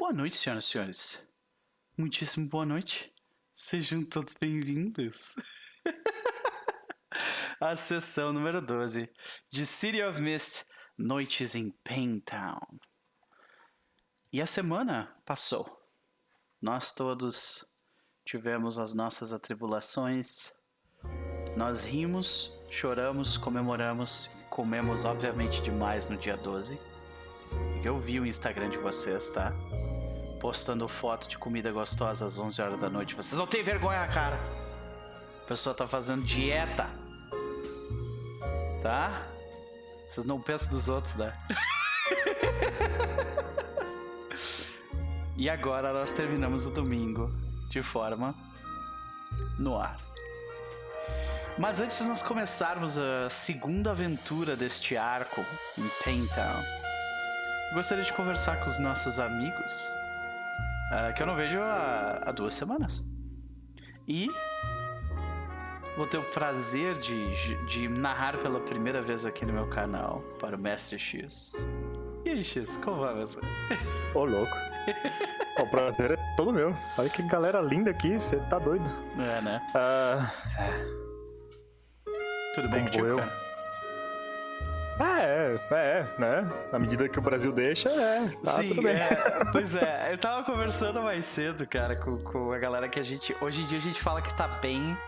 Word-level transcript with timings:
Boa 0.00 0.12
noite, 0.12 0.36
senhoras 0.36 0.64
e 0.64 0.68
senhores. 0.68 1.28
Muitíssimo 1.96 2.48
boa 2.48 2.64
noite. 2.64 3.12
Sejam 3.52 4.04
todos 4.04 4.32
bem-vindos. 4.32 5.34
A 7.60 7.74
sessão 7.74 8.32
número 8.32 8.62
12 8.62 9.10
de 9.50 9.66
City 9.66 10.00
of 10.00 10.22
Mist, 10.22 10.66
Noites 10.96 11.56
em 11.56 11.72
Paintown. 11.82 12.60
E 14.32 14.40
a 14.40 14.46
semana 14.46 15.20
passou. 15.26 15.66
Nós 16.62 16.92
todos 16.94 17.66
tivemos 18.24 18.78
as 18.78 18.94
nossas 18.94 19.32
atribulações. 19.32 20.52
Nós 21.56 21.84
rimos, 21.84 22.56
choramos, 22.70 23.36
comemoramos, 23.36 24.30
comemos 24.48 25.04
obviamente 25.04 25.60
demais 25.60 26.08
no 26.08 26.16
dia 26.16 26.36
12. 26.36 26.78
Eu 27.84 27.98
vi 27.98 28.20
o 28.20 28.26
Instagram 28.26 28.70
de 28.70 28.78
vocês, 28.78 29.30
tá? 29.30 29.52
Postando 30.40 30.86
foto 30.86 31.28
de 31.28 31.36
comida 31.36 31.72
gostosa 31.72 32.26
às 32.26 32.38
11 32.38 32.62
horas 32.62 32.80
da 32.80 32.88
noite. 32.88 33.14
Vocês 33.14 33.38
não 33.38 33.46
têm 33.46 33.62
vergonha 33.62 34.06
cara. 34.06 34.38
A 35.42 35.48
pessoa 35.48 35.74
tá 35.74 35.86
fazendo 35.86 36.22
dieta. 36.22 36.88
Tá? 38.80 39.26
Vocês 40.08 40.24
não 40.24 40.40
pensam 40.40 40.70
dos 40.70 40.88
outros, 40.88 41.16
né? 41.16 41.34
e 45.36 45.50
agora 45.50 45.92
nós 45.92 46.12
terminamos 46.12 46.66
o 46.66 46.70
domingo 46.70 47.30
de 47.68 47.82
forma 47.82 48.34
no 49.58 49.76
ar. 49.76 49.96
Mas 51.58 51.80
antes 51.80 51.98
de 51.98 52.04
nós 52.04 52.22
começarmos 52.22 52.96
a 52.96 53.28
segunda 53.28 53.90
aventura 53.90 54.56
deste 54.56 54.96
arco 54.96 55.44
em 55.76 55.88
Paintown, 56.04 56.62
gostaria 57.74 58.04
de 58.04 58.12
conversar 58.12 58.60
com 58.60 58.66
os 58.66 58.78
nossos 58.78 59.18
amigos 59.18 59.72
uh, 60.92 61.14
que 61.14 61.22
eu 61.22 61.26
não 61.26 61.36
vejo 61.36 61.60
há, 61.60 62.22
há, 62.26 62.32
duas 62.32 62.54
semanas. 62.54 63.04
E 64.06 64.28
vou 65.96 66.06
ter 66.06 66.18
o 66.18 66.22
prazer 66.22 66.96
de, 66.96 67.66
de 67.66 67.88
narrar 67.88 68.38
pela 68.38 68.60
primeira 68.60 69.02
vez 69.02 69.26
aqui 69.26 69.44
no 69.44 69.52
meu 69.52 69.68
canal 69.68 70.20
para 70.38 70.56
o 70.56 70.58
Mestre 70.58 70.98
X. 70.98 71.54
E 72.24 72.30
aí, 72.30 72.44
X, 72.44 72.76
como 72.78 73.00
vai 73.00 73.14
você? 73.14 73.40
Ô, 74.14 74.24
louco. 74.24 74.56
o 75.58 75.66
prazer 75.70 76.12
é 76.12 76.16
todo 76.36 76.52
meu. 76.52 76.72
Olha 76.96 77.08
que 77.08 77.22
galera 77.22 77.60
linda 77.60 77.90
aqui, 77.90 78.18
você 78.18 78.36
tá 78.48 78.58
doido. 78.58 78.88
É, 79.18 79.40
né? 79.40 79.66
Uh, 79.70 80.48
tudo 82.54 82.68
bem 82.70 82.84
contigo, 82.84 83.06
eu? 83.06 83.16
cara? 83.18 83.47
Ah, 84.98 85.20
é, 85.20 85.60
é, 85.70 86.06
né? 86.18 86.52
Na 86.72 86.78
medida 86.78 87.08
que 87.08 87.18
o 87.18 87.22
Brasil 87.22 87.52
deixa, 87.52 87.88
é, 87.88 88.28
tá 88.44 88.52
Sim. 88.52 88.74
É, 88.88 89.44
pois 89.52 89.76
é, 89.76 90.12
eu 90.12 90.18
tava 90.18 90.42
conversando 90.42 91.00
mais 91.02 91.24
cedo, 91.24 91.66
cara, 91.66 91.94
com, 91.94 92.18
com 92.18 92.52
a 92.52 92.58
galera 92.58 92.88
que 92.88 92.98
a 92.98 93.02
gente. 93.04 93.36
Hoje 93.40 93.62
em 93.62 93.66
dia 93.66 93.78
a 93.78 93.80
gente 93.80 94.00
fala 94.00 94.20
que 94.20 94.34
tá 94.34 94.48
bem, 94.48 94.98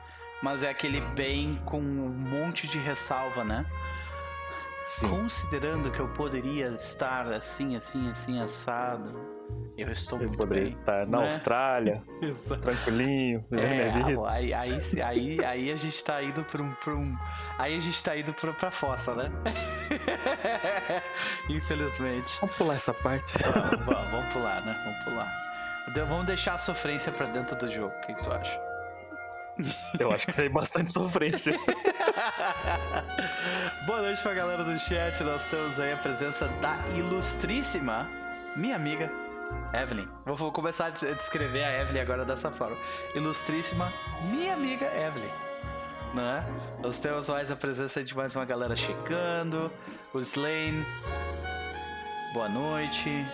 mas 0.43 0.63
é 0.63 0.71
aquele 0.71 1.01
bem 1.01 1.61
com 1.65 1.81
um 1.81 2.09
monte 2.09 2.69
de 2.69 2.79
ressalva, 2.79 3.43
né? 3.43 3.67
Sim. 4.87 5.09
Considerando 5.09 5.91
que 5.91 6.01
eu 6.01 6.09
poderia 6.09 6.69
estar 6.75 7.27
assim, 7.29 7.77
assim, 7.77 8.07
assim, 8.09 8.41
assado 8.41 9.41
eu 9.77 9.91
estou 9.91 10.19
eu 10.19 10.27
muito 10.27 10.39
poderia 10.39 10.65
bem. 10.69 10.79
estar 10.79 11.07
na 11.07 11.19
né? 11.21 11.25
Austrália, 11.25 12.01
Exato. 12.21 12.61
tranquilinho, 12.61 13.45
vivendo 13.51 13.67
É, 13.73 13.91
minha 13.93 14.05
vida. 14.05 14.29
aí, 14.31 14.53
aí, 14.53 14.81
aí, 15.03 15.45
aí 15.45 15.73
a 15.73 15.77
gente 15.77 16.05
tá 16.05 16.23
indo 16.23 16.45
pra 16.45 16.63
um, 16.63 16.73
pra 16.75 16.95
um. 16.95 17.17
Aí 17.59 17.77
a 17.77 17.81
gente 17.81 18.03
tá 18.03 18.17
indo 18.17 18.33
pra, 18.35 18.53
pra 18.53 18.71
fossa, 18.71 19.15
né? 19.15 19.31
Infelizmente. 21.49 22.39
Vamos 22.41 22.57
pular 22.57 22.75
essa 22.75 22.93
parte. 22.93 23.39
Vamos, 23.43 23.85
vamos, 23.87 24.11
vamos 24.11 24.33
pular, 24.33 24.61
né? 24.65 24.77
Vamos 24.85 25.05
pular. 25.05 25.41
Vamos 26.09 26.27
deixar 26.27 26.55
a 26.55 26.59
sofrência 26.59 27.11
pra 27.13 27.27
dentro 27.27 27.57
do 27.57 27.71
jogo. 27.71 27.95
O 27.97 28.01
que 28.07 28.15
tu 28.23 28.31
acha? 28.33 28.61
Eu 29.99 30.13
acho 30.13 30.27
que 30.27 30.35
tem 30.35 30.51
bastante 30.51 30.93
sofrência. 30.93 31.59
Boa 33.87 34.03
noite 34.03 34.23
pra 34.23 34.35
galera 34.35 34.65
do 34.65 34.79
chat. 34.79 35.23
Nós 35.23 35.47
temos 35.49 35.79
aí 35.79 35.93
a 35.93 35.97
presença 35.97 36.49
da 36.61 36.77
ilustríssima 36.95 38.09
minha 38.57 38.77
amiga 38.77 39.11
Evelyn. 39.75 40.09
Vou, 40.25 40.51
começar 40.53 40.87
a 40.87 40.91
des- 40.91 41.17
descrever 41.17 41.65
a 41.65 41.81
Evelyn 41.83 42.01
agora 42.01 42.25
dessa 42.25 42.51
forma. 42.51 42.77
Ilustríssima 43.15 43.93
minha 44.31 44.55
amiga 44.55 44.87
Evelyn. 44.87 45.31
Né? 46.15 46.45
Nós 46.81 46.99
temos 46.99 47.29
mais 47.29 47.51
a 47.51 47.57
presença 47.57 48.03
de 48.03 48.17
mais 48.17 48.35
uma 48.35 48.45
galera 48.45 48.75
chegando. 48.75 49.71
O 50.13 50.19
Slane. 50.19 50.85
Boa 52.33 52.49
noite. 52.49 53.25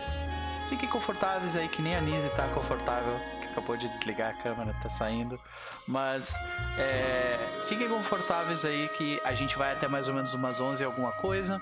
Fiquem 0.68 0.88
confortáveis 0.88 1.56
aí, 1.56 1.68
que 1.68 1.80
nem 1.80 1.94
a 1.94 2.00
Nise 2.00 2.28
tá 2.30 2.48
confortável, 2.48 3.20
acabou 3.56 3.76
de 3.76 3.88
desligar 3.88 4.30
a 4.30 4.42
câmera, 4.42 4.74
tá 4.82 4.88
saindo. 4.88 5.40
Mas 5.88 6.36
é, 6.76 7.38
fiquem 7.64 7.88
confortáveis 7.88 8.64
aí, 8.64 8.88
que 8.90 9.20
a 9.24 9.34
gente 9.34 9.56
vai 9.56 9.72
até 9.72 9.88
mais 9.88 10.08
ou 10.08 10.14
menos 10.14 10.34
umas 10.34 10.60
11 10.60 10.82
e 10.82 10.84
alguma 10.84 11.12
coisa. 11.12 11.60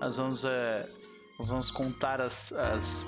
Nós 0.00 0.16
vamos, 0.16 0.44
é, 0.44 0.84
nós 1.38 1.48
vamos 1.48 1.70
contar 1.70 2.20
as, 2.20 2.52
as, 2.52 3.06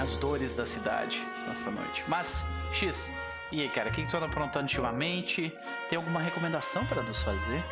as 0.00 0.16
dores 0.16 0.54
da 0.54 0.64
cidade 0.64 1.26
nessa 1.48 1.70
noite. 1.70 2.04
Mas, 2.06 2.44
X, 2.72 3.12
e 3.50 3.60
aí, 3.60 3.68
cara, 3.68 3.90
o 3.90 3.92
que, 3.92 4.02
que 4.02 4.10
tu 4.10 4.16
anda 4.16 4.26
aprontando 4.26 4.64
ultimamente? 4.64 5.52
Tem 5.88 5.96
alguma 5.96 6.20
recomendação 6.20 6.86
para 6.86 7.02
nos 7.02 7.22
fazer? 7.22 7.62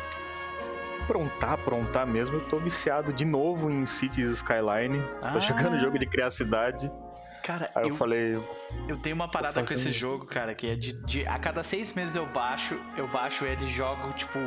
Aprontar, 1.03 1.53
aprontar 1.53 2.05
mesmo. 2.05 2.35
Eu 2.35 2.45
tô 2.47 2.59
viciado 2.59 3.13
de 3.13 3.25
novo 3.25 3.71
em 3.71 3.85
Cities 3.87 4.29
Skyline. 4.31 5.01
Ah. 5.21 5.31
Tô 5.31 5.39
jogando 5.39 5.79
jogo 5.79 5.97
de 5.97 6.05
criar 6.05 6.29
cidade. 6.29 6.91
Cara, 7.43 7.71
Aí 7.75 7.83
eu, 7.83 7.89
eu, 7.89 7.95
falei, 7.95 8.35
eu 8.87 8.97
tenho 8.97 9.15
uma 9.15 9.27
parada 9.29 9.63
com 9.63 9.73
esse 9.73 9.91
jogo, 9.91 10.25
cara, 10.25 10.53
que 10.53 10.67
é 10.67 10.75
de, 10.75 10.93
de- 11.05 11.25
A 11.27 11.37
cada 11.39 11.63
seis 11.63 11.93
meses 11.93 12.15
eu 12.15 12.25
baixo, 12.27 12.79
eu 12.97 13.07
baixo 13.07 13.45
ele 13.45 13.65
e 13.65 13.69
jogo, 13.69 14.11
tipo. 14.13 14.39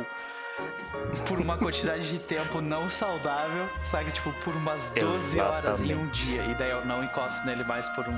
Por 1.27 1.39
uma 1.39 1.57
quantidade 1.57 2.09
de 2.11 2.19
tempo 2.19 2.61
não 2.61 2.87
saudável, 2.89 3.67
sabe? 3.81 4.11
Tipo, 4.11 4.31
por 4.43 4.55
umas 4.55 4.91
12 4.91 5.39
horas 5.41 5.83
em 5.83 5.95
um 5.95 6.01
Exatamente. 6.03 6.25
dia. 6.25 6.43
E 6.45 6.55
daí 6.55 6.69
eu 6.69 6.85
não 6.85 7.03
encosto 7.03 7.43
nele 7.45 7.63
mais 7.63 7.89
por 7.89 8.07
um. 8.07 8.17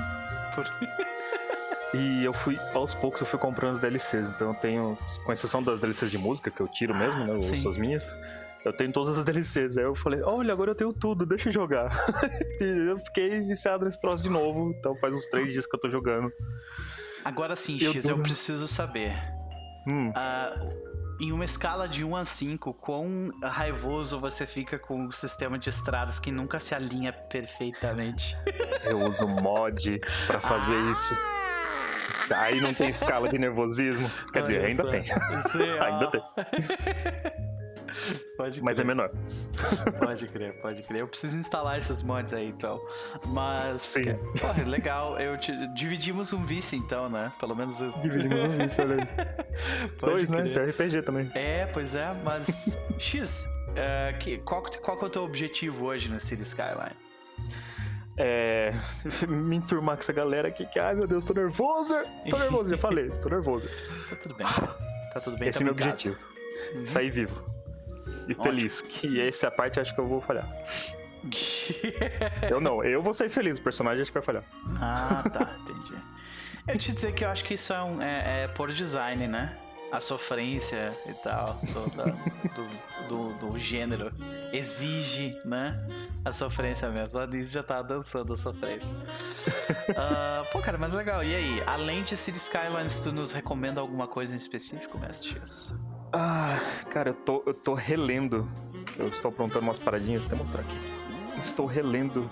Por... 0.54 0.64
E 1.94 2.22
eu 2.22 2.34
fui, 2.34 2.58
aos 2.74 2.94
poucos, 2.94 3.20
eu 3.22 3.26
fui 3.26 3.38
comprando 3.38 3.72
os 3.72 3.78
DLCs. 3.80 4.30
Então 4.30 4.48
eu 4.48 4.54
tenho, 4.54 4.98
com 5.24 5.32
exceção 5.32 5.62
das 5.62 5.80
DLCs 5.80 6.10
de 6.10 6.18
música, 6.18 6.50
que 6.50 6.60
eu 6.60 6.68
tiro 6.68 6.94
mesmo, 6.94 7.24
né? 7.24 7.32
Ouço 7.32 7.68
as 7.68 7.78
minhas. 7.78 8.18
Eu 8.66 8.72
tenho 8.76 8.92
todas 8.92 9.16
as 9.16 9.24
DLCs. 9.24 9.78
Aí 9.78 9.84
eu 9.84 9.94
falei, 9.94 10.20
olha, 10.22 10.52
agora 10.52 10.72
eu 10.72 10.74
tenho 10.74 10.92
tudo, 10.92 11.24
deixa 11.24 11.48
eu 11.48 11.52
jogar. 11.52 11.88
eu 12.60 12.98
fiquei 12.98 13.40
viciado 13.40 13.84
nesse 13.84 14.00
troço 14.00 14.20
de 14.24 14.28
novo. 14.28 14.72
Então 14.76 14.96
faz 14.96 15.14
uns 15.14 15.24
três 15.26 15.52
dias 15.52 15.64
que 15.66 15.76
eu 15.76 15.80
tô 15.80 15.88
jogando. 15.88 16.32
Agora 17.24 17.54
sim, 17.54 17.78
Eu 17.80 17.92
X, 17.92 18.04
tô- 18.04 18.10
eu 18.10 18.18
preciso 18.18 18.66
saber. 18.66 19.12
Hum, 19.86 20.10
ah, 20.16 20.52
em 21.20 21.30
uma 21.30 21.44
escala 21.44 21.86
de 21.88 22.02
1 22.02 22.16
a 22.16 22.24
5, 22.24 22.74
quão 22.74 23.30
raivoso 23.40 24.18
você 24.18 24.44
fica 24.44 24.80
com 24.80 25.06
o 25.06 25.12
sistema 25.12 25.56
de 25.60 25.68
estradas 25.70 26.18
que 26.18 26.32
nunca 26.32 26.58
se 26.58 26.74
alinha 26.74 27.12
perfeitamente? 27.12 28.36
eu 28.82 28.98
uso 29.08 29.28
mod 29.28 30.00
pra 30.26 30.40
fazer 30.40 30.76
isso. 30.90 31.14
Aí 32.34 32.60
não 32.60 32.74
tem 32.74 32.88
escala 32.90 33.28
de 33.28 33.38
nervosismo. 33.38 34.10
Quer 34.32 34.42
dizer, 34.42 34.58
Olha 34.58 34.66
ainda 34.66 34.82
só. 34.82 34.90
tem. 34.90 35.02
Sim, 35.04 35.70
ó. 35.78 35.84
Ainda 35.86 36.10
tem. 36.10 36.20
Pode 38.36 38.60
Mas 38.62 38.78
é 38.78 38.82
crer, 38.82 38.86
menor. 38.94 39.10
pode 39.98 40.26
crer, 40.28 40.52
pode 40.60 40.82
crer. 40.82 41.00
Eu 41.00 41.08
preciso 41.08 41.36
instalar 41.36 41.78
esses 41.78 42.02
mods 42.02 42.32
aí, 42.32 42.48
então. 42.48 42.84
Mas, 43.26 43.82
Sim. 43.82 44.14
porra, 44.40 44.62
legal. 44.64 45.18
Eu 45.18 45.36
te- 45.38 45.66
dividimos 45.74 46.32
um 46.32 46.44
vice, 46.44 46.76
então, 46.76 47.08
né? 47.08 47.32
Pelo 47.40 47.54
menos 47.56 47.80
isso. 47.80 47.98
Dividimos 48.00 48.42
um 48.42 48.62
isso, 48.64 48.82
olha 48.82 48.96
aí. 48.96 49.88
Dois, 49.98 50.28
né? 50.30 50.42
crer. 50.42 50.54
Tem 50.54 50.86
RPG 50.88 51.02
também. 51.02 51.30
É, 51.34 51.66
pois 51.66 51.94
é, 51.94 52.14
mas. 52.24 52.78
X, 52.98 53.48
é, 53.74 54.12
que- 54.20 54.38
qual, 54.38 54.62
que- 54.62 54.78
qual 54.78 54.96
que 54.98 55.04
é 55.04 55.06
o 55.06 55.10
teu 55.10 55.22
objetivo 55.24 55.86
hoje 55.86 56.08
no 56.08 56.20
City 56.20 56.42
Skyline? 56.42 56.96
É. 58.18 58.72
Me 59.28 59.56
enturmar 59.56 59.96
com 59.96 60.00
essa 60.02 60.12
galera 60.12 60.48
aqui 60.48 60.66
que, 60.66 60.78
ai 60.78 60.94
meu 60.94 61.06
Deus, 61.06 61.24
tô 61.24 61.32
nervoso! 61.34 61.94
Tô 62.30 62.38
nervoso, 62.38 62.70
já 62.70 62.78
falei, 62.78 63.10
tô 63.22 63.28
nervoso. 63.28 63.68
Tá 64.10 64.16
tudo 64.16 64.34
bem. 64.34 64.46
Tá 65.12 65.20
tudo 65.20 65.38
bem, 65.38 65.48
Esse 65.48 65.60
é 65.60 65.64
meu 65.64 65.72
objetivo. 65.72 66.16
Uhum. 66.74 66.86
Sair 66.86 67.10
vivo. 67.10 67.55
E 68.28 68.34
feliz. 68.34 68.80
Que 68.80 69.20
essa 69.20 69.50
parte 69.50 69.78
acho 69.80 69.94
que 69.94 70.00
eu 70.00 70.06
vou 70.06 70.20
falhar. 70.20 70.48
Eu 72.48 72.60
não, 72.60 72.84
eu 72.84 73.02
vou 73.02 73.12
sair 73.12 73.28
feliz, 73.28 73.58
o 73.58 73.62
personagem 73.62 74.02
acho 74.02 74.12
que 74.12 74.18
vai 74.18 74.22
falhar. 74.24 74.44
ah, 74.80 75.22
tá, 75.28 75.56
entendi. 75.60 75.94
Eu 76.68 76.78
te 76.78 76.92
dizer 76.92 77.12
que 77.14 77.24
eu 77.24 77.28
acho 77.28 77.44
que 77.44 77.54
isso 77.54 77.72
é, 77.72 77.82
um, 77.82 78.00
é, 78.02 78.44
é 78.44 78.48
por 78.48 78.72
design, 78.72 79.26
né? 79.26 79.56
A 79.92 80.00
sofrência 80.00 80.92
e 81.08 81.12
tal 81.14 81.60
do, 81.62 81.96
da- 81.96 82.04
do, 82.54 82.68
do, 83.08 83.50
do 83.52 83.58
gênero 83.58 84.12
exige, 84.52 85.40
né? 85.44 85.84
A 86.24 86.32
sofrência 86.32 86.88
mesmo. 86.90 87.18
A 87.20 87.26
Liz 87.26 87.50
já 87.52 87.62
tá 87.62 87.82
dançando 87.82 88.32
a 88.32 88.36
sofrência. 88.36 88.96
Ah, 89.96 90.44
pô, 90.52 90.60
cara, 90.60 90.76
mas 90.76 90.92
legal. 90.92 91.22
E 91.24 91.34
aí, 91.34 91.62
além 91.64 92.02
de 92.02 92.16
City 92.16 92.36
Skylines, 92.38 93.00
tu 93.00 93.12
nos 93.12 93.32
recomenda 93.32 93.80
alguma 93.80 94.06
coisa 94.08 94.34
em 94.34 94.36
específico, 94.36 94.98
Mestre 94.98 95.30
X? 95.40 95.74
Ah, 96.12 96.58
cara, 96.90 97.10
eu 97.10 97.14
tô, 97.14 97.42
eu 97.46 97.54
tô 97.54 97.74
relendo. 97.74 98.48
Eu 98.98 99.08
estou 99.08 99.30
aprontando 99.30 99.64
umas 99.66 99.78
paradinhas, 99.78 100.24
até 100.24 100.34
mostrar 100.34 100.62
aqui. 100.62 100.76
Estou 101.42 101.66
relendo 101.66 102.30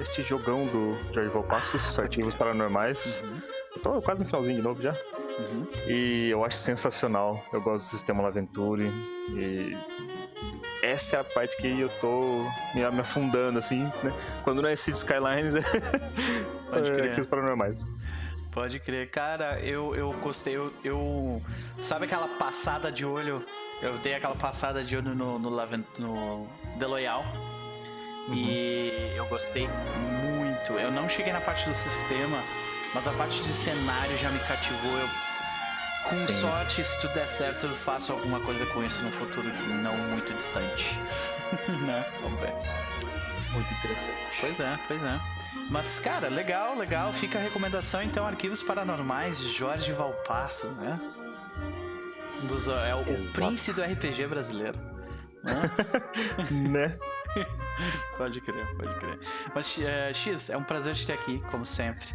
este 0.00 0.22
jogão 0.22 0.66
do 0.66 0.96
Jorge 1.12 1.30
Valpassos, 1.30 1.98
Arquivos 1.98 2.34
Paranormais. 2.34 3.22
Uhum. 3.22 3.40
Eu 3.74 3.82
tô 3.82 4.02
quase 4.02 4.22
no 4.22 4.26
finalzinho 4.26 4.56
de 4.56 4.62
novo 4.62 4.80
já. 4.80 4.92
Uhum. 4.92 5.66
E 5.86 6.30
eu 6.30 6.44
acho 6.44 6.56
sensacional. 6.56 7.42
Eu 7.52 7.60
gosto 7.60 7.86
do 7.86 7.90
sistema 7.90 8.22
Laventure. 8.22 8.90
E 9.30 9.76
essa 10.82 11.16
é 11.16 11.20
a 11.20 11.24
parte 11.24 11.56
que 11.56 11.80
eu 11.80 11.88
tô 12.00 12.44
me, 12.74 12.88
me 12.90 13.00
afundando, 13.00 13.58
assim, 13.58 13.82
né? 14.02 14.14
Quando 14.44 14.62
não 14.62 14.68
é 14.68 14.76
City 14.76 14.98
Skylines, 14.98 15.54
é, 15.56 15.58
é 15.58 16.82
crer. 16.82 17.08
Arquivos 17.08 17.26
Paranormais. 17.26 17.86
Pode 18.56 18.80
crer. 18.80 19.10
Cara, 19.10 19.60
eu, 19.60 19.94
eu 19.94 20.10
gostei. 20.14 20.56
Eu, 20.56 20.72
eu- 20.82 21.42
Sabe 21.82 22.06
aquela 22.06 22.26
passada 22.26 22.90
de 22.90 23.04
olho? 23.04 23.44
Eu 23.82 23.98
dei 23.98 24.14
aquela 24.14 24.34
passada 24.34 24.82
de 24.82 24.96
olho 24.96 25.14
no, 25.14 25.38
no, 25.38 25.50
no 25.50 26.48
The 26.78 26.86
Loyal. 26.86 27.22
E 28.32 29.12
eu 29.14 29.26
gostei 29.26 29.68
muito. 29.68 30.72
Eu 30.72 30.90
não 30.90 31.06
cheguei 31.06 31.34
na 31.34 31.40
parte 31.42 31.68
do 31.68 31.74
sistema, 31.74 32.38
mas 32.94 33.06
a 33.06 33.12
parte 33.12 33.42
de 33.42 33.52
cenário 33.52 34.16
já 34.16 34.30
me 34.30 34.38
cativou. 34.38 35.00
Eu, 35.00 35.08
com 36.08 36.16
Sim. 36.16 36.32
sorte, 36.32 36.82
se 36.82 36.98
tudo 37.02 37.12
der 37.12 37.28
certo, 37.28 37.66
eu 37.66 37.76
faço 37.76 38.10
alguma 38.14 38.40
coisa 38.40 38.64
com 38.72 38.82
isso 38.82 39.02
no 39.02 39.12
futuro 39.12 39.46
não 39.82 39.94
muito 40.08 40.32
distante. 40.32 40.98
né? 41.86 42.06
Vamos 42.22 42.40
ver. 42.40 42.54
Muito 43.52 43.70
interessante. 43.74 44.16
Pois 44.40 44.58
é, 44.60 44.78
pois 44.88 45.02
é. 45.04 45.35
Mas, 45.70 45.98
cara, 45.98 46.28
legal, 46.28 46.76
legal. 46.76 47.12
Fica 47.12 47.38
a 47.38 47.42
recomendação, 47.42 48.02
então, 48.02 48.26
Arquivos 48.26 48.62
Paranormais 48.62 49.38
de 49.38 49.48
Jorge 49.48 49.92
Valpasso, 49.92 50.68
né? 50.72 50.98
Dos, 52.42 52.68
é 52.68 52.94
o, 52.94 53.00
o 53.00 53.32
príncipe 53.32 53.80
do 53.80 53.82
RPG 53.82 54.26
brasileiro. 54.26 54.78
né? 55.42 55.70
né? 56.50 56.96
pode 58.16 58.40
crer, 58.40 58.76
pode 58.76 58.94
crer. 59.00 59.18
Mas, 59.54 59.78
é, 59.82 60.12
X, 60.14 60.50
é 60.50 60.56
um 60.56 60.64
prazer 60.64 60.94
te 60.94 61.06
ter 61.06 61.14
aqui, 61.14 61.42
como 61.50 61.66
sempre. 61.66 62.06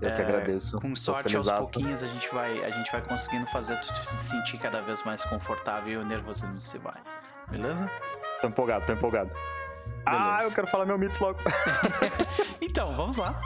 Eu 0.00 0.12
que 0.12 0.20
É, 0.20 0.24
agradeço. 0.24 0.78
Com 0.80 0.94
sorte, 0.94 1.36
aos 1.36 1.50
pouquinhos, 1.50 2.02
a 2.02 2.06
gente, 2.06 2.28
vai, 2.34 2.62
a 2.64 2.70
gente 2.70 2.90
vai 2.92 3.00
conseguindo 3.00 3.46
fazer 3.46 3.80
tu 3.80 3.94
se 3.96 4.16
sentir 4.18 4.58
cada 4.58 4.80
vez 4.82 5.02
mais 5.04 5.24
confortável 5.24 5.92
e 5.92 5.96
o 5.96 6.04
nervosismo 6.04 6.58
se 6.60 6.76
vai. 6.78 7.00
Beleza? 7.48 7.90
Tô 8.40 8.48
empolgado, 8.48 8.84
tô 8.84 8.92
empolgado. 8.92 9.30
Ah, 10.04 10.38
eu 10.42 10.52
quero 10.52 10.66
falar 10.66 10.84
meu 10.86 10.98
mito 10.98 11.22
logo. 11.22 11.38
Então, 12.60 12.94
vamos 12.96 13.16
lá. 13.16 13.40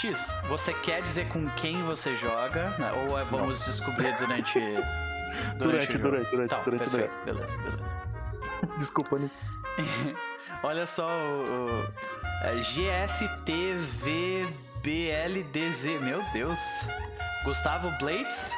X, 0.00 0.34
você 0.48 0.72
quer 0.74 1.00
dizer 1.02 1.28
com 1.28 1.48
quem 1.50 1.82
você 1.84 2.16
joga? 2.16 2.70
né? 2.78 2.92
Ou 3.08 3.18
é- 3.18 3.24
vamos 3.24 3.64
descobrir 3.64 4.12
durante. 4.18 4.58
Durante, 5.58 5.92
jogo? 5.92 6.04
durante, 6.04 6.30
durante, 6.30 6.50
Tá, 6.50 6.58
durante, 6.60 6.88
perfeito. 6.88 7.18
Beleza, 7.24 7.58
beleza. 7.58 7.84
Desculpa, 8.78 9.18
Nisso. 9.18 9.40
Olha 10.62 10.86
só 10.86 11.08
o. 11.08 11.42
o 11.44 11.92
é, 12.44 12.54
GSTVBLDZ. 14.82 16.00
Meu 16.00 16.22
Deus. 16.32 16.58
Gustavo 17.44 17.90
Blades? 17.98 18.52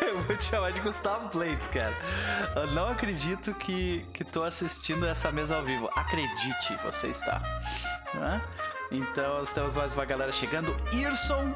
Eu 0.00 0.20
vou 0.22 0.36
te 0.36 0.44
chamar 0.44 0.72
de 0.72 0.80
Gustavo 0.80 1.28
Blades, 1.28 1.66
cara. 1.66 1.94
Eu 2.56 2.66
não 2.68 2.88
acredito 2.88 3.54
que, 3.54 4.04
que 4.12 4.24
tô 4.24 4.42
assistindo 4.42 5.06
essa 5.06 5.30
mesa 5.32 5.56
ao 5.56 5.64
vivo. 5.64 5.88
Acredite, 5.94 6.76
você 6.82 7.08
está. 7.08 7.40
Né? 8.18 8.42
Então, 8.90 9.38
nós 9.38 9.52
temos 9.52 9.76
mais 9.76 9.94
uma 9.94 10.04
galera 10.04 10.32
chegando. 10.32 10.74
Irson, 10.92 11.54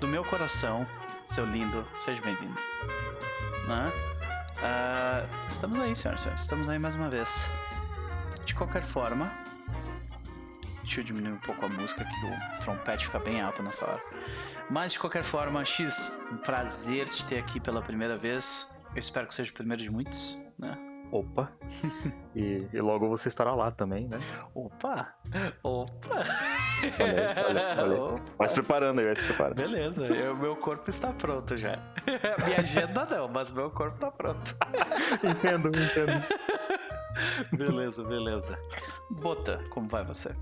do 0.00 0.08
meu 0.08 0.24
coração, 0.24 0.86
seu 1.24 1.44
lindo, 1.44 1.86
seja 1.96 2.20
bem-vindo. 2.22 2.58
Né? 3.66 3.92
Ah, 4.62 5.24
estamos 5.48 5.78
aí, 5.78 5.94
senhoras 5.94 6.20
e 6.20 6.24
senhores. 6.24 6.42
Estamos 6.42 6.68
aí 6.68 6.78
mais 6.78 6.94
uma 6.94 7.08
vez. 7.08 7.48
De 8.44 8.54
qualquer 8.54 8.82
forma, 8.82 9.30
deixa 10.82 11.00
eu 11.00 11.04
diminuir 11.04 11.32
um 11.32 11.38
pouco 11.38 11.64
a 11.64 11.68
música, 11.68 12.04
que 12.04 12.26
o 12.26 12.58
trompete 12.60 13.06
fica 13.06 13.18
bem 13.18 13.40
alto 13.40 13.62
nessa 13.62 13.86
hora. 13.86 14.00
Mas 14.70 14.92
de 14.92 14.98
qualquer 15.00 15.24
forma, 15.24 15.64
X, 15.64 16.20
um 16.32 16.36
prazer 16.36 17.08
te 17.08 17.24
ter 17.24 17.38
aqui 17.38 17.58
pela 17.60 17.82
primeira 17.82 18.16
vez. 18.16 18.72
Eu 18.94 19.00
espero 19.00 19.26
que 19.26 19.34
seja 19.34 19.50
o 19.50 19.54
primeiro 19.54 19.82
de 19.82 19.90
muitos, 19.90 20.38
né? 20.58 20.76
Opa. 21.12 21.50
E, 22.32 22.64
e 22.72 22.80
logo 22.80 23.08
você 23.08 23.26
estará 23.26 23.52
lá 23.56 23.72
também, 23.72 24.06
né? 24.06 24.20
Opa! 24.54 25.12
Opa! 25.64 26.08
Olha 27.00 27.44
olha, 27.48 27.76
olha. 27.82 28.00
Opa. 28.14 28.22
Vai 28.38 28.46
se 28.48 28.54
preparando 28.54 29.00
aí, 29.00 29.06
vai 29.06 29.16
se 29.16 29.24
preparando. 29.24 29.56
Beleza, 29.56 30.06
eu- 30.06 30.36
meu 30.36 30.54
corpo 30.54 30.88
está 30.88 31.12
pronto 31.12 31.56
já. 31.56 31.76
Minha 32.46 32.60
agenda 32.60 33.04
não, 33.06 33.26
mas 33.26 33.50
meu 33.50 33.68
corpo 33.72 33.96
está 33.96 34.12
pronto. 34.12 34.54
entendo, 35.24 35.70
entendo. 35.70 36.24
Beleza, 37.56 38.04
beleza. 38.04 38.56
Bota, 39.10 39.60
como 39.70 39.88
vai 39.88 40.04
você? 40.04 40.32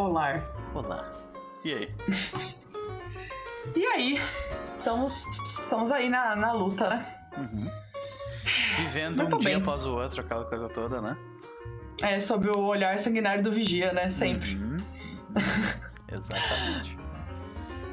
Olá. 0.00 0.42
Olá. 0.74 1.12
E 1.62 1.74
aí? 1.74 1.94
E 3.76 3.86
aí? 3.86 4.18
Estamos, 4.78 5.26
estamos 5.26 5.92
aí 5.92 6.08
na, 6.08 6.34
na 6.34 6.52
luta, 6.52 6.88
né? 6.88 7.14
Uhum. 7.36 7.70
Vivendo 8.78 9.20
Muito 9.20 9.36
um 9.36 9.38
dia 9.38 9.50
bem. 9.50 9.60
após 9.60 9.84
o 9.84 9.94
outro, 9.94 10.22
aquela 10.22 10.44
coisa 10.46 10.68
toda, 10.70 11.00
né? 11.02 11.16
É, 12.00 12.18
sob 12.18 12.48
o 12.48 12.58
olhar 12.64 12.98
sanguinário 12.98 13.44
do 13.44 13.52
vigia, 13.52 13.92
né? 13.92 14.08
Sempre. 14.08 14.56
Uhum. 14.56 14.78
Exatamente. 16.10 16.96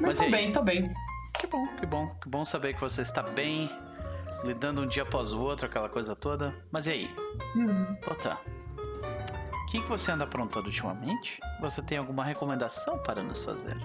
Mas 0.00 0.14
tô 0.14 0.24
aí? 0.24 0.30
bem, 0.30 0.52
tô 0.52 0.62
bem. 0.62 0.92
Que 1.38 1.46
bom, 1.46 1.66
que 1.78 1.86
bom. 1.86 2.08
Que 2.22 2.28
bom 2.28 2.44
saber 2.44 2.74
que 2.74 2.80
você 2.80 3.02
está 3.02 3.22
bem, 3.22 3.70
lidando 4.42 4.82
um 4.82 4.86
dia 4.86 5.02
após 5.02 5.32
o 5.34 5.40
outro, 5.40 5.66
aquela 5.66 5.90
coisa 5.90 6.16
toda. 6.16 6.54
Mas 6.72 6.86
e 6.86 6.92
aí? 6.92 7.16
Hum. 7.54 7.94
Bota. 8.04 8.38
O 9.68 9.70
que, 9.70 9.82
que 9.82 9.88
você 9.90 10.10
anda 10.10 10.24
aprontando 10.24 10.68
ultimamente? 10.68 11.38
Você 11.60 11.82
tem 11.82 11.98
alguma 11.98 12.24
recomendação 12.24 12.98
para 13.00 13.22
nos 13.22 13.44
fazer? 13.44 13.76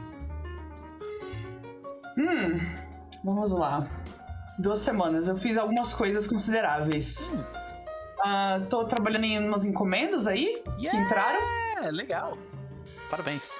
Hum, 2.17 2.57
vamos 3.21 3.51
lá. 3.51 3.85
Duas 4.57 4.79
semanas. 4.79 5.27
Eu 5.27 5.35
fiz 5.35 5.57
algumas 5.57 5.93
coisas 5.93 6.25
consideráveis. 6.25 7.33
Hum. 7.33 7.43
Ah, 8.23 8.61
tô 8.69 8.85
trabalhando 8.85 9.25
em 9.25 9.37
umas 9.45 9.65
encomendas 9.65 10.25
aí 10.25 10.63
que 10.79 10.95
entraram. 10.95 11.41
É, 11.81 11.91
legal. 11.91 12.37
Parabéns. 13.09 13.53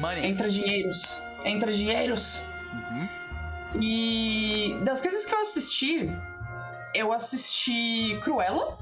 Money. 0.00 0.26
Entra 0.26 0.48
dinheiros. 0.48 1.22
Entra 1.44 1.70
dinheiros. 1.70 2.42
Uhum. 2.72 3.08
E 3.80 4.76
das 4.82 5.00
coisas 5.00 5.24
que 5.24 5.32
eu 5.32 5.40
assisti, 5.40 6.10
eu 6.92 7.12
assisti 7.12 8.18
Cruella. 8.22 8.76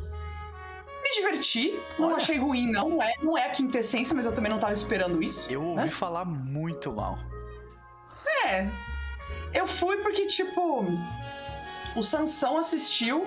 Me 1.12 1.20
diverti. 1.20 1.80
Não 1.98 2.06
Olha. 2.06 2.16
achei 2.16 2.38
ruim, 2.38 2.70
não. 2.70 2.88
Não 2.88 3.02
é, 3.02 3.12
não 3.22 3.38
é 3.38 3.44
a 3.44 3.50
quintessência, 3.50 4.14
mas 4.14 4.24
eu 4.24 4.32
também 4.32 4.50
não 4.50 4.58
tava 4.58 4.72
esperando 4.72 5.22
isso. 5.22 5.52
Eu 5.52 5.62
ouvi 5.62 5.84
né? 5.84 5.90
falar 5.90 6.24
muito 6.24 6.90
mal. 6.90 7.18
É. 8.46 8.70
Eu 9.52 9.66
fui 9.66 9.98
porque, 9.98 10.26
tipo, 10.26 10.86
o 11.94 12.02
Sansão 12.02 12.56
assistiu 12.56 13.26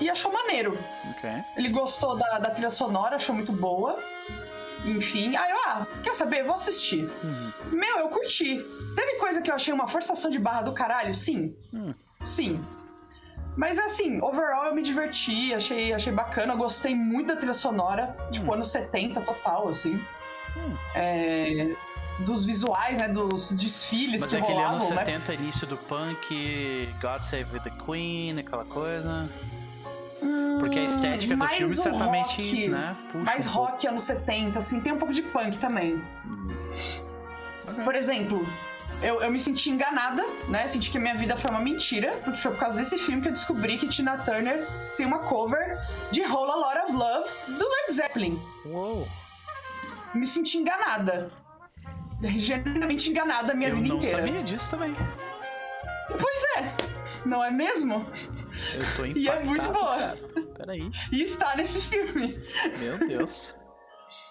e 0.00 0.10
achou 0.10 0.32
maneiro. 0.32 0.76
Ok. 1.10 1.30
Ele 1.56 1.68
gostou 1.68 2.16
da, 2.16 2.40
da 2.40 2.50
trilha 2.50 2.70
sonora, 2.70 3.16
achou 3.16 3.34
muito 3.34 3.52
boa. 3.52 4.02
Enfim, 4.84 5.36
aí 5.36 5.50
eu, 5.52 5.58
ah, 5.66 5.86
quer 6.02 6.12
saber? 6.12 6.42
Vou 6.42 6.54
assistir. 6.54 7.08
Uhum. 7.22 7.52
Meu, 7.70 7.98
eu 7.98 8.08
curti. 8.08 8.56
Teve 8.96 9.14
coisa 9.18 9.40
que 9.40 9.48
eu 9.48 9.54
achei 9.54 9.72
uma 9.72 9.86
forçação 9.86 10.28
de 10.28 10.40
barra 10.40 10.62
do 10.62 10.72
caralho? 10.72 11.14
Sim. 11.14 11.56
Hum. 11.72 11.94
Sim. 12.24 12.60
Mas 13.56 13.78
assim, 13.78 14.20
overall 14.22 14.66
eu 14.66 14.74
me 14.74 14.82
diverti, 14.82 15.52
achei, 15.52 15.92
achei 15.92 16.12
bacana, 16.12 16.54
eu 16.54 16.56
gostei 16.56 16.94
muito 16.94 17.28
da 17.28 17.36
trilha 17.36 17.52
sonora, 17.52 18.16
tipo, 18.30 18.50
Hum. 18.50 18.54
anos 18.54 18.68
70 18.68 19.20
total, 19.20 19.68
assim. 19.68 20.02
Hum. 20.56 20.74
É, 20.94 21.74
dos 22.20 22.44
visuais, 22.44 22.98
né? 22.98 23.08
Dos 23.08 23.52
desfiles 23.52 24.20
Mas 24.22 24.30
que 24.30 24.36
é 24.36 24.38
aquele 24.40 24.54
rolavam, 24.54 24.76
anos 24.76 24.90
né? 24.90 25.04
70, 25.04 25.34
início 25.34 25.66
do 25.66 25.76
punk, 25.76 26.88
God 27.00 27.22
Save 27.22 27.60
the 27.60 27.70
Queen, 27.84 28.38
aquela 28.38 28.64
coisa. 28.64 29.28
Porque 30.60 30.78
a 30.78 30.84
estética 30.84 31.34
do 31.36 31.44
filme 31.48 31.74
certamente, 31.74 32.36
rock, 32.36 32.68
né, 32.68 32.96
puxa 33.10 33.24
Mais 33.24 33.46
um 33.46 33.52
pouco. 33.52 33.70
rock 33.72 33.86
anos 33.88 34.02
70, 34.04 34.58
assim, 34.60 34.80
tem 34.80 34.92
um 34.92 34.98
pouco 34.98 35.12
de 35.12 35.22
punk 35.22 35.58
também. 35.58 35.96
Hum. 36.24 36.48
Ok. 37.68 37.84
Por 37.84 37.94
exemplo, 37.96 38.46
eu, 39.02 39.20
eu 39.20 39.30
me 39.30 39.38
senti 39.38 39.70
enganada, 39.70 40.24
né? 40.48 40.66
Senti 40.66 40.90
que 40.90 40.98
a 40.98 41.00
minha 41.00 41.14
vida 41.14 41.36
foi 41.36 41.50
uma 41.50 41.60
mentira, 41.60 42.12
porque 42.24 42.38
foi 42.40 42.50
por 42.52 42.60
causa 42.60 42.76
desse 42.78 42.96
filme 42.98 43.20
que 43.22 43.28
eu 43.28 43.32
descobri 43.32 43.76
que 43.78 43.86
Tina 43.88 44.18
Turner 44.18 44.66
tem 44.96 45.06
uma 45.06 45.20
cover 45.20 45.78
de 46.10 46.22
Whole 46.22 46.50
a 46.50 46.54
Lot 46.56 46.78
of 46.84 46.92
Love 46.92 47.28
do 47.58 47.68
Led 47.68 47.92
Zeppelin. 47.92 48.42
Uou. 48.66 49.08
Me 50.14 50.26
senti 50.26 50.58
enganada. 50.58 51.30
Genuinamente 52.22 53.10
enganada 53.10 53.52
a 53.52 53.54
minha 53.54 53.70
Eu 53.70 53.76
vida 53.76 53.88
não 53.88 53.96
inteira. 53.96 54.18
sabia 54.18 54.42
disso 54.42 54.70
também. 54.70 54.94
Pois 56.08 56.44
é, 56.58 56.72
não 57.24 57.42
é 57.42 57.50
mesmo? 57.50 58.06
Eu 58.74 58.96
tô 58.96 59.04
impactado, 59.06 59.18
E 59.18 59.28
é 59.28 59.40
muito 59.44 59.70
boa. 59.72 59.96
cara. 59.96 60.18
Peraí. 60.56 60.90
E 61.10 61.22
está 61.22 61.56
nesse 61.56 61.80
filme. 61.80 62.38
Meu 62.78 62.98
Deus. 62.98 63.56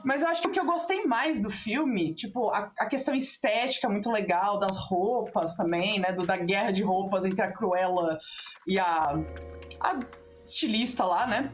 Mas 0.03 0.21
eu 0.21 0.29
acho 0.29 0.41
que 0.41 0.47
o 0.47 0.51
que 0.51 0.59
eu 0.59 0.65
gostei 0.65 1.05
mais 1.05 1.41
do 1.41 1.49
filme, 1.49 2.13
tipo, 2.13 2.49
a, 2.49 2.71
a 2.79 2.85
questão 2.85 3.13
estética 3.13 3.87
muito 3.87 4.11
legal, 4.11 4.59
das 4.59 4.77
roupas 4.77 5.55
também, 5.55 5.99
né? 5.99 6.11
Do, 6.11 6.25
da 6.25 6.37
guerra 6.37 6.71
de 6.71 6.83
roupas 6.83 7.25
entre 7.25 7.41
a 7.41 7.51
Cruella 7.51 8.19
e 8.67 8.79
a, 8.79 9.19
a 9.81 9.99
estilista 10.41 11.05
lá, 11.05 11.27
né? 11.27 11.51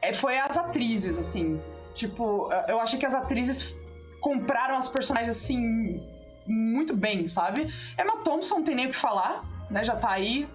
É, 0.00 0.12
foi 0.12 0.38
as 0.38 0.56
atrizes, 0.56 1.18
assim. 1.18 1.60
Tipo, 1.94 2.50
eu 2.68 2.80
achei 2.80 2.98
que 2.98 3.06
as 3.06 3.14
atrizes 3.14 3.74
compraram 4.20 4.76
as 4.76 4.88
personagens 4.88 5.36
assim 5.36 6.02
muito 6.46 6.96
bem, 6.96 7.26
sabe? 7.28 7.72
Emma 7.98 8.18
Thompson 8.22 8.56
não 8.56 8.64
tem 8.64 8.74
nem 8.74 8.86
o 8.86 8.90
que 8.90 8.96
falar, 8.96 9.44
né? 9.70 9.84
Já 9.84 9.96
tá 9.96 10.10
aí 10.10 10.48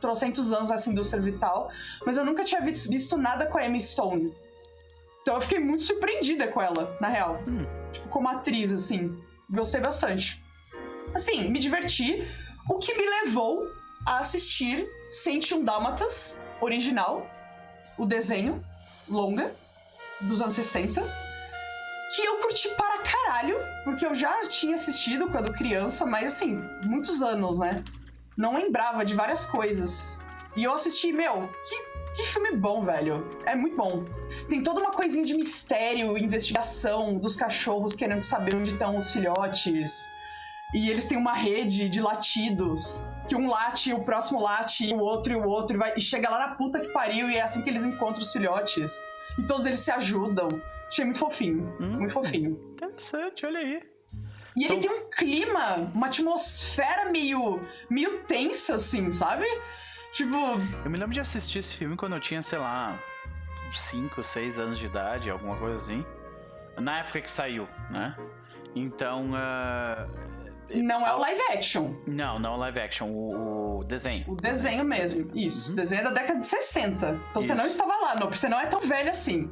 trocentos 0.00 0.52
anos 0.52 0.70
nessa 0.70 0.90
indústria 0.90 1.22
vital, 1.22 1.70
mas 2.04 2.16
eu 2.16 2.24
nunca 2.24 2.44
tinha 2.44 2.60
visto 2.60 3.16
nada 3.16 3.46
com 3.46 3.58
a 3.58 3.64
Emma 3.64 3.80
Stone. 3.80 4.34
Então 5.24 5.36
eu 5.36 5.40
fiquei 5.40 5.58
muito 5.58 5.82
surpreendida 5.82 6.48
com 6.48 6.60
ela, 6.60 6.94
na 7.00 7.08
real. 7.08 7.42
Hum. 7.48 7.64
Tipo, 7.90 8.08
como 8.10 8.28
atriz, 8.28 8.70
assim. 8.70 9.18
Gostei 9.50 9.80
bastante. 9.80 10.44
Assim, 11.14 11.50
me 11.50 11.58
diverti. 11.58 12.22
O 12.68 12.78
que 12.78 12.94
me 12.94 13.08
levou 13.22 13.66
a 14.06 14.18
assistir 14.18 14.86
101 15.08 15.64
Dálmatas, 15.64 16.42
original, 16.60 17.26
o 17.96 18.04
desenho, 18.04 18.62
longa, 19.08 19.56
dos 20.20 20.42
anos 20.42 20.52
60, 20.52 21.02
que 22.14 22.22
eu 22.22 22.36
curti 22.40 22.68
para 22.76 23.02
caralho, 23.02 23.56
porque 23.82 24.04
eu 24.04 24.14
já 24.14 24.46
tinha 24.48 24.74
assistido 24.74 25.30
quando 25.30 25.54
criança, 25.54 26.04
mas 26.04 26.34
assim, 26.34 26.62
muitos 26.84 27.22
anos, 27.22 27.58
né? 27.58 27.82
Não 28.36 28.54
lembrava 28.54 29.06
de 29.06 29.14
várias 29.14 29.46
coisas. 29.46 30.22
E 30.54 30.64
eu 30.64 30.74
assisti, 30.74 31.14
meu, 31.14 31.48
que, 31.66 31.93
que 32.14 32.22
filme 32.22 32.52
bom, 32.56 32.84
velho. 32.84 33.28
É 33.44 33.54
muito 33.54 33.76
bom. 33.76 34.04
Tem 34.48 34.62
toda 34.62 34.80
uma 34.80 34.92
coisinha 34.92 35.24
de 35.24 35.34
mistério, 35.34 36.16
investigação 36.16 37.18
dos 37.18 37.36
cachorros 37.36 37.94
querendo 37.94 38.22
saber 38.22 38.54
onde 38.54 38.72
estão 38.72 38.96
os 38.96 39.12
filhotes. 39.12 40.08
E 40.72 40.90
eles 40.90 41.06
têm 41.06 41.18
uma 41.18 41.34
rede 41.34 41.88
de 41.88 42.00
latidos. 42.00 43.02
Que 43.28 43.36
um 43.36 43.48
late, 43.48 43.92
o 43.92 44.04
próximo 44.04 44.40
late, 44.40 44.86
e 44.86 44.92
o 44.92 44.98
outro 44.98 45.32
e 45.32 45.36
o 45.36 45.44
outro. 45.44 45.76
E, 45.76 45.78
vai, 45.78 45.94
e 45.96 46.00
chega 46.00 46.28
lá 46.28 46.48
na 46.48 46.54
puta 46.54 46.80
que 46.80 46.88
pariu, 46.88 47.28
e 47.28 47.36
é 47.36 47.42
assim 47.42 47.62
que 47.62 47.70
eles 47.70 47.84
encontram 47.84 48.22
os 48.22 48.32
filhotes. 48.32 49.02
E 49.38 49.42
todos 49.42 49.66
eles 49.66 49.80
se 49.80 49.90
ajudam. 49.90 50.48
Achei 50.88 51.04
muito 51.04 51.18
fofinho. 51.18 51.76
Hum, 51.80 51.98
muito 51.98 52.12
fofinho. 52.12 52.60
Interessante, 52.74 53.46
olha 53.46 53.58
aí. 53.58 53.82
E 54.56 54.64
então... 54.64 54.76
ele 54.76 54.86
tem 54.86 54.90
um 54.90 55.10
clima, 55.10 55.90
uma 55.94 56.06
atmosfera 56.06 57.10
meio, 57.10 57.60
meio 57.90 58.22
tensa, 58.24 58.76
assim, 58.76 59.10
sabe? 59.10 59.46
Tipo. 60.14 60.36
Eu 60.84 60.90
me 60.90 60.96
lembro 60.96 61.12
de 61.12 61.20
assistir 61.20 61.58
esse 61.58 61.74
filme 61.76 61.96
quando 61.96 62.14
eu 62.14 62.20
tinha, 62.20 62.40
sei 62.40 62.58
lá, 62.58 62.98
5, 63.72 64.22
6 64.22 64.58
anos 64.58 64.78
de 64.78 64.86
idade, 64.86 65.28
alguma 65.28 65.56
coisa 65.56 65.76
assim. 65.76 66.06
Na 66.78 67.00
época 67.00 67.20
que 67.20 67.30
saiu, 67.30 67.68
né? 67.90 68.16
Então. 68.74 69.32
Uh 69.32 70.33
não 70.74 71.06
é 71.06 71.14
o 71.14 71.18
live 71.18 71.40
action. 71.52 71.94
Não, 72.06 72.38
não 72.38 72.52
é 72.52 72.54
o 72.54 72.58
live 72.58 72.80
action, 72.80 73.08
o, 73.08 73.78
o 73.78 73.84
desenho. 73.84 74.24
O 74.28 74.36
desenho 74.36 74.84
mesmo, 74.84 75.30
isso. 75.34 75.70
Uhum. 75.70 75.76
Desenho 75.76 76.00
é 76.00 76.04
da 76.04 76.10
década 76.10 76.38
de 76.38 76.44
60. 76.44 77.06
Então 77.06 77.40
isso. 77.40 77.48
você 77.48 77.54
não 77.54 77.66
estava 77.66 77.96
lá, 77.96 78.14
não, 78.14 78.26
porque 78.26 78.36
você 78.36 78.48
não 78.48 78.60
é 78.60 78.66
tão 78.66 78.80
velho 78.80 79.10
assim. 79.10 79.50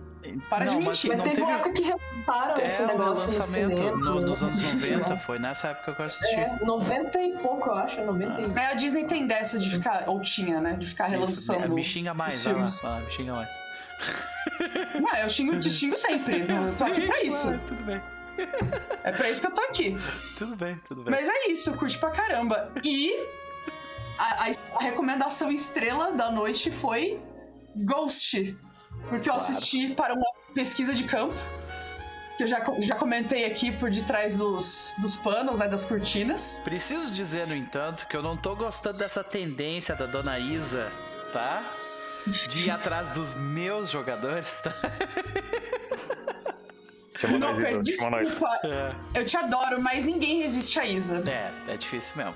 Para 0.49 0.67
não, 0.67 0.79
de 0.79 0.87
mentir. 0.87 1.11
Mas, 1.11 1.19
mas 1.19 1.29
teve 1.29 1.43
uma 1.43 1.53
época 1.55 1.73
que 1.73 1.83
relançaram 1.83 2.55
é, 2.57 2.63
esse 2.63 2.83
negócio 2.85 3.31
o 3.31 3.35
lançamento 3.35 3.83
no, 3.83 4.15
no 4.15 4.27
dos 4.27 4.43
anos 4.43 4.75
90, 4.75 5.17
foi 5.19 5.39
nessa 5.39 5.69
época 5.69 5.95
que 5.95 6.01
eu 6.01 6.07
assisti. 6.07 6.35
É, 6.35 6.59
90 6.63 7.21
e 7.21 7.39
pouco, 7.39 7.69
eu 7.69 7.75
acho, 7.75 8.05
90 8.05 8.41
e... 8.41 8.59
É, 8.59 8.67
a 8.67 8.75
Disney 8.75 9.05
tem 9.05 9.27
dessa 9.27 9.59
de 9.59 9.69
ficar, 9.69 10.05
ou 10.07 10.21
tinha, 10.21 10.61
né, 10.61 10.75
de 10.75 10.87
ficar 10.87 11.07
relançando 11.07 11.63
Isso, 11.63 11.75
me 11.75 11.85
xinga 11.85 12.15
mais, 12.15 12.45
vai 12.45 12.55
lá, 12.55 13.01
me 13.01 13.11
xinga 13.11 13.33
mais. 13.33 13.49
Não, 15.01 15.17
eu 15.17 15.29
xingo, 15.29 15.59
te 15.59 15.71
xingo 15.71 15.97
sempre, 15.97 16.47
só 16.63 16.89
que 16.91 17.05
pra 17.07 17.23
isso. 17.23 17.49
Claro, 17.49 17.63
tudo 17.67 17.83
bem. 17.83 18.01
É 19.05 19.13
pra 19.13 19.31
isso 19.31 19.41
que 19.41 19.47
eu 19.47 19.55
tô 19.55 19.61
aqui. 19.63 19.97
Tudo 20.39 20.57
bem, 20.57 20.77
tudo 20.87 21.03
bem. 21.03 21.13
Mas 21.13 21.29
é 21.29 21.51
isso, 21.51 21.77
curte 21.77 21.99
pra 21.99 22.11
caramba. 22.11 22.73
E 22.85 23.13
a, 24.19 24.45
a, 24.45 24.77
a 24.77 24.83
recomendação 24.83 25.51
estrela 25.51 26.13
da 26.13 26.31
noite 26.31 26.71
foi 26.71 27.21
Ghost. 27.77 28.57
Porque 29.09 29.29
eu 29.29 29.35
assisti 29.35 29.95
para 29.95 30.15
uma 30.15 30.33
pesquisa 30.55 30.95
de 30.95 31.05
campo. 31.05 31.35
Que 32.37 32.45
eu 32.45 32.47
já, 32.47 32.65
já 32.79 32.95
comentei 32.95 33.45
aqui 33.45 33.71
por 33.73 33.91
detrás 33.91 34.39
dos, 34.39 34.95
dos 34.99 35.17
panos, 35.17 35.59
né, 35.59 35.69
das 35.69 35.85
cortinas. 35.85 36.61
Preciso 36.65 37.13
dizer, 37.13 37.47
no 37.47 37.55
entanto, 37.55 38.07
que 38.07 38.17
eu 38.17 38.23
não 38.23 38.37
tô 38.37 38.57
gostando 38.57 38.99
dessa 38.99 39.23
tendência 39.23 39.95
da 39.95 40.07
dona 40.07 40.39
Isa, 40.39 40.91
tá? 41.31 41.63
De 42.27 42.69
ir 42.69 42.71
atrás 42.73 43.11
dos 43.11 43.35
meus 43.35 43.91
jogadores, 43.91 44.63
tá? 44.63 44.73
Chama 47.23 47.39
não, 47.39 47.53
nós, 47.55 47.89
Isa. 47.89 48.03
Chama 48.03 48.25
desculpa. 48.25 48.61
É. 48.65 49.21
Eu 49.21 49.25
te 49.25 49.37
adoro, 49.37 49.81
mas 49.81 50.05
ninguém 50.05 50.41
resiste 50.41 50.81
a 50.81 50.85
Isa. 50.85 51.23
É, 51.29 51.73
é 51.73 51.77
difícil 51.77 52.17
mesmo. 52.17 52.35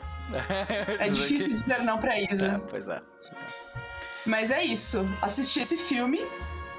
é 1.00 1.08
difícil 1.10 1.54
dizer 1.54 1.82
não 1.82 1.98
pra 1.98 2.20
Isa. 2.20 2.46
É, 2.46 2.58
pois 2.70 2.86
é. 2.86 3.02
Mas 4.24 4.52
é 4.52 4.62
isso. 4.62 5.04
Assisti 5.20 5.60
esse 5.60 5.76
filme 5.76 6.20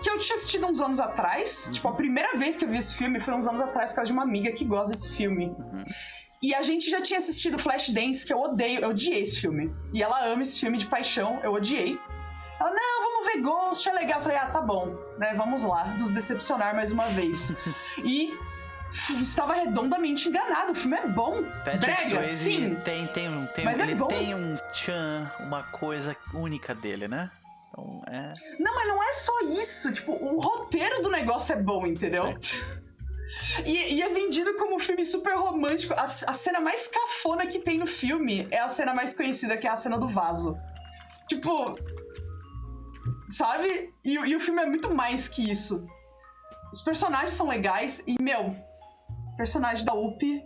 que 0.01 0.09
eu 0.09 0.17
tinha 0.19 0.35
assistido 0.35 0.67
uns 0.67 0.79
anos 0.79 1.01
atrás. 1.01 1.67
Uhum. 1.67 1.73
Tipo, 1.73 1.87
a 1.89 1.93
primeira 1.93 2.37
vez 2.37 2.55
que 2.55 2.63
eu 2.63 2.69
vi 2.69 2.77
esse 2.77 2.95
filme 2.95 3.19
foi 3.19 3.33
uns 3.33 3.45
anos 3.45 3.59
atrás 3.59 3.91
por 3.91 3.97
causa 3.97 4.07
de 4.07 4.13
uma 4.13 4.23
amiga 4.23 4.51
que 4.53 4.63
gosta 4.63 4.93
desse 4.93 5.09
filme. 5.09 5.47
Uhum. 5.47 5.83
E 6.41 6.53
a 6.53 6.61
gente 6.61 6.89
já 6.89 7.01
tinha 7.01 7.17
assistido 7.17 7.57
Flashdance, 7.57 8.25
que 8.25 8.31
eu 8.31 8.39
odeio, 8.39 8.81
eu 8.81 8.89
odiei 8.89 9.21
esse 9.21 9.41
filme. 9.41 9.73
E 9.93 10.01
ela 10.01 10.23
ama 10.25 10.43
esse 10.43 10.59
filme 10.59 10.77
de 10.77 10.85
paixão, 10.85 11.39
eu 11.43 11.51
odiei. 11.51 11.99
Ela, 12.59 12.71
não, 12.71 13.03
vamos 13.03 13.27
ver 13.27 13.41
Ghost, 13.41 13.87
é 13.87 13.93
legal. 13.93 14.19
Eu 14.19 14.23
falei, 14.23 14.37
ah, 14.37 14.47
tá 14.47 14.61
bom, 14.61 14.97
né? 15.17 15.33
Vamos 15.35 15.63
lá, 15.63 15.85
nos 15.99 16.11
decepcionar 16.11 16.75
mais 16.75 16.91
uma 16.91 17.07
vez. 17.07 17.55
e 18.03 18.37
estava 18.91 19.53
redondamente 19.53 20.29
enganado. 20.29 20.71
O 20.71 20.75
filme 20.75 20.97
é 20.97 21.07
bom. 21.07 21.43
Patrick 21.63 22.09
Brega, 22.09 22.23
sim. 22.23 22.75
Tem, 22.75 23.07
tem 23.07 23.29
um, 23.29 23.45
tem, 23.47 23.65
mas 23.65 23.79
é 23.79 23.83
ele 23.83 23.93
é 23.93 23.95
bom. 23.95 24.07
tem 24.07 24.33
um 24.33 24.55
tchan, 24.73 25.31
uma 25.39 25.63
coisa 25.63 26.15
única 26.33 26.73
dele, 26.73 27.07
né? 27.07 27.31
Então, 27.69 28.01
é... 28.07 28.33
Não, 28.59 28.73
mas 28.73 28.87
não 28.87 29.03
é 29.03 29.13
só 29.13 29.39
isso. 29.41 29.91
Tipo, 29.93 30.13
o 30.13 30.39
roteiro 30.39 31.01
do 31.01 31.09
negócio 31.09 31.53
é 31.53 31.61
bom, 31.61 31.85
entendeu? 31.85 32.37
E, 33.65 33.95
e, 33.95 34.01
é 34.01 34.09
vendido 34.09 34.55
como 34.55 34.75
um 34.75 34.79
filme 34.79 35.05
super 35.05 35.35
romântico. 35.35 35.93
A, 35.93 36.09
a, 36.27 36.33
cena 36.33 36.59
mais 36.59 36.87
cafona 36.87 37.45
que 37.45 37.59
tem 37.59 37.77
no 37.77 37.85
filme 37.85 38.47
é 38.49 38.59
a 38.59 38.67
cena 38.67 38.93
mais 38.93 39.13
conhecida, 39.13 39.57
que 39.57 39.67
é 39.67 39.69
a 39.69 39.75
cena 39.75 39.97
do 39.99 40.07
vaso. 40.07 40.57
Tipo, 41.27 41.77
Sabe? 43.29 43.93
E, 44.03 44.13
e, 44.13 44.35
o 44.35 44.39
filme 44.39 44.61
é 44.61 44.65
muito 44.65 44.93
mais 44.93 45.27
que 45.27 45.51
isso. 45.51 45.85
Os 46.71 46.81
personagens 46.81 47.31
são 47.31 47.47
legais 47.47 48.03
e, 48.07 48.21
meu, 48.21 48.55
personagem 49.35 49.85
da 49.85 49.93
Up. 49.93 50.43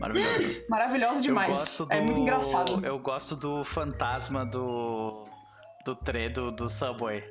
Maravilhoso. 0.00 0.64
Maravilhoso 0.68 1.22
demais. 1.22 1.78
Do, 1.78 1.92
é 1.92 2.00
muito 2.00 2.20
engraçado. 2.20 2.84
Eu 2.84 2.98
gosto 2.98 3.36
do 3.36 3.64
fantasma 3.64 4.44
do. 4.44 5.26
do 5.84 5.94
tre 5.94 6.28
do, 6.28 6.50
do 6.50 6.68
Subway. 6.68 7.22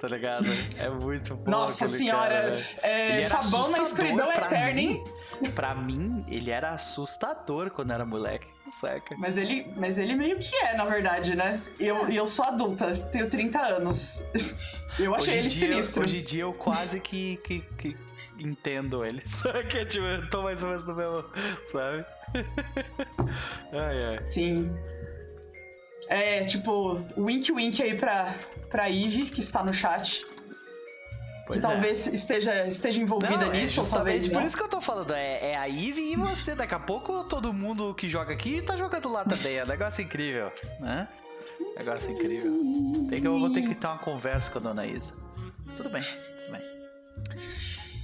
Tá 0.00 0.08
ligado? 0.08 0.46
É 0.78 0.88
muito 0.88 1.36
bom. 1.36 1.50
Nossa 1.50 1.86
senhora, 1.86 2.62
cara, 2.80 2.88
é, 2.88 3.28
Fabão 3.28 3.70
na 3.70 3.80
escuridão 3.80 4.32
eterna, 4.32 4.80
hein? 4.80 5.04
Pra 5.54 5.74
mim, 5.74 6.24
ele 6.26 6.50
era 6.50 6.70
assustador 6.70 7.70
quando 7.70 7.92
era 7.92 8.06
moleque 8.06 8.46
saca? 8.72 9.14
Mas 9.18 9.36
ele, 9.38 9.66
mas 9.76 9.98
ele 9.98 10.14
meio 10.14 10.38
que 10.38 10.54
é, 10.56 10.74
na 10.74 10.84
verdade, 10.84 11.34
né? 11.34 11.60
E 11.78 11.86
eu, 11.86 12.08
eu 12.08 12.26
sou 12.26 12.44
adulta, 12.44 12.96
tenho 13.12 13.28
30 13.28 13.58
anos. 13.60 14.26
Eu 14.98 15.14
achei 15.14 15.38
ele 15.38 15.48
dia, 15.48 15.68
sinistro. 15.68 16.04
Hoje 16.04 16.18
em 16.18 16.24
dia 16.24 16.42
eu 16.42 16.52
quase 16.52 17.00
que, 17.00 17.36
que, 17.44 17.60
que 17.78 17.96
entendo 18.38 19.04
ele. 19.04 19.22
Saca? 19.24 19.84
Tipo, 19.86 20.04
eu 20.04 20.28
tô 20.28 20.42
mais 20.42 20.62
ou 20.62 20.68
menos 20.68 20.84
no 20.84 20.94
mesmo, 20.94 21.24
sabe? 21.62 22.04
ai, 23.72 23.98
ai. 24.04 24.18
Sim. 24.18 24.68
É, 26.08 26.44
tipo, 26.44 27.00
wink 27.16 27.52
wink 27.52 27.80
aí 27.80 27.96
pra, 27.96 28.34
pra 28.68 28.90
Eve, 28.90 29.26
que 29.26 29.40
está 29.40 29.62
no 29.62 29.72
chat. 29.72 30.26
Pois 31.50 31.60
que 31.60 31.66
é. 31.66 31.68
talvez 31.68 32.06
esteja, 32.06 32.66
esteja 32.66 33.02
envolvida 33.02 33.36
não, 33.36 33.52
é 33.52 33.60
nisso, 33.60 33.80
é 33.80 33.84
talvez 33.84 34.28
por 34.28 34.42
isso 34.42 34.56
que 34.56 34.62
eu 34.62 34.68
tô 34.68 34.80
falando, 34.80 35.12
é, 35.12 35.50
é 35.50 35.56
a 35.56 35.68
Eve 35.68 36.12
e 36.12 36.16
você. 36.16 36.54
Daqui 36.54 36.74
a 36.74 36.78
pouco 36.78 37.24
todo 37.24 37.52
mundo 37.52 37.92
que 37.94 38.08
joga 38.08 38.32
aqui 38.32 38.62
tá 38.62 38.76
jogando 38.76 39.10
lá 39.10 39.24
também. 39.24 39.56
É 39.56 39.64
um 39.64 39.66
negócio 39.66 40.02
incrível, 40.02 40.52
né? 40.78 41.08
Negócio 41.76 42.12
incrível. 42.12 42.52
Tem 43.08 43.20
que, 43.20 43.26
eu 43.26 43.38
vou 43.38 43.52
ter 43.52 43.62
que 43.62 43.74
ter 43.74 43.86
uma 43.86 43.98
conversa 43.98 44.50
com 44.52 44.58
a 44.58 44.62
dona 44.62 44.86
Isa. 44.86 45.14
Tudo 45.74 45.90
bem, 45.90 46.02
tudo 46.02 46.52
bem. 46.52 46.62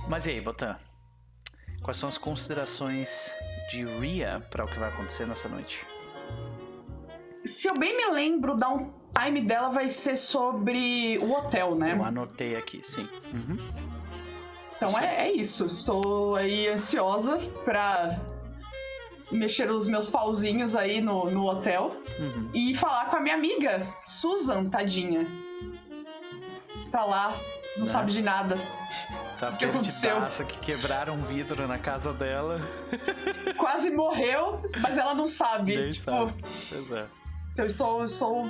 Mas 0.08 0.26
e 0.26 0.30
aí, 0.30 0.40
Botan? 0.40 0.76
Quais 1.82 1.98
são 1.98 2.08
as 2.08 2.18
considerações 2.18 3.32
de 3.70 3.84
Ria 3.84 4.44
para 4.50 4.64
o 4.64 4.68
que 4.68 4.78
vai 4.78 4.88
acontecer 4.88 5.24
nessa 5.24 5.48
noite? 5.48 5.86
Se 7.44 7.68
eu 7.68 7.74
bem 7.74 7.96
me 7.96 8.06
lembro, 8.12 8.56
dá 8.56 8.68
um 8.70 8.92
time 9.18 9.40
dela 9.40 9.68
vai 9.68 9.88
ser 9.88 10.16
sobre 10.16 11.18
o 11.18 11.32
hotel, 11.32 11.74
né? 11.74 11.92
Eu 11.92 12.04
anotei 12.04 12.56
aqui, 12.56 12.82
sim. 12.82 13.08
Uhum. 13.32 13.58
Então 14.76 14.98
é, 14.98 15.28
é, 15.28 15.32
isso. 15.32 15.66
Estou 15.66 16.36
aí 16.36 16.68
ansiosa 16.68 17.38
pra 17.64 18.20
mexer 19.30 19.70
os 19.70 19.88
meus 19.88 20.08
pauzinhos 20.08 20.76
aí 20.76 21.00
no, 21.00 21.30
no 21.30 21.46
hotel 21.46 21.96
uhum. 22.18 22.50
e 22.54 22.74
falar 22.74 23.06
com 23.06 23.16
a 23.16 23.20
minha 23.20 23.34
amiga, 23.34 23.82
Susan, 24.04 24.66
tadinha. 24.66 25.26
Tá 26.92 27.04
lá, 27.04 27.32
não 27.74 27.80
né? 27.80 27.86
sabe 27.86 28.12
de 28.12 28.22
nada. 28.22 28.56
Tá 29.38 29.50
o 29.50 29.56
que 29.56 29.64
aconteceu? 29.64 30.16
que 30.48 30.58
quebraram 30.58 31.14
um 31.14 31.24
vidro 31.24 31.66
na 31.66 31.78
casa 31.78 32.12
dela. 32.12 32.60
Quase 33.58 33.90
morreu, 33.90 34.60
mas 34.80 34.96
ela 34.96 35.14
não 35.14 35.26
sabe. 35.26 35.76
Nem 35.76 35.90
tipo, 35.90 36.04
sabe. 36.04 36.34
Pois 36.42 36.92
é. 36.92 37.06
Então 37.52 37.66
estou, 37.66 38.04
estou 38.04 38.46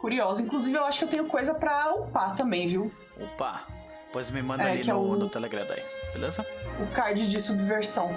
curiosa. 0.00 0.42
Inclusive, 0.42 0.76
eu 0.76 0.84
acho 0.84 0.98
que 0.98 1.04
eu 1.04 1.08
tenho 1.08 1.26
coisa 1.26 1.54
pra 1.54 1.92
upar 1.94 2.36
também, 2.36 2.66
viu? 2.68 2.92
Upar. 3.16 3.66
Pois 4.12 4.30
me 4.30 4.40
manda 4.42 4.62
É, 4.64 4.72
ali 4.72 4.80
que 4.80 4.90
é 4.90 4.94
no, 4.94 5.00
o- 5.00 5.16
no 5.16 5.28
Telegram 5.28 5.66
daí, 5.66 5.82
beleza? 6.12 6.46
O 6.80 6.86
card 6.94 7.28
de 7.28 7.40
subversão. 7.40 8.14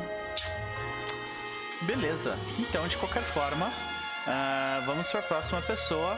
Beleza. 1.82 2.38
Então, 2.60 2.88
de 2.88 2.96
qualquer 2.98 3.24
forma, 3.24 3.72
ah, 4.28 4.82
vamos 4.86 5.10
para 5.10 5.20
a 5.20 5.24
próxima 5.24 5.62
pessoa. 5.62 6.18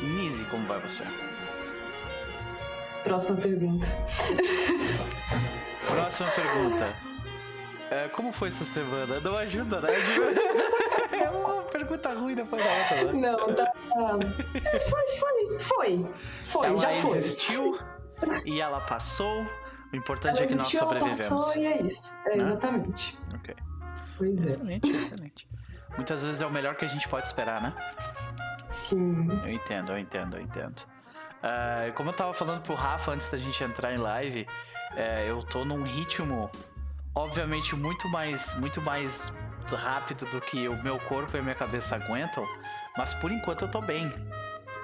Nise, 0.00 0.44
como 0.46 0.66
vai 0.66 0.80
você? 0.80 1.04
Próxima 3.04 3.36
pergunta. 3.40 3.86
Próxima 5.88 6.30
pergunta. 6.30 7.11
Ah, 7.94 8.08
como 8.10 8.32
foi 8.32 8.50
sua 8.50 8.64
semana? 8.64 9.20
Não 9.20 9.36
ajuda, 9.36 9.80
né? 9.82 9.88
É 11.20 11.28
uma 11.28 11.62
pergunta 11.64 12.14
ruim 12.14 12.34
depois 12.34 12.64
da 12.64 12.70
outra, 12.72 13.12
né? 13.12 13.12
Não, 13.30 13.54
tá. 13.54 13.72
é, 14.64 14.80
Foi, 14.80 15.08
foi, 15.18 15.58
foi. 15.60 16.06
Foi, 16.46 16.66
Ela 16.68 16.78
já 16.78 16.90
foi. 17.02 17.18
existiu 17.18 17.78
e 18.46 18.60
ela 18.60 18.80
passou. 18.80 19.44
O 19.92 19.96
importante 19.96 20.36
Ela 20.38 20.44
é 20.44 20.46
que 20.46 20.54
nós 20.54 20.62
existiu, 20.62 20.80
ela 20.80 20.88
sobrevivemos. 20.88 21.44
passou 21.44 21.62
e 21.62 21.66
é 21.66 21.82
isso. 21.82 22.14
É, 22.26 22.36
Né? 22.36 22.42
exatamente. 22.44 23.18
Ok. 23.34 23.54
Pois 24.16 24.40
é. 24.40 24.44
Excelente, 24.46 24.90
excelente. 24.90 25.48
Muitas 25.96 26.22
vezes 26.24 26.40
é 26.40 26.46
o 26.46 26.50
melhor 26.50 26.76
que 26.76 26.84
a 26.86 26.88
gente 26.88 27.06
pode 27.08 27.26
esperar, 27.26 27.60
né? 27.60 27.74
Sim. 28.70 29.28
Eu 29.44 29.50
entendo, 29.50 29.92
eu 29.92 29.98
entendo, 29.98 30.38
eu 30.38 30.40
entendo. 30.42 30.80
Ah, 31.42 31.90
como 31.94 32.08
eu 32.08 32.14
tava 32.14 32.32
falando 32.32 32.62
pro 32.62 32.74
Rafa 32.74 33.12
antes 33.12 33.30
da 33.30 33.36
gente 33.36 33.62
entrar 33.62 33.92
em 33.92 33.98
live, 33.98 34.46
é, 34.96 35.28
eu 35.30 35.42
tô 35.42 35.62
num 35.62 35.82
ritmo, 35.82 36.50
obviamente, 37.14 37.74
muito 37.76 38.08
mais, 38.08 38.58
muito 38.58 38.80
mais 38.80 39.32
rápido 39.70 40.26
do 40.26 40.40
que 40.40 40.68
o 40.68 40.82
meu 40.82 40.98
corpo 41.00 41.36
e 41.36 41.40
a 41.40 41.42
minha 41.42 41.54
cabeça 41.54 41.96
aguentam, 41.96 42.46
mas 42.96 43.14
por 43.14 43.30
enquanto 43.30 43.62
eu 43.62 43.68
tô 43.70 43.80
bem. 43.80 44.12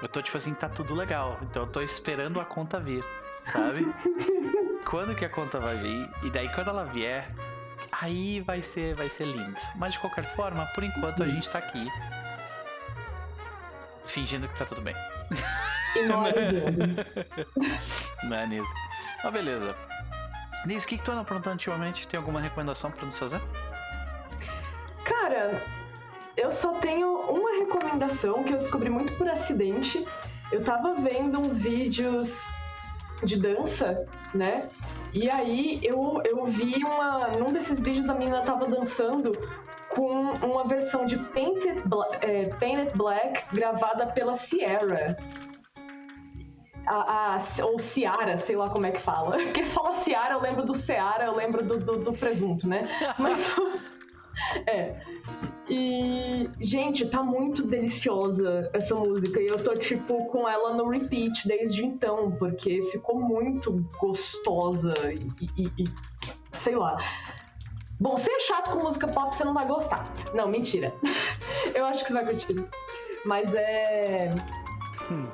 Eu 0.01 0.07
tô 0.07 0.21
tipo 0.21 0.37
assim, 0.37 0.53
tá 0.53 0.69
tudo 0.69 0.93
legal. 0.93 1.37
Então 1.41 1.63
eu 1.63 1.67
tô 1.67 1.81
esperando 1.81 2.39
a 2.39 2.45
conta 2.45 2.79
vir, 2.79 3.03
sabe? 3.43 3.85
quando 4.89 5.13
que 5.13 5.25
a 5.25 5.29
conta 5.29 5.59
vai 5.59 5.77
vir? 5.77 6.09
E 6.23 6.29
daí 6.29 6.49
quando 6.49 6.69
ela 6.69 6.85
vier, 6.85 7.27
aí 7.91 8.39
vai 8.39 8.61
ser, 8.61 8.95
vai 8.95 9.09
ser 9.09 9.25
lindo. 9.25 9.59
Mas 9.75 9.93
de 9.93 9.99
qualquer 9.99 10.23
forma, 10.23 10.65
por 10.67 10.83
enquanto 10.83 11.23
a 11.23 11.27
gente 11.27 11.49
tá 11.49 11.59
aqui. 11.59 11.87
Fingindo 14.05 14.47
que 14.47 14.55
tá 14.55 14.65
tudo 14.65 14.81
bem. 14.81 14.95
Inorizando. 15.95 16.79
Né, 18.21 18.45
Nise? 18.47 18.73
Mas 19.23 19.31
beleza. 19.31 19.88
Nise, 20.65 20.85
o 20.85 20.89
que, 20.89 20.97
que 20.97 21.03
tu 21.03 21.11
anda 21.11 21.21
aprontando 21.21 21.53
ultimamente? 21.55 22.07
Tem 22.07 22.17
alguma 22.17 22.41
recomendação 22.41 22.91
pra 22.91 23.05
nos 23.05 23.17
fazer? 23.17 23.41
Cara, 25.03 25.63
eu 26.37 26.51
só 26.51 26.73
tenho 26.75 27.07
uma 27.29 27.51
recomendação 27.57 28.43
que 28.43 28.53
eu 28.53 28.57
descobri 28.57 28.89
muito 28.89 29.13
por 29.17 29.27
acidente. 29.29 30.05
Eu 30.51 30.63
tava 30.63 30.95
vendo 30.95 31.39
uns 31.39 31.57
vídeos 31.57 32.47
de 33.23 33.37
dança, 33.39 34.05
né? 34.33 34.67
E 35.13 35.29
aí 35.29 35.79
eu, 35.83 36.21
eu 36.25 36.45
vi 36.45 36.83
uma. 36.83 37.27
Num 37.29 37.51
desses 37.51 37.79
vídeos 37.79 38.09
a 38.09 38.13
menina 38.13 38.41
tava 38.41 38.65
dançando 38.67 39.31
com 39.89 40.31
uma 40.45 40.65
versão 40.65 41.05
de 41.05 41.17
Painted, 41.17 41.81
Bla- 41.85 42.17
é, 42.21 42.45
Painted 42.59 42.95
Black 42.95 43.43
gravada 43.53 44.07
pela 44.07 44.33
Sierra. 44.33 45.17
A, 46.89 47.35
a- 47.35 47.65
ou 47.65 47.77
Ciara, 47.79 48.35
sei 48.37 48.55
lá 48.55 48.69
como 48.69 48.85
é 48.87 48.91
que 48.91 48.99
fala. 48.99 49.37
Porque 49.45 49.63
se 49.63 49.73
fala 49.73 49.91
Ciara, 49.93 50.33
eu 50.33 50.41
lembro 50.41 50.65
do 50.65 50.73
Seara, 50.73 51.25
eu 51.25 51.35
lembro 51.35 51.63
do, 51.63 51.77
do, 51.77 51.97
do 51.99 52.13
presunto, 52.13 52.67
né? 52.67 52.85
Mas. 53.19 53.49
é. 54.67 54.99
E, 55.69 56.49
gente, 56.59 57.05
tá 57.07 57.21
muito 57.21 57.61
deliciosa 57.67 58.69
essa 58.73 58.95
música. 58.95 59.39
E 59.39 59.45
eu 59.45 59.63
tô, 59.63 59.75
tipo, 59.75 60.25
com 60.25 60.49
ela 60.49 60.73
no 60.73 60.89
repeat 60.89 61.47
desde 61.47 61.85
então, 61.85 62.31
porque 62.31 62.81
ficou 62.81 63.19
muito 63.21 63.85
gostosa 63.99 64.93
e, 65.13 65.45
e- 65.61 65.71
e- 65.83 65.83
sei 66.51 66.75
lá. 66.75 66.97
Bom, 67.99 68.17
se 68.17 68.31
é 68.31 68.39
chato 68.39 68.71
com 68.71 68.79
música 68.81 69.07
pop, 69.09 69.35
você 69.35 69.43
não 69.43 69.53
vai 69.53 69.67
gostar. 69.67 70.11
Não, 70.33 70.47
mentira. 70.47 70.91
eu 71.75 71.85
acho 71.85 72.01
que 72.03 72.07
você 72.07 72.13
vai 72.13 72.25
curtir 72.25 72.51
isso. 72.51 72.67
Mas 73.25 73.53
é. 73.53 74.33
Hum. 75.11 75.27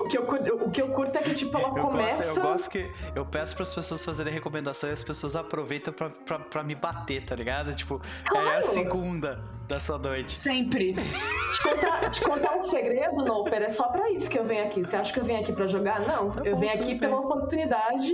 O 0.00 0.04
que, 0.08 0.16
eu, 0.16 0.22
o 0.24 0.70
que 0.70 0.80
eu 0.80 0.88
curto 0.88 1.16
é 1.18 1.22
que, 1.22 1.34
tipo, 1.34 1.56
ela 1.56 1.68
Eu 1.68 1.74
começa. 1.74 2.24
gosto, 2.24 2.38
eu 2.38 2.42
gosto 2.42 2.70
que. 2.70 2.90
Eu 3.14 3.26
peço 3.26 3.54
pras 3.54 3.74
pessoas 3.74 4.02
fazerem 4.04 4.32
recomendação 4.32 4.88
e 4.88 4.92
as 4.92 5.04
pessoas 5.04 5.36
aproveitam 5.36 5.92
pra 5.92 6.62
me 6.62 6.74
bater, 6.74 7.24
tá 7.24 7.34
ligado? 7.34 7.74
Tipo, 7.74 8.00
é 8.34 8.38
a 8.38 8.42
Claro. 8.42 8.62
segunda 8.62 9.44
dessa 9.68 9.98
noite. 9.98 10.32
Sempre. 10.32 10.94
Te 10.94 11.62
contar, 11.62 12.08
te 12.10 12.20
contar 12.22 12.56
um 12.56 12.60
segredo, 12.60 13.22
Noper, 13.24 13.62
é 13.62 13.68
só 13.68 13.88
pra 13.88 14.10
isso 14.10 14.30
que 14.30 14.38
eu 14.38 14.44
venho 14.44 14.64
aqui. 14.64 14.82
Você 14.82 14.96
acha 14.96 15.12
que 15.12 15.20
eu 15.20 15.24
venho 15.24 15.40
aqui 15.40 15.52
pra 15.52 15.66
jogar? 15.66 16.00
Não. 16.00 16.30
Tá 16.30 16.40
eu 16.44 16.54
bom, 16.54 16.60
venho 16.60 16.72
aqui 16.72 16.86
bem. 16.88 16.98
pela 16.98 17.18
oportunidade 17.20 18.12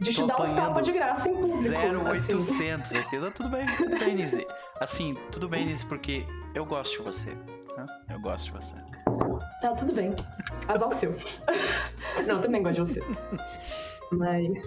de 0.00 0.12
te 0.12 0.20
Tô 0.20 0.26
dar 0.26 0.42
uns 0.42 0.52
tapas 0.52 0.84
de 0.84 0.90
graça 0.92 1.30
em 1.30 1.34
público. 1.34 2.08
assim. 2.10 2.34
0800 2.34 2.94
aqui. 2.96 3.16
Não, 3.18 3.30
tudo 3.30 3.48
bem, 3.48 3.64
tudo 3.76 3.96
bem, 3.96 4.16
Nise. 4.16 4.44
Assim, 4.80 5.16
tudo 5.30 5.48
bem, 5.48 5.64
Nise, 5.66 5.86
porque 5.86 6.26
eu 6.52 6.64
gosto 6.66 6.98
de 6.98 7.02
você. 7.04 7.36
Né? 7.76 7.86
Eu 8.10 8.20
gosto 8.20 8.46
de 8.46 8.52
você. 8.52 8.76
Tá, 9.60 9.74
tudo 9.74 9.92
bem. 9.92 10.14
Azar 10.68 10.88
o 10.88 10.92
seu. 10.92 11.14
Não, 12.26 12.36
eu 12.36 12.42
também 12.42 12.62
gosto 12.62 12.84
de 12.84 12.92
você. 12.92 13.02
Mas. 14.12 14.62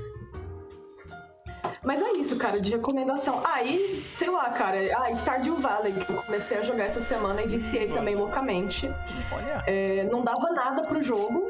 Mas 1.84 2.02
é 2.02 2.12
isso, 2.14 2.38
cara, 2.38 2.60
de 2.60 2.72
recomendação. 2.72 3.42
Aí, 3.46 4.04
sei 4.14 4.30
lá, 4.30 4.50
cara, 4.50 4.78
ah, 4.98 5.12
Stardew 5.12 5.56
Valley, 5.58 5.94
que 5.94 6.12
eu 6.12 6.22
comecei 6.24 6.58
a 6.58 6.62
jogar 6.62 6.86
essa 6.86 7.00
semana 7.00 7.42
e 7.42 7.48
viciei 7.48 7.92
também 7.92 8.16
loucamente. 8.16 8.88
Olha. 9.32 9.64
É, 9.68 10.04
não 10.06 10.24
dava 10.24 10.52
nada 10.52 10.84
pro 10.84 11.02
jogo. 11.02 11.48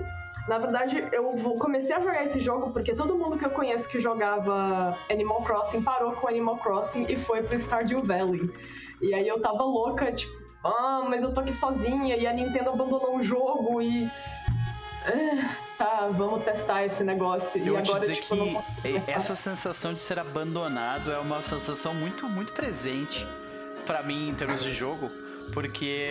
Na 0.48 0.58
verdade, 0.58 1.06
eu 1.12 1.34
comecei 1.60 1.96
a 1.96 2.00
jogar 2.00 2.24
esse 2.24 2.40
jogo 2.40 2.72
porque 2.72 2.94
todo 2.94 3.18
mundo 3.18 3.38
que 3.38 3.46
eu 3.46 3.50
conheço 3.50 3.90
que 3.90 4.00
jogava 4.00 4.98
Animal 5.10 5.44
Crossing 5.44 5.82
parou 5.82 6.14
com 6.14 6.28
Animal 6.28 6.58
Crossing 6.58 7.06
e 7.10 7.18
foi 7.18 7.44
pro 7.44 7.60
Stardew 7.60 8.02
Valley. 8.02 8.50
E 9.02 9.14
aí 9.14 9.28
eu 9.28 9.42
tava 9.42 9.64
louca, 9.64 10.12
tipo, 10.12 10.37
ah, 10.64 11.06
mas 11.08 11.24
eu 11.24 11.34
tô 11.34 11.42
aqui 11.42 11.54
sozinha 11.54 12.16
e 12.16 12.26
a 12.26 12.34
Nintendo 12.34 12.70
abandonou 12.70 13.18
o 13.18 13.22
jogo 13.22 13.82
e. 13.82 14.10
Ah, 15.06 15.56
tá, 15.78 16.10
vamos 16.12 16.44
testar 16.44 16.84
esse 16.84 17.04
negócio. 17.04 17.62
Eu 17.66 17.76
e 17.76 17.78
agora, 17.78 18.02
dizer 18.02 18.16
tipo, 18.16 18.36
que 18.82 19.12
essa 19.12 19.36
sensação 19.36 19.94
de 19.94 20.02
ser 20.02 20.20
abandonado 20.20 21.12
é 21.12 21.20
uma 21.20 21.42
sensação 21.42 21.94
muito, 21.94 22.28
muito 22.28 22.52
presente 22.54 23.26
pra 23.86 24.04
mim 24.04 24.30
em 24.30 24.36
termos 24.36 24.62
de 24.62 24.74
jogo. 24.74 25.10
Porque. 25.54 26.06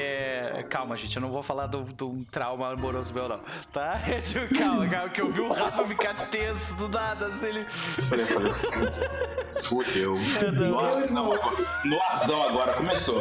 Calma, 0.70 0.96
gente, 0.96 1.16
eu 1.16 1.22
não 1.22 1.30
vou 1.30 1.42
falar 1.42 1.66
de 1.66 2.04
um 2.04 2.24
trauma 2.24 2.72
amoroso 2.72 3.12
meu, 3.12 3.28
não. 3.28 3.40
Tá? 3.72 4.00
Tipo, 4.24 4.54
calma, 4.58 4.88
calma, 4.88 5.08
que 5.10 5.20
eu 5.20 5.30
vi 5.30 5.40
o 5.40 5.52
Rafa 5.52 5.86
ficar 5.86 6.14
tenso 6.30 6.74
do 6.76 6.88
nada, 6.88 7.26
assim, 7.26 7.46
ele. 7.46 7.66
Falei, 7.68 8.24
falei, 8.24 8.52
fudeu. 9.62 10.14
No 11.84 12.00
arzão, 12.02 12.48
agora, 12.48 12.74
começou. 12.74 13.20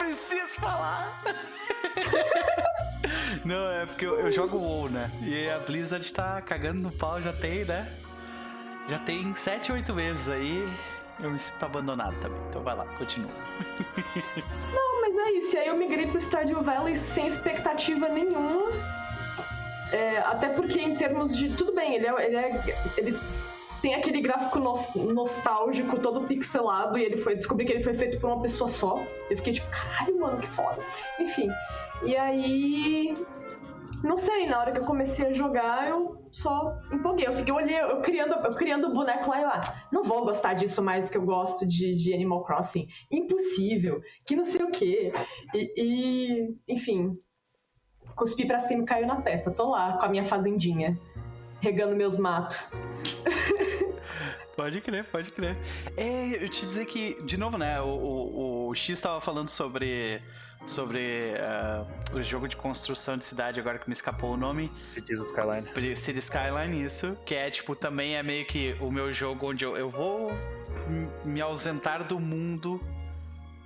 Preciso 0.00 0.60
falar! 0.60 1.22
Não, 3.44 3.70
é 3.70 3.86
porque 3.86 4.06
eu, 4.06 4.18
eu 4.18 4.32
jogo 4.32 4.56
WoW, 4.56 4.88
né? 4.88 5.10
E 5.22 5.48
a 5.48 5.58
Blizzard 5.58 6.12
tá 6.12 6.40
cagando 6.40 6.80
no 6.80 6.90
pau, 6.90 7.20
já 7.20 7.32
tem, 7.32 7.64
né? 7.64 7.90
Já 8.88 8.98
tem 8.98 9.34
7, 9.34 9.72
8 9.72 9.94
meses 9.94 10.28
aí. 10.28 10.68
Eu 11.20 11.30
me 11.30 11.38
sinto 11.38 11.62
abandonado 11.64 12.18
também. 12.20 12.40
Então 12.48 12.62
vai 12.62 12.74
lá, 12.74 12.86
continua. 12.96 13.30
Mas 15.02 15.18
é 15.18 15.30
isso, 15.32 15.56
e 15.56 15.58
aí 15.58 15.68
eu 15.68 15.76
migrei 15.76 16.06
pro 16.06 16.20
Stardew 16.20 16.62
Valley 16.62 16.96
sem 16.96 17.26
expectativa 17.26 18.08
nenhuma. 18.08 18.70
É, 19.92 20.18
até 20.18 20.48
porque 20.48 20.80
em 20.80 20.96
termos 20.96 21.36
de. 21.36 21.50
Tudo 21.50 21.74
bem, 21.74 21.96
ele 21.96 22.06
é. 22.06 22.26
Ele, 22.26 22.36
é- 22.36 22.92
ele 22.96 23.20
tem 23.80 23.94
aquele 23.94 24.20
gráfico 24.20 24.58
nos- 24.58 24.94
nostálgico, 24.94 25.98
todo 25.98 26.26
pixelado, 26.26 26.98
e 26.98 27.04
ele 27.04 27.16
foi. 27.16 27.34
Descobri 27.34 27.64
que 27.64 27.72
ele 27.72 27.82
foi 27.82 27.94
feito 27.94 28.18
por 28.20 28.28
uma 28.30 28.42
pessoa 28.42 28.68
só. 28.68 29.02
Eu 29.30 29.36
fiquei 29.36 29.54
tipo, 29.54 29.66
caralho, 29.70 30.18
mano, 30.18 30.38
que 30.38 30.48
foda. 30.48 30.84
Enfim. 31.18 31.48
E 32.04 32.16
aí. 32.16 33.14
Não 34.04 34.16
sei, 34.16 34.46
na 34.46 34.58
hora 34.58 34.72
que 34.72 34.80
eu 34.80 34.84
comecei 34.84 35.26
a 35.26 35.32
jogar, 35.32 35.88
eu 35.88 36.24
só 36.30 36.78
empolguei. 36.92 37.26
Eu 37.26 37.32
fiquei, 37.32 37.52
olhei, 37.52 37.80
eu 37.80 38.00
criando, 38.00 38.34
eu 38.34 38.54
criando 38.54 38.86
o 38.88 38.92
boneco 38.94 39.28
lá 39.28 39.40
e 39.40 39.44
lá. 39.44 39.60
Não 39.92 40.02
vou 40.02 40.24
gostar 40.24 40.54
disso 40.54 40.80
mais 40.82 41.10
que 41.10 41.18
eu 41.18 41.22
gosto 41.22 41.66
de, 41.66 41.92
de 41.94 42.14
Animal 42.14 42.44
Crossing. 42.44 42.86
Impossível. 43.10 44.00
Que 44.24 44.36
não 44.36 44.44
sei 44.44 44.62
o 44.62 44.70
quê. 44.70 45.12
E, 45.54 45.72
e, 45.76 46.56
enfim. 46.72 47.18
Cuspi 48.14 48.46
pra 48.46 48.58
cima 48.58 48.82
e 48.82 48.86
caiu 48.86 49.06
na 49.06 49.20
testa. 49.20 49.50
Tô 49.50 49.70
lá 49.70 49.98
com 49.98 50.06
a 50.06 50.08
minha 50.08 50.24
fazendinha. 50.24 50.98
Regando 51.60 51.94
meus 51.96 52.16
matos. 52.16 52.58
Pode 54.56 54.78
crer, 54.82 55.04
pode 55.04 55.32
crer. 55.32 55.56
É, 55.96 56.44
eu 56.44 56.46
te 56.46 56.66
dizer 56.66 56.84
que, 56.84 57.16
de 57.22 57.38
novo, 57.38 57.56
né? 57.56 57.80
O, 57.80 57.86
o, 57.86 58.68
o 58.68 58.74
X 58.74 59.00
tava 59.00 59.18
falando 59.18 59.48
sobre. 59.48 60.20
Sobre 60.66 61.32
ah, 61.38 61.86
o 62.12 62.22
jogo 62.22 62.46
de 62.46 62.54
construção 62.54 63.16
de 63.16 63.24
cidade, 63.24 63.58
agora 63.58 63.78
que 63.78 63.88
me 63.88 63.94
escapou 63.94 64.34
o 64.34 64.36
nome. 64.36 64.70
Cities 64.70 65.22
Skyline. 65.22 65.96
City 65.96 66.18
Skyline, 66.18 66.84
isso. 66.84 67.16
Que 67.24 67.34
é, 67.34 67.50
tipo, 67.50 67.74
também 67.74 68.16
é 68.16 68.22
meio 68.22 68.44
que 68.44 68.76
o 68.78 68.92
meu 68.92 69.10
jogo 69.10 69.48
onde 69.48 69.64
eu, 69.64 69.74
eu 69.78 69.88
vou 69.88 70.30
me 71.24 71.40
ausentar 71.40 72.04
do 72.04 72.20
mundo 72.20 72.78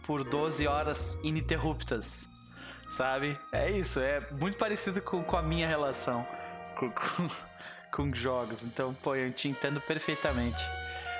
por 0.04 0.22
12 0.22 0.68
horas 0.68 1.20
ininterruptas. 1.24 2.30
Sabe? 2.88 3.36
É 3.50 3.68
isso, 3.68 3.98
é 3.98 4.20
muito 4.30 4.56
parecido 4.56 5.02
com, 5.02 5.24
com 5.24 5.36
a 5.36 5.42
minha 5.42 5.66
relação. 5.66 6.24
com, 6.78 6.88
com, 6.92 7.28
com 7.94 8.12
jogos. 8.12 8.64
Então, 8.64 8.92
pô, 8.94 9.14
eu 9.14 9.30
te 9.30 9.48
entendo 9.48 9.80
perfeitamente. 9.80 10.62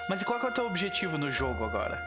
Mas 0.09 0.21
e 0.21 0.25
qual 0.25 0.41
é 0.41 0.47
o 0.47 0.53
teu 0.53 0.67
objetivo 0.67 1.17
no 1.17 1.31
jogo 1.31 1.65
agora? 1.65 2.03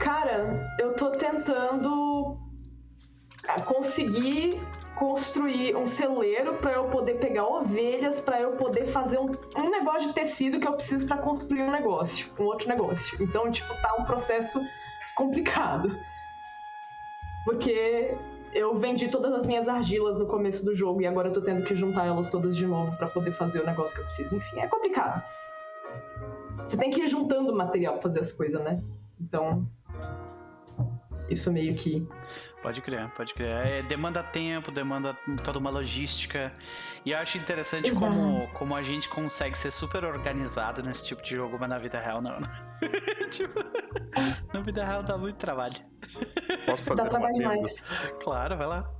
Cara, 0.00 0.74
eu 0.78 0.92
tô 0.94 1.12
tentando 1.12 2.36
ah, 3.48 3.60
conseguir 3.62 4.60
construir 4.96 5.76
um 5.76 5.86
celeiro 5.86 6.54
para 6.54 6.72
eu 6.72 6.84
poder 6.84 7.14
pegar 7.14 7.46
ovelhas, 7.46 8.20
para 8.20 8.40
eu 8.40 8.52
poder 8.52 8.86
fazer 8.86 9.18
um, 9.18 9.30
um, 9.56 9.70
negócio 9.70 10.08
de 10.08 10.14
tecido 10.14 10.58
que 10.58 10.66
eu 10.66 10.72
preciso 10.72 11.06
para 11.06 11.18
construir 11.18 11.62
um 11.62 11.70
negócio, 11.70 12.28
um 12.38 12.44
outro 12.44 12.68
negócio. 12.68 13.22
Então, 13.22 13.50
tipo, 13.50 13.72
tá 13.80 13.94
um 13.98 14.04
processo 14.04 14.60
complicado. 15.14 15.98
Porque 17.44 18.16
eu 18.54 18.76
vendi 18.76 19.08
todas 19.08 19.32
as 19.32 19.46
minhas 19.46 19.68
argilas 19.68 20.18
no 20.18 20.26
começo 20.26 20.64
do 20.64 20.74
jogo 20.74 21.00
e 21.02 21.06
agora 21.06 21.28
eu 21.28 21.32
tô 21.32 21.40
tendo 21.40 21.64
que 21.64 21.74
juntar 21.74 22.06
elas 22.06 22.28
todas 22.28 22.56
de 22.56 22.66
novo 22.66 22.96
para 22.96 23.06
poder 23.08 23.32
fazer 23.32 23.60
o 23.60 23.66
negócio 23.66 23.94
que 23.94 24.00
eu 24.00 24.06
preciso. 24.06 24.36
Enfim, 24.36 24.60
é 24.60 24.66
complicado. 24.66 25.22
Você 26.64 26.76
tem 26.76 26.90
que 26.90 27.02
ir 27.02 27.06
juntando 27.08 27.54
material 27.54 27.94
pra 27.94 28.02
fazer 28.02 28.20
as 28.20 28.32
coisas, 28.32 28.62
né? 28.62 28.82
Então, 29.20 29.66
isso 31.28 31.52
meio 31.52 31.74
que. 31.74 32.06
Pode 32.66 32.82
crer, 32.82 33.08
pode 33.10 33.32
crer. 33.32 33.64
É, 33.64 33.82
demanda 33.82 34.24
tempo, 34.24 34.72
demanda 34.72 35.16
toda 35.44 35.56
uma 35.56 35.70
logística. 35.70 36.52
E 37.04 37.12
eu 37.12 37.18
acho 37.18 37.38
interessante 37.38 37.92
como, 37.92 38.44
como 38.54 38.74
a 38.74 38.82
gente 38.82 39.08
consegue 39.08 39.56
ser 39.56 39.70
super 39.70 40.04
organizado 40.04 40.82
nesse 40.82 41.06
tipo 41.06 41.22
de 41.22 41.36
jogo, 41.36 41.56
mas 41.60 41.68
na 41.70 41.78
vida 41.78 42.00
real 42.00 42.20
não. 42.20 42.40
Né? 42.40 42.48
tipo, 43.30 43.60
na 44.52 44.60
vida 44.62 44.84
real 44.84 45.04
dá 45.04 45.16
muito 45.16 45.36
trabalho. 45.36 45.76
Posso 46.66 46.82
fazer 46.82 47.04
Dá 47.04 47.08
trabalho 47.08 47.34
demais. 47.34 47.84
Claro, 48.20 48.56
vai 48.56 48.66
lá. 48.66 48.90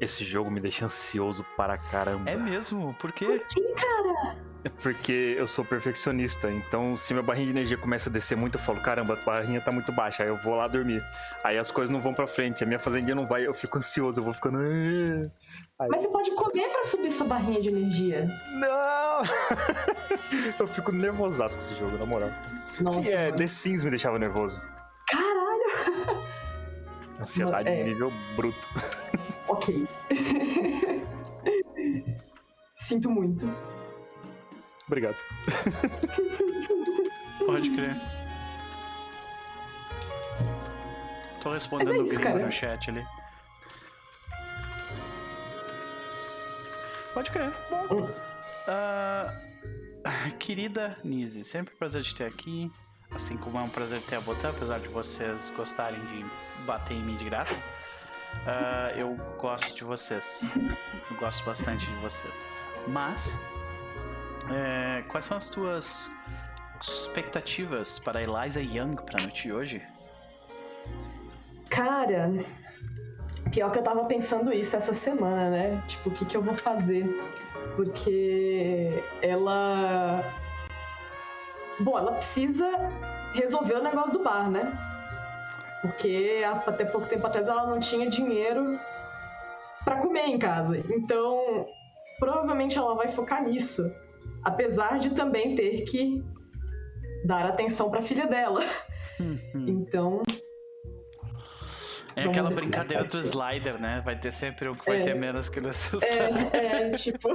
Esse 0.00 0.24
jogo 0.24 0.50
me 0.50 0.58
deixa 0.58 0.86
ansioso 0.86 1.44
para 1.58 1.76
caramba. 1.76 2.30
É 2.30 2.36
mesmo? 2.36 2.94
Por 2.94 3.12
quê? 3.12 3.26
Por 3.26 3.46
que, 3.48 3.74
cara? 3.74 4.38
É 4.68 4.82
porque 4.82 5.34
eu 5.38 5.46
sou 5.46 5.64
perfeccionista, 5.64 6.50
então 6.50 6.94
se 6.94 7.14
minha 7.14 7.22
barrinha 7.22 7.46
de 7.46 7.52
energia 7.54 7.78
começa 7.78 8.10
a 8.10 8.12
descer 8.12 8.36
muito, 8.36 8.56
eu 8.56 8.60
falo, 8.60 8.78
caramba, 8.82 9.14
a 9.14 9.24
barrinha 9.24 9.62
tá 9.62 9.72
muito 9.72 9.90
baixa, 9.90 10.22
aí 10.22 10.28
eu 10.28 10.36
vou 10.36 10.54
lá 10.54 10.68
dormir. 10.68 11.02
Aí 11.42 11.56
as 11.56 11.70
coisas 11.70 11.90
não 11.90 12.02
vão 12.02 12.12
pra 12.12 12.26
frente, 12.26 12.62
a 12.62 12.66
minha 12.66 12.78
fazendinha 12.78 13.14
não 13.14 13.26
vai, 13.26 13.46
eu 13.46 13.54
fico 13.54 13.78
ansioso, 13.78 14.20
eu 14.20 14.24
vou 14.24 14.34
ficando. 14.34 14.58
Aí... 14.58 15.30
Mas 15.88 16.02
você 16.02 16.08
pode 16.08 16.30
comer 16.32 16.68
pra 16.68 16.84
subir 16.84 17.10
sua 17.10 17.26
barrinha 17.26 17.62
de 17.62 17.70
energia. 17.70 18.28
Não! 18.52 19.22
eu 20.60 20.66
fico 20.66 20.92
nervosaço 20.92 21.56
com 21.56 21.64
esse 21.64 21.74
jogo, 21.74 21.96
na 21.96 22.04
moral. 22.04 22.30
Nossa, 22.78 23.02
Sim, 23.02 23.08
é, 23.08 23.26
mano. 23.26 23.38
The 23.38 23.46
Sims 23.46 23.84
me 23.84 23.90
deixava 23.90 24.18
nervoso. 24.18 24.60
Caralho! 25.08 26.22
Ansiedade 27.18 27.70
É. 27.70 27.84
nível 27.84 28.12
bruto. 28.36 28.68
Ok. 29.48 29.88
Sinto 32.74 33.10
muito. 33.10 33.50
Obrigado. 34.88 35.16
Pode 37.46 37.70
crer. 37.70 37.96
Tô 41.40 41.52
respondendo 41.52 41.94
é 41.94 41.98
o 41.98 42.02
isso, 42.02 42.14
gringo 42.14 42.32
cara. 42.32 42.46
no 42.46 42.50
chat 42.52 42.90
ali. 42.90 43.06
Pode 47.14 47.30
crer. 47.30 47.52
Bom. 47.70 47.86
Hum. 47.94 48.08
Ah, 48.66 50.30
querida 50.38 50.96
Nise, 51.04 51.44
sempre 51.44 51.74
um 51.74 51.76
prazer 51.78 52.02
te 52.02 52.14
ter 52.14 52.24
aqui. 52.24 52.70
Assim 53.10 53.36
como 53.36 53.58
é 53.58 53.62
um 53.62 53.68
prazer 53.68 54.02
ter 54.02 54.16
a 54.16 54.20
Botan, 54.20 54.50
apesar 54.50 54.78
de 54.80 54.88
vocês 54.88 55.50
gostarem 55.50 56.00
de 56.06 56.24
bater 56.64 56.94
em 56.94 57.02
mim 57.02 57.16
de 57.16 57.24
graça. 57.24 57.62
Ah, 58.46 58.92
eu 58.96 59.16
gosto 59.38 59.74
de 59.74 59.84
vocês. 59.84 60.48
Eu 61.10 61.16
gosto 61.16 61.44
bastante 61.44 61.86
de 61.86 61.96
vocês. 61.96 62.44
Mas, 62.86 63.36
é, 64.50 65.02
quais 65.08 65.24
são 65.24 65.36
as 65.36 65.48
tuas 65.50 66.10
expectativas 66.80 67.98
para 67.98 68.22
Eliza 68.22 68.60
Young 68.60 68.96
pra 68.96 69.20
noite 69.20 69.44
de 69.44 69.52
hoje? 69.52 69.82
Cara, 71.70 72.30
pior 73.50 73.70
que 73.70 73.78
eu 73.78 73.82
tava 73.82 74.04
pensando 74.04 74.52
isso 74.52 74.76
essa 74.76 74.94
semana, 74.94 75.50
né? 75.50 75.82
Tipo, 75.86 76.08
o 76.08 76.12
que, 76.12 76.24
que 76.24 76.36
eu 76.36 76.42
vou 76.42 76.56
fazer? 76.56 77.06
Porque 77.76 79.02
ela. 79.22 80.22
Bom, 81.80 81.98
ela 81.98 82.12
precisa 82.12 82.66
resolver 83.34 83.74
o 83.74 83.82
negócio 83.82 84.12
do 84.12 84.22
bar, 84.22 84.50
né? 84.50 84.72
Porque 85.82 86.42
até 86.66 86.84
pouco 86.84 87.06
tempo 87.06 87.26
atrás 87.26 87.46
ela 87.46 87.66
não 87.66 87.78
tinha 87.78 88.08
dinheiro 88.08 88.78
pra 89.84 89.96
comer 89.96 90.26
em 90.26 90.38
casa. 90.38 90.78
Então, 90.90 91.66
provavelmente 92.18 92.76
ela 92.76 92.94
vai 92.94 93.12
focar 93.12 93.44
nisso. 93.44 93.82
Apesar 94.44 94.98
de 94.98 95.10
também 95.10 95.54
ter 95.54 95.82
que 95.82 96.22
dar 97.24 97.46
atenção 97.46 97.90
pra 97.90 98.00
filha 98.02 98.26
dela. 98.26 98.60
Então, 99.54 100.22
É 102.14 102.24
aquela 102.24 102.50
brincadeira 102.50 103.02
do 103.04 103.18
slider, 103.20 103.80
né? 103.80 104.00
Vai 104.04 104.18
ter 104.18 104.32
sempre 104.32 104.68
um 104.68 104.74
que 104.74 104.84
vai 104.86 105.00
É. 105.00 105.02
ter 105.02 105.14
menos 105.14 105.48
que 105.48 105.58
o 105.58 105.62
necessário. 105.62 106.36
é, 106.52 106.82
é 106.88 106.90
tipo. 106.96 107.28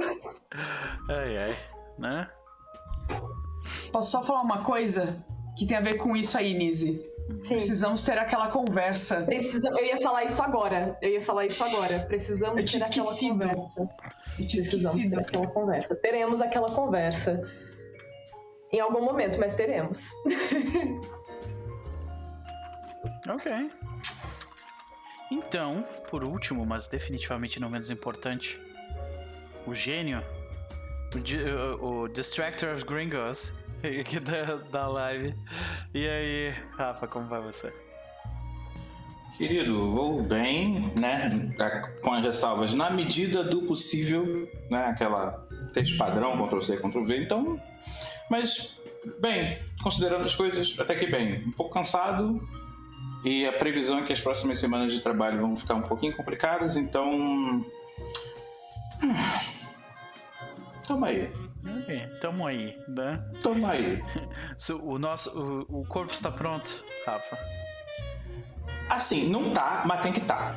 Ai, 1.10 1.36
ai. 1.38 1.58
Né? 1.98 2.28
Posso 3.92 4.10
só 4.10 4.22
falar 4.22 4.42
uma 4.42 4.62
coisa 4.64 5.24
que 5.58 5.66
tem 5.66 5.76
a 5.76 5.80
ver 5.80 5.96
com 5.98 6.16
isso 6.16 6.36
aí, 6.36 6.54
Nise? 6.54 7.00
Sim. 7.36 7.54
Precisamos 7.54 8.04
ter 8.04 8.18
aquela 8.18 8.48
conversa. 8.48 9.22
Precisa... 9.22 9.68
Eu 9.70 9.84
ia 9.84 10.00
falar 10.00 10.24
isso 10.24 10.42
agora. 10.42 10.96
Eu 11.00 11.10
ia 11.10 11.22
falar 11.22 11.46
isso 11.46 11.62
agora. 11.64 12.00
Precisamos 12.00 12.56
ter 12.56 12.64
tinha 12.66 12.84
aquela 12.86 13.06
esquecido. 13.06 13.32
conversa. 13.38 13.80
Eu 13.80 13.86
tinha 14.36 14.62
Precisamos 14.62 14.96
ter 14.96 15.02
esquecido. 15.04 15.20
aquela 15.20 15.46
conversa. 15.48 15.94
Teremos 15.96 16.40
aquela 16.40 16.70
conversa. 16.70 17.50
Em 18.72 18.80
algum 18.80 19.02
momento, 19.02 19.38
mas 19.38 19.54
teremos. 19.54 20.10
Ok. 23.28 23.70
Então, 25.30 25.84
por 26.10 26.22
último, 26.22 26.64
mas 26.66 26.88
definitivamente 26.88 27.58
não 27.58 27.70
menos 27.70 27.90
importante, 27.90 28.60
o 29.66 29.74
gênio, 29.74 30.22
o- 31.80 32.02
o 32.02 32.08
Distractor 32.08 32.74
of 32.74 32.84
Gringos, 32.84 33.52
aqui 34.00 34.18
da, 34.20 34.56
da 34.70 34.86
live. 34.88 35.34
E 35.92 36.08
aí, 36.08 36.54
Rafa, 36.76 37.06
como 37.06 37.28
vai 37.28 37.40
você? 37.42 37.72
Querido, 39.36 39.90
vou 39.90 40.22
bem, 40.22 40.92
né? 40.98 41.52
Com 42.02 42.12
as 42.14 42.24
ressalvas, 42.24 42.72
na 42.72 42.90
medida 42.90 43.42
do 43.42 43.62
possível, 43.62 44.48
né? 44.70 44.86
Aquela 44.86 45.46
texto 45.72 45.98
padrão, 45.98 46.46
Ctrl 46.46 46.60
C, 46.60 46.76
Ctrl 46.76 47.02
V. 47.02 47.16
Então, 47.18 47.60
mas, 48.30 48.80
bem, 49.20 49.58
considerando 49.82 50.24
as 50.24 50.34
coisas, 50.34 50.78
até 50.78 50.94
que 50.94 51.06
bem. 51.06 51.44
Um 51.46 51.52
pouco 51.52 51.74
cansado 51.74 52.40
e 53.24 53.44
a 53.46 53.52
previsão 53.52 53.98
é 53.98 54.02
que 54.02 54.12
as 54.12 54.20
próximas 54.20 54.58
semanas 54.58 54.92
de 54.92 55.00
trabalho 55.00 55.40
vão 55.40 55.56
ficar 55.56 55.74
um 55.74 55.82
pouquinho 55.82 56.16
complicadas, 56.16 56.76
então. 56.76 57.12
hum, 57.12 57.64
Tamo 60.86 61.06
aí, 61.06 61.32
Tamo 62.20 62.46
aí, 62.46 62.78
né? 62.88 63.22
tamo 63.42 63.66
aí. 63.66 64.02
O 64.82 64.98
nosso, 64.98 65.66
o, 65.70 65.80
o 65.80 65.86
corpo 65.86 66.12
está 66.12 66.30
pronto, 66.30 66.84
Rafa. 67.06 67.38
Assim, 68.88 69.30
não 69.30 69.50
tá, 69.52 69.82
mas 69.86 70.00
tem 70.00 70.12
que 70.12 70.20
tá. 70.20 70.56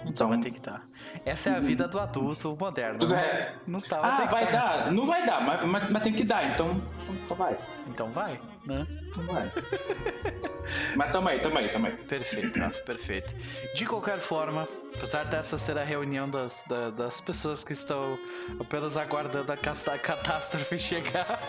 Então 0.00 0.10
Então, 0.10 0.28
vai 0.30 0.38
ter 0.38 0.50
que 0.50 0.58
estar. 0.58 0.86
Essa 1.24 1.50
é 1.50 1.56
a 1.56 1.60
vida 1.60 1.86
do 1.86 1.98
adulto 2.00 2.56
moderno. 2.58 3.06
Né? 3.06 3.22
é. 3.22 3.54
Não 3.66 3.80
tá, 3.80 4.00
vai 4.00 4.10
Ah, 4.10 4.26
vai 4.26 4.46
tá. 4.46 4.52
dar? 4.52 4.92
Não 4.92 5.06
vai 5.06 5.26
dar, 5.26 5.40
mas, 5.42 5.64
mas, 5.66 5.90
mas 5.90 6.02
tem 6.02 6.12
que 6.12 6.24
dar, 6.24 6.44
então. 6.52 6.82
Então 7.24 7.36
vai. 7.36 7.56
Então 7.86 8.10
vai, 8.10 8.40
né? 8.70 8.86
Mas 10.96 11.10
tamo 11.12 11.28
aí, 11.28 11.40
tamo 11.40 11.58
aí, 11.58 11.68
tamo 11.68 11.86
aí. 11.86 11.92
Perfeito, 11.92 12.58
Rafa, 12.58 12.80
perfeito. 12.82 13.34
De 13.74 13.84
qualquer 13.84 14.20
forma, 14.20 14.68
apesar 14.96 15.24
dessa 15.24 15.58
ser 15.58 15.76
a 15.78 15.84
reunião 15.84 16.28
das, 16.28 16.64
da- 16.68 16.90
das 16.90 17.20
pessoas 17.20 17.64
que 17.64 17.72
estão 17.72 18.18
apenas 18.58 18.96
aguardando 18.96 19.52
a 19.52 19.56
caça- 19.56 19.98
catástrofe 19.98 20.78
chegar, 20.78 21.40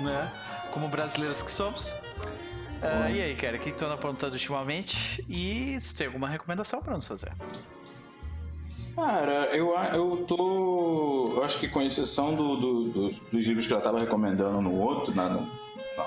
né? 0.00 0.32
Como 0.70 0.88
brasileiros 0.88 1.42
que 1.42 1.50
somos. 1.50 1.94
Ah, 2.82 3.10
e 3.10 3.20
aí, 3.20 3.36
cara, 3.36 3.56
o 3.58 3.60
que, 3.60 3.70
que 3.70 3.76
tu 3.76 3.84
anda 3.84 3.94
aprontando 3.94 4.32
ultimamente? 4.32 5.22
E 5.28 5.78
se 5.80 5.94
tem 5.94 6.06
alguma 6.06 6.28
recomendação 6.28 6.80
pra 6.82 6.94
nos 6.94 7.06
fazer? 7.06 7.32
Cara, 8.96 9.46
eu, 9.56 9.74
eu 9.94 10.24
tô. 10.26 11.34
Eu 11.36 11.44
acho 11.44 11.58
que 11.58 11.68
com 11.68 11.80
exceção 11.82 12.34
do, 12.34 12.56
do- 12.56 12.84
dos, 12.88 13.20
dos 13.20 13.46
livros 13.46 13.66
que 13.66 13.72
ela 13.72 13.82
tava 13.82 14.00
recomendando 14.00 14.60
no 14.60 14.74
outro, 14.74 15.14
na, 15.14 15.28
no, 15.28 15.40
na- 15.42 15.50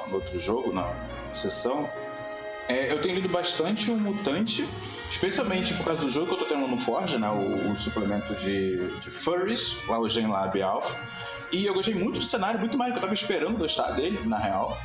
no 0.07 0.15
outro 0.15 0.39
jogo, 0.39 0.71
na 0.73 0.91
sessão, 1.33 1.89
é, 2.67 2.91
eu 2.91 3.01
tenho 3.01 3.15
lido 3.15 3.29
bastante 3.29 3.91
o 3.91 3.95
Mutante, 3.97 4.65
especialmente 5.09 5.73
por 5.73 5.85
causa 5.85 6.01
do 6.01 6.09
jogo 6.09 6.27
que 6.27 6.33
eu 6.33 6.37
tô 6.39 6.45
tendo 6.45 6.67
no 6.67 6.77
Forge, 6.77 7.17
né? 7.17 7.29
O, 7.29 7.71
o 7.71 7.77
suplemento 7.77 8.33
de, 8.35 8.87
de 8.99 9.09
Furries, 9.11 9.77
lá 9.87 9.99
o 9.99 10.07
Gen 10.09 10.27
Lab 10.27 10.61
Alpha. 10.61 10.95
E 11.51 11.65
eu 11.65 11.73
gostei 11.73 11.93
muito 11.93 12.19
do 12.19 12.25
cenário, 12.25 12.59
muito 12.59 12.77
mais 12.77 12.91
do 12.91 12.93
que 12.93 12.97
eu 12.99 13.01
tava 13.01 13.13
esperando 13.13 13.57
gostar 13.57 13.91
dele, 13.91 14.19
na 14.25 14.37
real. 14.37 14.77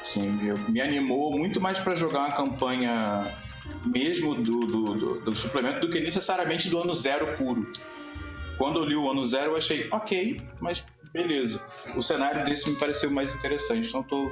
Assim, 0.00 0.46
eu, 0.46 0.58
me 0.68 0.80
animou 0.80 1.30
muito 1.36 1.60
mais 1.60 1.78
pra 1.78 1.94
jogar 1.94 2.20
uma 2.20 2.32
campanha 2.32 3.24
mesmo 3.84 4.34
do, 4.34 4.60
do, 4.60 4.94
do- 4.94 5.20
do 5.20 5.36
suplemento 5.36 5.80
do 5.80 5.90
que 5.90 6.00
necessariamente 6.00 6.68
do 6.68 6.80
ano 6.80 6.94
zero 6.94 7.36
puro. 7.36 7.72
quando 8.58 8.78
eu 8.80 8.84
li 8.84 8.96
o 8.96 9.10
ano 9.10 9.24
zero, 9.26 9.52
eu 9.52 9.56
achei 9.56 9.86
ok, 9.90 10.40
mas 10.60 10.84
beleza. 11.12 11.60
O 11.96 12.02
cenário 12.02 12.44
desse 12.44 12.70
me 12.70 12.76
pareceu 12.76 13.10
mais 13.10 13.34
interessante, 13.34 13.88
então 13.88 14.02
tô 14.02 14.30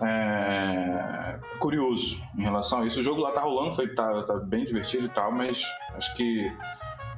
é, 0.00 1.38
curioso 1.58 2.22
em 2.36 2.42
relação 2.42 2.82
a 2.82 2.86
isso. 2.86 3.00
O 3.00 3.02
jogo 3.02 3.20
lá 3.20 3.32
tá 3.32 3.40
rolando, 3.40 3.74
foi, 3.74 3.88
tá, 3.88 4.22
tá 4.22 4.34
bem 4.38 4.64
divertido 4.64 5.06
e 5.06 5.08
tal, 5.08 5.32
mas 5.32 5.62
acho 5.94 6.16
que 6.16 6.50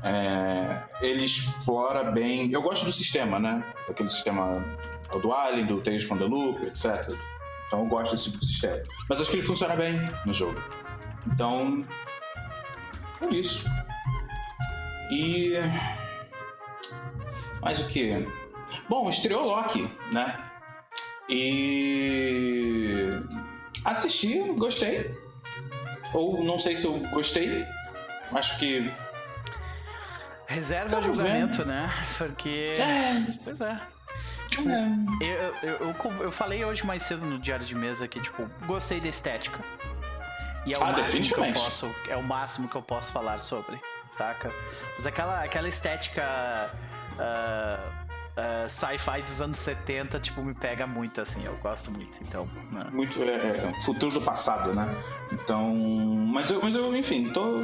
é, 0.03 0.83
ele 1.01 1.25
explora 1.25 2.05
bem. 2.11 2.51
Eu 2.53 2.63
gosto 2.63 2.85
do 2.85 2.93
sistema, 2.93 3.39
né? 3.39 3.65
Aquele 3.89 4.11
sistema 4.11 4.51
do 5.21 5.33
Alien, 5.33 5.67
do 5.67 5.81
Tales 5.81 6.05
from 6.05 6.19
the 6.19 6.25
Loop, 6.25 6.65
etc. 6.67 7.11
Então 7.67 7.81
eu 7.81 7.87
gosto 7.87 8.13
desse 8.13 8.25
tipo 8.25 8.39
de 8.39 8.47
sistema. 8.47 8.83
Mas 9.09 9.21
acho 9.21 9.31
que 9.31 9.37
ele 9.37 9.47
funciona 9.47 9.75
bem 9.75 9.99
no 10.27 10.35
jogo. 10.35 10.61
Então. 11.27 11.85
É 13.23 13.35
isso. 13.35 13.67
E. 15.11 15.55
Mais 17.63 17.81
o 17.81 17.89
que? 17.89 18.27
Bom, 18.89 19.09
estreou 19.09 19.45
Loki, 19.47 19.91
né? 20.13 20.43
E. 21.75 23.09
Assisti, 23.85 24.39
gostei. 24.57 25.15
Ou 26.13 26.43
não 26.45 26.59
sei 26.59 26.75
se 26.75 26.87
eu 26.87 26.95
gostei. 27.11 27.67
Acho 28.33 28.59
que 28.59 28.91
Reserva 30.47 30.91
Tamo 31.01 31.03
julgamento, 31.15 31.59
vendo. 31.59 31.69
né? 31.69 31.91
Porque. 32.19 32.75
É. 32.79 33.23
Pois 33.43 33.61
é. 33.61 33.81
Tipo, 34.49 34.69
É. 34.69 34.87
eu, 35.21 35.69
eu, 35.71 35.95
eu, 35.95 36.23
eu 36.25 36.33
falei 36.33 36.65
hoje 36.65 36.85
mais 36.87 37.03
cedo 37.03 37.25
no 37.27 37.39
diário 37.39 37.65
de 37.65 37.75
mesa 37.75 38.07
que, 38.07 38.21
tipo, 38.21 38.49
gostei 38.67 39.01
da 39.01 39.09
estética. 39.09 39.59
E 40.67 40.73
é 40.73 40.79
o 40.79 40.83
Ah, 40.85 40.93
máximo 40.93 41.25
que 41.27 41.35
eu 41.41 41.53
posso. 41.53 41.95
É 42.09 42.17
o 42.17 42.23
máximo 42.23 42.69
que 42.69 42.77
eu 42.77 42.83
posso 42.83 43.13
falar 43.13 43.39
sobre, 43.41 43.79
saca? 44.11 44.51
Mas 44.97 45.07
aquela, 45.07 45.43
aquela 45.43 45.69
estética. 45.69 46.23
ah, 47.19 48.04
ah, 48.37 48.69
sci-fi 48.69 49.23
dos 49.25 49.41
anos 49.41 49.59
70, 49.59 50.19
tipo, 50.19 50.43
me 50.43 50.55
pega 50.55 50.87
muito, 50.87 51.21
assim, 51.21 51.45
eu 51.45 51.57
gosto 51.59 51.91
muito, 51.91 52.19
então. 52.23 52.49
né? 52.73 52.89
muito 52.93 53.23
é, 53.23 53.35
é, 53.35 53.81
futuro 53.83 54.13
do 54.15 54.21
passado, 54.21 54.75
né? 54.75 54.89
Então, 55.33 55.73
mas 55.73 56.51
eu, 56.51 56.61
mas 56.61 56.75
eu 56.75 56.95
enfim, 56.97 57.31
tô 57.31 57.59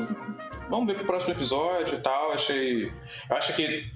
vamos 0.69 0.87
ver 0.87 0.95
pro 0.95 1.07
próximo 1.07 1.35
episódio 1.35 1.99
e 1.99 2.01
tal. 2.01 2.33
Achei, 2.33 2.85
eu 2.85 3.37
acho 3.37 3.55
que 3.57 3.91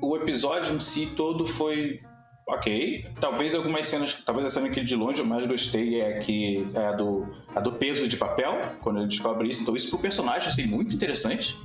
o 0.00 0.16
episódio 0.16 0.74
em 0.74 0.80
si 0.80 1.06
todo 1.16 1.46
foi 1.46 2.00
ok. 2.48 3.06
Talvez 3.20 3.54
algumas 3.54 3.86
cenas, 3.86 4.14
talvez 4.24 4.46
a 4.46 4.50
cena 4.50 4.68
que 4.68 4.82
de 4.82 4.96
longe 4.96 5.20
eu 5.20 5.26
mais 5.26 5.46
gostei 5.46 6.00
é 6.00 6.18
que 6.18 6.66
é 6.74 6.86
a 6.86 6.92
do 6.92 7.28
a 7.54 7.60
do 7.60 7.72
peso 7.72 8.08
de 8.08 8.16
papel 8.16 8.76
quando 8.80 8.98
ele 8.98 9.08
descobre 9.08 9.48
isso. 9.48 9.62
Então 9.62 9.76
isso 9.76 9.90
pro 9.90 10.00
personagem 10.00 10.48
assim 10.48 10.66
muito 10.66 10.92
interessante. 10.92 11.56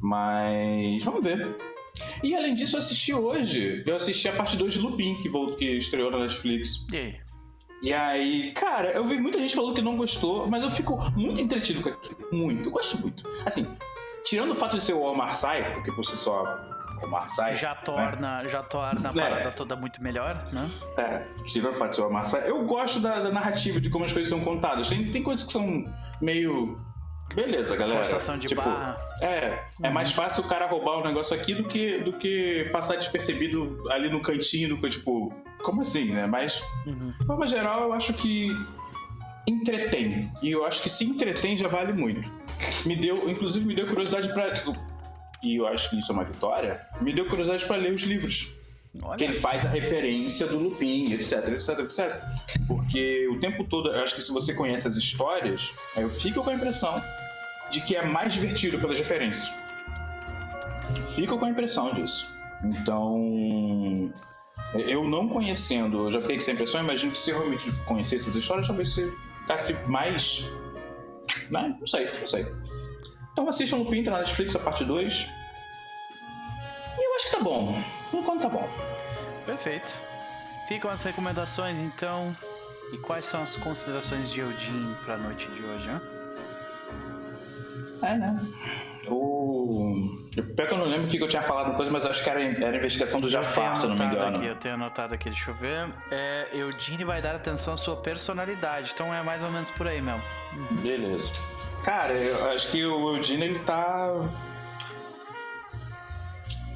Mas 0.00 1.02
vamos 1.02 1.22
ver. 1.22 1.73
E 2.22 2.34
além 2.34 2.54
disso, 2.54 2.76
eu 2.76 2.78
assisti 2.78 3.14
hoje. 3.14 3.82
Eu 3.86 3.96
assisti 3.96 4.28
a 4.28 4.32
parte 4.32 4.56
2 4.56 4.74
de 4.74 4.80
Lupin, 4.80 5.16
que, 5.16 5.28
voltou, 5.28 5.56
que 5.56 5.64
estreou 5.76 6.10
na 6.10 6.18
Netflix. 6.18 6.86
E 6.92 6.96
aí? 6.96 7.16
E 7.82 7.92
aí, 7.92 8.52
cara, 8.52 8.92
eu 8.92 9.04
vi 9.04 9.18
muita 9.20 9.38
gente 9.38 9.54
falando 9.54 9.74
que 9.74 9.82
não 9.82 9.96
gostou, 9.96 10.48
mas 10.48 10.62
eu 10.62 10.70
fico 10.70 10.96
muito 11.16 11.40
entretido 11.40 11.82
com 11.82 11.90
aquilo. 11.90 12.16
Muito, 12.32 12.68
eu 12.68 12.72
gosto 12.72 12.98
muito. 13.02 13.28
Assim, 13.44 13.76
tirando 14.24 14.52
o 14.52 14.54
fato 14.54 14.76
de 14.76 14.82
ser 14.82 14.94
o 14.94 15.02
Omar 15.02 15.34
Sy, 15.34 15.62
porque 15.74 15.92
por 15.92 16.02
si 16.04 16.16
só, 16.16 16.44
Omar 17.02 17.28
Sy. 17.28 17.54
Já 17.54 17.74
torna, 17.74 18.48
já 18.48 18.62
torna 18.62 19.10
a 19.10 19.12
É. 19.12 19.14
parada 19.14 19.52
toda 19.52 19.76
muito 19.76 20.02
melhor, 20.02 20.48
né? 20.50 20.70
É, 20.96 21.26
tirando 21.46 21.74
o 21.74 21.78
fato 21.78 21.90
de 21.90 21.96
ser 21.96 22.02
o 22.02 22.06
Omar 22.08 22.26
Sy, 22.26 22.38
eu 22.46 22.64
gosto 22.64 23.00
da, 23.00 23.20
da 23.20 23.30
narrativa, 23.30 23.78
de 23.78 23.90
como 23.90 24.06
as 24.06 24.12
coisas 24.12 24.30
são 24.30 24.40
contadas. 24.40 24.88
Tem, 24.88 25.10
tem 25.12 25.22
coisas 25.22 25.46
que 25.46 25.52
são 25.52 25.84
meio. 26.22 26.80
Beleza, 27.34 27.74
galera. 27.76 27.98
Forçação 27.98 28.38
de 28.38 28.46
tipo, 28.46 28.62
barra. 28.62 28.96
É, 29.20 29.58
é 29.82 29.90
mais 29.90 30.12
fácil 30.12 30.44
o 30.44 30.48
cara 30.48 30.66
roubar 30.66 30.98
um 30.98 31.04
negócio 31.04 31.36
aqui 31.36 31.54
do 31.54 31.64
que, 31.64 31.98
do 31.98 32.12
que 32.12 32.68
passar 32.72 32.96
despercebido 32.96 33.82
ali 33.90 34.08
no 34.08 34.20
cantinho, 34.20 34.76
do, 34.76 34.88
tipo, 34.88 35.32
como 35.62 35.82
assim, 35.82 36.12
né? 36.12 36.26
Mas, 36.26 36.62
Uhum. 36.86 37.12
de 37.18 37.26
forma 37.26 37.46
geral, 37.46 37.82
eu 37.84 37.92
acho 37.92 38.12
que 38.14 38.48
entretém. 39.46 40.30
E 40.42 40.50
eu 40.50 40.64
acho 40.64 40.82
que 40.82 40.88
se 40.88 41.04
entretém 41.04 41.56
já 41.56 41.68
vale 41.68 41.92
muito. 41.92 42.30
Me 42.86 42.96
deu, 42.96 43.28
inclusive, 43.28 43.64
me 43.66 43.74
deu 43.74 43.86
curiosidade 43.86 44.32
pra. 44.32 44.52
E 45.42 45.56
eu 45.56 45.66
acho 45.66 45.90
que 45.90 45.98
isso 45.98 46.10
é 46.10 46.14
uma 46.14 46.24
vitória. 46.24 46.80
Me 47.00 47.12
deu 47.12 47.26
curiosidade 47.26 47.64
pra 47.66 47.76
ler 47.76 47.92
os 47.92 48.02
livros 48.02 48.54
Olha. 49.02 49.16
que 49.18 49.24
ele 49.24 49.34
faz 49.34 49.66
a 49.66 49.68
referência 49.68 50.46
do 50.46 50.58
Lupin, 50.58 51.12
etc, 51.12 51.48
etc, 51.48 51.78
etc. 51.80 52.22
Porque 52.66 53.28
o 53.28 53.38
tempo 53.38 53.64
todo, 53.64 53.90
eu 53.90 54.02
acho 54.02 54.14
que 54.14 54.22
se 54.22 54.32
você 54.32 54.54
conhece 54.54 54.88
as 54.88 54.96
histórias, 54.96 55.70
eu 55.96 56.08
fico 56.08 56.42
com 56.42 56.48
a 56.50 56.54
impressão 56.54 57.02
de 57.74 57.80
que 57.80 57.96
é 57.96 58.04
mais 58.04 58.32
divertido 58.32 58.78
pelas 58.78 58.96
referências. 58.96 59.52
Fico 61.14 61.38
com 61.38 61.44
a 61.44 61.50
impressão 61.50 61.92
disso. 61.92 62.32
Então, 62.62 63.20
eu 64.74 65.04
não 65.04 65.28
conhecendo, 65.28 66.04
eu 66.04 66.12
já 66.12 66.20
fiquei 66.20 66.36
com 66.36 66.42
essa 66.42 66.52
impressão, 66.52 66.80
imagino 66.82 67.12
que 67.12 67.18
se 67.18 67.30
eu 67.30 67.38
realmente 67.38 67.70
conhecesse 67.84 68.24
essas 68.24 68.36
histórias, 68.36 68.66
talvez 68.66 68.94
você 68.94 69.12
ficasse 69.40 69.74
mais. 69.88 70.50
Né? 71.50 71.76
Não 71.78 71.86
sei, 71.86 72.06
não 72.06 72.26
sei. 72.26 72.46
Então 73.32 73.48
assistam 73.48 73.78
Lupin, 73.78 74.04
tá 74.04 74.12
na 74.12 74.18
Netflix, 74.18 74.54
a 74.54 74.60
parte 74.60 74.84
2. 74.84 75.28
E 76.96 77.04
eu 77.04 77.16
acho 77.16 77.26
que 77.26 77.36
tá 77.36 77.42
bom. 77.42 77.74
Enquanto 78.12 78.42
tá 78.42 78.48
bom. 78.48 78.68
Perfeito. 79.44 79.92
Ficam 80.68 80.90
as 80.90 81.02
recomendações, 81.02 81.78
então. 81.80 82.34
E 82.92 82.98
quais 82.98 83.26
são 83.26 83.42
as 83.42 83.56
considerações 83.56 84.30
de 84.30 84.38
Eudin 84.40 84.94
pra 85.04 85.18
noite 85.18 85.48
de 85.48 85.64
hoje, 85.64 85.88
né? 85.88 86.00
É, 88.04 88.16
né? 88.18 88.40
O. 89.08 90.24
Pior 90.56 90.66
que 90.68 90.74
eu 90.74 90.78
não 90.78 90.86
lembro 90.86 91.06
o 91.06 91.10
que 91.10 91.18
eu 91.18 91.28
tinha 91.28 91.42
falado 91.42 91.70
depois, 91.72 91.88
mas 91.90 92.06
acho 92.06 92.24
que 92.24 92.30
era, 92.30 92.40
era 92.42 92.76
investigação 92.76 93.20
do 93.20 93.28
Jafar, 93.28 93.76
se 93.76 93.86
eu 93.86 93.90
não 93.90 93.96
me 93.96 94.04
engano. 94.04 94.38
aqui, 94.38 94.46
eu 94.46 94.56
tenho 94.56 94.74
anotado 94.74 95.14
aqui, 95.14 95.28
deixa 95.30 95.50
eu 95.50 95.54
ver. 95.54 95.88
É, 96.10 96.48
Eudine 96.54 97.04
vai 97.04 97.20
dar 97.20 97.34
atenção 97.36 97.74
à 97.74 97.76
sua 97.76 97.96
personalidade, 97.96 98.92
então 98.94 99.12
é 99.12 99.22
mais 99.22 99.44
ou 99.44 99.50
menos 99.50 99.70
por 99.70 99.86
aí 99.86 100.00
mesmo. 100.00 100.22
Beleza. 100.82 101.30
Cara, 101.84 102.14
eu 102.14 102.50
acho 102.50 102.70
que 102.72 102.84
o 102.84 103.14
Eudine 103.16 103.44
ele 103.44 103.58
tá. 103.60 104.10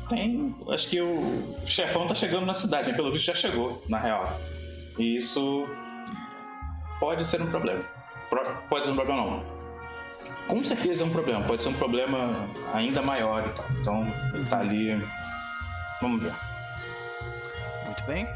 Tem. 0.08 0.54
Acho 0.70 0.88
que 0.90 1.00
o 1.00 1.54
chefão 1.66 2.06
tá 2.06 2.14
chegando 2.14 2.46
na 2.46 2.54
cidade, 2.54 2.90
né? 2.90 2.96
pelo 2.96 3.12
visto 3.12 3.26
já 3.26 3.34
chegou, 3.34 3.82
na 3.88 3.98
real. 3.98 4.38
E 4.98 5.16
isso 5.16 5.68
pode 7.00 7.24
ser 7.24 7.42
um 7.42 7.46
problema. 7.50 7.82
Pro- 8.30 8.44
Pode 8.68 8.84
ser 8.86 8.92
um 8.92 8.96
problema 8.96 9.22
não. 9.22 9.57
Com 10.48 10.64
certeza 10.64 11.04
é 11.04 11.06
um 11.06 11.10
problema, 11.10 11.44
pode 11.44 11.62
ser 11.62 11.68
um 11.68 11.74
problema 11.74 12.48
ainda 12.72 13.02
maior 13.02 13.46
e 13.46 13.52
tal. 13.52 13.66
Então, 13.80 14.06
ele 14.34 14.44
tá 14.46 14.60
ali. 14.60 15.06
Vamos 16.00 16.22
ver. 16.22 16.32
Muito 17.84 18.02
bem. 18.04 18.26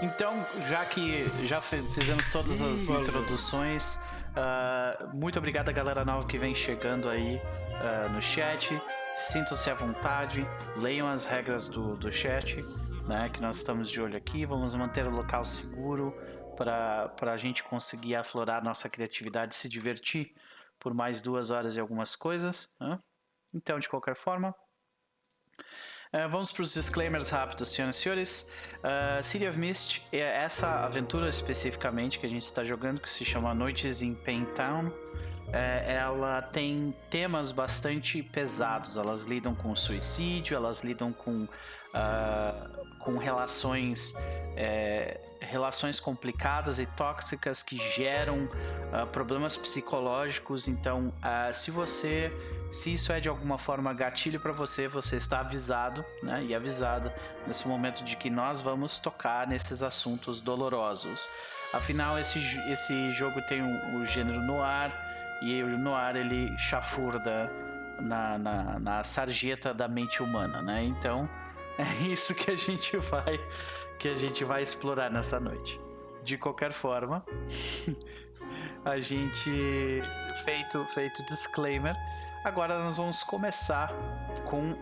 Então, 0.00 0.46
já 0.68 0.84
que 0.84 1.26
já 1.44 1.60
fizemos 1.60 2.28
todas 2.28 2.62
as 2.62 2.88
introduções, 2.88 3.98
ah, 4.36 5.10
muito 5.12 5.38
obrigado 5.38 5.68
a 5.68 5.72
galera 5.72 6.04
nova 6.04 6.26
que 6.26 6.38
vem 6.38 6.54
chegando 6.54 7.08
aí 7.08 7.40
ah, 7.74 8.08
no 8.08 8.22
chat. 8.22 8.80
Sintam-se 9.16 9.68
à 9.68 9.74
vontade, 9.74 10.46
leiam 10.76 11.08
as 11.08 11.26
regras 11.26 11.68
do, 11.68 11.96
do 11.96 12.12
chat, 12.12 12.64
né, 13.06 13.28
que 13.32 13.42
nós 13.42 13.58
estamos 13.58 13.90
de 13.90 14.00
olho 14.00 14.16
aqui. 14.16 14.46
Vamos 14.46 14.74
manter 14.74 15.06
o 15.06 15.10
local 15.10 15.44
seguro 15.44 16.14
para 16.56 17.32
a 17.32 17.36
gente 17.36 17.64
conseguir 17.64 18.14
aflorar 18.14 18.62
nossa 18.62 18.88
criatividade 18.88 19.54
e 19.54 19.58
se 19.58 19.68
divertir 19.68 20.32
por 20.82 20.92
mais 20.92 21.22
duas 21.22 21.52
horas 21.52 21.76
e 21.76 21.80
algumas 21.80 22.16
coisas. 22.16 22.74
né? 22.80 22.98
Então, 23.54 23.78
de 23.78 23.88
qualquer 23.88 24.16
forma, 24.16 24.54
Uh, 26.14 26.28
vamos 26.28 26.52
para 26.52 26.62
os 26.62 26.74
disclaimers 26.74 27.30
rápidos, 27.30 27.70
senhoras 27.70 27.96
e 27.96 28.00
senhores. 28.00 28.52
Uh, 28.80 29.22
City 29.22 29.48
of 29.48 29.58
Mist 29.58 30.02
é 30.12 30.18
essa 30.18 30.84
aventura 30.84 31.26
especificamente 31.26 32.18
que 32.18 32.26
a 32.26 32.28
gente 32.28 32.42
está 32.42 32.62
jogando, 32.62 33.00
que 33.00 33.08
se 33.08 33.24
chama 33.24 33.54
Noites 33.54 34.02
em 34.02 34.14
Pain 34.14 34.44
Town. 34.54 34.92
é, 35.54 35.94
ela 35.94 36.42
tem 36.42 36.94
temas 37.08 37.50
bastante 37.50 38.22
pesados. 38.22 38.98
Elas 38.98 39.24
lidam 39.24 39.54
com 39.54 39.74
suicídio, 39.74 40.54
elas 40.54 40.84
lidam 40.84 41.14
com, 41.14 41.48
com 43.00 43.16
relações, 43.16 44.14
relações 45.52 46.00
complicadas 46.00 46.78
e 46.78 46.86
tóxicas 46.86 47.62
que 47.62 47.76
geram 47.76 48.48
ah, 48.90 49.06
problemas 49.06 49.56
psicológicos. 49.56 50.66
Então, 50.66 51.12
ah, 51.20 51.52
se 51.52 51.70
você 51.70 52.32
se 52.72 52.90
isso 52.90 53.12
é 53.12 53.20
de 53.20 53.28
alguma 53.28 53.58
forma 53.58 53.92
gatilho 53.92 54.40
para 54.40 54.50
você, 54.50 54.88
você 54.88 55.16
está 55.16 55.40
avisado 55.40 56.02
né, 56.22 56.42
e 56.42 56.54
avisada 56.54 57.14
nesse 57.46 57.68
momento 57.68 58.02
de 58.02 58.16
que 58.16 58.30
nós 58.30 58.62
vamos 58.62 58.98
tocar 58.98 59.46
nesses 59.46 59.82
assuntos 59.82 60.40
dolorosos. 60.40 61.28
Afinal, 61.70 62.18
esse, 62.18 62.38
esse 62.70 63.12
jogo 63.12 63.42
tem 63.42 63.60
o, 63.60 64.00
o 64.00 64.06
gênero 64.06 64.40
noir 64.40 64.90
e 65.42 65.62
o 65.62 65.76
noir 65.76 66.16
ele 66.16 66.56
chafurda 66.58 67.52
na, 68.00 68.38
na, 68.38 68.78
na 68.78 69.04
sarjeta 69.04 69.74
da 69.74 69.86
mente 69.86 70.22
humana, 70.22 70.62
né? 70.62 70.82
Então 70.82 71.28
é 71.76 72.06
isso 72.06 72.34
que 72.34 72.50
a 72.50 72.56
gente 72.56 72.96
vai 72.96 73.38
que 74.02 74.08
a 74.08 74.16
gente 74.16 74.42
vai 74.44 74.64
explorar 74.64 75.08
nessa 75.08 75.38
noite. 75.38 75.80
De 76.24 76.36
qualquer 76.36 76.72
forma, 76.72 77.24
a 78.84 78.98
gente 78.98 80.02
feito, 80.44 80.84
feito 80.86 81.24
disclaimer, 81.24 81.94
agora 82.44 82.80
nós 82.80 82.96
vamos 82.96 83.22
começar 83.22 83.92
com 84.44 84.76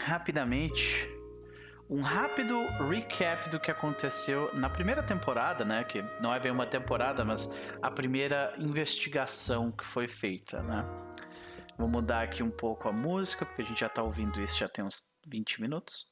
rapidamente 0.00 1.06
um 1.90 2.00
rápido 2.00 2.58
recap 2.88 3.50
do 3.50 3.60
que 3.60 3.70
aconteceu 3.70 4.50
na 4.54 4.70
primeira 4.70 5.02
temporada, 5.02 5.62
né? 5.62 5.84
Que 5.84 6.02
não 6.22 6.34
é 6.34 6.40
bem 6.40 6.50
uma 6.50 6.64
temporada, 6.64 7.22
mas 7.26 7.54
a 7.82 7.90
primeira 7.90 8.54
investigação 8.56 9.70
que 9.70 9.84
foi 9.84 10.08
feita, 10.08 10.62
né? 10.62 10.86
Vou 11.78 11.88
mudar 11.88 12.22
aqui 12.22 12.42
um 12.42 12.50
pouco 12.50 12.88
a 12.88 12.92
música, 12.92 13.44
porque 13.44 13.62
a 13.62 13.64
gente 13.64 13.80
já 13.80 13.88
tá 13.88 14.02
ouvindo 14.02 14.42
isso 14.42 14.58
já 14.58 14.68
tem 14.68 14.84
uns 14.84 15.14
20 15.26 15.60
minutos. 15.60 16.06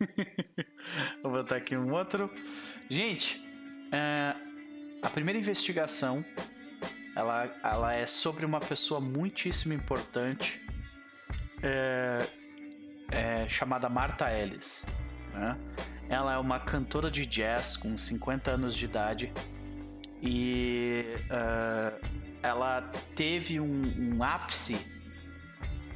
Vou 1.22 1.32
botar 1.32 1.56
aqui 1.56 1.76
um 1.76 1.92
outro. 1.92 2.30
Gente, 2.88 3.42
é, 3.92 4.34
a 5.02 5.10
primeira 5.10 5.38
investigação 5.38 6.24
ela, 7.16 7.50
ela 7.62 7.94
é 7.94 8.06
sobre 8.06 8.44
uma 8.44 8.60
pessoa 8.60 9.00
muitíssimo 9.00 9.72
importante 9.72 10.60
é, 11.62 12.26
é, 13.10 13.48
chamada 13.48 13.88
Marta 13.88 14.32
Ellis. 14.32 14.84
Né? 15.34 15.56
Ela 16.08 16.34
é 16.34 16.38
uma 16.38 16.60
cantora 16.60 17.10
de 17.10 17.24
jazz 17.26 17.76
com 17.76 17.96
50 17.96 18.50
anos 18.50 18.74
de 18.74 18.84
idade 18.84 19.32
e 20.22 21.04
uh, 21.26 22.29
ela 22.42 22.90
teve 23.14 23.60
um, 23.60 24.16
um, 24.16 24.22
ápice 24.22 24.86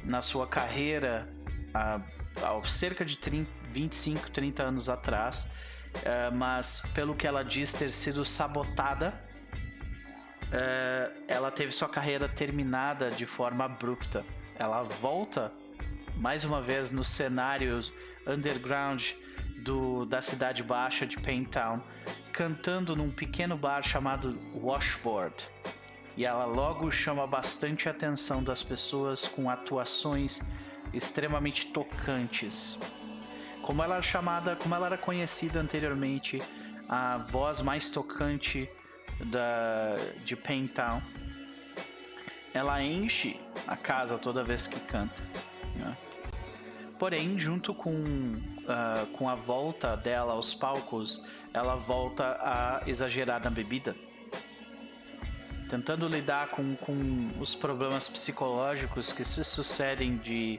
na 0.03 0.21
sua 0.21 0.47
carreira 0.47 1.27
há, 1.73 1.99
há 2.41 2.67
cerca 2.67 3.03
de 3.03 3.17
30, 3.17 3.49
25, 3.69 4.31
30 4.31 4.63
anos 4.63 4.89
atrás, 4.89 5.49
uh, 5.97 6.35
mas 6.35 6.81
pelo 6.93 7.15
que 7.15 7.25
ela 7.25 7.43
diz 7.43 7.73
ter 7.73 7.91
sido 7.91 8.23
sabotada 8.23 9.19
uh, 10.45 11.23
ela 11.27 11.51
teve 11.51 11.71
sua 11.71 11.89
carreira 11.89 12.27
terminada 12.27 13.09
de 13.11 13.25
forma 13.25 13.65
abrupta. 13.65 14.25
Ela 14.57 14.83
volta 14.83 15.51
mais 16.15 16.45
uma 16.45 16.61
vez 16.61 16.91
nos 16.91 17.07
cenários 17.07 17.93
underground 18.25 19.11
do, 19.57 20.05
da 20.05 20.21
cidade 20.21 20.63
baixa 20.63 21.05
de 21.05 21.17
Paintown, 21.17 21.81
cantando 22.31 22.95
num 22.95 23.11
pequeno 23.11 23.57
bar 23.57 23.83
chamado 23.83 24.37
Washboard. 24.53 25.49
E 26.17 26.25
ela 26.25 26.45
logo 26.45 26.89
chama 26.91 27.27
bastante 27.27 27.89
atenção 27.89 28.41
das 28.43 28.63
pessoas 28.63 29.27
com 29.27 29.49
atuações 29.49 30.41
extremamente 30.93 31.67
tocantes. 31.67 32.77
Como 33.61 33.83
ela 33.83 33.95
era 33.95 34.03
chamada, 34.03 34.55
como 34.55 34.75
ela 34.75 34.85
era 34.87 34.97
conhecida 34.97 35.59
anteriormente, 35.59 36.41
a 36.87 37.17
voz 37.17 37.61
mais 37.61 37.89
tocante 37.89 38.69
da, 39.19 39.95
de 40.23 40.35
Paintown. 40.35 41.01
Ela 42.53 42.81
enche 42.81 43.39
a 43.67 43.75
casa 43.75 44.17
toda 44.17 44.43
vez 44.43 44.67
que 44.67 44.79
canta. 44.79 45.21
Né? 45.75 45.97
Porém, 46.97 47.37
junto 47.37 47.73
com, 47.73 47.91
uh, 47.91 49.05
com 49.13 49.27
a 49.27 49.35
volta 49.35 49.97
dela 49.97 50.33
aos 50.33 50.53
palcos, 50.53 51.25
ela 51.53 51.75
volta 51.75 52.37
a 52.39 52.81
exagerar 52.87 53.43
na 53.43 53.49
bebida. 53.49 53.95
Tentando 55.75 56.07
lidar 56.07 56.51
com, 56.51 56.73
com 56.77 56.95
os 57.37 57.53
problemas 57.53 58.07
psicológicos 58.07 59.11
que 59.11 59.25
se 59.25 59.43
sucedem 59.43 60.15
de 60.15 60.57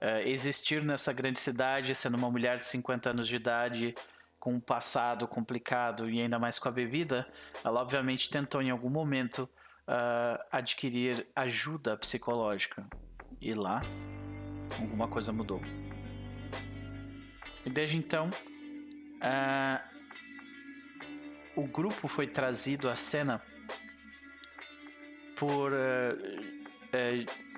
uh, 0.00 0.26
existir 0.26 0.82
nessa 0.82 1.12
grande 1.12 1.38
cidade, 1.38 1.94
sendo 1.94 2.16
uma 2.16 2.30
mulher 2.30 2.58
de 2.58 2.64
50 2.64 3.10
anos 3.10 3.28
de 3.28 3.36
idade, 3.36 3.94
com 4.40 4.54
um 4.54 4.60
passado 4.60 5.28
complicado 5.28 6.08
e 6.08 6.18
ainda 6.18 6.38
mais 6.38 6.58
com 6.58 6.66
a 6.66 6.72
bebida, 6.72 7.30
ela 7.62 7.82
obviamente 7.82 8.30
tentou 8.30 8.62
em 8.62 8.70
algum 8.70 8.88
momento 8.88 9.40
uh, 9.86 10.42
adquirir 10.50 11.26
ajuda 11.36 11.94
psicológica. 11.98 12.86
E 13.42 13.52
lá, 13.52 13.82
alguma 14.80 15.08
coisa 15.08 15.30
mudou. 15.30 15.60
E 17.66 17.68
desde 17.68 17.98
então, 17.98 18.30
uh, 19.20 19.78
o 21.54 21.66
grupo 21.66 22.08
foi 22.08 22.26
trazido 22.26 22.88
à 22.88 22.96
cena 22.96 23.42
por 25.36 25.72
uh, 25.72 26.44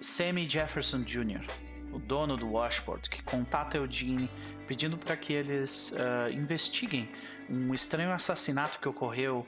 Sammy 0.01 0.49
Jefferson 0.49 1.03
Jr., 1.03 1.45
o 1.93 1.99
dono 1.99 2.37
do 2.37 2.51
Washboard, 2.51 3.09
que 3.09 3.23
contata 3.23 3.79
Eugene 3.79 4.31
pedindo 4.67 4.99
para 4.99 5.17
que 5.17 5.33
eles 5.33 5.93
uh, 5.93 6.31
investiguem 6.31 7.09
um 7.49 7.75
estranho 7.75 8.13
assassinato 8.13 8.79
que 8.79 8.89
ocorreu 8.89 9.47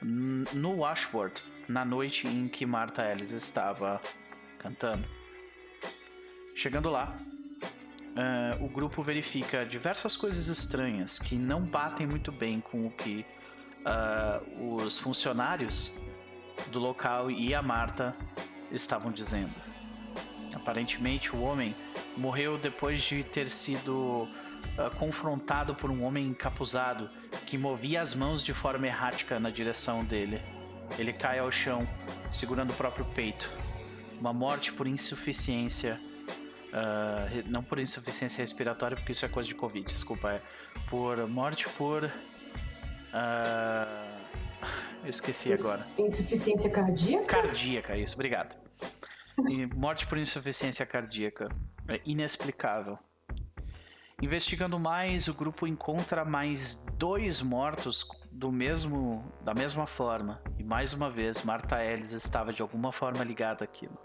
no 0.00 0.76
Washboard 0.76 1.42
na 1.68 1.84
noite 1.84 2.26
em 2.26 2.48
que 2.48 2.64
Martha 2.64 3.02
Ellis 3.10 3.32
estava 3.32 4.00
cantando. 4.58 5.04
Chegando 6.54 6.88
lá, 6.88 7.14
uh, 8.18 8.64
o 8.64 8.68
grupo 8.68 9.02
verifica 9.02 9.64
diversas 9.64 10.16
coisas 10.16 10.48
estranhas 10.48 11.18
que 11.18 11.36
não 11.36 11.62
batem 11.62 12.06
muito 12.06 12.32
bem 12.32 12.60
com 12.60 12.86
o 12.86 12.90
que 12.90 13.24
uh, 13.80 14.76
os 14.76 14.98
funcionários 14.98 15.92
do 16.70 16.78
local 16.78 17.30
e 17.30 17.54
a 17.54 17.62
Marta 17.62 18.14
estavam 18.70 19.10
dizendo. 19.10 19.52
Aparentemente, 20.54 21.34
o 21.34 21.42
homem 21.42 21.74
morreu 22.16 22.58
depois 22.58 23.02
de 23.02 23.22
ter 23.22 23.48
sido 23.48 24.28
uh, 24.78 24.96
confrontado 24.98 25.74
por 25.74 25.90
um 25.90 26.04
homem 26.04 26.26
encapuzado 26.26 27.08
que 27.46 27.56
movia 27.56 28.00
as 28.00 28.14
mãos 28.14 28.42
de 28.42 28.52
forma 28.52 28.86
errática 28.86 29.38
na 29.38 29.50
direção 29.50 30.04
dele. 30.04 30.40
Ele 30.98 31.12
cai 31.12 31.38
ao 31.38 31.50
chão, 31.50 31.86
segurando 32.32 32.70
o 32.70 32.74
próprio 32.74 33.04
peito. 33.06 33.50
Uma 34.20 34.32
morte 34.32 34.72
por 34.72 34.86
insuficiência. 34.86 36.00
Uh, 36.68 37.44
não 37.46 37.62
por 37.62 37.78
insuficiência 37.78 38.42
respiratória, 38.42 38.96
porque 38.96 39.12
isso 39.12 39.24
é 39.24 39.28
coisa 39.28 39.48
de 39.48 39.54
Covid, 39.54 39.86
desculpa. 39.86 40.32
É 40.32 40.42
por 40.88 41.26
morte 41.28 41.68
por. 41.70 42.04
Uh, 42.04 44.07
eu 45.02 45.10
esqueci 45.10 45.52
agora. 45.52 45.84
Insuficiência 45.98 46.70
cardíaca? 46.70 47.24
Cardíaca, 47.24 47.96
isso, 47.96 48.14
obrigado. 48.14 48.56
E 49.48 49.66
morte 49.66 50.06
por 50.06 50.18
insuficiência 50.18 50.84
cardíaca. 50.84 51.48
É 51.86 52.00
inexplicável. 52.04 52.98
Investigando 54.20 54.78
mais, 54.80 55.28
o 55.28 55.34
grupo 55.34 55.66
encontra 55.66 56.24
mais 56.24 56.84
dois 56.94 57.40
mortos 57.40 58.08
do 58.32 58.50
mesmo, 58.50 59.24
da 59.42 59.54
mesma 59.54 59.86
forma. 59.86 60.42
E 60.58 60.64
mais 60.64 60.92
uma 60.92 61.08
vez, 61.08 61.42
Marta 61.42 61.82
Ellis 61.84 62.12
estava 62.12 62.52
de 62.52 62.60
alguma 62.60 62.90
forma 62.90 63.22
ligada 63.22 63.64
àquilo. 63.64 63.96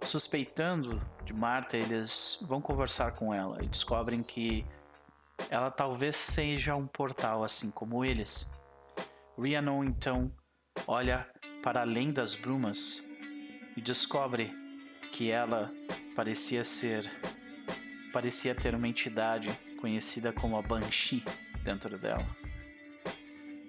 Suspeitando 0.00 1.02
de 1.24 1.32
Marta, 1.32 1.76
eles 1.76 2.38
vão 2.46 2.60
conversar 2.60 3.12
com 3.12 3.34
ela 3.34 3.58
e 3.64 3.66
descobrem 3.66 4.22
que 4.22 4.64
ela 5.50 5.70
talvez 5.70 6.14
seja 6.14 6.76
um 6.76 6.86
portal 6.86 7.42
assim 7.42 7.70
como 7.70 8.04
eles. 8.04 8.48
Rhiannon 9.38 9.84
então 9.84 10.32
olha 10.86 11.28
para 11.62 11.82
além 11.82 12.12
das 12.12 12.34
brumas 12.34 13.06
e 13.76 13.80
descobre 13.80 14.50
que 15.12 15.30
ela 15.30 15.72
parecia 16.14 16.64
ser 16.64 17.10
parecia 18.12 18.54
ter 18.54 18.74
uma 18.74 18.88
entidade 18.88 19.48
conhecida 19.78 20.32
como 20.32 20.56
a 20.56 20.62
Banshee 20.62 21.22
dentro 21.62 21.98
dela. 21.98 22.26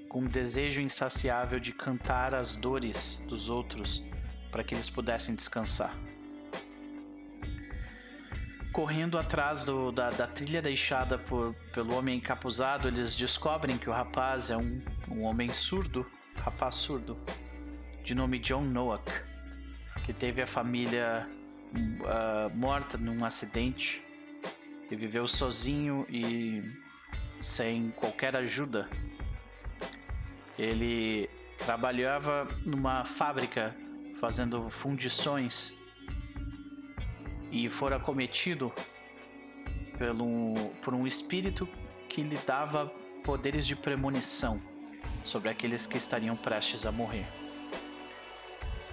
Com 0.08 0.22
um 0.22 0.28
desejo 0.28 0.80
insaciável 0.80 1.60
de 1.60 1.74
cantar 1.74 2.34
as 2.34 2.56
dores 2.56 3.22
dos 3.28 3.50
outros 3.50 4.02
para 4.50 4.64
que 4.64 4.74
eles 4.74 4.90
pudessem 4.90 5.36
descansar. 5.36 5.94
Correndo 8.72 9.18
atrás 9.18 9.66
do, 9.66 9.92
da, 9.92 10.10
da, 10.10 10.28
trilha 10.28 10.62
deixada 10.62 11.18
por, 11.18 11.54
pelo 11.74 11.96
homem 11.96 12.18
encapuzado, 12.18 12.88
eles 12.88 13.16
descobrem 13.16 13.78
que 13.78 13.90
o 13.90 13.94
rapaz 13.94 14.52
é 14.52 14.58
um, 14.58 14.82
um 15.10 15.24
homem 15.24 15.50
surdo, 15.50 16.06
rapaz 16.36 16.76
surdo, 16.76 17.18
de 18.04 18.14
nome 18.14 18.40
John 18.40 18.62
Noack, 18.62 19.12
que 20.06 20.14
teve 20.14 20.42
a 20.42 20.48
família 20.48 21.28
uh, 21.74 22.56
morta 22.56 22.98
num 22.98 23.26
acidente 23.26 24.02
e 24.90 24.96
viveu 24.96 25.28
sozinho 25.28 26.06
e 26.10 26.64
sem 27.42 27.92
qualquer 27.92 28.36
ajuda. 28.36 28.90
Ele 30.58 31.30
trabalhava 31.60 32.48
numa 32.66 33.04
fábrica 33.06 33.76
fazendo 34.20 34.70
fundições 34.70 35.77
e 37.52 37.70
fora 37.70 38.00
cometido 38.00 38.74
pelo, 39.98 40.54
por 40.82 40.94
um 40.94 41.08
espírito 41.08 41.68
que 42.10 42.22
lhe 42.22 42.38
dava 42.38 42.88
poderes 43.24 43.66
de 43.66 43.76
premonição 43.76 44.60
sobre 45.26 45.50
aqueles 45.50 45.86
que 45.86 45.98
estariam 45.98 46.36
prestes 46.36 46.86
a 46.86 46.92
morrer. 46.92 47.26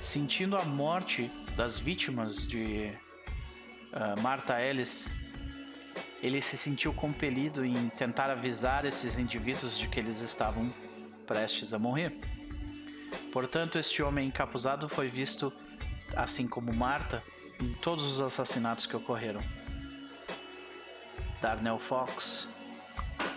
Sentindo 0.01 0.57
a 0.57 0.65
morte 0.65 1.31
das 1.57 1.79
vítimas 1.79 2.47
de 2.47 2.93
uh, 3.93 4.21
Martha 4.21 4.61
Ellis, 4.61 5.09
ele 6.23 6.41
se 6.41 6.57
sentiu 6.57 6.93
compelido 6.93 7.65
em 7.65 7.89
tentar 7.91 8.31
avisar 8.31 8.85
esses 8.85 9.19
indivíduos 9.19 9.79
de 9.79 9.89
que 9.89 10.01
eles 10.01 10.21
estavam 10.21 10.73
prestes 11.27 11.73
a 11.73 11.79
morrer. 11.79 12.13
Portanto, 13.33 13.79
este 13.79 14.03
homem 14.03 14.29
encapuzado 14.29 14.89
foi 14.89 15.09
visto 15.09 15.53
assim 16.17 16.47
como 16.49 16.73
Marta, 16.73 17.23
em 17.61 17.73
todos 17.75 18.05
os 18.05 18.21
assassinatos 18.21 18.87
que 18.87 18.97
ocorreram. 18.97 19.43
Darnell 21.41 21.79
Fox 21.79 22.49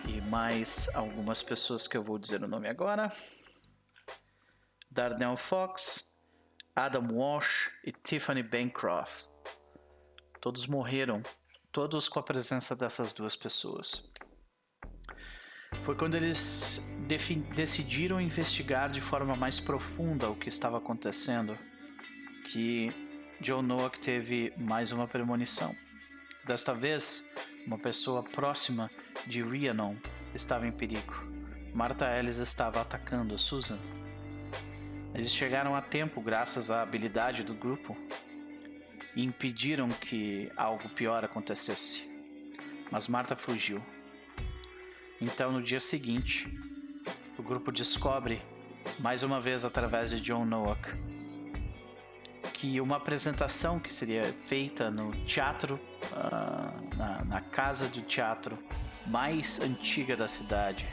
e 0.07 0.21
mais 0.21 0.89
algumas 0.95 1.43
pessoas 1.43 1.87
que 1.87 1.97
eu 1.97 2.03
vou 2.03 2.17
dizer 2.17 2.43
o 2.43 2.47
nome 2.47 2.69
agora. 2.69 3.11
Darnell 4.89 5.35
Fox, 5.35 6.15
Adam 6.75 7.07
Walsh 7.11 7.69
e 7.83 7.91
Tiffany 7.91 8.41
Bancroft. 8.41 9.27
Todos 10.39 10.65
morreram, 10.65 11.21
todos 11.71 12.07
com 12.07 12.19
a 12.19 12.23
presença 12.23 12.75
dessas 12.75 13.13
duas 13.13 13.35
pessoas. 13.35 14.09
Foi 15.83 15.95
quando 15.95 16.15
eles 16.15 16.85
decidiram 17.55 18.19
investigar 18.19 18.89
de 18.89 19.01
forma 19.01 19.35
mais 19.35 19.59
profunda 19.59 20.29
o 20.29 20.35
que 20.35 20.49
estava 20.49 20.77
acontecendo 20.77 21.57
que 22.51 23.06
John 23.39 23.61
Noack 23.61 23.99
teve 23.99 24.51
mais 24.57 24.91
uma 24.91 25.07
premonição. 25.07 25.75
Desta 26.43 26.73
vez, 26.73 27.29
uma 27.67 27.77
pessoa 27.77 28.23
próxima 28.23 28.89
de 29.27 29.43
Rhiannon 29.43 29.95
estava 30.33 30.65
em 30.65 30.71
perigo. 30.71 31.13
Martha 31.71 32.07
Ellis 32.17 32.37
estava 32.37 32.81
atacando 32.81 33.37
Susan. 33.37 33.77
Eles 35.13 35.31
chegaram 35.31 35.75
a 35.75 35.81
tempo 35.81 36.19
graças 36.19 36.71
à 36.71 36.81
habilidade 36.81 37.43
do 37.43 37.53
grupo 37.53 37.95
e 39.15 39.23
impediram 39.23 39.87
que 39.89 40.51
algo 40.57 40.89
pior 40.89 41.23
acontecesse. 41.23 42.09
Mas 42.91 43.07
Marta 43.07 43.35
fugiu. 43.35 43.83
Então, 45.21 45.51
no 45.51 45.61
dia 45.61 45.79
seguinte, 45.79 46.47
o 47.37 47.43
grupo 47.43 47.71
descobre, 47.71 48.41
mais 48.97 49.21
uma 49.21 49.39
vez 49.39 49.63
através 49.63 50.09
de 50.09 50.19
John 50.21 50.45
Noack, 50.45 50.89
que 52.57 52.81
uma 52.81 52.97
apresentação 52.97 53.79
que 53.79 53.93
seria 53.93 54.35
feita 54.47 54.89
no 54.89 55.11
teatro, 55.25 55.79
uh, 56.11 56.97
na, 56.97 57.23
na 57.23 57.41
casa 57.41 57.87
de 57.87 58.01
teatro 58.01 58.57
mais 59.05 59.59
antiga 59.61 60.17
da 60.17 60.27
cidade, 60.27 60.87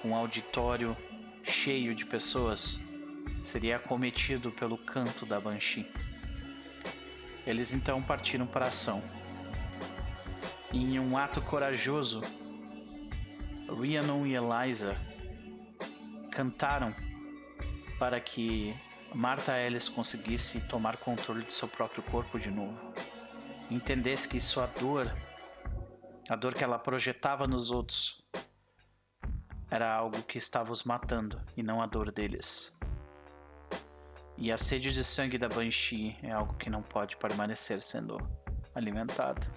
com 0.00 0.10
um 0.10 0.14
auditório 0.14 0.96
cheio 1.42 1.92
de 1.92 2.06
pessoas, 2.06 2.80
seria 3.42 3.76
acometido 3.76 4.52
pelo 4.52 4.78
canto 4.78 5.26
da 5.26 5.40
Banshee. 5.40 5.90
Eles 7.44 7.72
então 7.72 8.00
partiram 8.00 8.46
para 8.46 8.66
a 8.66 8.68
ação. 8.68 9.02
Em 10.72 11.00
um 11.00 11.18
ato 11.18 11.40
corajoso, 11.40 12.20
Rhiannon 13.68 14.24
e 14.24 14.36
Eliza 14.36 14.96
cantaram 16.30 16.94
para 17.98 18.20
que 18.20 18.72
Martha 19.16 19.58
Ellis 19.58 19.88
conseguisse 19.88 20.60
tomar 20.68 20.98
controle 20.98 21.42
de 21.42 21.54
seu 21.54 21.66
próprio 21.66 22.02
corpo 22.02 22.38
de 22.38 22.50
novo. 22.50 22.78
Entendesse 23.70 24.28
que 24.28 24.38
sua 24.38 24.66
dor, 24.66 25.10
a 26.28 26.36
dor 26.36 26.52
que 26.52 26.62
ela 26.62 26.78
projetava 26.78 27.46
nos 27.46 27.70
outros, 27.70 28.22
era 29.70 29.90
algo 29.90 30.22
que 30.24 30.36
estava 30.36 30.70
os 30.70 30.84
matando 30.84 31.40
e 31.56 31.62
não 31.62 31.80
a 31.80 31.86
dor 31.86 32.12
deles. 32.12 32.76
E 34.36 34.52
a 34.52 34.58
sede 34.58 34.92
de 34.92 35.02
sangue 35.02 35.38
da 35.38 35.48
Banshee 35.48 36.14
é 36.22 36.32
algo 36.32 36.52
que 36.58 36.68
não 36.68 36.82
pode 36.82 37.16
permanecer 37.16 37.80
sendo 37.80 38.18
alimentado. 38.74 39.50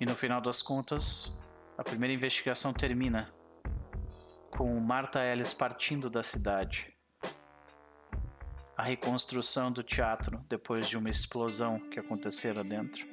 E 0.00 0.06
no 0.06 0.14
final 0.14 0.40
das 0.40 0.62
contas, 0.62 1.36
a 1.76 1.84
primeira 1.84 2.14
investigação 2.14 2.72
termina 2.72 3.30
com 4.56 4.80
Martha 4.80 5.22
Ellis 5.22 5.52
partindo 5.52 6.08
da 6.08 6.22
cidade. 6.22 6.90
A 8.74 8.82
reconstrução 8.82 9.70
do 9.70 9.82
teatro 9.82 10.42
depois 10.48 10.88
de 10.88 10.96
uma 10.96 11.10
explosão 11.10 11.78
que 11.90 12.00
acontecera 12.00 12.64
dentro. 12.64 13.06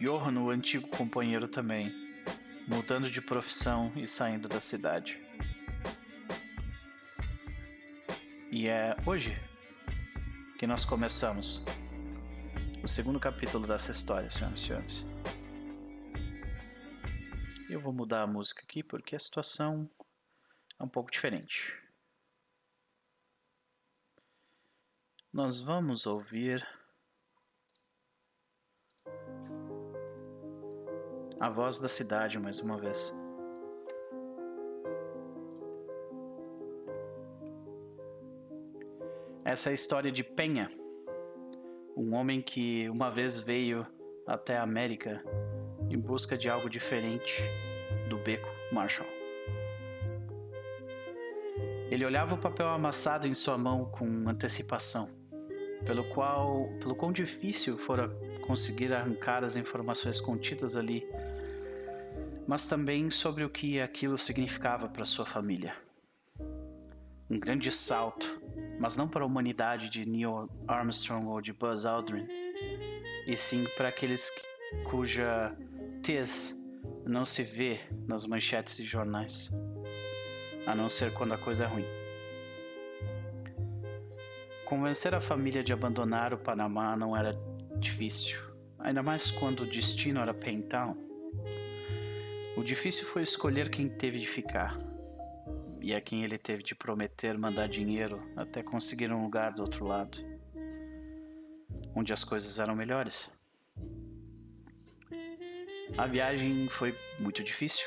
Johan, 0.00 0.40
o 0.40 0.50
antigo 0.50 0.88
companheiro 0.88 1.46
também, 1.46 1.94
mudando 2.66 3.08
de 3.08 3.20
profissão 3.20 3.92
e 3.94 4.08
saindo 4.08 4.48
da 4.48 4.60
cidade. 4.60 5.20
E 8.50 8.68
é 8.68 8.96
hoje 9.06 9.40
que 10.58 10.66
nós 10.66 10.84
começamos 10.84 11.64
o 12.82 12.88
segundo 12.88 13.20
capítulo 13.20 13.68
dessa 13.68 13.92
história, 13.92 14.28
senhoras 14.30 14.60
e 14.60 14.66
senhores. 14.66 15.06
Eu 17.70 17.80
vou 17.80 17.92
mudar 17.94 18.22
a 18.22 18.26
música 18.26 18.62
aqui 18.62 18.82
porque 18.82 19.16
a 19.16 19.18
situação 19.18 19.90
é 20.78 20.84
um 20.84 20.88
pouco 20.88 21.10
diferente. 21.10 21.72
Nós 25.32 25.60
vamos 25.60 26.06
ouvir 26.06 26.64
a 31.40 31.48
voz 31.48 31.80
da 31.80 31.88
cidade 31.88 32.38
mais 32.38 32.60
uma 32.60 32.78
vez. 32.78 33.12
Essa 39.42 39.70
é 39.70 39.72
a 39.72 39.74
história 39.74 40.12
de 40.12 40.22
Penha, 40.22 40.70
um 41.96 42.14
homem 42.14 42.42
que 42.42 42.88
uma 42.90 43.10
vez 43.10 43.40
veio 43.40 43.86
até 44.26 44.58
a 44.58 44.62
América 44.62 45.22
em 45.90 45.98
busca 45.98 46.36
de 46.36 46.48
algo 46.48 46.68
diferente 46.68 47.42
do 48.08 48.16
beco 48.18 48.48
Marshall. 48.72 49.08
Ele 51.90 52.04
olhava 52.04 52.34
o 52.34 52.38
papel 52.38 52.68
amassado 52.68 53.26
em 53.26 53.34
sua 53.34 53.56
mão 53.56 53.84
com 53.84 54.28
antecipação, 54.28 55.10
pelo 55.86 56.04
qual, 56.04 56.68
pelo 56.80 56.94
quão 56.94 57.12
difícil 57.12 57.78
fora 57.78 58.08
conseguir 58.46 58.92
arrancar 58.92 59.44
as 59.44 59.56
informações 59.56 60.20
contidas 60.20 60.76
ali, 60.76 61.06
mas 62.46 62.66
também 62.66 63.10
sobre 63.10 63.44
o 63.44 63.50
que 63.50 63.80
aquilo 63.80 64.18
significava 64.18 64.88
para 64.88 65.04
sua 65.04 65.24
família. 65.24 65.74
Um 67.30 67.38
grande 67.38 67.70
salto 67.70 68.42
mas 68.78 68.96
não 68.96 69.08
para 69.08 69.22
a 69.22 69.26
humanidade 69.26 69.88
de 69.88 70.04
Neil 70.04 70.48
Armstrong 70.66 71.26
ou 71.26 71.40
de 71.40 71.52
Buzz 71.52 71.84
Aldrin, 71.84 72.26
e 73.26 73.36
sim 73.36 73.64
para 73.76 73.88
aqueles 73.88 74.30
cuja 74.90 75.56
tez 76.04 76.54
não 77.06 77.24
se 77.24 77.42
vê 77.42 77.80
nas 78.06 78.26
manchetes 78.26 78.76
de 78.76 78.84
jornais, 78.84 79.50
a 80.66 80.74
não 80.74 80.90
ser 80.90 81.14
quando 81.14 81.32
a 81.32 81.38
coisa 81.38 81.64
é 81.64 81.66
ruim. 81.66 81.86
Convencer 84.66 85.14
a 85.14 85.20
família 85.20 85.64
de 85.64 85.72
abandonar 85.72 86.34
o 86.34 86.38
Panamá 86.38 86.94
não 86.94 87.16
era 87.16 87.34
difícil, 87.78 88.38
ainda 88.78 89.02
mais 89.02 89.30
quando 89.30 89.60
o 89.60 89.66
destino 89.66 90.20
era 90.20 90.34
Pentown. 90.34 90.94
O 92.54 92.62
difícil 92.62 93.06
foi 93.06 93.22
escolher 93.22 93.70
quem 93.70 93.88
teve 93.88 94.18
de 94.18 94.28
ficar 94.28 94.78
e 95.80 95.94
a 95.94 96.02
quem 96.02 96.22
ele 96.22 96.36
teve 96.36 96.62
de 96.62 96.74
prometer 96.74 97.38
mandar 97.38 97.66
dinheiro 97.66 98.18
até 98.36 98.62
conseguir 98.62 99.10
um 99.10 99.22
lugar 99.22 99.54
do 99.54 99.62
outro 99.62 99.86
lado, 99.86 100.18
onde 101.96 102.12
as 102.12 102.22
coisas 102.22 102.58
eram 102.58 102.76
melhores. 102.76 103.33
A 105.96 106.06
viagem 106.06 106.66
foi 106.68 106.94
muito 107.18 107.42
difícil. 107.42 107.86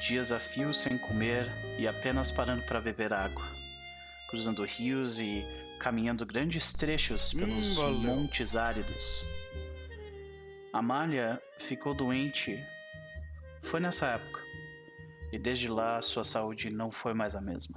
Dias 0.00 0.32
a 0.32 0.38
fio 0.38 0.72
sem 0.72 0.96
comer 0.98 1.46
e 1.78 1.86
apenas 1.86 2.30
parando 2.30 2.62
para 2.62 2.80
beber 2.80 3.12
água, 3.12 3.44
cruzando 4.28 4.64
rios 4.64 5.18
e 5.18 5.44
caminhando 5.78 6.24
grandes 6.24 6.72
trechos 6.72 7.32
pelos 7.32 7.78
hum, 7.78 7.92
montes 8.00 8.56
áridos. 8.56 9.24
Amália 10.72 11.40
ficou 11.58 11.94
doente. 11.94 12.58
Foi 13.62 13.80
nessa 13.80 14.06
época 14.06 14.40
e 15.32 15.38
desde 15.38 15.68
lá 15.68 16.00
sua 16.00 16.24
saúde 16.24 16.70
não 16.70 16.90
foi 16.90 17.12
mais 17.12 17.34
a 17.34 17.40
mesma. 17.40 17.76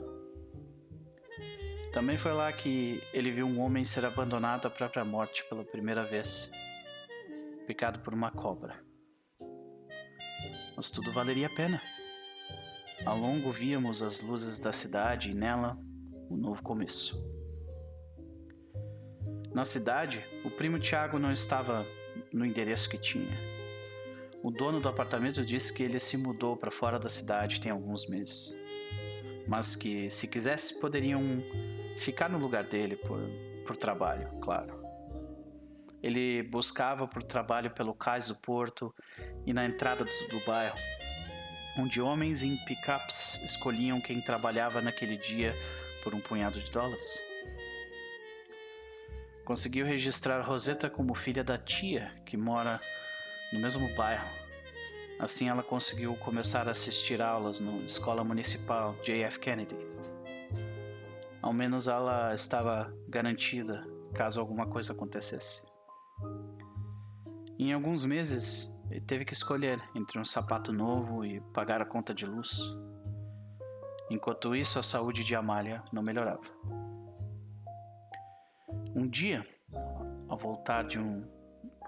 Também 1.91 2.17
foi 2.17 2.33
lá 2.33 2.51
que 2.53 3.01
ele 3.13 3.31
viu 3.31 3.47
um 3.47 3.59
homem 3.59 3.83
ser 3.83 4.05
abandonado 4.05 4.67
à 4.67 4.69
própria 4.69 5.03
morte 5.03 5.43
pela 5.49 5.63
primeira 5.63 6.03
vez, 6.03 6.51
picado 7.65 7.99
por 7.99 8.13
uma 8.13 8.31
cobra. 8.31 8.86
Mas 10.77 10.89
tudo 10.89 11.11
valeria 11.11 11.47
a 11.47 11.49
pena. 11.49 11.77
Ao 13.05 13.17
longo 13.17 13.51
víamos 13.51 14.01
as 14.01 14.21
luzes 14.21 14.59
da 14.59 14.71
cidade 14.71 15.31
e 15.31 15.33
nela 15.33 15.77
um 16.29 16.37
novo 16.37 16.63
começo. 16.63 17.21
Na 19.53 19.65
cidade, 19.65 20.23
o 20.45 20.49
primo 20.49 20.79
Tiago 20.79 21.19
não 21.19 21.33
estava 21.33 21.85
no 22.31 22.45
endereço 22.45 22.87
que 22.87 22.97
tinha 22.97 23.57
o 24.47 24.51
dono 24.51 24.79
do 24.79 24.87
apartamento 24.87 25.43
disse 25.45 25.73
que 25.73 25.83
ele 25.83 25.99
se 25.99 26.15
mudou 26.15 26.55
para 26.55 26.71
fora 26.71 26.99
da 26.99 27.09
cidade 27.09 27.59
tem 27.59 27.71
alguns 27.71 28.07
meses, 28.07 28.55
mas 29.47 29.75
que 29.75 30.09
se 30.09 30.27
quisesse 30.27 30.79
poderiam 30.79 31.21
ficar 31.97 32.29
no 32.29 32.37
lugar 32.37 32.63
dele 32.63 32.95
por, 32.95 33.19
por 33.65 33.75
trabalho, 33.75 34.29
claro. 34.39 34.76
Ele 36.01 36.43
buscava 36.43 37.07
por 37.07 37.23
trabalho 37.23 37.71
pelo 37.71 37.93
cais 37.93 38.27
do 38.27 38.35
porto 38.35 38.93
e 39.45 39.53
na 39.53 39.65
entrada 39.65 40.03
do, 40.03 40.45
bairro, 40.45 40.75
onde 41.79 41.99
homens 41.99 42.43
em 42.43 42.55
pickups 42.65 43.43
escolhiam 43.43 43.99
quem 43.99 44.21
trabalhava 44.21 44.81
naquele 44.81 45.17
dia 45.17 45.53
por 46.03 46.13
um 46.13 46.19
punhado 46.19 46.59
de 46.59 46.71
dólares. 46.71 47.19
Conseguiu 49.43 49.85
registrar 49.85 50.41
Rosetta 50.41 50.89
como 50.89 51.15
filha 51.15 51.43
da 51.43 51.57
tia, 51.57 52.11
que 52.25 52.35
mora 52.35 52.79
no 53.53 53.59
mesmo 53.59 53.87
bairro. 53.95 54.27
Assim, 55.19 55.49
ela 55.49 55.63
conseguiu 55.63 56.15
começar 56.17 56.67
a 56.67 56.71
assistir 56.71 57.21
aulas 57.21 57.59
na 57.59 57.71
escola 57.77 58.23
municipal 58.23 58.95
JF 59.03 59.39
Kennedy. 59.39 59.75
Ao 61.41 61.51
menos 61.51 61.87
ela 61.87 62.35
estava 62.35 62.93
garantida 63.07 63.87
caso 64.13 64.39
alguma 64.39 64.67
coisa 64.67 64.93
acontecesse. 64.93 65.66
Em 67.59 67.73
alguns 67.73 68.03
meses, 68.03 68.71
ele 68.91 69.01
teve 69.01 69.25
que 69.25 69.33
escolher 69.33 69.81
entre 69.95 70.19
um 70.19 70.25
sapato 70.25 70.71
novo 70.71 71.25
e 71.25 71.41
pagar 71.53 71.81
a 71.81 71.85
conta 71.85 72.13
de 72.13 72.23
luz. 72.23 72.59
Enquanto 74.11 74.55
isso, 74.55 74.77
a 74.77 74.83
saúde 74.83 75.23
de 75.23 75.35
Amália 75.35 75.83
não 75.91 76.03
melhorava. 76.03 76.43
Um 78.95 79.07
dia, 79.07 79.45
ao 80.29 80.37
voltar 80.37 80.83
de 80.83 80.99
um, 80.99 81.25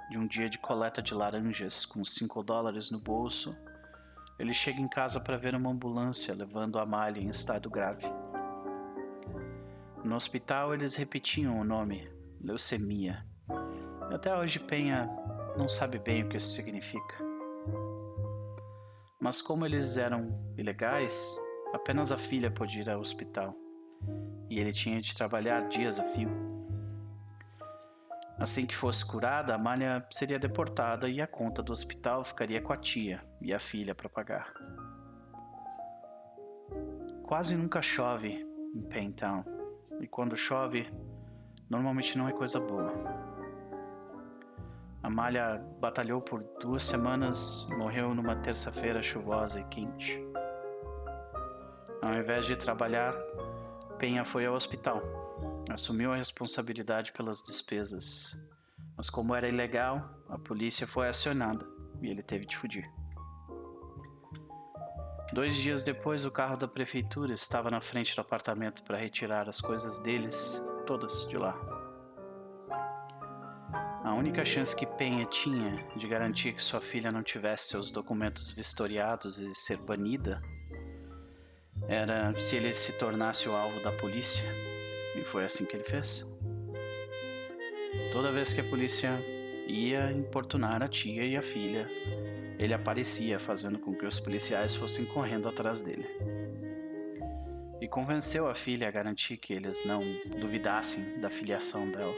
de 0.10 0.18
um 0.18 0.26
dia 0.26 0.50
de 0.50 0.58
coleta 0.58 1.04
de 1.04 1.14
laranjas 1.14 1.86
com 1.86 2.04
5 2.04 2.44
dólares 2.44 2.90
no 2.90 3.00
bolso, 3.00 3.56
ele 4.40 4.54
chega 4.54 4.82
em 4.82 4.88
casa 4.88 5.20
para 5.20 5.38
ver 5.38 5.54
uma 5.54 5.70
ambulância 5.70 6.34
levando 6.34 6.80
Amália 6.80 7.22
em 7.22 7.30
estado 7.30 7.70
grave. 7.70 8.06
No 10.04 10.16
hospital, 10.16 10.74
eles 10.74 10.96
repetiam 10.96 11.60
o 11.60 11.64
nome, 11.64 12.10
leucemia. 12.42 13.24
Até 14.12 14.36
hoje, 14.36 14.60
Penha 14.60 15.08
não 15.60 15.68
sabe 15.68 16.00
bem 16.00 16.24
o 16.24 16.30
que 16.30 16.38
isso 16.38 16.52
significa. 16.52 17.18
Mas 19.20 19.42
como 19.42 19.66
eles 19.66 19.98
eram 19.98 20.40
ilegais, 20.58 21.38
apenas 21.74 22.14
a 22.14 22.18
filha 22.18 22.50
pôde 22.50 22.80
ir 22.80 22.90
ao 22.90 23.02
hospital. 23.02 23.54
E 24.50 24.58
ele 24.58 24.72
tinha 24.72 25.02
de 25.02 25.14
trabalhar 25.14 25.68
dias 25.68 26.00
a 26.00 26.06
fio. 26.06 26.30
Assim 28.40 28.66
que 28.66 28.74
fosse 28.74 29.06
curada, 29.06 29.54
Amália 29.54 30.08
seria 30.10 30.40
deportada 30.40 31.10
e 31.10 31.20
a 31.20 31.28
conta 31.28 31.62
do 31.62 31.74
hospital 31.74 32.24
ficaria 32.24 32.62
com 32.62 32.72
a 32.72 32.78
tia 32.78 33.22
e 33.42 33.54
a 33.54 33.60
filha 33.60 33.94
para 33.94 34.08
pagar. 34.08 34.54
Quase 37.24 37.58
nunca 37.58 37.82
chove 37.82 38.48
em 38.74 38.82
Paintown, 38.84 39.44
e 40.00 40.08
quando 40.08 40.38
chove, 40.38 40.90
normalmente 41.70 42.18
não 42.18 42.30
é 42.30 42.32
coisa 42.32 42.62
boa. 42.62 43.39
Amália 45.02 45.64
batalhou 45.80 46.22
por 46.22 46.44
duas 46.60 46.84
semanas 46.84 47.68
e 47.72 47.76
morreu 47.76 48.14
numa 48.14 48.36
terça-feira 48.36 49.02
chuvosa 49.02 49.60
e 49.60 49.64
quente. 49.66 50.22
Ao 52.02 52.14
invés 52.14 52.46
de 52.46 52.56
trabalhar, 52.56 53.14
Penha 53.98 54.24
foi 54.24 54.46
ao 54.46 54.56
hospital. 54.56 55.02
Assumiu 55.70 56.14
a 56.14 56.16
responsabilidade 56.16 57.12
pelas 57.12 57.44
despesas. 57.44 58.34
Mas 58.96 59.10
como 59.10 59.36
era 59.36 59.48
ilegal, 59.48 60.10
a 60.30 60.38
polícia 60.38 60.88
foi 60.88 61.10
acionada 61.10 61.66
e 62.02 62.08
ele 62.08 62.24
teve 62.24 62.46
de 62.46 62.58
fugir. 62.58 62.90
Dois 65.32 65.56
dias 65.56 65.84
depois, 65.84 66.26
o 66.26 66.32
carro 66.32 66.58
da 66.58 66.68
prefeitura 66.68 67.34
estava 67.34 67.70
na 67.70 67.80
frente 67.80 68.16
do 68.16 68.22
apartamento 68.22 68.84
para 68.84 68.98
retirar 68.98 69.48
as 69.48 69.62
coisas 69.62 70.00
deles, 70.00 70.62
todas 70.88 71.28
de 71.30 71.38
lá. 71.38 71.79
A 74.04 74.14
única 74.14 74.44
chance 74.44 74.76
que 74.76 74.86
Penha 74.86 75.26
tinha 75.26 75.86
de 75.96 76.08
garantir 76.08 76.54
que 76.54 76.64
sua 76.64 76.82
filha 76.82 77.12
não 77.12 77.22
tivesse 77.22 77.70
seus 77.70 77.92
documentos 77.92 78.52
vistoriados 78.52 79.38
e 79.40 79.54
ser 79.54 79.78
banida 79.78 80.42
era 81.88 82.34
se 82.40 82.56
ele 82.56 82.74
se 82.74 82.94
tornasse 82.94 83.48
o 83.48 83.56
alvo 83.56 83.80
da 83.84 83.92
polícia. 83.92 84.50
E 85.16 85.22
foi 85.22 85.46
assim 85.46 85.66
que 85.66 85.76
ele 85.76 85.84
fez. 85.84 86.26
Toda 88.12 88.32
vez 88.32 88.54
que 88.54 88.62
a 88.62 88.64
polícia 88.64 89.12
ia 89.68 90.12
importunar 90.12 90.82
a 90.82 90.88
tia 90.88 91.24
e 91.24 91.38
a 91.38 91.42
filha, 91.42 91.88
ele 92.58 92.74
aparecia, 92.74 93.40
fazendo 93.40 93.80
com 93.80 93.94
que 93.94 94.06
os 94.06 94.20
policiais 94.20 94.76
fossem 94.76 95.06
correndo 95.06 95.48
atrás 95.48 95.82
dele. 95.82 96.06
E 97.80 97.88
convenceu 97.88 98.50
a 98.50 98.56
filha 98.56 98.88
a 98.88 98.92
garantir 98.92 99.38
que 99.38 99.54
eles 99.54 99.86
não 99.86 100.02
duvidassem 100.40 101.20
da 101.20 101.30
filiação 101.30 101.90
dela. 101.90 102.14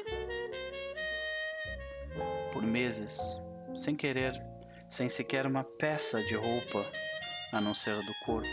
Meses, 2.72 3.38
sem 3.76 3.98
querer, 3.98 4.42
sem 4.90 5.10
sequer 5.10 5.46
uma 5.46 5.62
peça 5.62 6.18
de 6.24 6.36
roupa 6.36 6.80
a 7.52 7.60
não 7.60 7.76
ser 7.76 7.98
do 7.98 8.14
corpo. 8.26 8.48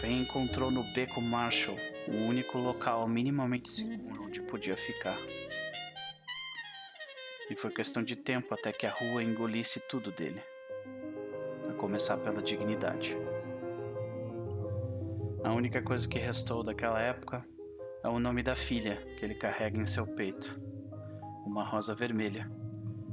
Ben 0.00 0.22
encontrou 0.22 0.70
no 0.70 0.82
beco 0.94 1.20
Marshall 1.20 1.76
o 2.08 2.26
único 2.26 2.56
local 2.56 3.06
minimamente 3.06 3.68
seguro 3.68 4.24
onde 4.24 4.40
podia 4.40 4.74
ficar. 4.74 5.14
E 7.50 7.54
foi 7.54 7.70
questão 7.70 8.02
de 8.02 8.16
tempo 8.16 8.54
até 8.54 8.72
que 8.72 8.86
a 8.86 8.90
rua 8.90 9.22
engolisse 9.22 9.86
tudo 9.86 10.10
dele, 10.10 10.42
a 11.68 11.74
começar 11.74 12.16
pela 12.16 12.40
dignidade. 12.40 13.14
A 15.44 15.52
única 15.52 15.82
coisa 15.82 16.08
que 16.08 16.18
restou 16.18 16.64
daquela 16.64 16.98
época 16.98 17.44
é 18.02 18.08
o 18.08 18.18
nome 18.18 18.42
da 18.42 18.54
filha 18.54 18.96
que 19.18 19.24
ele 19.24 19.34
carrega 19.34 19.78
em 19.78 19.84
seu 19.84 20.06
peito, 20.06 20.58
uma 21.44 21.62
rosa 21.62 21.94
vermelha 21.94 22.50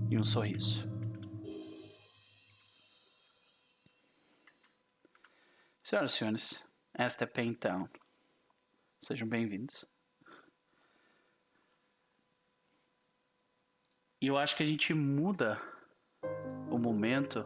e 0.09 0.17
um 0.17 0.23
sorriso. 0.23 0.87
Senhoras 5.83 6.13
e 6.13 6.17
senhores, 6.17 6.63
esta 6.93 7.23
é 7.23 7.27
Paintown. 7.27 7.87
Sejam 9.01 9.27
bem-vindos. 9.27 9.85
E 14.19 14.27
eu 14.27 14.37
acho 14.37 14.55
que 14.55 14.63
a 14.63 14.65
gente 14.65 14.93
muda 14.93 15.61
o 16.69 16.77
momento 16.77 17.45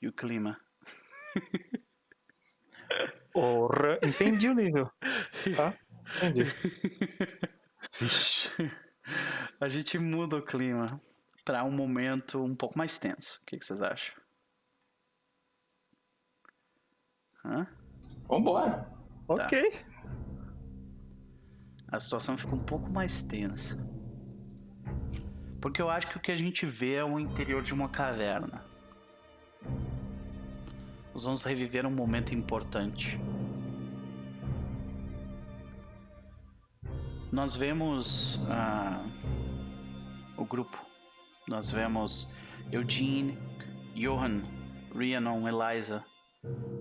e 0.00 0.06
o 0.06 0.12
clima. 0.12 0.60
Porra, 3.32 3.98
entendi 4.02 4.48
o 4.48 4.54
nível. 4.54 4.90
Tá? 5.56 5.76
Entendi. 6.16 6.44
Vixe. 7.98 8.52
A 9.60 9.68
gente 9.68 9.98
muda 9.98 10.36
o 10.36 10.42
clima 10.42 11.00
para 11.44 11.64
um 11.64 11.70
momento 11.70 12.42
um 12.42 12.54
pouco 12.54 12.76
mais 12.76 12.98
tenso. 12.98 13.40
O 13.42 13.46
que, 13.46 13.58
que 13.58 13.64
vocês 13.64 13.82
acham? 13.82 14.14
Hã? 17.44 17.66
Vambora. 18.28 18.82
Ok. 19.28 19.84
A 21.88 22.00
situação 22.00 22.36
fica 22.36 22.54
um 22.54 22.64
pouco 22.64 22.90
mais 22.90 23.22
tensa. 23.22 23.78
Porque 25.60 25.80
eu 25.80 25.88
acho 25.88 26.08
que 26.08 26.16
o 26.16 26.20
que 26.20 26.32
a 26.32 26.36
gente 26.36 26.66
vê 26.66 26.94
é 26.94 27.04
o 27.04 27.18
interior 27.18 27.62
de 27.62 27.72
uma 27.72 27.88
caverna. 27.88 28.64
Nós 31.12 31.24
vamos 31.24 31.44
reviver 31.44 31.86
um 31.86 31.90
momento 31.90 32.34
importante. 32.34 33.20
Nós 37.30 37.54
vemos 37.54 38.40
ah, 38.50 39.02
o 40.36 40.44
grupo. 40.44 40.78
Nós 41.46 41.70
vemos 41.70 42.28
Eugene, 42.72 43.36
Johan, 43.94 44.42
Rhiannon, 44.94 45.46
Eliza. 45.48 46.04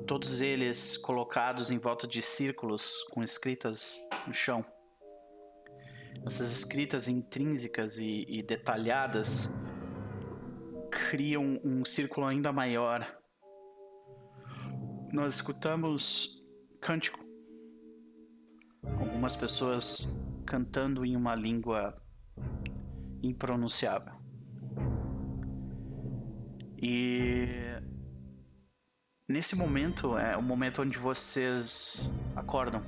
Todos 0.08 0.42
eles 0.42 0.98
colocados 0.98 1.72
em 1.72 1.78
volta 1.78 2.08
de 2.08 2.22
círculos 2.22 3.04
com 3.12 3.24
escritas 3.24 3.98
no 4.28 4.34
chão. 4.34 4.66
Essas 6.26 6.52
escritas 6.52 7.08
intrínsecas 7.08 7.98
e, 7.98 8.26
e 8.28 8.44
detalhadas 8.44 9.50
criam 11.10 11.60
um 11.64 11.84
círculo 11.84 12.26
ainda 12.26 12.52
maior. 12.52 13.06
Nós 15.12 15.36
escutamos 15.36 16.42
cântico. 16.80 17.20
Algumas 19.00 19.36
pessoas 19.36 20.08
cantando 20.46 21.06
em 21.06 21.16
uma 21.16 21.36
língua 21.36 21.96
impronunciável. 23.24 24.14
E 26.78 27.48
nesse 29.28 29.56
momento 29.56 30.18
é 30.18 30.36
o 30.36 30.42
momento 30.42 30.82
onde 30.82 30.98
vocês 30.98 32.12
acordam. 32.36 32.84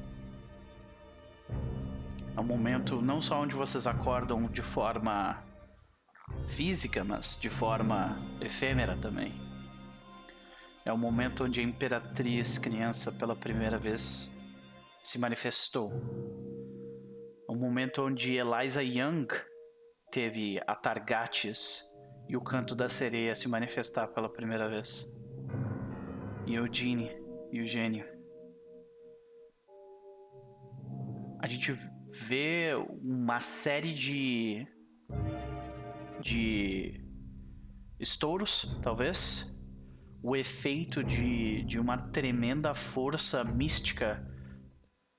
É 2.36 2.40
um 2.40 2.44
momento 2.44 3.02
não 3.02 3.22
só 3.22 3.42
onde 3.42 3.56
vocês 3.56 3.88
acordam 3.88 4.48
de 4.48 4.62
forma 4.62 5.42
física, 6.50 7.06
mas 7.06 7.40
de 7.40 7.50
forma 7.50 8.18
efêmera 8.42 8.98
também. 8.98 9.32
É 10.84 10.92
o 10.92 10.98
momento 10.98 11.46
onde 11.46 11.62
a 11.62 11.64
Imperatriz 11.64 12.58
Criança 12.58 13.14
pela 13.14 13.36
primeira 13.36 13.78
vez 13.78 14.30
se 15.04 15.18
manifestou. 15.18 15.90
É 17.48 17.52
o 17.52 17.56
momento 17.56 18.04
onde 18.04 18.36
Eliza 18.36 18.84
Young 18.84 19.28
teve 20.12 20.62
a 20.66 20.76
Targates 20.76 21.84
e 22.28 22.36
o 22.36 22.42
canto 22.42 22.76
da 22.76 22.90
sereia 22.90 23.36
se 23.36 23.48
manifestar 23.48 24.08
pela 24.08 24.30
primeira 24.30 24.70
vez. 24.70 25.12
E 26.46 26.56
Eugene 26.56 27.12
e 27.52 27.62
o 27.62 27.68
gênio 27.68 28.16
a 31.46 31.48
gente 31.48 31.74
vê 32.12 32.72
uma 33.04 33.40
série 33.40 33.94
de 33.94 34.68
de 36.20 37.00
estouros, 38.00 38.76
talvez, 38.82 39.56
o 40.24 40.36
efeito 40.36 41.04
de, 41.04 41.64
de 41.66 41.78
uma 41.80 42.00
tremenda 42.10 42.74
força 42.74 43.44
mística 43.44 44.26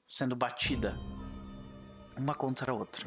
sendo 0.05 0.35
batida 0.35 0.95
uma 2.17 2.35
contra 2.35 2.73
a 2.73 2.75
outra. 2.75 3.07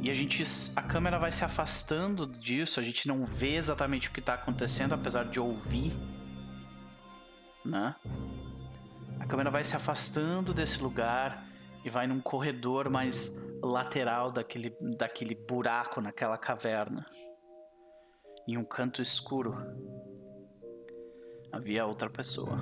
E 0.00 0.10
a 0.10 0.14
gente, 0.14 0.44
a 0.76 0.82
câmera 0.82 1.18
vai 1.18 1.32
se 1.32 1.44
afastando 1.44 2.26
disso, 2.26 2.78
a 2.78 2.82
gente 2.82 3.08
não 3.08 3.24
vê 3.24 3.56
exatamente 3.56 4.08
o 4.08 4.12
que 4.12 4.20
está 4.20 4.34
acontecendo, 4.34 4.94
apesar 4.94 5.24
de 5.24 5.40
ouvir, 5.40 5.92
né? 7.64 7.94
A 9.18 9.26
câmera 9.26 9.50
vai 9.50 9.64
se 9.64 9.74
afastando 9.74 10.54
desse 10.54 10.80
lugar 10.80 11.42
e 11.84 11.90
vai 11.90 12.06
num 12.06 12.20
corredor 12.20 12.88
mais 12.88 13.36
lateral 13.60 14.30
daquele, 14.30 14.76
daquele 14.96 15.34
buraco 15.34 16.00
naquela 16.00 16.38
caverna. 16.38 17.04
Em 18.46 18.56
um 18.56 18.64
canto 18.64 19.02
escuro 19.02 19.56
havia 21.52 21.84
outra 21.84 22.08
pessoa. 22.08 22.56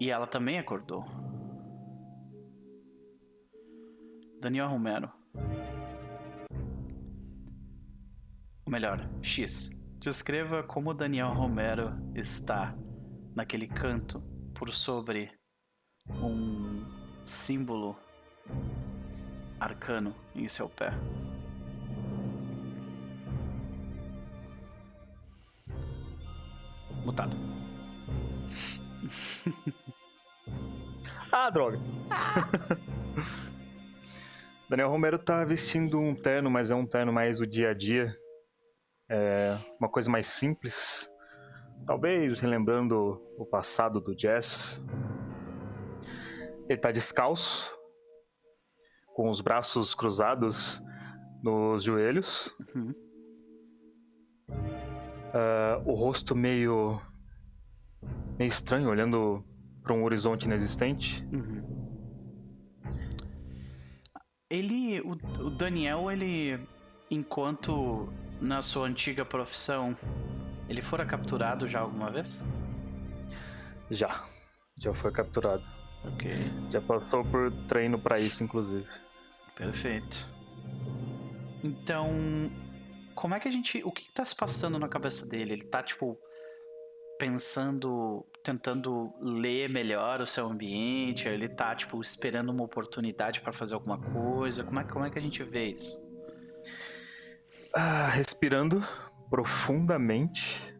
E 0.00 0.10
ela 0.10 0.26
também 0.26 0.58
acordou. 0.58 1.04
Daniel 4.46 4.68
Romero. 4.68 5.10
Ou 8.64 8.70
melhor, 8.70 9.10
X. 9.20 9.70
Descreva 9.98 10.62
como 10.62 10.94
Daniel 10.94 11.32
Romero 11.32 11.92
está 12.14 12.72
naquele 13.34 13.66
canto 13.66 14.20
por 14.54 14.72
sobre 14.72 15.32
um 16.22 16.80
símbolo 17.24 17.98
arcano 19.58 20.14
em 20.32 20.46
seu 20.46 20.68
pé. 20.68 20.92
Mutado. 27.04 27.34
ah, 31.32 31.50
droga. 31.50 31.78
Daniel 34.68 34.90
Romero 34.90 35.16
tá 35.16 35.44
vestindo 35.44 36.00
um 36.00 36.12
terno, 36.12 36.50
mas 36.50 36.72
é 36.72 36.74
um 36.74 36.84
terno 36.84 37.12
mais 37.12 37.40
o 37.40 37.46
dia 37.46 37.70
a 37.70 37.74
dia. 37.74 38.12
É 39.08 39.56
uma 39.78 39.88
coisa 39.88 40.10
mais 40.10 40.26
simples. 40.26 41.08
Talvez 41.86 42.40
relembrando 42.40 43.22
o 43.38 43.46
passado 43.46 44.00
do 44.00 44.14
jazz. 44.16 44.84
Ele 46.68 46.80
tá 46.80 46.90
descalço, 46.90 47.72
com 49.14 49.30
os 49.30 49.40
braços 49.40 49.94
cruzados 49.94 50.82
nos 51.44 51.84
joelhos. 51.84 52.52
Uhum. 52.74 52.94
Uh, 55.30 55.90
o 55.90 55.94
rosto 55.94 56.34
meio. 56.34 57.00
meio 58.36 58.48
estranho, 58.48 58.88
olhando 58.88 59.44
para 59.80 59.94
um 59.94 60.02
horizonte 60.02 60.46
inexistente. 60.46 61.24
Uhum. 61.32 61.85
Ele. 64.50 65.00
O, 65.00 65.12
o 65.12 65.50
Daniel, 65.50 66.10
ele. 66.10 66.58
Enquanto 67.10 68.12
na 68.40 68.62
sua 68.62 68.86
antiga 68.88 69.24
profissão, 69.24 69.96
ele 70.68 70.82
fora 70.82 71.06
capturado 71.06 71.68
já 71.68 71.80
alguma 71.80 72.10
vez? 72.10 72.42
Já. 73.90 74.24
Já 74.78 74.92
foi 74.92 75.10
capturado. 75.12 75.62
Ok. 76.04 76.30
Já 76.70 76.80
passou 76.80 77.24
por 77.24 77.50
treino 77.68 77.98
para 77.98 78.18
isso, 78.20 78.42
inclusive. 78.42 78.86
Perfeito. 79.56 80.26
Então, 81.64 82.10
como 83.14 83.34
é 83.34 83.40
que 83.40 83.48
a 83.48 83.52
gente. 83.52 83.82
O 83.84 83.90
que 83.90 84.10
tá 84.12 84.24
se 84.24 84.34
passando 84.34 84.78
na 84.78 84.88
cabeça 84.88 85.26
dele? 85.26 85.54
Ele 85.54 85.64
tá, 85.64 85.82
tipo, 85.82 86.18
pensando, 87.18 88.24
tentando 88.42 89.12
ler 89.20 89.68
melhor 89.68 90.20
o 90.20 90.26
seu 90.26 90.46
ambiente? 90.46 91.28
Ele 91.28 91.48
tá, 91.48 91.74
tipo, 91.74 92.00
esperando 92.00 92.50
uma 92.50 92.64
oportunidade 92.64 93.40
para 93.40 93.52
fazer 93.52 93.74
alguma 93.74 93.98
coisa? 93.98 94.64
Como 94.64 94.80
é, 94.80 94.84
como 94.84 95.04
é 95.04 95.10
que 95.10 95.18
a 95.18 95.22
gente 95.22 95.42
vê 95.42 95.66
isso? 95.66 96.00
Ah, 97.74 98.08
respirando 98.08 98.82
profundamente 99.28 100.74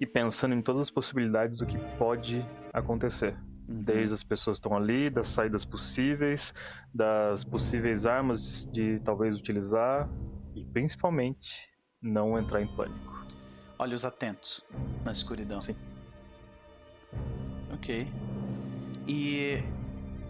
e 0.00 0.06
pensando 0.06 0.54
em 0.54 0.62
todas 0.62 0.82
as 0.82 0.90
possibilidades 0.90 1.56
do 1.58 1.66
que 1.66 1.78
pode 1.96 2.44
acontecer. 2.72 3.36
Uhum. 3.68 3.82
Desde 3.82 4.14
as 4.14 4.24
pessoas 4.24 4.58
que 4.58 4.66
estão 4.66 4.76
ali, 4.76 5.10
das 5.10 5.28
saídas 5.28 5.64
possíveis, 5.64 6.52
das 6.92 7.44
possíveis 7.44 8.06
armas 8.06 8.68
de 8.72 8.98
talvez 9.00 9.36
utilizar 9.36 10.08
e 10.54 10.64
principalmente 10.64 11.68
não 12.02 12.38
entrar 12.38 12.62
em 12.62 12.66
pânico. 12.66 13.19
Olhos 13.80 14.04
atentos 14.04 14.62
na 15.02 15.10
escuridão. 15.10 15.62
Sim. 15.62 15.74
Ok. 17.72 18.06
E 19.08 19.62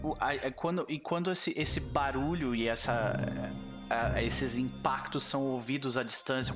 o, 0.04 0.14
a, 0.20 0.30
a, 0.30 0.52
quando, 0.52 0.86
e 0.88 1.00
quando 1.00 1.32
esse, 1.32 1.52
esse 1.60 1.80
barulho 1.80 2.54
e 2.54 2.68
essa, 2.68 3.16
a, 3.90 4.22
esses 4.22 4.56
impactos 4.56 5.24
são 5.24 5.42
ouvidos 5.42 5.96
à 5.96 6.04
distância, 6.04 6.54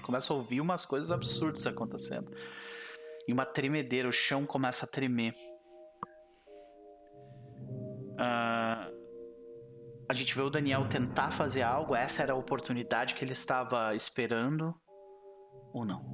começa 0.00 0.32
a 0.32 0.36
ouvir 0.36 0.62
umas 0.62 0.86
coisas 0.86 1.10
absurdas 1.10 1.66
acontecendo 1.66 2.30
e 3.28 3.34
uma 3.34 3.44
tremedeira, 3.44 4.08
o 4.08 4.12
chão 4.12 4.46
começa 4.46 4.86
a 4.86 4.88
tremer. 4.88 5.34
Gente 10.26 10.34
vê 10.34 10.42
o 10.42 10.50
Daniel 10.50 10.88
tentar 10.88 11.30
fazer 11.30 11.62
algo, 11.62 11.94
essa 11.94 12.20
era 12.20 12.32
a 12.32 12.36
oportunidade 12.36 13.14
que 13.14 13.24
ele 13.24 13.32
estava 13.32 13.94
esperando, 13.94 14.74
ou 15.72 15.84
não? 15.84 16.04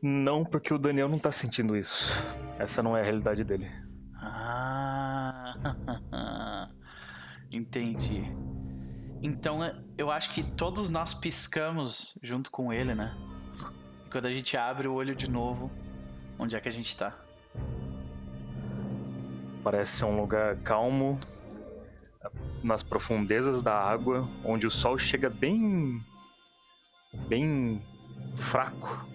Não, 0.00 0.44
porque 0.44 0.72
o 0.72 0.78
Daniel 0.78 1.08
não 1.08 1.18
tá 1.18 1.32
sentindo 1.32 1.76
isso. 1.76 2.12
Essa 2.56 2.84
não 2.84 2.96
é 2.96 3.00
a 3.00 3.02
realidade 3.02 3.42
dele. 3.42 3.68
Ah, 4.14 5.54
entendi. 7.50 8.22
Então 9.20 9.58
eu 9.96 10.08
acho 10.08 10.32
que 10.32 10.44
todos 10.44 10.90
nós 10.90 11.12
piscamos 11.12 12.16
junto 12.22 12.48
com 12.48 12.72
ele, 12.72 12.94
né? 12.94 13.12
E 14.06 14.10
quando 14.10 14.26
a 14.26 14.32
gente 14.32 14.56
abre 14.56 14.86
o 14.86 14.94
olho 14.94 15.16
de 15.16 15.28
novo, 15.28 15.68
onde 16.38 16.54
é 16.54 16.60
que 16.60 16.68
a 16.68 16.72
gente 16.72 16.96
tá? 16.96 17.18
Parece 19.64 19.96
ser 19.96 20.04
um 20.04 20.20
lugar 20.20 20.54
calmo, 20.58 21.18
nas 22.62 22.82
profundezas 22.82 23.62
da 23.62 23.74
água, 23.74 24.28
onde 24.44 24.66
o 24.66 24.70
sol 24.70 24.98
chega 24.98 25.30
bem. 25.30 26.00
bem 27.28 27.80
fraco. 28.36 29.06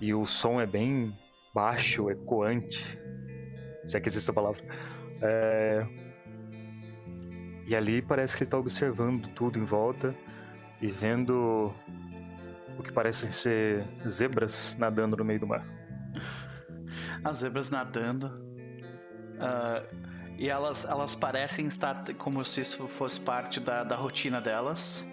E 0.00 0.12
o 0.12 0.26
som 0.26 0.60
é 0.60 0.66
bem 0.66 1.12
baixo, 1.54 2.10
ecoante. 2.10 2.98
Se 3.86 3.96
é 3.96 4.00
que 4.00 4.08
existe 4.08 4.24
essa 4.24 4.32
palavra. 4.32 4.62
É... 5.22 5.86
E 7.66 7.74
ali 7.74 8.00
parece 8.00 8.36
que 8.36 8.42
ele 8.42 8.48
está 8.48 8.58
observando 8.58 9.28
tudo 9.34 9.58
em 9.58 9.64
volta 9.64 10.14
e 10.80 10.88
vendo 10.88 11.74
o 12.78 12.82
que 12.82 12.92
parecem 12.92 13.32
ser 13.32 13.84
zebras 14.08 14.76
nadando 14.78 15.16
no 15.16 15.24
meio 15.24 15.40
do 15.40 15.46
mar. 15.46 15.66
As 17.24 17.38
zebras 17.38 17.70
nadando. 17.70 18.26
Uh, 19.36 20.15
e 20.38 20.48
elas, 20.48 20.84
elas 20.84 21.14
parecem 21.14 21.66
estar 21.66 22.04
como 22.18 22.44
se 22.44 22.60
isso 22.60 22.86
fosse 22.88 23.20
parte 23.20 23.58
da, 23.60 23.82
da 23.84 23.96
rotina 23.96 24.40
delas. 24.40 25.06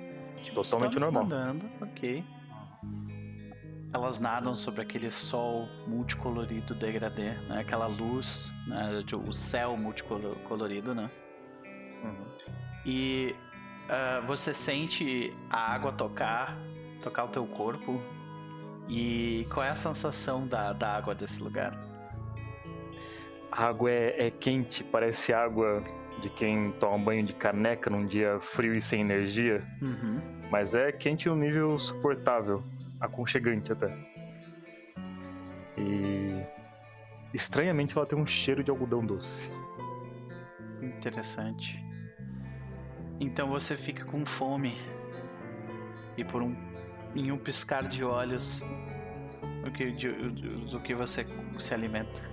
Tipo, 0.44 0.64
Totalmente 0.64 1.00
normal. 1.00 1.24
nadando, 1.24 1.70
ok. 1.82 2.24
Elas 3.94 4.20
nadam 4.20 4.56
sobre 4.56 4.82
aquele 4.82 5.12
sol 5.12 5.68
multicolorido 5.88 6.74
degradê, 6.74 7.32
né? 7.48 7.60
Aquela 7.62 7.86
luz, 7.86 8.52
né? 8.68 9.04
O 9.28 9.32
céu 9.32 9.78
multicolorido, 9.78 10.96
né? 10.96 11.10
Uhum. 12.04 12.26
E 12.86 13.36
uh, 13.86 14.26
você 14.26 14.54
sente 14.54 15.34
a 15.50 15.74
água 15.74 15.92
tocar 15.92 16.58
tocar 17.04 17.26
o 17.26 17.28
teu 17.28 17.46
corpo. 17.46 18.02
E 18.88 19.46
qual 19.54 19.66
é 19.66 19.70
a 19.70 19.76
sensação 19.76 20.48
da, 20.48 20.74
da 20.74 20.96
água 20.96 21.14
desse 21.14 21.44
lugar? 21.44 21.78
A 23.56 23.66
água 23.68 23.92
é, 23.92 24.28
é 24.28 24.32
quente, 24.32 24.84
parece 24.84 25.32
água 25.32 25.84
de 26.22 26.30
quem 26.30 26.72
toma 26.80 26.98
banho 26.98 27.24
de 27.24 27.34
caneca 27.34 27.88
num 27.90 28.06
dia 28.06 28.40
frio 28.40 28.74
e 28.76 28.82
sem 28.82 29.02
energia. 29.02 29.64
Uhum. 29.82 30.20
Mas 30.50 30.74
é 30.74 30.92
quente 30.92 31.30
um 31.30 31.36
nível 31.36 31.78
suportável, 31.78 32.64
aconchegante 33.00 33.72
até. 33.72 33.96
E 35.78 36.44
estranhamente 37.34 37.96
ela 37.96 38.06
tem 38.08 38.18
um 38.18 38.26
cheiro 38.26 38.64
de 38.64 38.72
algodão 38.72 39.06
doce. 39.06 39.52
Interessante. 40.82 41.80
Então 43.20 43.50
você 43.50 43.76
fica 43.76 44.04
com 44.06 44.26
fome 44.26 44.76
E 46.18 46.24
por 46.24 46.42
um. 46.42 46.56
Em 47.16 47.32
um 47.32 47.38
piscar 47.38 47.84
de 47.88 48.04
olhos. 48.04 48.64
Do 49.64 49.72
que, 49.72 49.92
de- 49.92 50.12
do 50.72 50.80
que 50.82 50.94
você 50.96 51.26
se 51.60 51.74
alimenta. 51.74 52.33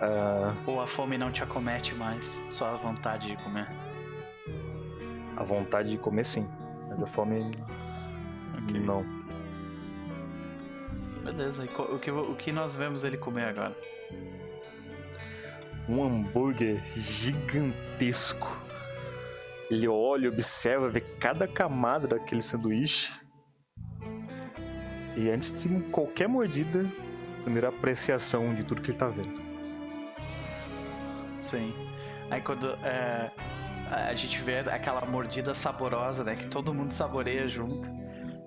Ah, 0.00 0.54
Ou 0.66 0.80
a 0.80 0.86
fome 0.86 1.18
não 1.18 1.30
te 1.30 1.42
acomete 1.42 1.94
mais, 1.94 2.42
só 2.48 2.74
a 2.74 2.76
vontade 2.76 3.28
de 3.28 3.42
comer. 3.42 3.68
a 5.36 5.42
vontade 5.42 5.90
de 5.90 5.98
comer 5.98 6.24
sim, 6.24 6.48
mas 6.88 7.02
a 7.02 7.06
fome 7.06 7.50
Ok. 8.62 8.80
não. 8.80 9.04
Beleza, 11.24 11.64
e 11.64 11.68
o 11.68 11.98
que, 11.98 12.10
o 12.10 12.34
que 12.34 12.50
nós 12.52 12.74
vemos 12.74 13.04
ele 13.04 13.16
comer 13.16 13.44
agora? 13.44 13.76
Um 15.88 16.02
hambúrguer 16.04 16.82
gigantesco. 16.96 18.56
Ele 19.70 19.86
olha, 19.88 20.28
observa, 20.28 20.88
vê 20.88 21.00
cada 21.00 21.46
camada 21.46 22.06
daquele 22.08 22.42
sanduíche. 22.42 23.12
E 25.16 25.28
antes 25.30 25.62
de 25.62 25.68
qualquer 25.90 26.28
mordida, 26.28 26.84
primeira 27.42 27.68
apreciação 27.68 28.54
de 28.54 28.64
tudo 28.64 28.80
que 28.82 28.90
ele 28.90 28.98
tá 28.98 29.08
vendo. 29.08 29.39
Sim. 31.40 31.74
Aí 32.30 32.40
quando 32.40 32.70
é, 32.84 33.30
a 33.90 34.14
gente 34.14 34.40
vê 34.42 34.58
aquela 34.60 35.04
mordida 35.04 35.54
saborosa, 35.54 36.22
né? 36.22 36.36
Que 36.36 36.46
todo 36.46 36.72
mundo 36.72 36.90
saboreia 36.92 37.48
junto. 37.48 37.90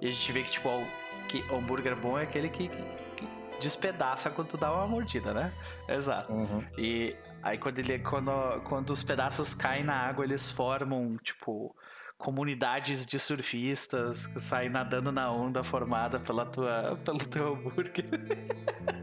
E 0.02 0.08
a 0.08 0.12
gente 0.12 0.32
vê 0.32 0.44
que, 0.44 0.52
tipo, 0.52 0.70
o, 0.70 0.86
que 1.28 1.42
o 1.52 1.56
hambúrguer 1.58 1.96
bom 1.96 2.18
é 2.18 2.24
aquele 2.24 2.50
que, 2.50 2.70
que- 2.70 2.84
que 3.18 3.28
despedaça 3.60 4.30
quando 4.30 4.50
tu 4.50 4.58
dá 4.58 4.72
uma 4.74 4.88
mordida, 4.88 5.34
né? 5.34 5.52
Exato. 5.88 6.32
Uhum. 6.32 6.64
E 6.78 7.16
aí 7.42 7.58
quando 7.58 7.80
ele 7.80 8.00
quando, 8.00 8.32
quando 8.66 8.90
os 8.92 9.04
pedaços 9.04 9.54
caem 9.54 9.84
na 9.84 9.96
água, 9.96 10.24
eles 10.26 10.52
formam, 10.52 11.18
tipo, 11.18 11.76
comunidades 12.18 13.06
de 13.06 13.20
surfistas 13.20 14.28
que 14.28 14.40
saem 14.40 14.70
nadando 14.70 15.12
na 15.12 15.30
onda 15.32 15.62
formada 15.64 16.20
pela 16.20 16.46
tua, 16.46 16.98
pelo 17.04 17.20
teu 17.20 17.54
hambúrguer. 17.54 18.06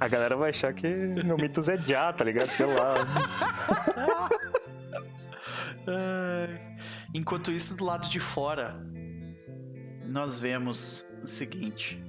A 0.00 0.06
galera 0.06 0.36
vai 0.36 0.50
achar 0.50 0.72
que 0.72 0.86
meu 0.86 1.36
mitos 1.36 1.68
é 1.68 1.76
já, 1.78 2.12
tá 2.12 2.24
ligado? 2.24 2.54
Sei 2.54 2.66
lá. 2.66 2.94
Ai. 5.86 6.68
Enquanto 7.14 7.50
isso, 7.50 7.76
do 7.76 7.84
lado 7.84 8.08
de 8.08 8.20
fora, 8.20 8.76
nós 10.04 10.38
vemos 10.38 11.04
o 11.22 11.26
seguinte. 11.26 12.02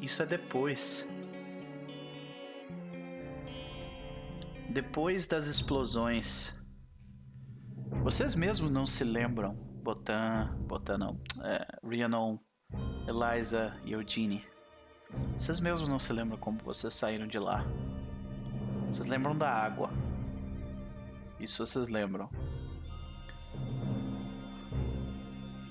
Isso 0.00 0.22
é 0.22 0.26
depois. 0.26 1.08
Depois 4.68 5.28
das 5.28 5.46
explosões. 5.46 6.52
Vocês 8.02 8.34
mesmos 8.34 8.70
não 8.70 8.84
se 8.84 9.04
lembram, 9.04 9.54
Botan, 9.82 10.54
Botan 10.66 10.98
não, 10.98 11.20
é, 11.42 11.66
Rhiannon, 11.82 12.38
Eliza 13.06 13.80
e 13.84 13.92
Eugenie. 13.92 14.44
Vocês 15.38 15.60
mesmos 15.60 15.88
não 15.88 15.98
se 15.98 16.12
lembram 16.12 16.38
como 16.38 16.58
vocês 16.58 16.94
saíram 16.94 17.26
de 17.26 17.38
lá. 17.38 17.64
Vocês 18.88 19.06
lembram 19.06 19.36
da 19.36 19.50
água. 19.50 19.90
Isso 21.38 21.64
vocês 21.66 21.88
lembram. 21.88 22.30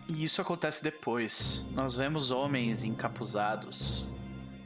E 0.08 0.24
isso 0.24 0.42
acontece 0.42 0.84
depois. 0.84 1.66
Nós 1.74 1.96
vemos 1.96 2.30
homens 2.30 2.84
encapuzados, 2.84 4.08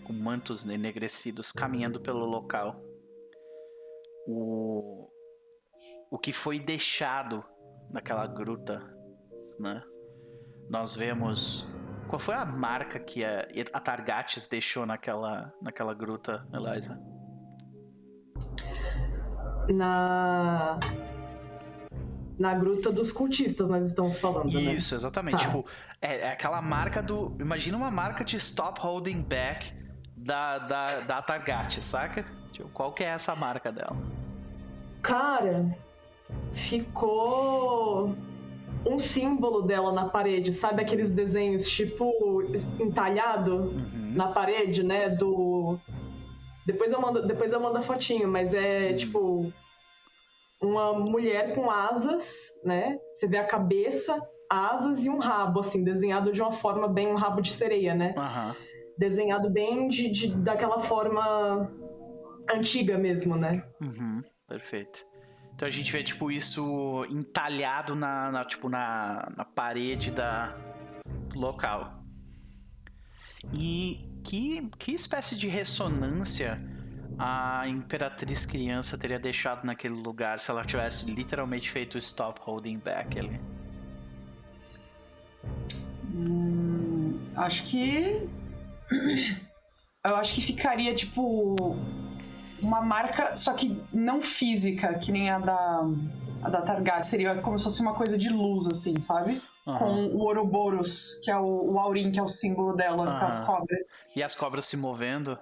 com 0.03 0.13
mantos 0.13 0.67
enegrecidos, 0.67 1.51
caminhando 1.51 1.99
pelo 1.99 2.25
local. 2.25 2.79
O, 4.27 5.09
o 6.11 6.19
que 6.19 6.33
foi 6.33 6.59
deixado 6.59 7.43
naquela 7.89 8.27
gruta, 8.27 8.79
né? 9.57 9.81
Nós 10.69 10.95
vemos. 10.95 11.65
Qual 12.09 12.17
foi 12.17 12.33
a 12.33 12.43
marca 12.43 12.97
que 12.99 13.23
a, 13.23 13.47
a 13.71 13.79
Targates 13.79 14.47
deixou 14.47 14.83
naquela, 14.83 15.53
naquela 15.61 15.93
gruta, 15.93 16.43
Eliza? 16.51 16.99
Na. 19.69 20.79
Na 22.39 22.53
gruta 22.55 22.91
dos 22.91 23.11
cultistas, 23.11 23.69
nós 23.69 23.85
estamos 23.85 24.17
falando, 24.17 24.51
né? 24.51 24.73
Isso, 24.73 24.95
exatamente. 24.95 25.37
Tá. 25.37 25.45
Tipo, 25.45 25.65
é, 26.01 26.21
é 26.21 26.31
aquela 26.31 26.59
marca 26.61 27.03
do. 27.03 27.35
Imagina 27.39 27.77
uma 27.77 27.91
marca 27.91 28.23
de 28.23 28.37
Stop 28.37 28.79
Holding 28.81 29.21
Back 29.21 29.71
da, 30.17 30.57
da, 30.57 30.99
da 31.01 31.21
Targat, 31.21 31.79
saca? 31.83 32.25
Tipo, 32.51 32.69
qual 32.69 32.91
que 32.91 33.03
é 33.03 33.07
essa 33.07 33.35
marca 33.35 33.71
dela? 33.71 33.95
Cara, 35.03 35.77
ficou 36.53 38.15
um 38.85 38.97
símbolo 38.97 39.61
dela 39.61 39.91
na 39.91 40.05
parede, 40.09 40.53
sabe 40.53 40.81
aqueles 40.81 41.11
desenhos 41.11 41.67
tipo 41.69 42.43
entalhado 42.79 43.55
Uhum. 43.57 44.11
na 44.15 44.27
parede, 44.29 44.83
né? 44.83 45.09
Do. 45.09 45.77
Depois 46.65 46.91
eu 46.91 47.01
mando, 47.01 47.25
depois 47.25 47.51
eu 47.51 47.59
mando 47.59 47.77
a 47.77 47.81
fotinho, 47.81 48.27
mas 48.27 48.53
é 48.53 48.93
tipo 48.93 49.51
uma 50.61 50.93
mulher 50.93 51.55
com 51.55 51.69
asas, 51.71 52.49
né? 52.63 52.97
Você 53.13 53.27
vê 53.27 53.37
a 53.37 53.45
cabeça, 53.45 54.21
asas 54.49 55.03
e 55.05 55.09
um 55.09 55.17
rabo, 55.19 55.59
assim, 55.61 55.83
desenhado 55.83 56.31
de 56.31 56.41
uma 56.41 56.51
forma 56.51 56.87
bem 56.87 57.07
um 57.07 57.15
rabo 57.15 57.41
de 57.41 57.51
sereia, 57.51 57.95
né? 57.95 58.13
Aham. 58.17 58.55
Desenhado 58.97 59.49
bem 59.49 59.87
de, 59.87 60.09
de- 60.09 60.35
daquela 60.37 60.79
forma 60.81 61.71
antiga 62.53 62.97
mesmo, 62.97 63.35
né? 63.37 63.63
Uhum. 63.81 64.21
Perfeito. 64.47 65.05
Então 65.59 65.67
a 65.67 65.71
gente 65.71 65.91
vê, 65.91 66.01
tipo, 66.01 66.31
isso 66.31 67.05
entalhado 67.09 67.93
na, 67.93 68.31
na, 68.31 68.45
tipo, 68.45 68.69
na, 68.69 69.29
na 69.35 69.43
parede 69.43 70.09
da, 70.09 70.55
do 71.27 71.37
local. 71.37 72.01
E 73.53 74.09
que, 74.23 74.69
que 74.79 74.93
espécie 74.93 75.35
de 75.35 75.49
ressonância 75.49 76.57
a 77.17 77.67
Imperatriz 77.67 78.45
Criança 78.45 78.97
teria 78.97 79.19
deixado 79.19 79.65
naquele 79.65 79.95
lugar 79.95 80.39
se 80.39 80.49
ela 80.49 80.63
tivesse 80.63 81.11
literalmente 81.11 81.69
feito 81.69 81.97
Stop 81.97 82.39
Holding 82.41 82.77
Back 82.77 83.19
ali? 83.19 83.41
Hum, 86.15 87.19
acho 87.35 87.63
que. 87.63 88.29
Eu 90.07 90.15
acho 90.15 90.35
que 90.35 90.41
ficaria 90.41 90.95
tipo. 90.95 91.77
Uma 92.61 92.81
marca, 92.81 93.35
só 93.35 93.53
que 93.53 93.81
não 93.93 94.21
física, 94.21 94.93
que 94.99 95.11
nem 95.11 95.29
a 95.29 95.39
da, 95.39 95.81
a 96.43 96.49
da 96.49 96.61
Targat. 96.61 97.05
Seria 97.05 97.35
como 97.41 97.57
se 97.57 97.63
fosse 97.63 97.81
uma 97.81 97.93
coisa 97.93 98.17
de 98.17 98.29
luz, 98.29 98.67
assim, 98.67 98.99
sabe? 99.01 99.41
Aham. 99.67 99.77
Com 99.79 100.05
o 100.07 100.19
Ouroboros, 100.19 101.19
que 101.23 101.29
é 101.31 101.37
o, 101.37 101.73
o 101.73 101.79
Aurim, 101.79 102.11
que 102.11 102.19
é 102.19 102.23
o 102.23 102.27
símbolo 102.27 102.73
dela, 102.75 103.19
com 103.19 103.25
as 103.25 103.39
Aham. 103.39 103.45
cobras. 103.59 104.05
E 104.15 104.23
as 104.23 104.33
cobras 104.35 104.65
se 104.65 104.75
movendo, 104.77 105.37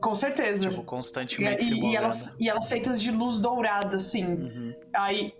Com 0.00 0.14
certeza. 0.14 0.68
tipo, 0.68 0.82
E, 0.82 0.84
constantemente 0.84 1.64
se 1.64 1.72
e- 1.72 1.74
movendo. 1.76 1.92
e 1.92 1.96
elas, 1.96 2.36
e 2.38 2.48
elas 2.48 2.68
feitas 2.68 3.00
de 3.02 3.10
luz 3.10 3.38
dourada, 3.40 3.96
assim. 3.96 4.24
Uhum. 4.24 4.74
Aí 4.94 5.32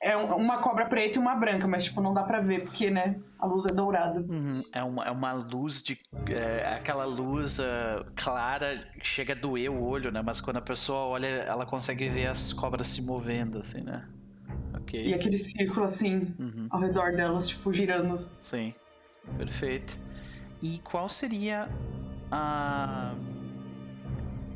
é 0.00 0.16
um- 0.16 0.36
uma 0.36 0.58
cobra 0.58 0.86
preta 0.86 1.18
e 1.18 1.20
uma 1.20 1.34
branca, 1.34 1.66
mas 1.66 1.84
tipo, 1.84 2.00
não 2.00 2.14
dá 2.14 2.22
pra 2.22 2.40
ver, 2.40 2.62
porque, 2.64 2.88
né, 2.90 3.20
a 3.38 3.46
luz 3.46 3.66
é 3.66 3.72
dourada. 3.72 4.20
Uhum, 4.20 4.62
É, 4.72 4.82
uma, 4.82 5.04
é 5.04 5.10
uma 5.10 5.32
luz 5.32 5.82
de. 5.82 5.98
É 6.28 6.74
aquela 6.74 7.04
luz 7.04 7.58
ah, 7.60 8.04
clara 8.14 8.86
que 9.00 9.06
chega 9.06 9.32
a 9.32 9.36
doer 9.36 9.70
o 9.70 9.82
olho, 9.82 10.10
né? 10.12 10.22
Mas 10.22 10.40
quando 10.40 10.58
a 10.58 10.62
pessoa 10.62 11.00
olha, 11.00 11.26
ela 11.26 11.64
consegue 11.66 12.08
ver 12.08 12.26
as 12.26 12.52
cobras 12.52 12.86
se 12.88 13.02
movendo, 13.02 13.58
assim, 13.58 13.80
né? 13.80 14.06
Ok. 14.74 15.04
E 15.04 15.14
aquele 15.14 15.38
círculo 15.38 15.84
assim, 15.84 16.34
Uhum, 16.38 16.66
ao 16.70 16.80
redor 16.80 17.12
delas, 17.12 17.48
tipo, 17.48 17.72
girando. 17.72 18.26
sim. 18.40 18.74
Perfeito. 19.36 19.98
E 20.62 20.78
qual 20.78 21.08
seria 21.08 21.68
a. 22.30 23.14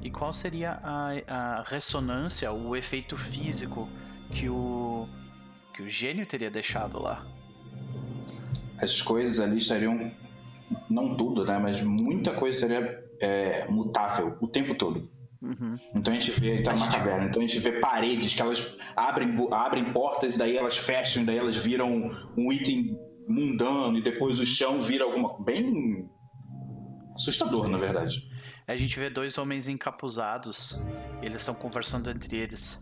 E 0.02 0.10
qual 0.10 0.32
seria 0.32 0.80
a, 0.82 1.10
a 1.28 1.62
ressonância, 1.62 2.50
o 2.52 2.74
efeito 2.74 3.16
físico 3.16 3.88
que 4.34 4.48
o. 4.48 5.06
que 5.72 5.82
o 5.82 5.88
gênio 5.90 6.26
teria 6.26 6.50
deixado 6.50 7.00
lá? 7.00 7.24
As 8.78 9.00
coisas 9.00 9.40
ali 9.40 9.58
estariam. 9.58 10.10
Não 10.88 11.16
tudo, 11.16 11.44
né? 11.44 11.58
Mas 11.58 11.80
muita 11.80 12.32
coisa 12.34 12.58
seria 12.58 13.04
é, 13.20 13.66
mutável 13.68 14.36
o 14.40 14.48
tempo 14.48 14.74
todo. 14.74 15.10
Uhum. 15.40 15.76
Então 15.94 16.14
a 16.14 16.18
gente 16.18 16.30
vê, 16.40 16.60
então 16.60 16.72
é 16.72 16.76
uma 16.76 16.88
caverna, 16.88 17.26
então 17.26 17.42
a 17.42 17.46
gente 17.46 17.58
vê 17.58 17.72
paredes 17.80 18.32
que 18.32 18.40
elas 18.40 18.76
abrem, 18.94 19.36
abrem 19.50 19.92
portas, 19.92 20.36
daí 20.36 20.56
elas 20.56 20.76
fecham, 20.76 21.24
daí 21.24 21.36
elas 21.36 21.56
viram 21.56 22.10
um 22.36 22.52
item 22.52 22.96
mundano 23.28 23.98
e 23.98 24.02
depois 24.02 24.38
o 24.38 24.46
chão 24.46 24.80
vira 24.80 25.04
alguma. 25.04 25.42
bem. 25.42 26.08
assustador, 27.14 27.68
na 27.68 27.78
verdade. 27.78 28.28
A 28.66 28.76
gente 28.76 28.98
vê 28.98 29.10
dois 29.10 29.36
homens 29.36 29.68
encapuzados. 29.68 30.80
Eles 31.20 31.42
estão 31.42 31.54
conversando 31.54 32.10
entre 32.10 32.36
eles. 32.36 32.80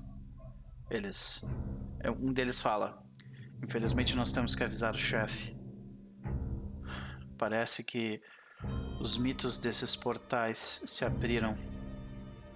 Eles. 0.91 1.43
É, 2.01 2.11
Um 2.11 2.33
deles 2.33 2.61
fala: 2.61 3.03
Infelizmente 3.63 4.17
nós 4.17 4.33
temos 4.33 4.55
que 4.55 4.65
avisar 4.65 4.95
o 4.95 4.99
chefe. 4.99 5.57
Parece 7.39 7.83
que 7.83 8.21
os 9.01 9.17
mitos 9.17 9.59
desses 9.59 9.97
portais 9.97 10.83
se 10.85 11.05
abriram 11.05 11.57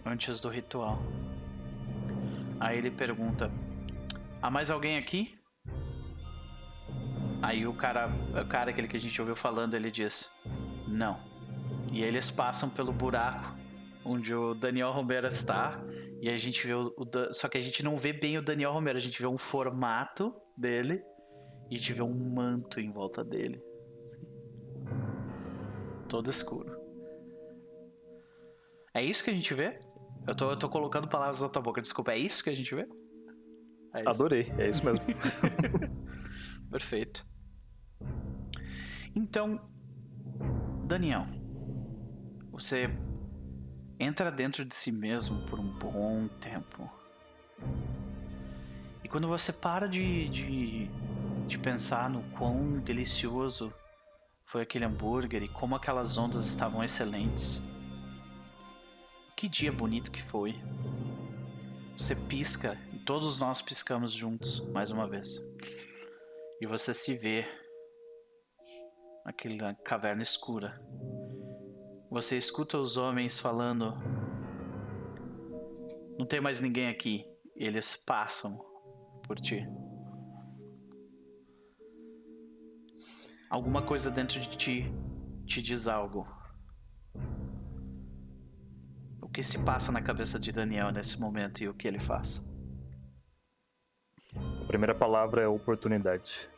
antes 0.04 0.40
do 0.40 0.48
ritual. 0.48 0.98
Aí 2.60 2.78
ele 2.78 2.90
pergunta: 2.90 3.50
Há 4.40 4.50
mais 4.50 4.70
alguém 4.70 4.98
aqui? 4.98 5.38
Aí 7.42 7.66
o 7.66 7.74
cara, 7.74 8.08
o 8.40 8.46
cara 8.46 8.70
aquele 8.70 8.88
que 8.88 8.96
a 8.96 9.00
gente 9.00 9.20
ouviu 9.20 9.36
falando, 9.36 9.74
ele 9.74 9.90
diz: 9.90 10.30
Não. 10.88 11.18
E 11.92 12.02
eles 12.02 12.30
passam 12.30 12.68
pelo 12.68 12.92
buraco 12.92 13.54
onde 14.04 14.34
o 14.34 14.54
Daniel 14.54 14.92
Romero 14.92 15.26
está. 15.26 15.78
E 16.24 16.30
a 16.30 16.38
gente 16.38 16.66
vê 16.66 16.72
o, 16.72 16.86
o 16.96 17.34
Só 17.34 17.50
que 17.50 17.58
a 17.58 17.60
gente 17.60 17.82
não 17.82 17.98
vê 17.98 18.10
bem 18.10 18.38
o 18.38 18.42
Daniel 18.42 18.72
Romero, 18.72 18.96
a 18.96 19.00
gente 19.00 19.20
vê 19.20 19.28
um 19.28 19.36
formato 19.36 20.34
dele 20.56 21.04
e 21.70 21.74
a 21.74 21.78
gente 21.78 21.92
vê 21.92 22.00
um 22.00 22.14
manto 22.14 22.80
em 22.80 22.90
volta 22.90 23.22
dele. 23.22 23.62
Todo 26.08 26.30
escuro. 26.30 26.80
É 28.94 29.04
isso 29.04 29.22
que 29.22 29.28
a 29.28 29.34
gente 29.34 29.52
vê? 29.52 29.78
Eu 30.26 30.34
tô, 30.34 30.50
eu 30.50 30.58
tô 30.58 30.66
colocando 30.70 31.06
palavras 31.06 31.42
na 31.42 31.48
tua 31.50 31.60
boca, 31.60 31.82
desculpa, 31.82 32.12
é 32.12 32.18
isso 32.18 32.42
que 32.42 32.48
a 32.48 32.56
gente 32.56 32.74
vê? 32.74 32.88
É. 33.94 34.08
Adorei, 34.08 34.50
é 34.56 34.70
isso 34.70 34.82
mesmo. 34.82 35.04
Perfeito. 36.72 37.22
Então, 39.14 39.60
Daniel, 40.86 41.26
você 42.50 42.88
entra 43.98 44.30
dentro 44.30 44.64
de 44.64 44.74
si 44.74 44.90
mesmo 44.90 45.40
por 45.46 45.58
um 45.58 45.68
bom 45.68 46.28
tempo. 46.40 46.90
E 49.02 49.08
quando 49.08 49.28
você 49.28 49.52
para 49.52 49.88
de, 49.88 50.28
de, 50.28 50.90
de 51.46 51.58
pensar 51.58 52.10
no 52.10 52.22
quão 52.30 52.78
delicioso 52.78 53.72
foi 54.46 54.62
aquele 54.62 54.84
hambúrguer 54.84 55.42
e 55.42 55.48
como 55.48 55.74
aquelas 55.74 56.16
ondas 56.16 56.46
estavam 56.46 56.82
excelentes, 56.82 57.60
que 59.36 59.48
dia 59.48 59.72
bonito 59.72 60.10
que 60.10 60.22
foi. 60.22 60.54
Você 61.98 62.16
pisca 62.16 62.76
e 62.92 62.98
todos 62.98 63.38
nós 63.38 63.62
piscamos 63.62 64.12
juntos 64.12 64.60
mais 64.70 64.90
uma 64.90 65.08
vez 65.08 65.38
e 66.60 66.66
você 66.66 66.94
se 66.94 67.14
vê 67.16 67.46
naquela 69.24 69.74
caverna 69.74 70.22
escura. 70.22 70.80
Você 72.14 72.38
escuta 72.38 72.78
os 72.78 72.96
homens 72.96 73.40
falando: 73.40 73.92
Não 76.16 76.24
tem 76.24 76.40
mais 76.40 76.60
ninguém 76.60 76.86
aqui. 76.86 77.26
Eles 77.56 77.96
passam 77.96 78.56
por 79.24 79.40
ti. 79.40 79.66
Alguma 83.50 83.82
coisa 83.82 84.12
dentro 84.12 84.38
de 84.38 84.56
ti 84.56 84.94
te 85.44 85.60
diz 85.60 85.88
algo. 85.88 86.24
O 89.20 89.28
que 89.28 89.42
se 89.42 89.64
passa 89.64 89.90
na 89.90 90.00
cabeça 90.00 90.38
de 90.38 90.52
Daniel 90.52 90.92
nesse 90.92 91.20
momento 91.20 91.64
e 91.64 91.68
o 91.68 91.74
que 91.74 91.88
ele 91.88 91.98
faz? 91.98 92.46
A 94.62 94.66
primeira 94.68 94.94
palavra 94.94 95.42
é 95.42 95.48
oportunidade. 95.48 96.48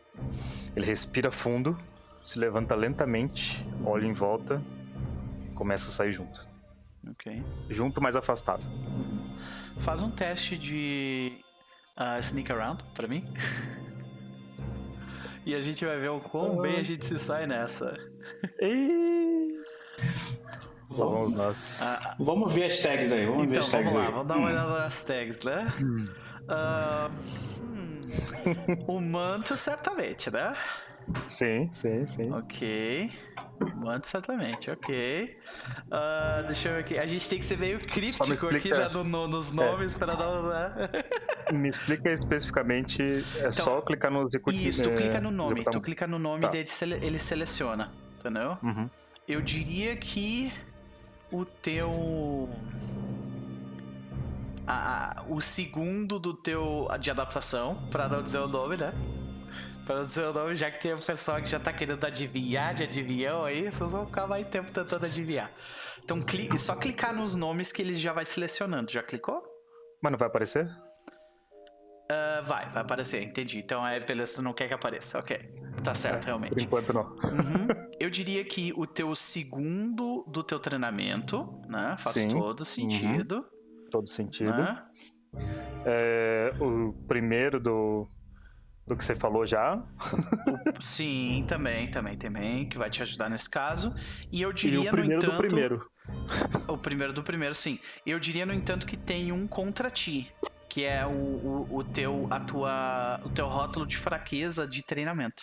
Ele 0.76 0.84
respira 0.84 1.30
fundo, 1.30 1.78
se 2.20 2.38
levanta 2.38 2.74
lentamente, 2.74 3.66
olha 3.82 4.04
em 4.04 4.12
volta, 4.12 4.62
começa 5.57 5.88
a 5.88 5.90
sair 5.92 6.12
junto. 6.12 6.46
Ok. 7.11 7.42
Junto, 7.68 8.00
mas 8.00 8.14
afastado. 8.14 8.62
Faz 9.80 10.02
um 10.02 10.11
teste 10.11 10.57
de 10.57 11.32
ah, 11.96 12.18
sneak 12.20 12.52
around 12.52 12.82
pra 12.94 13.09
mim. 13.09 13.24
e 15.44 15.54
a 15.54 15.61
gente 15.61 15.84
vai 15.84 15.98
ver 15.98 16.11
o 16.11 16.20
quão 16.20 16.61
bem 16.61 16.76
a 16.78 16.82
gente 16.82 17.04
se 17.04 17.18
sai 17.18 17.46
nessa. 17.46 17.98
Vamos 20.90 21.32
nós. 21.32 21.80
Ah, 21.82 22.14
Vamos 22.18 22.52
ver 22.54 22.64
as 22.64 22.78
tags 22.80 23.12
aí, 23.12 23.26
vamos 23.26 23.42
ver 23.42 23.50
então 23.50 23.59
as 23.61 23.68
tags 23.70 23.92
vamos 23.92 23.98
lá, 24.00 24.07
aí. 24.07 24.12
vamos 24.12 24.28
dar 24.28 24.36
uma 24.36 24.48
olhada 24.48 24.78
nas 24.78 25.04
tags, 25.04 25.42
né? 25.42 25.66
Ah, 26.48 27.11
hum, 27.61 28.00
o 28.88 29.00
manto, 29.00 29.57
certamente, 29.57 30.30
né? 30.30 30.54
Sim, 31.26 31.66
sim, 31.70 32.07
sim. 32.07 32.32
Ok. 32.32 33.11
Manto, 33.76 34.07
certamente, 34.07 34.70
ok. 34.70 35.38
Ah, 35.90 36.42
deixa 36.46 36.68
eu 36.68 36.74
ver 36.74 36.80
aqui. 36.80 36.98
A 36.98 37.07
gente 37.07 37.28
tem 37.28 37.38
que 37.38 37.44
ser 37.44 37.57
meio 37.59 37.78
críptico 37.78 38.46
aqui 38.48 38.70
né, 38.70 38.88
no- 38.88 39.04
no- 39.04 39.28
nos 39.28 39.52
nomes 39.52 39.94
pra 39.96 40.14
dar 40.14 40.28
um. 40.28 40.48
né? 40.48 40.70
Me 41.54 41.68
explica 41.68 42.11
especificamente. 42.11 43.24
É 43.36 43.52
só 43.52 43.80
clicar 43.80 44.11
no 44.11 44.22
executivo. 44.24 44.61
Então, 44.62 44.70
Isso, 44.70 44.82
tu 44.82 44.90
clica 44.96 45.20
no 45.20 45.30
nome. 45.30 45.52
executar 45.52 45.72
Tu 45.72 45.78
um- 45.78 45.82
clica 45.82 46.07
no 46.07 46.18
nome 46.18 46.40
Tá. 46.42 46.48
e 46.48 46.50
daí 46.50 46.61
ele 46.61 46.68
sele- 46.68 46.98
ele 47.07 47.18
seleciona. 47.18 47.90
Entendeu? 48.18 48.59
Uhum. 48.62 48.90
Eu 49.28 49.40
diria 49.40 49.96
que 49.96 50.52
o 51.30 51.44
teu. 51.44 52.48
a- 54.66 55.20
a- 55.20 55.24
o 55.28 55.40
segundo 55.40 56.18
do 56.18 56.34
teu 56.34 56.88
de 57.00 57.11
adaptação, 57.11 57.76
pra 57.90 58.09
não 58.09 58.20
dizer 58.22 58.38
o 58.38 58.48
nome, 58.48 58.76
né? 58.76 58.92
Pra 59.87 59.97
não 59.97 60.05
dizer 60.05 60.24
o 60.26 60.32
nome, 60.32 60.57
já 60.57 60.68
que 60.70 60.80
tem 60.82 60.93
o 60.95 60.99
pessoal 60.99 61.41
que 61.41 61.47
já 61.49 61.61
tá 61.61 61.72
querendo 61.72 62.05
adivinhar 62.05 62.74
de 62.74 62.82
adivinhão 62.82 63.45
aí, 63.45 63.70
vocês 63.70 63.93
vão 63.93 64.05
ficar 64.07 64.26
mais 64.26 64.47
tempo 64.49 64.72
tentando 64.72 65.05
adivinhar. 65.07 65.49
Então 66.05 66.20
clique, 66.20 66.59
só 66.59 66.74
clicar 66.74 67.14
nos 67.14 67.34
nomes 67.37 67.70
que 67.72 67.82
ele 67.82 67.95
já 67.95 68.12
vai 68.12 68.24
selecionando. 68.24 68.91
Já 68.91 69.03
clicou? 69.03 69.41
Mas 70.03 70.11
não 70.11 70.18
vai 70.18 70.26
aparecer? 70.28 70.68
Ah, 72.11 72.43
vai, 72.45 72.70
vai 72.70 72.82
aparecer, 72.82 73.22
entendi. 73.22 73.59
Então 73.59 73.87
é, 73.87 73.99
beleza, 74.01 74.37
tu 74.37 74.43
não 74.43 74.53
quer 74.53 74.68
que 74.68 74.74
apareça. 74.74 75.18
Ok. 75.18 75.39
Tá 75.84 75.95
certo, 75.95 76.20
Por 76.20 76.26
realmente. 76.26 76.64
enquanto 76.64 76.93
não. 76.93 77.03
Uhum. 77.03 77.66
Eu 78.01 78.11
diria 78.11 78.45
que 78.45 78.72
o 78.76 78.87
teu 78.87 79.14
segundo 79.14 80.24
do 80.28 80.43
teu 80.43 80.59
treinamento, 80.59 81.61
né? 81.68 81.97
Faz 81.99 82.16
Sim. 82.16 82.28
todo 82.28 82.64
sentido, 82.64 83.47
Todo 83.91 84.09
sentido. 84.09 84.51
né? 84.51 84.84
É, 85.84 86.53
o 86.61 86.93
primeiro 87.07 87.61
do, 87.61 88.07
do 88.87 88.97
que 88.97 89.05
você 89.05 89.16
falou 89.16 89.47
já. 89.47 89.82
Sim, 90.80 91.45
também, 91.49 91.91
também, 91.91 92.16
também, 92.16 92.68
que 92.68 92.78
vai 92.78 92.89
te 92.91 93.03
ajudar 93.03 93.28
nesse 93.28 93.51
caso. 93.51 93.95
E 94.30 94.41
eu 94.43 94.51
E 94.51 94.55
diria, 94.55 94.89
o 94.89 94.93
primeiro 94.93 95.12
no 95.14 95.18
entanto... 95.18 95.32
do 95.43 95.49
primeiro. 95.49 95.91
O 96.68 96.78
primeiro 96.78 97.12
do 97.12 97.20
primeiro, 97.22 97.53
sim. 97.55 97.80
Eu 98.05 98.20
diria, 98.20 98.47
no 98.47 98.53
entanto, 98.55 98.87
que 98.87 98.97
tem 98.97 99.32
um 99.32 99.45
contra 99.47 99.91
ti, 99.91 100.30
que 100.68 100.84
é 100.84 101.05
o, 101.05 101.11
o, 101.11 101.76
o 101.78 101.84
teu, 101.84 102.28
a 102.30 102.39
tua, 102.39 103.20
o 103.24 103.28
teu 103.28 103.49
rótulo 103.49 103.84
de 103.84 103.97
fraqueza 103.97 104.68
de 104.68 104.82
treinamento. 104.84 105.43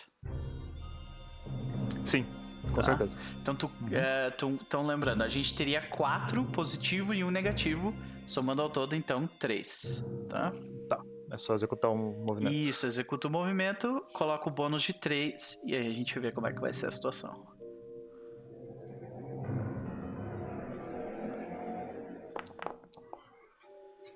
Sim, 2.06 2.26
com 2.70 2.76
Tá. 2.76 2.84
certeza. 2.84 3.18
Então, 3.41 3.54
tu, 3.56 3.70
Uhum. 3.82 3.89
é, 3.91 4.30
tu, 4.32 4.58
tão 4.70 4.86
lembrando, 4.88 5.22
a 5.22 5.28
gente 5.28 5.54
teria 5.54 5.82
quatro 5.82 6.46
positivo 6.46 7.14
e 7.14 7.24
um 7.26 7.32
negativo, 7.32 7.94
somando 8.26 8.62
ao 8.62 8.70
todo, 8.70 8.96
então, 8.96 9.28
três, 9.39 10.06
tá? 10.30 10.54
É 11.34 11.38
só 11.38 11.56
executar 11.56 11.90
um 11.90 12.24
movimento. 12.24 12.54
Isso, 12.54 12.86
executa 12.86 13.28
o 13.28 13.32
movimento, 13.32 14.06
coloca 14.14 14.48
o 14.48 14.52
bônus 14.52 14.84
de 14.84 14.94
3 14.94 15.64
e 15.66 15.76
aí 15.76 15.88
a 15.88 15.90
gente 15.90 16.20
vê 16.20 16.32
como 16.32 16.46
é 16.46 16.54
que 16.54 16.62
vai 16.62 16.72
ser 16.72 16.86
a 16.86 16.92
situação. 16.92 17.48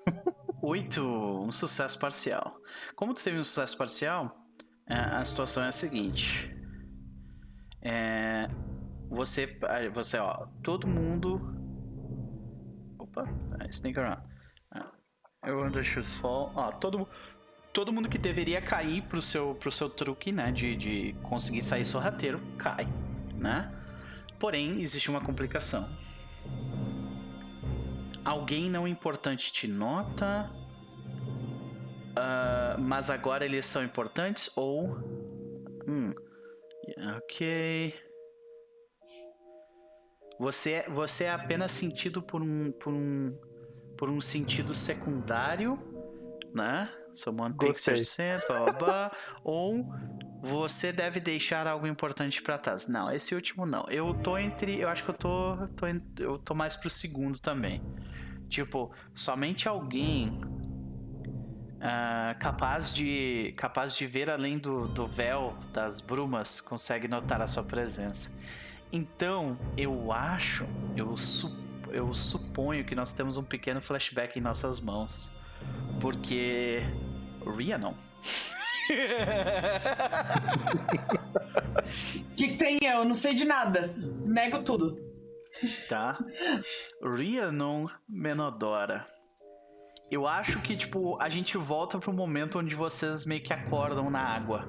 Oito, 0.62 1.02
um 1.02 1.50
sucesso 1.50 1.98
parcial. 1.98 2.56
Como 2.94 3.12
tu 3.12 3.24
teve 3.24 3.36
um 3.36 3.42
sucesso 3.42 3.76
parcial, 3.76 4.38
é, 4.86 4.94
a 4.94 5.24
situação 5.24 5.64
é 5.64 5.68
a 5.68 5.72
seguinte. 5.72 6.56
É, 7.82 8.46
você, 9.10 9.58
você, 9.92 10.18
ó, 10.18 10.46
todo 10.62 10.86
mundo. 10.86 11.40
Opa, 12.96 13.24
é, 13.58 13.68
sneak 13.70 13.98
around. 13.98 14.22
Eu 15.46 15.62
under 15.62 15.84
should 15.84 16.08
fall. 16.08 16.52
Ó, 16.54 16.72
todo, 16.72 17.08
todo 17.72 17.92
mundo 17.92 18.08
que 18.08 18.18
deveria 18.18 18.60
cair 18.60 19.02
pro 19.02 19.22
seu, 19.22 19.54
pro 19.54 19.70
seu 19.70 19.88
truque, 19.88 20.32
né? 20.32 20.50
De, 20.50 20.76
de 20.76 21.14
conseguir 21.22 21.62
sair 21.62 21.84
sorrateiro, 21.84 22.40
cai, 22.56 22.86
né? 23.34 23.72
Porém, 24.38 24.82
existe 24.82 25.10
uma 25.10 25.20
complicação. 25.20 25.88
Alguém 28.24 28.68
não 28.68 28.86
importante 28.86 29.52
te 29.52 29.66
nota. 29.66 30.50
ah, 32.16 32.76
mas 32.78 33.10
agora 33.10 33.44
eles 33.44 33.64
são 33.66 33.82
importantes 33.82 34.50
ou. 34.56 34.98
Hum. 35.86 36.12
Ok. 37.16 37.94
Você, 40.38 40.84
você 40.88 41.24
é 41.24 41.30
apenas 41.30 41.72
sentido 41.72 42.22
por 42.22 42.40
um, 42.42 42.70
por 42.72 42.92
um, 42.92 43.36
por 43.98 44.08
um 44.08 44.20
sentido 44.20 44.72
secundário, 44.72 45.78
né? 46.54 46.88
Someone 47.12 47.54
takes 47.54 47.86
your 47.86 47.98
scent, 47.98 48.46
blá, 48.46 48.60
blá, 48.60 48.72
blá. 48.72 49.12
ou 49.44 49.92
você 50.40 50.92
deve 50.92 51.18
deixar 51.18 51.66
algo 51.66 51.86
importante 51.86 52.40
pra 52.40 52.56
trás. 52.56 52.88
Não, 52.88 53.12
esse 53.12 53.34
último 53.34 53.66
não. 53.66 53.84
Eu 53.90 54.14
tô 54.14 54.38
entre, 54.38 54.80
eu 54.80 54.88
acho 54.88 55.04
que 55.04 55.10
eu 55.10 55.14
tô, 55.14 55.56
tô 55.76 55.86
eu 56.18 56.38
tô 56.38 56.54
mais 56.54 56.76
pro 56.76 56.88
segundo 56.88 57.38
também. 57.40 57.82
Tipo, 58.48 58.92
somente 59.12 59.68
alguém 59.68 60.40
ah, 61.80 62.34
capaz 62.38 62.94
de 62.94 63.52
capaz 63.56 63.94
de 63.94 64.06
ver 64.06 64.30
além 64.30 64.58
do, 64.58 64.86
do 64.88 65.06
véu 65.06 65.54
das 65.72 66.00
brumas 66.00 66.60
consegue 66.60 67.08
notar 67.08 67.42
a 67.42 67.46
sua 67.46 67.64
presença. 67.64 68.32
Então, 68.90 69.58
eu 69.76 70.10
acho, 70.12 70.66
eu, 70.96 71.14
su, 71.16 71.54
eu 71.92 72.12
suponho 72.14 72.84
que 72.84 72.94
nós 72.94 73.12
temos 73.12 73.36
um 73.36 73.44
pequeno 73.44 73.80
flashback 73.80 74.38
em 74.38 74.42
nossas 74.42 74.80
mãos. 74.80 75.32
Porque. 76.00 76.80
Ria 77.56 77.78
não. 77.78 77.92
O 77.92 77.96
que, 82.36 82.48
que 82.48 82.56
tem? 82.56 82.78
Eu 82.82 83.04
não 83.04 83.14
sei 83.14 83.34
de 83.34 83.44
nada. 83.44 83.94
Nego 84.24 84.62
tudo. 84.62 84.96
Tá. 85.88 86.18
Rhiannon 87.02 87.86
Menodora. 88.08 89.06
Eu 90.10 90.26
acho 90.26 90.62
que, 90.62 90.76
tipo, 90.76 91.20
a 91.20 91.28
gente 91.28 91.58
volta 91.58 91.98
pro 91.98 92.12
momento 92.12 92.58
onde 92.58 92.74
vocês 92.74 93.26
meio 93.26 93.42
que 93.42 93.52
acordam 93.52 94.08
na 94.08 94.20
água. 94.20 94.66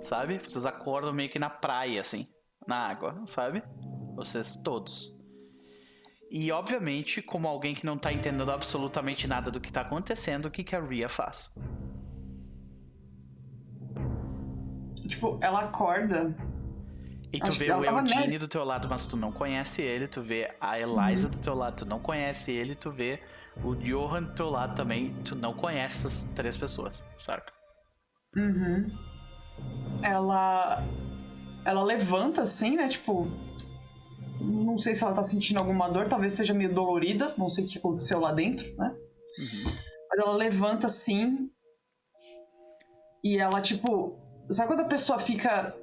Sabe? 0.00 0.38
Vocês 0.38 0.64
acordam 0.64 1.12
meio 1.12 1.28
que 1.28 1.38
na 1.38 1.50
praia, 1.50 2.00
assim. 2.00 2.26
Na 2.66 2.88
água, 2.88 3.20
sabe? 3.26 3.62
Vocês 4.14 4.62
todos. 4.62 5.17
E, 6.30 6.52
obviamente, 6.52 7.22
como 7.22 7.48
alguém 7.48 7.74
que 7.74 7.86
não 7.86 7.96
tá 7.96 8.12
entendendo 8.12 8.50
absolutamente 8.50 9.26
nada 9.26 9.50
do 9.50 9.60
que 9.60 9.72
tá 9.72 9.80
acontecendo, 9.80 10.46
o 10.46 10.50
que, 10.50 10.62
que 10.62 10.76
a 10.76 10.80
Rhea 10.80 11.08
faz? 11.08 11.54
Tipo, 15.06 15.38
ela 15.40 15.60
acorda. 15.60 16.34
E 17.32 17.38
tu 17.40 17.48
Acho 17.48 17.58
vê 17.58 17.70
o 17.72 18.00
nele. 18.02 18.38
do 18.38 18.48
teu 18.48 18.64
lado, 18.64 18.88
mas 18.88 19.06
tu 19.06 19.16
não 19.16 19.30
conhece 19.30 19.82
ele. 19.82 20.06
Tu 20.06 20.22
vê 20.22 20.50
a 20.60 20.78
Eliza 20.78 21.26
Uhum. 21.28 21.32
do 21.32 21.40
teu 21.40 21.54
lado, 21.54 21.76
tu 21.76 21.86
não 21.86 21.98
conhece 21.98 22.52
ele. 22.52 22.74
Tu 22.74 22.90
vê 22.90 23.20
o 23.62 23.74
Johan 23.74 24.22
do 24.24 24.34
teu 24.34 24.48
lado 24.50 24.74
também, 24.74 25.14
tu 25.24 25.34
não 25.34 25.52
conhece 25.52 26.06
essas 26.06 26.24
três 26.34 26.56
pessoas, 26.56 27.06
saca? 27.16 27.52
Uhum. 28.36 28.86
Ela. 30.02 30.82
Ela 31.64 31.82
levanta 31.82 32.42
assim, 32.42 32.76
né? 32.76 32.88
Tipo. 32.88 33.28
Não 34.40 34.78
sei 34.78 34.94
se 34.94 35.02
ela 35.04 35.14
tá 35.14 35.22
sentindo 35.22 35.58
alguma 35.58 35.88
dor, 35.88 36.08
talvez 36.08 36.32
esteja 36.32 36.54
meio 36.54 36.72
dolorida, 36.72 37.34
não 37.36 37.48
sei 37.48 37.64
o 37.64 37.68
que 37.68 37.78
aconteceu 37.78 38.20
lá 38.20 38.32
dentro, 38.32 38.66
né? 38.76 38.94
Uhum. 39.38 39.64
Mas 40.10 40.20
ela 40.20 40.32
levanta 40.36 40.86
assim. 40.86 41.50
E 43.22 43.38
ela, 43.38 43.60
tipo. 43.60 44.16
Sabe 44.50 44.68
quando 44.68 44.80
a 44.80 44.88
pessoa 44.88 45.18
fica. 45.18 45.76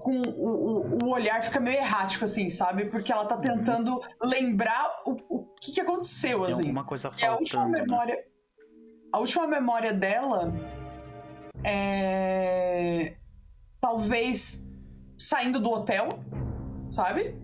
Com 0.00 0.22
o, 0.22 1.02
o, 1.02 1.04
o 1.04 1.10
olhar 1.10 1.42
fica 1.42 1.60
meio 1.60 1.76
errático, 1.76 2.24
assim, 2.24 2.48
sabe? 2.48 2.86
Porque 2.86 3.12
ela 3.12 3.26
tá 3.26 3.36
tentando 3.36 4.00
lembrar 4.22 5.02
o, 5.04 5.16
o 5.28 5.54
que, 5.60 5.72
que 5.72 5.80
aconteceu, 5.80 6.42
Tem 6.44 6.52
assim. 6.54 6.62
alguma 6.62 6.84
coisa 6.84 7.10
E 7.18 7.24
a 7.24 7.32
última 7.36 7.62
faltando, 7.64 7.76
né? 7.78 7.82
memória. 7.82 8.24
A 9.12 9.18
última 9.18 9.46
memória 9.46 9.92
dela 9.92 10.52
é. 11.62 13.16
Talvez 13.80 14.66
saindo 15.18 15.60
do 15.60 15.70
hotel, 15.70 16.08
sabe? 16.90 17.34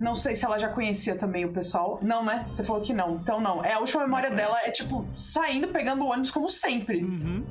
Não 0.00 0.14
sei 0.14 0.34
se 0.34 0.44
ela 0.44 0.58
já 0.58 0.68
conhecia 0.68 1.16
também 1.16 1.44
o 1.44 1.52
pessoal. 1.52 1.98
Não, 2.02 2.24
né? 2.24 2.44
Você 2.46 2.62
falou 2.62 2.82
que 2.82 2.92
não. 2.92 3.16
Então 3.16 3.40
não. 3.40 3.64
É 3.64 3.72
a 3.72 3.80
última 3.80 4.02
memória 4.02 4.30
dela 4.30 4.56
é 4.64 4.70
tipo 4.70 5.06
saindo, 5.12 5.68
pegando 5.68 6.04
o 6.04 6.08
ônibus 6.08 6.30
como 6.30 6.48
sempre. 6.48 7.02
Uhum. 7.02 7.44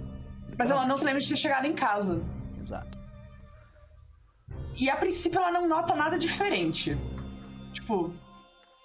Mas 0.57 0.71
ela 0.71 0.85
não 0.85 0.97
se 0.97 1.05
lembra 1.05 1.19
de 1.19 1.27
ter 1.27 1.35
chegado 1.35 1.65
em 1.65 1.73
casa. 1.73 2.23
Exato. 2.59 2.97
E 4.77 4.89
a 4.89 4.95
princípio 4.95 5.39
ela 5.39 5.51
não 5.51 5.67
nota 5.67 5.93
nada 5.93 6.17
diferente. 6.17 6.97
Tipo, 7.73 8.13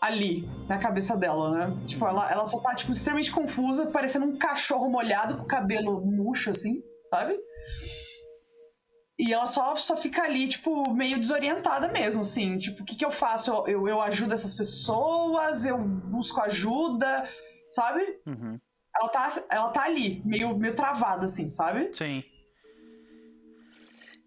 ali, 0.00 0.48
na 0.68 0.78
cabeça 0.78 1.16
dela, 1.16 1.50
né? 1.50 1.76
Tipo, 1.86 2.06
ela, 2.06 2.30
ela 2.30 2.44
só 2.44 2.58
tá, 2.58 2.74
tipo, 2.74 2.92
extremamente 2.92 3.30
confusa, 3.30 3.86
parecendo 3.86 4.26
um 4.26 4.36
cachorro 4.36 4.90
molhado 4.90 5.36
com 5.36 5.44
o 5.44 5.46
cabelo 5.46 6.04
murcho, 6.04 6.50
assim, 6.50 6.82
sabe? 7.10 7.38
E 9.22 9.32
ela 9.32 9.46
só, 9.46 9.76
só 9.76 9.96
fica 9.96 10.24
ali, 10.24 10.48
tipo, 10.48 10.92
meio 10.92 11.16
desorientada 11.16 11.86
mesmo, 11.86 12.22
assim. 12.22 12.58
Tipo, 12.58 12.82
o 12.82 12.84
que, 12.84 12.96
que 12.96 13.04
eu 13.04 13.12
faço? 13.12 13.52
Eu, 13.52 13.68
eu, 13.68 13.88
eu 13.88 14.02
ajudo 14.02 14.34
essas 14.34 14.52
pessoas, 14.52 15.64
eu 15.64 15.78
busco 15.78 16.40
ajuda, 16.40 17.28
sabe? 17.70 18.02
Uhum. 18.26 18.58
Ela 19.00 19.08
tá, 19.10 19.28
ela 19.48 19.68
tá 19.68 19.84
ali, 19.84 20.20
meio, 20.24 20.58
meio 20.58 20.74
travada, 20.74 21.26
assim, 21.26 21.52
sabe? 21.52 21.94
Sim. 21.94 22.24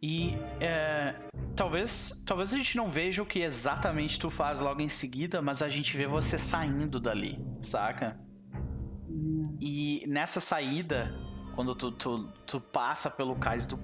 E 0.01 0.31
é, 0.61 1.13
talvez, 1.57 2.23
talvez 2.25 2.53
a 2.53 2.57
gente 2.57 2.77
não 2.77 2.89
veja 2.89 3.21
o 3.21 3.25
que 3.25 3.39
exatamente 3.39 4.17
tu 4.17 4.29
faz 4.29 4.61
logo 4.61 4.79
em 4.81 4.87
seguida, 4.87 5.41
mas 5.41 5.61
a 5.61 5.67
gente 5.67 5.97
vê 5.97 6.07
você 6.07 6.37
saindo 6.37 7.01
dali, 7.01 7.37
saca? 7.59 8.17
E 9.59 10.05
nessa 10.07 10.39
saída, 10.39 11.13
quando 11.53 11.75
tu, 11.75 11.91
tu, 11.91 12.29
tu 12.45 12.61
passa 12.61 13.11
pelo 13.11 13.35
cais, 13.35 13.67
tu, 13.67 13.77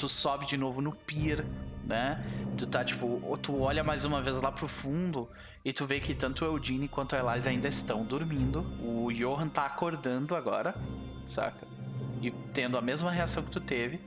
tu, 0.00 0.08
sobe 0.08 0.46
de 0.46 0.56
novo 0.56 0.80
no 0.80 0.92
pier, 0.92 1.44
né? 1.84 2.24
Tu 2.56 2.66
tá 2.66 2.84
tipo, 2.84 3.20
tu 3.42 3.60
olha 3.60 3.84
mais 3.84 4.04
uma 4.04 4.22
vez 4.22 4.40
lá 4.40 4.50
pro 4.50 4.66
fundo 4.66 5.28
e 5.64 5.72
tu 5.72 5.84
vê 5.84 6.00
que 6.00 6.14
tanto 6.14 6.44
o 6.44 6.48
Eudine 6.48 6.88
quanto 6.88 7.14
a 7.14 7.18
Eliza 7.18 7.50
ainda 7.50 7.68
estão 7.68 8.04
dormindo. 8.04 8.64
O 8.82 9.12
Johan 9.12 9.48
tá 9.48 9.66
acordando 9.66 10.34
agora, 10.34 10.74
saca? 11.26 11.66
E 12.22 12.30
tendo 12.54 12.78
a 12.78 12.80
mesma 12.80 13.10
reação 13.10 13.44
que 13.44 13.50
tu 13.50 13.60
teve. 13.60 14.00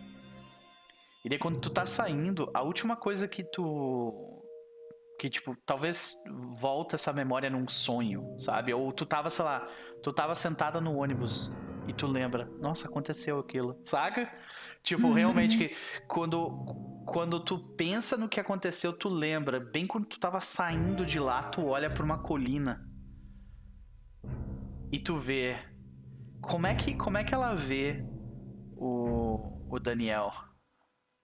E 1.24 1.30
daí 1.30 1.38
quando 1.38 1.60
tu 1.60 1.70
tá 1.70 1.86
saindo, 1.86 2.50
a 2.54 2.62
última 2.62 2.96
coisa 2.96 3.28
que 3.28 3.44
tu. 3.44 4.40
Que, 5.20 5.30
tipo, 5.30 5.56
talvez 5.66 6.16
volta 6.60 6.96
essa 6.96 7.14
memória 7.14 7.50
num 7.50 7.68
sonho, 7.70 8.36
sabe? 8.38 8.74
Ou 8.74 8.92
tu 8.92 9.06
tava, 9.06 9.30
sei 9.30 9.46
lá, 9.46 9.66
tu 10.02 10.12
tava 10.12 10.36
sentada 10.36 10.82
no 10.82 10.98
ônibus 10.98 11.56
e 11.88 11.94
tu 11.94 12.08
lembra, 12.08 12.50
nossa, 12.60 12.90
aconteceu 12.90 13.40
aquilo, 13.40 13.80
saca? 13.86 14.30
Tipo, 14.84 15.14
realmente 15.14 15.58
que 15.58 15.76
quando, 16.08 16.50
quando 17.06 17.40
tu 17.40 17.58
pensa 17.76 18.18
no 18.18 18.28
que 18.28 18.40
aconteceu, 18.40 18.92
tu 18.98 19.08
lembra. 19.08 19.60
Bem 19.60 19.88
quando 19.88 20.06
tu 20.06 20.20
tava 20.20 20.42
saindo 20.42 21.06
de 21.06 21.20
lá, 21.20 21.44
tu 21.44 21.66
olha 21.66 21.90
pra 21.90 22.04
uma 22.04 22.18
colina 22.22 22.86
e 24.92 25.00
tu 25.00 25.16
vê. 25.16 25.58
Como 26.42 26.68
é 26.68 26.76
que, 26.76 26.94
como 26.94 27.18
é 27.18 27.24
que 27.24 27.34
ela 27.34 27.56
vê 27.56 28.04
o, 28.76 29.40
o 29.70 29.80
Daniel 29.80 30.30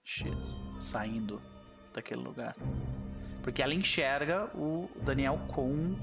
X 0.05 0.61
saindo 0.79 1.41
daquele 1.93 2.21
lugar? 2.21 2.55
Porque 3.43 3.61
ela 3.61 3.73
enxerga 3.73 4.45
o 4.55 4.89
Daniel 5.03 5.37
com 5.49 5.93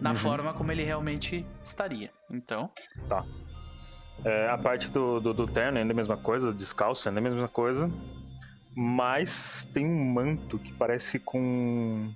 na 0.00 0.10
Uhum. 0.10 0.16
forma 0.16 0.52
como 0.52 0.70
ele 0.70 0.84
realmente 0.84 1.46
estaria. 1.64 2.12
Então, 2.30 2.70
É, 4.24 4.48
a 4.48 4.58
parte 4.58 4.88
do, 4.88 5.20
do, 5.20 5.32
do 5.32 5.46
terno 5.46 5.78
ainda 5.78 5.92
é 5.92 5.94
a 5.94 5.96
mesma 5.96 6.16
coisa, 6.16 6.52
descalço 6.52 7.08
ainda 7.08 7.20
é 7.20 7.26
a 7.26 7.30
mesma 7.30 7.48
coisa. 7.48 7.90
Mas 8.76 9.64
tem 9.72 9.86
um 9.86 10.04
manto 10.12 10.58
que 10.58 10.72
parece 10.74 11.18
com. 11.18 12.10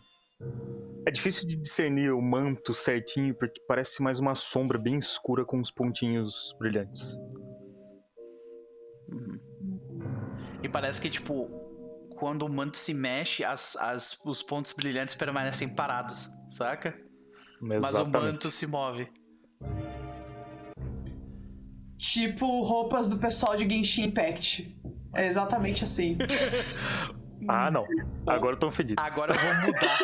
É 1.07 1.11
difícil 1.11 1.47
de 1.47 1.57
discernir 1.57 2.13
o 2.13 2.21
manto 2.21 2.75
certinho, 2.75 3.35
porque 3.35 3.61
parece 3.67 4.03
mais 4.03 4.19
uma 4.19 4.35
sombra 4.35 4.79
bem 4.79 4.99
escura 4.99 5.45
com 5.45 5.59
uns 5.59 5.71
pontinhos 5.71 6.55
brilhantes. 6.59 7.17
e 10.63 10.69
parece 10.69 11.01
que 11.01 11.11
tipo 11.11 11.49
quando 12.17 12.43
o 12.43 12.49
manto 12.51 12.77
se 12.77 12.93
mexe, 12.93 13.43
as, 13.43 13.77
as, 13.77 14.23
os 14.27 14.43
pontos 14.43 14.75
brilhantes 14.75 15.15
permanecem 15.15 15.75
parados, 15.75 16.29
saca? 16.51 16.95
Mas 17.63 17.83
o 17.83 17.89
Exatamente. 17.89 18.33
manto 18.33 18.51
se 18.51 18.67
move. 18.67 19.09
Tipo 22.01 22.63
roupas 22.63 23.11
do 23.11 23.19
pessoal 23.19 23.55
de 23.57 23.69
Genshin 23.69 24.05
Impact. 24.05 24.75
É 25.15 25.27
exatamente 25.27 25.85
assim. 25.85 26.17
Ah, 27.49 27.71
não. 27.71 27.87
Agora 28.27 28.55
eu 28.55 28.61
tô 28.61 28.71
fedido. 28.71 29.01
Agora 29.01 29.35
eu 29.35 29.39
vou 29.41 29.55
mudar. 29.67 29.99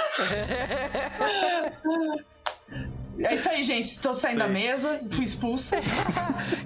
É 3.19 3.35
isso 3.35 3.51
aí, 3.51 3.63
gente. 3.63 3.85
Estou 3.85 4.15
saindo 4.15 4.39
da 4.39 4.47
Sim. 4.47 4.53
mesa, 4.55 4.99
fui 5.11 5.23
expulsa. 5.23 5.77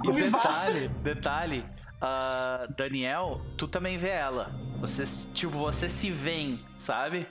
E 0.04 0.22
vaso. 0.30 0.72
detalhe, 0.72 0.88
detalhe, 1.02 1.64
ah, 2.00 2.68
Daniel, 2.76 3.40
tu 3.58 3.66
também 3.66 3.98
vê 3.98 4.10
ela. 4.10 4.48
Você, 4.78 5.02
tipo, 5.34 5.58
você 5.58 5.88
se 5.88 6.08
vê, 6.08 6.56
sabe? 6.76 7.26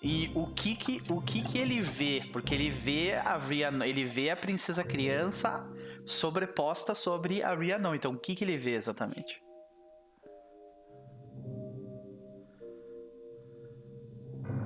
E 0.00 0.30
o 0.32 0.46
que 0.46 0.76
que, 0.76 1.02
o 1.10 1.20
que 1.20 1.42
que 1.42 1.58
ele 1.58 1.80
vê? 1.80 2.22
Porque 2.32 2.54
ele 2.54 2.70
vê 2.70 3.14
a 3.14 3.36
ele 3.84 4.04
vê 4.04 4.30
a 4.30 4.36
princesa 4.36 4.84
criança 4.84 5.66
sobreposta 6.06 6.94
sobre 6.94 7.42
a 7.42 7.54
Rhiannon. 7.54 7.94
Então, 7.94 8.12
o 8.12 8.18
que 8.18 8.34
que 8.34 8.44
ele 8.44 8.56
vê 8.56 8.74
exatamente? 8.74 9.40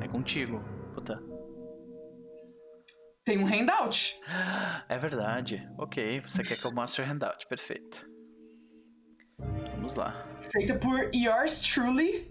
É 0.00 0.08
contigo, 0.08 0.60
puta. 0.94 1.22
Tem 3.24 3.38
um 3.42 3.46
handout. 3.46 4.20
É 4.88 4.98
verdade. 4.98 5.66
Ok, 5.78 6.20
você 6.20 6.42
quer 6.42 6.58
que 6.58 6.66
eu 6.66 6.74
mostre 6.74 7.02
o 7.02 7.06
handout. 7.06 7.46
Perfeito. 7.48 8.06
Vamos 9.74 9.94
lá. 9.94 10.26
Feita 10.52 10.78
por 10.78 11.10
yours 11.14 11.60
truly. 11.62 12.30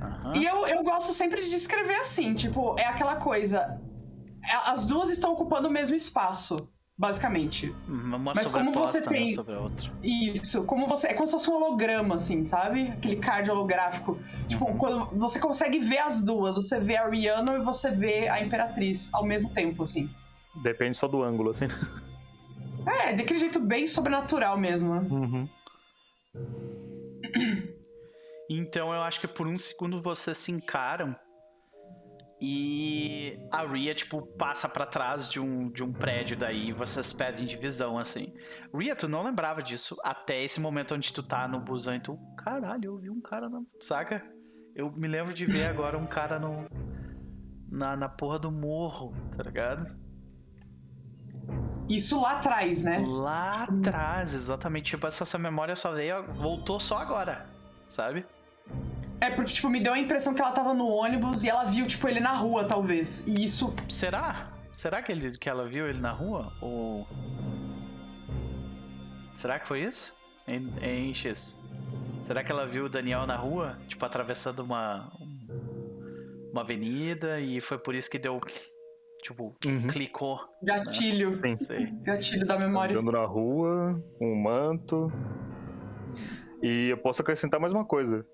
Aham. 0.00 0.36
E 0.36 0.44
eu, 0.44 0.66
eu 0.66 0.82
gosto 0.82 1.12
sempre 1.12 1.40
de 1.40 1.48
descrever 1.50 1.94
assim, 1.96 2.34
tipo, 2.34 2.76
é 2.78 2.84
aquela 2.84 3.16
coisa. 3.16 3.80
é- 4.44 4.70
As 4.70 4.84
duas 4.86 5.08
estão 5.10 5.32
ocupando 5.32 5.68
o 5.68 5.70
mesmo 5.70 5.94
espaço, 5.94 6.68
basicamente. 6.98 7.74
Uma 7.88 8.18
Mas 8.34 8.50
como 8.50 8.72
você 8.72 8.98
sobreposta, 9.00 9.08
tem- 9.08 9.28
né, 9.28 9.34
sobre 9.34 9.54
a 9.54 9.60
outra. 9.60 9.92
Isso, 10.02 10.64
como 10.64 10.86
você. 10.86 11.08
É 11.08 11.14
como 11.14 11.26
se 11.26 11.32
fosse 11.32 11.50
um 11.50 11.54
holograma, 11.54 12.14
assim, 12.16 12.44
sabe? 12.44 12.88
Aquele 12.88 13.16
card 13.16 13.50
holográfico. 13.50 14.18
Tipo, 14.48 14.74
quando 14.76 15.06
você 15.18 15.38
consegue 15.38 15.78
ver 15.78 15.98
as 15.98 16.22
duas, 16.22 16.56
você 16.56 16.80
vê 16.80 16.96
a 16.96 17.08
Rihanna 17.08 17.54
e 17.56 17.60
você 17.60 17.90
vê 17.90 18.28
a 18.28 18.42
Imperatriz 18.42 19.12
ao 19.12 19.24
mesmo 19.24 19.50
tempo, 19.50 19.82
assim. 19.82 20.08
Depende 20.62 20.96
só 20.96 21.06
do 21.06 21.22
ângulo, 21.22 21.50
assim. 21.50 21.66
É, 22.86 23.12
daquele 23.14 23.38
jeito 23.40 23.58
bem 23.60 23.86
sobrenatural 23.86 24.56
mesmo. 24.56 24.94
né? 24.94 25.08
Uhum. 25.10 25.48
Então 28.48 28.92
eu 28.94 29.02
acho 29.02 29.20
que 29.20 29.26
por 29.26 29.46
um 29.46 29.58
segundo 29.58 30.00
vocês 30.00 30.38
se 30.38 30.52
encaram 30.52 31.14
e 32.40 33.38
a 33.50 33.64
Ria, 33.66 33.94
tipo, 33.94 34.20
passa 34.20 34.68
para 34.68 34.84
trás 34.84 35.30
de 35.30 35.40
um, 35.40 35.70
de 35.70 35.82
um 35.82 35.92
prédio 35.92 36.36
daí 36.36 36.68
e 36.68 36.72
vocês 36.72 37.12
pedem 37.12 37.46
divisão, 37.46 37.98
assim. 37.98 38.34
Ria, 38.74 38.94
tu 38.94 39.08
não 39.08 39.22
lembrava 39.22 39.62
disso 39.62 39.96
até 40.04 40.42
esse 40.44 40.60
momento 40.60 40.94
onde 40.94 41.12
tu 41.12 41.22
tá 41.22 41.48
no 41.48 41.60
busão 41.60 41.94
e 41.94 42.00
tu, 42.00 42.18
caralho, 42.36 42.84
eu 42.84 42.98
vi 42.98 43.08
um 43.08 43.20
cara 43.20 43.48
na. 43.48 43.62
Saca? 43.80 44.22
Eu 44.74 44.92
me 44.92 45.08
lembro 45.08 45.32
de 45.32 45.46
ver 45.46 45.70
agora 45.70 45.96
um 45.96 46.06
cara 46.06 46.38
no. 46.38 46.66
Na, 47.70 47.96
na 47.96 48.08
porra 48.08 48.38
do 48.38 48.52
morro, 48.52 49.14
tá 49.34 49.42
ligado? 49.42 49.96
Isso 51.88 52.20
lá 52.20 52.32
atrás, 52.32 52.82
né? 52.82 53.02
Lá 53.06 53.64
atrás, 53.64 54.34
exatamente. 54.34 54.90
Tipo, 54.90 55.06
essa, 55.06 55.22
essa 55.22 55.38
memória 55.38 55.74
só 55.74 55.92
veio. 55.92 56.30
Voltou 56.32 56.78
só 56.78 56.98
agora, 56.98 57.46
sabe? 57.86 58.26
É 59.20 59.30
porque, 59.30 59.52
tipo, 59.54 59.68
me 59.70 59.80
deu 59.80 59.94
a 59.94 59.98
impressão 59.98 60.34
que 60.34 60.42
ela 60.42 60.52
tava 60.52 60.74
no 60.74 60.86
ônibus 60.88 61.42
e 61.42 61.48
ela 61.48 61.64
viu, 61.64 61.86
tipo, 61.86 62.06
ele 62.06 62.20
na 62.20 62.32
rua, 62.32 62.64
talvez. 62.64 63.26
E 63.26 63.42
isso. 63.42 63.74
Será? 63.88 64.52
Será 64.72 65.02
que, 65.02 65.10
ele, 65.10 65.38
que 65.38 65.48
ela 65.48 65.66
viu 65.66 65.88
ele 65.88 65.98
na 66.00 66.10
rua? 66.12 66.52
Ou. 66.60 67.06
Será 69.34 69.58
que 69.58 69.66
foi 69.66 69.80
isso? 69.82 70.14
Em, 70.46 70.68
em 70.82 71.14
X? 71.14 71.56
Será 72.22 72.42
que 72.44 72.50
ela 72.52 72.66
viu 72.66 72.84
o 72.86 72.88
Daniel 72.88 73.26
na 73.26 73.36
rua? 73.36 73.76
Tipo, 73.88 74.04
atravessando 74.04 74.60
uma. 74.60 75.06
Uma 76.52 76.62
avenida 76.62 77.38
e 77.40 77.60
foi 77.60 77.78
por 77.78 77.94
isso 77.94 78.10
que 78.10 78.18
deu. 78.18 78.40
Tipo, 79.22 79.54
Uhum. 79.64 79.88
clicou. 79.88 80.38
Gatilho. 80.62 81.30
Sim. 81.32 81.56
Sei. 81.56 81.86
Gatilho 82.02 82.46
da 82.46 82.58
memória. 82.58 82.96
Andando 82.98 83.12
na 83.12 83.24
rua, 83.26 84.02
um 84.20 84.34
manto. 84.42 85.10
E 86.62 86.88
eu 86.90 86.98
posso 86.98 87.22
acrescentar 87.22 87.58
mais 87.60 87.72
uma 87.72 87.84
coisa. 87.84 88.24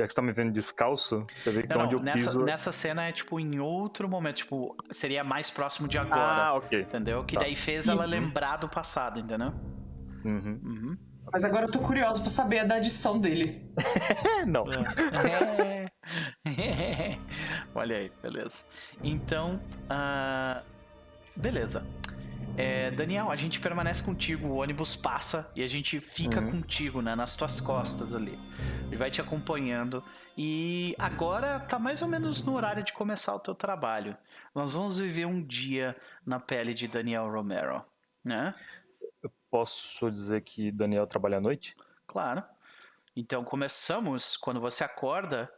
Já 0.00 0.06
que 0.06 0.12
você 0.14 0.16
tá 0.16 0.22
me 0.22 0.32
vendo 0.32 0.50
descalço, 0.50 1.26
você 1.36 1.50
vê 1.50 1.62
que 1.62 1.68
Não, 1.68 1.82
onde 1.84 1.92
não, 1.92 2.00
eu 2.00 2.04
nessa, 2.04 2.30
piso. 2.30 2.42
nessa 2.42 2.72
cena 2.72 3.06
é 3.06 3.12
tipo 3.12 3.38
em 3.38 3.60
outro 3.60 4.08
momento, 4.08 4.36
tipo, 4.36 4.74
seria 4.90 5.22
mais 5.22 5.50
próximo 5.50 5.86
de 5.86 5.98
agora. 5.98 6.46
Ah, 6.46 6.54
ok. 6.54 6.80
Entendeu? 6.80 7.22
Que 7.22 7.34
Tá. 7.34 7.40
daí 7.42 7.54
fez 7.54 7.86
ela 7.86 7.98
Isso. 7.98 8.08
lembrar 8.08 8.56
do 8.56 8.66
passado, 8.66 9.20
entendeu? 9.20 9.52
Uhum. 10.24 10.58
Uhum. 10.64 10.96
Mas 11.30 11.44
agora 11.44 11.66
eu 11.66 11.70
tô 11.70 11.80
curiosa 11.80 12.18
pra 12.18 12.30
saber 12.30 12.60
a 12.60 12.64
da 12.64 12.76
adição 12.76 13.18
dele. 13.18 13.70
É, 14.40 14.46
não. 14.48 14.64
É. 15.26 15.90
Olha 17.74 17.96
aí, 17.98 18.10
beleza. 18.22 18.64
Então, 19.04 19.60
ah, 19.90 20.62
beleza. 21.36 21.86
É, 22.60 22.90
Daniel, 22.90 23.30
a 23.30 23.36
gente 23.36 23.58
permanece 23.60 24.02
contigo, 24.04 24.48
o 24.48 24.56
ônibus 24.56 24.94
passa 24.94 25.50
e 25.56 25.62
a 25.62 25.66
gente 25.66 25.98
fica 25.98 26.40
Uhum. 26.40 26.50
contigo, 26.50 27.00
né, 27.00 27.14
nas 27.14 27.34
tuas 27.36 27.60
costas 27.60 28.14
ali. 28.14 28.38
Ele 28.86 28.96
vai 28.96 29.10
te 29.10 29.20
acompanhando 29.20 30.04
e 30.36 30.94
agora 30.98 31.60
tá 31.60 31.78
mais 31.78 32.02
ou 32.02 32.08
menos 32.08 32.42
no 32.42 32.54
horário 32.54 32.82
de 32.82 32.92
começar 32.92 33.34
o 33.34 33.38
teu 33.40 33.54
trabalho. 33.54 34.16
Nós 34.54 34.74
vamos 34.74 34.98
viver 34.98 35.26
um 35.26 35.42
dia 35.42 35.96
na 36.24 36.38
pele 36.38 36.74
de 36.74 36.86
Daniel 36.86 37.30
Romero, 37.30 37.84
né? 38.24 38.54
Posso 39.50 40.10
dizer 40.10 40.42
que 40.42 40.70
Daniel 40.70 41.06
trabalha 41.06 41.38
à 41.38 41.40
noite? 41.40 41.74
Claro. 42.06 42.42
Então 43.16 43.42
começamos 43.44 44.36
quando 44.36 44.60
você 44.60 44.84
acorda 44.84 45.50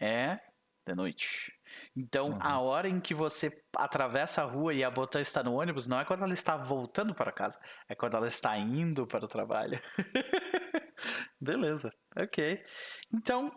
é 0.00 0.38
de 0.86 0.94
noite. 0.94 1.53
Então 1.96 2.36
a 2.40 2.58
hora 2.58 2.88
em 2.88 3.00
que 3.00 3.14
você 3.14 3.62
atravessa 3.76 4.42
a 4.42 4.44
rua 4.44 4.74
e 4.74 4.82
a 4.82 4.90
Botã 4.90 5.20
está 5.20 5.42
no 5.42 5.54
ônibus 5.54 5.86
não 5.86 6.00
é 6.00 6.04
quando 6.04 6.24
ela 6.24 6.34
está 6.34 6.56
voltando 6.56 7.14
para 7.14 7.30
casa, 7.30 7.60
é 7.88 7.94
quando 7.94 8.16
ela 8.16 8.26
está 8.26 8.56
indo 8.58 9.06
para 9.06 9.24
o 9.24 9.28
trabalho. 9.28 9.80
Beleza, 11.40 11.94
ok. 12.16 12.64
Então 13.12 13.52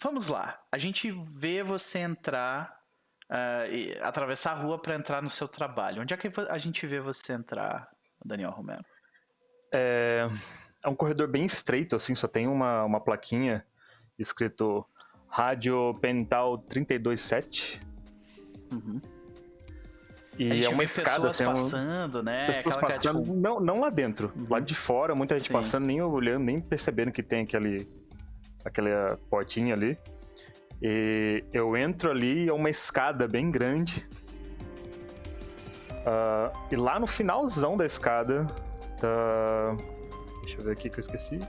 vamos 0.00 0.28
lá. 0.28 0.58
A 0.72 0.78
gente 0.78 1.10
vê 1.10 1.62
você 1.62 1.98
entrar, 1.98 2.74
ah, 3.28 3.66
e 3.66 3.98
atravessar 4.00 4.52
a 4.52 4.62
rua 4.62 4.80
para 4.80 4.94
entrar 4.94 5.22
no 5.22 5.28
seu 5.28 5.46
trabalho. 5.46 6.00
Onde 6.00 6.14
é 6.14 6.16
que 6.16 6.30
a 6.48 6.58
gente 6.58 6.86
vê 6.86 7.00
você 7.00 7.34
entrar, 7.34 7.90
Daniel 8.24 8.50
Romero? 8.50 8.84
É, 9.72 10.26
é 10.82 10.88
um 10.88 10.94
corredor 10.94 11.28
bem 11.28 11.44
estreito, 11.44 11.94
assim, 11.94 12.14
só 12.14 12.26
tem 12.26 12.46
uma, 12.46 12.84
uma 12.84 13.00
plaquinha 13.00 13.66
escrito 14.18 14.86
Rádio 15.28 15.94
Pental 16.00 16.58
327. 16.58 17.80
Uhum. 18.72 19.00
E 20.38 20.64
é 20.64 20.68
uma 20.68 20.84
escada, 20.84 21.28
pessoas 21.28 21.32
assim, 21.32 21.44
é 21.44 21.48
um- 21.48 21.52
passando, 21.54 22.22
né? 22.22 22.46
pessoas 22.46 22.76
Aquela 22.76 22.78
que 22.78 22.84
é, 22.84 22.96
passando, 23.00 23.22
tipo, 23.24 23.34
não, 23.36 23.58
não 23.60 23.80
lá 23.80 23.90
dentro, 23.90 24.30
Uhum. 24.36 24.46
lá 24.48 24.60
de 24.60 24.74
fora, 24.74 25.14
muita 25.14 25.36
gente 25.36 25.48
Sim. 25.48 25.52
passando, 25.52 25.84
nem 25.86 26.00
olhando, 26.00 26.44
nem 26.44 26.60
percebendo 26.60 27.10
que 27.10 27.22
tem 27.24 27.42
aquele, 27.42 27.88
aquela 28.64 29.18
portinha 29.28 29.74
ali. 29.74 29.98
E 30.80 31.42
eu 31.52 31.76
entro 31.76 32.08
ali, 32.10 32.48
é 32.48 32.52
uma 32.52 32.70
escada 32.70 33.26
bem 33.26 33.50
grande. 33.50 34.08
Ah, 36.06 36.52
e 36.70 36.76
lá 36.76 37.00
no 37.00 37.06
finalzão 37.08 37.76
da 37.76 37.84
escada 37.84 38.46
tá. 39.00 39.76
Deixa 40.42 40.60
eu 40.60 40.64
ver 40.64 40.72
aqui 40.72 40.88
que 40.88 40.96
eu 40.98 41.00
esqueci. 41.00 41.40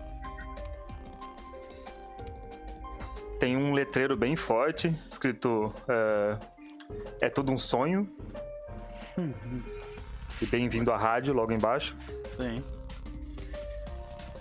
Tem 3.39 3.55
um 3.55 3.73
letreiro 3.73 4.17
bem 4.17 4.35
forte, 4.35 4.93
escrito 5.09 5.73
é, 5.87 6.37
é 7.21 7.29
tudo 7.29 7.51
um 7.51 7.57
sonho. 7.57 8.09
E 10.41 10.45
bem-vindo 10.45 10.91
à 10.91 10.97
rádio, 10.97 11.33
logo 11.33 11.51
embaixo. 11.53 11.95
Sim. 12.29 12.61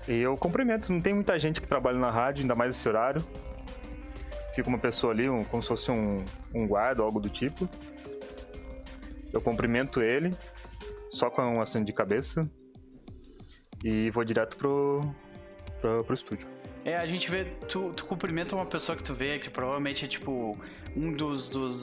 E 0.09 0.17
eu 0.17 0.37
cumprimento, 0.37 0.93
não 0.93 1.01
tem 1.01 1.15
muita 1.15 1.39
gente 1.39 1.61
que 1.61 1.69
trabalha 1.69 1.99
na 1.99 2.11
rádio, 2.11 2.43
ainda 2.43 2.55
mais 2.55 2.75
esse 2.75 2.89
horário. 2.89 3.25
Fica 4.55 4.69
uma 4.69 4.79
pessoa 4.79 5.13
ali, 5.13 5.29
um- 5.29 5.45
como 5.45 5.63
se 5.63 5.69
fosse 5.69 5.91
um, 5.91 6.25
um 6.55 6.67
guarda, 6.67 7.03
algo 7.03 7.21
do 7.21 7.29
tipo. 7.29 7.69
Eu 9.33 9.41
cumprimento 9.41 10.01
ele, 10.01 10.35
só 11.13 11.31
com 11.31 11.43
um 11.43 11.61
aceno 11.61 11.85
de 11.85 11.93
cabeça. 11.93 12.49
E 13.85 14.11
vou 14.11 14.25
direto 14.25 14.57
pro, 14.57 15.01
pro, 15.81 16.03
pro 16.05 16.15
estúdio. 16.15 16.49
É, 16.89 16.97
a 16.97 17.05
gente 17.05 17.31
vê, 17.31 17.45
tu, 17.45 17.93
tu 17.93 18.07
cumprimenta 18.07 18.55
uma 18.57 18.65
pessoa 18.65 18.97
que 18.97 19.03
tu 19.03 19.13
vê 19.13 19.39
que 19.39 19.51
provavelmente 19.51 20.07
é 20.07 20.09
tipo 20.09 20.57
um 20.97 21.13
dos, 21.13 21.51
dos 21.51 21.83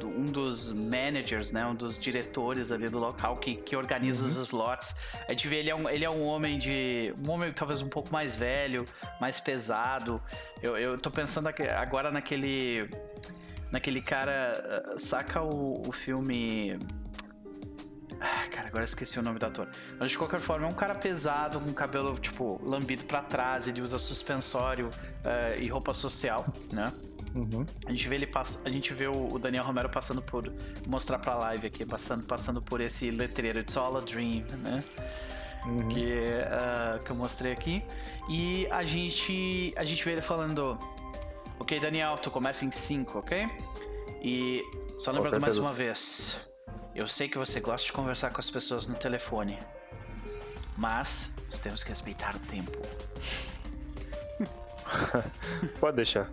do- 0.00 0.08
um 0.08 0.24
dos 0.24 0.72
managers, 0.72 1.52
né, 1.52 1.64
um 1.64 1.74
dos 1.74 2.00
diretores 2.00 2.72
ali 2.72 2.88
do 2.88 2.98
local 2.98 3.36
que, 3.36 3.54
que 3.54 3.76
organiza 3.76 4.24
os 4.24 4.34
slots. 4.34 4.96
A 5.28 5.30
gente 5.30 5.46
vê 5.46 5.56
ele 5.58 5.70
é 5.70 5.74
um, 5.76 5.88
ele 5.88 6.04
é 6.04 6.10
um 6.10 6.24
homem 6.24 6.58
de 6.58 7.14
um 7.24 7.30
homem 7.30 7.52
talvez 7.52 7.80
um 7.80 7.88
pouco 7.88 8.12
mais 8.12 8.34
velho, 8.34 8.84
mais 9.20 9.38
pesado. 9.38 10.20
Eu, 10.60 10.76
eu 10.76 10.98
tô 10.98 11.08
pensando 11.08 11.48
agora 11.76 12.10
naquele 12.10 12.90
naquele 13.70 14.02
cara, 14.02 14.82
ah, 14.94 14.98
saca 14.98 15.40
o, 15.42 15.80
o 15.88 15.92
filme 15.92 16.76
Ah, 18.24 18.46
cara, 18.48 18.68
agora 18.68 18.84
esqueci 18.84 19.18
o 19.18 19.22
nome 19.22 19.40
do 19.40 19.46
ator. 19.46 19.68
Mas 19.98 20.12
de 20.12 20.18
qualquer 20.18 20.38
forma, 20.38 20.64
é 20.64 20.70
um 20.70 20.74
cara 20.74 20.94
pesado, 20.94 21.58
com 21.58 21.72
cabelo, 21.72 22.16
tipo, 22.20 22.60
lambido 22.62 23.04
pra 23.04 23.20
trás, 23.20 23.66
ele 23.66 23.80
usa 23.80 23.98
suspensório 23.98 24.90
eh, 25.24 25.56
e 25.58 25.68
roupa 25.68 25.92
social, 25.92 26.46
né? 26.72 26.92
Uhum. 27.34 27.66
A 27.84 27.90
gente 27.90 28.08
vê 28.08 28.14
ele 28.14 28.26
pass... 28.26 28.62
a 28.64 28.70
gente 28.70 28.94
vê 28.94 29.08
o 29.08 29.38
Daniel 29.40 29.64
Romero 29.64 29.88
passando 29.88 30.22
por 30.22 30.52
mostrar 30.86 31.18
pra 31.18 31.34
live 31.34 31.66
aqui, 31.66 31.84
passando 31.84 32.24
passando 32.24 32.62
por 32.62 32.80
esse 32.80 33.10
letreiro 33.10 33.58
It's 33.58 33.76
all 33.76 33.96
a 33.96 34.00
dream, 34.00 34.44
né? 34.58 34.84
Uhum. 35.66 35.88
Que, 35.88 36.12
ah, 36.46 37.00
que 37.04 37.10
eu 37.10 37.16
mostrei 37.16 37.52
aqui. 37.52 37.82
E 38.28 38.68
a 38.70 38.84
gente 38.84 39.74
a 39.76 39.82
gente 39.82 40.04
vê 40.04 40.12
ele 40.12 40.22
falando 40.22 40.78
OK, 41.58 41.80
Daniel, 41.80 42.18
tu 42.18 42.30
começa 42.30 42.64
em 42.64 42.70
5, 42.70 43.18
OK? 43.18 43.48
E 44.22 44.62
só 44.98 45.10
lembrando 45.10 45.40
mais 45.40 45.56
uma 45.56 45.72
vez, 45.72 46.38
eu 46.94 47.08
sei 47.08 47.28
que 47.28 47.38
você 47.38 47.60
gosta 47.60 47.86
de 47.86 47.92
conversar 47.92 48.30
com 48.30 48.40
as 48.40 48.50
pessoas 48.50 48.86
no 48.86 48.94
telefone, 48.94 49.58
mas 50.76 51.36
nós 51.46 51.58
temos 51.58 51.82
que 51.82 51.90
respeitar 51.90 52.36
o 52.36 52.38
tempo. 52.40 52.72
Pode 55.80 55.96
deixar. 55.96 56.28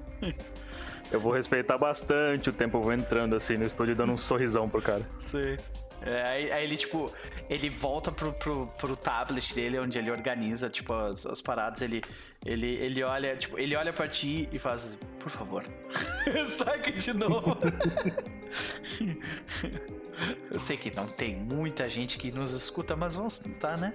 Eu 1.12 1.20
vou 1.20 1.34
respeitar 1.34 1.78
bastante 1.78 2.50
o 2.50 2.54
tempo, 2.54 2.78
eu 2.78 2.82
vou 2.82 2.94
entrando 2.94 3.36
assim 3.36 3.58
no 3.58 3.66
estúdio 3.66 3.96
dando 3.96 4.14
um 4.14 4.18
sorrisão 4.18 4.70
pro 4.70 4.82
cara. 4.82 5.04
Sim. 5.20 5.58
É, 6.02 6.24
aí, 6.24 6.52
aí 6.52 6.64
ele, 6.64 6.78
tipo, 6.78 7.14
ele 7.50 7.70
volta 7.70 8.12
pro, 8.12 8.32
pro, 8.32 8.68
pro 8.78 8.96
tablet 8.96 9.54
dele, 9.54 9.80
onde 9.80 9.98
ele 9.98 10.10
organiza, 10.10 10.70
tipo, 10.70 10.94
as, 10.94 11.26
as 11.26 11.42
paradas, 11.42 11.82
ele, 11.82 12.02
ele, 12.46 12.76
ele 12.76 13.04
olha, 13.04 13.36
tipo, 13.36 13.60
ele 13.60 13.76
olha 13.76 13.92
pra 13.92 14.08
ti 14.08 14.48
e 14.52 14.60
faz, 14.60 14.98
por 15.20 15.30
favor, 15.30 15.66
saca 16.48 16.92
de 16.92 17.14
novo. 17.14 17.58
Eu 20.52 20.60
sei 20.60 20.76
que 20.76 20.94
não 20.94 21.08
tem 21.08 21.36
muita 21.36 21.90
gente 21.90 22.18
que 22.18 22.32
nos 22.32 22.52
escuta, 22.52 22.96
mas 22.96 23.16
vamos 23.16 23.40
tentar, 23.40 23.78
né? 23.78 23.94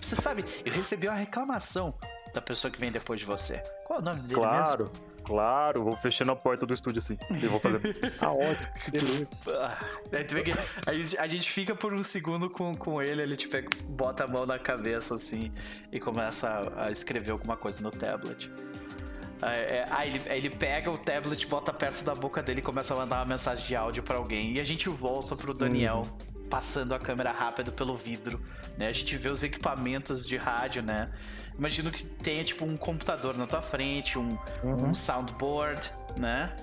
Você 0.00 0.16
sabe, 0.16 0.44
eu 0.64 0.72
recebi 0.72 1.06
uma 1.06 1.16
reclamação 1.16 1.94
da 2.34 2.40
pessoa 2.40 2.70
que 2.70 2.80
vem 2.80 2.90
depois 2.90 3.20
de 3.20 3.26
você. 3.26 3.62
Qual 3.84 3.98
é 3.98 4.02
o 4.02 4.04
nome 4.04 4.20
dele 4.22 4.40
mesmo? 4.40 4.50
Claro, 4.50 4.92
claro, 5.22 5.84
vou 5.84 5.96
fechando 5.96 6.32
a 6.32 6.36
porta 6.36 6.66
do 6.66 6.74
estúdio 6.74 6.98
assim. 6.98 7.16
E 7.30 7.46
vou 7.46 7.60
fazer. 7.60 7.80
Ah, 8.20 8.32
ótimo. 8.32 9.28
Ah, 9.48 9.78
que 10.10 10.90
a 10.90 10.94
gente, 10.94 11.18
a 11.18 11.26
gente 11.26 11.52
fica 11.52 11.74
por 11.74 11.92
um 11.92 12.02
segundo 12.02 12.50
com, 12.50 12.74
com 12.74 13.00
ele, 13.00 13.22
ele 13.22 13.36
tipo, 13.36 13.56
bota 13.88 14.24
a 14.24 14.26
mão 14.26 14.46
na 14.46 14.58
cabeça 14.58 15.14
assim 15.14 15.52
e 15.92 16.00
começa 16.00 16.48
a, 16.48 16.86
a 16.86 16.90
escrever 16.90 17.30
alguma 17.30 17.56
coisa 17.56 17.82
no 17.82 17.90
tablet. 17.90 18.50
É, 19.42 19.78
é, 19.78 19.86
aí, 19.90 20.14
ele, 20.14 20.22
ele 20.28 20.50
pega 20.50 20.90
o 20.90 20.96
tablet, 20.96 21.46
bota 21.46 21.72
perto 21.72 22.04
da 22.04 22.14
boca 22.14 22.42
dele 22.42 22.60
e 22.60 22.62
começa 22.62 22.94
a 22.94 22.96
mandar 22.96 23.16
uma 23.16 23.26
mensagem 23.26 23.66
de 23.66 23.74
áudio 23.74 24.02
para 24.02 24.16
alguém. 24.16 24.52
E 24.52 24.60
a 24.60 24.64
gente 24.64 24.88
volta 24.88 25.34
pro 25.34 25.52
Daniel. 25.52 26.02
Uhum 26.06 26.32
passando 26.52 26.94
a 26.94 26.98
câmera 26.98 27.32
rápido 27.32 27.72
pelo 27.72 27.96
vidro, 27.96 28.38
né? 28.76 28.88
A 28.88 28.92
gente 28.92 29.16
vê 29.16 29.30
os 29.30 29.42
equipamentos 29.42 30.26
de 30.26 30.36
rádio, 30.36 30.82
né? 30.82 31.10
Imagino 31.58 31.90
que 31.90 32.06
tenha 32.06 32.44
tipo 32.44 32.66
um 32.66 32.76
computador 32.76 33.38
na 33.38 33.46
tua 33.46 33.62
frente, 33.62 34.18
um, 34.18 34.38
uhum. 34.62 34.90
um 34.90 34.94
soundboard, 34.94 35.90
né? 36.14 36.54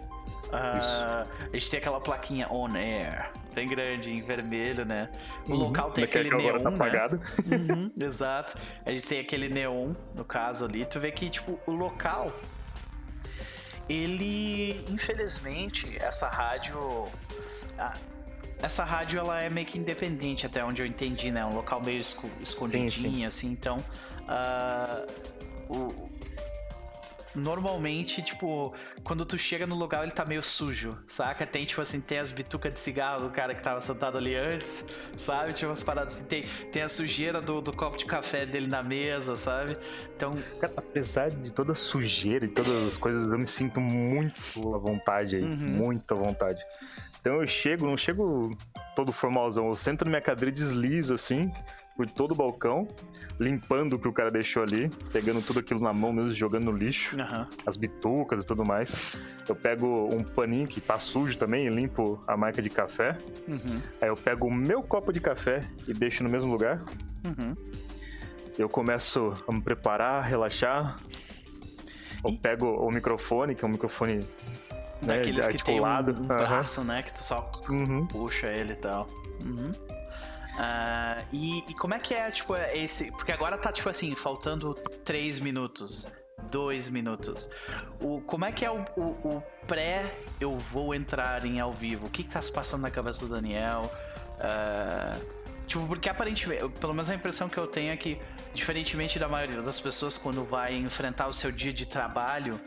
Uh, 0.50 1.28
a 1.52 1.54
gente 1.54 1.72
tem 1.72 1.80
aquela 1.80 2.00
plaquinha 2.00 2.48
on 2.52 2.76
air, 2.76 3.32
bem 3.56 3.68
grande, 3.68 4.12
em 4.12 4.22
vermelho, 4.22 4.86
né? 4.86 5.10
O 5.48 5.54
uhum. 5.54 5.58
local 5.58 5.90
tem 5.90 6.04
aquele 6.04 6.36
neon, 6.36 6.60
tá 6.60 6.70
apagado. 6.70 7.20
Né? 7.46 7.58
Uhum, 7.58 7.92
exato. 8.06 8.56
A 8.86 8.92
gente 8.92 9.08
tem 9.08 9.20
aquele 9.20 9.50
neon, 9.50 9.96
no 10.16 10.24
caso 10.24 10.66
ali. 10.66 10.86
Tu 10.86 11.00
vê 11.00 11.12
que, 11.12 11.28
tipo, 11.32 11.60
o 11.66 11.72
local... 11.72 12.32
Ele, 13.90 14.80
infelizmente, 14.90 15.98
essa 16.00 16.30
rádio... 16.30 17.08
Ah, 17.78 17.96
essa 18.62 18.84
rádio 18.84 19.20
ela 19.20 19.42
é 19.42 19.50
meio 19.50 19.66
que 19.66 19.78
independente, 19.78 20.46
até 20.46 20.64
onde 20.64 20.82
eu 20.82 20.86
entendi, 20.86 21.32
né? 21.32 21.46
Um 21.46 21.56
local 21.56 21.82
meio 21.82 22.00
escondidinho, 22.00 22.92
sim, 22.92 23.14
sim. 23.14 23.26
assim. 23.26 23.48
Então, 23.52 23.84
uh, 24.28 25.74
o, 25.74 26.10
normalmente, 27.40 28.22
tipo, 28.22 28.74
quando 29.04 29.26
tu 29.26 29.38
chega 29.38 29.66
no 29.66 29.76
lugar, 29.76 30.04
ele 30.04 30.12
tá 30.12 30.26
meio 30.26 30.44
sujo, 30.44 30.98
saca? 31.08 31.46
Tem, 31.46 31.66
tipo 31.66 31.82
assim, 31.82 32.02
tem 32.02 32.20
as 32.20 32.32
bitucas 32.32 32.74
de 32.74 32.80
cigarro 32.80 33.24
do 33.24 33.30
cara 33.30 33.56
que 33.56 33.64
tava 33.64 33.80
sentado 33.80 34.18
ali 34.18 34.36
antes, 34.36 34.86
sabe? 35.18 35.54
Tinha 35.54 35.70
umas 35.70 35.84
paradas 35.84 36.16
assim, 36.16 36.26
tem, 36.26 36.48
tem 36.72 36.82
a 36.82 36.90
sujeira 36.90 37.42
do, 37.42 37.62
do 37.62 37.74
copo 37.74 37.98
de 37.98 38.06
café 38.06 38.46
dele 38.46 38.68
na 38.68 38.84
mesa, 38.84 39.36
sabe? 39.36 39.78
Então. 40.16 40.34
Cara, 40.60 40.74
apesar 40.78 41.30
de 41.30 41.52
toda 41.52 41.72
a 41.72 41.76
sujeira 41.76 42.46
e 42.46 42.50
todas 42.50 42.88
as 42.88 42.98
coisas, 42.98 43.24
eu 43.24 43.40
me 43.40 43.48
sinto 43.48 43.80
muito 43.80 44.76
à 44.76 44.78
vontade 44.78 45.38
aí, 45.38 45.44
uhum. 45.44 45.56
muito 45.58 46.14
à 46.14 46.18
vontade. 46.18 46.62
Então 47.20 47.42
eu 47.42 47.48
chego, 47.48 47.86
não 47.86 47.98
chego 47.98 48.56
todo 48.96 49.12
formalzão, 49.12 49.68
eu 49.68 49.76
sento 49.76 50.06
na 50.06 50.10
minha 50.10 50.22
cadeira 50.22 50.50
e 50.50 50.54
deslizo 50.54 51.14
assim, 51.14 51.52
por 52.00 52.10
todo 52.10 52.32
o 52.32 52.36
balcão, 52.36 52.88
limpando 53.38 53.98
o 53.98 54.00
que 54.00 54.08
o 54.08 54.14
cara 54.14 54.32
deixou 54.32 54.64
ali, 54.64 54.90
pegando 55.12 55.46
tudo 55.46 55.60
aquilo 55.60 55.82
na 55.82 55.92
mão 55.92 56.14
mesmo, 56.14 56.32
jogando 56.32 56.72
no 56.72 56.72
lixo, 56.72 57.18
uhum. 57.18 57.46
as 57.66 57.76
bitucas 57.76 58.42
e 58.42 58.46
tudo 58.46 58.64
mais. 58.64 59.18
Eu 59.46 59.54
pego 59.54 60.08
um 60.16 60.24
paninho 60.24 60.66
que 60.66 60.80
tá 60.80 60.98
sujo 60.98 61.38
também 61.38 61.68
e 61.68 61.70
limpo 61.70 62.24
a 62.26 62.38
marca 62.38 62.62
de 62.62 62.70
café. 62.70 63.18
Uhum. 63.46 63.82
Aí 64.02 64.08
eu 64.08 64.16
pego 64.16 64.48
o 64.48 64.54
meu 64.54 64.82
copo 64.82 65.12
de 65.12 65.20
café 65.20 65.60
e 65.86 65.94
deixo 65.94 66.24
no 66.24 66.30
mesmo 66.30 66.50
lugar. 66.50 66.82
Uhum. 67.26 67.54
Eu 68.58 68.70
começo 68.70 69.34
a 69.46 69.52
me 69.52 69.60
preparar, 69.60 70.24
relaxar. 70.24 71.02
Eu 72.24 72.32
e... 72.32 72.38
pego 72.38 72.66
o 72.66 72.90
microfone, 72.90 73.56
que 73.56 73.66
é 73.66 73.68
um 73.68 73.72
microfone 73.72 74.20
né, 75.02 75.18
Daqueles 75.18 75.50
que 75.50 75.62
tem 75.62 75.82
um, 75.82 75.84
um 75.84 76.28
braço, 76.28 76.82
né? 76.86 77.04
Que 77.04 77.12
tu 77.12 77.20
só 77.20 77.52
uhum. 77.68 78.08
puxa 78.08 78.48
ele 78.48 78.72
e 78.72 78.78
tal. 78.78 79.10
Uhum. 79.44 79.99
Uh, 80.56 81.26
e, 81.32 81.64
e, 81.70 81.74
como 81.74 81.94
é 81.94 82.00
que 82.00 82.14
é, 82.14 82.30
tipo, 82.32 82.56
esse. 82.56 83.12
Porque 83.12 83.32
agora 83.32 83.58
tá, 83.58 83.72
tipo 83.72 83.90
assim, 83.90 84.14
faltando 84.16 84.74
3 85.06 85.40
minutos, 85.40 86.08
2 86.50 86.90
minutos. 86.90 87.50
O, 88.02 88.22
como 88.22 88.46
é 88.46 88.52
que 88.52 88.66
é 88.66 88.72
o, 88.72 88.86
o, 88.98 89.02
o, 89.24 89.44
pré 89.68 90.12
eu 90.40 90.58
vou 90.58 90.94
entrar 90.94 91.46
em 91.46 91.60
ao 91.60 91.74
vivo? 91.74 92.08
O 92.08 92.10
que, 92.10 92.24
que 92.24 92.30
tá 92.30 92.42
se 92.42 92.52
passando 92.52 92.82
na 92.82 92.92
cabeça 92.92 93.26
do 93.26 93.34
Daniel? 93.34 93.90
Uh, 94.36 95.66
tipo, 95.66 95.86
porque 95.88 96.10
aparentemente, 96.10 96.68
pelo 96.80 96.94
menos 96.94 97.10
a 97.10 97.16
impressão 97.16 97.48
que 97.48 97.58
eu 97.58 97.68
tenho 97.68 97.92
é 97.92 97.98
que, 97.98 98.20
diferentemente 98.54 99.18
da 99.18 99.30
maioria 99.30 99.62
das 99.62 99.80
pessoas, 99.80 100.18
quando 100.18 100.44
vai 100.44 100.76
enfrentar 100.76 101.28
o 101.28 101.34
seu 101.34 101.52
dia 101.52 101.72
de 101.72 101.86
trabalho, 101.86 102.60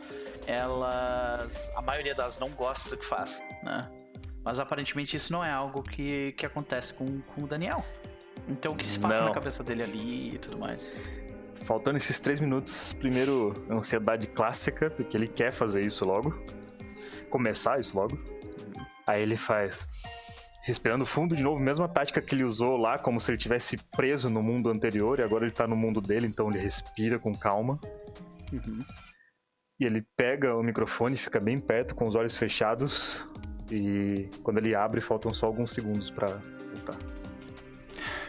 elas. 0.47 1.71
A 1.75 1.81
maioria 1.81 2.15
delas 2.15 2.39
não 2.39 2.49
gosta 2.49 2.89
do 2.89 2.97
que 2.97 3.05
faz, 3.05 3.43
né? 3.61 3.87
Mas 4.43 4.59
aparentemente 4.59 5.15
isso 5.15 5.31
não 5.31 5.43
é 5.43 5.51
algo 5.51 5.81
que, 5.81 6.33
que 6.33 6.45
acontece 6.45 6.93
com, 6.93 7.21
com 7.21 7.43
o 7.43 7.47
Daniel. 7.47 7.83
Então 8.47 8.73
o 8.73 8.75
que 8.75 8.85
se 8.85 8.99
passa 8.99 9.21
não. 9.21 9.29
na 9.29 9.33
cabeça 9.33 9.63
dele 9.63 9.83
ali 9.83 10.35
e 10.35 10.37
tudo 10.37 10.57
mais? 10.57 10.91
Faltando 11.63 11.95
esses 11.95 12.19
três 12.19 12.39
minutos, 12.39 12.93
primeiro, 12.93 13.53
ansiedade 13.69 14.27
clássica, 14.27 14.89
porque 14.89 15.15
ele 15.15 15.27
quer 15.27 15.53
fazer 15.53 15.81
isso 15.81 16.03
logo. 16.03 16.37
Começar 17.29 17.79
isso 17.79 17.95
logo. 17.95 18.19
Aí 19.07 19.21
ele 19.21 19.37
faz. 19.37 19.87
Respirando 20.61 21.05
fundo 21.05 21.35
de 21.35 21.43
novo, 21.43 21.59
mesma 21.59 21.87
tática 21.89 22.21
que 22.21 22.35
ele 22.35 22.43
usou 22.43 22.77
lá, 22.77 22.97
como 22.97 23.19
se 23.19 23.31
ele 23.31 23.37
tivesse 23.37 23.77
preso 23.91 24.29
no 24.29 24.41
mundo 24.41 24.69
anterior, 24.69 25.19
e 25.19 25.21
agora 25.21 25.43
ele 25.43 25.53
tá 25.53 25.67
no 25.67 25.75
mundo 25.75 25.99
dele, 25.99 26.25
então 26.25 26.49
ele 26.49 26.57
respira 26.57 27.19
com 27.19 27.33
calma. 27.33 27.79
Uhum. 28.51 28.83
E 29.79 29.85
ele 29.85 30.05
pega 30.15 30.55
o 30.55 30.63
microfone, 30.63 31.17
fica 31.17 31.39
bem 31.39 31.59
perto, 31.59 31.95
com 31.95 32.07
os 32.07 32.15
olhos 32.15 32.35
fechados. 32.35 33.25
E 33.75 34.29
quando 34.43 34.59
ele 34.59 34.75
abre, 34.75 35.01
faltam 35.01 35.33
só 35.33 35.47
alguns 35.47 35.71
segundos 35.71 36.11
para 36.11 36.27
voltar. 36.71 36.95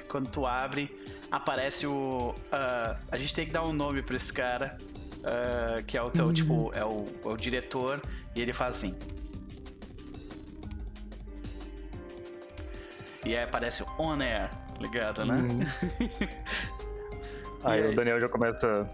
Quando 0.09 0.31
tu 0.31 0.47
abre, 0.47 0.91
aparece 1.31 1.87
o. 1.87 2.31
Uh, 2.31 2.97
a 3.11 3.17
gente 3.19 3.35
tem 3.35 3.45
que 3.45 3.53
dar 3.53 3.63
um 3.63 3.73
nome 3.73 4.01
pra 4.03 4.17
esse 4.17 4.33
cara. 4.33 4.79
Uh, 5.19 5.83
que 5.85 5.97
é 5.99 6.03
o 6.03 6.11
teu, 6.11 6.27
uhum. 6.27 6.33
tipo, 6.33 6.73
é 6.75 6.85
o, 6.85 7.05
é 7.25 7.29
o 7.29 7.37
diretor, 7.37 8.01
e 8.35 8.41
ele 8.43 8.53
faz 8.53 8.77
assim. 8.77 8.99
E 13.25 13.35
aí 13.35 13.43
aparece 13.43 13.83
o 13.83 13.87
On 13.99 14.21
Air, 14.21 14.51
ligado, 14.81 15.25
né? 15.25 15.35
Uhum. 15.35 15.61
aí, 17.65 17.83
aí 17.83 17.93
o 17.93 17.97
Daniel 17.97 18.21
já 18.21 18.29
começa. 18.29 18.87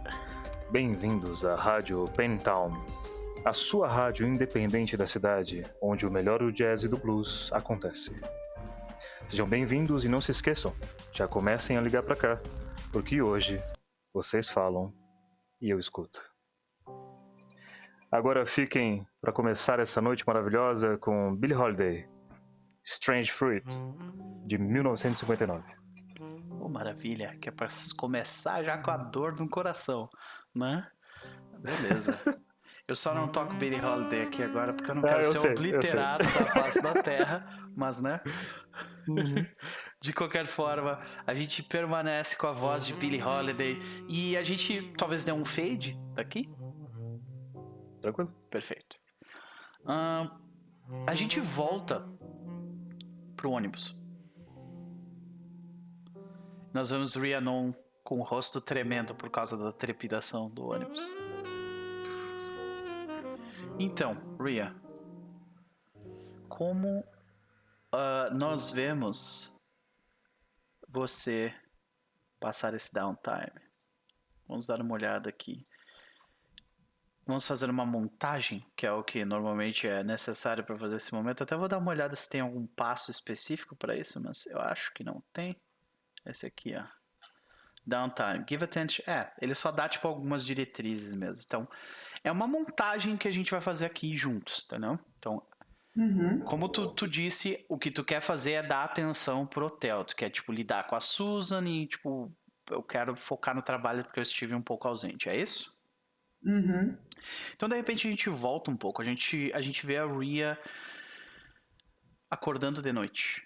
Bem-vindos 0.70 1.44
à 1.44 1.56
Rádio 1.56 2.04
Pentown, 2.16 2.72
a 3.44 3.52
sua 3.52 3.88
rádio 3.88 4.26
independente 4.26 4.96
da 4.96 5.06
cidade, 5.06 5.62
onde 5.80 6.06
o 6.06 6.10
melhor 6.10 6.40
do 6.40 6.52
jazz 6.52 6.84
e 6.84 6.88
do 6.88 6.98
blues 6.98 7.50
acontece. 7.52 8.20
Sejam 9.26 9.48
bem-vindos 9.48 10.04
e 10.04 10.08
não 10.08 10.20
se 10.20 10.30
esqueçam, 10.30 10.74
já 11.12 11.26
comecem 11.26 11.76
a 11.76 11.80
ligar 11.80 12.02
para 12.02 12.16
cá, 12.16 12.38
porque 12.92 13.22
hoje 13.22 13.60
vocês 14.12 14.48
falam 14.48 14.92
e 15.60 15.70
eu 15.70 15.78
escuto. 15.78 16.20
Agora 18.12 18.44
fiquem 18.44 19.06
para 19.20 19.32
começar 19.32 19.78
essa 19.78 20.00
noite 20.00 20.26
maravilhosa 20.26 20.98
com 20.98 21.34
Billie 21.34 21.56
Holiday, 21.56 22.08
Strange 22.84 23.30
Fruit, 23.30 23.64
de 24.44 24.58
1959. 24.58 25.62
Oh, 26.60 26.68
maravilha, 26.68 27.36
que 27.40 27.48
é 27.48 27.52
para 27.52 27.68
começar 27.96 28.62
já 28.62 28.76
com 28.78 28.90
a 28.90 28.96
dor 28.96 29.38
no 29.38 29.48
coração 29.48 30.08
né? 30.54 30.86
Beleza. 31.58 32.18
Eu 32.90 32.96
só 32.96 33.14
não 33.14 33.28
toco 33.28 33.54
Billie 33.54 33.80
Holiday 33.80 34.22
aqui 34.22 34.42
agora 34.42 34.72
porque 34.72 34.90
eu 34.90 34.96
não 34.96 35.04
é, 35.06 35.12
quero 35.12 35.20
eu 35.20 35.30
ser 35.30 35.38
sei, 35.38 35.52
obliterado 35.52 36.24
da 36.24 36.46
face 36.46 36.82
da 36.82 37.00
Terra, 37.00 37.70
mas 37.76 38.00
né? 38.02 38.20
Uhum. 39.06 39.46
De 40.02 40.12
qualquer 40.12 40.44
forma, 40.44 41.00
a 41.24 41.32
gente 41.32 41.62
permanece 41.62 42.36
com 42.36 42.48
a 42.48 42.52
voz 42.52 42.84
de 42.84 42.92
Billie 42.94 43.22
Holiday 43.22 43.78
e 44.08 44.36
a 44.36 44.42
gente 44.42 44.92
talvez 44.98 45.22
dê 45.22 45.30
um 45.30 45.44
fade 45.44 45.96
daqui. 46.14 46.52
Tranquilo. 48.00 48.34
Perfeito. 48.50 48.96
Uh, 49.84 50.28
a 51.06 51.14
gente 51.14 51.38
volta 51.38 52.04
pro 53.36 53.52
ônibus. 53.52 53.94
Nós 56.74 56.90
vemos 56.90 57.14
Rhiannon 57.14 57.72
com 58.02 58.18
o 58.18 58.24
rosto 58.24 58.60
tremendo 58.60 59.14
por 59.14 59.30
causa 59.30 59.56
da 59.56 59.70
trepidação 59.70 60.50
do 60.50 60.66
ônibus. 60.66 61.19
Então, 63.82 64.14
Ria, 64.38 64.74
como 66.50 67.00
uh, 67.00 68.34
nós 68.34 68.70
vemos 68.70 69.58
você 70.86 71.50
passar 72.38 72.74
esse 72.74 72.92
downtime? 72.92 73.58
Vamos 74.46 74.66
dar 74.66 74.82
uma 74.82 74.92
olhada 74.92 75.30
aqui. 75.30 75.64
Vamos 77.26 77.46
fazer 77.46 77.70
uma 77.70 77.86
montagem, 77.86 78.70
que 78.76 78.84
é 78.84 78.92
o 78.92 79.02
que 79.02 79.24
normalmente 79.24 79.88
é 79.88 80.04
necessário 80.04 80.62
para 80.62 80.76
fazer 80.76 80.96
esse 80.96 81.14
momento. 81.14 81.42
Até 81.42 81.56
vou 81.56 81.66
dar 81.66 81.78
uma 81.78 81.90
olhada 81.90 82.14
se 82.14 82.28
tem 82.28 82.42
algum 82.42 82.66
passo 82.66 83.10
específico 83.10 83.74
para 83.74 83.96
isso, 83.96 84.22
mas 84.22 84.44
eu 84.44 84.60
acho 84.60 84.92
que 84.92 85.02
não 85.02 85.24
tem. 85.32 85.58
Esse 86.26 86.44
aqui, 86.44 86.76
ó. 86.76 86.84
Downtime. 87.86 88.44
Give 88.46 88.62
attention. 88.62 89.10
É, 89.10 89.32
ele 89.40 89.54
só 89.54 89.72
dá, 89.72 89.88
tipo, 89.88 90.06
algumas 90.06 90.44
diretrizes 90.44 91.14
mesmo. 91.14 91.42
Então, 91.46 91.66
é 92.22 92.30
uma 92.30 92.46
montagem 92.46 93.16
que 93.16 93.28
a 93.28 93.30
gente 93.30 93.50
vai 93.50 93.60
fazer 93.60 93.86
aqui 93.86 94.16
juntos, 94.16 94.64
entendeu? 94.66 94.98
Então, 95.18 95.42
uhum. 95.96 96.40
como 96.40 96.68
tu, 96.68 96.88
tu 96.92 97.08
disse, 97.08 97.64
o 97.68 97.78
que 97.78 97.90
tu 97.90 98.04
quer 98.04 98.20
fazer 98.20 98.52
é 98.52 98.62
dar 98.62 98.84
atenção 98.84 99.46
pro 99.46 99.66
hotel. 99.66 100.04
Tu 100.04 100.16
quer, 100.16 100.30
tipo, 100.30 100.52
lidar 100.52 100.86
com 100.86 100.96
a 100.96 101.00
Susan 101.00 101.66
e, 101.66 101.86
tipo, 101.86 102.32
eu 102.70 102.82
quero 102.82 103.16
focar 103.16 103.54
no 103.54 103.62
trabalho 103.62 104.04
porque 104.04 104.18
eu 104.18 104.22
estive 104.22 104.54
um 104.54 104.62
pouco 104.62 104.86
ausente. 104.86 105.28
É 105.28 105.36
isso? 105.36 105.74
Uhum. 106.44 106.96
Então, 107.54 107.68
de 107.68 107.76
repente, 107.76 108.06
a 108.06 108.10
gente 108.10 108.28
volta 108.28 108.70
um 108.70 108.76
pouco. 108.76 109.00
A 109.00 109.04
gente, 109.04 109.50
a 109.54 109.60
gente 109.60 109.86
vê 109.86 109.98
a 109.98 110.06
Ria 110.06 110.58
acordando 112.30 112.80
de 112.82 112.92
noite. 112.92 113.42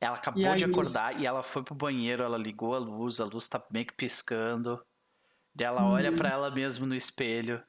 Ela 0.00 0.16
acabou 0.16 0.56
de 0.56 0.64
acordar 0.64 1.20
e 1.20 1.26
ela 1.26 1.42
foi 1.42 1.62
pro 1.62 1.74
banheiro, 1.74 2.22
ela 2.22 2.38
ligou 2.38 2.74
a 2.74 2.78
luz, 2.78 3.20
a 3.20 3.24
luz 3.24 3.48
tá 3.48 3.62
meio 3.70 3.86
que 3.86 3.92
piscando. 3.92 4.82
E 5.60 5.62
ela 5.62 5.86
olha 5.86 6.10
para 6.10 6.30
ela 6.30 6.50
mesma 6.50 6.86
no 6.86 6.94
espelho. 6.94 7.62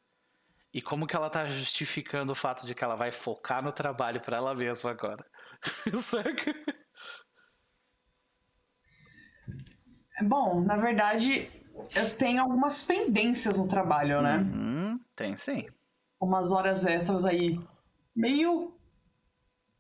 E 0.74 0.82
como 0.82 1.06
que 1.06 1.14
ela 1.14 1.30
tá 1.30 1.46
justificando 1.48 2.32
o 2.32 2.36
fato 2.36 2.66
de 2.66 2.74
que 2.74 2.82
ela 2.82 2.96
vai 2.96 3.12
focar 3.12 3.62
no 3.62 3.74
trabalho 3.74 4.22
para 4.22 4.38
ela 4.38 4.56
mesma 4.56 4.92
agora? 4.92 5.26
Saca? 6.02 6.56
Bom, 10.22 10.62
na 10.62 10.78
verdade, 10.78 11.52
eu 11.94 12.16
tenho 12.16 12.42
algumas 12.42 12.82
pendências 12.82 13.60
no 13.60 13.68
trabalho, 13.68 14.22
né? 14.22 14.38
Uhum, 14.38 14.98
tem 15.14 15.36
sim. 15.36 15.68
Umas 16.18 16.54
horas 16.54 16.86
extras 16.86 17.26
aí 17.26 17.60
meio. 18.16 18.74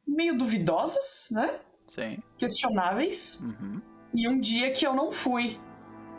meio 0.06 0.38
duvidosas, 0.38 1.30
né? 1.32 1.62
Sim. 1.88 2.22
Questionáveis. 2.38 3.40
Uhum. 3.40 3.82
E 4.14 4.28
um 4.28 4.38
dia 4.38 4.74
que 4.74 4.86
eu 4.86 4.94
não 4.94 5.14
fui. 5.14 5.58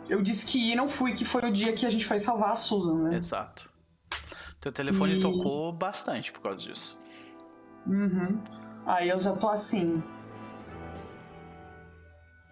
Eu 0.09 0.21
disse 0.21 0.45
que 0.45 0.59
ia 0.59 0.73
e 0.73 0.75
não 0.75 0.89
fui, 0.89 1.13
que 1.13 1.23
foi 1.25 1.41
o 1.49 1.51
dia 1.51 1.73
que 1.73 1.85
a 1.85 1.89
gente 1.89 2.05
foi 2.05 2.19
salvar 2.19 2.51
a 2.51 2.55
Susan, 2.55 3.09
né? 3.09 3.17
Exato. 3.17 3.69
Teu 4.59 4.71
telefone 4.71 5.17
E- 5.17 5.19
tocou 5.19 5.71
bastante 5.73 6.31
por 6.31 6.41
causa 6.41 6.63
disso. 6.63 6.99
Uhum. 7.87 8.41
Aí 8.85 9.09
eu 9.09 9.19
já 9.19 9.33
tô 9.33 9.49
assim. 9.49 10.01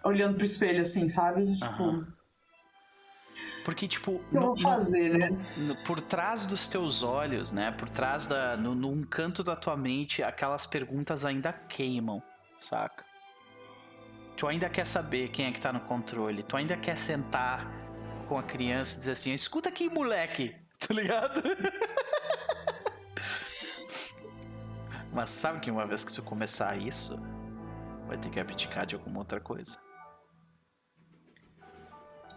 Olhando 0.04 0.34
pro 0.36 0.44
espelho, 0.44 0.82
assim, 0.82 1.08
sabe? 1.08 1.52
Tipo, 1.54 1.64
Aham. 1.66 2.06
Porque, 3.64 3.86
tipo. 3.86 4.12
eu 4.12 4.22
no- 4.32 4.40
vou 4.40 4.48
no- 4.50 4.56
fazer, 4.58 5.16
né? 5.16 5.28
no- 5.56 5.76
por 5.84 6.00
trás 6.00 6.44
dos 6.46 6.66
teus 6.68 7.02
olhos, 7.02 7.52
né? 7.52 7.70
Por 7.70 7.88
trás 7.88 8.26
da. 8.26 8.56
No, 8.56 8.74
num 8.74 9.04
canto 9.04 9.44
da 9.44 9.54
tua 9.54 9.76
mente, 9.76 10.22
aquelas 10.22 10.66
perguntas 10.66 11.24
ainda 11.24 11.52
queimam, 11.52 12.20
saca? 12.58 13.04
Tu 14.42 14.48
ainda 14.48 14.68
quer 14.68 14.84
saber 14.84 15.28
quem 15.28 15.46
é 15.46 15.52
que 15.52 15.60
tá 15.60 15.72
no 15.72 15.78
controle. 15.78 16.42
Tu 16.42 16.56
ainda 16.56 16.76
quer 16.76 16.96
sentar 16.96 17.64
com 18.28 18.36
a 18.36 18.42
criança 18.42 18.96
e 18.96 18.98
dizer 18.98 19.12
assim: 19.12 19.32
escuta 19.32 19.68
aqui, 19.68 19.88
moleque, 19.88 20.52
tá 20.84 20.92
ligado? 20.92 21.40
Mas 25.14 25.28
sabe 25.28 25.60
que 25.60 25.70
uma 25.70 25.86
vez 25.86 26.02
que 26.02 26.12
tu 26.12 26.24
começar 26.24 26.76
isso, 26.76 27.22
vai 28.08 28.18
ter 28.18 28.30
que 28.30 28.40
abdicar 28.40 28.84
de 28.84 28.96
alguma 28.96 29.20
outra 29.20 29.38
coisa. 29.38 29.78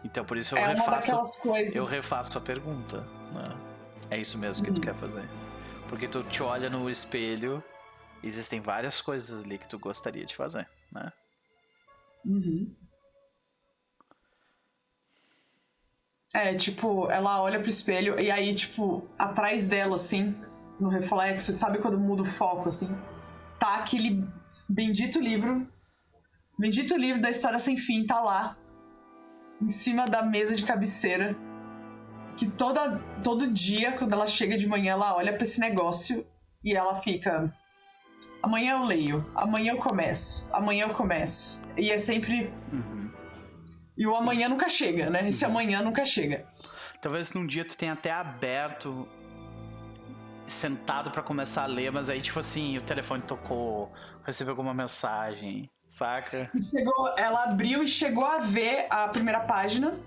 Então 0.03 0.23
por 0.23 0.37
isso 0.37 0.53
eu 0.53 0.59
é 0.59 0.75
refaço. 0.75 1.41
Eu 1.73 1.87
refaço 1.87 2.37
a 2.37 2.41
pergunta. 2.41 3.01
Né? 3.33 3.57
É 4.11 4.17
isso 4.19 4.37
mesmo 4.37 4.63
que 4.63 4.71
tu 4.71 4.77
Uhum. 4.77 4.83
quer 4.83 4.93
fazer. 4.93 5.27
Porque 5.89 6.07
tu 6.07 6.21
te 6.21 6.43
olha 6.43 6.69
no 6.69 6.87
espelho, 6.87 7.63
existem 8.21 8.61
várias 8.61 9.01
coisas 9.01 9.43
ali 9.43 9.57
que 9.57 9.67
tu 9.67 9.79
gostaria 9.79 10.23
de 10.23 10.35
fazer, 10.35 10.69
né? 10.91 11.11
Uhum. 12.25 12.75
É, 16.33 16.53
tipo, 16.53 17.09
ela 17.09 17.41
olha 17.41 17.59
pro 17.59 17.69
espelho 17.69 18.21
e 18.21 18.29
aí, 18.29 18.53
tipo, 18.53 19.07
atrás 19.17 19.67
dela, 19.67 19.95
assim, 19.95 20.35
no 20.79 20.89
reflexo, 20.89 21.55
sabe 21.55 21.77
quando 21.77 21.97
muda 21.97 22.23
o 22.23 22.25
foco, 22.25 22.67
assim? 22.67 22.89
Tá 23.57 23.75
aquele 23.75 24.27
bendito 24.67 25.19
livro. 25.19 25.65
Bendito 26.59 26.97
livro 26.97 27.21
da 27.21 27.29
História 27.29 27.59
Sem 27.59 27.77
Fim, 27.77 28.05
tá 28.05 28.19
lá. 28.19 28.57
Em 29.61 29.69
cima 29.69 30.05
da 30.07 30.23
mesa 30.23 30.55
de 30.55 30.63
cabeceira. 30.63 31.37
Que 32.35 32.49
toda, 32.49 32.99
todo 33.23 33.51
dia, 33.51 33.93
quando 33.93 34.11
ela 34.11 34.27
chega 34.27 34.57
de 34.57 34.67
manhã, 34.67 34.93
ela 34.93 35.15
olha 35.15 35.31
pra 35.31 35.43
esse 35.43 35.59
negócio 35.59 36.25
e 36.61 36.73
ela 36.73 36.99
fica. 36.99 37.53
Amanhã 38.43 38.73
eu 38.73 38.83
leio, 38.83 39.25
amanhã 39.33 39.71
eu 39.71 39.77
começo, 39.77 40.49
amanhã 40.51 40.85
eu 40.87 40.93
começo. 40.93 41.64
E 41.77 41.91
é 41.91 41.97
sempre. 41.97 42.53
Uhum. 42.71 43.11
E 43.97 44.05
o 44.05 44.15
amanhã 44.15 44.49
nunca 44.49 44.67
chega, 44.67 45.09
né? 45.09 45.27
Esse 45.27 45.45
amanhã 45.45 45.81
nunca 45.81 46.05
chega. 46.05 46.45
Talvez 47.01 47.33
num 47.33 47.45
dia 47.45 47.63
tu 47.63 47.77
tenha 47.77 47.93
até 47.93 48.11
aberto, 48.11 49.07
sentado 50.47 51.11
pra 51.11 51.21
começar 51.21 51.63
a 51.63 51.67
ler, 51.67 51.91
mas 51.91 52.09
aí, 52.09 52.21
tipo 52.21 52.39
assim, 52.39 52.77
o 52.77 52.81
telefone 52.81 53.21
tocou, 53.21 53.91
recebeu 54.23 54.51
alguma 54.51 54.73
mensagem, 54.73 55.69
saca? 55.89 56.49
Chegou, 56.69 57.13
ela 57.17 57.43
abriu 57.45 57.83
e 57.83 57.87
chegou 57.87 58.25
a 58.25 58.39
ver 58.39 58.87
a 58.89 59.07
primeira 59.07 59.41
página, 59.41 59.97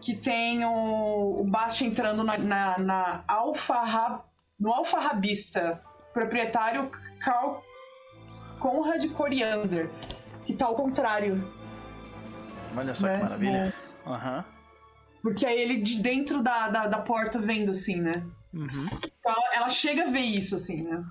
que 0.00 0.14
tem 0.14 0.64
o, 0.64 1.40
o 1.40 1.44
Bast 1.44 1.84
entrando 1.84 2.22
na, 2.22 2.38
na, 2.38 2.78
na 2.78 3.24
Alfarra, 3.28 4.24
no 4.58 4.72
Alfarrabista, 4.72 5.82
proprietário 6.12 6.90
Carl 7.20 7.62
Conrad 8.58 9.04
Coriander, 9.12 9.90
que 10.50 10.56
tá 10.56 10.66
ao 10.66 10.74
contrário. 10.74 11.42
Olha 12.76 12.94
só 12.94 13.06
né? 13.06 13.16
que 13.16 13.22
maravilha. 13.22 13.74
Aham. 14.06 14.44
Porque 15.22 15.44
aí 15.44 15.60
ele 15.60 15.76
de 15.78 16.00
dentro 16.00 16.42
da, 16.42 16.68
da, 16.68 16.86
da 16.86 16.98
porta 16.98 17.38
vendo, 17.38 17.70
assim, 17.70 18.00
né? 18.00 18.12
Uhum. 18.52 18.86
Então 19.04 19.32
ela, 19.32 19.54
ela 19.56 19.68
chega 19.68 20.04
a 20.04 20.10
ver 20.10 20.20
isso, 20.20 20.54
assim, 20.54 20.82
né? 20.82 21.04